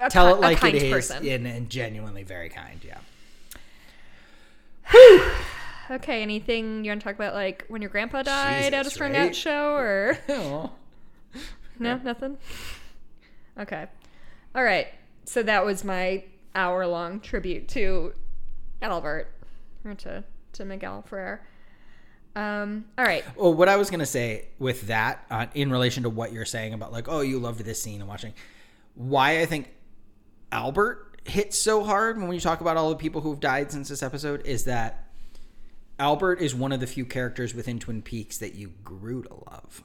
A 0.00 0.08
tell 0.08 0.28
ki- 0.28 0.38
it 0.38 0.40
like 0.40 0.64
it 0.64 0.82
is, 0.82 0.90
person. 0.90 1.26
and, 1.28 1.46
and 1.46 1.68
genuinely 1.68 2.22
very 2.22 2.48
kind. 2.48 2.80
Yeah. 2.82 2.96
Okay, 5.90 6.22
anything 6.22 6.84
you 6.84 6.90
want 6.92 7.00
to 7.00 7.04
talk 7.04 7.16
about, 7.16 7.34
like 7.34 7.64
when 7.68 7.82
your 7.82 7.90
grandpa 7.90 8.22
died 8.22 8.72
at 8.72 8.74
a 8.74 8.84
Jesus, 8.84 8.94
strung 8.94 9.12
right? 9.12 9.28
out 9.30 9.34
show, 9.34 9.74
or 9.74 10.18
Oh. 10.28 10.70
no, 11.80 11.96
nothing? 11.96 12.38
Okay, 13.58 13.86
all 14.54 14.62
right. 14.62 14.86
So 15.24 15.42
that 15.42 15.64
was 15.64 15.82
my 15.84 16.24
hour 16.54 16.86
long 16.86 17.20
tribute 17.20 17.68
to 17.68 18.12
Albert 18.82 19.28
or 19.84 19.94
to 19.94 20.22
to 20.52 20.64
Miguel 20.64 21.02
Ferrer. 21.02 21.40
Um, 22.36 22.84
all 22.96 23.04
right. 23.04 23.24
Well, 23.36 23.52
what 23.52 23.68
I 23.68 23.76
was 23.76 23.90
gonna 23.90 24.06
say 24.06 24.46
with 24.60 24.86
that, 24.86 25.24
uh, 25.30 25.46
in 25.54 25.70
relation 25.72 26.04
to 26.04 26.10
what 26.10 26.32
you're 26.32 26.44
saying 26.44 26.72
about 26.72 26.92
like, 26.92 27.08
oh, 27.08 27.20
you 27.20 27.40
loved 27.40 27.60
this 27.64 27.82
scene 27.82 28.00
and 28.00 28.08
watching, 28.08 28.32
why 28.94 29.40
I 29.40 29.46
think 29.46 29.70
Albert 30.52 31.09
hits 31.30 31.58
so 31.58 31.82
hard 31.84 32.20
when 32.20 32.32
you 32.32 32.40
talk 32.40 32.60
about 32.60 32.76
all 32.76 32.90
the 32.90 32.96
people 32.96 33.20
who've 33.22 33.40
died 33.40 33.70
since 33.72 33.88
this 33.88 34.02
episode 34.02 34.44
is 34.46 34.64
that 34.64 35.04
Albert 35.98 36.40
is 36.40 36.54
one 36.54 36.72
of 36.72 36.80
the 36.80 36.86
few 36.86 37.04
characters 37.04 37.54
within 37.54 37.78
Twin 37.78 38.02
Peaks 38.02 38.38
that 38.38 38.54
you 38.54 38.72
grew 38.84 39.22
to 39.22 39.34
love. 39.50 39.82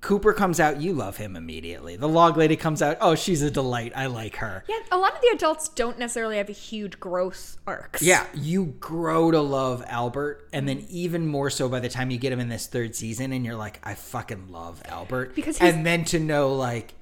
Cooper 0.00 0.32
comes 0.32 0.58
out, 0.58 0.80
you 0.80 0.92
love 0.94 1.16
him 1.16 1.36
immediately. 1.36 1.94
The 1.94 2.08
log 2.08 2.36
lady 2.36 2.56
comes 2.56 2.82
out, 2.82 2.96
oh, 3.00 3.14
she's 3.14 3.40
a 3.40 3.52
delight. 3.52 3.92
I 3.94 4.06
like 4.06 4.34
her. 4.36 4.64
Yeah, 4.68 4.80
a 4.90 4.98
lot 4.98 5.14
of 5.14 5.20
the 5.20 5.28
adults 5.32 5.68
don't 5.68 5.96
necessarily 5.96 6.38
have 6.38 6.48
a 6.48 6.52
huge 6.52 6.98
growth 6.98 7.56
arcs. 7.68 8.02
Yeah, 8.02 8.26
you 8.34 8.74
grow 8.80 9.30
to 9.30 9.40
love 9.40 9.84
Albert, 9.86 10.48
and 10.52 10.68
then 10.68 10.84
even 10.90 11.28
more 11.28 11.50
so 11.50 11.68
by 11.68 11.78
the 11.78 11.88
time 11.88 12.10
you 12.10 12.18
get 12.18 12.32
him 12.32 12.40
in 12.40 12.48
this 12.48 12.66
third 12.66 12.96
season, 12.96 13.32
and 13.32 13.44
you're 13.44 13.54
like, 13.54 13.78
I 13.84 13.94
fucking 13.94 14.50
love 14.50 14.82
Albert. 14.86 15.36
Because 15.36 15.58
he's- 15.58 15.72
and 15.72 15.86
then 15.86 16.04
to 16.06 16.18
know 16.18 16.52
like, 16.56 16.94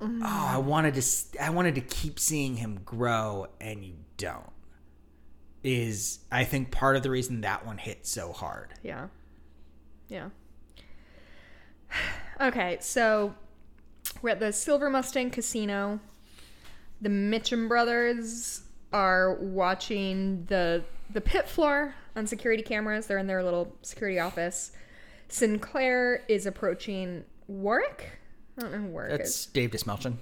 oh, 0.00 0.20
I 0.22 0.58
wanted 0.58 0.94
to, 0.94 1.42
I 1.42 1.50
wanted 1.50 1.74
to 1.76 1.80
keep 1.80 2.18
seeing 2.18 2.56
him 2.56 2.80
grow, 2.84 3.46
and 3.60 3.84
you 3.84 3.94
don't. 4.16 4.52
Is 5.62 6.20
I 6.30 6.44
think 6.44 6.70
part 6.70 6.96
of 6.96 7.02
the 7.02 7.10
reason 7.10 7.40
that 7.40 7.66
one 7.66 7.78
hit 7.78 8.06
so 8.06 8.32
hard. 8.32 8.74
Yeah. 8.82 9.08
Yeah. 10.08 10.28
Okay, 12.38 12.76
so 12.82 13.34
we're 14.20 14.28
at 14.28 14.40
the 14.40 14.52
Silver 14.52 14.90
Mustang 14.90 15.30
Casino. 15.30 16.00
The 17.00 17.08
Mitchum 17.08 17.66
brothers 17.66 18.62
are 18.92 19.36
watching 19.36 20.44
the 20.44 20.84
the 21.10 21.20
pit 21.22 21.48
floor 21.48 21.94
on 22.14 22.26
security 22.26 22.62
cameras. 22.62 23.06
They're 23.06 23.16
in 23.18 23.26
their 23.26 23.42
little 23.42 23.74
security 23.82 24.18
office. 24.18 24.72
Sinclair 25.28 26.24
is 26.28 26.46
approaching 26.46 27.24
Warwick. 27.46 28.18
I 28.58 28.62
don't 28.62 28.92
know 28.92 29.08
That's 29.08 29.30
is. 29.40 29.46
Dave 29.46 29.70
Dastmalchian. 29.70 30.16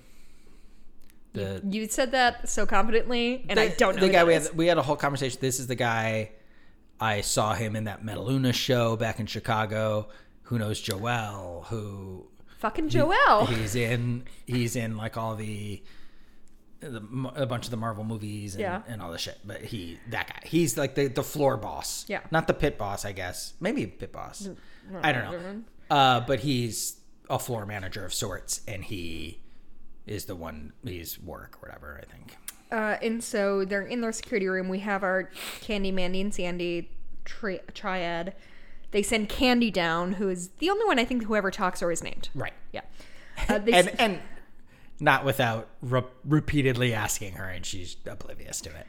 The 1.32 1.61
You 1.69 1.86
said 1.89 2.12
that 2.12 2.48
so 2.48 2.65
confidently, 2.66 3.44
and 3.48 3.59
I 3.59 3.69
the- 3.69 3.77
don't 3.77 3.94
know 3.97 4.01
the 4.01 4.06
who 4.06 4.12
guy 4.12 4.19
that 4.20 4.27
we 4.27 4.35
is. 4.35 4.47
had. 4.48 4.56
We 4.56 4.66
had 4.66 4.78
a 4.78 4.82
whole 4.82 4.97
conversation. 4.97 5.39
This 5.40 5.59
is 5.59 5.66
the 5.66 5.74
guy 5.74 6.31
I 7.01 7.23
saw 7.23 7.55
him 7.55 7.74
in 7.74 7.85
that 7.85 8.05
Metaluna 8.05 8.55
show 8.55 8.97
back 8.97 9.19
in 9.19 9.27
Chicago. 9.27 10.09
Who 10.44 10.59
knows 10.59 10.81
Joel? 10.81 11.66
Who 11.70 12.27
Fucking 12.59 12.89
Joel. 12.89 13.47
He's 13.47 13.74
in. 13.74 14.24
He's 14.47 14.77
in 14.77 14.97
like 14.97 15.16
all 15.16 15.35
the. 15.35 15.82
The, 16.81 17.02
a 17.35 17.47
bunch 17.47 17.65
of 17.65 17.70
the 17.70 17.78
Marvel 17.78 18.05
movies 18.05 18.55
and, 18.56 18.61
Yeah. 18.61 18.82
and 18.86 19.01
all 19.01 19.11
the 19.11 19.16
shit, 19.16 19.39
but 19.43 19.62
he 19.62 19.98
that 20.11 20.27
guy 20.28 20.40
he's 20.47 20.77
like 20.77 20.94
the, 20.94 21.06
the 21.06 21.23
floor 21.23 21.56
boss, 21.56 22.05
Yeah. 22.09 22.20
not 22.31 22.47
the 22.47 22.52
pit 22.52 22.77
boss, 22.77 23.06
I 23.06 23.12
guess, 23.12 23.55
maybe 23.59 23.86
pit 23.86 24.12
boss, 24.12 24.51
I 25.02 25.12
don't 25.12 25.24
know, 25.24 25.62
uh, 25.97 26.20
but 26.20 26.40
he's 26.40 26.97
a 27.30 27.38
floor 27.38 27.64
manager 27.66 28.05
of 28.05 28.12
sorts, 28.14 28.60
and 28.68 28.84
he 28.84 29.40
is 30.06 30.26
the 30.26 30.36
one 30.36 30.72
he's 30.82 31.18
work 31.18 31.56
or 31.56 31.66
whatever, 31.68 32.01
I 32.02 32.05
think. 32.10 32.36
Uh, 32.70 32.96
and 33.02 33.22
so 33.22 33.64
they're 33.64 33.82
in 33.86 34.01
their 34.01 34.12
security 34.12 34.46
room. 34.46 34.68
We 34.68 34.80
have 34.80 35.02
our 35.02 35.30
Candy, 35.60 35.92
Mandy, 35.92 36.20
and 36.20 36.34
Sandy 36.34 36.90
tri- 37.24 37.60
triad. 37.72 38.34
They 38.90 39.02
send 39.02 39.28
Candy 39.28 39.70
down, 39.70 40.14
who 40.14 40.28
is 40.28 40.48
the 40.59 40.70
only 40.70 40.84
one 40.86 40.98
I 40.98 41.05
think 41.05 41.24
whoever 41.24 41.51
talks 41.51 41.82
or 41.82 41.90
is 41.92 42.02
named. 42.02 42.28
Right. 42.34 42.52
Yeah. 42.72 42.82
Uh, 43.48 43.55
and 43.55 43.88
s- 43.88 43.94
and 43.98 44.20
not 45.01 45.24
without 45.24 45.68
re- 45.82 46.05
repeatedly 46.24 46.94
asking 46.94 47.32
her, 47.32 47.44
and 47.48 47.66
she's 47.66 47.96
oblivious 48.06 48.60
to 48.60 48.70
it. 48.70 48.86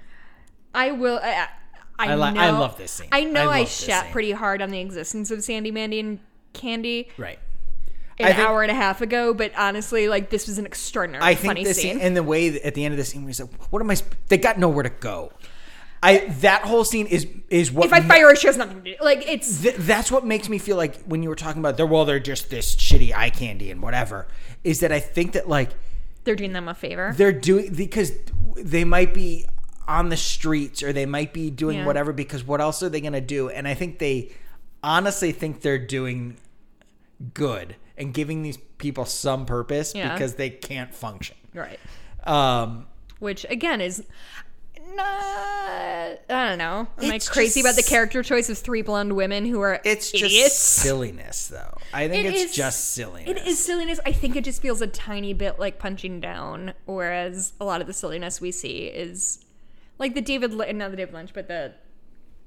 I 0.74 0.92
will. 0.92 1.20
I, 1.24 1.48
I, 1.98 2.12
I 2.12 2.16
li- 2.16 2.32
know, 2.34 2.42
I 2.42 2.50
love 2.52 2.78
this 2.78 2.92
scene. 2.92 3.08
I 3.12 3.24
know 3.24 3.50
I 3.50 3.60
I, 3.62 3.66
shat 3.66 4.12
pretty 4.12 4.32
hard 4.34 4.62
on 4.62 4.70
the 4.70 4.80
existence 4.80 5.32
of 5.32 5.44
Sandy, 5.44 5.72
Mandy, 5.72 6.00
and 6.00 6.20
Candy 6.54 7.10
Right. 7.18 7.40
An 8.20 8.28
think- 8.28 8.40
hour 8.40 8.62
and 8.64 8.72
a 8.72 8.76
half 8.76 9.02
ago, 9.02 9.34
but 9.34 9.52
honestly, 9.58 10.08
like 10.08 10.30
this 10.30 10.48
was 10.48 10.58
an 10.58 10.66
extraordinary 10.66 11.24
I 11.24 11.36
think 11.36 11.48
funny 11.52 11.64
this 11.64 11.82
scene. 11.82 12.00
and 12.00 12.16
the 12.16 12.24
way 12.24 12.50
that 12.50 12.66
at 12.66 12.74
the 12.76 12.86
end 12.86 12.94
of 12.94 12.98
the 12.98 13.04
scene, 13.06 13.26
we 13.26 13.34
said, 13.34 13.50
"What 13.70 13.82
am 13.82 13.90
I? 13.90 13.96
sp- 14.00 14.16
They 14.30 14.38
got 14.38 14.58
nowhere 14.60 14.84
to 14.84 14.90
go." 14.90 15.32
I 16.04 16.20
that 16.42 16.62
whole 16.64 16.84
scene 16.84 17.08
is 17.08 17.26
is 17.50 17.72
what 17.72 17.86
if 17.88 17.94
I 17.94 18.02
fire 18.02 18.30
her, 18.30 18.36
she 18.36 18.48
has 18.48 18.58
nothing 18.58 18.84
to 18.84 18.92
do. 18.92 18.96
Like 19.02 19.28
it's 19.28 19.62
Th- 19.62 19.76
that's 19.76 20.12
what 20.12 20.26
makes 20.26 20.50
me 20.50 20.58
feel 20.60 20.78
like 20.78 21.02
when 21.04 21.24
you 21.24 21.30
were 21.30 21.36
talking 21.36 21.60
about 21.62 21.78
they're 21.78 21.86
well 21.88 22.06
they're 22.06 22.20
just 22.20 22.50
this 22.50 22.76
shitty 22.76 23.16
eye 23.16 23.32
candy 23.32 23.72
and 23.72 23.82
whatever 23.82 24.28
is 24.64 24.82
that 24.82 24.92
I 24.92 25.00
think 25.00 25.32
that 25.34 25.50
like 25.50 25.72
they're 26.24 26.36
doing 26.36 26.54
them 26.54 26.68
a 26.68 26.76
favor. 26.76 27.14
they're 27.18 27.32
doing 27.32 27.74
because 27.74 28.12
they 28.56 28.84
might 28.84 29.14
be 29.16 29.46
on 29.88 30.10
the 30.10 30.18
streets 30.18 30.84
or 30.84 30.94
they 30.94 31.06
might 31.08 31.34
be 31.34 31.50
doing 31.50 31.78
Yeah. 31.80 31.86
whatever 31.86 32.14
because 32.14 32.44
what 32.44 32.62
else 32.62 32.84
are 32.84 32.90
they 32.90 33.02
going 33.02 33.14
to 33.14 33.22
do 33.22 33.50
and 33.50 33.68
i 33.68 33.76
think 33.76 34.00
they 34.00 34.32
honestly 34.82 35.32
think 35.32 35.62
they're 35.62 35.78
doing 35.78 36.38
good 37.34 37.76
and 37.98 38.14
giving 38.14 38.42
these 38.42 38.58
people 38.78 39.06
some 39.06 39.46
purpose 39.46 39.94
Yeah. 39.96 40.14
because 40.14 40.36
they 40.36 40.50
can't 40.50 40.94
function 40.94 41.36
Right. 41.54 41.80
um 42.26 42.88
which 43.20 43.46
again 43.50 43.82
is 43.82 44.04
not 44.94 45.06
I 45.06 46.18
don't 46.30 46.58
know. 46.58 46.88
Am 47.02 47.12
I 47.12 47.20
crazy 47.20 47.60
about 47.60 47.76
the 47.76 47.84
character 47.84 48.22
choice 48.24 48.50
of 48.50 48.58
three 48.58 48.82
blonde 48.82 49.14
women 49.16 49.46
who 49.46 49.60
are 49.62 49.80
it's 49.84 50.12
just 50.12 50.58
silliness 50.60 51.48
though 51.48 51.78
i 51.94 52.08
think 52.08 52.26
It 52.26 52.34
it's 52.36 52.44
is- 52.52 52.56
just 52.56 52.94
silliness 52.94 53.30
It 53.30 53.48
is 53.48 53.58
silliness. 53.60 54.00
I 54.06 54.12
think 54.12 54.36
it 54.36 54.44
just 54.44 54.62
feels 54.62 54.82
a 54.82 54.88
tiny 54.88 55.34
bit 55.34 55.60
like 55.60 55.80
punching 55.80 56.20
down, 56.20 56.74
whereas 56.86 57.54
a 57.60 57.66
lot 57.66 57.82
of 57.82 57.88
the 57.88 57.94
silliness 57.94 58.40
we 58.40 58.52
see 58.52 58.86
is 58.86 59.44
like 59.98 60.14
the 60.14 60.22
David, 60.22 60.52
not 60.54 60.92
the 60.92 60.98
David 60.98 61.14
Lynch, 61.14 61.32
but 61.34 61.48
the 61.48 61.74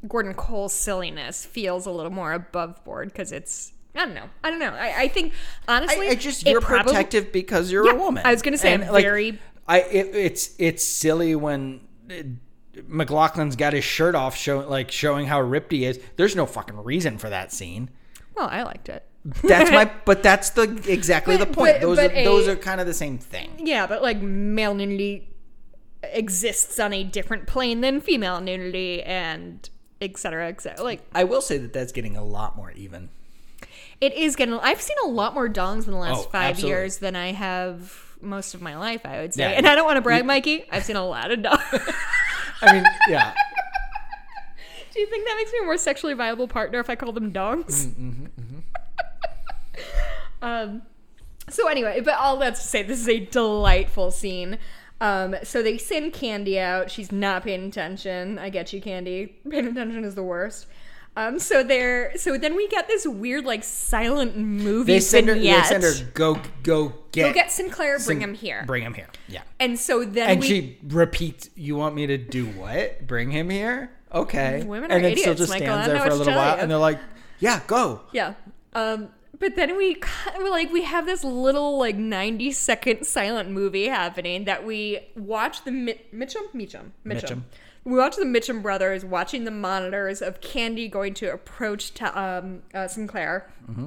Gordon 0.06 0.34
Cole 0.34 0.68
silliness 0.68 1.44
feels 1.46 1.86
a 1.86 1.90
little 1.90 2.12
more 2.12 2.32
above 2.34 2.84
board 2.84 3.08
because 3.08 3.32
it's 3.32 3.72
I 3.94 4.04
don't 4.04 4.14
know. 4.14 4.26
I 4.44 4.50
don't 4.50 4.60
know. 4.60 4.74
I, 4.74 5.02
I 5.02 5.08
think 5.08 5.32
honestly, 5.66 6.08
I, 6.08 6.10
I 6.10 6.14
just 6.14 6.46
you're 6.46 6.60
probably- 6.60 6.92
protective 6.92 7.32
because 7.32 7.70
you're 7.72 7.86
Yeah, 7.86 7.92
a 7.92 7.96
woman. 7.96 8.22
I 8.26 8.30
was 8.32 8.42
gonna 8.42 8.58
say, 8.58 8.74
I'm 8.74 8.80
very- 8.82 9.38
I 9.66 9.80
it, 9.80 10.14
it's 10.14 10.54
it's 10.58 10.84
silly 10.84 11.34
when 11.34 11.80
uh, 12.10 12.14
MacLachlan's 12.86 13.56
got 13.56 13.72
his 13.72 13.84
shirt 13.84 14.14
off, 14.14 14.36
showing 14.36 14.68
like 14.68 14.90
showing 14.90 15.26
how 15.26 15.40
ripped 15.40 15.72
he 15.72 15.84
is. 15.84 15.98
There's 16.16 16.36
no 16.36 16.46
fucking 16.46 16.76
reason 16.84 17.18
for 17.18 17.28
that 17.28 17.52
scene. 17.52 17.90
Well, 18.36 18.48
I 18.50 18.62
liked 18.62 18.88
it. 18.88 19.04
That's 19.42 19.70
my, 19.70 19.90
but 20.04 20.22
that's 20.22 20.50
the 20.50 20.62
exactly 20.86 21.36
But- 21.36 21.48
the 21.48 21.54
point. 21.54 21.72
but- 21.74 21.80
those 21.82 21.96
but 21.96 22.12
are 22.12 22.14
a- 22.14 22.24
those 22.24 22.46
are 22.48 22.56
kind 22.56 22.80
of 22.80 22.86
the 22.86 22.94
same 22.94 23.18
thing. 23.18 23.50
Yeah, 23.66 23.86
but 23.86 24.00
like 24.02 24.20
male 24.22 24.74
nudity 24.74 25.28
exists 26.02 26.78
on 26.78 26.92
a 26.92 27.02
different 27.04 27.46
plane 27.46 27.80
than 27.80 28.00
female 28.00 28.40
nudity, 28.40 29.02
and 29.02 29.68
et 30.00 30.16
cetera, 30.16 30.48
et 30.48 30.60
cetera. 30.60 30.84
Like 30.84 31.02
I 31.14 31.24
will 31.24 31.40
say 31.40 31.58
that 31.58 31.72
that's 31.72 31.92
getting 31.92 32.16
a 32.16 32.24
lot 32.24 32.56
more 32.56 32.70
even. 32.72 33.08
It 34.00 34.12
is 34.14 34.36
getting. 34.36 34.54
I've 34.54 34.80
seen 34.80 34.96
a 35.04 35.08
lot 35.08 35.34
more 35.34 35.48
dongs 35.48 35.86
in 35.86 35.92
the 35.92 35.98
last 35.98 36.26
Oh, 36.26 36.30
five 36.30 36.50
absolutely. 36.50 36.70
years 36.70 36.98
than 36.98 37.16
I 37.16 37.32
have 37.32 38.16
most 38.20 38.54
of 38.54 38.62
my 38.62 38.76
life. 38.76 39.02
I 39.04 39.20
would 39.20 39.34
say, 39.34 39.42
Yeah, 39.42 39.50
and 39.50 39.66
I 39.66 39.74
don't 39.74 39.84
want 39.86 39.96
to 39.96 40.00
brag, 40.02 40.24
Mikey. 40.24 40.64
I've 40.70 40.84
seen 40.84 40.96
a 40.96 41.06
lot 41.06 41.30
of 41.30 41.40
dongs. 41.40 41.94
I 42.62 42.72
mean, 42.72 42.84
yeah. 43.08 43.32
Do 44.92 45.00
you 45.00 45.06
think 45.06 45.26
that 45.26 45.34
makes 45.36 45.52
me 45.52 45.58
a 45.60 45.64
more 45.64 45.76
sexually 45.76 46.14
viable 46.14 46.48
partner 46.48 46.80
if 46.80 46.90
I 46.90 46.96
call 46.96 47.12
them 47.12 47.32
dongs? 47.32 47.86
Mm-hmm, 47.86 48.26
um. 50.42 50.82
So 51.50 51.66
anyway, 51.68 52.00
but 52.00 52.14
all 52.14 52.36
that's 52.36 52.60
to 52.62 52.68
say, 52.68 52.82
this 52.82 53.00
is 53.00 53.08
a 53.08 53.20
delightful 53.20 54.10
scene. 54.10 54.58
Um, 55.00 55.36
so 55.44 55.62
they 55.62 55.78
send 55.78 56.12
Candy 56.12 56.58
out. 56.58 56.90
She's 56.90 57.10
not 57.10 57.44
paying 57.44 57.64
attention. 57.64 58.38
I 58.38 58.50
get 58.50 58.72
you, 58.72 58.82
Candy. 58.82 59.36
Paying 59.48 59.68
attention 59.68 60.04
is 60.04 60.14
the 60.14 60.22
worst. 60.22 60.66
Um, 61.18 61.38
so 61.40 61.64
there, 61.64 62.16
so 62.16 62.38
then 62.38 62.54
we 62.54 62.68
get 62.68 62.86
this 62.86 63.04
weird 63.06 63.44
like 63.44 63.64
silent 63.64 64.36
movie 64.36 64.92
They 64.94 65.00
send 65.00 65.26
her. 65.28 65.34
They 65.34 65.40
vignette. 65.40 65.66
send 65.66 65.82
her 65.82 65.92
go 66.14 66.40
go 66.62 66.94
get 67.12 67.28
Go 67.28 67.32
get 67.32 67.50
Sinclair, 67.50 67.98
bring 67.98 68.20
him 68.20 68.34
here. 68.34 68.62
Bring 68.66 68.84
him 68.84 68.94
here. 68.94 69.08
Yeah. 69.26 69.42
and 69.58 69.78
so 69.78 70.04
then 70.04 70.30
And 70.30 70.40
we, 70.40 70.46
she 70.46 70.78
repeats, 70.86 71.50
"You 71.56 71.74
want 71.76 71.94
me 71.96 72.06
to 72.06 72.18
do 72.18 72.46
what? 72.46 73.06
Bring 73.06 73.30
him 73.32 73.50
here? 73.50 73.90
Okay." 74.14 74.62
Women 74.64 74.90
and 74.92 75.00
are 75.00 75.08
then 75.08 75.16
still 75.16 75.32
idiots, 75.32 75.40
just 75.40 75.50
Michael. 75.50 75.66
stands 75.66 75.88
I 75.88 75.92
there 75.92 75.96
know 75.96 76.02
for 76.02 76.08
a 76.08 76.10
what 76.10 76.14
to 76.14 76.18
little 76.18 76.32
tell 76.34 76.42
while, 76.42 76.56
you. 76.56 76.62
and 76.62 76.70
they're 76.70 76.78
like, 76.78 77.00
"Yeah, 77.40 77.60
go." 77.66 78.00
yeah. 78.12 78.34
Um, 78.74 79.08
but 79.40 79.56
then 79.56 79.76
we 79.76 80.00
like 80.50 80.70
we 80.72 80.82
have 80.82 81.06
this 81.06 81.24
little 81.24 81.78
like 81.78 81.96
ninety 81.96 82.52
second 82.52 83.04
silent 83.06 83.50
movie 83.50 83.86
happening 83.88 84.44
that 84.44 84.64
we 84.64 85.00
watch 85.16 85.64
the 85.64 85.70
Mi- 85.72 86.00
Mitchum 86.14 86.42
Mitchum 86.54 86.90
Mitchum. 87.04 87.42
We 87.88 87.96
watch 87.96 88.16
the 88.16 88.24
Mitchum 88.24 88.60
brothers 88.60 89.04
watching 89.04 89.44
the 89.44 89.50
monitors 89.50 90.20
of 90.20 90.40
Candy 90.40 90.88
going 90.88 91.14
to 91.14 91.32
approach 91.32 91.92
to, 91.94 92.20
um, 92.20 92.62
uh, 92.74 92.86
Sinclair. 92.86 93.50
Mm-hmm. 93.70 93.86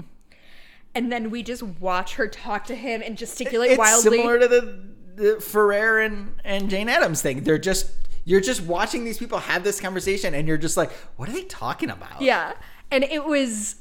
And 0.95 1.11
then 1.11 1.29
we 1.29 1.43
just 1.43 1.61
watch 1.61 2.15
her 2.15 2.27
talk 2.27 2.65
to 2.65 2.75
him 2.75 3.01
and 3.05 3.17
gesticulate 3.17 3.71
It's 3.71 3.77
wildly. 3.77 4.17
similar 4.17 4.39
to 4.39 4.47
the, 4.47 4.83
the 5.15 5.41
Ferrer 5.41 5.99
and 5.99 6.33
and 6.43 6.69
Jane 6.69 6.89
Adams 6.89 7.21
thing. 7.21 7.43
They're 7.43 7.57
just 7.57 7.91
you're 8.25 8.41
just 8.41 8.61
watching 8.61 9.05
these 9.05 9.17
people 9.17 9.39
have 9.39 9.63
this 9.63 9.79
conversation, 9.79 10.33
and 10.33 10.47
you're 10.47 10.57
just 10.57 10.77
like, 10.77 10.91
"What 11.15 11.29
are 11.29 11.31
they 11.31 11.43
talking 11.43 11.89
about?" 11.89 12.21
Yeah. 12.21 12.53
And 12.89 13.03
it 13.03 13.23
was 13.25 13.75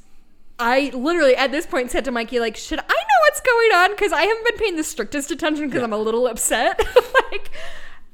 I 0.58 0.90
literally 0.94 1.34
at 1.34 1.50
this 1.50 1.66
point 1.66 1.90
said 1.90 2.04
to 2.04 2.10
Mikey, 2.10 2.38
like, 2.38 2.56
should 2.56 2.78
I 2.78 2.82
know 2.82 3.20
what's 3.26 3.40
going 3.40 3.72
on? 3.72 3.90
Because 3.90 4.12
I 4.12 4.22
haven't 4.22 4.44
been 4.44 4.58
paying 4.58 4.76
the 4.76 4.84
strictest 4.84 5.30
attention 5.30 5.68
because 5.68 5.82
I'm 5.82 5.92
a 5.92 5.98
little 5.98 6.26
upset. 6.26 6.78
like 7.32 7.50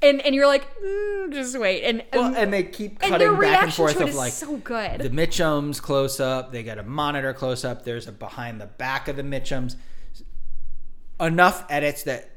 and 0.02 0.20
and 0.22 0.34
you're 0.34 0.46
like, 0.46 0.66
mm, 0.80 1.32
just 1.32 1.58
wait. 1.58 1.82
And 1.84 2.04
Well, 2.12 2.34
and 2.36 2.52
they 2.52 2.62
keep 2.64 2.98
cutting 2.98 3.18
their 3.18 3.36
back 3.36 3.62
and 3.64 3.72
forth 3.74 4.00
of 4.00 4.08
is 4.10 4.16
like 4.16 4.32
so 4.32 4.56
good. 4.58 5.00
the 5.00 5.10
Mitchums 5.10 5.80
close 5.80 6.20
up. 6.20 6.52
They 6.52 6.62
got 6.62 6.78
a 6.78 6.82
monitor 6.82 7.32
close 7.32 7.64
up. 7.64 7.84
There's 7.84 8.06
a 8.06 8.12
behind 8.12 8.60
the 8.60 8.66
back 8.66 9.08
of 9.08 9.16
the 9.16 9.22
Mitchums. 9.22 9.76
Enough 11.18 11.64
edits 11.70 12.02
that 12.02 12.28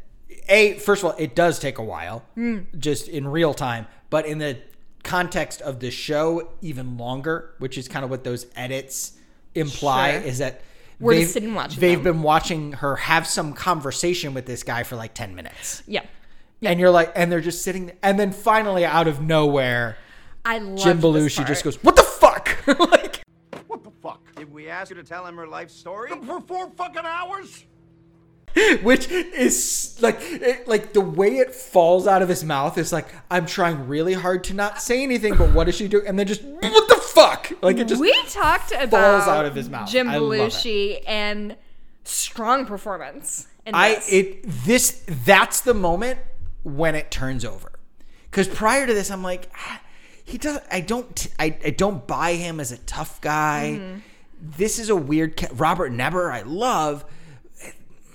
a 0.48 0.74
first 0.80 1.04
of 1.04 1.12
all, 1.12 1.16
it 1.20 1.36
does 1.36 1.60
take 1.60 1.78
a 1.78 1.84
while, 1.84 2.24
Hmm. 2.36 2.60
just 2.78 3.08
in 3.10 3.28
real 3.28 3.54
time. 3.54 3.88
But 4.10 4.26
in 4.26 4.38
the 4.38 4.58
context 5.04 5.62
of 5.62 5.80
the 5.82 5.92
show, 5.92 6.50
even 6.62 6.98
longer, 6.98 7.52
which 7.60 7.78
is 7.78 7.88
kind 7.90 8.04
of 8.06 8.10
what 8.10 8.24
those 8.24 8.46
edits 8.56 9.14
imply, 9.54 10.14
Sure. 10.14 10.22
is 10.22 10.38
that 10.38 10.62
We're 11.00 11.14
just 11.14 11.20
they've- 11.22 11.32
sitting 11.34 11.54
watching 11.56 11.80
They've 11.82 12.02
them. 12.04 12.14
been 12.16 12.22
watching 12.24 12.72
her 12.74 12.96
have 12.96 13.28
some 13.28 13.54
conversation 13.54 14.34
with 14.34 14.46
this 14.46 14.64
guy 14.64 14.84
for 14.84 14.96
like 14.96 15.14
ten 15.14 15.36
minutes, 15.36 15.84
yeah. 15.86 16.04
And 16.62 16.80
you're 16.80 16.92
like, 16.92 17.12
and 17.16 17.32
they're 17.32 17.42
just 17.42 17.64
sitting, 17.64 17.88
there, 17.88 17.98
and 18.04 18.20
then 18.20 18.32
finally, 18.32 18.86
out 18.86 19.08
of 19.08 19.22
nowhere. 19.22 19.98
I 20.46 20.60
love 20.60 20.80
Jim 20.80 21.00
Belushi 21.00 21.46
just 21.46 21.64
goes, 21.64 21.76
"What 21.84 21.96
the 21.96 22.04
fuck?" 22.04 22.58
like, 22.68 23.22
What 23.68 23.84
the 23.84 23.92
fuck? 24.02 24.22
Did 24.36 24.52
we 24.52 24.70
ask 24.70 24.90
you 24.90 24.96
to 24.96 25.04
tell 25.04 25.26
him 25.26 25.36
her 25.38 25.48
life 25.48 25.70
story? 25.70 26.12
For 26.26 26.42
four 26.42 26.70
fucking 26.72 27.06
hours? 27.06 27.66
which 28.82 29.10
is 29.12 29.98
like, 30.02 30.18
it, 30.22 30.68
like 30.68 30.94
the 30.94 31.02
way 31.02 31.38
it 31.38 31.54
falls 31.54 32.08
out 32.08 32.22
of 32.22 32.30
his 32.30 32.44
mouth 32.44 32.78
is 32.78 32.92
like, 32.92 33.08
"I'm 33.30 33.46
trying 33.46 33.88
really 33.88 34.14
hard 34.14 34.44
to 34.46 34.54
not 34.54 34.82
say 34.82 35.04
anything, 35.04 35.36
but 35.36 35.54
what 35.54 35.66
does 35.66 35.76
she 35.76 35.88
do?" 35.88 36.02
And 36.06 36.18
then 36.18 36.28
just, 36.28 36.44
"What 36.44 36.90
the 36.90 36.96
fuck?" 36.96 37.52
Like 37.62 37.78
it 37.78 37.88
just 37.88 38.02
we 38.02 38.12
talked 38.24 38.72
about 38.72 39.28
out 39.28 39.46
of 39.46 39.56
his 39.56 39.70
mouth. 39.70 39.90
Jim 39.90 40.10
I 40.10 40.18
love 40.18 40.34
it. 40.34 40.52
Belushi 40.52 41.04
and 41.06 41.58
strong 42.04 42.66
performance. 42.66 43.48
In 43.66 43.76
I 43.76 43.96
this. 43.96 44.14
it 44.14 44.44
this 44.46 45.04
that's 45.08 45.62
the 45.62 45.74
moment 45.74 46.20
when 46.64 46.96
it 46.96 47.12
turns 47.12 47.46
over. 47.46 47.72
Because 48.30 48.48
prior 48.48 48.86
to 48.86 48.94
this, 48.94 49.10
I'm 49.10 49.24
like, 49.24 49.50
ah, 49.56 49.82
he 50.24 50.38
does. 50.38 50.60
I 50.72 50.82
don't. 50.82 51.28
I, 51.40 51.58
I 51.66 51.70
don't 51.72 52.06
buy 52.06 52.34
him 52.34 52.60
as 52.60 52.72
a 52.72 52.78
tough 52.78 53.20
guy. 53.22 53.78
Mm-hmm. 53.80 54.00
This 54.42 54.78
is 54.78 54.90
a 54.90 54.96
weird. 54.96 55.38
Ca- 55.38 55.50
Robert 55.54 55.92
Knepper, 55.92 56.32
I 56.32 56.44
love. 56.44 57.04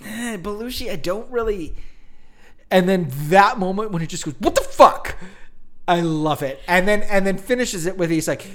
Eh, 0.05 0.37
Belushi, 0.37 0.91
I 0.91 0.97
don't 0.97 1.31
really. 1.31 1.75
And 2.71 2.89
then 2.89 3.09
that 3.29 3.59
moment 3.59 3.91
when 3.91 4.01
he 4.01 4.07
just 4.07 4.25
goes, 4.25 4.35
"What 4.39 4.55
the 4.55 4.63
fuck." 4.63 5.17
I 5.87 6.01
love 6.01 6.43
it. 6.43 6.61
And 6.67 6.89
then 6.89 7.03
and 7.03 7.27
then 7.27 7.37
finishes 7.37 7.85
it 7.87 7.99
with 7.99 8.11
he's 8.11 8.27
like 8.29 8.47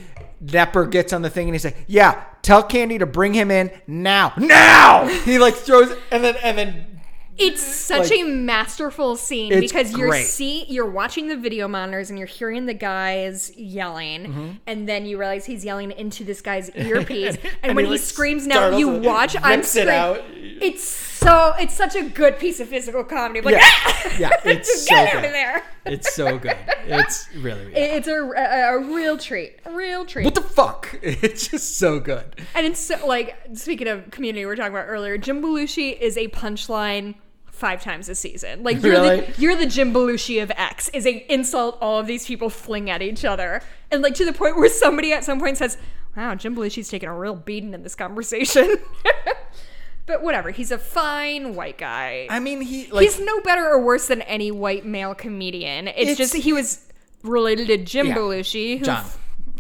Knepper 0.44 0.90
gets 0.90 1.14
on 1.14 1.22
the 1.22 1.30
thing 1.30 1.48
and 1.48 1.56
he's 1.56 1.66
like, 1.66 1.84
"Yeah, 1.88 2.24
tell 2.41 2.64
Candy 2.64 2.98
to 2.98 3.06
bring 3.06 3.34
him 3.34 3.52
in 3.52 3.72
now. 3.88 4.34
Now." 4.38 5.07
He 5.26 5.38
like 5.38 5.56
throws 5.56 5.95
and 6.11 6.24
then 6.24 6.36
and 6.38 6.57
then 6.57 6.98
It's 7.40 7.61
such 7.64 8.10
Like, 8.10 8.20
a 8.20 8.24
masterful 8.24 9.16
scene 9.16 9.60
because 9.60 9.91
you're 9.95 10.10
great. 10.10 10.26
see 10.26 10.66
you're 10.68 10.90
watching 10.90 11.28
the 11.28 11.38
video 11.38 11.68
monitors 11.68 12.10
and 12.10 12.20
you're 12.20 12.28
hearing 12.28 12.66
the 12.66 12.74
guys 12.74 13.51
yelling, 13.58 14.26
Mm-hmm. 14.26 14.50
and 14.68 14.88
then 14.90 15.06
you 15.06 15.18
realize 15.18 15.45
he's 15.45 15.64
yelling 15.64 15.92
into 15.92 16.24
this 16.24 16.42
guy's 16.42 16.69
earpiece, 16.76 17.35
and, 17.38 17.51
and 17.64 17.76
when 17.76 17.85
he, 17.85 17.92
like, 17.92 18.01
screams 18.01 18.45
now, 18.45 18.76
you 18.77 18.90
watch. 18.90 19.35
I'm 19.42 19.59
rips 19.59 19.76
it 19.76 19.82
scream- 19.84 19.90
out. 19.90 20.22
It's 20.61 20.84
so 20.84 21.53
it's 21.59 21.74
such 21.74 21.95
a 21.95 22.03
good 22.03 22.38
piece 22.38 22.59
of 22.59 22.68
physical 22.68 23.03
comedy. 23.06 23.40
I'm 23.40 23.45
like, 23.45 23.56
Yeah. 23.56 23.61
"Ah!" 23.64 23.95
Yeah, 24.19 24.30
it's 24.43 24.85
so 24.85 24.90
get 24.95 25.08
out 25.08 25.14
good. 25.22 25.26
of 25.26 25.32
there. 25.32 25.64
It's 25.85 26.14
so 26.14 26.38
good. 26.38 26.58
It's 26.85 27.30
really, 27.38 27.68
It- 27.74 27.93
It's 27.95 28.08
a, 28.09 28.16
a, 28.22 28.76
a 28.76 28.80
real 28.80 29.18
treat, 29.18 29.58
a 29.66 29.72
real 29.72 30.06
treat. 30.06 30.26
What 30.26 30.35
the 30.35 30.42
fuck? 30.42 31.00
It's 31.01 31.48
just 31.48 31.77
so 31.77 32.00
good. 32.01 32.35
And 32.53 32.66
it's 32.66 32.80
so, 32.82 33.06
like 33.08 33.38
speaking 33.53 33.88
of 33.88 34.11
community, 34.11 34.42
we 34.42 34.48
were 34.48 34.56
talking 34.58 34.74
about 34.74 34.88
earlier. 34.90 35.18
Jim 35.18 35.42
Belushi 35.42 35.98
is 35.98 36.18
a 36.18 36.27
punchline 36.27 37.16
five 37.59 37.83
times 37.83 38.09
a 38.09 38.15
season. 38.15 38.63
Like 38.63 38.81
you're 38.81 38.93
Really? 38.93 39.21
the 39.21 39.41
you're 39.41 39.55
the 39.55 39.65
Jim 39.67 39.93
Belushi 39.93 40.41
of 40.41 40.51
X. 40.55 40.89
Is 40.89 41.05
a 41.05 41.31
insult 41.31 41.77
all 41.81 41.99
of 41.99 42.07
these 42.07 42.25
people 42.25 42.49
fling 42.49 42.89
at 42.89 43.01
each 43.01 43.23
other, 43.25 43.61
and 43.91 44.01
like 44.01 44.15
to 44.15 44.25
the 44.25 44.33
point 44.33 44.55
where 44.57 44.69
somebody 44.69 45.13
at 45.13 45.23
some 45.23 45.39
point 45.39 45.57
says, 45.57 45.77
"Wow, 46.17 46.35
Jim 46.35 46.55
Belushi's 46.55 46.89
taking 46.89 47.09
a 47.09 47.17
real 47.17 47.35
beating 47.35 47.73
in 47.73 47.83
this 47.83 47.95
conversation." 47.95 48.77
but 50.05 50.23
whatever, 50.23 50.49
he's 50.51 50.71
a 50.71 50.77
fine 50.77 51.55
white 51.55 51.77
guy. 51.77 52.27
I 52.29 52.39
mean, 52.39 52.61
he 52.61 52.88
like 52.91 53.03
he's 53.03 53.19
no 53.19 53.41
better 53.41 53.67
or 53.67 53.83
worse 53.83 54.07
than 54.07 54.21
any 54.23 54.51
white 54.51 54.85
male 54.85 55.13
comedian. 55.13 55.88
It's, 55.89 55.97
It's- 55.99 56.17
just 56.17 56.33
he 56.35 56.53
was 56.53 56.85
related 57.23 57.67
to 57.67 57.77
Jim 57.77 58.07
Yeah. 58.07 58.15
Belushi, 58.15 58.83
John. 58.83 59.05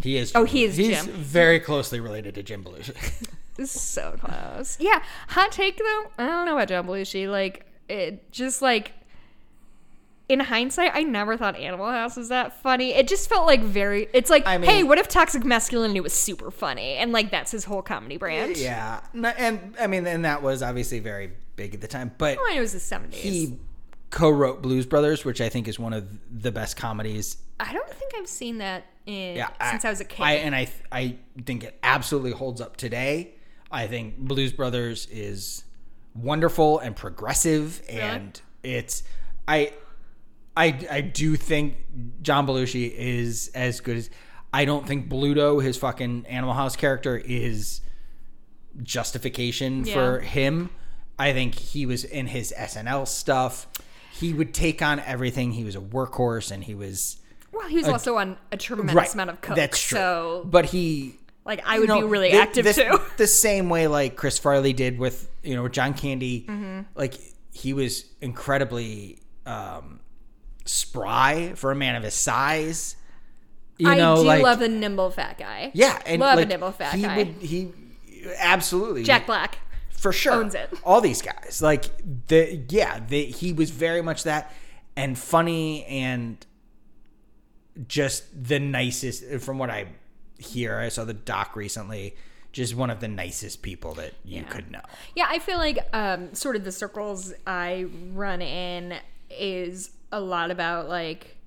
He 0.01 0.15
is. 0.17 0.31
Oh, 0.33 0.45
he 0.45 0.63
is 0.63 0.77
He's 0.77 1.03
Jim. 1.03 1.13
very 1.13 1.59
closely 1.59 1.99
related 1.99 2.33
to 2.35 2.43
Jim 2.43 2.63
Belushi. 2.63 2.95
is 3.57 3.69
so 3.95 4.15
close. 4.17 4.77
Yeah, 4.79 5.03
hot 5.27 5.51
take 5.51 5.77
though. 5.77 6.03
I 6.17 6.25
don't 6.25 6.45
know 6.45 6.55
about 6.55 6.69
John 6.69 6.87
Belushi. 6.87 7.29
Like 7.29 7.65
it, 7.89 8.31
just 8.31 8.61
like 8.61 8.93
in 10.27 10.39
hindsight, 10.39 10.91
I 10.93 11.03
never 11.03 11.37
thought 11.37 11.55
Animal 11.55 11.89
House 11.89 12.15
was 12.15 12.29
that 12.29 12.61
funny. 12.61 12.93
It 12.93 13.07
just 13.07 13.27
felt 13.29 13.47
like 13.47 13.61
very. 13.61 14.07
It's 14.13 14.29
like, 14.29 14.45
I 14.45 14.57
mean- 14.57 14.69
hey, 14.69 14.83
what 14.83 14.97
if 14.97 15.07
toxic 15.07 15.43
masculinity 15.43 15.99
was 15.99 16.13
super 16.13 16.51
funny? 16.51 16.95
And 16.95 17.11
like 17.11 17.31
that's 17.31 17.51
his 17.51 17.65
whole 17.65 17.81
comedy 17.81 18.17
brand. 18.17 18.57
yeah, 18.57 19.01
and 19.13 19.75
I 19.79 19.87
mean, 19.87 20.05
and 20.05 20.25
that 20.25 20.41
was 20.43 20.61
obviously 20.61 20.99
very 20.99 21.31
big 21.55 21.73
at 21.73 21.81
the 21.81 21.87
time. 21.87 22.11
But 22.17 22.37
Well, 22.37 22.55
it 22.55 22.59
was 22.59 22.73
the 22.73 22.79
seventies. 22.79 23.21
he 23.21 23.57
co-wrote 24.11 24.61
Blues 24.61 24.85
Brothers, 24.85 25.25
which 25.25 25.41
I 25.41 25.49
think 25.49 25.67
is 25.67 25.77
one 25.79 25.93
of 25.93 26.07
the 26.31 26.51
best 26.51 26.77
comedies 26.77 27.37
I 27.59 27.73
don't 27.73 27.89
think 27.89 28.13
I've 28.17 28.27
seen 28.27 28.59
that 28.59 28.85
in 29.05 29.35
yeah, 29.35 29.49
since 29.71 29.83
I, 29.83 29.89
was 29.89 29.99
a 29.99 30.05
kid. 30.05 30.23
I, 30.23 30.33
and 30.33 30.55
I 30.55 30.69
I 30.91 31.17
think 31.45 31.63
it 31.63 31.77
absolutely 31.83 32.31
holds 32.31 32.61
up 32.61 32.77
today. 32.77 33.33
I 33.71 33.87
think 33.87 34.17
Blues 34.17 34.53
Brothers 34.53 35.07
is 35.07 35.63
wonderful 36.21 36.79
and 36.79 36.95
progressive, 36.95 37.81
and 37.89 38.39
it's 38.63 39.03
I 39.47 39.73
I 40.55 40.87
I 40.89 41.01
do 41.01 41.35
think 41.35 41.77
John 42.21 42.47
Belushi 42.47 42.91
is 42.93 43.51
as 43.53 43.79
good 43.81 43.97
as 43.97 44.09
I 44.53 44.65
don't 44.65 44.87
think 44.87 45.09
Bluto, 45.09 45.63
his 45.63 45.77
fucking 45.77 46.25
Animal 46.27 46.53
House 46.53 46.75
character, 46.75 47.17
is 47.17 47.81
justification 48.81 49.85
for 49.85 50.19
him. 50.19 50.69
I 51.17 51.33
think 51.33 51.55
he 51.55 51.85
was 51.85 52.03
in 52.03 52.27
his 52.27 52.53
SNL 52.57 53.07
stuff. 53.07 53.67
He 54.11 54.33
would 54.33 54.53
take 54.53 54.81
on 54.81 54.99
everything. 55.01 55.51
He 55.51 55.63
was 55.63 55.75
a 55.75 55.81
workhorse, 55.81 56.51
and 56.51 56.63
he 56.63 56.73
was 56.73 57.17
well, 57.51 57.67
he 57.67 57.77
was 57.77 57.87
also 57.87 58.17
on 58.17 58.37
a 58.51 58.57
tremendous 58.57 59.13
amount 59.13 59.29
of 59.29 59.41
coke. 59.41 59.55
That's 59.55 59.79
true. 59.81 59.97
So 59.97 60.47
but 60.49 60.65
he 60.65 61.18
like 61.49 61.63
I 61.65 61.79
would 61.79 61.89
you 61.89 61.95
know, 61.95 62.01
be 62.01 62.07
really 62.07 62.31
the- 62.31 62.37
active 62.37 62.63
this- 62.63 62.75
too. 62.77 63.01
The 63.17 63.27
same 63.27 63.69
way 63.69 63.87
like 63.87 64.15
Chris 64.15 64.37
Farley 64.37 64.71
did 64.71 64.99
with 64.99 65.29
you 65.43 65.55
know 65.55 65.67
John 65.67 65.93
Candy. 65.95 66.45
Mm-hmm. 66.47 66.81
Like 66.95 67.15
he 67.51 67.73
was 67.73 68.05
incredibly 68.21 69.19
um, 69.47 69.99
spry 70.65 71.53
for 71.55 71.71
a 71.71 71.75
man 71.75 71.95
of 71.95 72.03
his 72.03 72.13
size. 72.13 72.95
You 73.79 73.89
I 73.89 73.95
know, 73.95 74.17
do 74.17 74.21
like 74.23 74.43
love 74.43 74.59
the 74.59 74.67
nimble 74.69 75.09
fat 75.09 75.37
guy. 75.39 75.71
yeah, 75.73 75.99
and 76.05 76.19
love 76.21 76.35
like, 76.37 76.45
a 76.45 76.49
nimble 76.49 76.71
fat 76.71 76.93
he 76.93 77.01
guy. 77.01 77.17
Would, 77.17 77.27
he 77.41 77.71
absolutely 78.37 79.03
Jack 79.03 79.25
Black. 79.25 79.57
for 79.89 80.11
sure 80.13 80.33
owns 80.33 80.53
it. 80.53 80.69
All 80.83 81.01
these 81.01 81.21
guys, 81.21 81.61
like 81.63 81.85
the 82.27 82.61
yeah, 82.69 82.99
the, 82.99 83.25
he 83.25 83.53
was 83.53 83.71
very 83.71 84.01
much 84.01 84.23
that 84.23 84.53
and 84.95 85.17
funny 85.17 85.83
and 85.85 86.45
just 87.87 88.25
the 88.47 88.59
nicest. 88.59 89.41
From 89.41 89.57
what 89.57 89.69
I 89.69 89.87
hear, 90.39 90.79
I 90.79 90.89
saw 90.89 91.05
the 91.05 91.13
doc 91.13 91.55
recently. 91.55 92.15
Just 92.51 92.75
one 92.75 92.89
of 92.89 92.99
the 92.99 93.07
nicest 93.07 93.61
people 93.61 93.93
that 93.93 94.13
you 94.25 94.43
could 94.43 94.71
know. 94.71 94.81
Yeah, 95.15 95.27
I 95.29 95.37
feel 95.37 95.59
like 95.59 95.87
um, 95.93 96.33
sort 96.33 96.55
of 96.55 96.63
the 96.63 96.71
circles 96.71 97.31
I 97.45 97.85
run 98.13 98.41
in 98.41 98.95
is 99.29 99.91
a 100.11 100.19
lot 100.19 100.49
about 100.49 100.89
like 100.89 101.37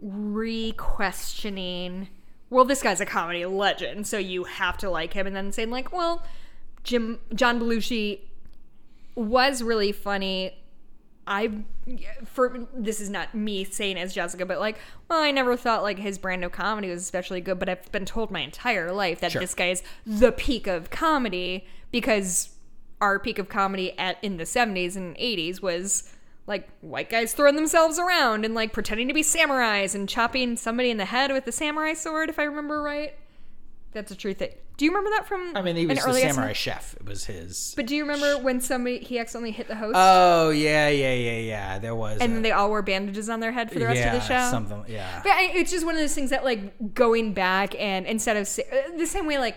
re-questioning 0.00 2.08
well, 2.48 2.64
this 2.64 2.82
guy's 2.82 3.00
a 3.00 3.06
comedy 3.06 3.44
legend, 3.44 4.06
so 4.06 4.18
you 4.18 4.44
have 4.44 4.76
to 4.78 4.90
like 4.90 5.12
him, 5.12 5.26
and 5.26 5.34
then 5.34 5.52
saying 5.52 5.70
like, 5.70 5.92
well, 5.92 6.24
Jim 6.84 7.18
John 7.34 7.60
Belushi 7.60 8.20
was 9.14 9.62
really 9.62 9.92
funny. 9.92 10.56
I 11.26 11.64
for 12.24 12.66
this 12.72 13.00
is 13.00 13.10
not 13.10 13.34
me 13.34 13.64
saying 13.64 13.98
as 13.98 14.14
Jessica, 14.14 14.46
but 14.46 14.60
like, 14.60 14.78
well, 15.08 15.20
I 15.20 15.30
never 15.32 15.56
thought 15.56 15.82
like 15.82 15.98
his 15.98 16.18
brand 16.18 16.44
of 16.44 16.52
comedy 16.52 16.88
was 16.88 17.02
especially 17.02 17.40
good, 17.40 17.58
but 17.58 17.68
I've 17.68 17.90
been 17.90 18.04
told 18.04 18.30
my 18.30 18.40
entire 18.40 18.92
life 18.92 19.20
that 19.20 19.32
Sure. 19.32 19.40
this 19.40 19.54
guy 19.54 19.70
is 19.70 19.82
the 20.06 20.30
peak 20.32 20.66
of 20.66 20.90
comedy 20.90 21.66
because 21.90 22.50
our 23.00 23.18
peak 23.18 23.38
of 23.38 23.48
comedy 23.48 23.98
at 23.98 24.18
in 24.22 24.36
the 24.36 24.44
70s 24.44 24.96
and 24.96 25.16
80s 25.16 25.60
was 25.60 26.12
like 26.46 26.68
white 26.80 27.10
guys 27.10 27.32
throwing 27.32 27.56
themselves 27.56 27.98
around 27.98 28.44
and 28.44 28.54
like 28.54 28.72
pretending 28.72 29.08
to 29.08 29.14
be 29.14 29.22
samurais 29.22 29.94
and 29.96 30.08
chopping 30.08 30.56
somebody 30.56 30.90
in 30.90 30.96
the 30.96 31.04
head 31.06 31.32
with 31.32 31.46
a 31.48 31.52
samurai 31.52 31.92
sword 31.92 32.30
if 32.30 32.38
I 32.38 32.44
remember 32.44 32.80
right. 32.82 33.14
That's 33.92 34.12
a 34.12 34.16
true 34.16 34.32
thing. 34.34 34.52
Do 34.76 34.84
you 34.84 34.90
remember 34.90 35.10
that 35.10 35.26
from 35.26 35.56
I 35.56 35.62
mean, 35.62 35.74
he 35.76 35.82
an 35.84 35.88
was 35.88 36.04
the 36.04 36.12
samurai 36.12 36.52
chef. 36.52 36.94
It 36.94 37.06
was 37.06 37.24
his. 37.24 37.72
But 37.76 37.86
do 37.86 37.96
you 37.96 38.02
remember 38.02 38.36
when 38.42 38.60
somebody 38.60 38.98
he 38.98 39.18
accidentally 39.18 39.52
hit 39.52 39.68
the 39.68 39.76
host 39.76 39.94
oh 39.96 40.50
yeah, 40.50 40.88
yeah, 40.88 41.14
yeah, 41.14 41.38
yeah. 41.38 41.78
There 41.78 41.94
was. 41.94 42.20
and 42.20 42.30
a- 42.30 42.34
then 42.34 42.42
they 42.42 42.52
all 42.52 42.68
wore 42.68 42.82
bandages 42.82 43.30
on 43.30 43.40
their 43.40 43.52
head 43.52 43.70
for 43.70 43.78
the 43.78 43.86
rest 43.86 44.00
yeah, 44.00 44.14
of 44.14 44.20
the 44.20 44.26
show? 44.26 44.50
Something. 44.50 44.84
Yeah. 44.88 45.20
But 45.22 45.32
I, 45.32 45.50
it's 45.54 45.70
just 45.70 45.86
one 45.86 45.94
of 45.94 46.00
those 46.00 46.14
things 46.14 46.30
that 46.30 46.44
like 46.44 46.94
going 46.94 47.32
back 47.32 47.74
and 47.80 48.06
instead 48.06 48.36
of 48.36 48.46
uh, 48.58 48.96
the 48.98 49.06
same 49.06 49.26
way 49.26 49.38
like 49.38 49.56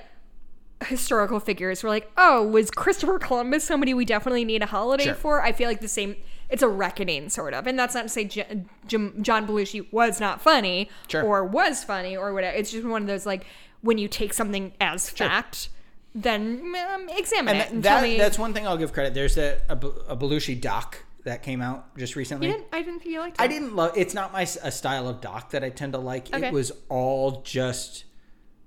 historical 0.85 1.39
figures 1.39 1.83
were 1.83 1.89
like, 1.89 2.09
oh, 2.17 2.47
was 2.47 2.71
Christopher 2.71 3.19
Columbus 3.19 3.63
somebody 3.63 3.93
we 3.93 4.05
definitely 4.05 4.45
need 4.45 4.61
a 4.61 4.67
holiday 4.67 5.05
Sure. 5.05 5.15
for? 5.15 5.41
I 5.43 5.51
feel 5.51 5.67
like 5.67 5.81
the 5.81 5.87
same. 5.87 6.15
It's 6.49 6.63
a 6.63 6.67
reckoning, 6.67 7.29
sort 7.29 7.53
of, 7.53 7.67
and 7.67 7.77
that's 7.77 7.93
not 7.93 8.03
to 8.03 8.09
say 8.09 8.23
J- 8.25 8.63
Jim, 8.87 9.21
John 9.21 9.45
Belushi 9.45 9.91
was 9.93 10.19
not 10.19 10.41
funny 10.41 10.89
Sure. 11.07 11.21
or 11.23 11.45
was 11.45 11.83
funny 11.83 12.17
or 12.17 12.33
whatever. 12.33 12.57
It's 12.57 12.71
just 12.71 12.87
one 12.87 13.03
of 13.03 13.07
those 13.07 13.25
like 13.25 13.45
when 13.81 13.97
you 13.97 14.07
take 14.07 14.33
something 14.33 14.73
as 14.81 15.09
fact, 15.09 15.69
then 16.15 16.73
um, 16.93 17.07
examine 17.09 17.55
and 17.55 17.63
it 17.63 17.71
and 17.73 17.83
that- 17.83 18.03
me. 18.03 18.17
that's 18.17 18.37
one 18.39 18.53
thing 18.53 18.67
I'll 18.67 18.77
give 18.77 18.93
credit. 18.93 19.13
There's 19.13 19.37
a, 19.37 19.61
a, 19.69 19.75
a 19.75 20.17
Belushi 20.17 20.59
doc 20.59 21.03
that 21.25 21.43
came 21.43 21.61
out 21.61 21.95
just 21.97 22.15
recently. 22.15 22.47
didn't. 22.47 22.65
I 22.73 22.81
didn't 22.81 22.99
think 23.01 23.11
you 23.11 23.19
liked 23.19 23.37
it. 23.39 23.43
I 23.43 23.47
didn't 23.47 23.75
love. 23.75 23.91
It's 23.95 24.13
not 24.13 24.31
my 24.33 24.41
a 24.41 24.71
style 24.71 25.07
of 25.07 25.21
doc 25.21 25.51
that 25.51 25.63
I 25.63 25.69
tend 25.69 25.93
to 25.93 25.99
like. 25.99 26.33
Okay. 26.33 26.47
It 26.47 26.53
was 26.53 26.71
all 26.89 27.41
just 27.41 28.05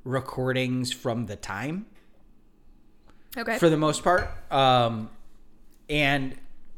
recordings 0.04 0.92
from 0.92 1.26
the 1.26 1.36
time 1.36 1.86
Okay. 3.36 3.58
for 3.58 3.70
the 3.70 3.76
most 3.78 4.04
part, 4.04 4.28
um, 4.52 5.08
and 5.88 6.34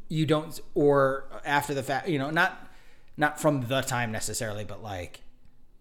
you 0.07 0.25
don't 0.25 0.57
or 0.73 1.25
after 1.43 1.73
the 1.73 1.83
fact. 1.83 2.07
You 2.07 2.17
know, 2.19 2.29
not 2.29 2.69
not 3.17 3.39
from 3.39 3.67
the 3.67 3.81
time 3.81 4.11
necessarily, 4.11 4.63
but 4.63 4.81
like 4.81 5.21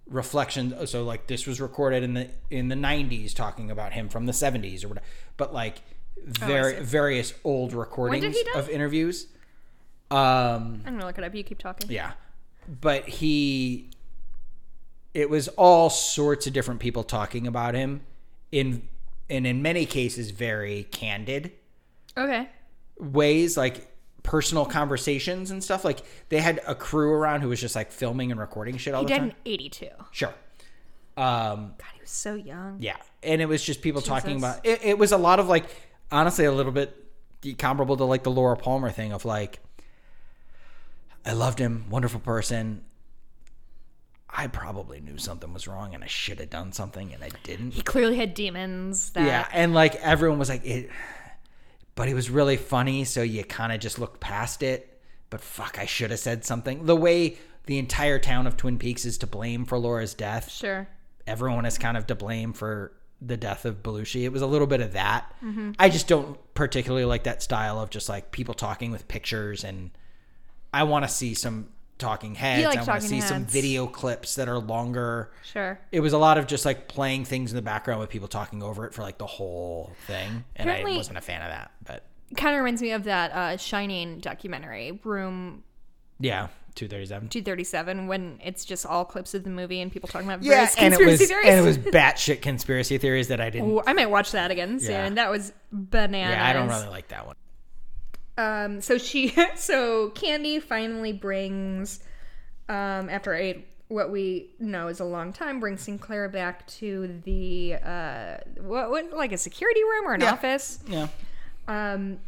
reflections. 0.07 0.91
So 0.91 1.05
like 1.05 1.27
this 1.27 1.47
was 1.47 1.61
recorded 1.61 2.03
in 2.03 2.15
the 2.15 2.31
in 2.51 2.69
the 2.69 2.75
'90s, 2.77 3.35
talking 3.35 3.71
about 3.71 3.93
him 3.93 4.09
from 4.09 4.27
the 4.27 4.33
'70s 4.33 4.85
or 4.85 4.89
whatever. 4.89 5.07
But 5.37 5.53
like 5.55 5.83
very 6.25 6.77
see. 6.77 6.83
various 6.83 7.35
old 7.45 7.73
recordings 7.73 8.37
of 8.55 8.69
interviews. 8.69 9.27
Um, 10.11 10.83
I'm 10.87 10.95
gonna 10.95 11.07
look 11.07 11.19
it 11.19 11.25
up. 11.25 11.35
You 11.35 11.43
keep 11.43 11.59
talking. 11.59 11.91
yeah. 11.91 12.13
But 12.81 13.09
he 13.09 13.91
it 15.13 15.29
was 15.31 15.49
all 15.49 15.91
sorts 15.91 16.47
of 16.47 16.53
different 16.53 16.81
people 16.81 17.05
talking 17.05 17.47
about 17.47 17.75
him 17.75 18.03
in 18.53 18.83
and 19.31 19.47
in 19.47 19.63
many 19.63 19.87
cases 19.87 20.31
very 20.31 20.85
candid 20.91 21.53
Okay. 22.17 22.49
ways 22.99 23.57
like 23.57 23.94
personal 24.25 24.65
conversations 24.65 25.53
and 25.53 25.63
stuff 25.63 25.85
like 25.85 26.01
they 26.31 26.39
had 26.41 26.61
a 26.67 26.75
crew 26.75 27.13
around 27.13 27.43
who 27.43 27.49
was 27.51 27.61
just 27.61 27.77
like 27.77 27.93
filming 27.93 28.33
and 28.33 28.41
recording 28.41 28.77
shit 28.77 28.93
all 28.95 29.03
He 29.03 29.07
the 29.07 29.19
died 29.19 29.23
in 29.23 29.35
'82. 29.45 29.89
Sure. 30.11 30.35
Um 31.17 31.75
God, 31.79 31.87
he 31.95 32.01
was 32.01 32.11
so 32.11 32.35
young. 32.35 32.79
yeah, 32.81 32.97
and 33.23 33.41
it 33.41 33.47
was 33.47 33.63
just 33.63 33.83
people 33.83 34.01
talking 34.03 34.37
about 34.39 34.67
it. 34.67 34.81
It 34.83 34.99
was 34.99 35.13
a 35.13 35.17
lot 35.19 35.39
of 35.39 35.47
like, 35.47 35.67
honestly, 36.11 36.45
a 36.45 36.53
little 36.53 36.73
bit 36.73 36.97
comparable 37.59 37.97
to 37.99 38.05
like 38.05 38.25
the 38.25 38.31
Laura 38.33 38.57
Palmer 38.57 38.91
thing 38.91 39.13
of 39.13 39.25
like, 39.25 39.61
I 41.25 41.33
loved 41.33 41.59
him, 41.59 41.85
wonderful 41.91 42.21
person. 42.21 42.83
I 44.37 44.49
probably 44.49 45.01
knew 45.01 45.17
something 45.19 45.53
was 45.53 45.69
wrong, 45.69 45.95
and 45.95 46.03
I 46.03 46.09
should 46.09 46.41
have 46.41 46.51
done 46.51 46.73
something, 46.73 47.15
and 47.15 47.23
I 47.23 47.29
didn't. 47.45 47.73
He 47.73 47.83
clearly 47.83 48.17
had 48.17 48.35
demons. 48.35 49.11
That 49.13 49.27
Yeah, 49.27 49.47
and 49.53 49.75
like 49.75 49.95
everyone 49.97 50.41
was 50.41 50.49
like, 50.49 50.65
it, 50.67 50.91
but 51.95 52.09
it 52.09 52.15
was 52.15 52.31
really 52.31 52.57
funny, 52.57 53.05
so 53.05 53.23
you 53.23 53.45
kind 53.45 53.73
of 53.73 53.81
just 53.81 53.99
looked 53.99 54.21
past 54.21 54.63
it. 54.63 55.01
But 55.31 55.41
fuck, 55.41 55.79
I 55.79 55.87
should 55.87 56.11
have 56.11 56.21
said 56.21 56.45
something. 56.45 56.87
The 56.87 56.97
way 56.97 57.37
the 57.67 57.79
entire 57.79 58.19
town 58.19 58.47
of 58.47 58.57
Twin 58.57 58.79
Peaks 58.79 59.05
is 59.05 59.19
to 59.19 59.27
blame 59.27 59.65
for 59.65 59.79
Laura's 59.79 60.15
death 60.15 60.51
Sure. 60.51 60.87
everyone 61.27 61.65
is 61.65 61.79
kind 61.79 61.97
of 61.97 62.07
to 62.09 62.15
blame 62.15 62.53
for 62.53 62.93
the 63.23 63.37
death 63.39 63.65
of 63.65 63.83
Belushi. 63.83 64.23
It 64.25 64.29
was 64.33 64.43
a 64.43 64.47
little 64.47 64.67
bit 64.67 64.81
of 64.83 64.93
that. 64.93 65.33
Mm-hmm. 65.43 65.73
I 65.79 65.89
just 65.89 66.07
don't 66.09 66.39
particularly 66.55 67.07
like 67.07 67.25
that 67.25 67.43
style 67.43 67.81
of 67.81 67.89
just 67.89 68.09
like 68.09 68.33
people 68.33 68.53
talking 68.55 68.91
with 68.91 69.09
pictures 69.09 69.65
and 69.65 69.91
I 70.75 70.83
want 70.83 71.05
to 71.07 71.09
see 71.09 71.33
some 71.33 71.69
talking 71.99 72.35
heads. 72.35 72.65
like 72.67 72.79
I 72.79 72.83
want 72.85 73.03
to 73.03 73.09
see 73.09 73.21
some 73.21 73.45
video 73.47 73.87
clips 73.87 74.35
that 74.35 74.49
are 74.49 74.59
longer. 74.59 75.31
Sure. 75.45 75.79
It 75.93 76.01
was 76.01 76.13
a 76.13 76.19
lot 76.19 76.39
of 76.39 76.47
just 76.47 76.65
like 76.65 76.89
playing 76.89 77.25
things 77.25 77.53
in 77.53 77.57
the 77.57 77.63
background 77.63 78.01
with 78.01 78.11
people 78.11 78.29
talking 78.29 78.63
over 78.63 78.85
it 78.87 78.93
for 78.95 79.03
like 79.03 79.19
the 79.19 79.27
whole 79.27 79.93
thing. 80.07 80.45
And 80.57 80.69
Apparently- 80.69 80.95
I 80.95 80.97
wasn't 80.97 81.19
a 81.19 81.23
fan 81.23 81.43
of 81.43 81.49
that, 81.51 81.71
but 81.85 82.05
Kind 82.37 82.57
of 82.57 82.61
reminds 82.61 82.83
me 82.83 82.91
of 82.93 83.05
that 83.05 83.31
uh, 83.33 83.57
Shining 83.59 84.19
documentary, 84.19 84.99
Room 85.05 85.63
yeah, 86.19 86.49
237. 86.75 87.29
237, 87.29 88.07
when 88.09 88.41
it's 88.43 88.65
just 88.65 88.87
all 88.87 89.05
clips 89.05 89.35
of 89.35 89.45
the 89.45 89.51
movie 89.51 89.81
and 89.81 89.93
people 89.93 90.09
talking 90.09 90.27
about 90.27 90.43
Yeah, 90.43 90.53
various 90.55 90.77
and 90.77 90.95
it 90.95 90.97
conspiracy 90.97 91.23
was 91.23 91.29
theories. 91.29 91.47
and 91.49 91.59
it 91.59 91.63
was 91.63 91.79
batshit 91.79 92.41
conspiracy 92.43 92.99
theories 92.99 93.29
that 93.29 93.41
I 93.41 93.51
didn't. 93.51 93.71
Ooh, 93.71 93.83
I 93.87 93.93
might 93.93 94.11
watch 94.11 94.33
that 94.33 94.51
again 94.51 94.81
soon. 94.81 94.91
Yeah. 94.91 95.09
That 95.11 95.31
was 95.31 95.53
bananas. 95.71 96.35
yeah, 96.37 96.49
I 96.49 96.53
don't 96.55 96.69
really 96.69 96.89
like 96.89 97.09
that 97.09 97.27
one. 97.27 97.37
Um, 98.37 98.81
so 98.81 98.99
she, 98.99 99.35
so 99.57 100.11
Candy 100.11 100.59
finally 100.61 101.13
brings, 101.13 102.01
um, 102.69 103.09
after 103.11 103.35
a 103.35 103.65
what 103.89 104.11
we 104.11 104.51
know 104.59 104.89
is 104.89 104.99
a 105.01 105.05
long 105.05 105.33
time, 105.33 105.61
brings 105.61 105.83
Sinclair 105.83 106.29
back 106.29 106.67
to 106.69 107.21
the 107.25 107.75
uh, 107.85 108.37
what, 108.61 108.91
what 108.91 109.13
like 109.13 109.31
a 109.33 109.39
security 109.39 109.83
room 109.85 110.07
or 110.09 110.15
an 110.15 110.23
Yeah. 110.23 110.33
office. 110.33 110.79
Yeah. 110.89 111.09
Um, 111.69 112.19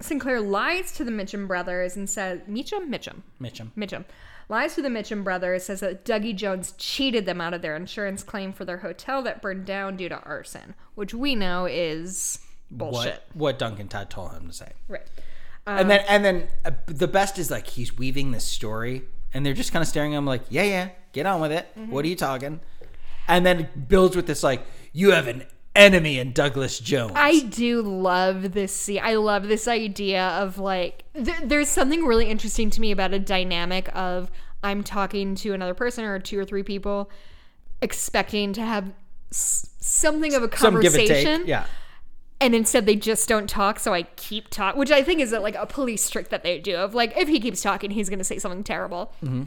Sinclair 0.00 0.40
lies 0.40 0.92
to 0.92 1.04
the 1.04 1.10
Mitchum 1.10 1.46
brothers 1.48 1.96
and 1.96 2.08
says, 2.10 2.40
Mitchum, 2.48 2.88
Mitchum, 2.88 3.22
Mitchum. 3.40 3.70
Mitchum 3.76 4.04
lies 4.48 4.74
to 4.74 4.82
the 4.82 4.88
Mitchum 4.88 5.24
brothers, 5.24 5.64
says 5.64 5.80
that 5.80 6.04
Dougie 6.04 6.34
Jones 6.36 6.74
cheated 6.76 7.24
them 7.24 7.40
out 7.40 7.54
of 7.54 7.62
their 7.62 7.74
insurance 7.76 8.22
claim 8.22 8.52
for 8.52 8.64
their 8.64 8.78
hotel 8.78 9.22
that 9.22 9.40
burned 9.40 9.64
down 9.64 9.96
due 9.96 10.08
to 10.08 10.18
arson, 10.20 10.74
which 10.94 11.14
we 11.14 11.34
know 11.34 11.66
is 11.66 12.38
bullshit. 12.70 13.22
What, 13.32 13.36
what 13.36 13.58
Duncan 13.58 13.88
Todd 13.88 14.10
told 14.10 14.32
him 14.32 14.48
to 14.48 14.52
say. 14.52 14.72
Right. 14.88 15.06
And 15.66 15.90
then 15.90 16.04
and 16.08 16.24
then 16.24 16.48
uh, 16.64 16.70
the 16.86 17.08
best 17.08 17.38
is 17.38 17.50
like 17.50 17.66
he's 17.68 17.96
weaving 17.96 18.32
this 18.32 18.44
story 18.44 19.02
and 19.32 19.44
they're 19.46 19.54
just 19.54 19.72
kind 19.72 19.82
of 19.82 19.88
staring 19.88 20.14
at 20.14 20.18
him 20.18 20.26
like 20.26 20.42
yeah 20.50 20.64
yeah 20.64 20.88
get 21.12 21.26
on 21.26 21.40
with 21.40 21.52
it. 21.52 21.68
What 21.88 22.04
are 22.04 22.08
you 22.08 22.16
talking? 22.16 22.60
And 23.28 23.46
then 23.46 23.68
builds 23.88 24.16
with 24.16 24.26
this 24.26 24.42
like 24.42 24.64
you 24.92 25.12
have 25.12 25.28
an 25.28 25.44
enemy 25.74 26.18
in 26.18 26.32
douglas 26.32 26.78
jones. 26.78 27.12
I 27.14 27.40
do 27.40 27.80
love 27.82 28.52
this 28.52 28.72
scene. 28.74 29.00
I 29.02 29.14
love 29.14 29.48
this 29.48 29.66
idea 29.68 30.22
of 30.28 30.58
like, 30.58 31.04
th- 31.14 31.42
there's 31.44 31.68
something 31.68 32.04
really 32.04 32.26
interesting 32.28 32.68
to 32.70 32.80
me 32.80 32.90
about 32.90 33.14
a 33.14 33.18
dynamic 33.18 33.88
of 33.94 34.30
I'm 34.62 34.82
talking 34.84 35.34
to 35.36 35.54
another 35.54 35.74
person 35.74 36.04
or 36.04 36.18
two 36.18 36.38
or 36.38 36.44
three 36.44 36.62
people, 36.62 37.10
expecting 37.80 38.52
to 38.54 38.62
have 38.62 38.92
s- 39.30 39.70
something 39.80 40.34
of 40.34 40.42
a 40.42 40.56
some 40.56 40.80
give 40.80 40.94
and 40.94 41.08
conversation, 41.08 41.42
yeah 41.46 41.66
and 42.42 42.54
instead 42.54 42.84
they 42.86 42.96
just 42.96 43.28
don't 43.28 43.48
talk. 43.48 43.78
So 43.78 43.94
I 43.94 44.02
keep 44.16 44.48
talking, 44.50 44.78
which 44.78 44.90
I 44.90 45.02
think 45.02 45.20
is 45.20 45.32
like 45.32 45.54
a 45.54 45.66
police 45.66 46.10
trick 46.10 46.28
that 46.30 46.42
they 46.42 46.58
do 46.58 46.76
of 46.76 46.94
like, 46.94 47.16
if 47.16 47.28
he 47.28 47.40
keeps 47.40 47.62
talking, 47.62 47.90
he's 47.90 48.08
going 48.08 48.18
to 48.18 48.24
say 48.24 48.38
something 48.38 48.64
terrible. 48.64 49.12
Mm-hmm. 49.22 49.44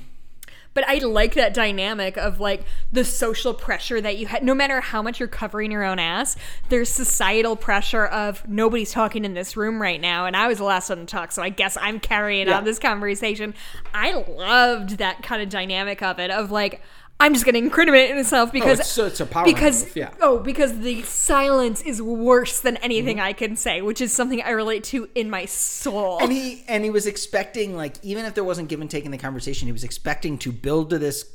But 0.73 0.85
I 0.89 0.97
like 0.97 1.35
that 1.35 1.53
dynamic 1.53 2.17
of 2.17 2.41
like 2.41 2.65
the 2.91 3.05
social 3.05 3.53
pressure 3.53 4.01
that 4.01 4.17
you 4.17 4.27
had. 4.27 4.43
No 4.43 4.53
matter 4.53 4.81
how 4.81 5.01
much 5.01 5.21
you're 5.21 5.29
covering 5.29 5.71
your 5.71 5.85
own 5.85 5.99
ass, 5.99 6.35
there's 6.67 6.89
societal 6.89 7.55
pressure 7.55 8.05
of 8.05 8.45
nobody's 8.45 8.91
talking 8.91 9.23
in 9.23 9.35
this 9.35 9.55
room 9.55 9.81
right 9.81 10.01
now, 10.01 10.25
and 10.25 10.35
I 10.35 10.47
was 10.47 10.57
the 10.57 10.65
last 10.65 10.89
one 10.89 10.99
to 10.99 11.05
talk, 11.05 11.31
so 11.31 11.41
I 11.41 11.47
guess 11.47 11.77
I'm 11.79 12.01
carrying 12.01 12.47
Yeah. 12.47 12.57
on 12.57 12.65
this 12.65 12.77
conversation. 12.77 13.53
I 13.93 14.11
loved 14.27 14.97
that 14.97 15.23
kind 15.23 15.41
of 15.41 15.47
dynamic 15.47 16.01
of 16.01 16.19
it, 16.19 16.29
of 16.29 16.51
like. 16.51 16.81
I'm 17.19 17.33
just 17.33 17.45
to 17.53 17.59
incriminate 17.59 18.13
myself 18.13 18.51
because 18.51 18.79
it's 18.81 18.89
so- 18.89 19.05
it's 19.05 19.19
a 19.21 19.25
power 19.25 19.45
because 19.45 19.83
move, 19.85 19.95
yeah. 19.95 20.13
oh 20.21 20.39
because 20.39 20.79
the 20.79 21.01
silence 21.03 21.81
is 21.81 22.01
worse 22.01 22.59
than 22.59 22.75
anything 22.77 23.17
Mm-hmm. 23.17 23.25
I 23.25 23.33
can 23.33 23.55
say, 23.55 23.81
which 23.81 24.01
is 24.01 24.11
something 24.11 24.41
I 24.41 24.49
relate 24.51 24.83
to 24.85 25.07
in 25.15 25.29
my 25.29 25.45
soul. 25.45 26.19
and 26.19 26.31
he 26.31 26.63
and 26.67 26.83
he 26.83 26.89
was 26.89 27.07
expecting 27.07 27.75
like 27.75 27.95
even 28.03 28.25
if 28.25 28.33
there 28.33 28.43
wasn't 28.43 28.67
give 28.67 28.81
and 28.81 28.89
take 28.91 29.05
in 29.05 29.11
the 29.11 29.17
conversation 29.17 29.65
he 29.67 29.71
was 29.71 29.83
expecting 29.85 30.37
to 30.39 30.51
build 30.51 30.89
to 30.89 30.99
this 30.99 31.25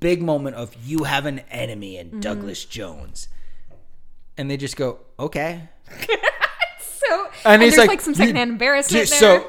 big 0.00 0.22
moment 0.22 0.56
of 0.56 0.74
you 0.84 1.04
have 1.04 1.26
an 1.26 1.40
enemy 1.50 1.96
Mm-hmm. 1.96 2.14
in 2.16 2.20
douglas 2.20 2.64
jones 2.64 3.28
and 4.38 4.50
they 4.50 4.56
just 4.56 4.76
go 4.76 4.98
okay 5.18 5.68
so 6.80 7.28
and, 7.44 7.62
he's 7.62 7.72
there's 7.76 7.78
like, 7.78 7.88
like, 7.88 8.00
some 8.00 8.12
"You- 8.12 8.16
secondhand 8.18 8.50
embarrassment 8.50 9.08
so, 9.08 9.20
there. 9.20 9.44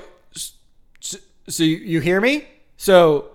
So, 0.99 1.17
so 1.47 1.63
you, 1.63 1.77
you 1.77 1.99
hear 2.01 2.19
me? 2.21 2.45
So 2.75 3.31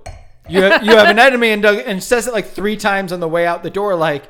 You 0.48 0.62
have, 0.62 0.82
you 0.82 0.96
have 0.96 1.08
an 1.08 1.18
enemy, 1.18 1.50
and 1.50 1.62
Doug 1.62 1.78
and 1.86 2.02
says 2.02 2.26
it 2.26 2.32
like 2.32 2.48
three 2.48 2.76
times 2.76 3.12
on 3.12 3.20
the 3.20 3.28
way 3.28 3.46
out 3.46 3.62
the 3.62 3.70
door, 3.70 3.94
like 3.94 4.24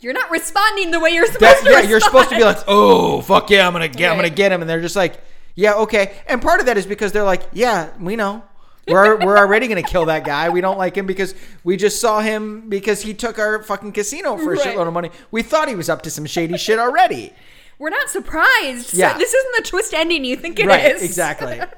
You're 0.00 0.12
not 0.12 0.30
responding 0.30 0.90
the 0.92 1.00
way 1.00 1.10
you're 1.10 1.26
supposed 1.26 1.40
that. 1.40 1.64
to. 1.64 1.70
Yeah, 1.70 1.80
you're 1.80 2.00
supposed 2.00 2.28
to 2.30 2.36
be 2.36 2.44
like, 2.44 2.58
oh 2.68 3.20
fuck 3.22 3.50
yeah, 3.50 3.66
I'm 3.66 3.72
gonna 3.72 3.88
get, 3.88 4.10
I'm 4.10 4.16
gonna 4.16 4.30
get 4.30 4.52
him, 4.52 4.60
and 4.60 4.70
they're 4.70 4.80
just 4.80 4.96
like, 4.96 5.20
yeah, 5.56 5.74
okay. 5.74 6.14
And 6.28 6.40
part 6.40 6.60
of 6.60 6.66
that 6.66 6.76
is 6.76 6.86
because 6.86 7.10
they're 7.12 7.24
like, 7.24 7.42
yeah, 7.52 7.90
we 8.00 8.14
know. 8.16 8.44
We're, 8.86 9.18
we're 9.18 9.36
already 9.36 9.68
gonna 9.68 9.82
kill 9.82 10.06
that 10.06 10.24
guy. 10.24 10.48
We 10.48 10.60
don't 10.62 10.78
like 10.78 10.96
him 10.96 11.04
because 11.06 11.34
we 11.64 11.76
just 11.76 12.00
saw 12.00 12.20
him 12.20 12.70
because 12.70 13.02
he 13.02 13.12
took 13.12 13.38
our 13.38 13.62
fucking 13.62 13.92
casino 13.92 14.36
for 14.38 14.54
a 14.54 14.56
Right. 14.56 14.66
shitload 14.66 14.86
of 14.86 14.94
money. 14.94 15.10
We 15.30 15.42
thought 15.42 15.68
he 15.68 15.74
was 15.74 15.90
up 15.90 16.00
to 16.02 16.10
some 16.10 16.24
shady 16.24 16.56
shit 16.56 16.78
already. 16.78 17.34
We're 17.78 17.90
not 17.90 18.08
surprised. 18.08 18.94
Yeah. 18.94 19.12
So 19.12 19.18
this 19.18 19.34
isn't 19.34 19.56
the 19.56 19.68
twist 19.68 19.92
ending 19.92 20.24
you 20.24 20.36
think 20.36 20.58
it 20.58 20.62
is. 20.62 20.68
right, 20.68 21.02
exactly. 21.02 21.60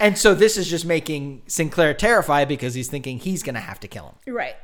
And 0.00 0.16
so 0.18 0.34
this 0.34 0.56
is 0.56 0.68
just 0.68 0.84
making 0.84 1.42
Sinclair 1.46 1.94
terrified 1.94 2.48
because 2.48 2.74
he's 2.74 2.88
thinking 2.88 3.18
he's 3.18 3.42
gonna 3.42 3.60
have 3.60 3.80
to 3.80 3.88
kill 3.88 4.16
him. 4.26 4.34
right. 4.34 4.56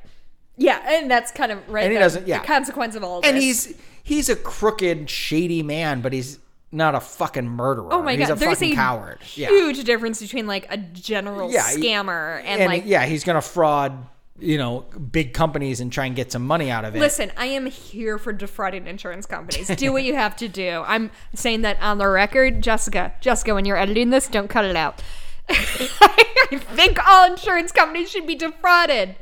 Yeah, 0.59 0.81
and 0.87 1.11
that's 1.11 1.33
kind 1.33 1.51
of 1.51 1.67
right. 1.69 1.85
And 1.85 1.93
he 1.95 1.99
doesn't- 1.99 2.29
yeah. 2.29 2.41
The 2.41 2.47
consequence 2.47 2.95
of 2.95 3.03
all 3.03 3.21
of 3.21 3.25
And 3.25 3.37
this. 3.39 3.43
he's 3.67 3.75
he's 4.03 4.29
a 4.29 4.37
crooked, 4.37 5.09
shady 5.09 5.63
man, 5.63 6.03
but 6.03 6.13
he's 6.13 6.39
not 6.71 6.95
a 6.95 7.01
fucking 7.01 7.49
murderer. 7.49 7.89
Oh 7.91 8.03
my 8.03 8.15
he's 8.17 8.29
god, 8.29 8.37
a 8.37 8.39
there's 8.39 8.59
fucking 8.59 8.73
a 8.73 8.77
coward. 8.77 9.19
Yeah. 9.35 9.49
huge 9.49 9.83
difference 9.85 10.21
between 10.21 10.47
like 10.47 10.67
a 10.71 10.77
general 10.77 11.51
Yeah, 11.51 11.63
scammer 11.65 12.39
and, 12.45 12.61
And 12.63 12.67
like 12.67 12.83
yeah, 12.85 13.07
he's 13.07 13.25
gonna 13.25 13.41
fraud, 13.41 14.07
you 14.39 14.59
know, 14.59 14.81
big 15.11 15.33
companies 15.33 15.81
and 15.81 15.91
try 15.91 16.05
and 16.05 16.15
get 16.15 16.31
some 16.31 16.47
money 16.47 16.71
out 16.71 16.85
of 16.85 16.95
it. 16.95 17.01
Listen, 17.01 17.33
I 17.39 17.47
am 17.47 17.65
here 17.67 18.19
for 18.19 18.33
defrauding 18.35 18.87
insurance 18.87 19.25
companies. 19.25 19.69
Do 19.77 19.91
what 19.93 20.05
you 20.05 20.15
have 20.15 20.37
to 20.37 20.49
do. 20.49 20.83
I'm 20.87 21.11
saying 21.35 21.63
that 21.63 21.81
on 21.81 21.97
the 21.97 22.09
record, 22.09 22.63
Jessica. 22.63 23.15
Jessica, 23.23 23.55
when 23.55 23.65
you're 23.65 23.77
editing 23.79 24.11
this, 24.11 24.29
don't 24.29 24.49
cut 24.49 24.67
it 24.67 24.77
out. 24.77 25.03
I 25.49 26.59
think 26.75 26.99
all 27.07 27.31
insurance 27.31 27.73
companies 27.73 28.11
should 28.11 28.27
be 28.27 28.35
defrauded. 28.35 29.17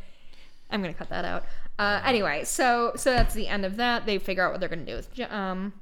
I'm 0.70 0.80
gonna 0.82 0.94
cut 0.94 1.08
that 1.10 1.24
out. 1.24 1.44
Uh, 1.78 2.00
anyway, 2.04 2.44
so 2.44 2.92
so 2.96 3.10
that's 3.12 3.34
the 3.34 3.48
end 3.48 3.64
of 3.64 3.76
that. 3.76 4.06
They 4.06 4.18
figure 4.18 4.44
out 4.44 4.52
what 4.52 4.60
they're 4.60 4.68
gonna 4.68 4.84
do 4.84 4.96
with 4.96 5.20
um 5.32 5.72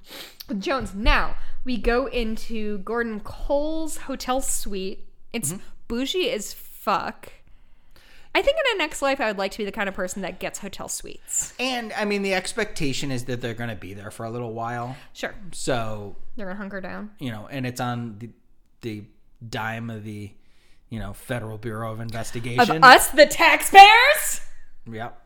with 0.48 0.60
Jones. 0.60 0.94
Now 0.94 1.36
we 1.64 1.76
go 1.76 2.06
into 2.06 2.78
Gordon 2.78 3.20
Cole's 3.20 3.96
hotel 3.98 4.40
suite. 4.40 5.04
It's 5.32 5.54
bougie 5.88 6.30
as 6.30 6.52
fuck. 6.54 7.32
I 8.34 8.42
think 8.42 8.56
in 8.56 8.76
a 8.76 8.78
next 8.78 9.02
life, 9.02 9.20
I 9.20 9.26
would 9.26 9.38
like 9.38 9.50
to 9.52 9.58
be 9.58 9.64
the 9.64 9.72
kind 9.72 9.88
of 9.88 9.94
person 9.94 10.22
that 10.22 10.38
gets 10.38 10.60
hotel 10.60 10.86
suites. 10.88 11.54
And 11.58 11.92
I 11.94 12.04
mean, 12.04 12.22
the 12.22 12.34
expectation 12.34 13.10
is 13.10 13.24
that 13.24 13.40
they're 13.40 13.54
gonna 13.54 13.74
be 13.74 13.94
there 13.94 14.10
for 14.12 14.24
a 14.24 14.30
little 14.30 14.52
while. 14.52 14.96
Sure, 15.12 15.34
So 15.52 16.14
they're 16.36 16.46
gonna 16.46 16.58
hunker 16.58 16.80
down. 16.80 17.10
you 17.18 17.30
know, 17.32 17.48
and 17.50 17.66
it's 17.66 17.80
on 17.80 18.18
the 18.20 18.30
the 18.82 19.02
dime 19.46 19.90
of 19.90 20.04
the 20.04 20.30
you 20.88 20.98
know 20.98 21.12
Federal 21.12 21.58
Bureau 21.58 21.92
of 21.92 22.00
Investigation. 22.00 22.76
Of 22.76 22.82
us, 22.84 23.08
the 23.08 23.26
taxpayers. 23.26 24.40
Yep. 24.90 25.24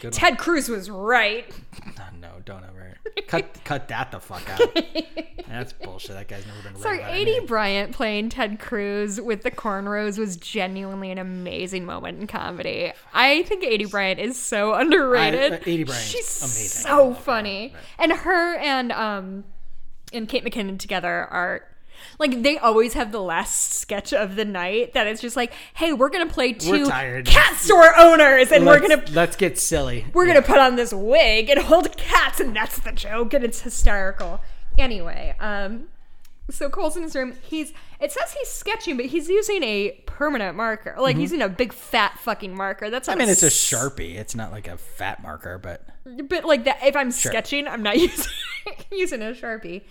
Good 0.00 0.12
Ted 0.12 0.38
Cruz 0.38 0.68
was 0.68 0.88
right. 0.90 1.52
one. 1.96 1.96
No, 2.20 2.28
don't 2.44 2.62
ever 2.64 2.94
cut 3.26 3.58
cut 3.64 3.88
that 3.88 4.12
the 4.12 4.20
fuck 4.20 4.48
out. 4.48 4.60
That's 5.48 5.72
bullshit. 5.72 6.12
That 6.12 6.28
guy's 6.28 6.46
never 6.46 6.62
been. 6.62 6.80
Sorry, 6.80 6.98
right 7.00 7.08
about 7.08 7.14
Aidy 7.42 7.46
Bryant 7.48 7.92
playing 7.92 8.28
Ted 8.28 8.60
Cruz 8.60 9.20
with 9.20 9.42
the 9.42 9.50
cornrows 9.50 10.18
was 10.18 10.36
genuinely 10.36 11.10
an 11.10 11.18
amazing 11.18 11.84
moment 11.84 12.20
in 12.20 12.28
comedy. 12.28 12.92
I 13.12 13.42
think 13.42 13.64
Aidy 13.64 13.90
Bryant 13.90 14.20
is 14.20 14.38
so 14.38 14.72
underrated. 14.74 15.52
I- 15.52 15.56
uh, 15.56 15.60
Aidy 15.60 15.84
Bryant's 15.84 16.10
She's 16.10 16.42
amazing. 16.42 16.82
So 16.88 17.06
love 17.08 17.16
her. 17.16 17.22
funny, 17.22 17.74
and 17.98 18.12
her 18.12 18.56
and 18.58 18.92
um 18.92 19.42
and 20.12 20.28
Kate 20.28 20.44
McKinnon 20.44 20.78
together 20.78 21.24
are. 21.24 21.62
Like 22.18 22.42
they 22.42 22.58
always 22.58 22.94
have 22.94 23.12
the 23.12 23.20
last 23.20 23.72
sketch 23.74 24.12
of 24.12 24.36
the 24.36 24.44
night 24.44 24.92
that 24.94 25.06
it's 25.06 25.20
just 25.20 25.36
like, 25.36 25.52
hey, 25.74 25.92
we're 25.92 26.08
gonna 26.10 26.26
play 26.26 26.52
two 26.52 26.86
tired. 26.86 27.26
cat 27.26 27.56
store 27.56 27.96
owners, 27.98 28.50
and 28.52 28.66
we're 28.66 28.80
gonna 28.80 29.02
let's 29.12 29.36
get 29.36 29.58
silly. 29.58 30.06
we're 30.12 30.26
gonna 30.26 30.42
put 30.42 30.58
on 30.58 30.76
this 30.76 30.92
wig 30.92 31.48
and 31.50 31.60
hold 31.60 31.96
cats 31.96 32.40
and 32.40 32.54
that's 32.56 32.78
the 32.80 32.92
joke 32.92 33.34
and 33.34 33.44
it's 33.44 33.60
hysterical 33.62 34.40
anyway 34.78 35.34
um 35.40 35.84
so 36.50 36.68
cole's 36.68 36.96
in 36.96 37.02
his 37.02 37.14
room 37.14 37.34
he's 37.42 37.72
it 38.00 38.10
says 38.10 38.32
he's 38.32 38.48
sketching 38.48 38.96
but 38.96 39.06
he's 39.06 39.28
using 39.28 39.62
a 39.62 39.90
permanent 40.06 40.56
marker 40.56 40.94
like 40.98 41.16
he's 41.16 41.30
using 41.30 41.42
a 41.42 41.48
big 41.48 41.72
fat 41.72 42.18
fucking 42.18 42.54
marker 42.54 42.90
that's 42.90 43.08
Mm-hmm. 43.08 43.18
I 43.18 43.24
mean, 43.24 43.30
it's 43.30 43.42
a 43.42 43.46
sharpie. 43.48 44.16
It's 44.16 44.34
not 44.34 44.50
like 44.50 44.66
a 44.68 44.76
fat 44.78 45.22
marker, 45.22 45.58
but 45.58 45.86
but 46.28 46.44
like 46.44 46.64
that 46.64 46.78
if 46.84 46.96
i'm 46.96 47.10
sketching 47.12 47.68
i'm 47.68 47.82
not 47.82 47.96
using 47.98 48.32
using 48.90 49.22
a 49.22 49.26
sharpie 49.32 49.82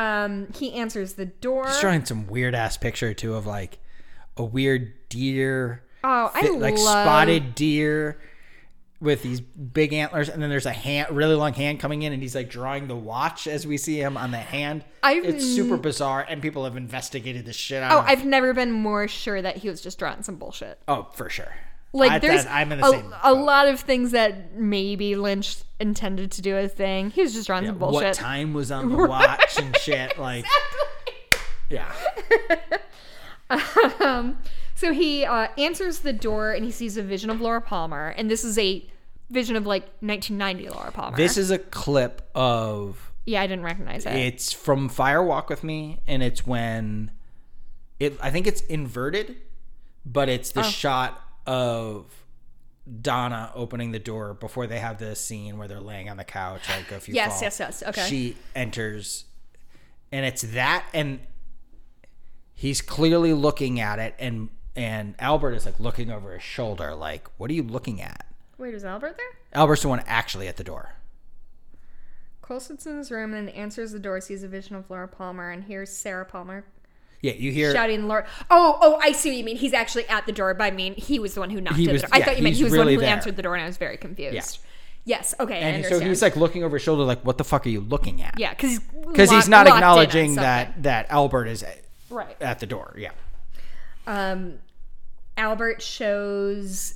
um 0.00 0.48
he 0.54 0.72
answers 0.72 1.14
the 1.14 1.26
door 1.26 1.66
he's 1.66 1.80
drawing 1.80 2.04
some 2.04 2.26
weird 2.26 2.54
ass 2.54 2.76
picture 2.76 3.12
too 3.14 3.34
of 3.34 3.46
like 3.46 3.78
a 4.36 4.44
weird 4.44 4.92
deer. 5.08 5.82
oh 6.04 6.30
i 6.34 6.48
like 6.48 6.74
love 6.74 7.04
spotted 7.04 7.54
deer 7.54 8.20
with 9.00 9.22
these 9.22 9.40
big 9.40 9.94
antlers, 9.94 10.28
and 10.28 10.42
then 10.42 10.50
there's 10.50 10.66
a 10.66 10.72
hand, 10.72 11.10
really 11.16 11.34
long 11.34 11.54
hand 11.54 11.80
coming 11.80 12.02
in, 12.02 12.12
and 12.12 12.22
he's 12.22 12.34
like 12.34 12.50
drawing 12.50 12.86
the 12.86 12.96
watch 12.96 13.46
as 13.46 13.66
we 13.66 13.78
see 13.78 13.98
him 13.98 14.16
on 14.16 14.30
the 14.30 14.38
hand. 14.38 14.84
I've 15.02 15.24
it's 15.24 15.44
super 15.44 15.78
bizarre, 15.78 16.24
and 16.28 16.42
people 16.42 16.64
have 16.64 16.76
investigated 16.76 17.46
the 17.46 17.52
shit 17.54 17.82
out 17.82 17.92
oh 17.92 18.04
i've 18.06 18.26
never 18.26 18.52
been 18.52 18.70
more 18.70 19.08
sure 19.08 19.40
that 19.40 19.56
he 19.56 19.70
was 19.70 19.80
just 19.80 19.98
drawing 19.98 20.22
some 20.22 20.36
bullshit 20.36 20.78
oh, 20.86 21.08
for 21.14 21.30
sure. 21.30 21.54
Like 21.92 22.10
I- 22.12 22.18
there's 22.18 22.44
that- 22.44 22.54
I'm 22.54 22.72
in 22.72 22.80
the 22.80 22.86
a, 22.86 22.90
same. 22.90 23.14
a 23.22 23.32
lot 23.32 23.66
of 23.68 23.80
things 23.80 24.12
that 24.12 24.54
maybe 24.54 25.16
Lynch 25.16 25.56
intended 25.78 26.30
to 26.32 26.42
do 26.42 26.56
a 26.56 26.68
thing. 26.68 27.10
He 27.10 27.22
was 27.22 27.32
just 27.32 27.46
drawing 27.46 27.66
some 27.66 27.78
bullshit. 27.78 28.08
What 28.08 28.14
time 28.14 28.52
was 28.54 28.70
on 28.70 28.90
the 28.90 28.96
watch 29.08 29.58
and 29.58 29.76
shit? 29.78 30.18
Like, 30.18 30.44
yeah. 31.68 31.90
Um, 34.00 34.38
so 34.76 34.92
he 34.92 35.24
uh, 35.24 35.48
answers 35.58 36.00
the 36.00 36.12
door 36.12 36.52
and 36.52 36.64
he 36.64 36.70
sees 36.70 36.96
a 36.96 37.02
vision 37.02 37.30
of 37.30 37.40
Laura 37.40 37.60
Palmer, 37.60 38.14
and 38.16 38.30
this 38.30 38.44
is 38.44 38.56
a 38.58 38.86
vision 39.28 39.56
of 39.56 39.66
like 39.66 39.82
1990 40.00 40.68
Laura 40.70 40.92
Palmer. 40.92 41.16
This 41.16 41.36
is 41.36 41.50
a 41.50 41.58
clip 41.58 42.22
of 42.34 43.10
yeah, 43.26 43.42
I 43.42 43.46
didn't 43.46 43.64
recognize 43.64 44.06
it. 44.06 44.12
It's 44.14 44.52
from 44.52 44.88
Fire 44.88 45.22
Walk 45.22 45.50
with 45.50 45.64
Me, 45.64 45.98
and 46.06 46.22
it's 46.22 46.46
when 46.46 47.10
it. 47.98 48.16
I 48.22 48.30
think 48.30 48.46
it's 48.46 48.60
inverted, 48.62 49.36
but 50.06 50.28
it's 50.28 50.52
Oh. 50.56 50.62
the 50.62 50.68
shot 50.68 51.20
of 51.46 52.06
Donna 53.00 53.52
opening 53.54 53.92
the 53.92 53.98
door 53.98 54.34
before 54.34 54.66
they 54.66 54.78
have 54.78 54.98
the 54.98 55.14
scene 55.14 55.58
where 55.58 55.68
they're 55.68 55.80
laying 55.80 56.08
on 56.08 56.16
the 56.16 56.24
couch. 56.24 56.62
Like 56.68 56.90
if 56.92 57.08
you 57.08 57.14
Yes, 57.14 57.34
fall. 57.34 57.42
yes, 57.42 57.60
yes, 57.60 57.82
okay. 57.86 58.06
She 58.08 58.36
enters, 58.54 59.24
and 60.10 60.24
it's 60.26 60.42
that, 60.42 60.86
and 60.92 61.20
he's 62.54 62.80
clearly 62.80 63.32
looking 63.32 63.80
at 63.80 63.98
it, 63.98 64.14
and 64.18 64.48
and 64.76 65.14
Albert 65.18 65.52
is 65.54 65.66
like 65.66 65.78
looking 65.80 66.10
over 66.10 66.32
his 66.32 66.42
shoulder, 66.42 66.94
like, 66.94 67.28
"What 67.38 67.50
are 67.50 67.54
you 67.54 67.62
looking 67.62 68.00
at?" 68.00 68.26
Wait, 68.58 68.74
is 68.74 68.84
Albert 68.84 69.16
there? 69.16 69.26
Albert's 69.52 69.82
the 69.82 69.88
one 69.88 70.02
actually 70.06 70.46
at 70.48 70.56
the 70.56 70.64
door. 70.64 70.94
Cole 72.42 72.60
sits 72.60 72.84
in 72.86 72.98
his 72.98 73.10
room 73.10 73.32
and 73.32 73.48
answers 73.50 73.92
the 73.92 73.98
door, 73.98 74.20
sees 74.20 74.42
a 74.42 74.48
vision 74.48 74.74
of 74.76 74.90
Laura 74.90 75.06
Palmer, 75.08 75.50
and 75.50 75.64
hears 75.64 75.90
Sarah 75.90 76.24
Palmer 76.24 76.64
Yeah, 77.22 77.32
you 77.32 77.52
hear 77.52 77.72
shouting, 77.72 78.08
"Laura!" 78.08 78.26
Oh, 78.50 78.78
oh, 78.80 78.98
I 79.02 79.12
see 79.12 79.30
what 79.30 79.36
you 79.36 79.44
mean. 79.44 79.56
He's 79.56 79.74
actually 79.74 80.08
at 80.08 80.24
the 80.26 80.32
door. 80.32 80.54
but 80.54 80.64
I 80.64 80.70
mean 80.70 80.94
he 80.94 81.18
was 81.18 81.34
the 81.34 81.40
one 81.40 81.50
who 81.50 81.60
knocked 81.60 81.76
He 81.76 81.86
at 81.88 81.92
the 81.92 81.98
door. 81.98 82.08
I 82.12 82.18
yeah, 82.18 82.24
thought 82.24 82.36
you 82.38 82.42
meant 82.42 82.56
he 82.56 82.64
was 82.64 82.72
the 82.72 82.78
one 82.78 82.88
who 82.88 82.96
there. 82.98 83.08
answered 83.08 83.36
the 83.36 83.42
door, 83.42 83.54
and 83.54 83.62
I 83.62 83.66
was 83.66 83.76
very 83.76 83.96
confused. 83.96 84.34
Yeah. 84.34 85.16
Yes. 85.16 85.34
Okay. 85.40 85.56
I 85.56 85.58
and 85.58 85.84
so 85.86 85.98
he's 86.00 86.22
like 86.22 86.36
looking 86.36 86.62
over 86.64 86.76
his 86.76 86.82
shoulder, 86.82 87.02
like, 87.04 87.20
"What 87.24 87.38
the 87.38 87.44
fuck 87.44 87.66
are 87.66 87.70
you 87.70 87.80
looking 87.80 88.22
at?" 88.22 88.38
yeah, 88.38 88.50
because 88.50 88.78
because 89.06 89.30
he's 89.30 89.48
not 89.48 89.66
acknowledging 89.66 90.36
that. 90.36 90.74
that 90.76 90.82
that 90.82 91.06
Albert 91.10 91.46
is 91.46 91.64
Right. 92.10 92.36
at 92.40 92.58
the 92.58 92.66
door. 92.66 92.94
Yeah, 92.98 93.10
um, 94.06 94.58
Albert 95.36 95.82
shows. 95.82 96.94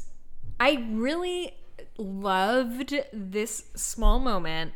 I 0.61 0.85
really 0.91 1.55
loved 1.99 2.94
this 3.12 3.65
small 3.75 4.19
moment 4.19 4.73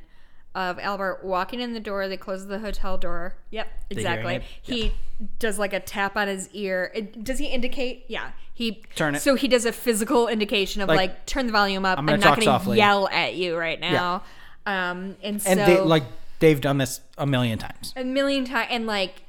of 0.59 0.77
Albert 0.81 1.20
walking 1.23 1.61
in 1.61 1.73
the 1.73 1.81
door. 1.81 2.09
They 2.09 2.17
close 2.17 2.49
the 2.49 2.59
hotel 2.59 2.99
door. 2.99 3.37
Yep, 3.51 3.69
exactly. 3.91 4.33
hearing 4.33 4.43
it? 4.43 4.49
He 4.61 4.93
does 5.39 5.57
like 5.57 5.73
a 5.73 5.78
tap 5.78 6.17
on 6.17 6.27
his 6.27 6.49
ear. 6.53 6.91
It, 6.95 7.23
does 7.23 7.39
he 7.39 7.47
indicate? 7.47 8.07
Yeah, 8.09 8.33
he 8.53 8.83
Turn 8.97 9.15
it. 9.15 9.23
So 9.23 9.37
he 9.37 9.47
does 9.47 9.65
a 9.65 9.73
physical 9.73 10.27
indication 10.27 10.83
of 10.83 10.89
Like, 10.89 10.97
like, 10.97 11.27
turn 11.27 11.47
the 11.47 11.53
volume 11.53 11.85
up. 11.85 11.97
I'm 11.97 12.09
I'm, 12.09 12.19
not 12.19 12.41
going 12.41 12.61
to 12.61 12.77
yell 12.77 13.09
at 13.09 13.37
you 13.37 13.57
right 13.57 13.78
now. 13.78 14.25
Um, 14.67 15.17
and 15.23 15.41
so 15.41 15.51
and 15.51 15.61
they 15.61 15.81
like 15.81 16.03
they've 16.41 16.61
done 16.61 16.78
this 16.78 17.01
a 17.17 17.27
million 17.27 17.59
times. 17.59 17.95
a 17.97 18.03
million 18.03 18.45
times 18.45 18.67
and 18.70 18.87
like 18.87 19.23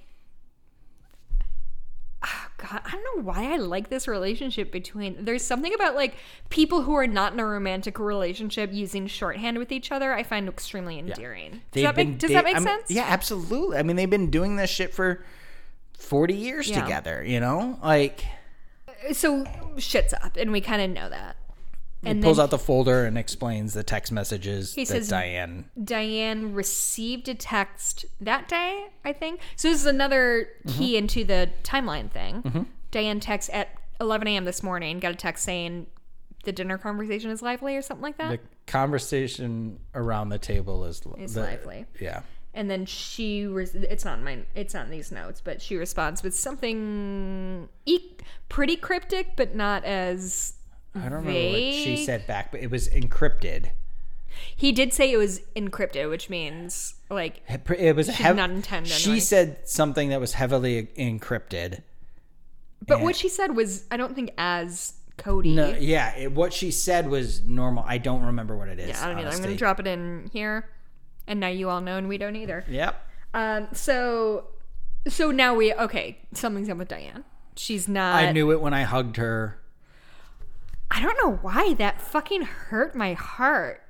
god 2.59 2.81
i 2.85 2.91
don't 2.91 3.17
know 3.17 3.23
why 3.23 3.53
i 3.53 3.57
like 3.57 3.89
this 3.89 4.07
relationship 4.07 4.71
between 4.71 5.15
there's 5.25 5.43
something 5.43 5.73
about 5.73 5.95
like 5.95 6.15
people 6.49 6.81
who 6.83 6.93
are 6.93 7.07
not 7.07 7.33
in 7.33 7.39
a 7.39 7.45
romantic 7.45 7.97
relationship 7.99 8.71
using 8.71 9.07
shorthand 9.07 9.57
with 9.57 9.71
each 9.71 9.91
other 9.91 10.13
i 10.13 10.21
find 10.21 10.47
extremely 10.47 10.99
endearing 10.99 11.51
does, 11.51 11.59
They've 11.71 11.83
that 11.85 11.95
make, 11.95 12.07
been 12.07 12.17
does 12.17 12.29
da- 12.29 12.33
that 12.35 12.43
make 12.43 12.55
I 12.55 12.59
mean, 12.59 12.67
sense 12.67 12.91
Yeah, 12.91 13.05
absolutely. 13.07 13.77
I 13.77 13.83
mean, 13.83 13.95
they've 13.95 14.09
been 14.09 14.29
doing 14.29 14.55
this 14.57 14.69
shit 14.69 14.93
for 14.93 15.23
forty 15.97 16.33
years 16.35 16.69
Yeah. 16.69 16.81
together. 16.81 17.23
You 17.23 17.39
know, 17.39 17.79
like 17.83 18.23
so 19.13 19.45
shit's 19.77 20.13
up 20.13 20.35
and 20.37 20.51
we 20.51 20.61
kind 20.61 20.81
of 20.81 20.89
know 20.89 21.09
that 21.09 21.37
he 22.03 22.13
pulls 22.15 22.39
out 22.39 22.49
the 22.49 22.57
folder 22.57 23.05
and 23.05 23.17
explains 23.17 23.73
the 23.73 23.83
text 23.83 24.11
messages 24.11 24.73
He 24.73 24.83
that 24.83 24.87
says- 24.87 25.09
Diane. 25.09 25.65
Diane 25.83 26.53
received 26.53 27.27
a 27.27 27.35
text 27.35 28.05
that 28.21 28.47
day, 28.47 28.87
I 29.03 29.11
think. 29.13 29.41
So 29.55 29.69
this 29.69 29.79
is 29.81 29.85
another 29.85 30.47
Mm-hmm. 30.65 30.77
key 30.77 30.97
into 30.97 31.23
the 31.25 31.49
timeline 31.63 32.09
thing. 32.11 32.67
Diane 32.91 33.19
texts 33.19 33.49
at 33.53 33.69
11 34.01 34.27
a.m. 34.29 34.45
this 34.45 34.63
morning, 34.63 34.99
got 34.99 35.11
a 35.11 35.15
text 35.15 35.43
saying 35.43 35.87
the 36.45 36.51
dinner 36.53 36.77
conversation 36.77 37.31
is 37.31 37.41
lively 37.41 37.75
or 37.75 37.81
something 37.81 38.01
like 38.03 38.17
that. 38.17 38.29
The 38.31 38.39
conversation 38.65 39.79
around 39.93 40.29
the 40.29 40.39
table 40.39 40.85
is 40.85 41.01
Is 41.17 41.33
the- 41.33 41.41
lively. 41.41 41.85
Yeah. 41.99 42.21
and 42.53 42.69
then 42.69 42.85
she 42.85 43.45
res- 43.45 43.75
it's 43.75 44.03
not 44.05 44.19
in 44.19 44.23
my 44.23 44.39
it's 44.55 44.73
not 44.73 44.85
in 44.85 44.91
these 44.91 45.11
notes, 45.11 45.41
but 45.41 45.61
she 45.61 45.75
responds 45.75 46.23
with 46.23 46.33
something 46.33 47.67
e- 47.85 48.15
pretty 48.47 48.75
cryptic, 48.75 49.35
but 49.35 49.53
not 49.55 49.83
as 49.85 50.53
I 50.99 51.09
don't 51.09 51.25
remember 51.25 51.31
what 51.51 51.57
she 51.73 52.03
said 52.05 52.27
back, 52.27 52.51
but 52.51 52.61
it 52.61 52.69
was 52.71 52.87
encrypted. 52.89 53.71
he 54.55 54.71
did 54.71 54.93
say 54.93 55.11
it 55.11 55.17
was 55.17 55.41
encrypted, 55.55 56.09
which 56.09 56.29
means 56.29 56.95
like 57.09 57.41
It 57.47 57.95
was 57.95 58.07
hev- 58.07 58.35
not 58.35 58.49
intended. 58.51 58.91
She 58.91 59.09
anyway. 59.11 59.19
said 59.21 59.57
something 59.69 60.09
that 60.09 60.19
was 60.19 60.33
heavily 60.33 60.87
encrypted. 60.97 61.81
But 62.87 63.01
what 63.01 63.15
she 63.15 63.27
said 63.29 63.55
was, 63.55 63.85
I 63.91 63.97
don't 63.97 64.15
think 64.15 64.31
as 64.37 64.93
Cody. 65.17 65.53
No, 65.53 65.69
yeah, 65.77 66.15
it, 66.15 66.31
what 66.31 66.53
she 66.53 66.71
said 66.71 67.09
was 67.09 67.41
normal. 67.43 67.83
I 67.85 67.97
don't 67.97 68.23
remember 68.23 68.55
what 68.55 68.69
it 68.69 68.79
is. 68.79 68.89
yeah, 68.89 69.03
I 69.03 69.09
don't 69.09 69.19
either. 69.19 69.29
I'm 69.29 69.41
gonna 69.41 69.55
drop 69.55 69.79
it 69.81 69.85
in 69.87 70.29
here, 70.31 70.69
and 71.27 71.39
now 71.41 71.49
you 71.49 71.69
all 71.69 71.81
know, 71.81 71.97
and 71.97 72.07
we 72.07 72.17
don't 72.17 72.35
either. 72.37 72.63
Yep. 72.69 72.95
Um, 73.33 73.67
so, 73.73 74.45
so 75.07 75.29
now 75.29 75.53
we 75.53 75.73
okay. 75.73 76.19
Something's 76.33 76.69
up 76.69 76.77
with 76.77 76.87
Diane. 76.87 77.25
She's 77.57 77.87
not. 77.89 78.15
I 78.15 78.31
knew 78.31 78.51
it 78.53 78.61
when 78.61 78.73
I 78.73 78.83
hugged 78.83 79.17
her. 79.17 79.58
I 80.91 81.01
don't 81.01 81.17
know 81.23 81.37
why 81.41 81.73
that 81.75 82.01
fucking 82.01 82.41
hurt 82.43 82.95
my 82.95 83.13
heart. 83.13 83.83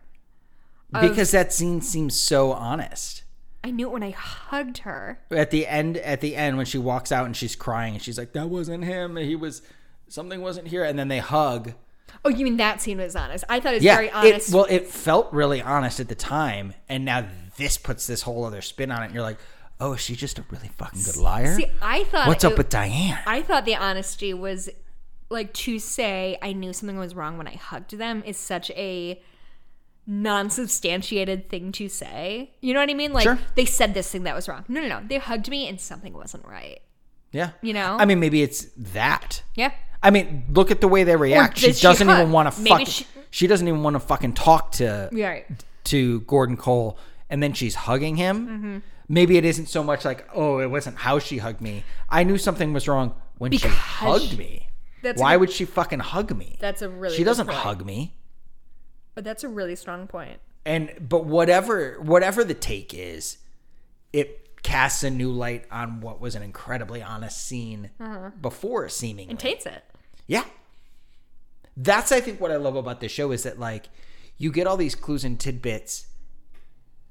Because 0.92 1.32
that 1.32 1.54
scene 1.54 1.82
seems 1.82 2.20
so 2.20 2.52
honest. 2.52 3.24
I 3.64 3.72
knew 3.72 3.88
it 3.88 3.92
when 3.92 4.04
I 4.04 4.10
hugged 4.12 4.80
her. 4.80 5.20
At 5.30 5.52
the 5.52 5.68
end, 5.68 5.98
at 5.98 6.22
the 6.22 6.36
end, 6.36 6.58
when 6.58 6.66
she 6.66 6.78
walks 6.78 7.12
out 7.12 7.26
and 7.26 7.36
she's 7.36 7.56
crying 7.56 7.94
and 7.94 8.02
she's 8.02 8.18
like, 8.18 8.34
"That 8.34 8.50
wasn't 8.50 8.86
him. 8.86 9.16
He 9.18 9.36
was 9.36 9.62
something 10.08 10.42
wasn't 10.42 10.70
here." 10.70 10.84
And 10.84 10.98
then 10.98 11.10
they 11.10 11.20
hug. 11.20 11.74
Oh, 12.26 12.30
you 12.30 12.44
mean 12.44 12.58
that 12.58 12.82
scene 12.82 12.98
was 12.98 13.16
honest? 13.16 13.44
I 13.50 13.60
thought 13.60 13.74
it 13.74 13.78
was 13.78 13.84
Yeah. 13.84 13.96
very 13.96 14.08
It, 14.08 14.14
honest. 14.14 14.54
well, 14.54 14.66
it 14.70 14.88
felt 14.88 15.32
really 15.32 15.62
honest 15.62 16.00
at 16.00 16.08
the 16.08 16.16
time, 16.16 16.74
and 16.88 17.06
now 17.06 17.28
this 17.58 17.78
puts 17.78 18.08
this 18.08 18.24
whole 18.24 18.46
other 18.46 18.62
spin 18.62 18.92
on 18.92 19.02
it. 19.04 19.06
And 19.08 19.14
you're 19.14 19.24
like, 19.24 19.38
"Oh, 19.80 19.94
is 19.94 20.00
she 20.02 20.16
just 20.16 20.40
a 20.40 20.46
really 20.50 20.70
fucking 20.70 21.04
good 21.04 21.18
liar?" 21.18 21.56
See, 21.56 21.68
I 21.82 22.06
thought 22.06 22.28
What's 22.28 22.44
it- 22.44 22.52
up 22.52 22.58
with 22.58 22.70
Diane? 22.70 23.20
I 23.28 23.42
thought 23.42 23.66
the 23.66 23.76
honesty 23.76 24.34
was 24.34 24.70
like 25.30 25.54
to 25.54 25.80
say 25.80 26.38
I 26.42 26.54
knew 26.54 26.74
something 26.74 26.98
was 26.98 27.16
wrong 27.16 27.38
when 27.38 27.48
I 27.48 27.54
hugged 27.56 27.98
them 27.98 28.24
is 28.26 28.38
such 28.38 28.72
a 28.72 29.22
non-substantiated 30.08 31.50
thing 31.50 31.72
to 31.74 31.88
say. 31.88 32.52
You 32.62 32.74
know 32.74 32.80
what 32.80 32.90
I 32.90 32.94
mean? 32.94 33.14
Like 33.14 33.24
Sure. 33.24 33.40
they 33.56 33.66
said 33.66 33.94
this 33.94 34.12
thing 34.12 34.24
that 34.24 34.36
was 34.36 34.48
wrong. 34.50 34.66
No, 34.68 34.82
no, 34.82 34.88
no. 34.88 35.02
They 35.08 35.18
hugged 35.18 35.50
me 35.50 35.68
and 35.68 35.80
something 35.80 36.14
wasn't 36.14 36.46
right. 36.46 36.80
yeah. 37.32 37.52
You 37.62 37.74
know? 37.74 37.98
I 38.00 38.06
mean, 38.06 38.20
maybe 38.20 38.42
it's 38.42 38.66
that. 38.76 39.44
Yeah. 39.56 39.72
I 40.02 40.10
mean, 40.10 40.46
look 40.52 40.72
at 40.72 40.82
the 40.82 40.88
way 40.88 41.04
they 41.04 41.16
react. 41.16 41.58
She 41.60 41.74
doesn't 41.74 42.10
even 42.10 42.32
want 42.32 42.52
to 42.54 42.62
fucking. 42.64 42.86
she- 42.88 43.06
She, 43.32 43.46
doesn't 43.46 43.68
even 43.68 43.84
want 43.84 43.94
to 43.96 44.00
fucking 44.00 44.34
talk 44.34 44.72
to 44.74 45.10
Right. 45.12 45.46
to 45.84 46.22
Gordon 46.22 46.58
Cole, 46.58 46.98
and 47.30 47.44
then 47.44 47.54
she's 47.54 47.76
hugging 47.76 48.16
him. 48.16 48.48
Mm-hmm. 48.48 48.78
Maybe 49.08 49.38
it 49.38 49.46
isn't 49.46 49.68
so 49.68 49.84
much 49.84 50.04
like, 50.06 50.28
oh, 50.34 50.58
it 50.60 50.72
wasn't 50.72 50.98
how 50.98 51.20
she 51.20 51.38
hugged 51.38 51.62
me. 51.62 51.84
I 52.10 52.24
knew 52.24 52.40
something 52.40 52.74
was 52.74 52.88
wrong 52.88 53.14
when 53.38 53.52
she 53.52 53.58
Because 53.60 53.74
hugged 53.78 54.30
she- 54.32 54.38
me. 54.38 54.66
That's 55.02 55.22
Why 55.22 55.36
a, 55.36 55.40
would 55.40 55.52
she 55.52 55.66
fucking 55.66 56.00
hug 56.00 56.36
me? 56.36 56.58
That's 56.60 56.82
a 56.82 56.90
really 56.90 57.16
she 57.16 57.24
doesn't 57.24 57.48
point. 57.48 57.58
hug 57.58 57.86
me. 57.86 58.16
But 59.16 59.24
that's 59.24 59.44
a 59.44 59.50
really 59.50 59.76
strong 59.76 60.08
point. 60.08 60.40
And 60.66 60.92
but 61.00 61.26
whatever 61.26 62.00
whatever 62.02 62.44
the 62.44 62.54
take 62.54 62.94
is, 62.94 63.38
it 64.14 64.62
casts 64.64 65.04
a 65.04 65.10
new 65.10 65.32
light 65.32 65.66
on 65.72 66.02
what 66.02 66.20
was 66.20 66.36
an 66.36 66.44
incredibly 66.44 67.02
honest 67.02 67.44
scene 67.46 67.92
before 68.42 68.90
seemingly. 68.90 69.24
Uh-huh. 69.26 69.32
And 69.32 69.40
taints 69.40 69.66
it. 69.66 69.84
Yeah. 70.28 70.44
That's 71.78 72.12
I 72.12 72.20
think 72.20 72.42
what 72.42 72.52
I 72.52 72.58
love 72.58 72.76
about 72.76 73.00
this 73.00 73.12
show 73.12 73.32
is 73.32 73.44
that 73.44 73.60
like 73.60 73.90
you 74.38 74.52
get 74.52 74.68
all 74.68 74.78
these 74.78 74.96
clues 74.96 75.24
and 75.24 75.40
tidbits 75.40 76.08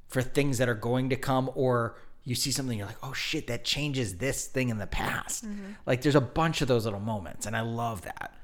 for 0.09 0.23
things 0.23 0.59
that 0.59 0.69
are 0.69 0.75
going 0.75 1.11
to 1.11 1.17
come 1.17 1.51
or 1.55 1.97
you 2.29 2.35
see 2.35 2.51
something 2.51 2.77
you're 2.77 2.87
like, 2.87 3.03
"Oh 3.03 3.15
shit, 3.15 3.47
that 3.47 3.65
changes 3.65 4.19
this 4.19 4.47
thing 4.47 4.69
in 4.69 4.77
the 4.79 4.87
past." 4.87 5.47
Mm-hmm. 5.47 5.73
Like 5.87 6.03
there's 6.03 6.15
a 6.15 6.21
bunch 6.21 6.61
of 6.61 6.69
those 6.69 6.85
little 6.85 7.01
moments 7.01 7.47
and 7.47 7.57
I 7.57 7.63
love 7.63 8.03
that. 8.03 8.35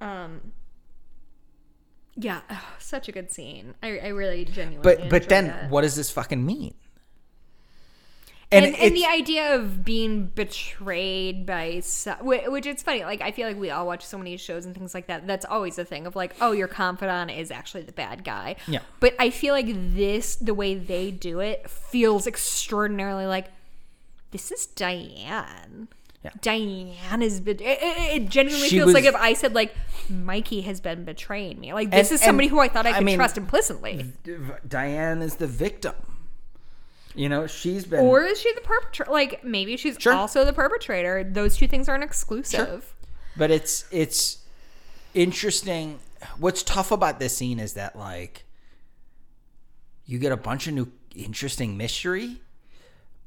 Um 0.00 0.52
yeah, 2.16 2.40
ugh, 2.50 2.58
such 2.78 3.08
a 3.08 3.12
good 3.12 3.30
scene. 3.30 3.74
I, 3.82 3.98
I 3.98 4.08
really 4.08 4.44
genuinely 4.44 4.82
But 4.82 5.10
but 5.10 5.28
then 5.28 5.46
it. 5.46 5.70
what 5.70 5.82
does 5.82 5.94
this 5.96 6.10
fucking 6.10 6.44
mean? 6.44 6.74
And, 8.52 8.66
And, 8.66 8.74
and, 8.76 8.96
the 8.96 9.06
idea 9.06 9.54
of 9.54 9.84
being 9.84 10.26
betrayed 10.26 11.46
by 11.46 11.80
so, 11.80 12.14
which 12.22 12.66
it's 12.66 12.82
funny 12.82 13.02
like 13.04 13.20
i 13.20 13.30
feel 13.32 13.46
like 13.48 13.56
we 13.58 13.70
all 13.70 13.86
watch 13.86 14.04
so 14.04 14.18
many 14.18 14.36
shows 14.36 14.66
and 14.66 14.74
things 14.74 14.94
like 14.94 15.06
that 15.06 15.26
that's 15.26 15.44
always 15.46 15.78
a 15.78 15.84
thing 15.84 16.06
of 16.06 16.14
like 16.14 16.34
oh 16.40 16.52
your 16.52 16.68
confidant 16.68 17.30
is 17.30 17.50
actually 17.50 17.82
the 17.82 17.92
bad 17.92 18.24
guy 18.24 18.56
Yeah. 18.66 18.80
but 19.00 19.14
i 19.18 19.30
feel 19.30 19.54
like 19.54 19.66
this 19.68 20.36
the 20.36 20.54
way 20.54 20.74
they 20.74 21.10
do 21.10 21.40
it 21.40 21.68
feels 21.68 22.26
extraordinarily 22.26 23.26
like 23.26 23.48
this 24.30 24.50
is 24.52 24.66
diane 24.66 25.88
Yeah. 26.24 26.30
Diane 26.40 27.20
has 27.20 27.40
been. 27.40 27.56
It, 27.58 27.78
it, 27.82 28.22
it 28.22 28.28
genuinely 28.28 28.68
She 28.68 28.76
feels 28.76 28.86
was- 28.86 28.94
like 28.94 29.04
if 29.06 29.16
I 29.16 29.32
said 29.34 29.54
like 29.56 29.74
Mikey 30.08 30.60
has 30.62 30.80
been 30.80 31.04
betraying 31.04 31.58
me. 31.58 31.72
Like 31.72 31.90
this 31.90 32.10
And- 32.10 32.14
is 32.14 32.20
somebody 32.24 32.46
who 32.46 32.60
I 32.60 32.68
thought 32.68 32.86
I 32.86 32.90
I 32.90 32.92
could 32.98 33.04
mean, 33.04 33.16
trust 33.16 33.36
implicitly. 33.36 34.12
Diane 34.68 35.20
is 35.20 35.34
the 35.36 35.48
victim. 35.48 35.94
You 37.14 37.28
know, 37.28 37.46
she's 37.46 37.84
been 37.84 38.00
Or 38.00 38.22
is 38.22 38.40
she 38.40 38.52
the 38.54 38.60
perpetrator? 38.62 39.10
Like 39.12 39.44
maybe 39.44 39.76
she's 39.76 39.96
Sure. 39.98 40.14
also 40.14 40.44
the 40.44 40.52
perpetrator. 40.52 41.22
Those 41.24 41.56
two 41.56 41.68
things 41.68 41.88
aren't 41.88 42.04
exclusive. 42.04 42.94
but 43.36 43.50
it's 43.50 43.84
it's 43.90 44.38
interesting 45.14 45.98
what's 46.38 46.62
tough 46.62 46.90
about 46.90 47.18
this 47.20 47.36
scene 47.36 47.58
is 47.58 47.74
that 47.74 47.96
like 47.96 48.44
you 50.06 50.18
get 50.18 50.32
a 50.32 50.36
bunch 50.36 50.66
of 50.66 50.74
new 50.74 50.90
interesting 51.14 51.76
mystery 51.76 52.40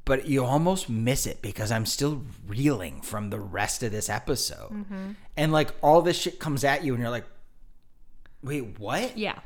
but 0.03 0.27
you 0.27 0.43
almost 0.43 0.89
miss 0.89 1.25
it 1.27 1.41
because 1.41 1.71
i'm 1.71 1.85
still 1.85 2.21
reeling 2.47 3.01
from 3.01 3.29
the 3.29 3.39
rest 3.39 3.83
of 3.83 3.91
this 3.91 4.09
episode 4.09 4.71
Mm-hmm. 4.71 5.11
and 5.37 5.51
like 5.51 5.69
all 5.81 6.01
this 6.01 6.17
shit 6.17 6.39
comes 6.39 6.63
at 6.63 6.83
you 6.83 6.93
and 6.93 7.01
you're 7.01 7.11
like 7.11 7.25
wait 8.41 8.79
what 8.79 9.17
Yeah. 9.17 9.39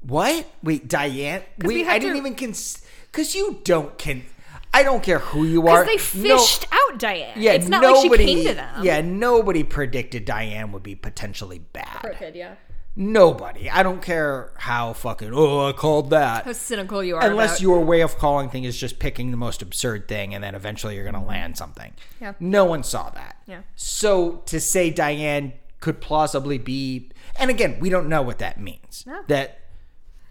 what 0.00 0.46
wait 0.62 0.86
diane 0.88 1.42
we 1.64 1.82
wait 1.82 1.86
i 1.88 1.98
didn't 1.98 2.16
even 2.18 2.34
cons 2.36 2.84
because 3.10 3.34
you 3.34 3.60
don't 3.64 3.96
can 3.98 4.24
i 4.72 4.82
don't 4.82 5.02
care 5.02 5.18
who 5.18 5.44
you 5.44 5.66
are 5.68 5.84
Because 5.84 6.12
they 6.12 6.28
No- 6.28 6.38
fished 6.38 6.66
out 6.72 6.98
Diane. 6.98 7.40
yeah, 7.40 7.52
it's 7.52 7.68
not 7.68 7.82
nobody, 7.82 8.08
like 8.08 8.20
she 8.20 8.26
came 8.26 8.46
to 8.48 8.54
them. 8.54 8.84
Yeah, 8.84 9.00
nobody 9.00 9.62
predicted 9.64 10.24
Diane 10.24 10.72
would 10.72 10.82
be 10.82 10.94
potentially 10.96 11.58
bad. 11.60 12.00
Crooked, 12.00 12.34
yeah. 12.34 12.54
Nobody. 12.96 13.70
I 13.70 13.82
don't 13.84 14.02
care 14.02 14.52
how 14.56 14.92
fucking 14.92 15.30
oh 15.32 15.68
I 15.68 15.72
called 15.72 16.10
that. 16.10 16.44
How 16.44 16.52
cynical 16.52 17.02
you 17.02 17.16
are. 17.16 17.24
Unless 17.24 17.52
about- 17.52 17.60
your 17.62 17.84
way 17.84 18.00
of 18.00 18.18
calling 18.18 18.50
thing 18.50 18.64
is 18.64 18.76
just 18.76 18.98
picking 18.98 19.30
the 19.30 19.36
most 19.36 19.62
absurd 19.62 20.08
thing 20.08 20.34
and 20.34 20.42
then 20.42 20.54
eventually 20.54 20.96
you're 20.96 21.04
gonna 21.04 21.24
land 21.24 21.56
something. 21.56 21.92
Yeah. 22.20 22.32
No 22.40 22.64
one 22.64 22.82
saw 22.82 23.10
that. 23.10 23.36
Yeah. 23.46 23.60
So 23.76 24.42
to 24.46 24.60
say 24.60 24.90
Diane 24.90 25.52
could 25.78 26.00
plausibly 26.00 26.58
be 26.58 27.10
and 27.38 27.48
again, 27.48 27.78
we 27.80 27.88
don't 27.88 28.08
know 28.08 28.22
what 28.22 28.38
that 28.38 28.60
means. 28.60 29.04
No. 29.06 29.22
That 29.28 29.59
it 29.59 29.59
may 29.59 29.59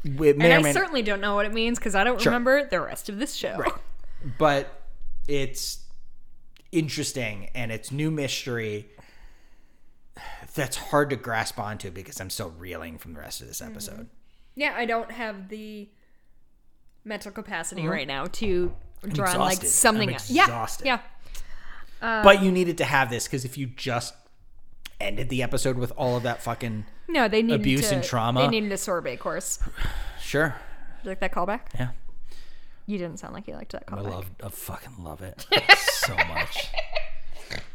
And 0.03 0.41
I 0.43 0.61
may 0.61 0.73
certainly 0.73 1.01
don't 1.01 1.21
know 1.21 1.35
what 1.35 1.45
it 1.45 1.53
means 1.53 1.77
because 1.77 1.95
I 1.95 2.03
don't 2.03 2.21
Sure. 2.21 2.31
remember 2.31 2.67
the 2.67 2.79
rest 2.79 3.09
of 3.09 3.17
this 3.19 3.33
show. 3.33 3.57
Right. 3.57 3.73
But 4.37 4.83
it's 5.27 5.79
interesting 6.71 7.49
and 7.53 7.71
it's 7.71 7.91
new 7.91 8.11
mystery 8.11 8.89
that's 10.55 10.77
hard 10.77 11.09
to 11.09 11.15
grasp 11.15 11.59
onto 11.59 11.91
because 11.91 12.19
I'm 12.19 12.29
still 12.29 12.51
reeling 12.51 12.97
from 12.97 13.13
the 13.13 13.19
rest 13.19 13.41
of 13.41 13.47
this 13.47 13.61
mm-hmm. 13.61 13.71
episode. 13.71 14.09
Yeah, 14.55 14.73
I 14.75 14.85
don't 14.85 15.11
have 15.11 15.49
the 15.49 15.89
mental 17.05 17.31
capacity 17.31 17.81
mm-hmm. 17.81 17.91
right 17.91 18.07
now 18.07 18.25
to 18.25 18.73
draw 19.07 19.33
like 19.37 19.63
something. 19.63 20.09
I'm 20.09 20.15
else. 20.15 20.29
exhausted. 20.29 20.85
Yeah, 20.85 20.99
yeah. 22.01 22.23
but 22.23 22.37
um, 22.37 22.43
you 22.43 22.51
needed 22.51 22.77
to 22.79 22.85
have 22.85 23.09
this 23.09 23.25
because 23.25 23.45
if 23.45 23.57
you 23.57 23.67
just 23.67 24.13
ended 24.99 25.29
the 25.29 25.41
episode 25.43 25.77
with 25.77 25.91
all 25.95 26.17
of 26.17 26.23
that 26.23 26.41
fucking 26.41 26.85
No, 27.09 27.27
they 27.27 27.41
needed 27.41 27.61
Abuse 27.61 27.89
to, 27.89 27.95
and 27.95 28.03
trauma. 28.03 28.41
They 28.41 28.47
needed 28.47 28.71
a 28.71 28.77
sorbet 28.77 29.17
course. 29.17 29.59
sure, 30.21 30.55
You 31.03 31.09
like 31.09 31.19
that 31.19 31.33
callback? 31.33 31.61
yeah, 31.73 31.89
You 32.85 32.97
didn't 32.97 33.17
sound 33.17 33.33
like 33.33 33.47
you 33.47 33.55
liked 33.55 33.71
that 33.71 33.87
callback. 33.87 33.97
I 34.05 34.09
love, 34.09 34.31
I 34.43 34.49
fucking 34.49 35.03
love 35.03 35.21
it 35.21 35.45
so 35.77 36.15
much, 36.15 36.67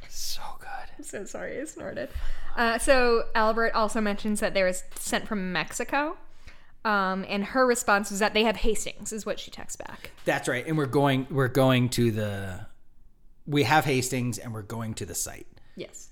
so 0.08 0.40
good. 0.60 0.68
I'm 0.98 1.04
so 1.04 1.24
sorry, 1.24 1.60
I 1.60 1.64
snorted. 1.64 2.08
Uh, 2.56 2.78
so 2.78 3.24
Albert 3.34 3.72
also 3.74 4.00
mentions 4.00 4.38
that 4.40 4.54
they 4.54 4.62
was 4.62 4.84
sent 4.94 5.26
from 5.26 5.52
Mexico. 5.52 6.16
Um, 6.84 7.24
and 7.28 7.44
her 7.46 7.66
response 7.66 8.10
was 8.10 8.20
that 8.20 8.34
they 8.34 8.44
have 8.44 8.56
Hastings, 8.56 9.10
is 9.12 9.24
what 9.24 9.40
she 9.40 9.50
texts 9.50 9.76
back. 9.76 10.10
That's 10.26 10.48
right, 10.48 10.66
and 10.66 10.76
we're 10.78 10.84
going, 10.86 11.26
we're 11.30 11.48
going 11.48 11.88
to 11.90 12.10
the, 12.10 12.66
we 13.46 13.62
have 13.64 13.84
Hastings, 13.86 14.38
and 14.38 14.52
we're 14.52 14.62
going 14.62 14.92
to 14.94 15.06
the 15.06 15.14
site. 15.14 15.46
Yes. 15.76 16.10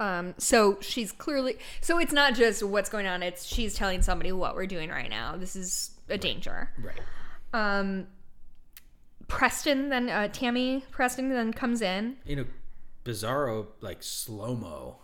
Um, 0.00 0.34
so 0.38 0.78
she's 0.80 1.12
clearly 1.12 1.56
so 1.80 1.98
it's 1.98 2.12
not 2.12 2.34
just 2.34 2.62
what's 2.62 2.88
going 2.90 3.06
on, 3.06 3.22
it's 3.22 3.44
she's 3.46 3.74
telling 3.74 4.02
somebody 4.02 4.32
what 4.32 4.54
we're 4.56 4.66
doing 4.66 4.90
right 4.90 5.08
now. 5.08 5.36
This 5.36 5.54
is 5.54 5.92
a 6.08 6.18
danger. 6.18 6.70
Right. 6.82 7.00
Um 7.52 8.06
Preston 9.28 9.88
then 9.88 10.08
uh, 10.10 10.28
Tammy 10.28 10.84
Preston 10.90 11.28
then 11.30 11.52
comes 11.52 11.80
in. 11.80 12.16
You 12.26 12.36
know, 12.36 12.44
Bizarro 13.04 13.66
like 13.80 14.02
slow 14.02 14.54
mo. 14.56 14.98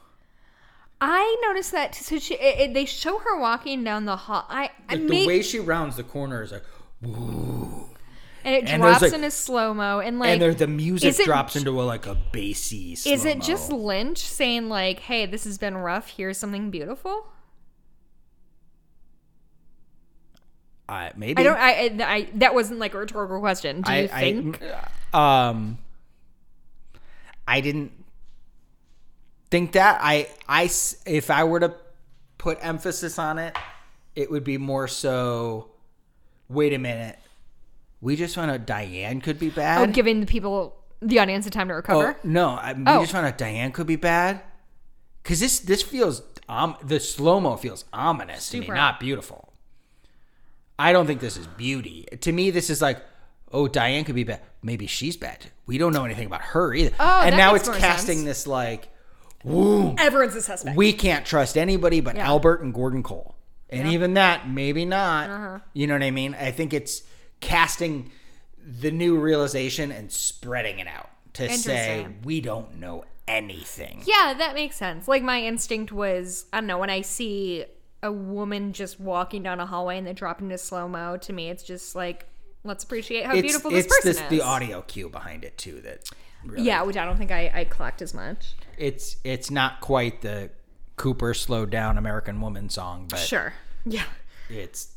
I 1.01 1.37
noticed 1.47 1.73
that. 1.73 1.95
So 1.95 2.19
she, 2.19 2.35
it, 2.35 2.61
it- 2.61 2.75
they 2.75 2.85
show 2.85 3.19
her 3.21 3.39
walking 3.41 3.83
down 3.85 4.05
the 4.05 4.17
hall. 4.17 4.45
I, 4.51 4.71
I 4.89 4.97
Like, 4.97 5.05
may, 5.05 5.21
the 5.23 5.27
way 5.29 5.41
she 5.43 5.59
rounds 5.59 5.97
the 5.97 6.03
corner 6.03 6.43
is 6.43 6.53
like, 6.53 6.65
and 8.45 8.55
it 8.55 8.69
and 8.69 8.83
drops 8.83 9.03
like- 9.03 9.13
into 9.13 9.31
slow 9.31 9.75
mo, 9.75 10.01
and 10.01 10.19
like, 10.19 10.31
and 10.31 10.43
there, 10.43 10.55
the 10.55 10.67
music 10.67 11.19
it 11.19 11.25
drops 11.25 11.57
into 11.57 11.81
a, 11.81 11.83
like 11.83 12.07
a 12.07 12.15
bassy. 12.33 12.93
Is 12.93 13.25
it 13.25 13.41
just 13.41 13.71
Lynch 13.71 14.19
saying 14.19 14.69
like, 14.69 15.01
"Hey, 15.01 15.27
this 15.27 15.45
has 15.45 15.59
been 15.59 15.77
rough. 15.77 16.09
Here's 16.09 16.39
something 16.39 16.71
beautiful"? 16.71 17.27
I 20.89 21.13
maybe 21.17 21.41
I 21.41 21.43
don't. 21.45 21.57
I, 21.57 21.71
I, 21.73 22.15
I 22.15 22.29
that 22.35 22.55
wasn't 22.55 22.81
like 22.81 22.95
a 22.95 22.99
rhetorical 22.99 23.39
question. 23.39 23.83
Do 23.83 23.93
you 23.93 24.09
I, 24.13 24.21
think? 24.21 24.61
I, 25.13 25.49
um, 25.49 25.79
I 27.47 27.61
didn't 27.61 27.93
think 29.51 29.73
that. 29.73 30.01
I 30.03 30.29
I 30.49 30.65
if 31.07 31.31
I 31.31 31.45
were 31.45 31.61
to 31.61 31.75
put 32.39 32.59
emphasis 32.61 33.19
on 33.19 33.39
it, 33.39 33.57
it 34.17 34.31
would 34.31 34.45
be 34.45 34.59
more 34.59 34.89
so. 34.89 35.71
Wait 36.49 36.73
a 36.73 36.79
minute. 36.79 37.19
We 38.01 38.17
just 38.17 38.35
found 38.35 38.51
out 38.51 38.67
Diane 38.67 39.21
could 39.21 39.39
be 39.39 39.51
bad. 39.51 39.81
oh, 39.81 39.93
giving 39.93 40.21
the 40.21 40.27
people, 40.27 40.77
the 41.03 41.19
audience, 41.19 41.45
the 41.45 41.51
time 41.51 41.69
to 41.69 41.75
Oh, 41.75 41.77
recover. 41.77 42.17
no, 42.25 42.51
I, 42.51 42.73
we 42.73 42.83
Oh. 42.87 43.01
just 43.01 43.13
found 43.13 43.27
out 43.27 43.37
Diane 43.39 43.73
could 43.73 43.87
be 43.87 43.97
bad. 43.97 44.41
Cause 45.23 45.39
this 45.41 45.59
this 45.61 45.83
feels 45.83 46.23
um 46.49 46.77
the 46.83 46.99
slow 46.99 47.41
mo 47.41 47.57
feels 47.57 47.85
ominous 47.93 48.49
to 48.51 48.57
me, 48.59 48.65
Super. 48.65 48.75
not 48.75 48.99
beautiful. 48.99 49.53
I 50.79 50.93
don't 50.93 51.07
think 51.07 51.21
this 51.21 51.37
is 51.37 51.47
beauty. 51.47 52.07
To 52.23 52.33
me, 52.33 52.51
this 52.51 52.71
is 52.71 52.81
like, 52.81 53.03
oh, 53.53 53.69
Diane 53.69 54.05
could 54.05 54.15
be 54.15 54.25
bad. 54.25 54.41
Maybe 54.63 54.87
she's 54.87 55.17
bad. 55.17 55.47
We 55.67 55.77
don't 55.77 55.93
know 55.93 56.05
anything 56.07 56.27
about 56.27 56.41
her 56.41 56.73
either. 56.73 56.95
Oh, 56.99 57.21
and 57.23 57.37
now 57.37 57.55
it's 57.55 57.69
casting 57.69 58.19
sense. 58.19 58.25
this 58.25 58.47
like, 58.47 58.89
woo, 59.45 59.95
Everyone's 59.99 60.35
a 60.37 60.41
suspect. 60.43 60.77
we 60.77 60.93
can't 60.95 61.27
trust 61.27 61.59
anybody 61.59 62.01
but 62.01 62.17
Yeah. 62.17 62.27
Albert 62.29 62.63
and 62.63 62.73
Gordon 62.73 63.03
Cole. 63.03 63.35
And 63.69 63.89
even 63.89 64.15
that, 64.15 64.49
maybe 64.49 64.85
not. 64.85 65.31
Uh-huh. 65.31 65.59
You 65.75 65.87
know 65.87 65.95
what 65.95 66.03
I 66.03 66.11
mean? 66.11 66.35
I 66.35 66.51
think 66.51 66.73
it's 66.73 67.03
casting 67.41 68.11
the 68.65 68.91
new 68.91 69.19
realization 69.19 69.91
and 69.91 70.13
spreading 70.13 70.79
it 70.79 70.87
out 70.87 71.09
to 71.35 71.49
say 71.51 72.07
we 72.25 72.41
don't 72.41 72.77
know 72.79 73.05
anything. 73.27 74.03
Yeah, 74.05 74.35
that 74.39 74.55
makes 74.55 74.77
sense. 74.77 75.09
Like 75.09 75.23
my 75.23 75.41
instinct 75.43 75.93
was, 75.93 76.47
I 76.53 76.59
don't 76.59 76.67
know, 76.67 76.79
when 76.79 76.91
I 76.91 77.01
see 77.03 77.65
a 78.03 78.11
woman 78.13 78.73
just 78.73 78.99
walking 78.99 79.43
down 79.43 79.61
a 79.61 79.67
hallway 79.67 79.99
and 79.99 80.07
they 80.07 80.13
drop 80.13 80.41
into 80.41 80.59
slow 80.59 80.89
mo, 80.89 81.17
to 81.19 81.33
me 81.33 81.49
it's 81.51 81.63
just 81.63 81.95
like, 81.95 82.27
let's 82.65 82.85
appreciate 82.85 83.25
how 83.27 83.33
It's, 83.33 83.43
beautiful 83.43 83.71
this 83.71 83.87
it's 83.87 83.97
person 83.97 84.09
this, 84.11 84.21
is. 84.21 84.29
the 84.29 84.43
audio 84.43 84.83
cue 84.83 85.09
behind 85.09 85.45
it 85.45 85.57
too 85.57 85.81
that 85.83 86.11
really, 86.45 86.65
Yeah, 86.65 86.83
which 86.83 86.97
I 86.97 87.05
don't 87.05 87.17
think 87.17 87.31
I, 87.31 87.51
I 87.55 87.65
clocked 87.65 88.03
as 88.03 88.13
much. 88.13 88.55
it's 88.77 89.17
it's 89.25 89.51
not 89.51 89.81
quite 89.81 90.21
the 90.23 90.51
Cooper 90.97 91.33
slowed 91.33 91.71
down 91.71 91.97
American 91.97 92.41
woman 92.43 92.69
song, 92.69 93.07
but 93.09 93.19
Sure. 93.21 93.55
Yeah. 93.87 94.05
it's 94.51 94.89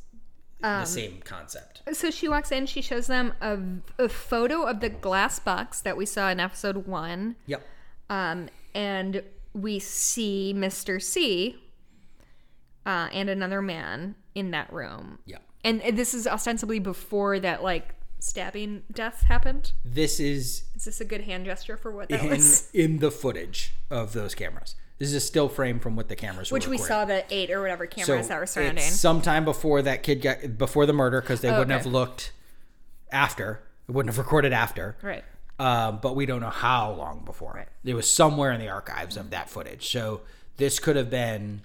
Um, 0.63 0.79
the 0.79 0.85
same 0.85 1.19
concept. 1.23 1.81
So 1.91 2.09
she 2.09 2.29
walks 2.29 2.51
in, 2.51 2.65
she 2.65 2.81
shows 2.81 3.07
them 3.07 3.33
a, 3.41 3.59
a 4.01 4.07
photo 4.07 4.63
of 4.63 4.79
the 4.79 4.89
glass 4.89 5.37
box 5.39 5.81
that 5.81 5.97
we 5.97 6.05
saw 6.05 6.29
in 6.29 6.39
episode 6.39 6.87
one. 6.87 7.35
Yep. 7.47 7.65
Um, 8.09 8.49
and 8.73 9.23
we 9.53 9.79
see 9.79 10.53
Mr. 10.55 11.01
C 11.01 11.57
uh, 12.85 13.09
and 13.11 13.29
another 13.29 13.61
man 13.61 14.15
in 14.35 14.51
that 14.51 14.71
room. 14.71 15.19
Yep. 15.25 15.41
And 15.65 15.81
this 15.97 16.13
is 16.13 16.27
ostensibly 16.27 16.79
before 16.79 17.39
that, 17.39 17.63
like, 17.63 17.95
stabbing 18.19 18.83
death 18.91 19.23
happened. 19.23 19.73
This 19.83 20.19
is 20.19 20.63
Is 20.75 20.85
this 20.85 21.01
a 21.01 21.05
good 21.05 21.21
hand 21.21 21.45
gesture 21.45 21.77
for 21.77 21.91
what 21.91 22.09
that 22.09 22.21
in 22.21 22.29
was? 22.29 22.69
in 22.73 22.99
the 22.99 23.11
footage 23.11 23.73
of 23.89 24.13
those 24.13 24.33
cameras. 24.33 24.75
This 24.99 25.09
is 25.09 25.15
a 25.15 25.19
still 25.19 25.49
frame 25.49 25.79
from 25.79 25.95
what 25.95 26.07
the 26.07 26.15
cameras 26.15 26.51
were 26.51 26.55
Which 26.55 26.67
we 26.67 26.77
saw 26.77 27.03
the 27.03 27.25
eight 27.33 27.49
or 27.51 27.61
whatever 27.61 27.85
cameras 27.87 28.27
that 28.27 28.39
were 28.39 28.45
surrounding. 28.45 28.83
It's 28.85 28.99
sometime 28.99 29.43
before 29.43 29.81
that 29.81 30.03
kid 30.03 30.21
got 30.21 30.57
before 30.57 30.85
the 30.85 30.93
murder 30.93 31.19
because 31.19 31.41
they 31.41 31.49
Oh, 31.49 31.59
wouldn't 31.59 31.71
okay. 31.71 31.83
have 31.83 31.91
looked 31.91 32.31
after. 33.11 33.63
It 33.89 33.91
wouldn't 33.91 34.13
have 34.13 34.23
recorded 34.23 34.53
after. 34.53 34.95
Right. 35.01 35.23
Um, 35.59 35.99
but 36.01 36.15
we 36.15 36.25
don't 36.25 36.41
know 36.41 36.49
how 36.49 36.91
long 36.93 37.25
before. 37.25 37.53
Right. 37.55 37.67
It 37.83 37.95
was 37.95 38.09
somewhere 38.09 38.51
in 38.51 38.59
the 38.61 38.69
archives 38.69 39.17
of 39.17 39.31
that 39.31 39.49
footage. 39.49 39.89
So 39.89 40.21
this 40.57 40.79
could 40.79 40.95
have 40.95 41.09
been 41.09 41.63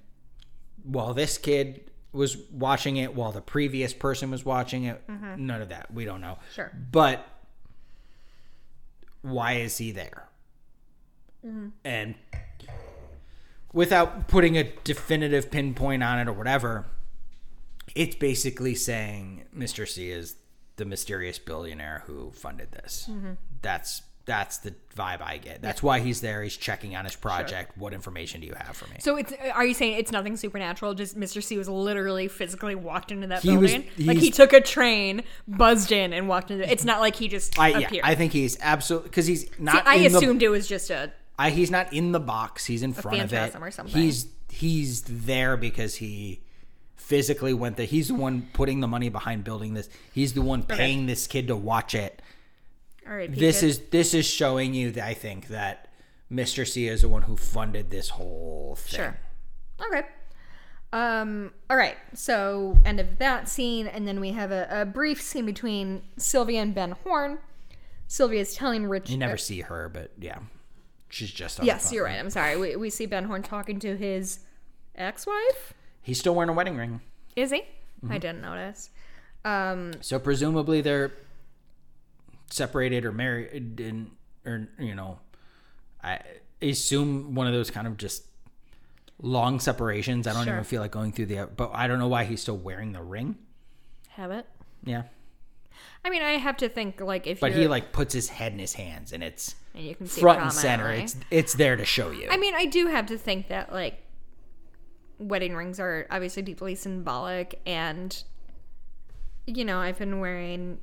while 0.83 1.13
this 1.13 1.37
kid 1.37 1.89
was 2.11 2.37
watching 2.51 2.97
it, 2.97 3.13
while 3.15 3.31
the 3.31 3.41
previous 3.41 3.93
person 3.93 4.31
was 4.31 4.43
watching 4.43 4.85
it. 4.85 5.01
None 5.07 5.61
of 5.61 5.69
that. 5.69 5.93
We 5.93 6.05
don't 6.05 6.21
know. 6.21 6.33
Mm-hmm. 6.39 6.53
Sure. 6.55 6.71
But 6.91 7.25
why 9.21 9.53
is 9.53 9.77
he 9.77 9.91
there? 9.91 10.27
Mm-hmm. 11.45 11.67
And 11.85 12.15
without 13.73 14.27
putting 14.27 14.57
a 14.57 14.63
definitive 14.83 15.51
pinpoint 15.51 16.03
on 16.03 16.19
it 16.19 16.27
or 16.27 16.33
whatever, 16.33 16.85
it's 17.95 18.15
basically 18.15 18.75
saying 18.75 19.45
Mr. 19.55 19.87
C 19.87 20.09
is 20.11 20.35
the 20.77 20.85
mysterious 20.85 21.39
billionaire 21.39 22.03
who 22.07 22.31
funded 22.31 22.71
this. 22.71 23.07
Mm-hmm. 23.09 23.33
That's 23.61 24.03
that's 24.25 24.59
the 24.59 24.75
vibe 24.95 25.23
I 25.23 25.37
get. 25.37 25.59
That's 25.59 25.81
why 25.81 26.01
he's 26.01 26.21
there. 26.21 26.43
He's 26.43 26.55
checking 26.55 26.95
on 26.95 27.03
his 27.03 27.15
project. 27.15 27.75
What 27.79 27.95
information 27.95 28.41
do 28.41 28.47
you 28.47 28.53
have 28.53 28.75
for 28.77 28.85
me? 28.87 28.97
So 28.99 29.15
it's 29.15 29.33
are 29.55 29.65
you 29.65 29.73
saying 29.73 29.97
it's 29.97 30.11
nothing 30.11 30.37
supernatural? 30.37 30.93
Just 30.93 31.19
Mr. 31.19 31.41
C 31.43 31.57
was 31.57 31.67
literally 31.67 32.27
physically 32.27 32.75
walked 32.75 33.11
into 33.11 33.25
that 33.27 33.41
He 33.41 33.57
was- 33.57 33.71
building, 33.71 33.89
like 34.05 34.19
he 34.19 34.29
took 34.29 34.53
a 34.53 34.61
train, 34.61 35.23
buzzed 35.47 35.91
in, 35.91 36.13
and 36.13 36.27
walked 36.29 36.51
into. 36.51 36.69
It's 36.71 36.85
not 36.85 36.99
like 36.99 37.15
he 37.15 37.27
just 37.27 37.57
I 37.57 37.69
appeared. 37.69 37.91
yeah, 37.93 38.01
I 38.03 38.13
think 38.13 38.31
he's 38.31 38.55
absolutely 38.61 39.09
because 39.09 39.25
he's 39.25 39.41
See, 39.41 39.49
not. 39.57 39.87
I 39.87 39.95
in 39.95 40.15
assumed 40.15 40.41
the, 40.41 40.45
it 40.45 40.49
was 40.49 40.67
just 40.67 40.91
a 40.91 41.11
I, 41.39 41.49
he's 41.51 41.71
not 41.71 41.91
in 41.93 42.11
the 42.11 42.19
box. 42.19 42.65
He's 42.65 42.83
in 42.83 42.93
front 42.93 43.21
of 43.21 43.33
it. 43.33 43.55
or 43.59 43.71
something. 43.71 43.99
He's 43.99 44.27
he's 44.49 45.03
there 45.03 45.55
because 45.57 45.95
he 45.95 46.41
physically 46.95 47.53
went 47.53 47.77
there. 47.77 47.85
He's 47.85 48.09
the 48.09 48.13
one 48.15 48.47
putting 48.53 48.81
the 48.81 48.87
money 48.87 49.09
behind 49.09 49.43
building 49.43 49.73
this. 49.73 49.89
He's 50.13 50.33
the 50.33 50.41
one 50.41 50.63
paying 50.63 51.05
this 51.05 51.25
kid 51.27 51.47
to 51.47 51.55
watch 51.55 51.95
it. 51.95 52.21
all 53.07 53.15
right. 53.15 53.33
This 53.33 53.63
is 53.63 53.79
this 53.89 54.13
is 54.13 54.25
showing 54.27 54.73
you 54.73 54.91
that 54.91 55.05
I 55.07 55.13
think 55.13 55.47
that 55.47 55.87
Mr. 56.31 56.67
C 56.67 56.87
is 56.87 57.01
the 57.01 57.09
one 57.09 57.23
who 57.23 57.35
funded 57.37 57.89
this 57.89 58.09
whole 58.09 58.75
thing. 58.77 58.97
Sure. 58.99 59.17
Okay. 59.87 60.07
Um. 60.91 61.53
All 61.69 61.77
right. 61.77 61.95
So 62.15 62.77
end 62.83 62.99
of 62.99 63.17
that 63.19 63.47
scene, 63.47 63.87
and 63.87 64.07
then 64.07 64.19
we 64.19 64.31
have 64.31 64.51
a, 64.51 64.67
a 64.69 64.85
brief 64.85 65.21
scene 65.21 65.45
between 65.45 66.01
Sylvia 66.17 66.61
and 66.61 66.75
Ben 66.75 66.91
Horne. 67.03 67.39
Sylvia 68.07 68.41
is 68.41 68.55
telling 68.55 68.85
Rich. 68.87 69.09
You 69.09 69.17
never 69.17 69.37
see 69.37 69.61
her, 69.61 69.87
but 69.87 70.11
yeah, 70.19 70.39
she's 71.09 71.31
just 71.31 71.59
on 71.59 71.65
yes, 71.65 71.91
you're 71.91 72.05
right. 72.05 72.19
I'm 72.19 72.29
sorry. 72.29 72.57
We, 72.57 72.75
we 72.75 72.89
see 72.89 73.05
Ben 73.05 73.25
Horne 73.25 73.43
talking 73.43 73.79
to 73.79 73.95
his 73.97 74.39
ex-wife. 74.95 75.73
He's 76.01 76.19
still 76.19 76.33
wearing 76.35 76.49
a 76.49 76.53
wedding 76.53 76.77
ring, 76.77 77.01
Is 77.35 77.51
he? 77.51 77.59
Mm-hmm. 78.03 78.11
I 78.11 78.17
didn't 78.17 78.41
notice. 78.41 78.89
Um. 79.45 79.93
so 80.01 80.19
presumably 80.19 80.81
they're 80.81 81.11
separated 82.49 83.05
or 83.05 83.11
married, 83.11 83.79
and 83.79 84.11
or 84.45 84.67
you 84.79 84.95
know, 84.95 85.19
I 86.03 86.19
assume 86.61 87.35
one 87.35 87.47
of 87.47 87.53
those 87.53 87.71
kind 87.71 87.87
of 87.87 87.97
just 87.97 88.25
long 89.21 89.59
separations. 89.59 90.27
I 90.27 90.33
don't 90.33 90.45
Sure. 90.45 90.53
even 90.53 90.63
feel 90.63 90.81
like 90.81 90.91
going 90.91 91.11
through 91.13 91.27
the, 91.27 91.47
but 91.55 91.71
I 91.73 91.87
don't 91.87 91.99
know 91.99 92.07
why 92.07 92.23
he's 92.25 92.41
still 92.41 92.57
wearing 92.57 92.91
the 92.93 93.01
ring. 93.01 93.37
Have 94.09 94.31
it. 94.31 94.45
Yeah, 94.83 95.03
I 96.03 96.09
mean, 96.09 96.21
I 96.21 96.33
have 96.33 96.57
to 96.57 96.69
think 96.69 97.01
like 97.01 97.27
if 97.27 97.39
but 97.39 97.53
he 97.53 97.67
like 97.67 97.91
puts 97.91 98.13
his 98.13 98.29
head 98.29 98.53
in 98.53 98.59
his 98.59 98.73
hands, 98.73 99.11
and 99.11 99.23
it's 99.23 99.55
and 99.73 99.83
you 99.83 99.95
can 99.95 100.07
see 100.07 100.21
front 100.21 100.41
and 100.41 100.53
center. 100.53 100.83
prominently. 100.83 101.03
It's 101.03 101.15
it's 101.29 101.53
there 101.53 101.75
to 101.75 101.85
show 101.85 102.11
you. 102.11 102.27
I 102.31 102.37
mean, 102.37 102.55
I 102.55 102.65
do 102.65 102.87
have 102.87 103.05
to 103.07 103.17
think 103.17 103.49
that 103.49 103.73
like 103.73 104.01
wedding 105.17 105.55
rings 105.55 105.79
are 105.79 106.07
obviously 106.09 106.41
deeply 106.41 106.75
symbolic, 106.75 107.59
and 107.65 108.23
you 109.45 109.65
know, 109.65 109.79
I've 109.79 109.99
been 109.99 110.19
wearing 110.19 110.79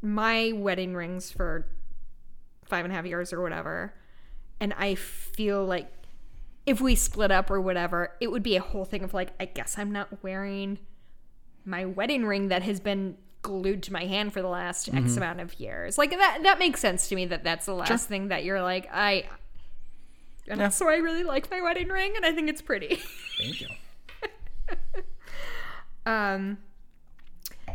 my 0.00 0.52
wedding 0.54 0.94
rings 0.94 1.30
for 1.30 1.66
five 2.64 2.84
and 2.84 2.92
a 2.92 2.96
half 2.96 3.04
years 3.04 3.32
or 3.32 3.42
whatever, 3.42 3.94
and 4.60 4.72
I 4.78 4.94
feel 4.94 5.64
like 5.64 5.92
if 6.64 6.80
we 6.80 6.94
split 6.94 7.30
up 7.30 7.50
or 7.50 7.60
whatever, 7.60 8.12
it 8.20 8.30
would 8.30 8.42
be 8.42 8.56
a 8.56 8.60
whole 8.60 8.84
thing 8.84 9.02
of 9.02 9.14
like, 9.14 9.30
I 9.40 9.46
guess 9.46 9.78
I'm 9.78 9.90
not 9.90 10.22
wearing 10.22 10.78
my 11.64 11.86
wedding 11.86 12.26
ring 12.26 12.48
that 12.48 12.62
has 12.62 12.78
been 12.78 13.16
glued 13.42 13.82
to 13.84 13.92
my 13.92 14.04
hand 14.04 14.32
for 14.32 14.42
the 14.42 14.48
last 14.48 14.92
X 14.92 15.16
amount 15.16 15.40
of 15.40 15.58
years. 15.60 15.96
Like 15.98 16.10
that 16.10 16.40
that 16.42 16.58
makes 16.58 16.80
sense 16.80 17.08
to 17.08 17.14
me 17.14 17.26
that 17.26 17.44
that's 17.44 17.66
the 17.66 17.74
last 17.74 18.08
thing 18.08 18.28
that 18.28 18.44
you're 18.44 18.62
like, 18.62 18.88
I 18.92 19.24
and 20.48 20.60
Yeah. 20.60 20.68
so 20.70 20.88
I 20.88 20.96
really 20.96 21.24
like 21.24 21.50
my 21.50 21.60
wedding 21.62 21.88
ring 21.88 22.14
and 22.16 22.24
I 22.26 22.32
think 22.32 22.48
it's 22.48 22.62
pretty. 22.62 23.00
Thank 23.38 23.60
you. 23.60 23.68
um 26.06 26.58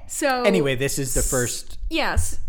so 0.08 0.44
Anyway, 0.44 0.76
this 0.76 1.00
is 1.00 1.14
the 1.14 1.22
first 1.22 1.78
yes, 1.90 2.40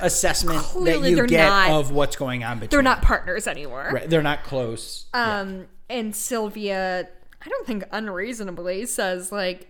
assessment 0.00 0.58
Clearly 0.60 1.14
that 1.14 1.20
you 1.22 1.26
get 1.26 1.48
not- 1.48 1.70
of 1.70 1.90
what's 1.92 2.16
going 2.16 2.42
on 2.44 2.58
between. 2.58 2.70
they're 2.70 2.82
not 2.82 3.02
partners 3.02 3.46
anymore. 3.46 3.90
Right, 3.92 4.08
they're 4.10 4.22
not 4.22 4.44
close. 4.44 5.06
Um 5.14 5.66
and 5.88 6.14
Sylvia 6.14 7.08
I 7.44 7.48
don't 7.48 7.66
think 7.66 7.84
unreasonably 7.92 8.86
says 8.86 9.30
like 9.32 9.68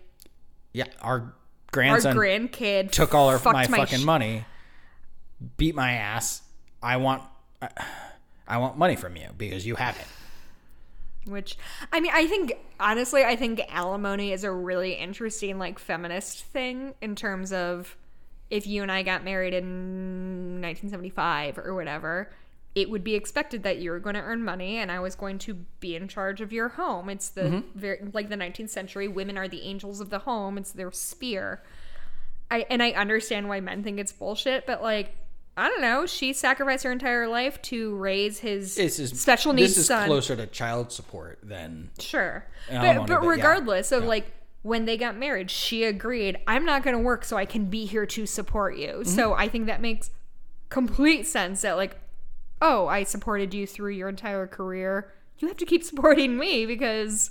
yeah, 0.72 0.84
our 1.02 1.34
our 1.76 1.98
grandkid 1.98 2.90
took 2.90 3.14
all 3.14 3.28
our, 3.28 3.38
fucked 3.38 3.70
my, 3.70 3.78
fucking 3.78 4.00
sh- 4.00 4.04
money, 4.04 4.44
beat 5.56 5.74
my 5.74 5.92
ass. 5.92 6.42
I 6.82 6.96
want, 6.96 7.22
I, 7.60 7.68
I 8.48 8.58
want 8.58 8.78
money 8.78 8.96
from 8.96 9.16
you 9.16 9.28
because 9.36 9.66
you 9.66 9.76
have 9.76 9.96
it. 9.96 11.30
Which, 11.30 11.56
I 11.92 12.00
mean, 12.00 12.12
I 12.14 12.26
think, 12.26 12.54
honestly, 12.78 13.24
I 13.24 13.36
think 13.36 13.60
alimony 13.68 14.32
is 14.32 14.42
a 14.42 14.50
really 14.50 14.94
interesting, 14.94 15.58
like, 15.58 15.78
feminist 15.78 16.44
thing 16.44 16.94
in 17.00 17.14
terms 17.14 17.52
of 17.52 17.96
if 18.48 18.66
you 18.66 18.82
and 18.82 18.90
I 18.90 19.02
got 19.02 19.22
married 19.22 19.54
in 19.54 20.60
1975 20.60 21.58
or 21.58 21.74
whatever, 21.74 22.30
it 22.74 22.88
would 22.88 23.02
be 23.02 23.14
expected 23.14 23.62
that 23.64 23.78
you 23.78 23.90
were 23.90 23.98
going 23.98 24.14
to 24.14 24.20
earn 24.20 24.44
money 24.44 24.76
and 24.76 24.92
I 24.92 25.00
was 25.00 25.16
going 25.16 25.38
to 25.40 25.54
be 25.80 25.96
in 25.96 26.06
charge 26.06 26.40
of 26.40 26.52
your 26.52 26.68
home. 26.68 27.10
It's 27.10 27.30
the 27.30 27.64
very, 27.74 28.00
like, 28.12 28.28
the 28.28 28.36
19th 28.36 28.70
century. 28.70 29.08
Women 29.08 29.36
are 29.36 29.48
the 29.48 29.62
angels 29.62 30.00
of 30.00 30.10
the 30.10 30.20
home, 30.20 30.56
it's 30.56 30.72
their 30.72 30.92
spear. 30.92 31.62
I, 32.50 32.66
and 32.70 32.82
I 32.82 32.90
understand 32.90 33.48
why 33.48 33.60
men 33.60 33.82
think 33.82 33.98
it's 33.98 34.12
bullshit, 34.12 34.66
but, 34.66 34.82
like, 34.82 35.16
I 35.56 35.68
don't 35.68 35.82
know. 35.82 36.06
She 36.06 36.32
sacrificed 36.32 36.84
her 36.84 36.92
entire 36.92 37.28
life 37.28 37.60
to 37.62 37.94
raise 37.96 38.38
his 38.38 38.78
is 38.78 39.20
special 39.20 39.52
needs 39.52 39.72
This 39.72 39.78
is 39.78 39.86
son. 39.88 40.06
closer 40.06 40.34
to 40.36 40.46
child 40.46 40.90
support 40.92 41.38
than 41.42 41.90
Sure. 41.98 42.46
But, 42.70 42.80
but 42.80 43.06
but 43.06 43.22
yeah. 43.22 43.28
regardless 43.28 43.92
of 43.92 44.04
Yeah. 44.04 44.08
like 44.08 44.32
when 44.62 44.84
they 44.84 44.96
got 44.96 45.16
married, 45.16 45.50
she 45.50 45.84
agreed, 45.84 46.38
I'm 46.46 46.64
not 46.64 46.82
going 46.82 46.96
to 46.96 47.02
work 47.02 47.24
so 47.24 47.36
I 47.36 47.44
can 47.44 47.66
be 47.66 47.84
here 47.84 48.06
to 48.06 48.26
support 48.26 48.76
you. 48.76 48.88
Mm-hmm. 48.88 49.08
So 49.10 49.34
I 49.34 49.48
think 49.48 49.66
that 49.66 49.80
makes 49.82 50.10
complete 50.70 51.26
sense 51.26 51.62
that 51.62 51.76
like, 51.76 51.99
oh, 52.60 52.86
I 52.86 53.04
supported 53.04 53.54
you 53.54 53.66
through 53.66 53.92
your 53.92 54.08
entire 54.08 54.46
career. 54.46 55.12
You 55.38 55.48
have 55.48 55.56
to 55.58 55.66
keep 55.66 55.82
supporting 55.84 56.36
me 56.36 56.66
because 56.66 57.30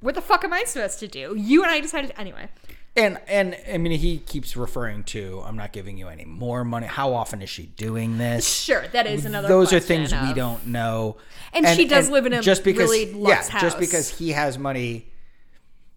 what 0.00 0.14
the 0.14 0.20
fuck 0.20 0.44
am 0.44 0.52
I 0.52 0.64
supposed 0.64 1.00
to 1.00 1.08
do? 1.08 1.34
You 1.36 1.62
and 1.62 1.70
I 1.70 1.80
decided 1.80 2.12
anyway. 2.16 2.48
And 2.96 3.20
and 3.28 3.56
I 3.72 3.78
mean 3.78 3.92
he 3.98 4.18
keeps 4.18 4.56
referring 4.56 5.04
to 5.04 5.42
I'm 5.46 5.56
not 5.56 5.72
giving 5.72 5.98
you 5.98 6.08
any 6.08 6.24
more 6.24 6.64
money. 6.64 6.86
How 6.86 7.14
often 7.14 7.42
is 7.42 7.50
she 7.50 7.66
doing 7.66 8.18
this? 8.18 8.48
Sure, 8.48 8.88
that 8.88 9.06
is 9.06 9.24
another 9.24 9.46
Those 9.46 9.72
are 9.72 9.80
things 9.80 10.12
we 10.12 10.34
don't 10.34 10.66
know. 10.66 11.16
And 11.52 11.66
she 11.68 11.86
does 11.86 12.10
live 12.10 12.26
in 12.26 12.32
a 12.32 12.42
just 12.42 12.64
because 12.64 12.90
really 12.90 13.12
yeah, 13.12 13.16
luxe 13.16 13.48
just 13.60 13.78
because 13.78 14.08
he 14.18 14.30
has 14.30 14.58
money. 14.58 15.12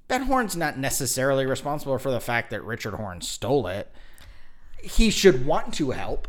Ben 0.07 0.23
Horne's 0.23 0.55
not 0.57 0.77
necessarily 0.77 1.45
responsible 1.45 1.97
for 1.97 2.11
the 2.11 2.19
fact 2.19 2.51
that 2.51 2.63
Richard 2.63 2.95
Horne 2.95 3.21
stole 3.21 3.65
it. 3.67 3.89
He 4.83 5.09
should 5.09 5.45
want 5.45 5.73
to 5.75 5.91
help. 5.91 6.27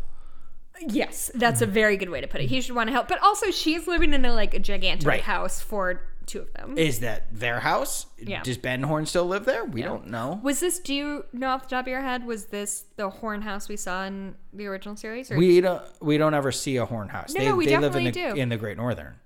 Yes, 0.81 1.31
that's 1.35 1.61
a 1.61 1.65
mm-hmm. 1.65 1.75
very 1.75 1.97
good 1.97 2.11
way 2.11 2.21
to 2.21 2.27
put 2.27 2.41
it. 2.41 2.49
He 2.49 2.61
should 2.61 2.75
want 2.75 2.89
to 2.89 2.93
help, 2.93 3.09
but 3.09 3.23
also 3.23 3.51
she's 3.51 3.87
living 3.87 4.13
in 4.13 4.25
a 4.25 4.33
like 4.33 4.55
a 4.55 4.59
gigantic 4.59 5.07
Right. 5.07 5.21
house 5.21 5.61
for 5.61 6.03
two 6.27 6.41
of 6.41 6.53
them. 6.55 6.79
Is 6.79 7.01
that 7.01 7.27
their 7.33 7.61
house? 7.61 8.07
Yeah. 8.19 8.43
Does 8.43 8.59
Ben 8.59 8.83
Horne 8.83 9.07
still 9.07 9.27
live 9.27 9.45
there? 9.45 9.65
We 9.65 9.83
don't 9.83 10.09
know. 10.09 10.41
Was 10.43 10.61
this? 10.61 10.79
Do 10.79 10.95
you 10.95 11.25
know 11.33 11.49
off 11.49 11.65
the 11.65 11.69
top 11.71 11.85
of 11.85 11.89
your 11.89 12.01
head? 12.01 12.27
Was 12.27 12.47
this 12.47 12.85
the 12.97 13.11
Horne 13.11 13.43
house 13.43 13.69
we 13.69 13.77
saw 13.77 14.05
in 14.05 14.35
the 14.53 14.67
original 14.67 14.97
series? 14.97 15.31
Or 15.31 15.37
We 15.37 15.61
don't. 15.61 15.83
We 16.01 16.19
don't 16.19 16.35
ever 16.35 16.53
see 16.53 16.77
a 16.77 16.87
Horne 16.87 17.09
house. 17.09 17.35
No, 17.35 17.41
they 17.41 17.49
no, 17.49 17.57
we 17.57 17.67
they 17.67 17.79
live 17.79 17.97
in 17.97 18.05
the 18.05 18.11
definitely 18.11 18.37
do. 18.37 18.41
in 18.43 18.49
the 18.49 18.57
Great 18.57 18.77
Northern. 18.77 19.17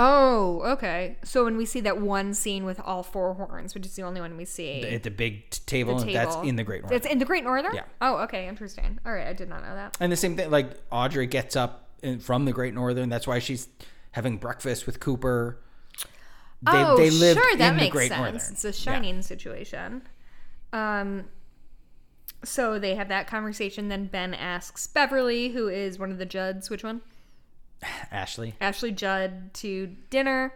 Oh, 0.00 0.62
okay. 0.74 1.16
So 1.24 1.44
when 1.44 1.56
we 1.56 1.66
see 1.66 1.80
that 1.80 2.00
one 2.00 2.32
scene 2.32 2.64
with 2.64 2.78
all 2.78 3.02
four 3.02 3.34
hornes, 3.34 3.74
which 3.74 3.84
is 3.84 3.96
the 3.96 4.02
only 4.02 4.20
one 4.20 4.36
we 4.36 4.44
see, 4.44 4.84
At 4.84 5.02
the 5.02 5.10
big 5.10 5.50
t- 5.50 5.60
table, 5.66 5.98
the 5.98 6.12
that's 6.12 6.36
in 6.36 6.54
the 6.54 6.62
Great 6.62 6.82
Northern. 6.82 6.96
It's 6.96 7.06
in 7.06 7.18
the 7.18 7.24
Great 7.24 7.42
Northern. 7.42 7.74
Yeah. 7.74 7.82
Oh, 8.00 8.18
okay, 8.18 8.46
interesting. 8.46 9.00
All 9.04 9.12
right, 9.12 9.26
I 9.26 9.32
did 9.32 9.48
not 9.48 9.64
know 9.64 9.74
that. 9.74 9.96
And 9.98 10.12
the 10.12 10.16
same 10.16 10.36
thing, 10.36 10.52
like 10.52 10.70
Audrey 10.92 11.26
gets 11.26 11.56
up 11.56 11.88
in, 12.02 12.20
from 12.20 12.44
the 12.44 12.52
Great 12.52 12.74
Northern. 12.74 13.08
That's 13.08 13.26
why 13.26 13.40
she's 13.40 13.68
having 14.12 14.36
breakfast 14.38 14.86
with 14.86 15.00
Cooper. 15.00 15.58
They, 16.62 16.70
oh, 16.72 16.96
they 16.96 17.10
lived 17.10 17.40
sure, 17.40 17.56
that 17.56 17.70
in 17.70 17.76
makes 17.76 17.86
the 17.88 17.90
Great 17.90 18.08
sense. 18.10 18.20
Northern. 18.20 18.52
It's 18.52 18.64
a 18.64 18.68
Yeah. 18.68 18.72
shining 18.72 19.22
situation. 19.22 20.02
Um, 20.72 21.24
so 22.44 22.78
they 22.78 22.94
have 22.94 23.08
that 23.08 23.26
conversation. 23.26 23.88
Then 23.88 24.06
Ben 24.06 24.32
asks 24.32 24.86
Beverly, 24.86 25.48
who 25.48 25.66
is 25.68 25.98
one 25.98 26.12
of 26.12 26.18
the 26.18 26.26
Judds, 26.26 26.70
which 26.70 26.84
one? 26.84 27.00
Ashley, 28.10 28.54
Ashley 28.60 28.92
Judd 28.92 29.54
to 29.54 29.94
dinner. 30.10 30.54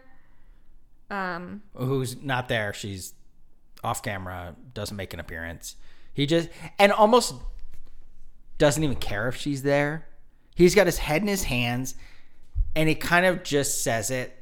Um, 1.09 1.61
who's 1.75 2.21
not 2.21 2.47
there, 2.49 2.73
she's 2.73 3.13
off 3.83 4.01
camera, 4.01 4.55
doesn't 4.73 4.97
make 4.97 5.13
an 5.13 5.19
appearance. 5.19 5.75
He 6.13 6.25
just 6.25 6.49
and 6.79 6.91
almost 6.91 7.35
doesn't 8.57 8.83
even 8.83 8.95
care 8.97 9.27
if 9.27 9.35
she's 9.35 9.63
there. 9.63 10.07
He's 10.55 10.75
got 10.75 10.85
his 10.85 10.99
head 10.99 11.21
in 11.21 11.27
his 11.27 11.43
hands, 11.43 11.95
and 12.75 12.87
he 12.87 12.95
kind 12.95 13.25
of 13.25 13.43
just 13.43 13.83
says 13.83 14.11
it, 14.11 14.37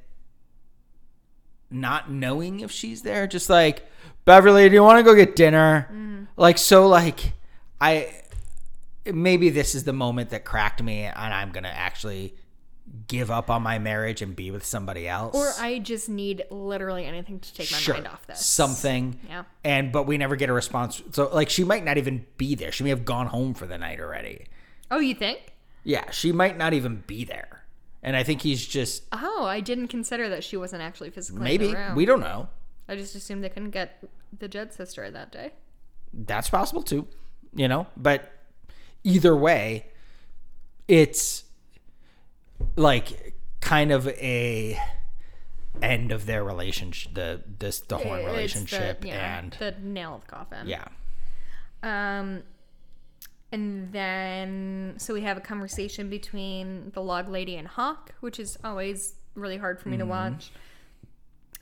not 1.69 2.11
knowing 2.11 2.59
if 2.59 2.71
she's 2.71 3.01
there. 3.01 3.27
Just 3.27 3.49
like 3.49 3.85
Beverly, 4.25 4.67
do 4.67 4.75
you 4.75 4.83
want 4.83 4.99
to 4.99 5.03
go 5.03 5.15
get 5.15 5.35
dinner? 5.35 6.27
Like 6.37 6.57
so, 6.57 6.87
like 6.87 7.33
I 7.79 8.13
maybe 9.05 9.49
this 9.49 9.75
is 9.75 9.83
the 9.83 9.93
moment 9.93 10.29
that 10.31 10.45
cracked 10.45 10.81
me, 10.83 11.03
and 11.03 11.33
I'm 11.33 11.51
gonna 11.51 11.69
actually 11.73 12.35
give 13.07 13.31
up 13.31 13.49
on 13.49 13.61
my 13.61 13.79
marriage 13.79 14.21
and 14.21 14.35
be 14.35 14.51
with 14.51 14.65
somebody 14.65 15.07
else. 15.07 15.35
or 15.35 15.51
I 15.63 15.79
just 15.79 16.09
need 16.09 16.43
literally 16.49 17.05
anything 17.05 17.39
to 17.39 17.53
take 17.53 17.71
my 17.71 17.77
Sure, 17.77 17.95
mind 17.95 18.07
off 18.07 18.25
this. 18.27 18.45
something. 18.45 19.19
Yeah. 19.27 19.43
And 19.63 19.91
but 19.91 20.03
we 20.07 20.17
never 20.17 20.35
get 20.35 20.49
a 20.49 20.53
response. 20.53 21.01
So 21.11 21.29
like 21.33 21.49
she 21.49 21.63
might 21.63 21.83
not 21.85 21.97
even 21.97 22.25
be 22.37 22.55
there. 22.55 22.71
She 22.71 22.83
may 22.83 22.89
have 22.89 23.05
gone 23.05 23.27
home 23.27 23.53
for 23.53 23.65
the 23.65 23.77
night 23.77 23.99
already. 23.99 24.45
Oh, 24.89 24.99
you 24.99 25.15
think? 25.15 25.53
Yeah, 25.83 26.11
she 26.11 26.31
might 26.31 26.57
not 26.57 26.73
even 26.73 27.03
be 27.07 27.23
there. 27.23 27.63
And 28.03 28.15
I 28.15 28.23
think 28.23 28.41
he's 28.41 28.65
just 28.65 29.03
Oh, 29.11 29.45
I 29.45 29.59
didn't 29.61 29.87
consider 29.87 30.27
that 30.29 30.43
she 30.43 30.57
wasn't 30.57 30.81
actually 30.81 31.09
physically 31.11 31.41
maybe 31.43 31.65
in 31.67 31.71
the 31.73 31.77
room. 31.77 31.95
we 31.95 32.05
don't 32.05 32.19
know. 32.19 32.49
I 32.89 32.95
just 32.95 33.15
assumed 33.15 33.43
they 33.43 33.49
couldn't 33.49 33.71
get 33.71 34.03
the 34.37 34.47
Judd 34.47 34.73
sister 34.73 35.09
that 35.09 35.31
day. 35.31 35.51
That's 36.13 36.49
possible 36.49 36.83
too. 36.83 37.07
You 37.55 37.67
know, 37.67 37.87
but 37.97 38.31
either 39.03 39.35
way, 39.35 39.87
it's 40.87 41.43
like 42.75 43.35
kind 43.59 43.91
of 43.91 44.07
a 44.07 44.77
end 45.81 46.11
of 46.11 46.25
their 46.25 46.43
relationship. 46.43 47.13
The 47.13 47.41
this 47.59 47.79
the 47.81 47.97
horne 47.97 48.19
It's 48.19 48.25
the- 48.25 48.31
relationship 48.31 49.05
yeah, 49.05 49.39
and 49.39 49.55
the 49.59 49.75
nail 49.81 50.15
of 50.15 50.21
the 50.21 50.27
coffin. 50.27 50.67
yeah. 50.67 50.85
Um, 51.83 52.43
and 53.51 53.91
then 53.91 54.95
so 54.97 55.13
we 55.13 55.21
have 55.21 55.37
a 55.37 55.41
conversation 55.41 56.09
between 56.09 56.91
the 56.93 57.01
log 57.01 57.27
lady 57.29 57.55
and 57.57 57.67
Hawk, 57.67 58.13
which 58.21 58.39
is 58.39 58.57
always 58.63 59.15
really 59.35 59.57
hard 59.57 59.79
for 59.79 59.89
me 59.89 59.97
Mm-hmm. 59.97 60.05
to 60.05 60.09
watch. 60.09 60.51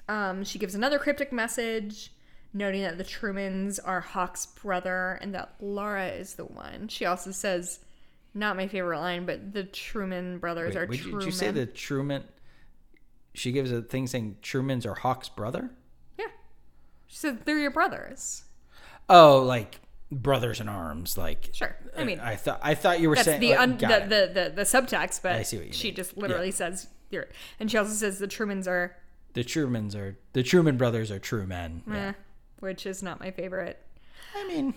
Um, 0.08 0.44
she 0.44 0.58
gives 0.60 0.74
another 0.76 0.98
cryptic 1.00 1.32
message, 1.32 2.12
noting 2.54 2.82
that 2.82 2.98
the 2.98 3.04
Trumans 3.04 3.80
are 3.84 4.02
Hawk's 4.02 4.46
brother 4.48 5.20
and 5.22 5.34
that 5.36 5.54
Laura 5.60 6.08
is 6.08 6.34
the 6.34 6.46
one. 6.46 6.88
She 6.88 7.06
also 7.06 7.32
says, 7.32 7.80
not 8.34 8.56
my 8.56 8.68
favorite 8.68 9.00
line, 9.00 9.26
but 9.26 9.54
the 9.54 9.64
Truman 9.64 10.38
brothers 10.40 10.76
Wait, 10.76 10.82
are 10.82 10.94
you, 10.94 11.00
Truman. 11.02 11.20
did 11.20 11.26
you 11.26 11.32
say 11.32 11.52
the 11.52 11.66
Truman? 11.66 12.24
She 13.34 13.52
gives 13.52 13.72
a 13.72 13.82
thing 13.82 14.08
saying 14.08 14.38
Truman's 14.42 14.86
are 14.86 14.96
Hawk's 14.96 15.30
brother. 15.30 15.70
Yeah. 16.18 16.26
She 17.08 17.18
said 17.18 17.46
they're 17.46 17.60
your 17.60 17.72
brothers. 17.72 18.44
Oh, 19.08 19.42
like 19.44 19.80
brothers 20.12 20.60
in 20.60 20.68
arms. 20.70 21.18
Like 21.18 21.50
Sure. 21.54 21.76
I 21.98 22.04
mean, 22.04 22.20
I 22.20 22.36
thought 22.36 22.60
I 22.64 22.76
thought 22.76 23.00
you 23.00 23.10
were 23.10 23.16
saying 23.16 23.40
the, 23.42 23.52
like, 23.52 23.60
un- 23.60 23.78
the, 23.78 23.88
the, 23.88 24.32
the 24.34 24.54
the 24.58 24.62
subtext, 24.64 25.22
but 25.22 25.34
I 25.34 25.44
see 25.44 25.58
what 25.58 25.68
you 25.68 25.74
she 25.74 25.88
mean. 25.90 25.96
just 25.96 26.18
literally 26.18 26.48
Yeah. 26.48 26.54
says 26.54 26.88
you're, 27.12 27.28
and 27.60 27.70
she 27.72 27.78
also 27.78 27.94
says 27.94 28.20
the 28.20 28.28
Trumans 28.28 28.68
are, 28.68 28.96
the 29.34 29.44
Trumans 29.44 29.96
are 29.96 30.18
the 30.34 30.44
Truman 30.44 30.78
brothers 30.78 31.10
are 31.12 31.18
true 31.20 31.48
men. 31.48 31.82
eh, 31.92 32.14
which 32.60 32.86
is 32.86 33.02
not 33.02 33.20
my 33.20 33.32
favorite 33.32 33.80
I 34.36 34.48
mean, 34.48 34.74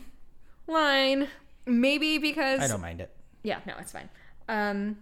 line. 0.66 1.28
Maybe 1.66 2.18
because 2.18 2.60
I 2.60 2.68
don't 2.68 2.80
mind 2.80 3.00
it. 3.02 3.14
Yeah, 3.42 3.60
no, 3.66 3.74
it's 3.78 3.92
fine. 3.92 4.08
Um, 4.48 4.98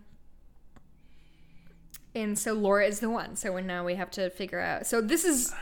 and 2.14 2.38
so 2.38 2.52
Laura 2.52 2.86
is 2.86 3.00
the 3.00 3.10
one. 3.10 3.36
So 3.36 3.58
now 3.60 3.84
we 3.84 3.94
have 3.94 4.10
to 4.12 4.30
figure 4.30 4.60
out. 4.60 4.86
So 4.86 5.00
this 5.00 5.24
is 5.24 5.54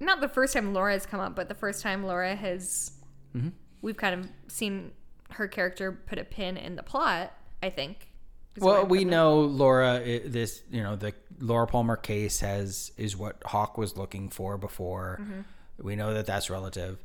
not 0.00 0.20
the 0.20 0.28
first 0.28 0.52
time 0.52 0.74
Laura 0.74 0.92
has 0.92 1.06
come 1.06 1.20
up, 1.20 1.34
but 1.34 1.48
the 1.48 1.54
first 1.54 1.82
time 1.82 2.04
Laura 2.04 2.34
has. 2.34 2.92
Mm-hmm. 3.36 3.48
We've 3.80 3.96
kind 3.96 4.20
of 4.20 4.28
seen 4.52 4.92
her 5.30 5.46
character 5.46 5.92
put 5.92 6.18
a 6.18 6.24
pin 6.24 6.56
in 6.56 6.76
the 6.76 6.82
plot. 6.82 7.32
I 7.62 7.70
think. 7.70 8.08
is 8.54 8.60
the 8.60 8.66
way 8.66 8.72
Well, 8.74 8.86
we 8.86 9.04
know 9.04 9.40
Laura. 9.40 10.00
This 10.00 10.62
you 10.70 10.82
know 10.82 10.96
the 10.96 11.14
Laura 11.40 11.66
Palmer 11.66 11.96
case 11.96 12.40
has 12.40 12.92
is 12.96 13.16
what 13.16 13.42
Hawk 13.44 13.78
was 13.78 13.96
looking 13.96 14.28
for 14.28 14.58
before. 14.58 15.18
Mm-hmm. 15.22 15.40
We 15.80 15.96
know 15.96 16.14
that 16.14 16.26
that's 16.26 16.50
relative. 16.50 16.98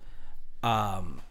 Um, 0.64 1.22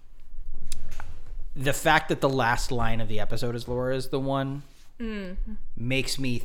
the 1.55 1.73
fact 1.73 2.09
that 2.09 2.21
the 2.21 2.29
last 2.29 2.73
line 2.73 3.01
of 3.01 3.09
the 3.09 3.21
episode 3.21 3.55
is 3.55 3.67
Laura 3.69 3.95
is 3.97 4.09
the 4.09 4.21
one 4.21 4.63
Mm. 5.01 5.37
makes 5.77 6.19
me 6.19 6.43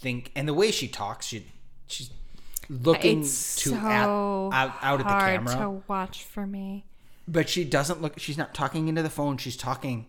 think, 0.00 0.30
and 0.36 0.46
the 0.46 0.52
way 0.54 0.70
she 0.70 0.86
talks, 0.88 1.26
she 1.26 1.46
she's 1.86 2.10
looking 2.68 3.20
It's 3.22 3.56
to 3.62 3.70
so 3.70 3.76
at, 3.76 3.84
out, 4.08 4.74
out 4.82 5.00
at 5.00 5.06
the 5.06 5.12
camera, 5.14 5.54
to 5.56 5.82
watch 5.88 6.24
for 6.24 6.46
me. 6.46 6.84
but 7.26 7.48
she 7.48 7.64
doesn't 7.64 8.02
look. 8.02 8.18
She's 8.18 8.36
not 8.36 8.54
talking 8.54 8.88
into 8.88 9.02
the 9.02 9.08
phone. 9.10 9.36
She's 9.38 9.56
talking. 9.56 10.06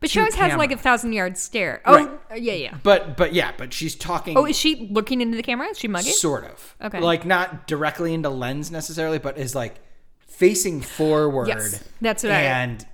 But 0.00 0.10
she 0.10 0.18
always 0.20 0.34
has 0.36 0.56
like 0.56 0.70
a 0.72 0.76
thousand 0.76 1.12
yard 1.12 1.36
stare. 1.36 1.82
Oh, 1.84 1.94
Right. 1.96 2.08
uh, 2.30 2.34
yeah, 2.36 2.52
yeah. 2.54 2.74
But 2.82 3.16
but 3.16 3.32
yeah, 3.34 3.52
but 3.56 3.72
she's 3.72 3.94
talking. 3.94 4.36
Oh, 4.36 4.46
is 4.46 4.56
she 4.58 4.88
looking 4.90 5.20
into 5.20 5.36
the 5.36 5.42
camera? 5.42 5.68
Is 5.68 5.78
she 5.78 5.88
mugging? 5.88 6.12
Sort 6.12 6.44
of. 6.44 6.76
Okay. 6.82 6.98
Like 7.00 7.24
not 7.26 7.66
directly 7.66 8.14
into 8.14 8.30
lens 8.30 8.70
necessarily, 8.70 9.18
but 9.18 9.38
is 9.38 9.54
like 9.54 9.76
facing 10.20 10.80
forward. 10.80 11.48
Yes, 11.48 11.82
that's 12.00 12.22
what 12.22 12.32
I- 12.32 12.40
and 12.42 12.86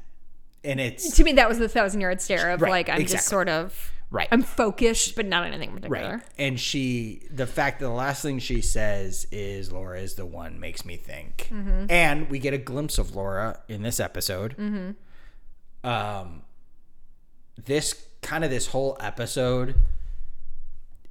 and 0.64 0.80
it's 0.80 1.16
to 1.16 1.24
me, 1.24 1.32
that 1.32 1.48
was 1.48 1.58
the 1.58 1.68
thousand 1.68 2.00
yard 2.00 2.20
stare 2.20 2.50
of 2.50 2.60
Right, 2.60 2.70
like 2.70 2.88
I'm 2.88 3.06
just 3.06 3.26
sort 3.26 3.48
of 3.48 3.92
Right. 4.10 4.28
I'm 4.32 4.42
focused, 4.42 5.16
but 5.16 5.26
not 5.26 5.46
anything 5.46 5.74
particular. 5.74 6.12
Right. 6.12 6.22
And 6.38 6.58
she, 6.58 7.22
the 7.30 7.46
fact 7.46 7.80
that 7.80 7.86
the 7.86 7.92
last 7.92 8.22
thing 8.22 8.38
she 8.38 8.62
says 8.62 9.26
is 9.30 9.70
Laura 9.70 10.00
is 10.00 10.14
the 10.14 10.24
one 10.24 10.58
makes 10.58 10.84
me 10.86 10.96
think. 10.96 11.50
And 11.90 12.30
we 12.30 12.38
get 12.38 12.54
a 12.54 12.58
glimpse 12.58 12.96
of 12.96 13.14
Laura 13.14 13.60
in 13.68 13.82
this 13.82 14.00
episode. 14.00 14.96
Um, 15.84 16.42
this 17.62 18.06
kind 18.22 18.44
of 18.44 18.50
this 18.50 18.68
whole 18.68 18.96
episode 18.98 19.74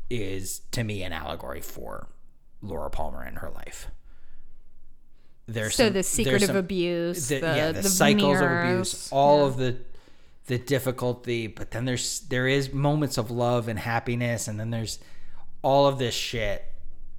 is 0.10 0.60
to 0.72 0.84
me 0.84 1.04
an 1.04 1.14
allegory 1.14 1.62
for 1.62 2.08
Laura 2.62 2.90
Palmer 2.90 3.22
and 3.22 3.38
her 3.40 3.52
life. 3.52 3.90
There's 5.48 5.76
So 5.76 5.86
some- 5.86 5.94
the 5.94 6.04
secret 6.04 6.44
of 6.44 6.56
abuse, 6.56 7.28
the, 7.30 7.40
the, 7.40 7.48
yeah, 7.48 7.72
the, 7.72 7.82
the 7.82 7.90
cycles 7.90 8.40
of 8.42 8.52
abuse, 8.52 9.10
all 9.12 9.46
of 9.46 9.58
the 9.58 9.78
the 10.48 10.58
difficulty, 10.58 11.48
but 11.48 11.72
then 11.72 11.86
there's 11.86 12.22
there 12.22 12.48
is 12.48 12.72
moments 12.74 13.18
of 13.18 13.30
love 13.32 13.68
and 13.68 13.80
happiness, 13.80 14.48
and 14.48 14.60
then 14.60 14.70
there's 14.72 15.00
all 15.62 15.88
of 15.88 16.00
this 16.00 16.14
shit 16.16 16.66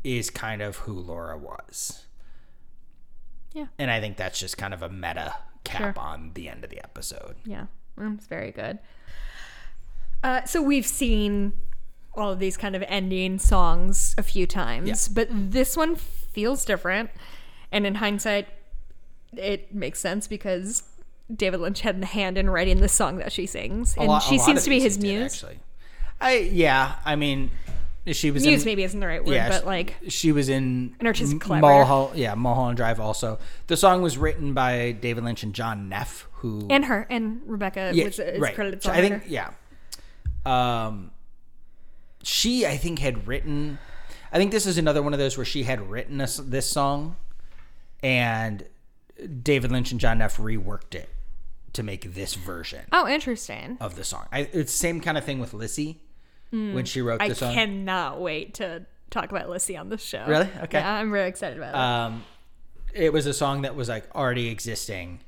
is 0.04 0.30
kind 0.30 0.62
of 0.62 0.76
who 0.78 0.92
Laura 0.92 1.36
was. 1.36 2.04
Yeah. 3.52 3.66
And 3.78 3.90
I 3.90 4.00
think 4.00 4.16
that's 4.16 4.38
just 4.38 4.56
kind 4.56 4.72
of 4.72 4.82
a 4.82 4.88
meta 4.88 5.34
cap 5.64 5.94
Sure. 5.96 6.02
on 6.02 6.30
the 6.34 6.48
end 6.48 6.64
of 6.64 6.70
the 6.70 6.78
episode. 6.82 7.36
Yeah, 7.44 7.66
mm, 7.98 8.16
it's 8.16 8.26
very 8.26 8.50
good. 8.52 8.78
Uh, 10.22 10.44
so 10.44 10.62
we've 10.62 10.86
seen 10.86 11.52
all 12.14 12.32
of 12.32 12.38
these 12.38 12.56
kind 12.56 12.74
of 12.74 12.82
ending 12.88 13.38
songs 13.38 14.14
a 14.18 14.22
few 14.22 14.46
times, 14.46 14.88
Yeah. 14.88 15.14
but 15.14 15.28
this 15.30 15.76
one 15.76 15.96
feels 15.96 16.64
different. 16.64 17.10
And 17.70 17.86
in 17.86 17.96
hindsight, 17.96 18.48
it 19.36 19.74
makes 19.74 20.00
sense 20.00 20.26
because 20.26 20.82
David 21.34 21.60
Lynch 21.60 21.82
had 21.82 22.02
a 22.02 22.06
hand 22.06 22.38
in 22.38 22.48
writing 22.48 22.80
the 22.80 22.88
song 22.88 23.18
that 23.18 23.32
she 23.32 23.46
sings, 23.46 23.96
and 23.96 24.08
lot- 24.08 24.22
she 24.22 24.38
seems 24.38 24.64
to 24.64 24.70
be 24.70 24.80
his 24.80 24.96
he 24.96 25.02
did, 25.02 25.18
muse. 25.20 25.34
actually. 25.34 25.58
I 26.20 26.38
yeah, 26.38 26.96
I 27.04 27.16
mean, 27.16 27.50
she 28.06 28.30
was 28.30 28.44
Muse 28.44 28.62
in, 28.62 28.66
maybe 28.66 28.82
isn't 28.82 28.98
the 28.98 29.06
right 29.06 29.24
word, 29.24 29.34
yeah, 29.34 29.48
but 29.48 29.66
like 29.66 29.96
she 30.08 30.32
was 30.32 30.48
in 30.48 30.96
An 31.00 31.06
artistic 31.06 31.40
collaborator. 31.40 31.78
Mulholland, 31.78 32.18
yeah, 32.18 32.34
Mulholland 32.34 32.76
Drive. 32.76 32.98
Also, 33.00 33.38
the 33.66 33.76
song 33.76 34.02
was 34.02 34.16
written 34.18 34.54
by 34.54 34.92
David 34.92 35.24
Lynch 35.24 35.42
and 35.42 35.54
John 35.54 35.88
Neff, 35.88 36.26
who 36.32 36.66
and 36.70 36.86
her 36.86 37.06
and 37.10 37.40
Rebekah 37.46 37.92
yeah, 37.94 38.04
was 38.04 38.18
is 38.18 38.40
right. 38.40 38.54
credited 38.54 38.82
So 38.82 38.90
I 38.90 39.00
think 39.00 39.24
yeah. 39.28 39.50
Um, 40.46 41.10
she 42.22 42.66
I 42.66 42.76
think 42.76 42.98
had 42.98 43.28
written. 43.28 43.78
I 44.32 44.38
think 44.38 44.52
this 44.52 44.66
is 44.66 44.76
another 44.76 45.02
one 45.02 45.12
of 45.12 45.18
those 45.18 45.36
where 45.38 45.46
she 45.46 45.62
had 45.62 45.90
written 45.90 46.18
this, 46.18 46.36
this 46.36 46.68
song, 46.68 47.16
and 48.02 48.64
David 49.42 49.72
Lynch 49.72 49.90
and 49.90 50.00
John 50.00 50.18
Neff 50.18 50.36
reworked 50.36 50.94
it 50.94 51.08
to 51.72 51.82
make 51.82 52.14
this 52.14 52.34
version 52.34 52.84
Oh, 52.92 53.06
interesting. 53.08 53.76
of 53.80 53.96
the 53.96 54.04
song. 54.04 54.26
I, 54.32 54.40
it's 54.40 54.72
the 54.72 54.78
same 54.78 55.00
kind 55.00 55.18
of 55.18 55.24
thing 55.24 55.38
with 55.40 55.52
Lissie 55.54 56.00
when 56.50 56.84
she 56.84 57.02
wrote. 57.02 57.20
I 57.20 57.28
the 57.28 57.34
song. 57.34 57.52
cannot 57.54 58.20
wait 58.20 58.54
to 58.54 58.86
talk 59.10 59.30
about 59.30 59.48
Lissie 59.50 59.76
on 59.76 59.88
the 59.90 59.98
show. 59.98 60.24
Really? 60.26 60.48
Okay. 60.64 60.78
Yeah, 60.78 60.94
I'm 60.94 61.10
really 61.10 61.28
excited 61.28 61.58
about 61.58 61.74
it. 61.74 61.76
um, 61.78 62.24
it 62.94 63.12
was 63.12 63.26
a 63.26 63.34
song 63.34 63.62
that 63.62 63.74
was 63.76 63.88
like 63.88 64.04
already 64.14 64.48
existing, 64.48 65.20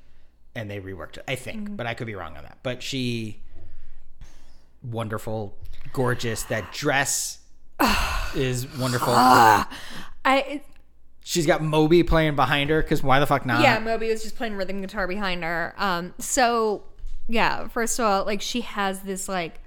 and 0.55 0.71
they 0.71 0.81
reworked 0.81 1.19
it. 1.19 1.25
I 1.29 1.35
think, 1.35 1.65
Mm-hmm. 1.65 1.77
but 1.77 1.87
I 1.87 1.95
could 1.95 2.07
be 2.07 2.15
wrong 2.15 2.37
on 2.39 2.43
that. 2.45 2.59
But 2.63 2.83
she, 2.83 3.43
wonderful, 4.83 5.57
gorgeous. 5.93 6.45
That 6.45 6.73
dress 6.73 7.39
is 8.35 8.67
wonderful. 8.79 9.13
I 9.13 10.63
She's 11.23 11.47
got 11.47 11.63
Moby 11.63 12.03
playing 12.03 12.35
behind 12.37 12.71
her 12.71 12.83
because 12.83 13.03
why 13.03 13.21
the 13.21 13.27
fuck 13.27 13.45
not? 13.47 13.63
yeah, 13.63 13.79
Moby 13.79 14.09
was 14.11 14.23
just 14.23 14.37
playing 14.37 14.57
rhythm 14.57 14.81
guitar 14.81 15.07
behind 15.07 15.45
her. 15.45 15.75
Um, 15.77 16.15
so 16.19 16.83
yeah, 17.29 17.69
first 17.69 17.99
of 17.99 18.07
all, 18.07 18.25
like 18.25 18.41
she 18.41 18.63
has 18.63 19.01
this 19.03 19.29
like 19.29 19.61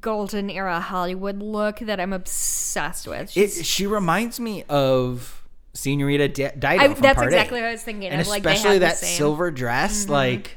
golden 0.00 0.50
era 0.50 0.80
Hollywood 0.80 1.38
look 1.42 1.78
that 1.80 1.98
I'm 2.00 2.12
obsessed 2.12 3.06
with. 3.08 3.36
it, 3.36 3.50
she 3.64 3.86
reminds 3.86 4.38
me 4.38 4.64
of 4.68 5.42
Senorita 5.74 6.28
D- 6.28 6.48
Dido 6.58 6.66
I, 6.68 6.88
that's 6.88 7.22
exactly 7.22 7.58
Eight. 7.58 7.62
what 7.62 7.68
I 7.68 7.72
was 7.72 7.82
thinking. 7.82 8.10
and 8.10 8.20
of, 8.20 8.28
like, 8.28 8.42
they 8.42 8.52
especially 8.52 8.72
have 8.74 8.80
the 8.80 8.86
that 8.86 8.94
Mm-hmm. 8.96 9.16
silver 9.16 9.50
dress, 9.50 10.08
like. 10.08 10.56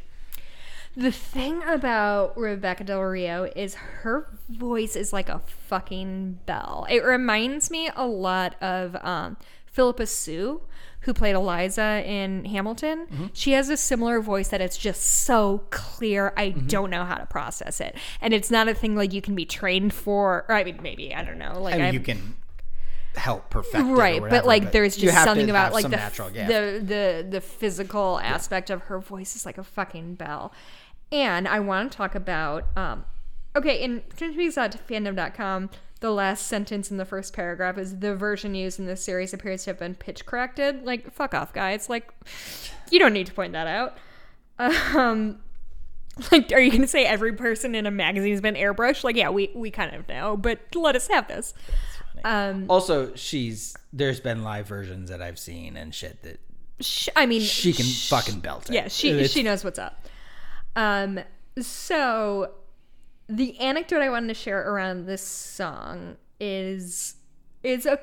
The 0.98 1.12
thing 1.12 1.64
about 1.64 2.38
Rebekah 2.38 2.84
Del 2.84 3.00
Rio 3.02 3.50
is 3.56 3.76
her 3.76 4.28
voice 4.50 4.98
is 4.98 5.14
like 5.14 5.30
a 5.30 5.40
fucking 5.68 6.40
bell. 6.46 6.86
It 6.90 7.06
reminds 7.06 7.72
me 7.72 7.90
a 7.96 8.06
lot 8.06 8.62
of 8.62 8.98
um, 8.98 9.38
Phillipa 9.72 10.06
Soo, 10.06 10.62
who 11.02 11.14
played 11.14 11.34
Eliza 11.34 12.04
in 12.06 12.46
Hamilton. 12.46 13.08
Mm-hmm. 13.08 13.26
She 13.34 13.54
has 13.54 13.70
a 13.70 13.78
similar 13.78 14.20
voice 14.22 14.50
that 14.50 14.62
it's 14.62 14.78
just 14.78 15.02
so 15.02 15.64
clear. 15.70 16.34
I 16.38 16.50
Mm-hmm. 16.52 16.68
don't 16.68 16.90
know 16.90 17.06
how 17.06 17.16
to 17.16 17.26
process 17.26 17.80
it, 17.82 17.96
and 18.22 18.34
it's 18.34 18.52
not 18.52 18.68
a 18.68 18.74
thing 18.74 18.96
like 18.96 19.14
you 19.14 19.22
can 19.22 19.34
be 19.36 19.46
trained 19.46 19.94
for. 19.94 20.46
Or 20.50 20.56
I 20.56 20.64
mean, 20.64 20.80
maybe 20.84 21.16
I 21.16 21.24
don't 21.24 21.38
know. 21.40 21.60
Like 21.62 21.76
I 21.76 21.78
mean, 21.80 21.94
you 21.94 22.00
can 22.02 22.36
help 23.16 23.50
perfect 23.50 23.84
right 23.88 24.22
whatever, 24.22 24.30
but 24.30 24.46
like 24.46 24.72
there's 24.72 24.96
just 24.96 25.22
something 25.24 25.50
about 25.50 25.74
like 25.74 25.82
some 25.82 25.92
the, 25.92 25.98
natural 25.98 26.30
gift. 26.30 26.48
the 26.48 26.82
the 26.84 27.28
the 27.30 27.42
physical 27.42 28.20
aspect 28.24 28.70
of 28.70 28.84
her 28.84 29.00
voice 29.00 29.36
is 29.36 29.46
like 29.46 29.58
a 29.58 29.64
fucking 29.66 30.16
bell 30.16 30.54
and 31.12 31.46
i 31.46 31.60
want 31.60 31.92
to 31.92 31.98
talk 31.98 32.16
about 32.16 32.64
um 32.78 33.04
okay 33.54 33.84
in 33.84 34.02
fandom.com 34.16 35.70
the 36.02 36.12
last 36.12 36.48
sentence 36.48 36.92
in 36.92 36.98
the 36.98 37.06
first 37.06 37.34
paragraph 37.34 37.78
is 37.78 38.00
the 38.00 38.16
version 38.16 38.54
used 38.54 38.80
in 38.80 38.86
this 38.86 39.04
series 39.04 39.34
appears 39.34 39.64
to 39.64 39.70
have 39.70 39.80
been 39.80 39.96
pitch 39.96 40.26
corrected. 40.26 40.84
Like 40.84 41.12
fuck 41.14 41.34
off 41.34 41.54
guys. 41.54 41.90
Like 41.90 42.12
you 42.92 43.00
don't 43.00 43.14
need 43.14 43.28
to 43.28 43.34
point 43.34 43.54
that 43.54 43.68
out. 43.68 43.98
Um 44.60 45.40
like 46.32 46.52
are 46.52 46.60
you 46.60 46.72
gonna 46.72 46.88
say 46.88 47.06
every 47.06 47.34
person 47.34 47.74
in 47.76 47.86
a 47.86 47.92
magazine 47.92 48.32
has 48.32 48.42
been 48.42 48.56
airbrushed? 48.56 49.04
Like 49.04 49.16
yeah 49.16 49.30
we 49.30 49.52
we 49.56 49.72
kind 49.72 49.96
of 49.96 50.08
know 50.10 50.36
but 50.38 50.60
let 50.76 50.96
us 50.96 51.08
have 51.08 51.28
this. 51.28 51.54
Um 52.26 52.66
Also, 52.70 53.16
she's 53.16 53.76
there's 53.94 54.20
been 54.20 54.44
live 54.44 54.68
versions 54.68 55.10
that 55.10 55.22
I've 55.22 55.40
seen 55.40 55.78
and 55.78 55.94
shit 55.96 56.22
that 56.24 56.40
sh- 56.82 57.10
I 57.16 57.26
mean, 57.26 57.42
she 57.42 57.74
can 57.74 57.86
sh- 57.86 58.10
fucking 58.10 58.40
belt 58.42 58.70
it. 58.70 58.74
Yeah, 58.74 58.88
she 58.90 59.10
It's- 59.12 59.32
she 59.32 59.44
knows 59.44 59.64
what's 59.64 59.80
up. 59.80 60.06
Um, 60.76 61.20
so 61.60 62.52
the 63.32 63.58
anecdote 63.60 64.02
I 64.02 64.10
wanted 64.10 64.28
to 64.28 64.34
share 64.34 64.70
around 64.70 65.06
this 65.06 65.22
song 65.22 66.18
is 66.40 67.16
is 67.64 67.86
a 67.86 68.00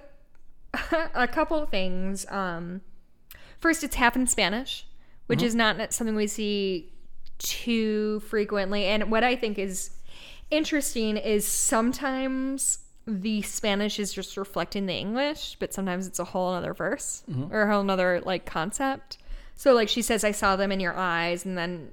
a 1.14 1.28
couple 1.28 1.62
of 1.62 1.70
things. 1.70 2.26
Um, 2.30 2.80
first, 3.58 3.84
it's 3.84 3.96
half 3.96 4.16
in 4.16 4.26
Spanish, 4.26 4.86
which 5.26 5.42
is 5.42 5.54
not 5.54 5.92
something 5.92 6.14
we 6.14 6.26
see 6.26 6.92
too 7.38 8.20
frequently. 8.20 8.84
And 8.84 9.10
what 9.10 9.24
I 9.24 9.36
think 9.36 9.58
is 9.58 9.90
interesting 10.50 11.16
is 11.16 11.46
sometimes 11.46 12.78
the 13.06 13.42
Spanish 13.42 13.98
is 13.98 14.12
just 14.12 14.36
reflecting 14.36 14.86
the 14.86 14.94
English, 14.94 15.56
but 15.58 15.72
sometimes 15.72 16.06
it's 16.06 16.18
a 16.18 16.24
whole 16.24 16.52
other 16.52 16.74
verse 16.74 17.22
or 17.50 17.62
a 17.62 17.70
whole 17.70 17.80
another 17.80 18.20
like 18.24 18.44
concept. 18.46 19.18
So 19.54 19.72
like 19.72 19.88
she 19.88 20.02
says, 20.02 20.24
"I 20.24 20.32
saw 20.32 20.56
them 20.56 20.70
in 20.70 20.80
your 20.80 20.94
eyes," 20.96 21.44
and 21.44 21.56
then 21.58 21.92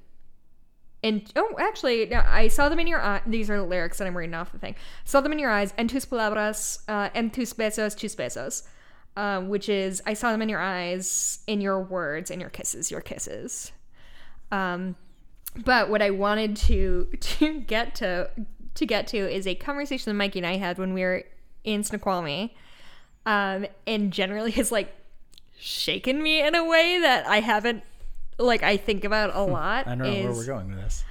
and 1.05 1.31
oh, 1.35 1.53
actually, 1.59 2.11
I 2.15 2.47
saw 2.47 2.67
them 2.67 2.79
in 2.79 2.87
your 2.87 2.99
eyes. 2.99 3.21
These 3.27 3.47
are 3.51 3.57
the 3.57 3.63
lyrics 3.63 3.99
that 3.99 4.07
I'm 4.07 4.17
reading 4.17 4.33
off 4.33 4.51
the 4.51 4.57
thing. 4.57 4.75
Saw 5.03 5.21
them 5.21 5.31
in 5.31 5.37
your 5.37 5.51
eyes, 5.51 5.71
en 5.77 5.87
tus 5.87 6.03
palabras, 6.03 6.79
uh, 6.87 7.09
tus 7.09 7.53
besos, 7.53 7.95
tus 7.95 8.15
besos, 8.15 8.63
uh, 9.15 9.41
which 9.41 9.69
is 9.69 10.01
I 10.07 10.15
saw 10.15 10.31
them 10.31 10.41
in 10.41 10.49
your 10.49 10.59
eyes, 10.59 11.43
in 11.45 11.61
your 11.61 11.79
words, 11.79 12.31
in 12.31 12.39
your 12.39 12.49
kisses, 12.49 12.89
your 12.89 13.01
kisses. 13.01 13.71
Um, 14.51 14.95
but 15.63 15.91
what 15.91 16.01
I 16.01 16.09
wanted 16.09 16.55
to 16.57 17.07
to 17.19 17.59
get 17.59 17.93
to 17.95 18.31
to 18.73 18.85
get 18.87 19.05
to 19.07 19.17
is 19.17 19.45
a 19.45 19.53
conversation 19.53 20.09
that 20.09 20.15
Mikey 20.15 20.39
and 20.39 20.47
I 20.47 20.57
had 20.57 20.79
when 20.79 20.95
we 20.95 21.03
were 21.03 21.23
in 21.63 21.83
Snoqualmie, 21.83 22.57
um, 23.27 23.67
and 23.85 24.11
generally 24.11 24.51
has 24.59 24.71
like 24.71 24.91
shaken 25.55 26.23
me 26.23 26.41
in 26.41 26.55
a 26.55 26.65
way 26.65 26.99
that 26.99 27.27
I 27.27 27.41
haven't 27.41 27.83
like 28.37 28.63
I 28.63 28.77
think 28.77 29.03
about 29.03 29.35
a 29.35 29.41
lot. 29.43 29.87
I 29.87 29.95
don't 29.95 29.99
know 29.99 30.23
where 30.29 30.33
we're 30.33 30.45
going 30.45 30.69
with 30.69 30.77
this. 30.77 31.03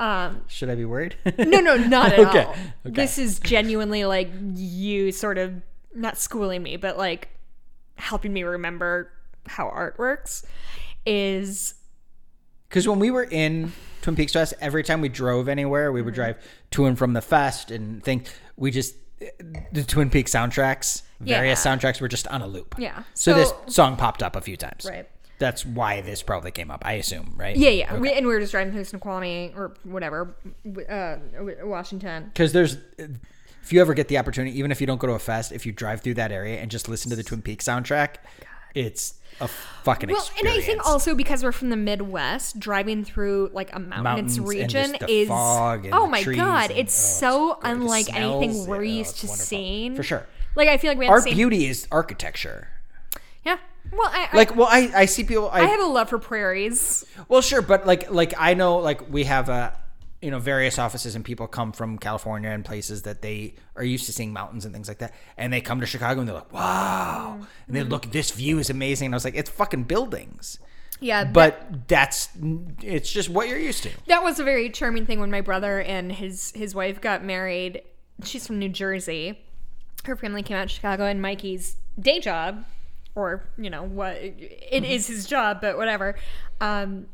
Um, 0.00 0.42
Should 0.46 0.70
I 0.70 0.74
be 0.74 0.84
worried? 0.86 1.16
no, 1.38 1.60
no, 1.60 1.76
not 1.88 2.12
at 2.12 2.18
Okay, 2.20 2.44
all. 2.44 2.50
okay. 2.52 2.58
This 2.84 3.18
is 3.18 3.38
genuinely 3.40 4.04
like 4.04 4.30
you 4.54 5.12
sort 5.12 5.38
of 5.38 5.54
not 5.94 6.16
schooling 6.18 6.62
me, 6.62 6.76
but 6.76 6.96
like 6.96 7.28
helping 7.96 8.32
me 8.32 8.42
remember 8.42 9.10
how 9.46 9.68
art 9.68 9.98
works. 9.98 10.44
Is 11.04 11.74
Because 12.68 12.88
when 12.88 12.98
we 12.98 13.10
were 13.10 13.24
in 13.24 13.72
Twin 14.02 14.16
Peaks 14.16 14.32
Fest, 14.32 14.54
every 14.60 14.82
time 14.82 15.00
we 15.00 15.08
drove 15.08 15.48
anywhere, 15.48 15.92
we 15.92 16.02
would 16.02 16.14
Mm-hmm. 16.14 16.20
drive 16.22 16.36
to 16.72 16.86
and 16.86 16.98
from 16.98 17.12
the 17.12 17.22
fest 17.22 17.70
and 17.70 18.02
think 18.02 18.26
we 18.56 18.70
just 18.70 18.94
the 19.72 19.82
Twin 19.84 20.10
Peaks 20.10 20.32
soundtracks, 20.34 21.02
various 21.20 21.64
Yeah. 21.64 21.76
soundtracks 21.76 22.00
were 22.00 22.08
just 22.08 22.26
on 22.28 22.42
a 22.42 22.46
loop. 22.46 22.74
Yeah. 22.78 23.04
So, 23.14 23.32
this 23.34 23.52
song 23.68 23.96
popped 23.96 24.22
up 24.22 24.36
a 24.36 24.40
few 24.42 24.56
times. 24.58 24.84
Right. 24.88 25.08
That's 25.38 25.66
why 25.66 26.00
this 26.00 26.22
probably 26.22 26.50
came 26.50 26.70
up. 26.70 26.82
I 26.86 26.94
assume, 26.94 27.34
right? 27.36 27.56
yeah, 27.56 27.68
yeah. 27.68 27.98
We, 27.98 28.10
and 28.12 28.26
we 28.26 28.32
were 28.32 28.40
just 28.40 28.52
driving 28.52 28.72
through 28.72 28.84
Snoqualmie 28.84 29.52
or 29.54 29.74
whatever, 29.84 30.34
uh, 30.88 31.16
Washington. 31.62 32.24
Because 32.32 32.52
there's, 32.52 32.78
if 32.98 33.72
you 33.72 33.80
ever 33.80 33.92
get 33.94 34.08
the 34.08 34.16
opportunity, 34.18 34.58
even 34.58 34.70
if 34.70 34.80
you 34.80 34.86
don't 34.86 34.98
go 34.98 35.08
to 35.08 35.12
a 35.12 35.18
fest, 35.18 35.52
if 35.52 35.66
you 35.66 35.72
drive 35.72 36.00
through 36.00 36.14
that 36.14 36.32
area 36.32 36.58
and 36.58 36.70
just 36.70 36.88
listen 36.88 37.10
to 37.10 37.16
the 37.16 37.22
Twin 37.22 37.42
Peaks 37.42 37.66
soundtrack, 37.66 38.16
it's 38.74 39.14
a 39.40 39.48
fucking 39.48 40.10
Well, 40.10 40.30
and. 40.38 40.48
I 40.48 40.60
think 40.60 40.86
also 40.86 41.14
because 41.14 41.42
we're 41.42 41.52
from 41.52 41.70
the 41.70 41.76
Midwest, 41.76 42.58
driving 42.58 43.04
through 43.04 43.50
like 43.52 43.74
a 43.74 43.78
mountainous 43.78 44.38
Mountains 44.38 44.40
region 44.40 44.96
is 45.08 45.28
oh 45.30 46.06
my 46.06 46.22
god, 46.22 46.70
and- 46.70 46.78
it's 46.78 46.94
oh, 46.96 47.20
so 47.20 47.52
it's 47.52 47.60
great. 47.60 47.62
The 47.62 47.80
unlike 47.80 48.14
anything 48.14 48.66
we're 48.66 48.76
oh, 48.76 48.80
used 48.80 49.10
it's 49.10 49.20
to 49.20 49.26
wonderful. 49.26 49.46
seeing. 49.46 49.96
For 49.96 50.02
sure. 50.02 50.26
Like 50.54 50.68
I 50.68 50.78
feel 50.78 50.90
like 50.90 50.98
we 50.98 51.06
Our 51.06 51.22
beauty 51.22 51.66
is 51.66 51.86
architecture. 51.90 52.68
Yeah. 53.44 53.58
Well, 53.92 54.10
I, 54.12 54.28
I 54.32 54.36
Like, 54.36 54.56
well, 54.56 54.68
I, 54.70 54.90
I 54.94 55.04
see 55.06 55.24
people. 55.24 55.48
I, 55.50 55.60
I 55.60 55.66
have 55.66 55.80
a 55.80 55.86
love 55.86 56.08
for 56.10 56.18
prairies. 56.18 57.04
Well, 57.28 57.40
sure, 57.42 57.62
but 57.62 57.86
like 57.86 58.10
like 58.10 58.34
I 58.38 58.54
know 58.54 58.78
like 58.78 59.10
we 59.10 59.24
have 59.24 59.48
uh 59.48 59.70
you 60.22 60.30
know 60.30 60.38
various 60.38 60.78
offices 60.78 61.14
and 61.14 61.24
people 61.24 61.46
come 61.46 61.72
from 61.72 61.98
California 61.98 62.50
and 62.50 62.64
places 62.64 63.02
that 63.02 63.22
they 63.22 63.54
are 63.76 63.84
used 63.84 64.06
to 64.06 64.12
seeing 64.12 64.32
mountains 64.32 64.64
and 64.64 64.74
things 64.74 64.88
like 64.88 64.98
that, 64.98 65.14
and 65.36 65.52
they 65.52 65.60
come 65.60 65.80
to 65.80 65.86
Chicago 65.86 66.20
and 66.20 66.28
they're 66.28 66.34
like, 66.36 66.52
wow, 66.52 67.38
and 67.66 67.76
they 67.76 67.82
look, 67.82 68.10
this 68.12 68.30
view 68.30 68.58
is 68.58 68.70
amazing. 68.70 69.06
And 69.06 69.14
I 69.14 69.16
was 69.16 69.24
like, 69.24 69.34
it's 69.36 69.50
fucking 69.50 69.84
buildings, 69.84 70.58
Yeah, 71.00 71.24
that- 71.24 71.32
but 71.32 71.88
that's 71.88 72.28
it's 72.82 73.12
just 73.12 73.28
what 73.28 73.48
you're 73.48 73.58
used 73.58 73.82
to. 73.84 73.90
that 74.08 74.22
was 74.22 74.40
a 74.40 74.44
very 74.44 74.70
charming 74.70 75.04
thing 75.06 75.20
when 75.20 75.30
my 75.30 75.42
brother 75.42 75.80
and 75.80 76.10
his 76.10 76.50
his 76.52 76.74
wife 76.74 77.00
got 77.00 77.22
married. 77.24 77.82
She's 78.24 78.46
from 78.46 78.58
New 78.58 78.70
Jersey. 78.70 79.38
Her 80.04 80.16
family 80.16 80.42
came 80.42 80.56
out 80.56 80.68
to 80.68 80.74
Chicago, 80.74 81.04
and 81.04 81.20
Mikey's 81.20 81.76
day 82.00 82.20
job, 82.20 82.64
or 83.16 83.42
you 83.58 83.68
know 83.70 83.82
what, 83.82 84.16
it 84.18 84.84
is 84.84 85.08
his 85.08 85.26
job, 85.26 85.60
but 85.60 85.76
whatever. 85.76 86.14
Um, 86.60 87.06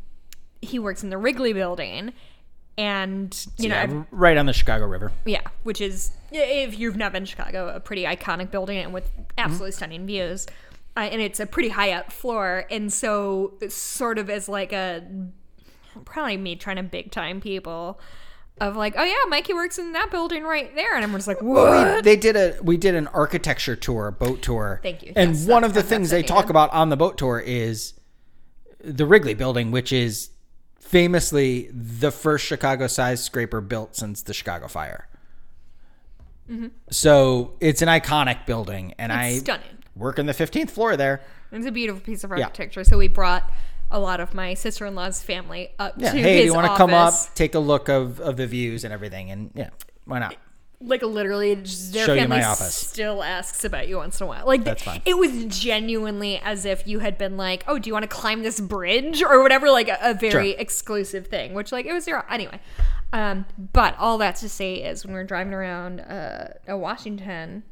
he 0.60 0.78
works 0.78 1.02
in 1.02 1.08
the 1.10 1.16
Wrigley 1.18 1.52
Building, 1.54 2.12
and 2.76 3.46
you 3.56 3.68
know, 3.70 3.76
yeah, 3.76 3.82
I've- 3.82 4.04
right 4.10 4.36
on 4.36 4.46
the 4.46 4.52
Chicago 4.52 4.86
River. 4.86 5.10
yeah, 5.24 5.40
which 5.62 5.80
is 5.80 6.10
if 6.30 6.78
you've 6.78 6.96
not 6.96 7.12
been 7.12 7.22
to 7.24 7.30
Chicago, 7.30 7.68
a 7.68 7.80
pretty 7.80 8.04
iconic 8.04 8.50
building 8.50 8.78
and 8.78 8.92
with 8.92 9.10
absolutely 9.38 9.72
stunning 9.72 10.06
views. 10.06 10.46
Uh, 10.94 11.00
and 11.10 11.22
it's 11.22 11.40
a 11.40 11.46
pretty 11.46 11.70
high 11.70 11.90
up 11.92 12.12
floor, 12.12 12.66
and 12.70 12.92
so 12.92 13.54
sort 13.70 14.18
of 14.18 14.28
as 14.28 14.46
like 14.48 14.72
a 14.74 15.02
probably 16.04 16.36
me 16.36 16.54
trying 16.56 16.76
to 16.76 16.82
big 16.82 17.10
time 17.10 17.40
people 17.40 17.98
of 18.68 18.76
like, 18.76 18.94
oh 18.96 19.02
yeah, 19.04 19.14
Mikey 19.28 19.54
works 19.54 19.78
in 19.78 19.92
that 19.92 20.10
building 20.10 20.44
right 20.44 20.74
there, 20.74 20.94
and 20.94 21.04
I'm 21.04 21.12
just 21.12 21.26
like, 21.28 21.42
what? 21.42 21.96
We, 21.96 22.00
they 22.02 22.16
did 22.16 22.36
a 22.36 22.56
we 22.62 22.76
did 22.76 22.94
an 22.94 23.08
architecture 23.08 23.76
tour, 23.76 24.10
boat 24.10 24.40
tour. 24.42 24.80
Thank 24.82 25.02
you. 25.02 25.12
And 25.16 25.34
Yes, 25.34 25.46
one 25.46 25.64
of 25.64 25.74
the 25.74 25.82
things 25.82 26.10
they 26.10 26.22
talk 26.22 26.48
about 26.50 26.70
on 26.72 26.88
the 26.88 26.96
boat 26.96 27.18
tour 27.18 27.40
is 27.44 27.94
the 28.80 29.04
Wrigley 29.06 29.34
Building, 29.34 29.70
which 29.70 29.92
is 29.92 30.30
famously 30.80 31.70
the 31.72 32.10
first 32.10 32.44
Chicago 32.46 32.86
skyscraper 32.86 33.60
built 33.60 33.96
since 33.96 34.22
the 34.22 34.34
Chicago 34.34 34.68
Fire. 34.68 35.08
So 36.90 37.54
it's 37.60 37.80
an 37.80 37.88
iconic 37.88 38.44
building, 38.44 38.94
and 38.98 39.10
I 39.12 39.30
Mm-hmm. 39.32 39.38
Stunning. 39.40 39.78
work 39.96 40.18
in 40.18 40.26
the 40.26 40.34
fifteenth 40.34 40.70
floor 40.70 40.96
there. 40.96 41.22
It's 41.50 41.66
a 41.66 41.70
beautiful 41.70 42.00
piece 42.02 42.24
of 42.24 42.30
architecture. 42.30 42.84
So 42.84 42.98
we 42.98 43.08
brought 43.08 43.50
a 43.92 44.00
lot 44.00 44.18
of 44.20 44.34
my 44.34 44.54
sister 44.54 44.86
in 44.86 44.94
law's 44.94 45.22
family 45.22 45.70
up 45.78 45.94
Yeah. 45.96 46.12
to 46.12 46.18
Hey, 46.18 46.32
his 46.34 46.40
do 46.42 46.46
you 46.46 46.54
want 46.54 46.66
to 46.66 46.76
come 46.76 46.92
up, 46.92 47.14
take 47.34 47.54
a 47.54 47.58
look 47.60 47.88
of, 47.88 48.18
of 48.20 48.36
the 48.36 48.46
views 48.46 48.82
and 48.84 48.92
everything? 48.92 49.30
And 49.30 49.50
yeah, 49.54 49.70
why 50.06 50.18
not? 50.18 50.34
like 50.84 51.00
literally 51.02 51.54
just 51.54 51.92
their 51.92 52.06
Show 52.06 52.16
family 52.16 52.42
office. 52.42 52.74
still 52.74 53.22
asks 53.22 53.64
about 53.64 53.86
you 53.86 53.98
once 53.98 54.20
in 54.20 54.24
a 54.24 54.26
while 54.26 54.44
like 54.44 54.64
That's 54.64 54.82
fine. 54.82 55.00
it 55.04 55.16
was 55.16 55.44
genuinely 55.44 56.38
as 56.40 56.64
if 56.64 56.88
you 56.88 56.98
had 56.98 57.16
been 57.16 57.36
like 57.36 57.62
oh 57.68 57.78
do 57.78 57.86
you 57.88 57.94
want 57.94 58.02
to 58.02 58.08
climb 58.08 58.42
this 58.42 58.58
bridge 58.58 59.22
or 59.22 59.40
whatever 59.42 59.70
like 59.70 59.86
a, 59.88 59.96
a 60.02 60.12
very 60.12 60.50
Sure. 60.50 60.58
exclusive 60.60 61.28
thing 61.28 61.54
which 61.54 61.70
like 61.70 61.86
it 61.86 61.92
was 61.92 62.02
zero 62.02 62.24
anyway 62.28 62.58
um 63.12 63.46
but 63.72 63.96
all 63.96 64.18
that 64.18 64.34
to 64.36 64.48
say 64.48 64.74
is 64.74 65.04
when 65.06 65.14
we're 65.14 65.22
driving 65.22 65.54
around 65.54 66.00
uh, 66.00 66.48
uh 66.68 66.76
washington 66.76 67.62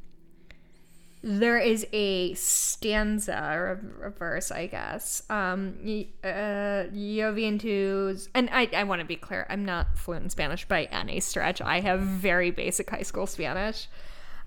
there 1.23 1.59
is 1.59 1.87
a 1.93 2.33
stanza 2.35 3.53
or 3.53 3.81
a, 4.03 4.11
verse, 4.11 4.51
I 4.51 4.67
guess. 4.67 5.23
Um, 5.29 5.77
uh, 6.25 6.85
yo 6.93 7.35
vientos, 7.35 8.29
and 8.35 8.49
I, 8.51 8.71
I 8.75 8.85
want 8.85 9.01
to 9.01 9.07
be 9.07 9.17
clear, 9.17 9.47
I'm 9.51 9.65
not 9.65 9.99
fluent 9.99 10.25
in 10.25 10.31
Spanish 10.31 10.67
by 10.67 10.85
any 10.85 11.21
stretch. 11.21 11.61
I 11.61 11.81
have 11.81 12.01
very 12.01 12.51
basic 12.51 12.89
high 12.89 13.03
school 13.03 13.27
Spanish. 13.27 13.89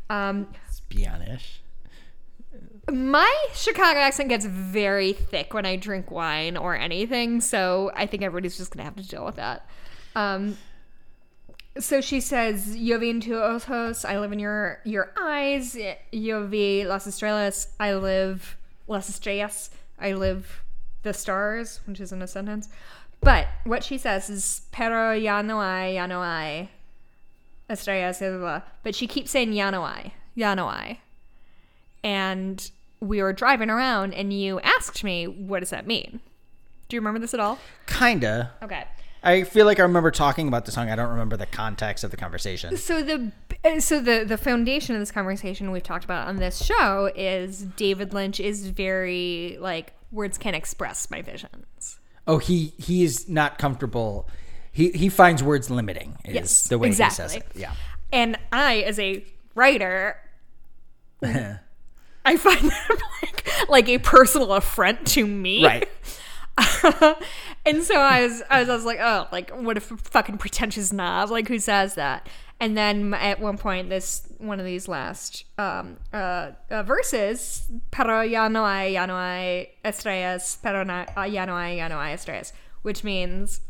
Um, 0.10 0.48
Spanish. 0.70 1.62
my 2.92 3.46
Chicago 3.54 4.00
accent 4.00 4.30
gets 4.30 4.46
very 4.46 5.14
thick 5.14 5.54
when 5.54 5.66
I 5.66 5.76
drink 5.76 6.10
wine 6.10 6.58
or 6.58 6.76
anything, 6.76 7.40
so 7.40 7.92
I 7.96 8.08
think 8.08 8.24
everybody's 8.24 8.58
just 8.58 8.72
gonna 8.72 8.84
have 8.84 8.96
to 8.96 9.08
deal 9.08 9.26
with 9.26 9.36
that. 9.36 9.68
Um, 10.16 10.58
so 11.80 12.02
she 12.02 12.20
says, 12.20 12.76
"Yo 12.76 12.98
vi 13.00 13.10
en 13.10 13.20
tus 13.20 13.34
ojos, 13.36 14.06
I 14.06 14.20
live 14.20 14.32
in 14.32 14.40
your 14.40 14.80
your 14.84 15.12
eyes. 15.20 15.78
Yo 16.12 16.46
vi 16.48 16.86
las 16.86 17.06
estrellas, 17.06 17.68
I 17.80 17.94
live 17.96 18.58
las 18.88 19.10
estrellas, 19.10 19.70
I 20.00 20.14
live 20.14 20.62
the 21.04 21.14
stars," 21.14 21.82
which 21.86 22.00
isn't 22.00 22.22
a 22.22 22.28
sentence. 22.28 22.70
But 23.22 23.48
what 23.64 23.84
she 23.84 23.98
says 23.98 24.30
is, 24.30 24.62
"Pero 24.72 25.14
ya 25.14 25.42
no 25.42 25.62
hay, 25.62 25.96
ya 25.96 26.06
no 26.06 26.22
hay 26.22 26.70
estrellas." 27.70 28.20
Blah, 28.20 28.30
blah, 28.30 28.38
blah. 28.40 28.62
But 28.84 28.96
she 28.96 29.08
keeps 29.08 29.32
saying, 29.32 29.54
"Ya 29.54 29.70
no 29.70 29.86
hay, 29.86 30.14
ya 30.36 30.54
no 30.56 30.70
hay." 30.70 31.00
and 32.04 32.72
we 33.00 33.22
were 33.22 33.34
driving 33.34 33.70
around 33.70 34.14
and 34.14 34.34
you 34.34 34.60
asked 34.60 35.04
me 35.04 35.26
what 35.26 35.62
does 35.62 35.70
that 35.70 35.88
mean 35.88 36.20
do 36.90 36.96
you 36.96 37.02
remember 37.02 37.20
this 37.20 37.34
at 37.34 37.40
all 37.40 37.58
Kinda. 37.88 38.52
okay 38.62 38.86
I 39.24 39.44
feel 39.44 39.66
like 39.66 39.80
I 39.80 39.84
remember 39.84 40.12
talking 40.12 40.48
about 40.48 40.66
the 40.66 40.72
song. 40.72 40.90
I 40.90 40.96
don't 40.96 41.10
remember 41.10 41.38
the 41.38 41.46
context 41.46 42.04
of 42.04 42.12
the 42.12 42.18
conversation. 42.18 42.76
so 42.78 43.02
the 43.02 43.32
uh, 43.64 43.80
so 43.80 44.02
the 44.02 44.26
the 44.28 44.38
foundation 44.38 44.96
of 44.96 45.02
this 45.02 45.12
conversation 45.12 45.72
we've 45.72 45.82
talked 45.84 46.04
about 46.04 46.28
on 46.28 46.36
this 46.38 46.64
show 46.64 47.10
is 47.16 47.60
david 47.78 48.14
lynch 48.14 48.40
is 48.42 48.68
very 48.68 49.58
like 49.62 49.94
words 50.12 50.38
can't 50.38 50.56
express 50.56 51.10
my 51.10 51.22
visions 51.22 52.00
Oh, 52.28 52.38
he 52.38 52.74
he 52.78 53.04
is 53.04 53.28
not 53.28 53.58
comfortable. 53.58 54.30
He 54.72 54.92
he 54.92 55.10
finds 55.10 55.44
words 55.44 55.70
limiting. 55.70 56.18
Is 56.24 56.34
Yes, 56.34 56.64
the 56.70 56.78
way 56.80 56.88
he 56.88 56.94
says 56.94 57.36
it. 57.36 57.46
Yeah. 57.54 57.74
and 58.14 58.38
i 58.52 58.78
as 58.80 58.98
a 59.00 59.24
writer 59.56 60.18
i 61.22 62.38
find 62.38 62.62
that 62.72 62.98
like 63.22 63.70
like 63.70 63.90
a 63.90 63.98
personal 64.00 64.54
affront 64.54 65.06
to 65.08 65.26
me 65.28 65.66
Right. 65.66 65.90
and 67.66 67.84
so 67.84 67.96
I 67.96 68.24
was, 68.24 68.44
I 68.50 68.60
was, 68.60 68.70
I 68.70 68.76
was 68.76 68.86
like, 68.86 69.00
oh, 69.02 69.28
like 69.32 69.50
what 69.52 69.78
a 69.78 69.82
f- 69.82 70.00
fucking 70.04 70.38
pretentious 70.38 70.94
knob, 70.94 71.32
like 71.32 71.48
who 71.48 71.60
says 71.60 71.96
that? 71.96 72.28
And 72.60 72.78
then 72.78 73.14
at 73.14 73.40
one 73.40 73.58
point, 73.58 73.90
this 73.90 74.28
one 74.38 74.60
of 74.60 74.66
these 74.66 74.88
last 74.88 75.46
um, 75.58 75.98
uh, 76.14 76.52
uh, 76.70 76.84
verses, 76.84 77.70
pero 77.92 78.22
ya 78.22 78.48
no 78.48 78.66
hay, 78.66 78.94
ya 78.94 79.06
no 79.06 79.16
hay 79.16 79.72
estrellas, 79.84 80.60
pero 80.62 80.84
na, 80.84 81.06
uh, 81.18 81.24
ya 81.24 81.46
no 81.46 81.58
hay, 81.58 81.78
ya 81.78 81.88
no 81.88 82.00
hay 82.00 82.14
estrellas, 82.14 82.54
which 82.84 83.04
means 83.04 83.62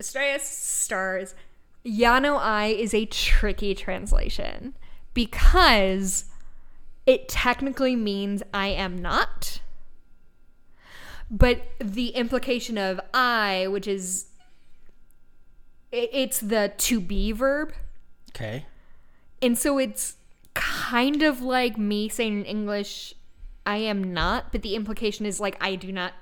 estrellas, 0.00 0.42
stars. 0.42 1.34
Ya 1.84 2.18
no 2.18 2.38
hay 2.38 2.72
is 2.72 2.94
a 2.94 3.04
tricky 3.06 3.74
translation 3.74 4.74
because 5.14 6.24
it 7.06 7.28
technically 7.28 7.96
means 7.96 8.42
I 8.52 8.68
am 8.68 9.00
not 9.00 9.60
but 11.30 11.62
the 11.78 12.08
implication 12.08 12.76
of 12.78 13.00
I, 13.14 13.66
which 13.68 13.86
is 13.86 14.26
it, 15.92 16.10
it's 16.12 16.40
the 16.40 16.72
to 16.78 17.00
be 17.00 17.32
verb, 17.32 17.72
Okay. 18.30 18.66
and 19.42 19.56
so 19.58 19.78
it's 19.78 20.16
kind 20.54 21.22
of 21.22 21.40
like 21.42 21.78
me 21.78 22.08
saying 22.08 22.40
in 22.40 22.44
English, 22.44 23.14
I 23.66 23.76
am 23.78 24.12
not, 24.12 24.52
but 24.52 24.62
the 24.62 24.74
implication 24.74 25.26
is 25.26 25.38
like 25.40 25.56
I 25.60 25.74
do 25.76 25.92
not 25.92 26.12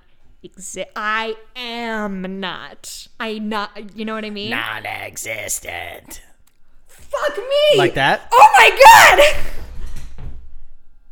exist. 0.42 0.88
I 0.94 1.36
am 1.56 2.40
not. 2.40 3.08
I 3.18 3.38
not. 3.38 3.96
You 3.96 4.04
know 4.04 4.14
what 4.14 4.24
I 4.24 4.30
mean? 4.30 4.50
Non-existent. 4.50 6.22
Fuck 6.86 7.36
me. 7.38 7.78
Like 7.78 7.94
that? 7.94 8.28
Oh 8.32 8.48
my 8.56 8.70
god. 9.16 9.44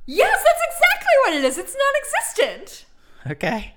Yes, 0.08 0.30
that's 0.44 0.60
exactly 0.70 1.12
what 1.24 1.34
it 1.34 1.44
is. 1.44 1.58
It's 1.58 1.74
non-existent. 1.76 2.84
Okay. 3.28 3.74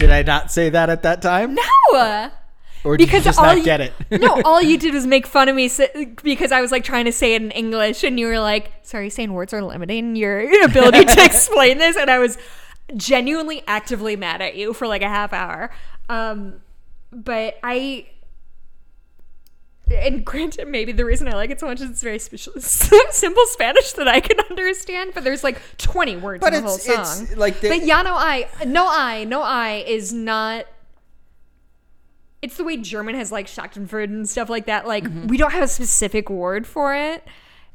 Did 0.00 0.10
I 0.10 0.22
not 0.22 0.50
say 0.50 0.70
that 0.70 0.88
at 0.88 1.02
that 1.02 1.20
time? 1.20 1.54
No. 1.54 2.30
Or 2.84 2.96
did 2.96 3.04
because 3.04 3.20
you 3.20 3.24
just 3.24 3.38
all 3.38 3.44
not 3.44 3.58
you, 3.58 3.64
get 3.64 3.82
it? 3.82 3.92
no, 4.10 4.40
all 4.46 4.62
you 4.62 4.78
did 4.78 4.94
was 4.94 5.06
make 5.06 5.26
fun 5.26 5.50
of 5.50 5.54
me 5.54 5.70
because 6.22 6.52
I 6.52 6.62
was 6.62 6.72
like 6.72 6.84
trying 6.84 7.04
to 7.04 7.12
say 7.12 7.34
it 7.34 7.42
in 7.42 7.50
English, 7.50 8.02
and 8.02 8.18
you 8.18 8.26
were 8.26 8.40
like, 8.40 8.72
"Sorry, 8.82 9.10
saying 9.10 9.34
words 9.34 9.52
are 9.52 9.62
limiting 9.62 10.16
your 10.16 10.64
ability 10.64 11.04
to 11.04 11.24
explain 11.24 11.76
this," 11.76 11.98
and 11.98 12.10
I 12.10 12.18
was 12.18 12.38
genuinely 12.96 13.62
actively 13.66 14.16
mad 14.16 14.40
at 14.40 14.56
you 14.56 14.72
for 14.72 14.86
like 14.86 15.02
a 15.02 15.08
half 15.08 15.34
hour. 15.34 15.70
Um, 16.08 16.62
but 17.12 17.58
I. 17.62 18.06
And 19.92 20.24
granted, 20.24 20.68
maybe 20.68 20.92
the 20.92 21.04
reason 21.04 21.26
I 21.28 21.32
like 21.34 21.50
it 21.50 21.58
so 21.60 21.66
much 21.66 21.80
is 21.80 21.90
it's 21.90 22.02
very 22.02 22.18
special, 22.18 22.52
simple 22.60 23.42
Spanish 23.46 23.92
that 23.94 24.06
I 24.08 24.20
can 24.20 24.38
understand. 24.48 25.12
But 25.14 25.24
there's 25.24 25.42
like 25.44 25.60
20 25.78 26.16
words 26.18 26.40
But 26.40 26.54
in 26.54 26.62
the 26.62 26.68
whole 26.68 26.78
song. 26.78 27.26
like 27.36 27.60
the- 27.60 27.68
but 27.70 27.84
ya 27.84 28.02
no 28.02 28.14
I, 28.14 28.48
no 28.66 28.86
I, 28.88 29.24
no 29.24 29.42
I 29.42 29.84
is 29.86 30.12
not 30.12 30.66
it's 32.42 32.56
the 32.56 32.64
way 32.64 32.76
German 32.78 33.14
has 33.16 33.30
like 33.30 33.46
Schachtenfurt 33.46 34.04
and 34.04 34.28
stuff 34.28 34.48
like 34.48 34.66
that. 34.66 34.86
Like 34.86 35.04
Mm-hmm. 35.04 35.26
we 35.26 35.36
don't 35.36 35.52
have 35.52 35.62
a 35.64 35.68
specific 35.68 36.30
word 36.30 36.66
for 36.66 36.94
it, 36.94 37.22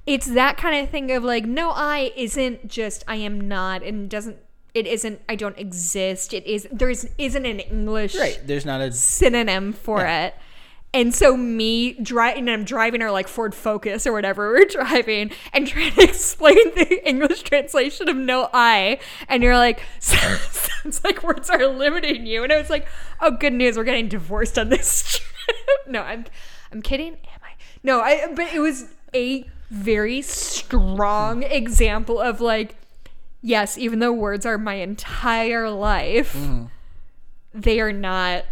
it's 0.07 0.25
that 0.27 0.57
kind 0.57 0.83
of 0.83 0.89
thing 0.89 1.11
of 1.11 1.23
like 1.23 1.45
no 1.45 1.71
I 1.71 2.11
isn't 2.15 2.67
just 2.67 3.03
I 3.07 3.15
am 3.17 3.41
not 3.47 3.83
and 3.83 4.09
doesn't 4.09 4.37
it 4.73 4.87
isn't 4.87 5.21
I 5.29 5.35
don't 5.35 5.57
exist. 5.57 6.33
It 6.33 6.45
is 6.47 6.67
there's 6.71 7.05
isn't 7.17 7.45
an 7.45 7.59
English 7.59 8.15
Right. 8.15 8.39
There's 8.43 8.65
not 8.65 8.81
a 8.81 8.91
synonym 8.91 9.73
for 9.73 10.05
it. 10.05 10.33
And 10.95 11.13
so 11.13 11.35
me 11.35 11.91
driving, 12.01 12.47
and 12.47 12.49
I'm 12.49 12.63
driving 12.63 13.01
our 13.01 13.11
like 13.11 13.27
Ford 13.27 13.53
Focus 13.53 14.07
or 14.07 14.13
whatever 14.13 14.47
we're 14.53 14.63
driving, 14.63 15.31
and 15.51 15.67
trying 15.67 15.91
to 15.91 16.03
explain 16.09 16.55
the 16.73 17.05
English 17.05 17.41
translation 17.41 18.07
of 18.07 18.15
no 18.15 18.49
I, 18.53 18.99
and 19.27 19.43
you're 19.43 19.57
like, 19.57 19.83
sounds 19.99 21.03
like 21.03 21.21
words 21.21 21.49
are 21.49 21.67
limiting 21.67 22.25
you, 22.25 22.43
and 22.45 22.53
I 22.53 22.57
was 22.57 22.69
like, 22.69 22.87
oh, 23.19 23.31
good 23.31 23.51
news, 23.51 23.75
we're 23.75 23.83
getting 23.83 24.07
divorced 24.07 24.57
on 24.57 24.69
this 24.69 25.19
trip. 25.19 25.57
no, 25.85 26.01
I'm, 26.01 26.25
I'm 26.71 26.81
kidding. 26.81 27.15
Am 27.15 27.39
I? 27.43 27.55
No, 27.83 27.99
I. 27.99 28.33
But 28.33 28.53
it 28.53 28.59
was 28.59 28.85
a 29.13 29.45
very 29.69 30.21
strong 30.21 31.43
example 31.43 32.21
of 32.21 32.39
like, 32.39 32.77
yes, 33.41 33.77
even 33.77 33.99
though 33.99 34.13
words 34.13 34.45
are 34.45 34.57
my 34.57 34.75
entire 34.75 35.69
life, 35.69 36.33
mm-hmm. 36.35 36.67
they 37.53 37.81
are 37.81 37.91
not 37.91 38.45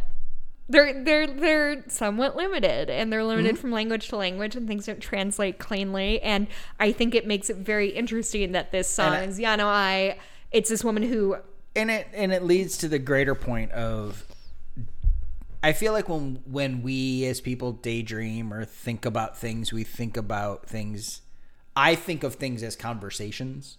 they're 0.73 1.03
they're 1.03 1.27
they're 1.27 1.83
somewhat 1.87 2.35
limited 2.35 2.89
and 2.89 3.13
they're 3.13 3.23
limited 3.23 3.53
mm-hmm. 3.53 3.61
from 3.61 3.71
language 3.71 4.09
to 4.09 4.17
language 4.17 4.55
and 4.55 4.67
things 4.67 4.85
don't 4.85 4.99
translate 4.99 5.59
cleanly 5.59 6.21
and 6.21 6.47
i 6.79 6.91
think 6.91 7.15
it 7.15 7.25
makes 7.25 7.49
it 7.49 7.57
very 7.57 7.89
interesting 7.89 8.51
that 8.51 8.71
this 8.71 8.89
song 8.89 9.15
And 9.15 9.29
is 9.29 9.39
yeah 9.39 9.55
no 9.55 9.67
i 9.67 10.17
it's 10.51 10.69
this 10.69 10.83
woman 10.83 11.03
who 11.03 11.37
and 11.75 11.89
it 11.89 12.07
and 12.13 12.33
it 12.33 12.43
leads 12.43 12.77
to 12.79 12.87
the 12.87 12.99
greater 12.99 13.35
point 13.35 13.71
of 13.71 14.25
I 15.63 15.71
feel 15.71 15.93
like 15.93 16.09
when 16.09 16.43
when 16.45 16.83
we 16.83 17.25
as 17.25 17.39
people 17.39 17.71
daydream 17.71 18.53
or 18.53 18.65
think 18.65 19.05
about 19.05 19.37
things, 19.37 19.71
we 19.71 19.85
think 19.85 20.17
about 20.17 20.65
things. 20.65 21.21
I 21.73 21.95
think 21.95 22.23
of 22.23 22.35
things 22.35 22.61
as 22.63 22.75
conversations. 22.75 23.77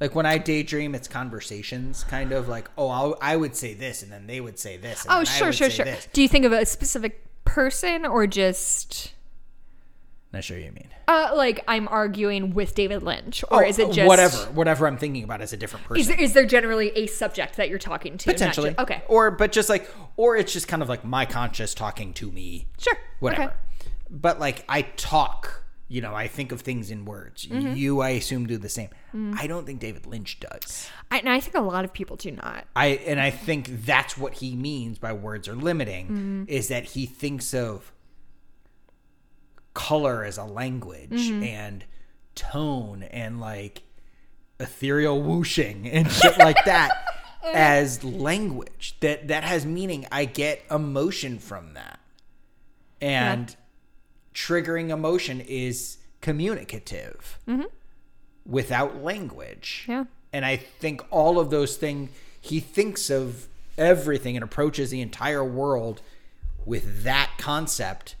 Like 0.00 0.14
when 0.14 0.26
I 0.26 0.38
daydream, 0.38 0.94
it's 0.94 1.08
conversations, 1.08 2.04
kind 2.04 2.32
of 2.32 2.48
like, 2.48 2.68
oh, 2.76 2.88
I'll, 2.88 3.16
I 3.22 3.36
would 3.36 3.54
say 3.54 3.74
this, 3.74 4.02
and 4.02 4.10
then 4.10 4.26
they 4.26 4.40
would 4.40 4.58
say 4.58 4.76
this. 4.76 5.04
And 5.04 5.12
oh 5.14 5.24
sure 5.24 5.52
sure 5.52 5.70
sure 5.70 5.84
this. 5.84 6.08
do 6.12 6.20
you 6.20 6.28
think 6.28 6.44
of 6.44 6.52
a 6.52 6.66
specific 6.66 7.24
person 7.44 8.04
or 8.04 8.26
just 8.26 9.12
Not 10.32 10.42
sure 10.44 10.56
what 10.56 10.64
you 10.64 10.72
mean. 10.72 10.88
uh 11.06 11.32
like 11.36 11.62
i'm 11.68 11.86
arguing 11.88 12.54
with 12.54 12.74
david 12.74 13.02
lynch 13.02 13.44
or 13.50 13.62
Oh, 13.62 13.68
is 13.68 13.78
it 13.78 13.92
just 13.92 14.08
whatever? 14.08 14.36
Whatever 14.52 14.86
I'm 14.88 14.96
thinking 14.96 15.22
about 15.22 15.40
is 15.42 15.52
a 15.52 15.56
different 15.56 15.86
person. 15.86 16.00
is 16.00 16.08
there, 16.08 16.20
is 16.20 16.32
there 16.32 16.46
generally 16.46 16.88
a 16.96 17.06
subject 17.06 17.56
that 17.56 17.68
you're 17.68 17.78
talking 17.78 18.16
to 18.18 18.32
potentially 18.32 18.74
okay 18.78 19.02
or 19.08 19.30
but 19.30 19.52
just 19.52 19.68
like 19.68 19.88
or 20.16 20.36
it's 20.36 20.52
just 20.52 20.66
kind 20.66 20.82
of 20.82 20.88
like 20.88 21.04
my 21.04 21.26
conscious 21.26 21.74
talking 21.74 22.12
to 22.14 22.30
me 22.32 22.66
sure 22.78 22.96
whatever 23.20 23.42
okay. 23.44 23.52
but 24.10 24.40
like 24.40 24.64
i 24.68 24.82
talk 24.82 25.63
you 25.88 26.00
know 26.00 26.14
i 26.14 26.26
think 26.26 26.50
of 26.52 26.60
things 26.62 26.90
in 26.90 27.04
words. 27.04 27.46
Mm-hmm. 27.46 27.74
you 27.74 28.00
i 28.00 28.10
assume 28.10 28.46
do 28.46 28.56
the 28.58 28.68
same. 28.68 28.88
I 29.36 29.46
don't 29.46 29.64
think 29.66 29.80
david 29.80 30.06
lynch 30.06 30.40
does. 30.40 30.88
I, 31.10 31.18
and 31.18 31.28
i 31.28 31.40
think 31.40 31.54
a 31.56 31.60
lot 31.60 31.84
of 31.84 31.92
people 31.92 32.16
do 32.16 32.30
not. 32.30 32.66
I 32.74 32.86
and 33.06 33.20
i 33.20 33.30
think 33.30 33.84
that's 33.84 34.16
what 34.18 34.34
he 34.34 34.56
means 34.56 34.98
by 34.98 35.12
words 35.12 35.48
are 35.48 35.54
limiting 35.56 36.06
Mm-hmm. 36.06 36.44
is 36.48 36.68
that 36.68 36.84
he 36.84 37.06
thinks 37.06 37.52
of 37.54 37.92
color 39.74 40.24
as 40.24 40.38
a 40.38 40.44
language 40.44 41.10
Mm-hmm. 41.10 41.42
and 41.42 41.84
tone 42.34 43.02
and 43.04 43.40
like 43.40 43.82
ethereal 44.58 45.20
whooshing 45.22 45.88
and 45.88 46.10
shit 46.10 46.36
like 46.38 46.64
that 46.64 46.90
as 47.54 48.02
language. 48.02 48.96
That 49.00 49.28
that 49.28 49.44
has 49.44 49.64
meaning. 49.66 50.06
I 50.10 50.24
get 50.24 50.62
emotion 50.70 51.38
from 51.38 51.74
that. 51.74 52.00
And 53.00 53.54
triggering 54.34 54.90
emotion 54.90 55.40
is 55.40 55.98
communicative 56.20 57.38
without 58.46 59.02
language 59.02 59.84
Yeah. 59.88 60.04
and 60.32 60.44
i 60.44 60.56
think 60.56 61.02
all 61.10 61.38
of 61.38 61.50
those 61.50 61.76
things 61.76 62.10
he 62.40 62.60
thinks 62.60 63.08
of 63.10 63.46
everything 63.78 64.36
and 64.36 64.42
approaches 64.44 64.90
the 64.90 65.00
entire 65.00 65.44
world 65.44 66.02
with 66.66 67.04
that 67.04 67.30
concept 67.38 68.16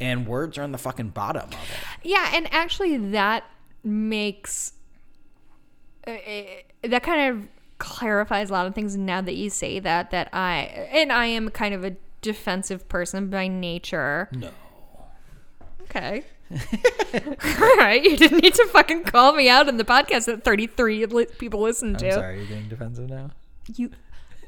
and 0.00 0.26
words 0.26 0.56
are 0.58 0.62
on 0.62 0.72
the 0.72 0.78
fucking 0.78 1.08
bottom 1.10 1.48
of 1.48 1.52
it 1.54 2.08
Yeah, 2.08 2.30
and 2.34 2.52
actually, 2.52 2.96
that 3.12 3.44
makes 3.82 4.72
uh, 6.06 6.10
uh, 6.10 6.42
that 6.82 7.02
kind 7.02 7.30
of 7.36 7.48
clarifies 7.78 8.50
a 8.50 8.52
lot 8.52 8.66
of 8.66 8.74
things. 8.74 8.96
Now 8.96 9.20
that 9.22 9.34
you 9.34 9.48
say 9.50 9.78
that, 9.80 10.10
that 10.10 10.28
I 10.34 10.88
and 10.92 11.10
I 11.10 11.26
am 11.26 11.48
kind 11.50 11.74
of 11.74 11.82
a 11.84 11.96
defensive 12.20 12.88
person 12.90 13.28
by 13.30 13.48
nature. 13.48 14.28
no 14.32 14.50
Okay. 15.90 16.24
All 16.52 17.76
right, 17.76 18.02
you 18.02 18.16
didn't 18.16 18.42
need 18.42 18.54
to 18.54 18.66
fucking 18.72 19.04
call 19.04 19.32
me 19.32 19.48
out 19.48 19.68
in 19.68 19.78
the 19.78 19.84
podcast 19.84 20.26
that 20.26 20.44
33 20.44 21.06
li- 21.06 21.26
people 21.38 21.60
listen 21.60 21.96
to. 21.96 22.12
Sorry, 22.12 22.38
you're 22.38 22.46
getting 22.46 22.68
defensive 22.68 23.08
now 23.08 23.30
You 23.74 23.90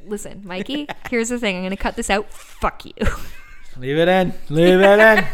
listen, 0.07 0.43
Mikey. 0.45 0.87
here's 1.11 1.29
the 1.29 1.39
thing. 1.41 1.57
I'm 1.57 1.63
going 1.63 1.71
to 1.71 1.77
cut 1.77 1.97
this 1.97 2.09
out. 2.11 2.31
Fuck 2.33 2.85
you. 2.85 2.93
leave 3.77 3.97
it 3.97 4.07
in 4.09 4.33
leave 4.49 4.81
it 4.81 4.99
in 5.01 5.25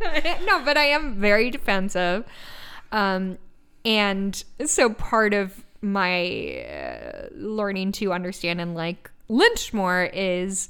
no, 0.46 0.64
but 0.64 0.76
I 0.76 0.84
am 0.86 1.14
very 1.20 1.50
defensive. 1.50 2.24
Um, 2.92 3.38
and 3.84 4.42
so 4.66 4.92
part 4.92 5.34
of 5.34 5.64
my 5.82 6.64
uh, 6.68 7.28
learning 7.34 7.92
to 7.92 8.12
understand 8.12 8.60
and 8.60 8.74
like 8.74 9.10
Lynch 9.28 9.72
more 9.72 10.04
is 10.12 10.68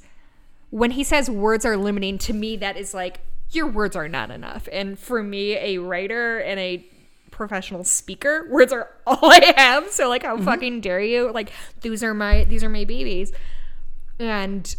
when 0.69 0.91
he 0.91 1.03
says 1.03 1.29
words 1.29 1.65
are 1.65 1.75
limiting, 1.77 2.17
to 2.19 2.33
me, 2.33 2.55
that 2.57 2.77
is 2.77 2.93
like, 2.93 3.19
your 3.51 3.67
words 3.67 3.95
are 3.95 4.07
not 4.07 4.31
enough. 4.31 4.67
And 4.71 4.97
for 4.97 5.21
me, 5.21 5.53
a 5.57 5.77
writer 5.77 6.39
and 6.39 6.59
a 6.59 6.85
professional 7.29 7.83
speaker, 7.83 8.47
words 8.49 8.71
are 8.71 8.89
all 9.07 9.31
I 9.31 9.53
have. 9.57 9.89
So 9.91 10.09
like, 10.09 10.23
how 10.23 10.37
fucking 10.37 10.81
dare 10.81 11.01
you? 11.01 11.31
Like, 11.31 11.51
these 11.81 12.03
are 12.03 12.13
my, 12.13 12.45
these 12.45 12.63
are 12.63 12.69
my 12.69 12.85
babies. 12.85 13.31
And 14.19 14.73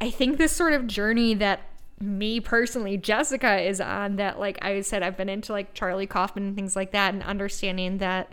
I 0.00 0.10
think 0.10 0.38
this 0.38 0.52
sort 0.52 0.74
of 0.74 0.86
journey 0.86 1.34
that 1.34 1.62
me 2.00 2.38
personally, 2.40 2.96
Jessica, 2.96 3.60
is 3.60 3.80
on 3.80 4.16
that, 4.16 4.38
like 4.38 4.58
I 4.62 4.80
said, 4.82 5.02
I've 5.02 5.16
been 5.16 5.28
into 5.28 5.52
like 5.52 5.74
Charlie 5.74 6.06
Kaufman 6.06 6.46
and 6.48 6.54
things 6.54 6.76
like 6.76 6.92
that, 6.92 7.14
and 7.14 7.22
understanding 7.24 7.98
that 7.98 8.32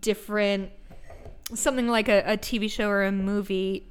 different, 0.00 0.70
something 1.54 1.86
like 1.86 2.08
a, 2.08 2.22
a 2.26 2.36
TV 2.36 2.68
show 2.68 2.88
or 2.88 3.04
a 3.04 3.12
movie 3.12 3.86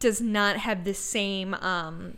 does 0.00 0.20
not 0.20 0.56
have 0.56 0.84
the 0.84 0.94
same 0.94 1.54
um, 1.54 2.16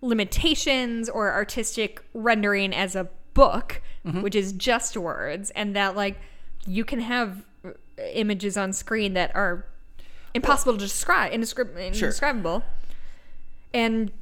limitations 0.00 1.08
or 1.08 1.32
artistic 1.32 2.02
rendering 2.14 2.72
as 2.72 2.94
a 2.94 3.08
book, 3.34 3.82
which 4.20 4.34
is 4.34 4.52
just 4.52 4.96
words, 4.96 5.50
and 5.50 5.76
that 5.76 5.94
like 5.94 6.18
you 6.66 6.84
can 6.84 7.00
have 7.00 7.44
uh, 7.64 7.70
images 8.14 8.56
on 8.56 8.72
screen 8.72 9.14
that 9.14 9.34
are 9.34 9.66
impossible 10.34 10.72
to 10.74 10.78
describe, 10.78 11.32
indescrib- 11.32 11.76
indescribable. 11.76 12.62
And 13.74 14.12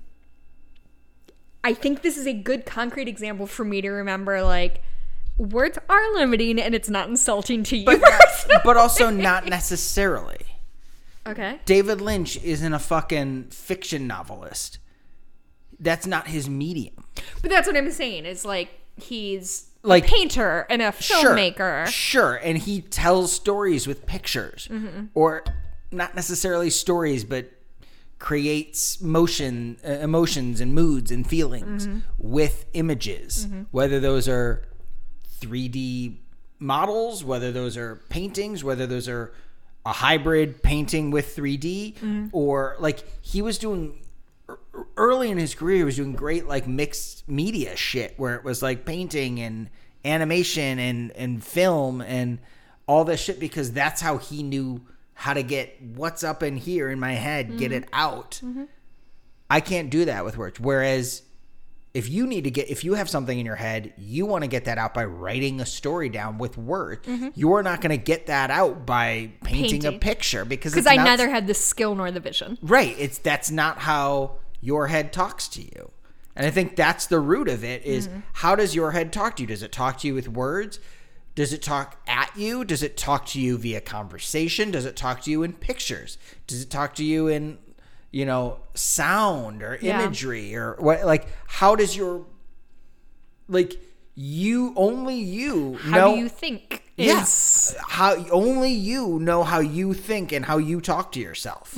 I 1.63 1.75
think 1.75 2.03
this 2.03 2.17
is 2.17 2.27
a 2.27 2.33
good 2.33 2.67
concrete 2.67 3.09
example 3.09 3.47
for 3.47 3.65
me 3.65 3.81
to 3.81 3.91
remember 3.91 4.43
like 4.43 4.83
words 5.39 5.79
are 5.89 6.15
limiting 6.15 6.61
and 6.61 6.75
it's 6.75 6.89
not 6.89 7.09
insulting 7.09 7.63
to 7.65 7.77
you. 7.77 7.85
but, 7.85 8.01
but 8.65 8.77
also 8.77 9.11
not 9.11 9.47
necessarily 9.47 10.39
okay. 11.27 11.61
david 11.67 12.01
lynch 12.01 12.43
isn't 12.43 12.73
a 12.73 12.79
fucking 12.79 13.45
fiction 13.51 14.07
novelist 14.07 14.79
that's 15.81 16.07
not 16.07 16.27
his 16.29 16.49
medium 16.49 17.05
But 17.43 17.51
that's 17.51 17.67
what 17.67 17.77
I'm 17.77 17.91
saying 17.93 18.25
is 18.27 18.45
like 18.45 18.71
he's 18.97 19.69
Like- 19.83 20.05
a 20.05 20.09
painter 20.09 20.67
and 20.71 20.81
a 20.83 20.87
filmmaker. 20.93 21.87
Sure, 21.87 21.87
sure, 21.87 22.35
and 22.37 22.59
he 22.59 22.81
tells 22.81 23.33
stories 23.33 23.87
with 23.87 24.07
pictures, 24.07 24.69
Mm-hmm. 24.71 25.07
or 25.15 25.45
not 25.93 26.15
necessarily 26.17 26.71
stories, 26.71 27.23
but 27.25 27.53
creates 28.19 29.01
motion, 29.03 29.77
uh, 29.87 29.91
emotions, 29.93 30.61
and 30.61 30.75
moods 30.75 31.11
and 31.11 31.29
feelings 31.29 31.87
Mm-hmm. 31.87 31.99
with 32.19 32.65
images. 32.73 33.47
Whether 33.71 34.01
those 34.01 34.27
are 34.29 34.63
3D 35.41 36.17
models, 36.59 37.23
whether 37.23 37.53
those 37.53 37.77
are 37.77 37.97
paintings, 38.09 38.65
whether 38.65 38.87
those 38.87 39.09
are 39.09 39.33
a 39.85 39.93
hybrid 39.93 40.63
painting 40.63 41.11
with 41.11 41.37
3D, 41.37 41.95
Mm-hmm. 41.95 42.27
or 42.33 42.77
like 42.81 43.05
he 43.23 43.43
was 43.43 43.59
doing 43.59 44.01
early 44.97 45.31
in 45.31 45.39
his 45.39 45.55
career 45.55 45.79
he 45.79 45.85
was 45.85 45.97
doing 45.97 46.13
great 46.13 46.47
like 46.47 46.67
mixed 46.67 47.29
media 47.29 47.77
shit 47.77 48.15
where 48.17 48.35
it 48.35 48.45
was 48.45 48.63
like 48.63 48.85
painting 48.85 49.41
and 49.41 49.69
animation 50.05 50.79
and 50.79 51.13
and 51.13 51.45
film 51.45 52.01
and 52.01 52.39
all 52.87 53.05
this 53.05 53.21
shit 53.21 53.41
because 53.41 53.73
that's 53.73 54.01
how 54.01 54.19
he 54.19 54.43
knew 54.43 54.81
how 55.15 55.35
to 55.35 55.43
get 55.43 55.81
what's 55.83 56.23
up 56.23 56.43
in 56.43 56.57
here 56.57 56.91
in 56.91 57.01
my 57.01 57.13
head 57.13 57.59
get 57.59 57.73
it 57.73 57.85
mm-hmm. 57.87 57.95
out. 57.95 58.41
Mm-hmm. 58.45 58.65
I 59.49 59.61
can't 59.61 59.91
do 59.91 60.05
that 60.05 60.25
with 60.25 60.37
words 60.37 60.61
whereas 60.61 61.23
if 61.95 62.11
you 62.11 62.27
need 62.27 62.45
to 62.45 62.51
get 62.51 62.69
if 62.69 62.85
you 62.85 62.95
have 62.95 63.09
something 63.09 63.39
in 63.39 63.47
your 63.47 63.57
head 63.57 63.93
you 63.97 64.27
want 64.27 64.45
to 64.45 64.49
get 64.49 64.67
that 64.67 64.77
out 64.77 64.93
by 64.93 65.05
writing 65.05 65.61
a 65.61 65.67
story 65.67 66.11
down 66.11 66.37
with 66.37 66.59
words 66.59 67.07
mm-hmm. 67.07 67.29
you're 67.35 67.63
not 67.63 67.81
going 67.81 67.91
to 67.91 68.03
get 68.03 68.27
that 68.27 68.51
out 68.51 68.85
by 68.85 69.31
painting, 69.43 69.85
a 69.87 69.93
picture 69.93 70.45
because 70.45 70.87
I 70.87 70.97
not- 70.97 71.05
neither 71.05 71.31
had 71.31 71.47
the 71.47 71.55
skill 71.55 71.95
nor 71.95 72.11
the 72.11 72.21
vision. 72.21 72.59
Right. 72.61 72.95
It's 72.99 73.19
that's 73.19 73.51
not 73.51 73.79
how 73.79 74.37
your 74.67 74.89
head 74.89 75.13
talks 75.13 75.47
to 75.49 75.63
you. 75.63 75.91
And 76.35 76.45
I 76.47 76.51
think 76.51 76.77
that's 76.77 77.07
the 77.07 77.19
root 77.21 77.49
of 77.49 77.65
it 77.65 77.85
is 77.85 78.09
Mm-hmm. 78.09 78.21
how 78.35 78.55
does 78.57 78.75
your 78.75 78.91
head 78.91 79.13
talk 79.13 79.37
to 79.37 79.43
you? 79.43 79.47
Does 79.47 79.63
it 79.63 79.73
talk 79.73 79.99
to 80.01 80.07
you 80.09 80.15
with 80.15 80.29
words? 80.29 80.79
Does 81.35 81.53
it 81.53 81.63
talk 81.63 82.01
at 82.07 82.31
you? 82.37 82.65
Does 82.65 82.83
it 82.83 82.97
talk 82.97 83.27
to 83.27 83.41
you 83.41 83.57
via 83.59 83.81
conversation? 83.81 84.71
Does 84.71 84.85
it 84.85 84.97
talk 84.97 85.23
to 85.23 85.31
you 85.31 85.43
in 85.43 85.53
pictures? 85.53 86.19
Does 86.47 86.63
it 86.63 86.71
talk 86.71 86.95
to 86.97 87.05
you 87.05 87.29
in, 87.29 87.59
you 88.11 88.25
know, 88.27 88.59
sound 88.75 89.63
or 89.63 89.79
Yeah. 89.81 90.01
imagery 90.03 90.55
or 90.57 90.77
what? 90.79 91.05
Like, 91.07 91.27
how 91.47 91.77
does 91.77 91.97
your, 91.97 92.27
like, 93.49 93.79
you, 94.15 94.73
only 94.77 95.17
you 95.17 95.75
How 95.83 95.97
know. 95.99 96.15
do 96.15 96.21
you 96.21 96.29
think? 96.29 96.83
Yes. 96.97 97.73
Is, 97.73 97.77
How 97.89 98.15
only 98.31 98.73
you 98.73 99.19
know 99.21 99.43
how 99.45 99.61
you 99.61 99.93
think 99.93 100.33
and 100.33 100.47
how 100.47 100.57
you 100.57 100.81
talk 100.81 101.13
to 101.13 101.21
yourself. 101.21 101.77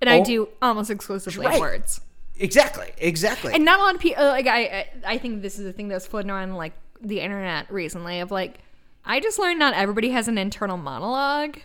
And 0.00 0.10
I 0.10 0.18
Oh. 0.20 0.24
do 0.24 0.48
almost 0.62 0.90
exclusively 0.90 1.46
Right. 1.46 1.60
words. 1.60 2.00
Exactly. 2.38 2.90
Exactly. 2.98 3.52
And 3.52 3.64
not 3.64 3.80
a 3.80 3.82
lot 3.82 3.94
of 3.94 4.00
people 4.00 4.24
like 4.24 4.46
I. 4.46 4.58
I- 4.60 4.88
I 5.04 5.18
think 5.18 5.42
this 5.42 5.58
is 5.58 5.64
the 5.64 5.72
thing 5.72 5.88
that's 5.88 6.06
floating 6.06 6.30
around 6.30 6.54
like 6.54 6.72
the 7.02 7.20
internet 7.20 7.70
recently 7.70 8.20
of 8.20 8.30
like 8.30 8.58
I 9.04 9.20
just 9.20 9.38
learned 9.38 9.58
not 9.58 9.74
everybody 9.74 10.10
has 10.10 10.28
an 10.28 10.38
internal 10.38 10.76
monologue. 10.76 11.58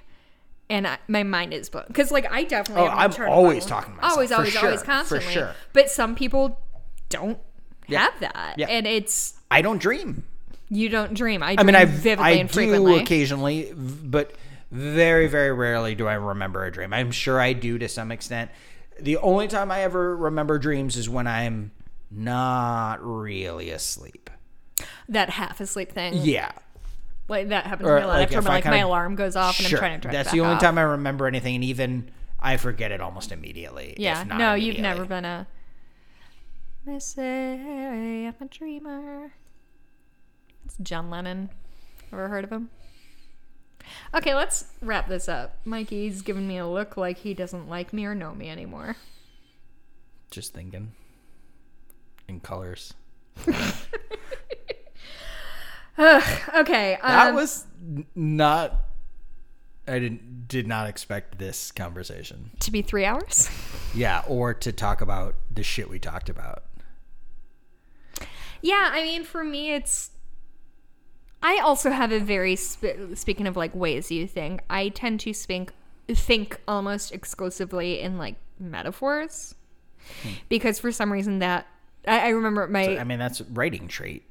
And 0.70 0.88
I, 0.88 0.98
my 1.08 1.22
mind 1.22 1.54
is 1.54 1.70
blown 1.70 1.84
because, 1.88 2.10
like, 2.12 2.26
I 2.32 2.44
definitely. 2.44 2.86
Oh, 2.86 2.88
I'm 2.88 3.12
always 3.30 3.66
monologue. 3.66 3.68
talking 3.68 3.92
to 3.94 3.96
myself, 3.98 4.14
Always, 4.14 4.32
always, 4.32 4.56
always, 4.56 4.72
sure, 4.72 4.78
for 4.80 4.86
constantly. 4.86 5.32
sure. 5.34 5.54
But 5.74 5.92
some 5.92 6.16
people 6.16 6.60
don't 7.10 7.38
Yeah. 7.88 8.00
have 8.00 8.20
that, 8.22 8.56
Yeah. 8.58 8.66
and 8.70 8.88
it's 8.88 9.36
I 9.52 9.62
don't 9.62 9.78
dream. 9.78 10.24
you 10.70 10.90
don't 10.90 11.14
dream. 11.14 11.44
I, 11.44 11.56
I 11.60 11.64
mean, 11.64 11.76
I 11.76 11.86
vividly 11.86 12.26
I 12.26 12.32
and 12.32 12.50
do 12.50 12.96
occasionally, 12.96 13.72
but 13.76 14.32
very, 14.72 15.28
very 15.28 15.52
rarely 15.54 15.96
do 15.96 16.08
I 16.08 16.14
remember 16.16 16.66
a 16.66 16.72
dream. 16.72 16.94
I'm 16.94 17.12
sure 17.12 17.40
I 17.40 17.54
do 17.54 17.78
to 17.78 17.88
some 17.88 18.12
extent. 18.12 18.52
The 19.00 19.18
only 19.18 19.48
time 19.48 19.72
I 19.72 19.82
ever 19.82 20.16
remember 20.16 20.58
dreams 20.60 20.96
is 20.98 21.10
when 21.10 21.28
I'm 21.28 21.72
not 22.12 22.98
really 23.06 23.70
asleep. 23.70 24.30
that 25.10 25.30
half 25.32 25.60
asleep 25.60 25.92
thing. 25.92 26.14
Yeah, 26.16 26.52
Like 27.28 27.50
that 27.50 27.66
happens 27.68 27.88
Or, 27.90 27.98
in 27.98 28.04
real 28.04 28.08
life 28.10 28.32
like, 28.32 28.44
my, 28.44 28.50
like, 28.56 28.66
my 28.66 28.72
kinda- 28.72 28.86
alarm 28.88 29.16
goes 29.16 29.36
off 29.36 29.58
and 29.60 29.68
sure. 29.68 29.78
I'm 29.78 29.82
trying 29.82 30.00
to 30.00 30.02
drive 30.04 30.14
That's 30.14 30.32
the 30.32 30.42
only 30.42 30.56
off. 30.56 30.62
time 30.62 30.78
I 30.78 30.82
remember 30.84 31.28
anything, 31.28 31.56
and 31.56 31.64
even 31.64 32.10
I 32.40 32.58
forget 32.58 32.92
it 32.92 33.02
almost 33.02 33.32
immediately. 33.32 33.96
Yeah. 33.98 34.24
No, 34.24 34.54
you've 34.54 34.80
never 34.80 35.06
been 35.06 35.26
a. 35.26 35.48
Missy, 36.86 37.22
I'm 37.22 38.36
a 38.40 38.46
dreamer. 38.50 39.34
It's 40.66 40.76
John 40.84 41.10
Lennon. 41.10 41.50
Ever 42.14 42.28
heard 42.28 42.44
of 42.44 42.52
him? 42.52 42.70
Okay, 44.14 44.34
let's 44.36 44.66
wrap 44.82 45.08
this 45.08 45.28
up. 45.28 45.58
Mikey's 45.66 46.22
giving 46.22 46.48
me 46.48 46.58
a 46.58 46.68
look 46.68 46.98
like 46.98 47.18
he 47.18 47.34
doesn't 47.34 47.68
like 47.70 47.92
me 47.94 48.06
or 48.06 48.16
know 48.16 48.34
me 48.34 48.50
anymore. 48.50 48.96
Just 50.32 50.54
thinking 50.54 50.92
in 52.28 52.40
colors. 52.40 52.94
Okay. 55.98 56.96
Um, 56.96 57.10
That 57.12 57.34
was 57.34 57.66
not. 58.16 58.82
I 59.88 60.00
didn't 60.00 60.48
did 60.48 60.68
not 60.68 60.90
expect 60.90 61.38
this 61.38 61.72
conversation. 61.72 62.52
to 62.60 62.72
be 62.72 62.82
three 62.82 63.06
hours. 63.06 63.50
Yeah, 63.94 64.24
or 64.28 64.54
to 64.54 64.72
talk 64.72 65.00
about 65.02 65.36
the 65.54 65.64
shit 65.64 65.90
we 65.90 66.00
talked 66.00 66.28
about. 66.30 66.64
Yeah, 68.62 68.90
I 68.92 69.04
mean, 69.04 69.24
for 69.24 69.44
me, 69.44 69.74
it's. 69.74 70.10
I 71.42 71.60
also 71.60 71.92
have 71.92 72.12
a 72.12 72.20
very 72.20 72.56
sp- 72.58 73.14
speaking 73.16 73.48
of 73.48 73.56
like 73.56 73.76
ways 73.76 74.12
you 74.12 74.28
think. 74.28 74.62
I 74.70 74.90
tend 74.90 75.20
to 75.22 75.34
think 75.34 75.74
think 76.08 76.60
almost 76.68 77.12
exclusively 77.12 78.00
in 78.00 78.18
like 78.18 78.36
metaphors, 78.60 79.56
hmm. 80.22 80.32
because 80.50 80.80
for 80.80 80.92
some 80.92 81.12
reason 81.12 81.40
that 81.40 81.68
I, 82.08 82.28
I 82.28 82.30
remember 82.30 82.68
my. 82.68 82.98
I 82.98 83.04
mean, 83.04 83.20
that's 83.20 83.42
a 83.42 83.44
writing 83.46 83.88
trait. 83.88 84.24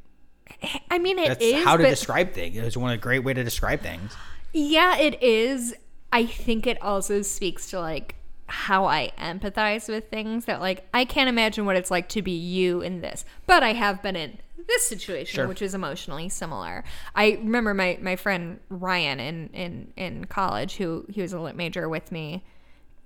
I 0.91 0.99
mean, 0.99 1.19
it 1.19 1.29
That's 1.29 1.45
is, 1.45 1.65
how 1.65 1.77
to 1.77 1.83
but- 1.83 1.91
describe 1.91 2.33
things. 2.33 2.57
It's 2.57 2.77
one 2.77 2.91
of 2.91 2.99
a 2.99 3.01
great 3.03 3.21
way 3.21 3.35
to 3.35 3.43
describe 3.43 3.81
things. 3.81 4.15
Yeah, 4.53 4.97
it 4.99 5.23
is. 5.23 5.75
I 6.13 6.27
think 6.27 6.67
it 6.67 6.81
also 6.81 7.23
speaks 7.23 7.71
to 7.71 7.81
like 7.81 8.15
how 8.47 8.85
I 8.85 9.11
empathize 9.19 9.89
with 9.89 10.11
things 10.11 10.45
that 10.45 10.61
like 10.61 10.87
I 10.95 11.05
can't 11.05 11.29
imagine 11.29 11.65
what 11.65 11.77
it's 11.77 11.91
like 11.91 12.09
to 12.11 12.23
be 12.23 12.33
you 12.33 12.81
in 12.83 13.01
this, 13.01 13.25
but 13.47 13.63
I 13.63 13.73
have 13.73 14.03
been 14.03 14.17
in 14.17 14.39
this 14.67 14.87
situation 14.89 15.37
Sure. 15.37 15.49
which 15.49 15.63
is 15.63 15.75
emotionally 15.75 16.29
similar. 16.29 16.85
I 17.15 17.33
remember 17.33 17.75
my 17.75 17.99
my 18.01 18.17
friend 18.17 18.61
Ryan 18.69 19.21
in 19.21 19.49
in 19.53 19.93
in 19.97 20.25
college 20.27 20.77
who 20.77 21.07
he 21.11 21.23
was 21.23 21.33
a 21.33 21.41
lit 21.41 21.57
major 21.57 21.89
with 21.89 22.11
me 22.13 22.45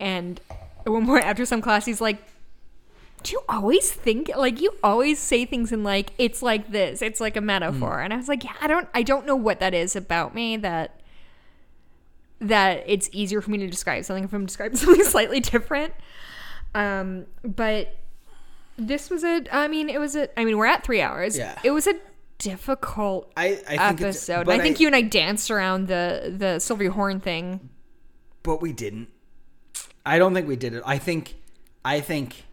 and 0.00 0.40
one 0.84 1.04
more 1.04 1.18
after 1.18 1.44
some 1.44 1.60
class 1.60 1.84
he's 1.84 2.00
like 2.00 2.22
do 3.24 3.32
you 3.32 3.40
always 3.48 3.90
think 3.90 4.30
like 4.36 4.60
you 4.60 4.72
always 4.82 5.18
say 5.18 5.44
things 5.44 5.72
in 5.72 5.82
like 5.82 6.12
it's 6.18 6.40
like 6.40 6.70
this 6.70 7.02
it's 7.02 7.20
like 7.20 7.36
a 7.36 7.40
metaphor 7.40 8.00
and 8.00 8.14
i 8.14 8.16
was 8.16 8.28
like 8.28 8.44
yeah 8.44 8.52
i 8.60 8.68
don't 8.68 8.88
i 8.94 9.02
don't 9.02 9.26
know 9.26 9.34
what 9.34 9.58
that 9.58 9.74
is 9.74 9.96
about 9.96 10.34
me 10.36 10.56
that 10.56 11.00
that 12.40 12.84
it's 12.86 13.10
easier 13.12 13.40
for 13.40 13.50
me 13.50 13.58
to 13.58 13.66
describe 13.66 14.04
something 14.04 14.22
if 14.24 14.32
i'm 14.32 14.46
describing 14.46 14.76
something 14.78 15.04
slightly 15.04 15.40
different 15.40 15.92
um 16.76 17.26
but 17.42 17.96
this 18.78 19.10
was 19.10 19.24
a 19.24 19.44
i 19.52 19.66
mean 19.68 19.88
it 19.90 19.98
was 19.98 20.14
a 20.16 20.38
i 20.38 20.44
mean 20.44 20.56
we're 20.56 20.66
at 20.66 20.84
three 20.84 21.02
hours 21.02 21.36
Yeah. 21.36 21.58
it 21.64 21.72
was 21.72 21.86
a 21.86 21.94
difficult 22.38 23.30
I, 23.36 23.60
I 23.68 23.88
think 23.88 24.00
episode 24.00 24.48
i 24.48 24.58
think 24.60 24.78
you 24.78 24.86
and 24.86 24.94
i 24.94 25.02
danced 25.02 25.50
around 25.50 25.88
the 25.88 26.32
the 26.36 26.58
sylvia 26.60 26.90
horne 26.92 27.18
thing 27.20 27.68
but 28.44 28.62
we 28.62 28.72
didn't. 28.72 29.08
I 30.06 30.16
don't 30.18 30.32
think 30.32 30.48
we 30.48 30.56
did 30.56 30.72
it. 30.72 30.82
I 30.86 30.96
think, 30.96 31.34
I 31.84 32.00
think 32.00 32.44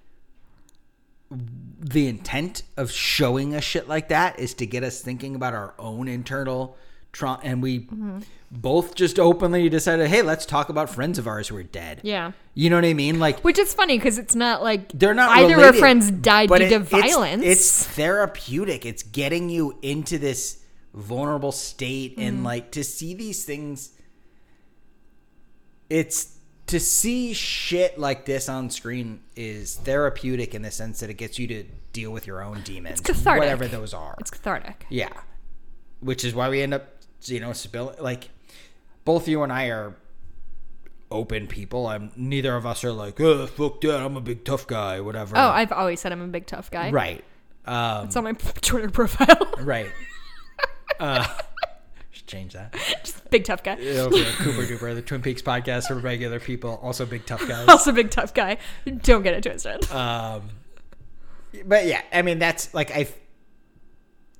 the 1.31 2.07
intent 2.07 2.63
of 2.75 2.91
showing 2.91 3.55
us 3.55 3.63
shit 3.63 3.87
like 3.87 4.09
that 4.09 4.37
is 4.39 4.53
to 4.55 4.65
get 4.65 4.83
us 4.83 4.99
thinking 5.01 5.35
about 5.35 5.53
our 5.53 5.73
own 5.79 6.07
internal 6.09 6.75
trauma, 7.15 7.39
and 7.43 7.63
we 7.63 7.79
Mm-hmm. 7.79 8.19
both 8.51 8.93
just 8.95 9.17
openly 9.19 9.67
decided, 9.69 10.07
hey, 10.07 10.21
let's 10.21 10.45
talk 10.45 10.69
about 10.69 10.89
friends 10.89 11.17
of 11.17 11.27
ours 11.27 11.47
who 11.47 11.55
are 11.57 11.63
dead. 11.63 12.01
yeah 12.03 12.33
You 12.53 12.69
know 12.69 12.75
what 12.77 12.85
I 12.85 12.93
mean? 12.93 13.19
Like 13.19 13.39
which 13.43 13.57
is 13.57 13.73
funny 13.73 13.97
because 13.97 14.17
it's 14.17 14.35
not 14.35 14.61
like 14.61 14.91
they're 14.93 15.13
not 15.13 15.35
either 15.37 15.55
of 15.55 15.61
our 15.63 15.73
friends 15.73 16.11
died 16.11 16.49
due 16.49 16.55
it- 16.55 16.69
to 16.69 16.79
violence 16.79 17.43
It's, 17.43 17.85
therapeutic. 17.87 18.85
It's 18.85 19.01
getting 19.03 19.49
you 19.49 19.77
into 19.81 20.17
this 20.17 20.61
vulnerable 20.93 21.51
state 21.51 22.15
and 22.17 22.37
Mm-hmm. 22.37 22.45
like 22.45 22.71
to 22.71 22.83
see 22.83 23.13
these 23.13 23.43
things. 23.45 23.91
It's 25.89 26.33
to 26.67 26.79
see 26.79 27.33
shit 27.33 27.99
like 27.99 28.25
this 28.25 28.49
on 28.49 28.69
screen 28.71 29.21
is 29.35 29.75
therapeutic 29.75 30.55
in 30.55 30.63
the 30.63 30.71
sense 30.71 30.99
that 31.01 31.09
it 31.09 31.13
gets 31.15 31.37
you 31.37 31.47
to 31.47 31.63
deal 31.93 32.11
with 32.11 32.25
your 32.27 32.41
own 32.43 32.61
demons, 32.63 33.01
cathartic. 33.01 33.39
whatever 33.39 33.67
those 33.67 33.93
are. 33.93 34.15
it's 34.19 34.31
cathartic 34.31 34.85
Yeah. 34.89 35.13
Which 36.01 36.25
is 36.25 36.33
why 36.35 36.49
we 36.49 36.61
end 36.61 36.73
up, 36.73 36.94
you 37.23 37.39
know, 37.39 37.53
spill 37.53 37.95
like 37.99 38.29
both 39.03 39.27
you 39.27 39.43
and 39.43 39.51
I 39.51 39.67
are 39.67 39.95
open 41.11 41.47
people. 41.47 41.87
I'm 41.87 42.11
neither 42.15 42.55
of 42.55 42.65
us 42.65 42.83
are 42.83 42.91
like, 42.91 43.19
oh 43.21 43.45
fuck 43.47 43.81
that, 43.81 44.01
I'm 44.01 44.17
a 44.17 44.21
big 44.21 44.43
tough 44.43 44.67
guy, 44.67 44.99
whatever. 45.01 45.37
oh 45.37 45.49
i've 45.49 45.71
always 45.71 45.99
said 45.99 46.11
i'm 46.11 46.21
a 46.21 46.27
big 46.27 46.45
tough 46.47 46.69
guy 46.71 46.89
right. 46.91 47.23
Um 47.65 48.05
it's 48.07 48.15
on 48.15 48.23
my 48.23 48.33
twitter 48.61 48.89
profile 48.89 49.53
right. 49.59 49.89
Uh 50.99 51.25
change 52.27 52.53
that. 52.53 52.73
just 53.03 53.29
big 53.29 53.43
tough 53.43 53.61
guy 53.61 53.73
It'll 53.77 54.09
be 54.09 54.23
Cooper 54.37 54.63
Duper, 54.63 54.95
the 54.95 55.01
Twin 55.03 55.21
Peaks 55.21 55.43
podcast 55.43 55.87
for 55.87 55.95
regular 55.95 56.39
people, 56.39 56.79
also 56.81 57.05
big 57.05 57.25
tough 57.25 57.47
guys. 57.47 57.67
also 57.67 57.91
big 57.91 58.09
tough 58.09 58.33
guy 58.33 58.57
don't 59.03 59.21
get 59.21 59.35
it 59.35 59.43
twisted 59.43 59.89
Um, 59.91 60.49
but 61.65 61.85
yeah, 61.85 62.01
I 62.11 62.21
mean 62.23 62.39
that's 62.39 62.73
like 62.73 62.91
I. 62.91 63.07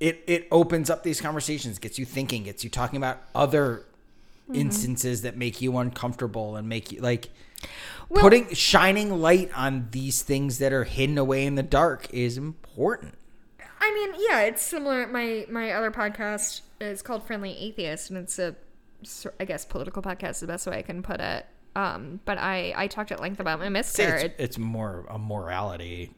It 0.00 0.22
it 0.26 0.46
opens 0.50 0.90
up 0.90 1.02
these 1.02 1.20
conversations, 1.20 1.78
gets 1.78 1.98
you 1.98 2.04
thinking, 2.04 2.44
gets 2.44 2.64
you 2.64 2.70
talking 2.70 2.96
about 2.96 3.22
other 3.34 3.84
Mm-hmm. 4.48 4.60
instances 4.60 5.22
that 5.22 5.36
make 5.36 5.60
you 5.60 5.76
uncomfortable 5.76 6.54
and 6.54 6.68
make 6.68 6.92
you 6.92 7.00
like 7.00 7.30
Well- 8.08 8.22
putting 8.22 8.54
shining 8.54 9.20
light 9.20 9.50
on 9.56 9.88
these 9.90 10.22
things 10.22 10.58
that 10.58 10.72
are 10.72 10.84
hidden 10.84 11.18
away 11.18 11.44
in 11.46 11.56
the 11.56 11.64
dark 11.64 12.06
is 12.14 12.36
important. 12.38 13.18
I 13.80 13.92
mean, 13.92 14.24
yeah, 14.30 14.42
it's 14.42 14.62
similar. 14.62 15.08
My 15.08 15.46
my 15.50 15.72
other 15.72 15.90
podcast 15.90 16.60
is 16.80 17.02
called 17.02 17.26
Friendly 17.26 17.56
Atheist, 17.58 18.08
and 18.10 18.20
it's 18.20 18.38
a 18.38 18.54
I 19.40 19.44
guess, 19.44 19.64
political 19.64 20.00
podcast 20.00 20.30
is 20.30 20.40
the 20.40 20.46
best 20.46 20.68
way 20.68 20.78
I 20.78 20.82
can 20.82 21.02
put 21.02 21.18
it. 21.18 21.44
Um, 21.74 22.20
but 22.24 22.38
I 22.38 22.72
I 22.76 22.86
talked 22.86 23.10
at 23.10 23.20
length 23.20 23.40
about 23.40 23.58
my 23.58 23.68
It's, 23.68 23.98
it's 24.38 24.58
more 24.58 25.06
a 25.10 25.18
morality 25.18 26.12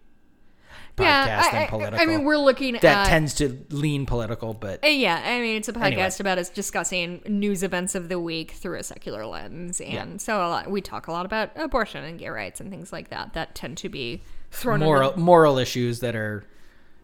podcast 0.96 1.04
yeah, 1.04 1.42
I, 1.52 1.58
than 1.58 1.68
political. 1.68 2.00
I 2.00 2.06
mean, 2.06 2.24
we're 2.24 2.36
looking 2.38 2.74
at 2.76 2.82
that 2.82 3.06
at 3.06 3.10
tends 3.10 3.34
to 3.34 3.64
lean 3.70 4.06
political, 4.06 4.54
but 4.54 4.84
Uh, 4.84 4.88
Yeah, 4.88 5.22
I 5.24 5.40
mean 5.40 5.56
it's 5.56 5.68
a 5.68 5.72
podcast 5.72 5.92
Anyway. 5.92 6.16
about 6.20 6.38
us 6.38 6.48
discussing 6.48 7.22
news 7.26 7.62
events 7.62 7.94
of 7.94 8.08
the 8.08 8.18
week 8.18 8.52
through 8.52 8.78
a 8.78 8.82
secular 8.82 9.24
lens, 9.26 9.80
and 9.80 10.20
so 10.20 10.38
a 10.38 10.48
lot, 10.48 10.70
we 10.70 10.80
talk 10.80 11.06
a 11.06 11.12
lot 11.12 11.24
about 11.26 11.50
abortion 11.56 12.02
and 12.04 12.18
gay 12.18 12.28
rights 12.28 12.60
and 12.60 12.70
things 12.70 12.92
like 12.92 13.10
that 13.10 13.32
that 13.34 13.54
tend 13.54 13.76
to 13.78 13.88
be 13.88 14.22
thrown 14.50 14.80
moral 14.80 15.10
under 15.10 15.20
moral 15.20 15.58
issues 15.58 16.00
that 16.00 16.16
are 16.16 16.44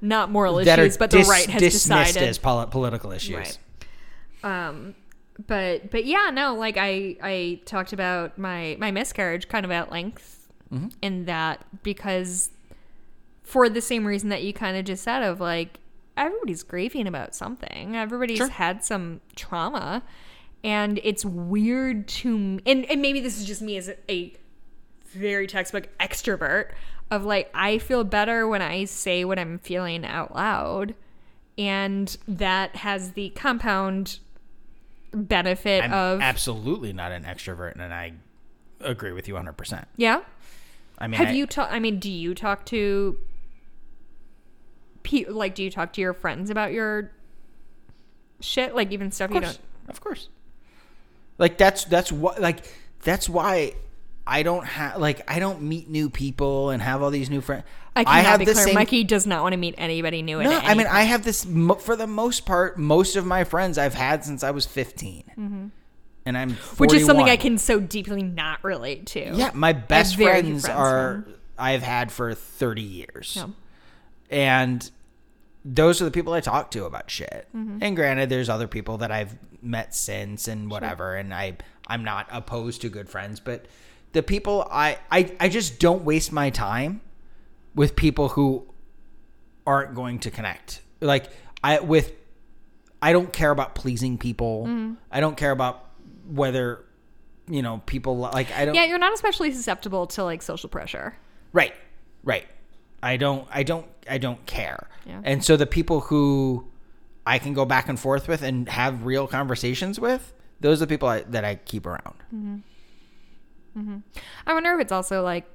not 0.00 0.30
moral 0.30 0.58
issues, 0.58 0.96
but 0.96 1.10
the 1.10 1.22
right 1.22 1.46
has 1.48 1.60
dismissed 1.62 2.08
decided. 2.14 2.28
as 2.28 2.38
poli- 2.38 2.66
political 2.70 3.12
issues. 3.12 3.36
Right. 3.36 3.58
Um, 4.42 4.94
but 5.46 5.90
but 5.90 6.04
yeah, 6.04 6.30
no, 6.32 6.54
like 6.54 6.76
I 6.76 7.16
I 7.22 7.60
talked 7.64 7.92
about 7.92 8.38
my 8.38 8.76
my 8.78 8.90
miscarriage 8.90 9.48
kind 9.48 9.64
of 9.64 9.70
at 9.70 9.90
length 9.90 10.32
Mm-hmm. 10.72 10.88
in 11.02 11.24
that 11.26 11.64
because 11.84 12.50
for 13.44 13.68
the 13.68 13.80
same 13.80 14.04
reason 14.06 14.30
that 14.30 14.42
you 14.42 14.52
kind 14.52 14.76
of 14.76 14.84
just 14.84 15.04
said 15.04 15.22
of 15.22 15.38
like 15.40 15.78
everybody's 16.16 16.62
grieving 16.62 17.06
about 17.06 17.34
something. 17.34 17.94
Everybody's 17.96 18.38
Sure. 18.38 18.48
had 18.48 18.82
some 18.84 19.20
trauma. 19.36 20.02
And 20.64 20.98
it's 21.04 21.24
weird 21.24 22.08
to 22.08 22.38
me. 22.38 22.60
And, 22.64 22.84
and 22.86 23.02
maybe 23.02 23.20
this 23.20 23.38
is 23.38 23.44
just 23.46 23.60
me 23.62 23.76
as 23.76 23.90
a, 24.08 24.32
very 25.12 25.46
textbook 25.46 25.88
extrovert 26.00 26.70
of 27.10 27.24
like, 27.24 27.48
I 27.54 27.78
feel 27.78 28.02
better 28.02 28.48
when 28.48 28.60
I 28.62 28.84
say 28.86 29.24
what 29.24 29.38
I'm 29.38 29.58
feeling 29.60 30.04
out 30.04 30.34
loud. 30.34 30.94
And 31.56 32.16
that 32.26 32.74
has 32.74 33.12
the 33.12 33.28
compound 33.30 34.18
benefit 35.12 35.84
I'm 35.84 35.92
of. 35.92 36.20
absolutely 36.20 36.92
not 36.92 37.12
an 37.12 37.22
extrovert, 37.24 37.74
and 37.78 37.94
I 37.94 38.14
agree 38.80 39.12
with 39.12 39.28
you 39.28 39.34
100%. 39.34 39.84
yeah. 39.96 40.22
I 40.98 41.06
mean, 41.06 41.18
Have 41.18 41.28
I- 41.28 41.32
you 41.32 41.46
talked? 41.46 41.72
I 41.72 41.78
mean, 41.80 41.98
do 41.98 42.10
you 42.10 42.34
talk 42.34 42.64
to? 42.66 43.16
Pe- 45.04 45.26
like, 45.26 45.54
do 45.54 45.62
you 45.62 45.70
talk 45.70 45.92
to 45.92 46.00
your 46.00 46.12
friends 46.12 46.50
about 46.50 46.72
your 46.72 47.12
shit? 48.40 48.74
Like, 48.74 48.90
even 48.92 49.10
stuff 49.12 49.30
you 49.30 49.40
don't. 49.40 49.58
of 49.88 50.00
course. 50.00 50.28
Like 51.38 51.58
that's 51.58 51.84
that's 51.84 52.12
what 52.12 52.40
like 52.40 52.64
that's 53.02 53.28
why 53.28 53.74
I 54.26 54.42
don't 54.44 54.64
have 54.64 54.98
like 55.00 55.28
I 55.30 55.38
don't 55.40 55.62
meet 55.62 55.88
new 55.88 56.08
people 56.08 56.70
and 56.70 56.80
have 56.82 57.02
all 57.02 57.10
these 57.10 57.28
new 57.28 57.40
friends. 57.40 57.64
I 57.96 58.04
cannot 58.04 58.24
have 58.24 58.38
be 58.40 58.44
the 58.46 58.52
clear. 58.52 58.64
same. 58.66 58.74
Mikey 58.74 59.04
does 59.04 59.26
not 59.26 59.42
want 59.42 59.52
to 59.52 59.56
meet 59.56 59.74
anybody 59.78 60.22
new. 60.22 60.40
at 60.40 60.44
no, 60.44 60.52
I 60.52 60.74
mean 60.74 60.86
point. 60.86 60.96
I 60.96 61.02
have 61.02 61.24
this 61.24 61.44
for 61.80 61.96
the 61.96 62.06
most 62.06 62.46
part. 62.46 62.78
Most 62.78 63.16
of 63.16 63.26
my 63.26 63.44
friends 63.44 63.78
I've 63.78 63.94
had 63.94 64.24
since 64.24 64.42
I 64.44 64.52
was 64.52 64.64
15 64.66 65.70
and 66.26 66.38
I'm 66.38 66.52
Mm-hmm. 66.52 66.76
which 66.76 66.92
is 66.92 67.04
something 67.04 67.28
I 67.28 67.36
can 67.36 67.58
so 67.58 67.80
deeply 67.80 68.22
not 68.22 68.62
relate 68.62 69.06
to. 69.08 69.34
Yeah, 69.34 69.50
my 69.54 69.72
best 69.72 70.14
friends, 70.16 70.64
friends 70.64 70.68
are 70.68 71.24
I've 71.58 71.82
had 71.82 72.12
for 72.12 72.32
30 72.34 72.80
years. 72.80 73.34
Yeah. 73.36 73.46
And 74.30 74.90
those 75.64 76.02
are 76.02 76.04
the 76.04 76.10
people 76.10 76.32
I 76.32 76.40
talk 76.40 76.70
to 76.72 76.84
about 76.84 77.10
shit. 77.10 77.48
Mm-hmm. 77.56 77.78
And 77.80 77.96
granted 77.96 78.28
there's 78.28 78.48
other 78.48 78.68
people 78.68 78.98
that 78.98 79.10
I've 79.10 79.36
met 79.62 79.94
since 79.94 80.46
and 80.46 80.70
whatever 80.70 81.14
and 81.14 81.32
I 81.32 81.56
I'm 81.86 82.04
not 82.04 82.28
opposed 82.30 82.82
to 82.82 82.88
good 82.88 83.08
friends, 83.08 83.40
but 83.40 83.66
the 84.12 84.22
people 84.22 84.66
I 84.70 84.98
I 85.10 85.34
I 85.40 85.48
just 85.48 85.80
don't 85.80 86.04
waste 86.04 86.32
my 86.32 86.50
time 86.50 87.00
with 87.74 87.96
people 87.96 88.28
who 88.30 88.66
aren't 89.66 89.94
going 89.94 90.18
to 90.20 90.30
connect. 90.30 90.82
Like 91.00 91.30
I 91.62 91.80
with 91.80 92.12
I 93.00 93.12
don't 93.12 93.32
care 93.32 93.50
about 93.50 93.74
pleasing 93.74 94.18
people. 94.18 94.64
Mm-hmm. 94.66 94.94
I 95.10 95.20
don't 95.20 95.36
care 95.36 95.50
about 95.50 95.84
whether 96.26 96.84
you 97.48 97.62
know 97.62 97.82
people 97.86 98.18
like 98.18 98.52
I 98.52 98.66
don't 98.66 98.74
Yeah, 98.74 98.84
you're 98.84 98.98
not 98.98 99.14
especially 99.14 99.52
susceptible 99.52 100.06
to 100.08 100.24
like 100.24 100.42
social 100.42 100.68
pressure. 100.68 101.14
Right. 101.52 101.74
Right. 102.22 102.46
I 103.02 103.16
don't 103.18 103.46
I 103.50 103.62
don't 103.62 103.86
I 104.08 104.18
don't 104.18 104.44
care. 104.46 104.88
Yeah. 105.06 105.20
And 105.24 105.44
so 105.44 105.56
the 105.56 105.66
people 105.66 106.00
who 106.00 106.66
I 107.26 107.38
can 107.38 107.54
go 107.54 107.64
back 107.64 107.88
and 107.88 107.98
forth 107.98 108.28
with 108.28 108.42
and 108.42 108.68
have 108.68 109.04
real 109.04 109.26
conversations 109.26 109.98
with, 109.98 110.32
those 110.60 110.80
are 110.82 110.86
the 110.86 110.94
people 110.94 111.08
I, 111.08 111.20
that 111.22 111.44
I 111.44 111.56
keep 111.56 111.86
around. 111.86 112.16
Mm-hmm. 112.34 112.56
Mm-hmm. 113.78 113.96
I 114.46 114.54
wonder 114.54 114.72
if 114.74 114.80
it's 114.80 114.92
also 114.92 115.22
like 115.22 115.46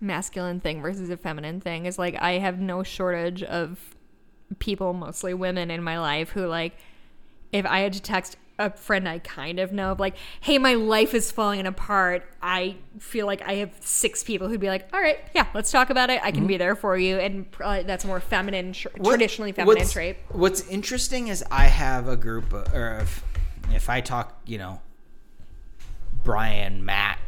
masculine 0.00 0.60
thing 0.60 0.82
versus 0.82 1.10
a 1.10 1.16
feminine 1.16 1.60
thing. 1.60 1.86
Is 1.86 1.98
like 1.98 2.16
I 2.20 2.32
have 2.32 2.58
no 2.58 2.82
shortage 2.82 3.42
of 3.42 3.78
people, 4.58 4.92
mostly 4.92 5.34
women, 5.34 5.70
in 5.70 5.82
my 5.82 5.98
life 5.98 6.30
who 6.30 6.46
like 6.46 6.76
if 7.52 7.66
I 7.66 7.80
had 7.80 7.92
to 7.92 8.02
text 8.02 8.36
a 8.58 8.70
friend 8.70 9.06
I 9.08 9.18
kind 9.18 9.58
of 9.60 9.72
know, 9.72 9.94
like, 9.98 10.16
hey, 10.40 10.56
my 10.58 10.74
life 10.74 11.12
is 11.14 11.30
falling 11.30 11.66
apart. 11.66 12.26
I 12.40 12.76
feel 12.98 13.26
like 13.26 13.42
I 13.42 13.56
have 13.56 13.70
six 13.80 14.22
people 14.24 14.48
who'd 14.48 14.60
be 14.60 14.68
like, 14.68 14.88
all 14.94 15.00
right, 15.00 15.18
yeah, 15.34 15.46
let's 15.54 15.70
talk 15.70 15.90
about 15.90 16.08
it. 16.10 16.20
I 16.24 16.32
can 16.32 16.46
be 16.46 16.56
there 16.56 16.74
for 16.74 16.96
you. 16.96 17.18
And 17.18 17.50
probably 17.50 17.82
that's 17.82 18.04
a 18.04 18.06
more 18.06 18.20
feminine, 18.20 18.72
tr- 18.72 18.88
What- 18.96 19.10
traditionally 19.10 19.52
feminine 19.52 19.80
what's, 19.82 19.92
trait. 19.92 20.16
What's 20.30 20.66
interesting 20.68 21.28
is 21.28 21.44
I 21.50 21.64
have 21.66 22.08
a 22.08 22.16
group, 22.16 22.52
of, 22.52 22.72
or 22.72 22.98
if, 23.00 23.22
if 23.74 23.90
I 23.90 24.00
talk, 24.00 24.40
you 24.46 24.56
know, 24.58 24.80
Brian, 26.24 26.84
Matt, 26.84 27.18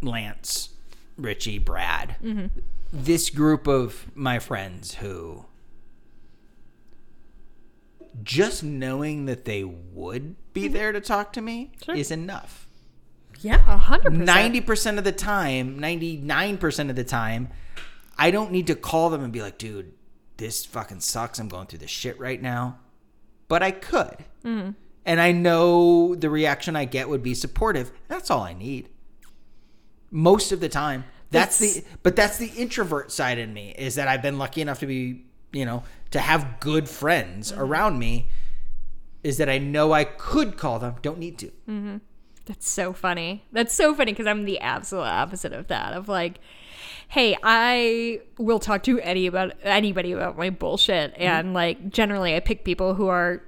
Lance, 0.00 0.70
Richie, 1.16 1.58
Brad, 1.58 2.16
Mm-hmm. 2.22 2.46
this 2.92 3.30
group 3.30 3.66
of 3.66 4.06
my 4.14 4.38
friends 4.38 4.94
who 4.94 5.44
just 8.22 8.62
knowing 8.62 9.26
that 9.26 9.44
they 9.44 9.64
would 9.64 10.36
be 10.52 10.64
Mm-hmm. 10.64 10.72
there 10.74 10.92
to 10.92 11.00
talk 11.00 11.32
to 11.34 11.40
me 11.40 11.72
is 11.94 12.10
enough. 12.10 12.66
Yeah, 13.40 13.56
a 13.66 13.76
hundred 13.78 14.10
percent. 14.10 14.24
Ninety 14.26 14.60
percent 14.60 14.98
of 14.98 15.04
the 15.04 15.12
time, 15.12 15.78
ninety 15.78 16.16
nine 16.18 16.58
percent 16.58 16.90
of 16.90 16.96
the 16.96 17.04
time, 17.04 17.48
I 18.18 18.30
don't 18.30 18.52
need 18.52 18.66
to 18.68 18.74
call 18.74 19.08
them 19.10 19.24
and 19.24 19.32
be 19.32 19.40
like, 19.42 19.56
"Dude, 19.58 19.92
this 20.36 20.64
fucking 20.66 21.00
sucks. 21.00 21.38
I'm 21.38 21.48
going 21.48 21.66
through 21.66 21.78
this 21.80 21.90
shit 21.90 22.20
right 22.20 22.40
now," 22.40 22.78
but 23.48 23.62
I 23.62 23.70
could, 23.70 24.18
Mm-hmm. 24.44 24.70
and 25.06 25.20
I 25.20 25.32
know 25.32 26.14
the 26.14 26.28
reaction 26.30 26.76
I 26.76 26.84
get 26.84 27.08
would 27.08 27.22
be 27.22 27.34
supportive. 27.34 27.90
That's 28.08 28.30
all 28.30 28.42
I 28.42 28.52
need. 28.52 28.90
Most 30.10 30.52
of 30.52 30.60
the 30.60 30.68
time, 30.68 31.04
that's 31.30 31.60
It's- 31.60 31.82
the 31.82 31.84
but 32.02 32.14
that's 32.14 32.36
the 32.36 32.48
introvert 32.48 33.10
side 33.10 33.38
in 33.38 33.52
me 33.54 33.74
is 33.76 33.94
that 33.94 34.06
I've 34.08 34.22
been 34.22 34.38
lucky 34.38 34.60
enough 34.60 34.80
to 34.80 34.86
be, 34.86 35.24
you 35.52 35.64
know, 35.64 35.82
to 36.12 36.20
have 36.20 36.60
good 36.60 36.88
friends 36.88 37.52
Mm-hmm. 37.52 37.60
around 37.60 37.98
me. 37.98 38.28
Is 39.22 39.38
that 39.38 39.48
I 39.48 39.58
know 39.58 39.92
I 39.92 40.02
could 40.02 40.56
call 40.58 40.80
them, 40.80 40.96
don't 41.00 41.18
need 41.18 41.38
to. 41.38 41.46
Mm-hmm. 41.46 41.98
That's 42.46 42.68
so 42.68 42.92
funny. 42.92 43.44
That's 43.52 43.72
so 43.72 43.94
funny 43.94 44.10
because 44.12 44.26
I'm 44.26 44.44
the 44.44 44.58
absolute 44.58 45.04
opposite 45.04 45.52
of 45.52 45.68
that. 45.68 45.92
Of 45.92 46.08
like, 46.08 46.40
hey, 47.08 47.36
I 47.42 48.20
will 48.36 48.58
talk 48.58 48.82
to 48.84 48.98
any 49.00 49.28
about 49.28 49.52
anybody 49.62 50.10
about 50.10 50.36
my 50.36 50.50
bullshit, 50.50 51.12
mm-hmm. 51.12 51.22
and 51.22 51.54
like 51.54 51.88
generally 51.90 52.34
I 52.34 52.40
pick 52.40 52.64
people 52.64 52.94
who 52.94 53.06
are. 53.06 53.44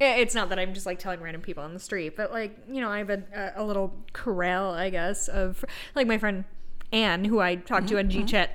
Eh, 0.00 0.16
it's 0.16 0.34
not 0.34 0.48
that 0.48 0.58
I'm 0.58 0.72
just 0.72 0.86
like 0.86 0.98
telling 0.98 1.20
random 1.20 1.42
people 1.42 1.62
on 1.62 1.74
the 1.74 1.80
street, 1.80 2.16
but 2.16 2.32
like 2.32 2.56
you 2.66 2.80
know 2.80 2.88
I 2.88 2.98
have 2.98 3.10
a, 3.10 3.52
a 3.56 3.62
little 3.62 3.94
corral, 4.14 4.70
I 4.70 4.88
guess, 4.88 5.28
of 5.28 5.66
like 5.94 6.06
my 6.06 6.16
friend 6.16 6.44
Anne, 6.92 7.26
who 7.26 7.40
I 7.40 7.56
talk 7.56 7.86
to 7.88 7.96
mm-hmm. 7.96 8.18
on 8.18 8.26
GChat 8.26 8.48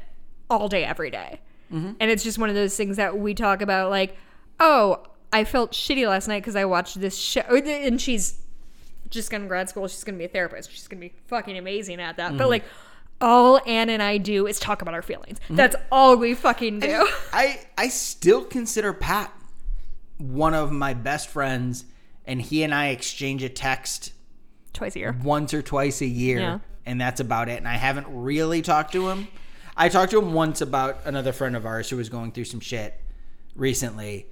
all 0.49 0.67
day, 0.67 0.83
every 0.83 1.11
day. 1.11 1.41
And 1.71 1.95
it's 1.99 2.23
just 2.23 2.37
one 2.37 2.49
of 2.49 2.55
those 2.55 2.75
things 2.75 2.97
that 2.97 3.17
we 3.17 3.33
talk 3.33 3.61
about, 3.61 3.89
like, 3.89 4.17
oh, 4.59 5.03
I 5.31 5.43
felt 5.43 5.71
shitty 5.71 6.07
last 6.07 6.27
night 6.27 6.41
because 6.41 6.55
I 6.55 6.65
watched 6.65 6.99
this 6.99 7.17
show, 7.17 7.41
and 7.49 8.01
she's 8.01 8.39
just 9.09 9.31
gone 9.31 9.41
to 9.41 9.47
grad 9.47 9.69
school. 9.69 9.87
She's 9.87 10.03
gonna 10.03 10.17
be 10.17 10.25
a 10.25 10.29
therapist. 10.29 10.71
She's 10.71 10.87
gonna 10.87 11.01
be 11.01 11.13
fucking 11.27 11.57
amazing 11.57 11.99
at 11.99 12.17
that. 12.17 12.31
But 12.37 12.43
mm-hmm. 12.43 12.49
like, 12.49 12.63
all 13.21 13.59
Anne 13.65 13.89
and 13.89 14.01
I 14.01 14.17
do 14.17 14.47
is 14.47 14.59
talk 14.59 14.81
about 14.81 14.93
our 14.93 15.01
feelings. 15.01 15.39
Mm-hmm. 15.39 15.55
That's 15.55 15.75
all 15.91 16.15
we 16.15 16.33
fucking 16.33 16.79
do. 16.79 17.07
I 17.33 17.59
I 17.77 17.89
still 17.89 18.43
consider 18.43 18.93
Pat 18.93 19.33
one 20.17 20.53
of 20.53 20.71
my 20.71 20.93
best 20.93 21.29
friends, 21.29 21.85
and 22.25 22.41
he 22.41 22.63
and 22.63 22.73
I 22.73 22.87
exchange 22.89 23.43
a 23.43 23.49
text 23.49 24.13
Twice 24.73 24.95
a 24.95 24.99
year. 24.99 25.15
once 25.23 25.53
or 25.53 25.61
twice 25.61 26.01
a 26.01 26.05
year, 26.05 26.39
Yeah. 26.39 26.59
and 26.85 26.99
that's 26.99 27.19
about 27.19 27.49
it. 27.49 27.57
And 27.57 27.67
I 27.67 27.75
haven't 27.75 28.07
really 28.09 28.61
talked 28.61 28.91
to 28.93 29.09
him. 29.09 29.27
I 29.79 29.89
talked 29.89 30.11
to 30.11 30.19
him 30.19 30.33
once 30.33 30.61
about 30.61 30.99
another 31.05 31.31
friend 31.31 31.55
of 31.55 31.65
ours 31.65 31.89
who 31.89 31.97
was 31.97 32.09
going 32.09 32.31
through 32.33 32.43
some 32.45 32.59
shit 32.59 32.93
recently. 33.55 34.27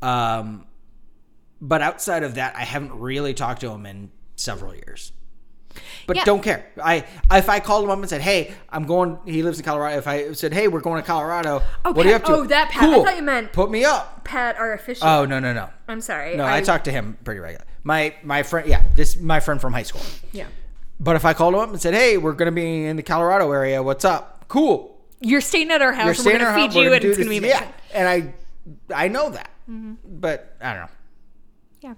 Um, 0.00 0.66
but 1.60 1.82
outside 1.82 2.22
of 2.22 2.36
that, 2.36 2.54
I 2.56 2.62
haven't 2.62 2.92
really 2.98 3.34
talked 3.34 3.60
to 3.62 3.70
him 3.70 3.84
in 3.86 4.10
several 4.36 4.74
years. 4.74 5.12
But 6.06 6.16
Yeah. 6.18 6.24
don't 6.24 6.42
care. 6.42 6.66
I 6.82 7.04
if 7.32 7.48
I 7.48 7.58
called 7.58 7.82
him 7.84 7.90
up 7.90 7.98
and 7.98 8.08
said, 8.08 8.20
"Hey, 8.20 8.54
I'm 8.70 8.84
going." 8.84 9.18
He 9.24 9.42
lives 9.42 9.58
in 9.58 9.64
Colorado. 9.64 9.98
If 9.98 10.06
I 10.06 10.30
said, 10.32 10.52
"Hey, 10.52 10.68
we're 10.68 10.78
going 10.80 11.02
to 11.02 11.06
Colorado," 11.06 11.62
what 11.82 12.06
are 12.06 12.08
you 12.08 12.14
up 12.14 12.24
to? 12.26 12.32
oh, 12.32 12.44
that 12.44 12.70
Pat. 12.70 12.90
I 12.90 13.02
thought 13.02 13.16
you 13.16 13.22
meant- 13.22 13.52
put 13.52 13.72
me 13.72 13.84
up. 13.84 14.22
Pat, 14.22 14.56
our 14.56 14.72
official. 14.74 15.08
Oh 15.08 15.24
no 15.24 15.40
no 15.40 15.52
no 15.52 15.70
I'm 15.88 16.00
sorry. 16.00 16.36
no! 16.36 16.44
I, 16.46 16.60
talk 16.60 16.84
to 16.84 16.92
him 16.92 17.18
pretty 17.24 17.40
regular. 17.40 17.64
My 17.82 18.14
my 18.22 18.44
friend, 18.44 18.68
yeah, 18.68 18.82
this 18.94 19.16
my 19.18 19.40
friend 19.40 19.60
from 19.60 19.72
high 19.72 19.82
school. 19.82 20.02
Yeah. 20.30 20.46
But 21.00 21.16
if 21.16 21.24
I 21.24 21.32
called 21.32 21.54
him 21.54 21.60
up 21.60 21.70
and 21.70 21.80
said, 21.82 21.92
"Hey, 21.92 22.18
we're 22.18 22.34
going 22.34 22.46
to 22.46 22.52
be 22.52 22.84
in 22.86 22.94
the 22.96 23.02
Colorado 23.02 23.50
area. 23.50 23.82
What's 23.82 24.04
up?" 24.04 24.33
Cool. 24.54 24.96
You're 25.20 25.40
staying 25.40 25.70
at 25.72 25.82
our 25.82 25.92
house. 25.92 26.04
You're 26.04 26.08
and 26.08 26.08
we're 26.08 26.22
staying 26.22 26.38
gonna 26.38 26.50
around. 26.56 26.70
feed 26.70 26.76
we're 26.76 26.82
you, 26.84 26.88
gonna 26.90 26.94
and 26.96 27.02
do 27.02 27.08
it's 27.10 27.18
gonna 27.18 27.30
be 27.30 27.38
amazing. 27.38 27.58
yeah. 27.58 27.72
And 27.92 28.08
I 28.88 29.04
I 29.04 29.08
know 29.08 29.30
that, 29.30 29.50
Mm-hmm. 29.68 29.94
but 30.20 30.56
I 30.60 30.72
don't 30.74 30.82
know. 30.82 30.88
Yeah. 31.80 31.94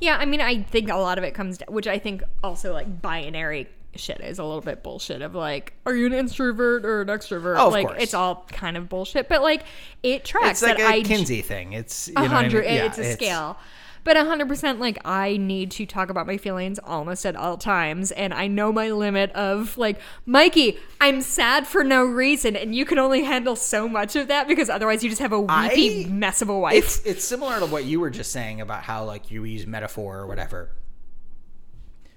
Yeah, 0.00 0.16
I 0.18 0.26
mean, 0.26 0.40
I 0.42 0.62
think 0.62 0.90
a 0.90 0.96
lot 0.96 1.16
of 1.18 1.24
it 1.24 1.32
comes, 1.34 1.58
down, 1.58 1.72
which 1.72 1.86
I 1.86 1.98
think 1.98 2.22
also 2.44 2.72
like 2.74 3.00
binary 3.00 3.68
shit 3.96 4.20
is 4.20 4.38
a 4.38 4.44
little 4.44 4.60
bit 4.60 4.82
bullshit. 4.82 5.22
Of 5.22 5.34
like, 5.34 5.72
are 5.86 5.94
you 5.94 6.06
an 6.06 6.12
introvert 6.12 6.84
or 6.84 7.00
an 7.02 7.08
extrovert? 7.08 7.56
Oh, 7.58 7.68
of 7.68 7.72
like, 7.72 7.86
course. 7.86 8.02
it's 8.02 8.14
all 8.14 8.46
kind 8.52 8.76
of 8.76 8.88
bullshit. 8.88 9.28
But 9.28 9.42
like, 9.42 9.62
it 10.02 10.24
tracks 10.24 10.62
It's 10.62 10.62
like 10.62 10.76
that 10.78 10.90
a 10.92 10.94
I 10.98 11.02
Kinsey 11.02 11.40
thing. 11.42 11.72
It's 11.72 12.08
you 12.08 12.14
a 12.16 12.20
know 12.20 12.22
what 12.22 12.32
I 12.32 12.42
hundred. 12.42 12.64
mean? 12.66 12.74
Yeah, 12.74 12.84
it's 12.86 12.98
a 12.98 13.12
scale. 13.12 13.56
But 14.04 14.16
a 14.16 14.24
hundred 14.24 14.48
percent, 14.48 14.80
like 14.80 14.98
I 15.04 15.36
need 15.36 15.70
to 15.72 15.86
talk 15.86 16.10
about 16.10 16.26
my 16.26 16.36
feelings 16.36 16.78
almost 16.78 17.26
at 17.26 17.36
all 17.36 17.56
times, 17.56 18.10
and 18.12 18.32
I 18.32 18.46
know 18.46 18.72
my 18.72 18.90
limit 18.90 19.30
of 19.32 19.76
like, 19.76 20.00
Mikey, 20.26 20.78
I'm 21.00 21.20
sad 21.20 21.66
for 21.66 21.84
no 21.84 22.04
reason, 22.04 22.56
and 22.56 22.74
you 22.74 22.84
can 22.84 22.98
only 22.98 23.24
handle 23.24 23.56
so 23.56 23.88
much 23.88 24.16
of 24.16 24.28
that 24.28 24.48
because 24.48 24.70
otherwise 24.70 25.02
you 25.02 25.10
just 25.10 25.20
have 25.20 25.32
a 25.32 25.40
weepy 25.40 26.04
I- 26.04 26.08
mess 26.08 26.42
of 26.42 26.48
a 26.48 26.58
wife. 26.58 26.74
It's 26.74 27.04
it's 27.04 27.24
similar 27.24 27.58
to 27.60 27.66
what 27.66 27.84
you 27.84 28.00
were 28.00 28.10
just 28.10 28.32
saying 28.32 28.60
about 28.60 28.82
how 28.82 29.04
like 29.04 29.30
you 29.30 29.44
use 29.44 29.66
metaphor 29.66 30.18
or 30.18 30.26
whatever. 30.26 30.70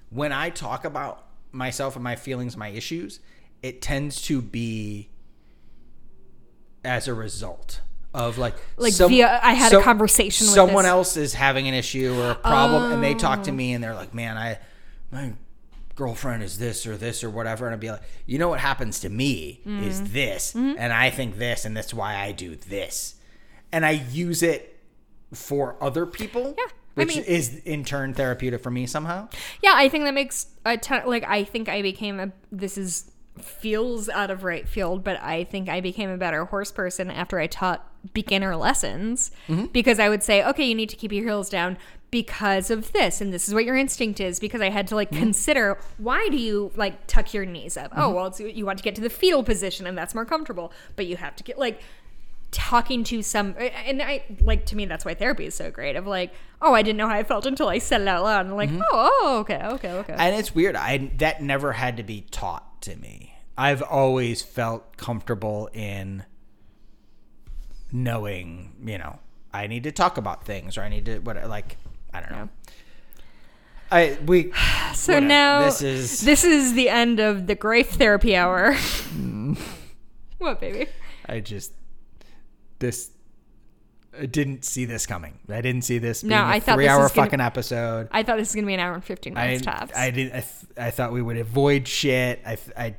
When 0.09 0.31
I 0.31 0.49
talk 0.51 0.85
about 0.85 1.25
myself 1.51 1.95
and 1.95 2.03
my 2.03 2.15
feelings, 2.15 2.55
my 2.55 2.69
issues, 2.69 3.19
it 3.61 3.81
tends 3.81 4.21
to 4.23 4.41
be 4.41 5.09
as 6.83 7.07
a 7.07 7.13
result 7.13 7.81
of 8.13 8.37
like 8.37 8.55
Like 8.77 8.93
via- 8.93 9.39
I 9.43 9.53
had 9.53 9.73
a 9.73 9.81
conversation 9.81 10.47
with 10.47 10.53
someone 10.55 10.85
else 10.85 11.17
is 11.17 11.33
having 11.33 11.67
an 11.67 11.73
issue 11.73 12.13
or 12.19 12.31
a 12.31 12.35
problem 12.35 12.91
and 12.91 13.03
they 13.03 13.13
talk 13.15 13.43
to 13.43 13.51
me 13.51 13.73
and 13.73 13.83
they're 13.83 13.95
like 13.95 14.13
man 14.13 14.37
i 14.37 14.59
my 15.11 15.33
girlfriend 15.95 16.43
is 16.43 16.57
this 16.59 16.85
or 16.87 16.95
this 16.97 17.23
or 17.23 17.29
whatever 17.29 17.65
and 17.65 17.73
i'd 17.73 17.79
be 17.79 17.89
like 17.91 18.01
you 18.25 18.37
know 18.37 18.49
what 18.49 18.59
happens 18.59 18.99
to 18.99 19.09
me 19.09 19.61
Mm-hmm. 19.65 19.83
is 19.87 20.11
this 20.11 20.53
and 20.55 20.93
i 20.93 21.09
think 21.09 21.37
this 21.37 21.65
and 21.65 21.75
that's 21.77 21.93
why 21.93 22.15
i 22.17 22.31
do 22.31 22.55
this 22.55 23.15
and 23.71 23.85
i 23.85 23.91
use 23.91 24.43
it 24.43 24.79
for 25.33 25.75
other 25.81 26.05
people 26.05 26.53
Yeah, 26.57 26.65
I 26.67 26.71
which 26.95 27.15
mean- 27.15 27.23
is 27.25 27.55
in 27.65 27.83
turn 27.85 28.13
therapeutic 28.13 28.61
for 28.61 28.69
me 28.71 28.85
somehow 28.85 29.27
Yeah, 29.63 29.73
I 29.75 29.89
think 29.89 30.03
that 30.05 30.13
makes 30.13 30.45
a 30.65 30.77
ton. 30.77 31.03
Like, 31.07 31.23
I 31.27 31.43
think 31.43 31.67
I 31.67 31.81
became 31.81 32.19
a. 32.19 32.31
This 32.51 32.77
is 32.77 33.09
feels 33.41 34.09
out 34.09 34.29
of 34.29 34.43
right 34.43 34.67
field, 34.69 35.03
but 35.03 35.19
I 35.21 35.43
think 35.45 35.69
I 35.69 35.81
became 35.81 36.09
a 36.11 36.17
better 36.17 36.45
horse 36.45 36.71
person 36.71 37.09
after 37.09 37.39
I 37.39 37.47
taught 37.47 37.83
beginner 38.13 38.55
lessons 38.55 39.31
mm-hmm. 39.47 39.65
because 39.65 39.99
I 39.99 40.09
would 40.09 40.23
say, 40.23 40.43
okay, 40.43 40.65
you 40.65 40.75
need 40.75 40.89
to 40.89 40.95
keep 40.95 41.11
your 41.11 41.23
heels 41.23 41.49
down 41.49 41.77
because 42.11 42.69
of 42.69 42.91
this, 42.91 43.21
and 43.21 43.33
this 43.33 43.47
is 43.47 43.53
what 43.53 43.65
your 43.65 43.75
instinct 43.75 44.19
is. 44.19 44.39
Because 44.39 44.61
I 44.61 44.69
had 44.69 44.87
to 44.87 44.95
like 44.95 45.09
mm-hmm. 45.09 45.23
consider 45.23 45.79
why 45.97 46.27
do 46.29 46.37
you 46.37 46.71
like 46.75 47.07
tuck 47.07 47.33
your 47.33 47.45
knees 47.45 47.77
up? 47.77 47.91
Oh, 47.95 48.01
mm-hmm. 48.01 48.15
well, 48.15 48.25
it's, 48.27 48.39
you 48.39 48.65
want 48.65 48.77
to 48.79 48.83
get 48.83 48.95
to 48.95 49.01
the 49.01 49.09
fetal 49.09 49.43
position, 49.43 49.87
and 49.87 49.97
that's 49.97 50.13
more 50.13 50.25
comfortable, 50.25 50.71
but 50.95 51.05
you 51.05 51.17
have 51.17 51.35
to 51.37 51.43
get 51.43 51.57
like 51.57 51.81
talking 52.51 53.03
to 53.03 53.23
some 53.23 53.55
and 53.57 53.99
i 53.99 54.23
like 54.41 54.63
to 54.63 54.75
me 54.75 54.85
that's 54.85 55.03
why 55.03 55.15
therapy 55.15 55.47
is 55.47 55.55
so 55.55 55.71
great 55.71 55.95
of 55.95 56.05
like 56.05 56.31
oh 56.61 56.71
i 56.71 56.83
didn't 56.83 56.97
know 56.97 57.07
how 57.07 57.15
i 57.15 57.23
felt 57.23 57.47
until 57.47 57.67
i 57.67 57.79
said 57.79 57.99
it 57.99 58.07
out 58.07 58.23
loud 58.23 58.45
and 58.45 58.55
like 58.55 58.69
oh, 58.71 58.83
oh 58.91 59.37
okay 59.39 59.59
okay 59.63 59.91
okay. 59.93 60.13
And 60.15 60.35
it's 60.35 60.53
weird 60.53 60.75
i 60.75 61.09
that 61.17 61.41
never 61.41 61.71
had 61.71 61.97
to 61.97 62.03
be 62.03 62.21
taught 62.29 62.73
to 62.83 62.95
me. 62.97 63.33
I've 63.57 63.81
always 63.81 64.41
felt 64.41 64.97
comfortable 64.97 65.69
in 65.73 66.25
knowing 67.93 68.73
you 68.83 68.97
know 68.97 69.19
i 69.53 69.67
need 69.67 69.83
to 69.83 69.91
talk 69.91 70.17
about 70.17 70.43
things 70.45 70.77
or 70.77 70.81
i 70.81 70.89
need 70.89 71.05
to 71.05 71.19
what 71.19 71.37
like 71.47 71.77
i 72.13 72.19
don't 72.19 72.31
know 72.31 72.49
i 73.91 74.17
we 74.25 74.51
so 74.95 75.13
whatever. 75.13 75.27
now 75.27 75.61
this 75.65 75.81
is 75.81 76.21
this 76.21 76.43
is 76.43 76.73
the 76.73 76.89
end 76.89 77.19
of 77.19 77.45
the 77.47 77.55
grape 77.55 77.87
therapy 77.87 78.35
hour 78.35 78.73
what 80.39 80.59
baby 80.59 80.87
i 81.27 81.39
just 81.39 81.71
this 82.79 83.11
I 84.15 84.27
didn't 84.27 84.63
see 84.63 84.85
this 84.85 85.07
coming. 85.07 85.39
I 85.49 85.61
didn't 85.61 85.85
see 85.85 85.97
this 85.97 86.21
being 86.21 86.29
No, 86.29 86.43
a 86.43 86.45
I 86.45 86.59
thought 86.59 86.75
this 86.77 86.85
three-hour 86.85 87.01
was 87.01 87.11
gonna- 87.13 87.25
fucking 87.25 87.41
episode. 87.41 88.09
i 88.11 88.21
thought 88.21 88.37
this 88.37 88.49
was 88.49 88.53
gonna 88.55 88.67
be 88.67 88.75
an 88.75 88.79
hour 88.79 88.93
and 88.93 89.03
15 89.03 89.35
I, 89.35 89.45
minutes 89.47 89.63
tops 89.65 89.91
I 89.97 90.11
did. 90.11 90.27
I, 90.27 90.41
th- 90.41 90.45
I 90.77 90.91
thought 90.91 91.11
we 91.13 91.23
would 91.23 91.37
avoid 91.37 91.87
shit. 91.87 92.39
I, 92.45 92.55
th- 92.55 92.77
I. 92.77 92.95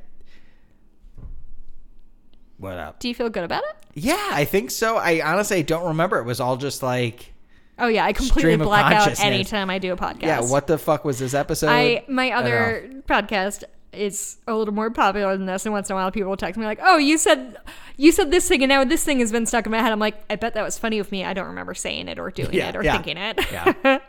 What 2.59 2.79
up? 2.79 3.01
do 3.01 3.09
you 3.09 3.15
feel 3.15 3.31
good 3.31 3.45
about 3.45 3.63
it 3.65 3.77
Yeah, 3.95 4.29
I 4.33 4.45
think 4.45 4.71
so. 4.71 4.97
I 4.97 5.21
honestly 5.25 5.63
don't 5.63 5.87
remember. 5.89 6.19
It 6.19 6.25
was 6.25 6.41
all 6.41 6.57
just 6.57 6.83
like, 6.83 7.33
oh 7.79 7.89
yeah 7.89 8.05
i 8.05 8.13
completely 8.13 8.57
black 8.57 8.93
out 8.95 9.19
anytime 9.19 9.69
i 9.69 9.81
do 9.81 9.93
a 9.93 9.97
podcast 9.97 10.23
yeah, 10.23 10.41
what 10.41 10.69
the 10.69 10.79
fuck 10.79 11.05
was 11.05 11.19
this 11.19 11.35
episode? 11.35 11.69
I 11.71 12.05
my 12.09 12.31
other 12.31 12.89
podcast 13.09 13.65
is 13.93 14.37
a 14.47 14.55
little 14.55 14.75
more 14.75 14.91
popular 14.91 15.37
than 15.37 15.47
this, 15.47 15.67
and 15.67 15.73
once 15.73 15.89
in 15.89 15.95
a 15.95 15.97
while 15.97 16.11
people 16.11 16.29
will 16.31 16.37
text 16.37 16.59
me 16.59 16.67
like, 16.67 16.81
"Oh, 16.83 16.97
you 16.99 17.17
said 17.19 17.57
you 17.97 18.11
said 18.13 18.31
this 18.33 18.49
thing, 18.49 18.63
and 18.63 18.69
now 18.69 18.83
this 18.85 19.05
thing 19.05 19.21
has 19.21 19.31
been 19.33 19.47
stuck 19.47 19.67
in 19.67 19.73
my 19.73 19.81
head." 19.81 19.93
I'm 19.93 20.01
like, 20.01 20.17
I 20.29 20.35
bet 20.37 20.55
that 20.55 20.63
was 20.65 20.79
funny 20.79 20.99
of 20.99 21.13
me. 21.13 21.25
I 21.25 21.33
don't 21.33 21.47
remember 21.47 21.75
saying 21.75 22.09
it 22.09 22.19
or 22.19 22.31
doing 22.33 22.53
Yeah, 22.55 22.71
it 22.71 22.77
or 22.77 22.83
yeah, 22.83 22.93
thinking 22.93 23.17
it. 23.17 23.41
yeah. 23.53 23.99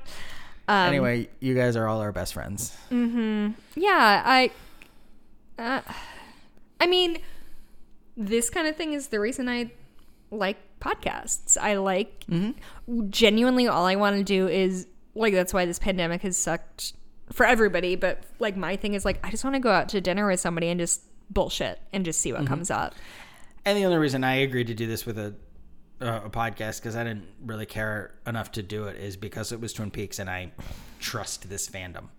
Um, 0.67 0.87
anyway, 0.89 1.29
you 1.39 1.53
guys 1.53 1.75
are 1.75 1.87
all 1.87 2.01
our 2.01 2.11
best 2.11 2.33
friends. 2.33 2.75
Hmm. 2.89 3.49
yeah, 3.75 4.23
I. 4.25 4.49
Uh, 5.59 5.81
I 6.81 6.87
mean, 6.87 7.19
this 8.17 8.49
kind 8.49 8.67
of 8.67 8.75
thing 8.75 8.93
is 8.93 9.07
the 9.07 9.19
reason 9.19 9.49
I 9.49 9.71
like 10.31 10.57
podcasts. 10.79 11.57
I 11.57 11.75
like 11.75 12.25
genuinely 13.09 13.67
all 13.67 13.85
I 13.85 13.95
want 13.95 14.17
to 14.17 14.23
do 14.23 14.47
is 14.47 14.87
like 15.13 15.33
that's 15.33 15.53
why 15.53 15.65
this 15.65 15.79
pandemic 15.79 16.21
has 16.21 16.37
sucked 16.37 16.93
for 17.31 17.45
everybody. 17.45 17.95
But 17.95 18.23
like 18.39 18.55
my 18.57 18.75
thing 18.75 18.93
is 18.93 19.05
like 19.05 19.19
I 19.23 19.31
just 19.31 19.43
want 19.43 19.55
to 19.55 19.59
go 19.59 19.71
out 19.71 19.89
to 19.89 20.01
dinner 20.01 20.27
with 20.27 20.39
somebody 20.39 20.69
and 20.69 20.79
just 20.79 21.03
bullshit 21.29 21.79
and 21.93 22.05
just 22.05 22.21
see 22.21 22.31
what 22.33 22.45
comes 22.45 22.69
up. 22.69 22.93
And 23.65 23.77
the 23.77 23.85
only 23.85 23.97
reason 23.97 24.23
I 24.23 24.35
agreed 24.35 24.67
to 24.67 24.75
do 24.75 24.87
this 24.87 25.05
with 25.05 25.17
a 25.17 25.35
uh, 26.01 26.21
a 26.25 26.29
podcast 26.29 26.81
because 26.81 26.95
I 26.95 27.03
didn't 27.03 27.27
really 27.45 27.65
care 27.65 28.13
enough 28.27 28.51
to 28.53 28.63
do 28.63 28.85
it 28.85 28.97
is 28.97 29.15
because 29.15 29.51
it 29.51 29.61
was 29.61 29.73
Twin 29.73 29.91
Peaks 29.91 30.19
and 30.19 30.29
I 30.29 30.51
trust 30.99 31.49
this 31.49 31.69
fandom. 31.69 32.09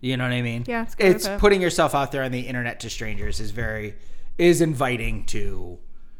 You 0.00 0.16
know 0.16 0.24
what 0.24 0.32
I 0.32 0.42
mean? 0.42 0.64
Mm. 0.64 0.68
Yeah, 0.68 0.82
it's 0.82 0.94
good 0.94 1.06
it's 1.06 1.28
putting 1.38 1.62
yourself 1.62 1.94
out 1.94 2.10
there 2.12 2.24
on 2.24 2.32
the 2.32 2.40
internet 2.40 2.80
to 2.80 2.90
strangers 2.90 3.40
is 3.40 3.52
very 3.52 3.94
is 4.38 4.60
inviting 4.60 5.24
to 5.26 5.78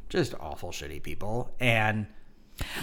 just 0.09 0.35
awful 0.41 0.71
shitty 0.71 1.03
people 1.03 1.51
and 1.59 2.07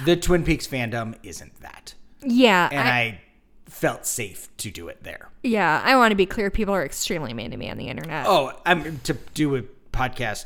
the 0.05 0.15
Twin 0.17 0.43
Peaks 0.43 0.67
fandom 0.67 1.15
isn't 1.23 1.61
that. 1.61 1.93
Yeah, 2.23 2.69
And 2.71 2.87
I, 2.87 2.99
I, 2.99 3.21
felt 3.67 4.05
safe 4.05 4.49
to 4.57 4.69
do 4.69 4.89
it 4.89 5.01
there. 5.01 5.29
yeah. 5.43 5.81
I 5.85 5.95
want 5.95 6.11
to 6.11 6.15
be 6.15 6.25
clear. 6.25 6.51
People 6.51 6.73
are 6.75 6.83
extremely 6.83 7.33
mean 7.33 7.51
to 7.51 7.57
me 7.57 7.69
on 7.69 7.77
the 7.77 7.87
internet. 7.87 8.25
Oh, 8.27 8.51
I'm 8.65 8.99
to 8.99 9.13
do 9.33 9.55
a 9.55 9.61
podcast 9.93 10.43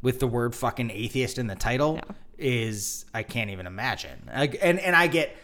with 0.00 0.18
the 0.18 0.26
word 0.26 0.54
fucking 0.54 0.90
atheist 0.90 1.38
in 1.38 1.46
the 1.46 1.56
title 1.56 2.00
is 2.38 3.04
I 3.12 3.22
can't 3.22 3.50
even 3.50 3.66
imagine. 3.66 4.30
I, 4.32 4.46
and 4.62 4.78
and 4.80 4.96
I 4.96 5.08
get 5.08 5.36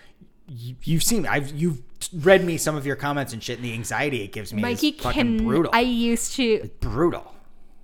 you, 0.48 0.76
you've 0.82 1.02
seen 1.02 1.26
I've 1.26 1.50
you've 1.50 1.82
read 2.14 2.42
me 2.42 2.56
some 2.56 2.74
of 2.74 2.86
your 2.86 2.96
comments 2.96 3.32
and 3.32 3.42
shit 3.42 3.58
and 3.58 3.64
the 3.64 3.74
anxiety 3.74 4.22
it 4.22 4.32
gives 4.32 4.52
me 4.54 4.62
Mikey 4.62 4.88
is 4.88 5.02
fucking 5.02 5.38
can. 5.38 5.46
brutal. 5.46 5.70
I 5.74 5.80
used 5.80 6.34
to. 6.36 6.70
brutal. 6.80 7.34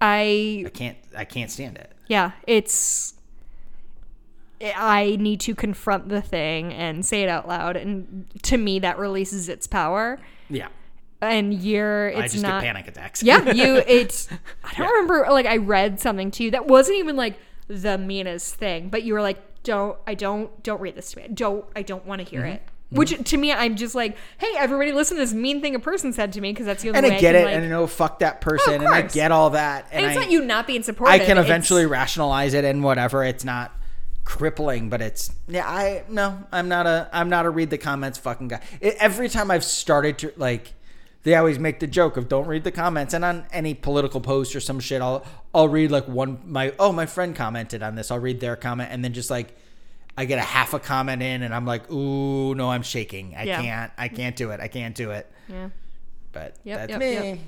I 0.00 0.65
I 0.66 0.70
can't 0.70 0.99
I 1.16 1.25
can't 1.25 1.50
stand 1.50 1.76
it. 1.78 1.92
yeah. 2.08 2.33
It's. 2.47 3.15
I 4.62 5.16
need 5.20 5.41
to 5.41 5.55
confront 5.55 6.08
the 6.08 6.23
thing 6.23 6.73
and 6.73 7.05
say 7.05 7.23
it 7.23 7.28
out 7.28 7.47
loud, 7.47 7.76
and 7.76 8.25
to 8.44 8.57
me 8.57 8.78
that 8.78 8.99
releases 8.99 9.49
its 9.50 9.66
power. 9.66 10.18
Yeah. 10.49 10.68
And 11.20 11.52
you're, 11.55 12.16
I 12.16 12.23
just 12.28 12.42
not. 12.42 12.62
get 12.62 12.66
panic 12.68 12.89
attacks. 12.89 13.23
Yeah, 13.23 13.50
you. 13.52 13.76
It's. 13.86 14.28
I 14.65 14.73
don't 14.76 14.89
remember. 14.89 15.26
Like 15.31 15.47
I 15.47 15.58
read 15.58 16.00
something 16.00 16.31
to 16.33 16.44
you 16.44 16.50
that 16.52 16.66
wasn't 16.66 16.99
even 16.99 17.16
like 17.16 17.39
the 17.68 17.99
meanest 17.99 18.55
thing, 18.55 18.89
but 18.89 19.02
you 19.02 19.12
were 19.15 19.23
like, 19.23 19.39
"Don't. 19.62 19.99
I 20.07 20.15
don't. 20.15 20.62
Don't 20.62 20.81
read 20.81 20.94
this 20.94 21.12
to 21.12 21.20
me. 21.20 21.28
Don't. 21.28 21.65
I 21.75 21.83
don't 21.83 22.07
want 22.07 22.20
to 22.23 22.26
hear 22.28 22.42
Mm-hmm. 22.42 22.52
it." 22.52 22.62
Mm-hmm. 22.86 22.98
Which 22.98 23.31
to 23.31 23.36
me, 23.36 23.50
I'm 23.50 23.74
just 23.74 23.97
like, 23.97 24.16
"Hey, 24.39 24.55
everybody, 24.56 24.92
listen 24.92 25.16
to 25.16 25.20
this 25.20 25.34
mean 25.34 25.60
thing 25.60 25.74
a 25.74 25.81
person 25.81 26.12
said 26.12 26.32
to 26.34 26.40
me 26.40 26.52
because 26.52 26.66
that's 26.66 26.84
the 26.84 26.90
only 26.90 26.98
and 26.98 27.08
way 27.08 27.16
I 27.16 27.20
get 27.20 27.34
can, 27.34 27.42
it, 27.42 27.44
like, 27.47 27.55
and 27.56 27.65
I 27.65 27.68
know 27.68 27.89
fuck 27.89 28.20
that 28.20 28.36
oh, 28.36 28.44
person, 28.44 28.74
and 28.74 28.86
I 28.86 29.02
get 29.02 29.32
all 29.32 29.50
that, 29.50 29.89
and, 29.90 30.05
and 30.05 30.06
it's 30.06 30.16
I, 30.16 30.20
not 30.20 30.31
you 30.31 30.44
not 30.44 30.68
being 30.68 30.84
supportive. 30.84 31.12
I 31.12 31.18
can 31.18 31.32
it's- 31.32 31.47
eventually 31.47 31.84
rationalize 31.84 32.55
it 32.55 32.65
and 32.65 32.84
whatever. 32.84 33.24
It's 33.24 33.44
not 33.44 33.73
crippling, 34.24 34.89
but 34.89 35.02
it's 35.02 35.32
yeah. 35.48 35.68
I 35.68 36.05
no, 36.08 36.44
I'm 36.52 36.68
not 36.68 36.86
a 36.86 37.08
I'm 37.12 37.28
not 37.28 37.44
a 37.44 37.50
read 37.50 37.70
the 37.70 37.78
comments 37.78 38.18
fucking 38.18 38.47
guy. 38.47 38.60
It, 38.81 38.94
every 39.00 39.28
time 39.28 39.50
I've 39.50 39.65
started 39.65 40.18
to 40.18 40.32
like, 40.36 40.73
they 41.24 41.34
always 41.34 41.58
make 41.58 41.81
the 41.81 41.89
joke 41.89 42.16
of 42.16 42.28
don't 42.28 42.47
read 42.47 42.62
the 42.62 42.70
comments, 42.70 43.15
and 43.15 43.24
on 43.24 43.47
any 43.50 43.74
political 43.74 44.20
post 44.20 44.55
or 44.55 44.60
some 44.60 44.78
shit, 44.78 45.02
I'll 45.02 45.26
I'll 45.52 45.68
read 45.68 45.90
like 45.90 46.06
one 46.06 46.39
my 46.44 46.73
oh 46.78 46.92
my 46.92 47.06
friend 47.06 47.34
commented 47.34 47.82
on 47.82 47.97
this. 47.97 48.12
I'll 48.12 48.20
read 48.20 48.39
their 48.39 48.55
comment, 48.55 48.90
and 48.92 49.05
then 49.05 49.12
just 49.12 49.28
like. 49.28 49.56
I 50.16 50.24
get 50.24 50.38
a 50.38 50.42
half 50.42 50.72
a 50.74 50.78
comment 50.78 51.22
in, 51.22 51.42
and 51.42 51.54
I'm 51.54 51.66
like, 51.66 51.90
"Ooh, 51.90 52.54
no, 52.54 52.70
I'm 52.70 52.82
shaking. 52.82 53.34
I 53.36 53.42
Yeah. 53.44 53.60
can't. 53.62 53.92
I 53.98 54.08
can't 54.08 54.34
do 54.36 54.50
it. 54.50 54.60
I 54.60 54.68
can't 54.68 54.94
do 54.94 55.10
it." 55.10 55.30
Yeah, 55.48 55.68
But 56.32 56.56
Yep, 56.64 56.78
that's 56.78 56.90
yep, 56.90 57.00
me. 57.00 57.12
yep. 57.30 57.38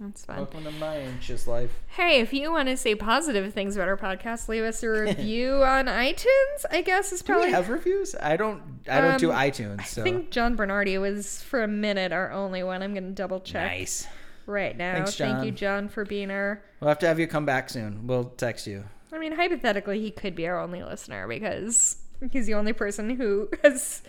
that's 0.00 0.24
fine. 0.24 0.36
Welcome 0.38 0.64
to 0.64 0.70
my 0.72 0.96
anxious 0.96 1.46
life. 1.46 1.70
Hey, 1.88 2.20
if 2.20 2.32
you 2.32 2.50
want 2.50 2.68
to 2.68 2.76
say 2.76 2.94
positive 2.94 3.52
things 3.54 3.76
about 3.76 3.86
our 3.88 3.96
podcast, 3.96 4.48
leave 4.48 4.62
us 4.64 4.82
a 4.82 4.88
review 4.90 5.62
on 5.62 5.86
iTunes. 5.86 6.64
I 6.70 6.82
guess 6.82 7.12
is 7.12 7.20
Do 7.22 7.26
probably. 7.32 7.46
we 7.48 7.52
have 7.52 7.68
reviews? 7.68 8.14
I 8.20 8.36
don't. 8.36 8.62
I 8.88 9.00
don't 9.00 9.18
do 9.20 9.30
Um, 9.30 9.38
iTunes. 9.38 9.86
So 9.86 10.00
I 10.02 10.04
think 10.04 10.30
John 10.30 10.56
Bernardi 10.56 10.98
was 10.98 11.42
for 11.42 11.62
a 11.62 11.68
minute 11.68 12.12
our 12.12 12.32
only 12.32 12.62
one. 12.62 12.82
I'm 12.82 12.92
gonna 12.94 13.10
double 13.10 13.40
check 13.40 13.66
nice. 13.70 14.06
right 14.46 14.76
now. 14.76 14.94
Thanks, 14.94 15.14
John. 15.16 15.34
Thank 15.36 15.44
you, 15.46 15.50
John. 15.52 15.84
John, 15.84 15.88
for 15.90 16.04
being 16.04 16.30
our. 16.30 16.60
We'll 16.80 16.88
have 16.88 16.98
to 17.00 17.06
have 17.06 17.20
you 17.20 17.26
come 17.28 17.44
back 17.46 17.68
soon. 17.70 18.06
We'll 18.06 18.24
text 18.24 18.66
you. 18.66 18.84
I 19.12 19.18
mean, 19.18 19.32
hypothetically, 19.32 20.00
he 20.00 20.10
could 20.10 20.34
be 20.34 20.46
our 20.46 20.58
only 20.58 20.82
listener 20.82 21.26
because 21.26 21.96
he's 22.30 22.46
the 22.46 22.54
only 22.54 22.72
person 22.72 23.10
who 23.16 23.48
has. 23.62 24.02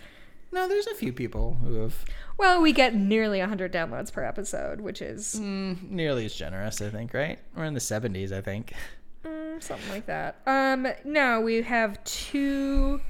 No, 0.54 0.68
there's 0.68 0.88
a 0.88 0.96
few 0.96 1.14
people 1.14 1.58
who 1.64 1.76
have 1.76 2.04
Well, 2.38 2.62
we 2.62 2.74
get 2.74 2.94
nearly 2.94 3.40
100 3.40 3.72
downloads 3.72 4.12
per 4.12 4.24
episode, 4.24 4.82
which 4.82 5.02
is 5.02 5.38
mm, 5.40 5.90
nearly 5.90 6.26
as 6.26 6.34
generous. 6.36 6.82
I 6.82 6.90
think. 6.90 7.14
Right? 7.14 7.40
We're 7.56 7.66
in 7.66 7.74
the 7.74 7.80
70s. 7.80 8.32
I 8.32 8.42
think. 8.42 8.74
mm, 9.26 9.64
something 9.64 9.90
like 9.90 10.06
that. 10.08 10.42
Um, 10.46 10.88
no, 11.06 11.42
we 11.42 11.62
have 11.62 12.04
two. 12.04 13.02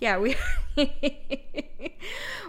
Yeah, 0.00 0.18
we 0.18 0.34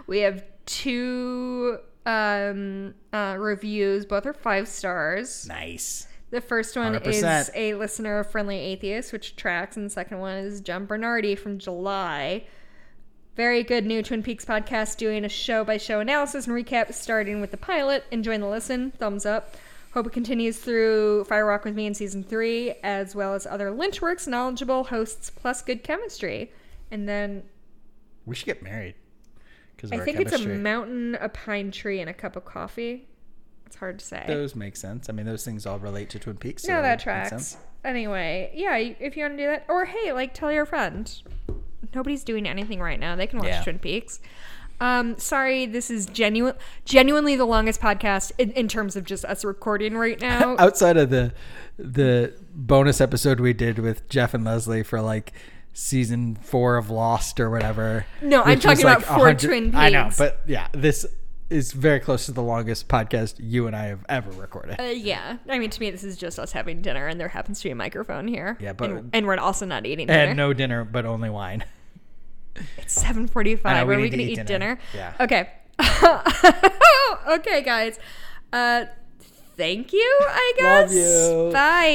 we 0.06 0.20
have 0.20 0.44
two 0.66 1.78
um 2.06 2.94
uh 3.12 3.36
reviews. 3.38 4.06
Both 4.06 4.24
are 4.26 4.32
five 4.32 4.66
stars. 4.66 5.46
Nice. 5.46 6.06
The 6.32 6.40
first 6.40 6.74
one 6.76 6.94
100%. 6.94 7.40
is 7.42 7.50
a 7.54 7.74
listener 7.74 8.18
of 8.18 8.30
Friendly 8.30 8.58
Atheist, 8.58 9.12
which 9.12 9.36
tracks, 9.36 9.76
and 9.76 9.84
the 9.84 9.90
second 9.90 10.18
one 10.18 10.38
is 10.38 10.62
John 10.62 10.86
Bernardi 10.86 11.34
from 11.34 11.58
July. 11.58 12.46
Very 13.36 13.62
good 13.62 13.84
new 13.84 14.02
Twin 14.02 14.22
Peaks 14.22 14.42
podcast 14.42 14.96
doing 14.96 15.26
a 15.26 15.28
show 15.28 15.62
by 15.62 15.76
show 15.76 16.00
analysis 16.00 16.46
and 16.46 16.56
recap, 16.56 16.94
starting 16.94 17.42
with 17.42 17.50
the 17.50 17.58
pilot. 17.58 18.04
Enjoying 18.10 18.40
the 18.40 18.48
listen. 18.48 18.92
Thumbs 18.92 19.26
up. 19.26 19.56
Hope 19.92 20.06
it 20.06 20.14
continues 20.14 20.56
through 20.56 21.24
Fire 21.24 21.46
Walk 21.46 21.66
with 21.66 21.74
Me 21.74 21.84
in 21.84 21.92
season 21.92 22.24
three, 22.24 22.76
as 22.82 23.14
well 23.14 23.34
as 23.34 23.46
other 23.46 23.70
Lynchworks 23.70 24.26
knowledgeable 24.26 24.84
hosts 24.84 25.28
plus 25.28 25.60
good 25.60 25.84
chemistry. 25.84 26.50
And 26.90 27.06
then 27.06 27.42
We 28.24 28.36
should 28.36 28.46
get 28.46 28.62
married. 28.62 28.94
Because 29.76 29.92
I 29.92 29.98
think 29.98 30.18
it's 30.18 30.32
a 30.32 30.48
mountain, 30.48 31.14
a 31.16 31.28
pine 31.28 31.72
tree, 31.72 32.00
and 32.00 32.08
a 32.08 32.14
cup 32.14 32.36
of 32.36 32.46
coffee. 32.46 33.06
It's 33.72 33.78
hard 33.78 34.00
to 34.00 34.04
say. 34.04 34.22
Those 34.26 34.54
make 34.54 34.76
sense. 34.76 35.08
I 35.08 35.12
mean, 35.14 35.24
those 35.24 35.46
things 35.46 35.64
all 35.64 35.78
relate 35.78 36.10
to 36.10 36.18
Twin 36.18 36.36
Peaks. 36.36 36.62
so 36.64 36.74
no, 36.74 36.82
that 36.82 37.00
tracks. 37.00 37.56
Anyway, 37.82 38.50
yeah, 38.54 38.76
if 38.76 39.16
you 39.16 39.22
want 39.24 39.38
to 39.38 39.42
do 39.42 39.46
that, 39.46 39.64
or 39.66 39.86
hey, 39.86 40.12
like 40.12 40.34
tell 40.34 40.52
your 40.52 40.66
friend. 40.66 41.10
Nobody's 41.94 42.22
doing 42.22 42.46
anything 42.46 42.80
right 42.82 43.00
now. 43.00 43.16
They 43.16 43.26
can 43.26 43.38
watch 43.38 43.48
Yeah. 43.48 43.62
Twin 43.62 43.78
Peaks. 43.78 44.20
Um, 44.78 45.16
sorry, 45.18 45.64
this 45.64 45.90
is 45.90 46.04
genuine, 46.04 46.54
genuinely 46.84 47.34
the 47.34 47.46
longest 47.46 47.80
podcast 47.80 48.32
in, 48.36 48.50
in 48.52 48.68
terms 48.68 48.94
of 48.94 49.04
just 49.04 49.24
us 49.24 49.42
recording 49.42 49.96
right 49.96 50.20
now. 50.20 50.54
Outside 50.58 50.98
of 50.98 51.08
the 51.08 51.32
the 51.78 52.34
bonus 52.54 53.00
episode 53.00 53.40
we 53.40 53.54
did 53.54 53.78
with 53.78 54.06
Jeff 54.10 54.34
and 54.34 54.44
Leslie 54.44 54.82
for 54.82 55.00
like 55.00 55.32
season 55.72 56.36
four 56.36 56.76
of 56.76 56.90
Lost 56.90 57.40
or 57.40 57.48
whatever. 57.48 58.04
No, 58.20 58.42
I'm 58.42 58.60
talking 58.60 58.84
about 58.84 58.98
a 58.98 59.06
for 59.06 59.12
hundred- 59.12 59.38
Twin 59.40 59.74
I 59.74 59.88
know, 59.88 60.04
Peaks. 60.04 60.18
but 60.18 60.40
yeah, 60.46 60.68
this 60.72 61.06
is 61.52 61.72
very 61.72 62.00
close 62.00 62.26
to 62.26 62.32
the 62.32 62.42
longest 62.42 62.88
podcast 62.88 63.34
you 63.38 63.66
and 63.66 63.76
I 63.76 63.84
have 63.86 64.04
ever 64.08 64.30
recorded. 64.32 64.80
Uh, 64.80 64.84
yeah, 64.84 65.36
I 65.48 65.58
mean, 65.58 65.70
to 65.70 65.80
me, 65.80 65.90
this 65.90 66.02
is 66.04 66.16
just 66.16 66.38
us 66.38 66.52
having 66.52 66.82
dinner, 66.82 67.06
and 67.06 67.20
there 67.20 67.28
happens 67.28 67.58
to 67.60 67.64
be 67.68 67.70
a 67.70 67.74
microphone 67.74 68.26
here. 68.26 68.56
Yeah, 68.60 68.72
but- 68.72 68.90
and, 68.90 69.10
and 69.12 69.26
we're 69.26 69.36
also 69.38 69.66
not 69.66 69.86
eating 69.86 70.06
dinner. 70.06 70.18
and 70.30 70.36
no 70.36 70.52
dinner, 70.52 70.84
but 70.84 71.04
only 71.06 71.30
wine. 71.30 71.64
It's 72.78 72.92
seven 72.92 73.26
forty-five. 73.28 73.76
Know, 73.78 73.86
we 73.86 73.94
Are 73.94 74.00
we 74.00 74.08
gonna 74.10 74.22
eat 74.24 74.38
eat 74.38 74.46
dinner. 74.46 74.76
dinner? 74.76 74.78
Yeah. 74.94 75.14
Okay. 75.20 75.50
okay, 77.28 77.62
guys. 77.62 77.98
Uh, 78.52 78.84
thank 79.56 79.92
you. 79.92 80.18
I 80.22 80.52
guess. 80.58 80.92
Love 80.94 81.46
you. 81.48 81.52
Bye. 81.52 81.86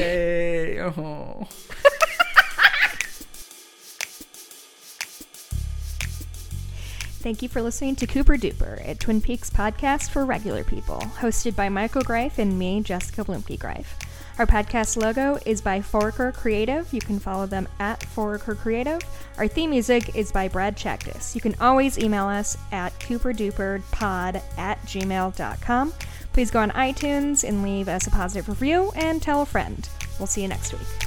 Yay! 0.00 0.80
Oh. 0.96 1.46
Thank 7.26 7.42
you 7.42 7.48
for 7.48 7.60
listening 7.60 7.96
to 7.96 8.06
Cooper 8.06 8.36
Duper, 8.36 8.88
a 8.88 8.94
Twin 8.94 9.20
Peaks 9.20 9.50
podcast 9.50 10.10
for 10.10 10.24
regular 10.24 10.62
people, 10.62 11.00
hosted 11.18 11.56
by 11.56 11.68
Michael 11.68 12.02
Greif 12.02 12.38
and 12.38 12.56
me, 12.56 12.80
Jessica 12.80 13.24
Bluemke 13.24 13.58
Greif. 13.58 13.96
Our 14.38 14.46
podcast 14.46 14.96
logo 14.96 15.36
is 15.44 15.60
by 15.60 15.80
Foraker 15.80 16.32
Creative. 16.32 16.86
You 16.94 17.00
can 17.00 17.18
follow 17.18 17.46
them 17.46 17.66
at 17.80 17.98
Foraker 17.98 18.56
Creative. 18.56 19.00
Our 19.38 19.48
theme 19.48 19.70
music 19.70 20.14
is 20.14 20.30
by 20.30 20.46
Brad 20.46 20.76
Chaktis. 20.76 21.34
You 21.34 21.40
can 21.40 21.56
always 21.60 21.98
email 21.98 22.26
us 22.26 22.56
at 22.70 22.96
cooperduperpod 23.00 24.40
at 24.56 24.80
gmail.com. 24.82 25.94
Please 26.32 26.50
go 26.52 26.60
on 26.60 26.70
iTunes 26.70 27.42
and 27.42 27.64
leave 27.64 27.88
us 27.88 28.06
a 28.06 28.10
positive 28.12 28.48
review 28.48 28.92
and 28.94 29.20
tell 29.20 29.42
a 29.42 29.46
friend. 29.46 29.88
We'll 30.20 30.28
see 30.28 30.42
you 30.42 30.48
next 30.48 30.72
week. 30.74 31.05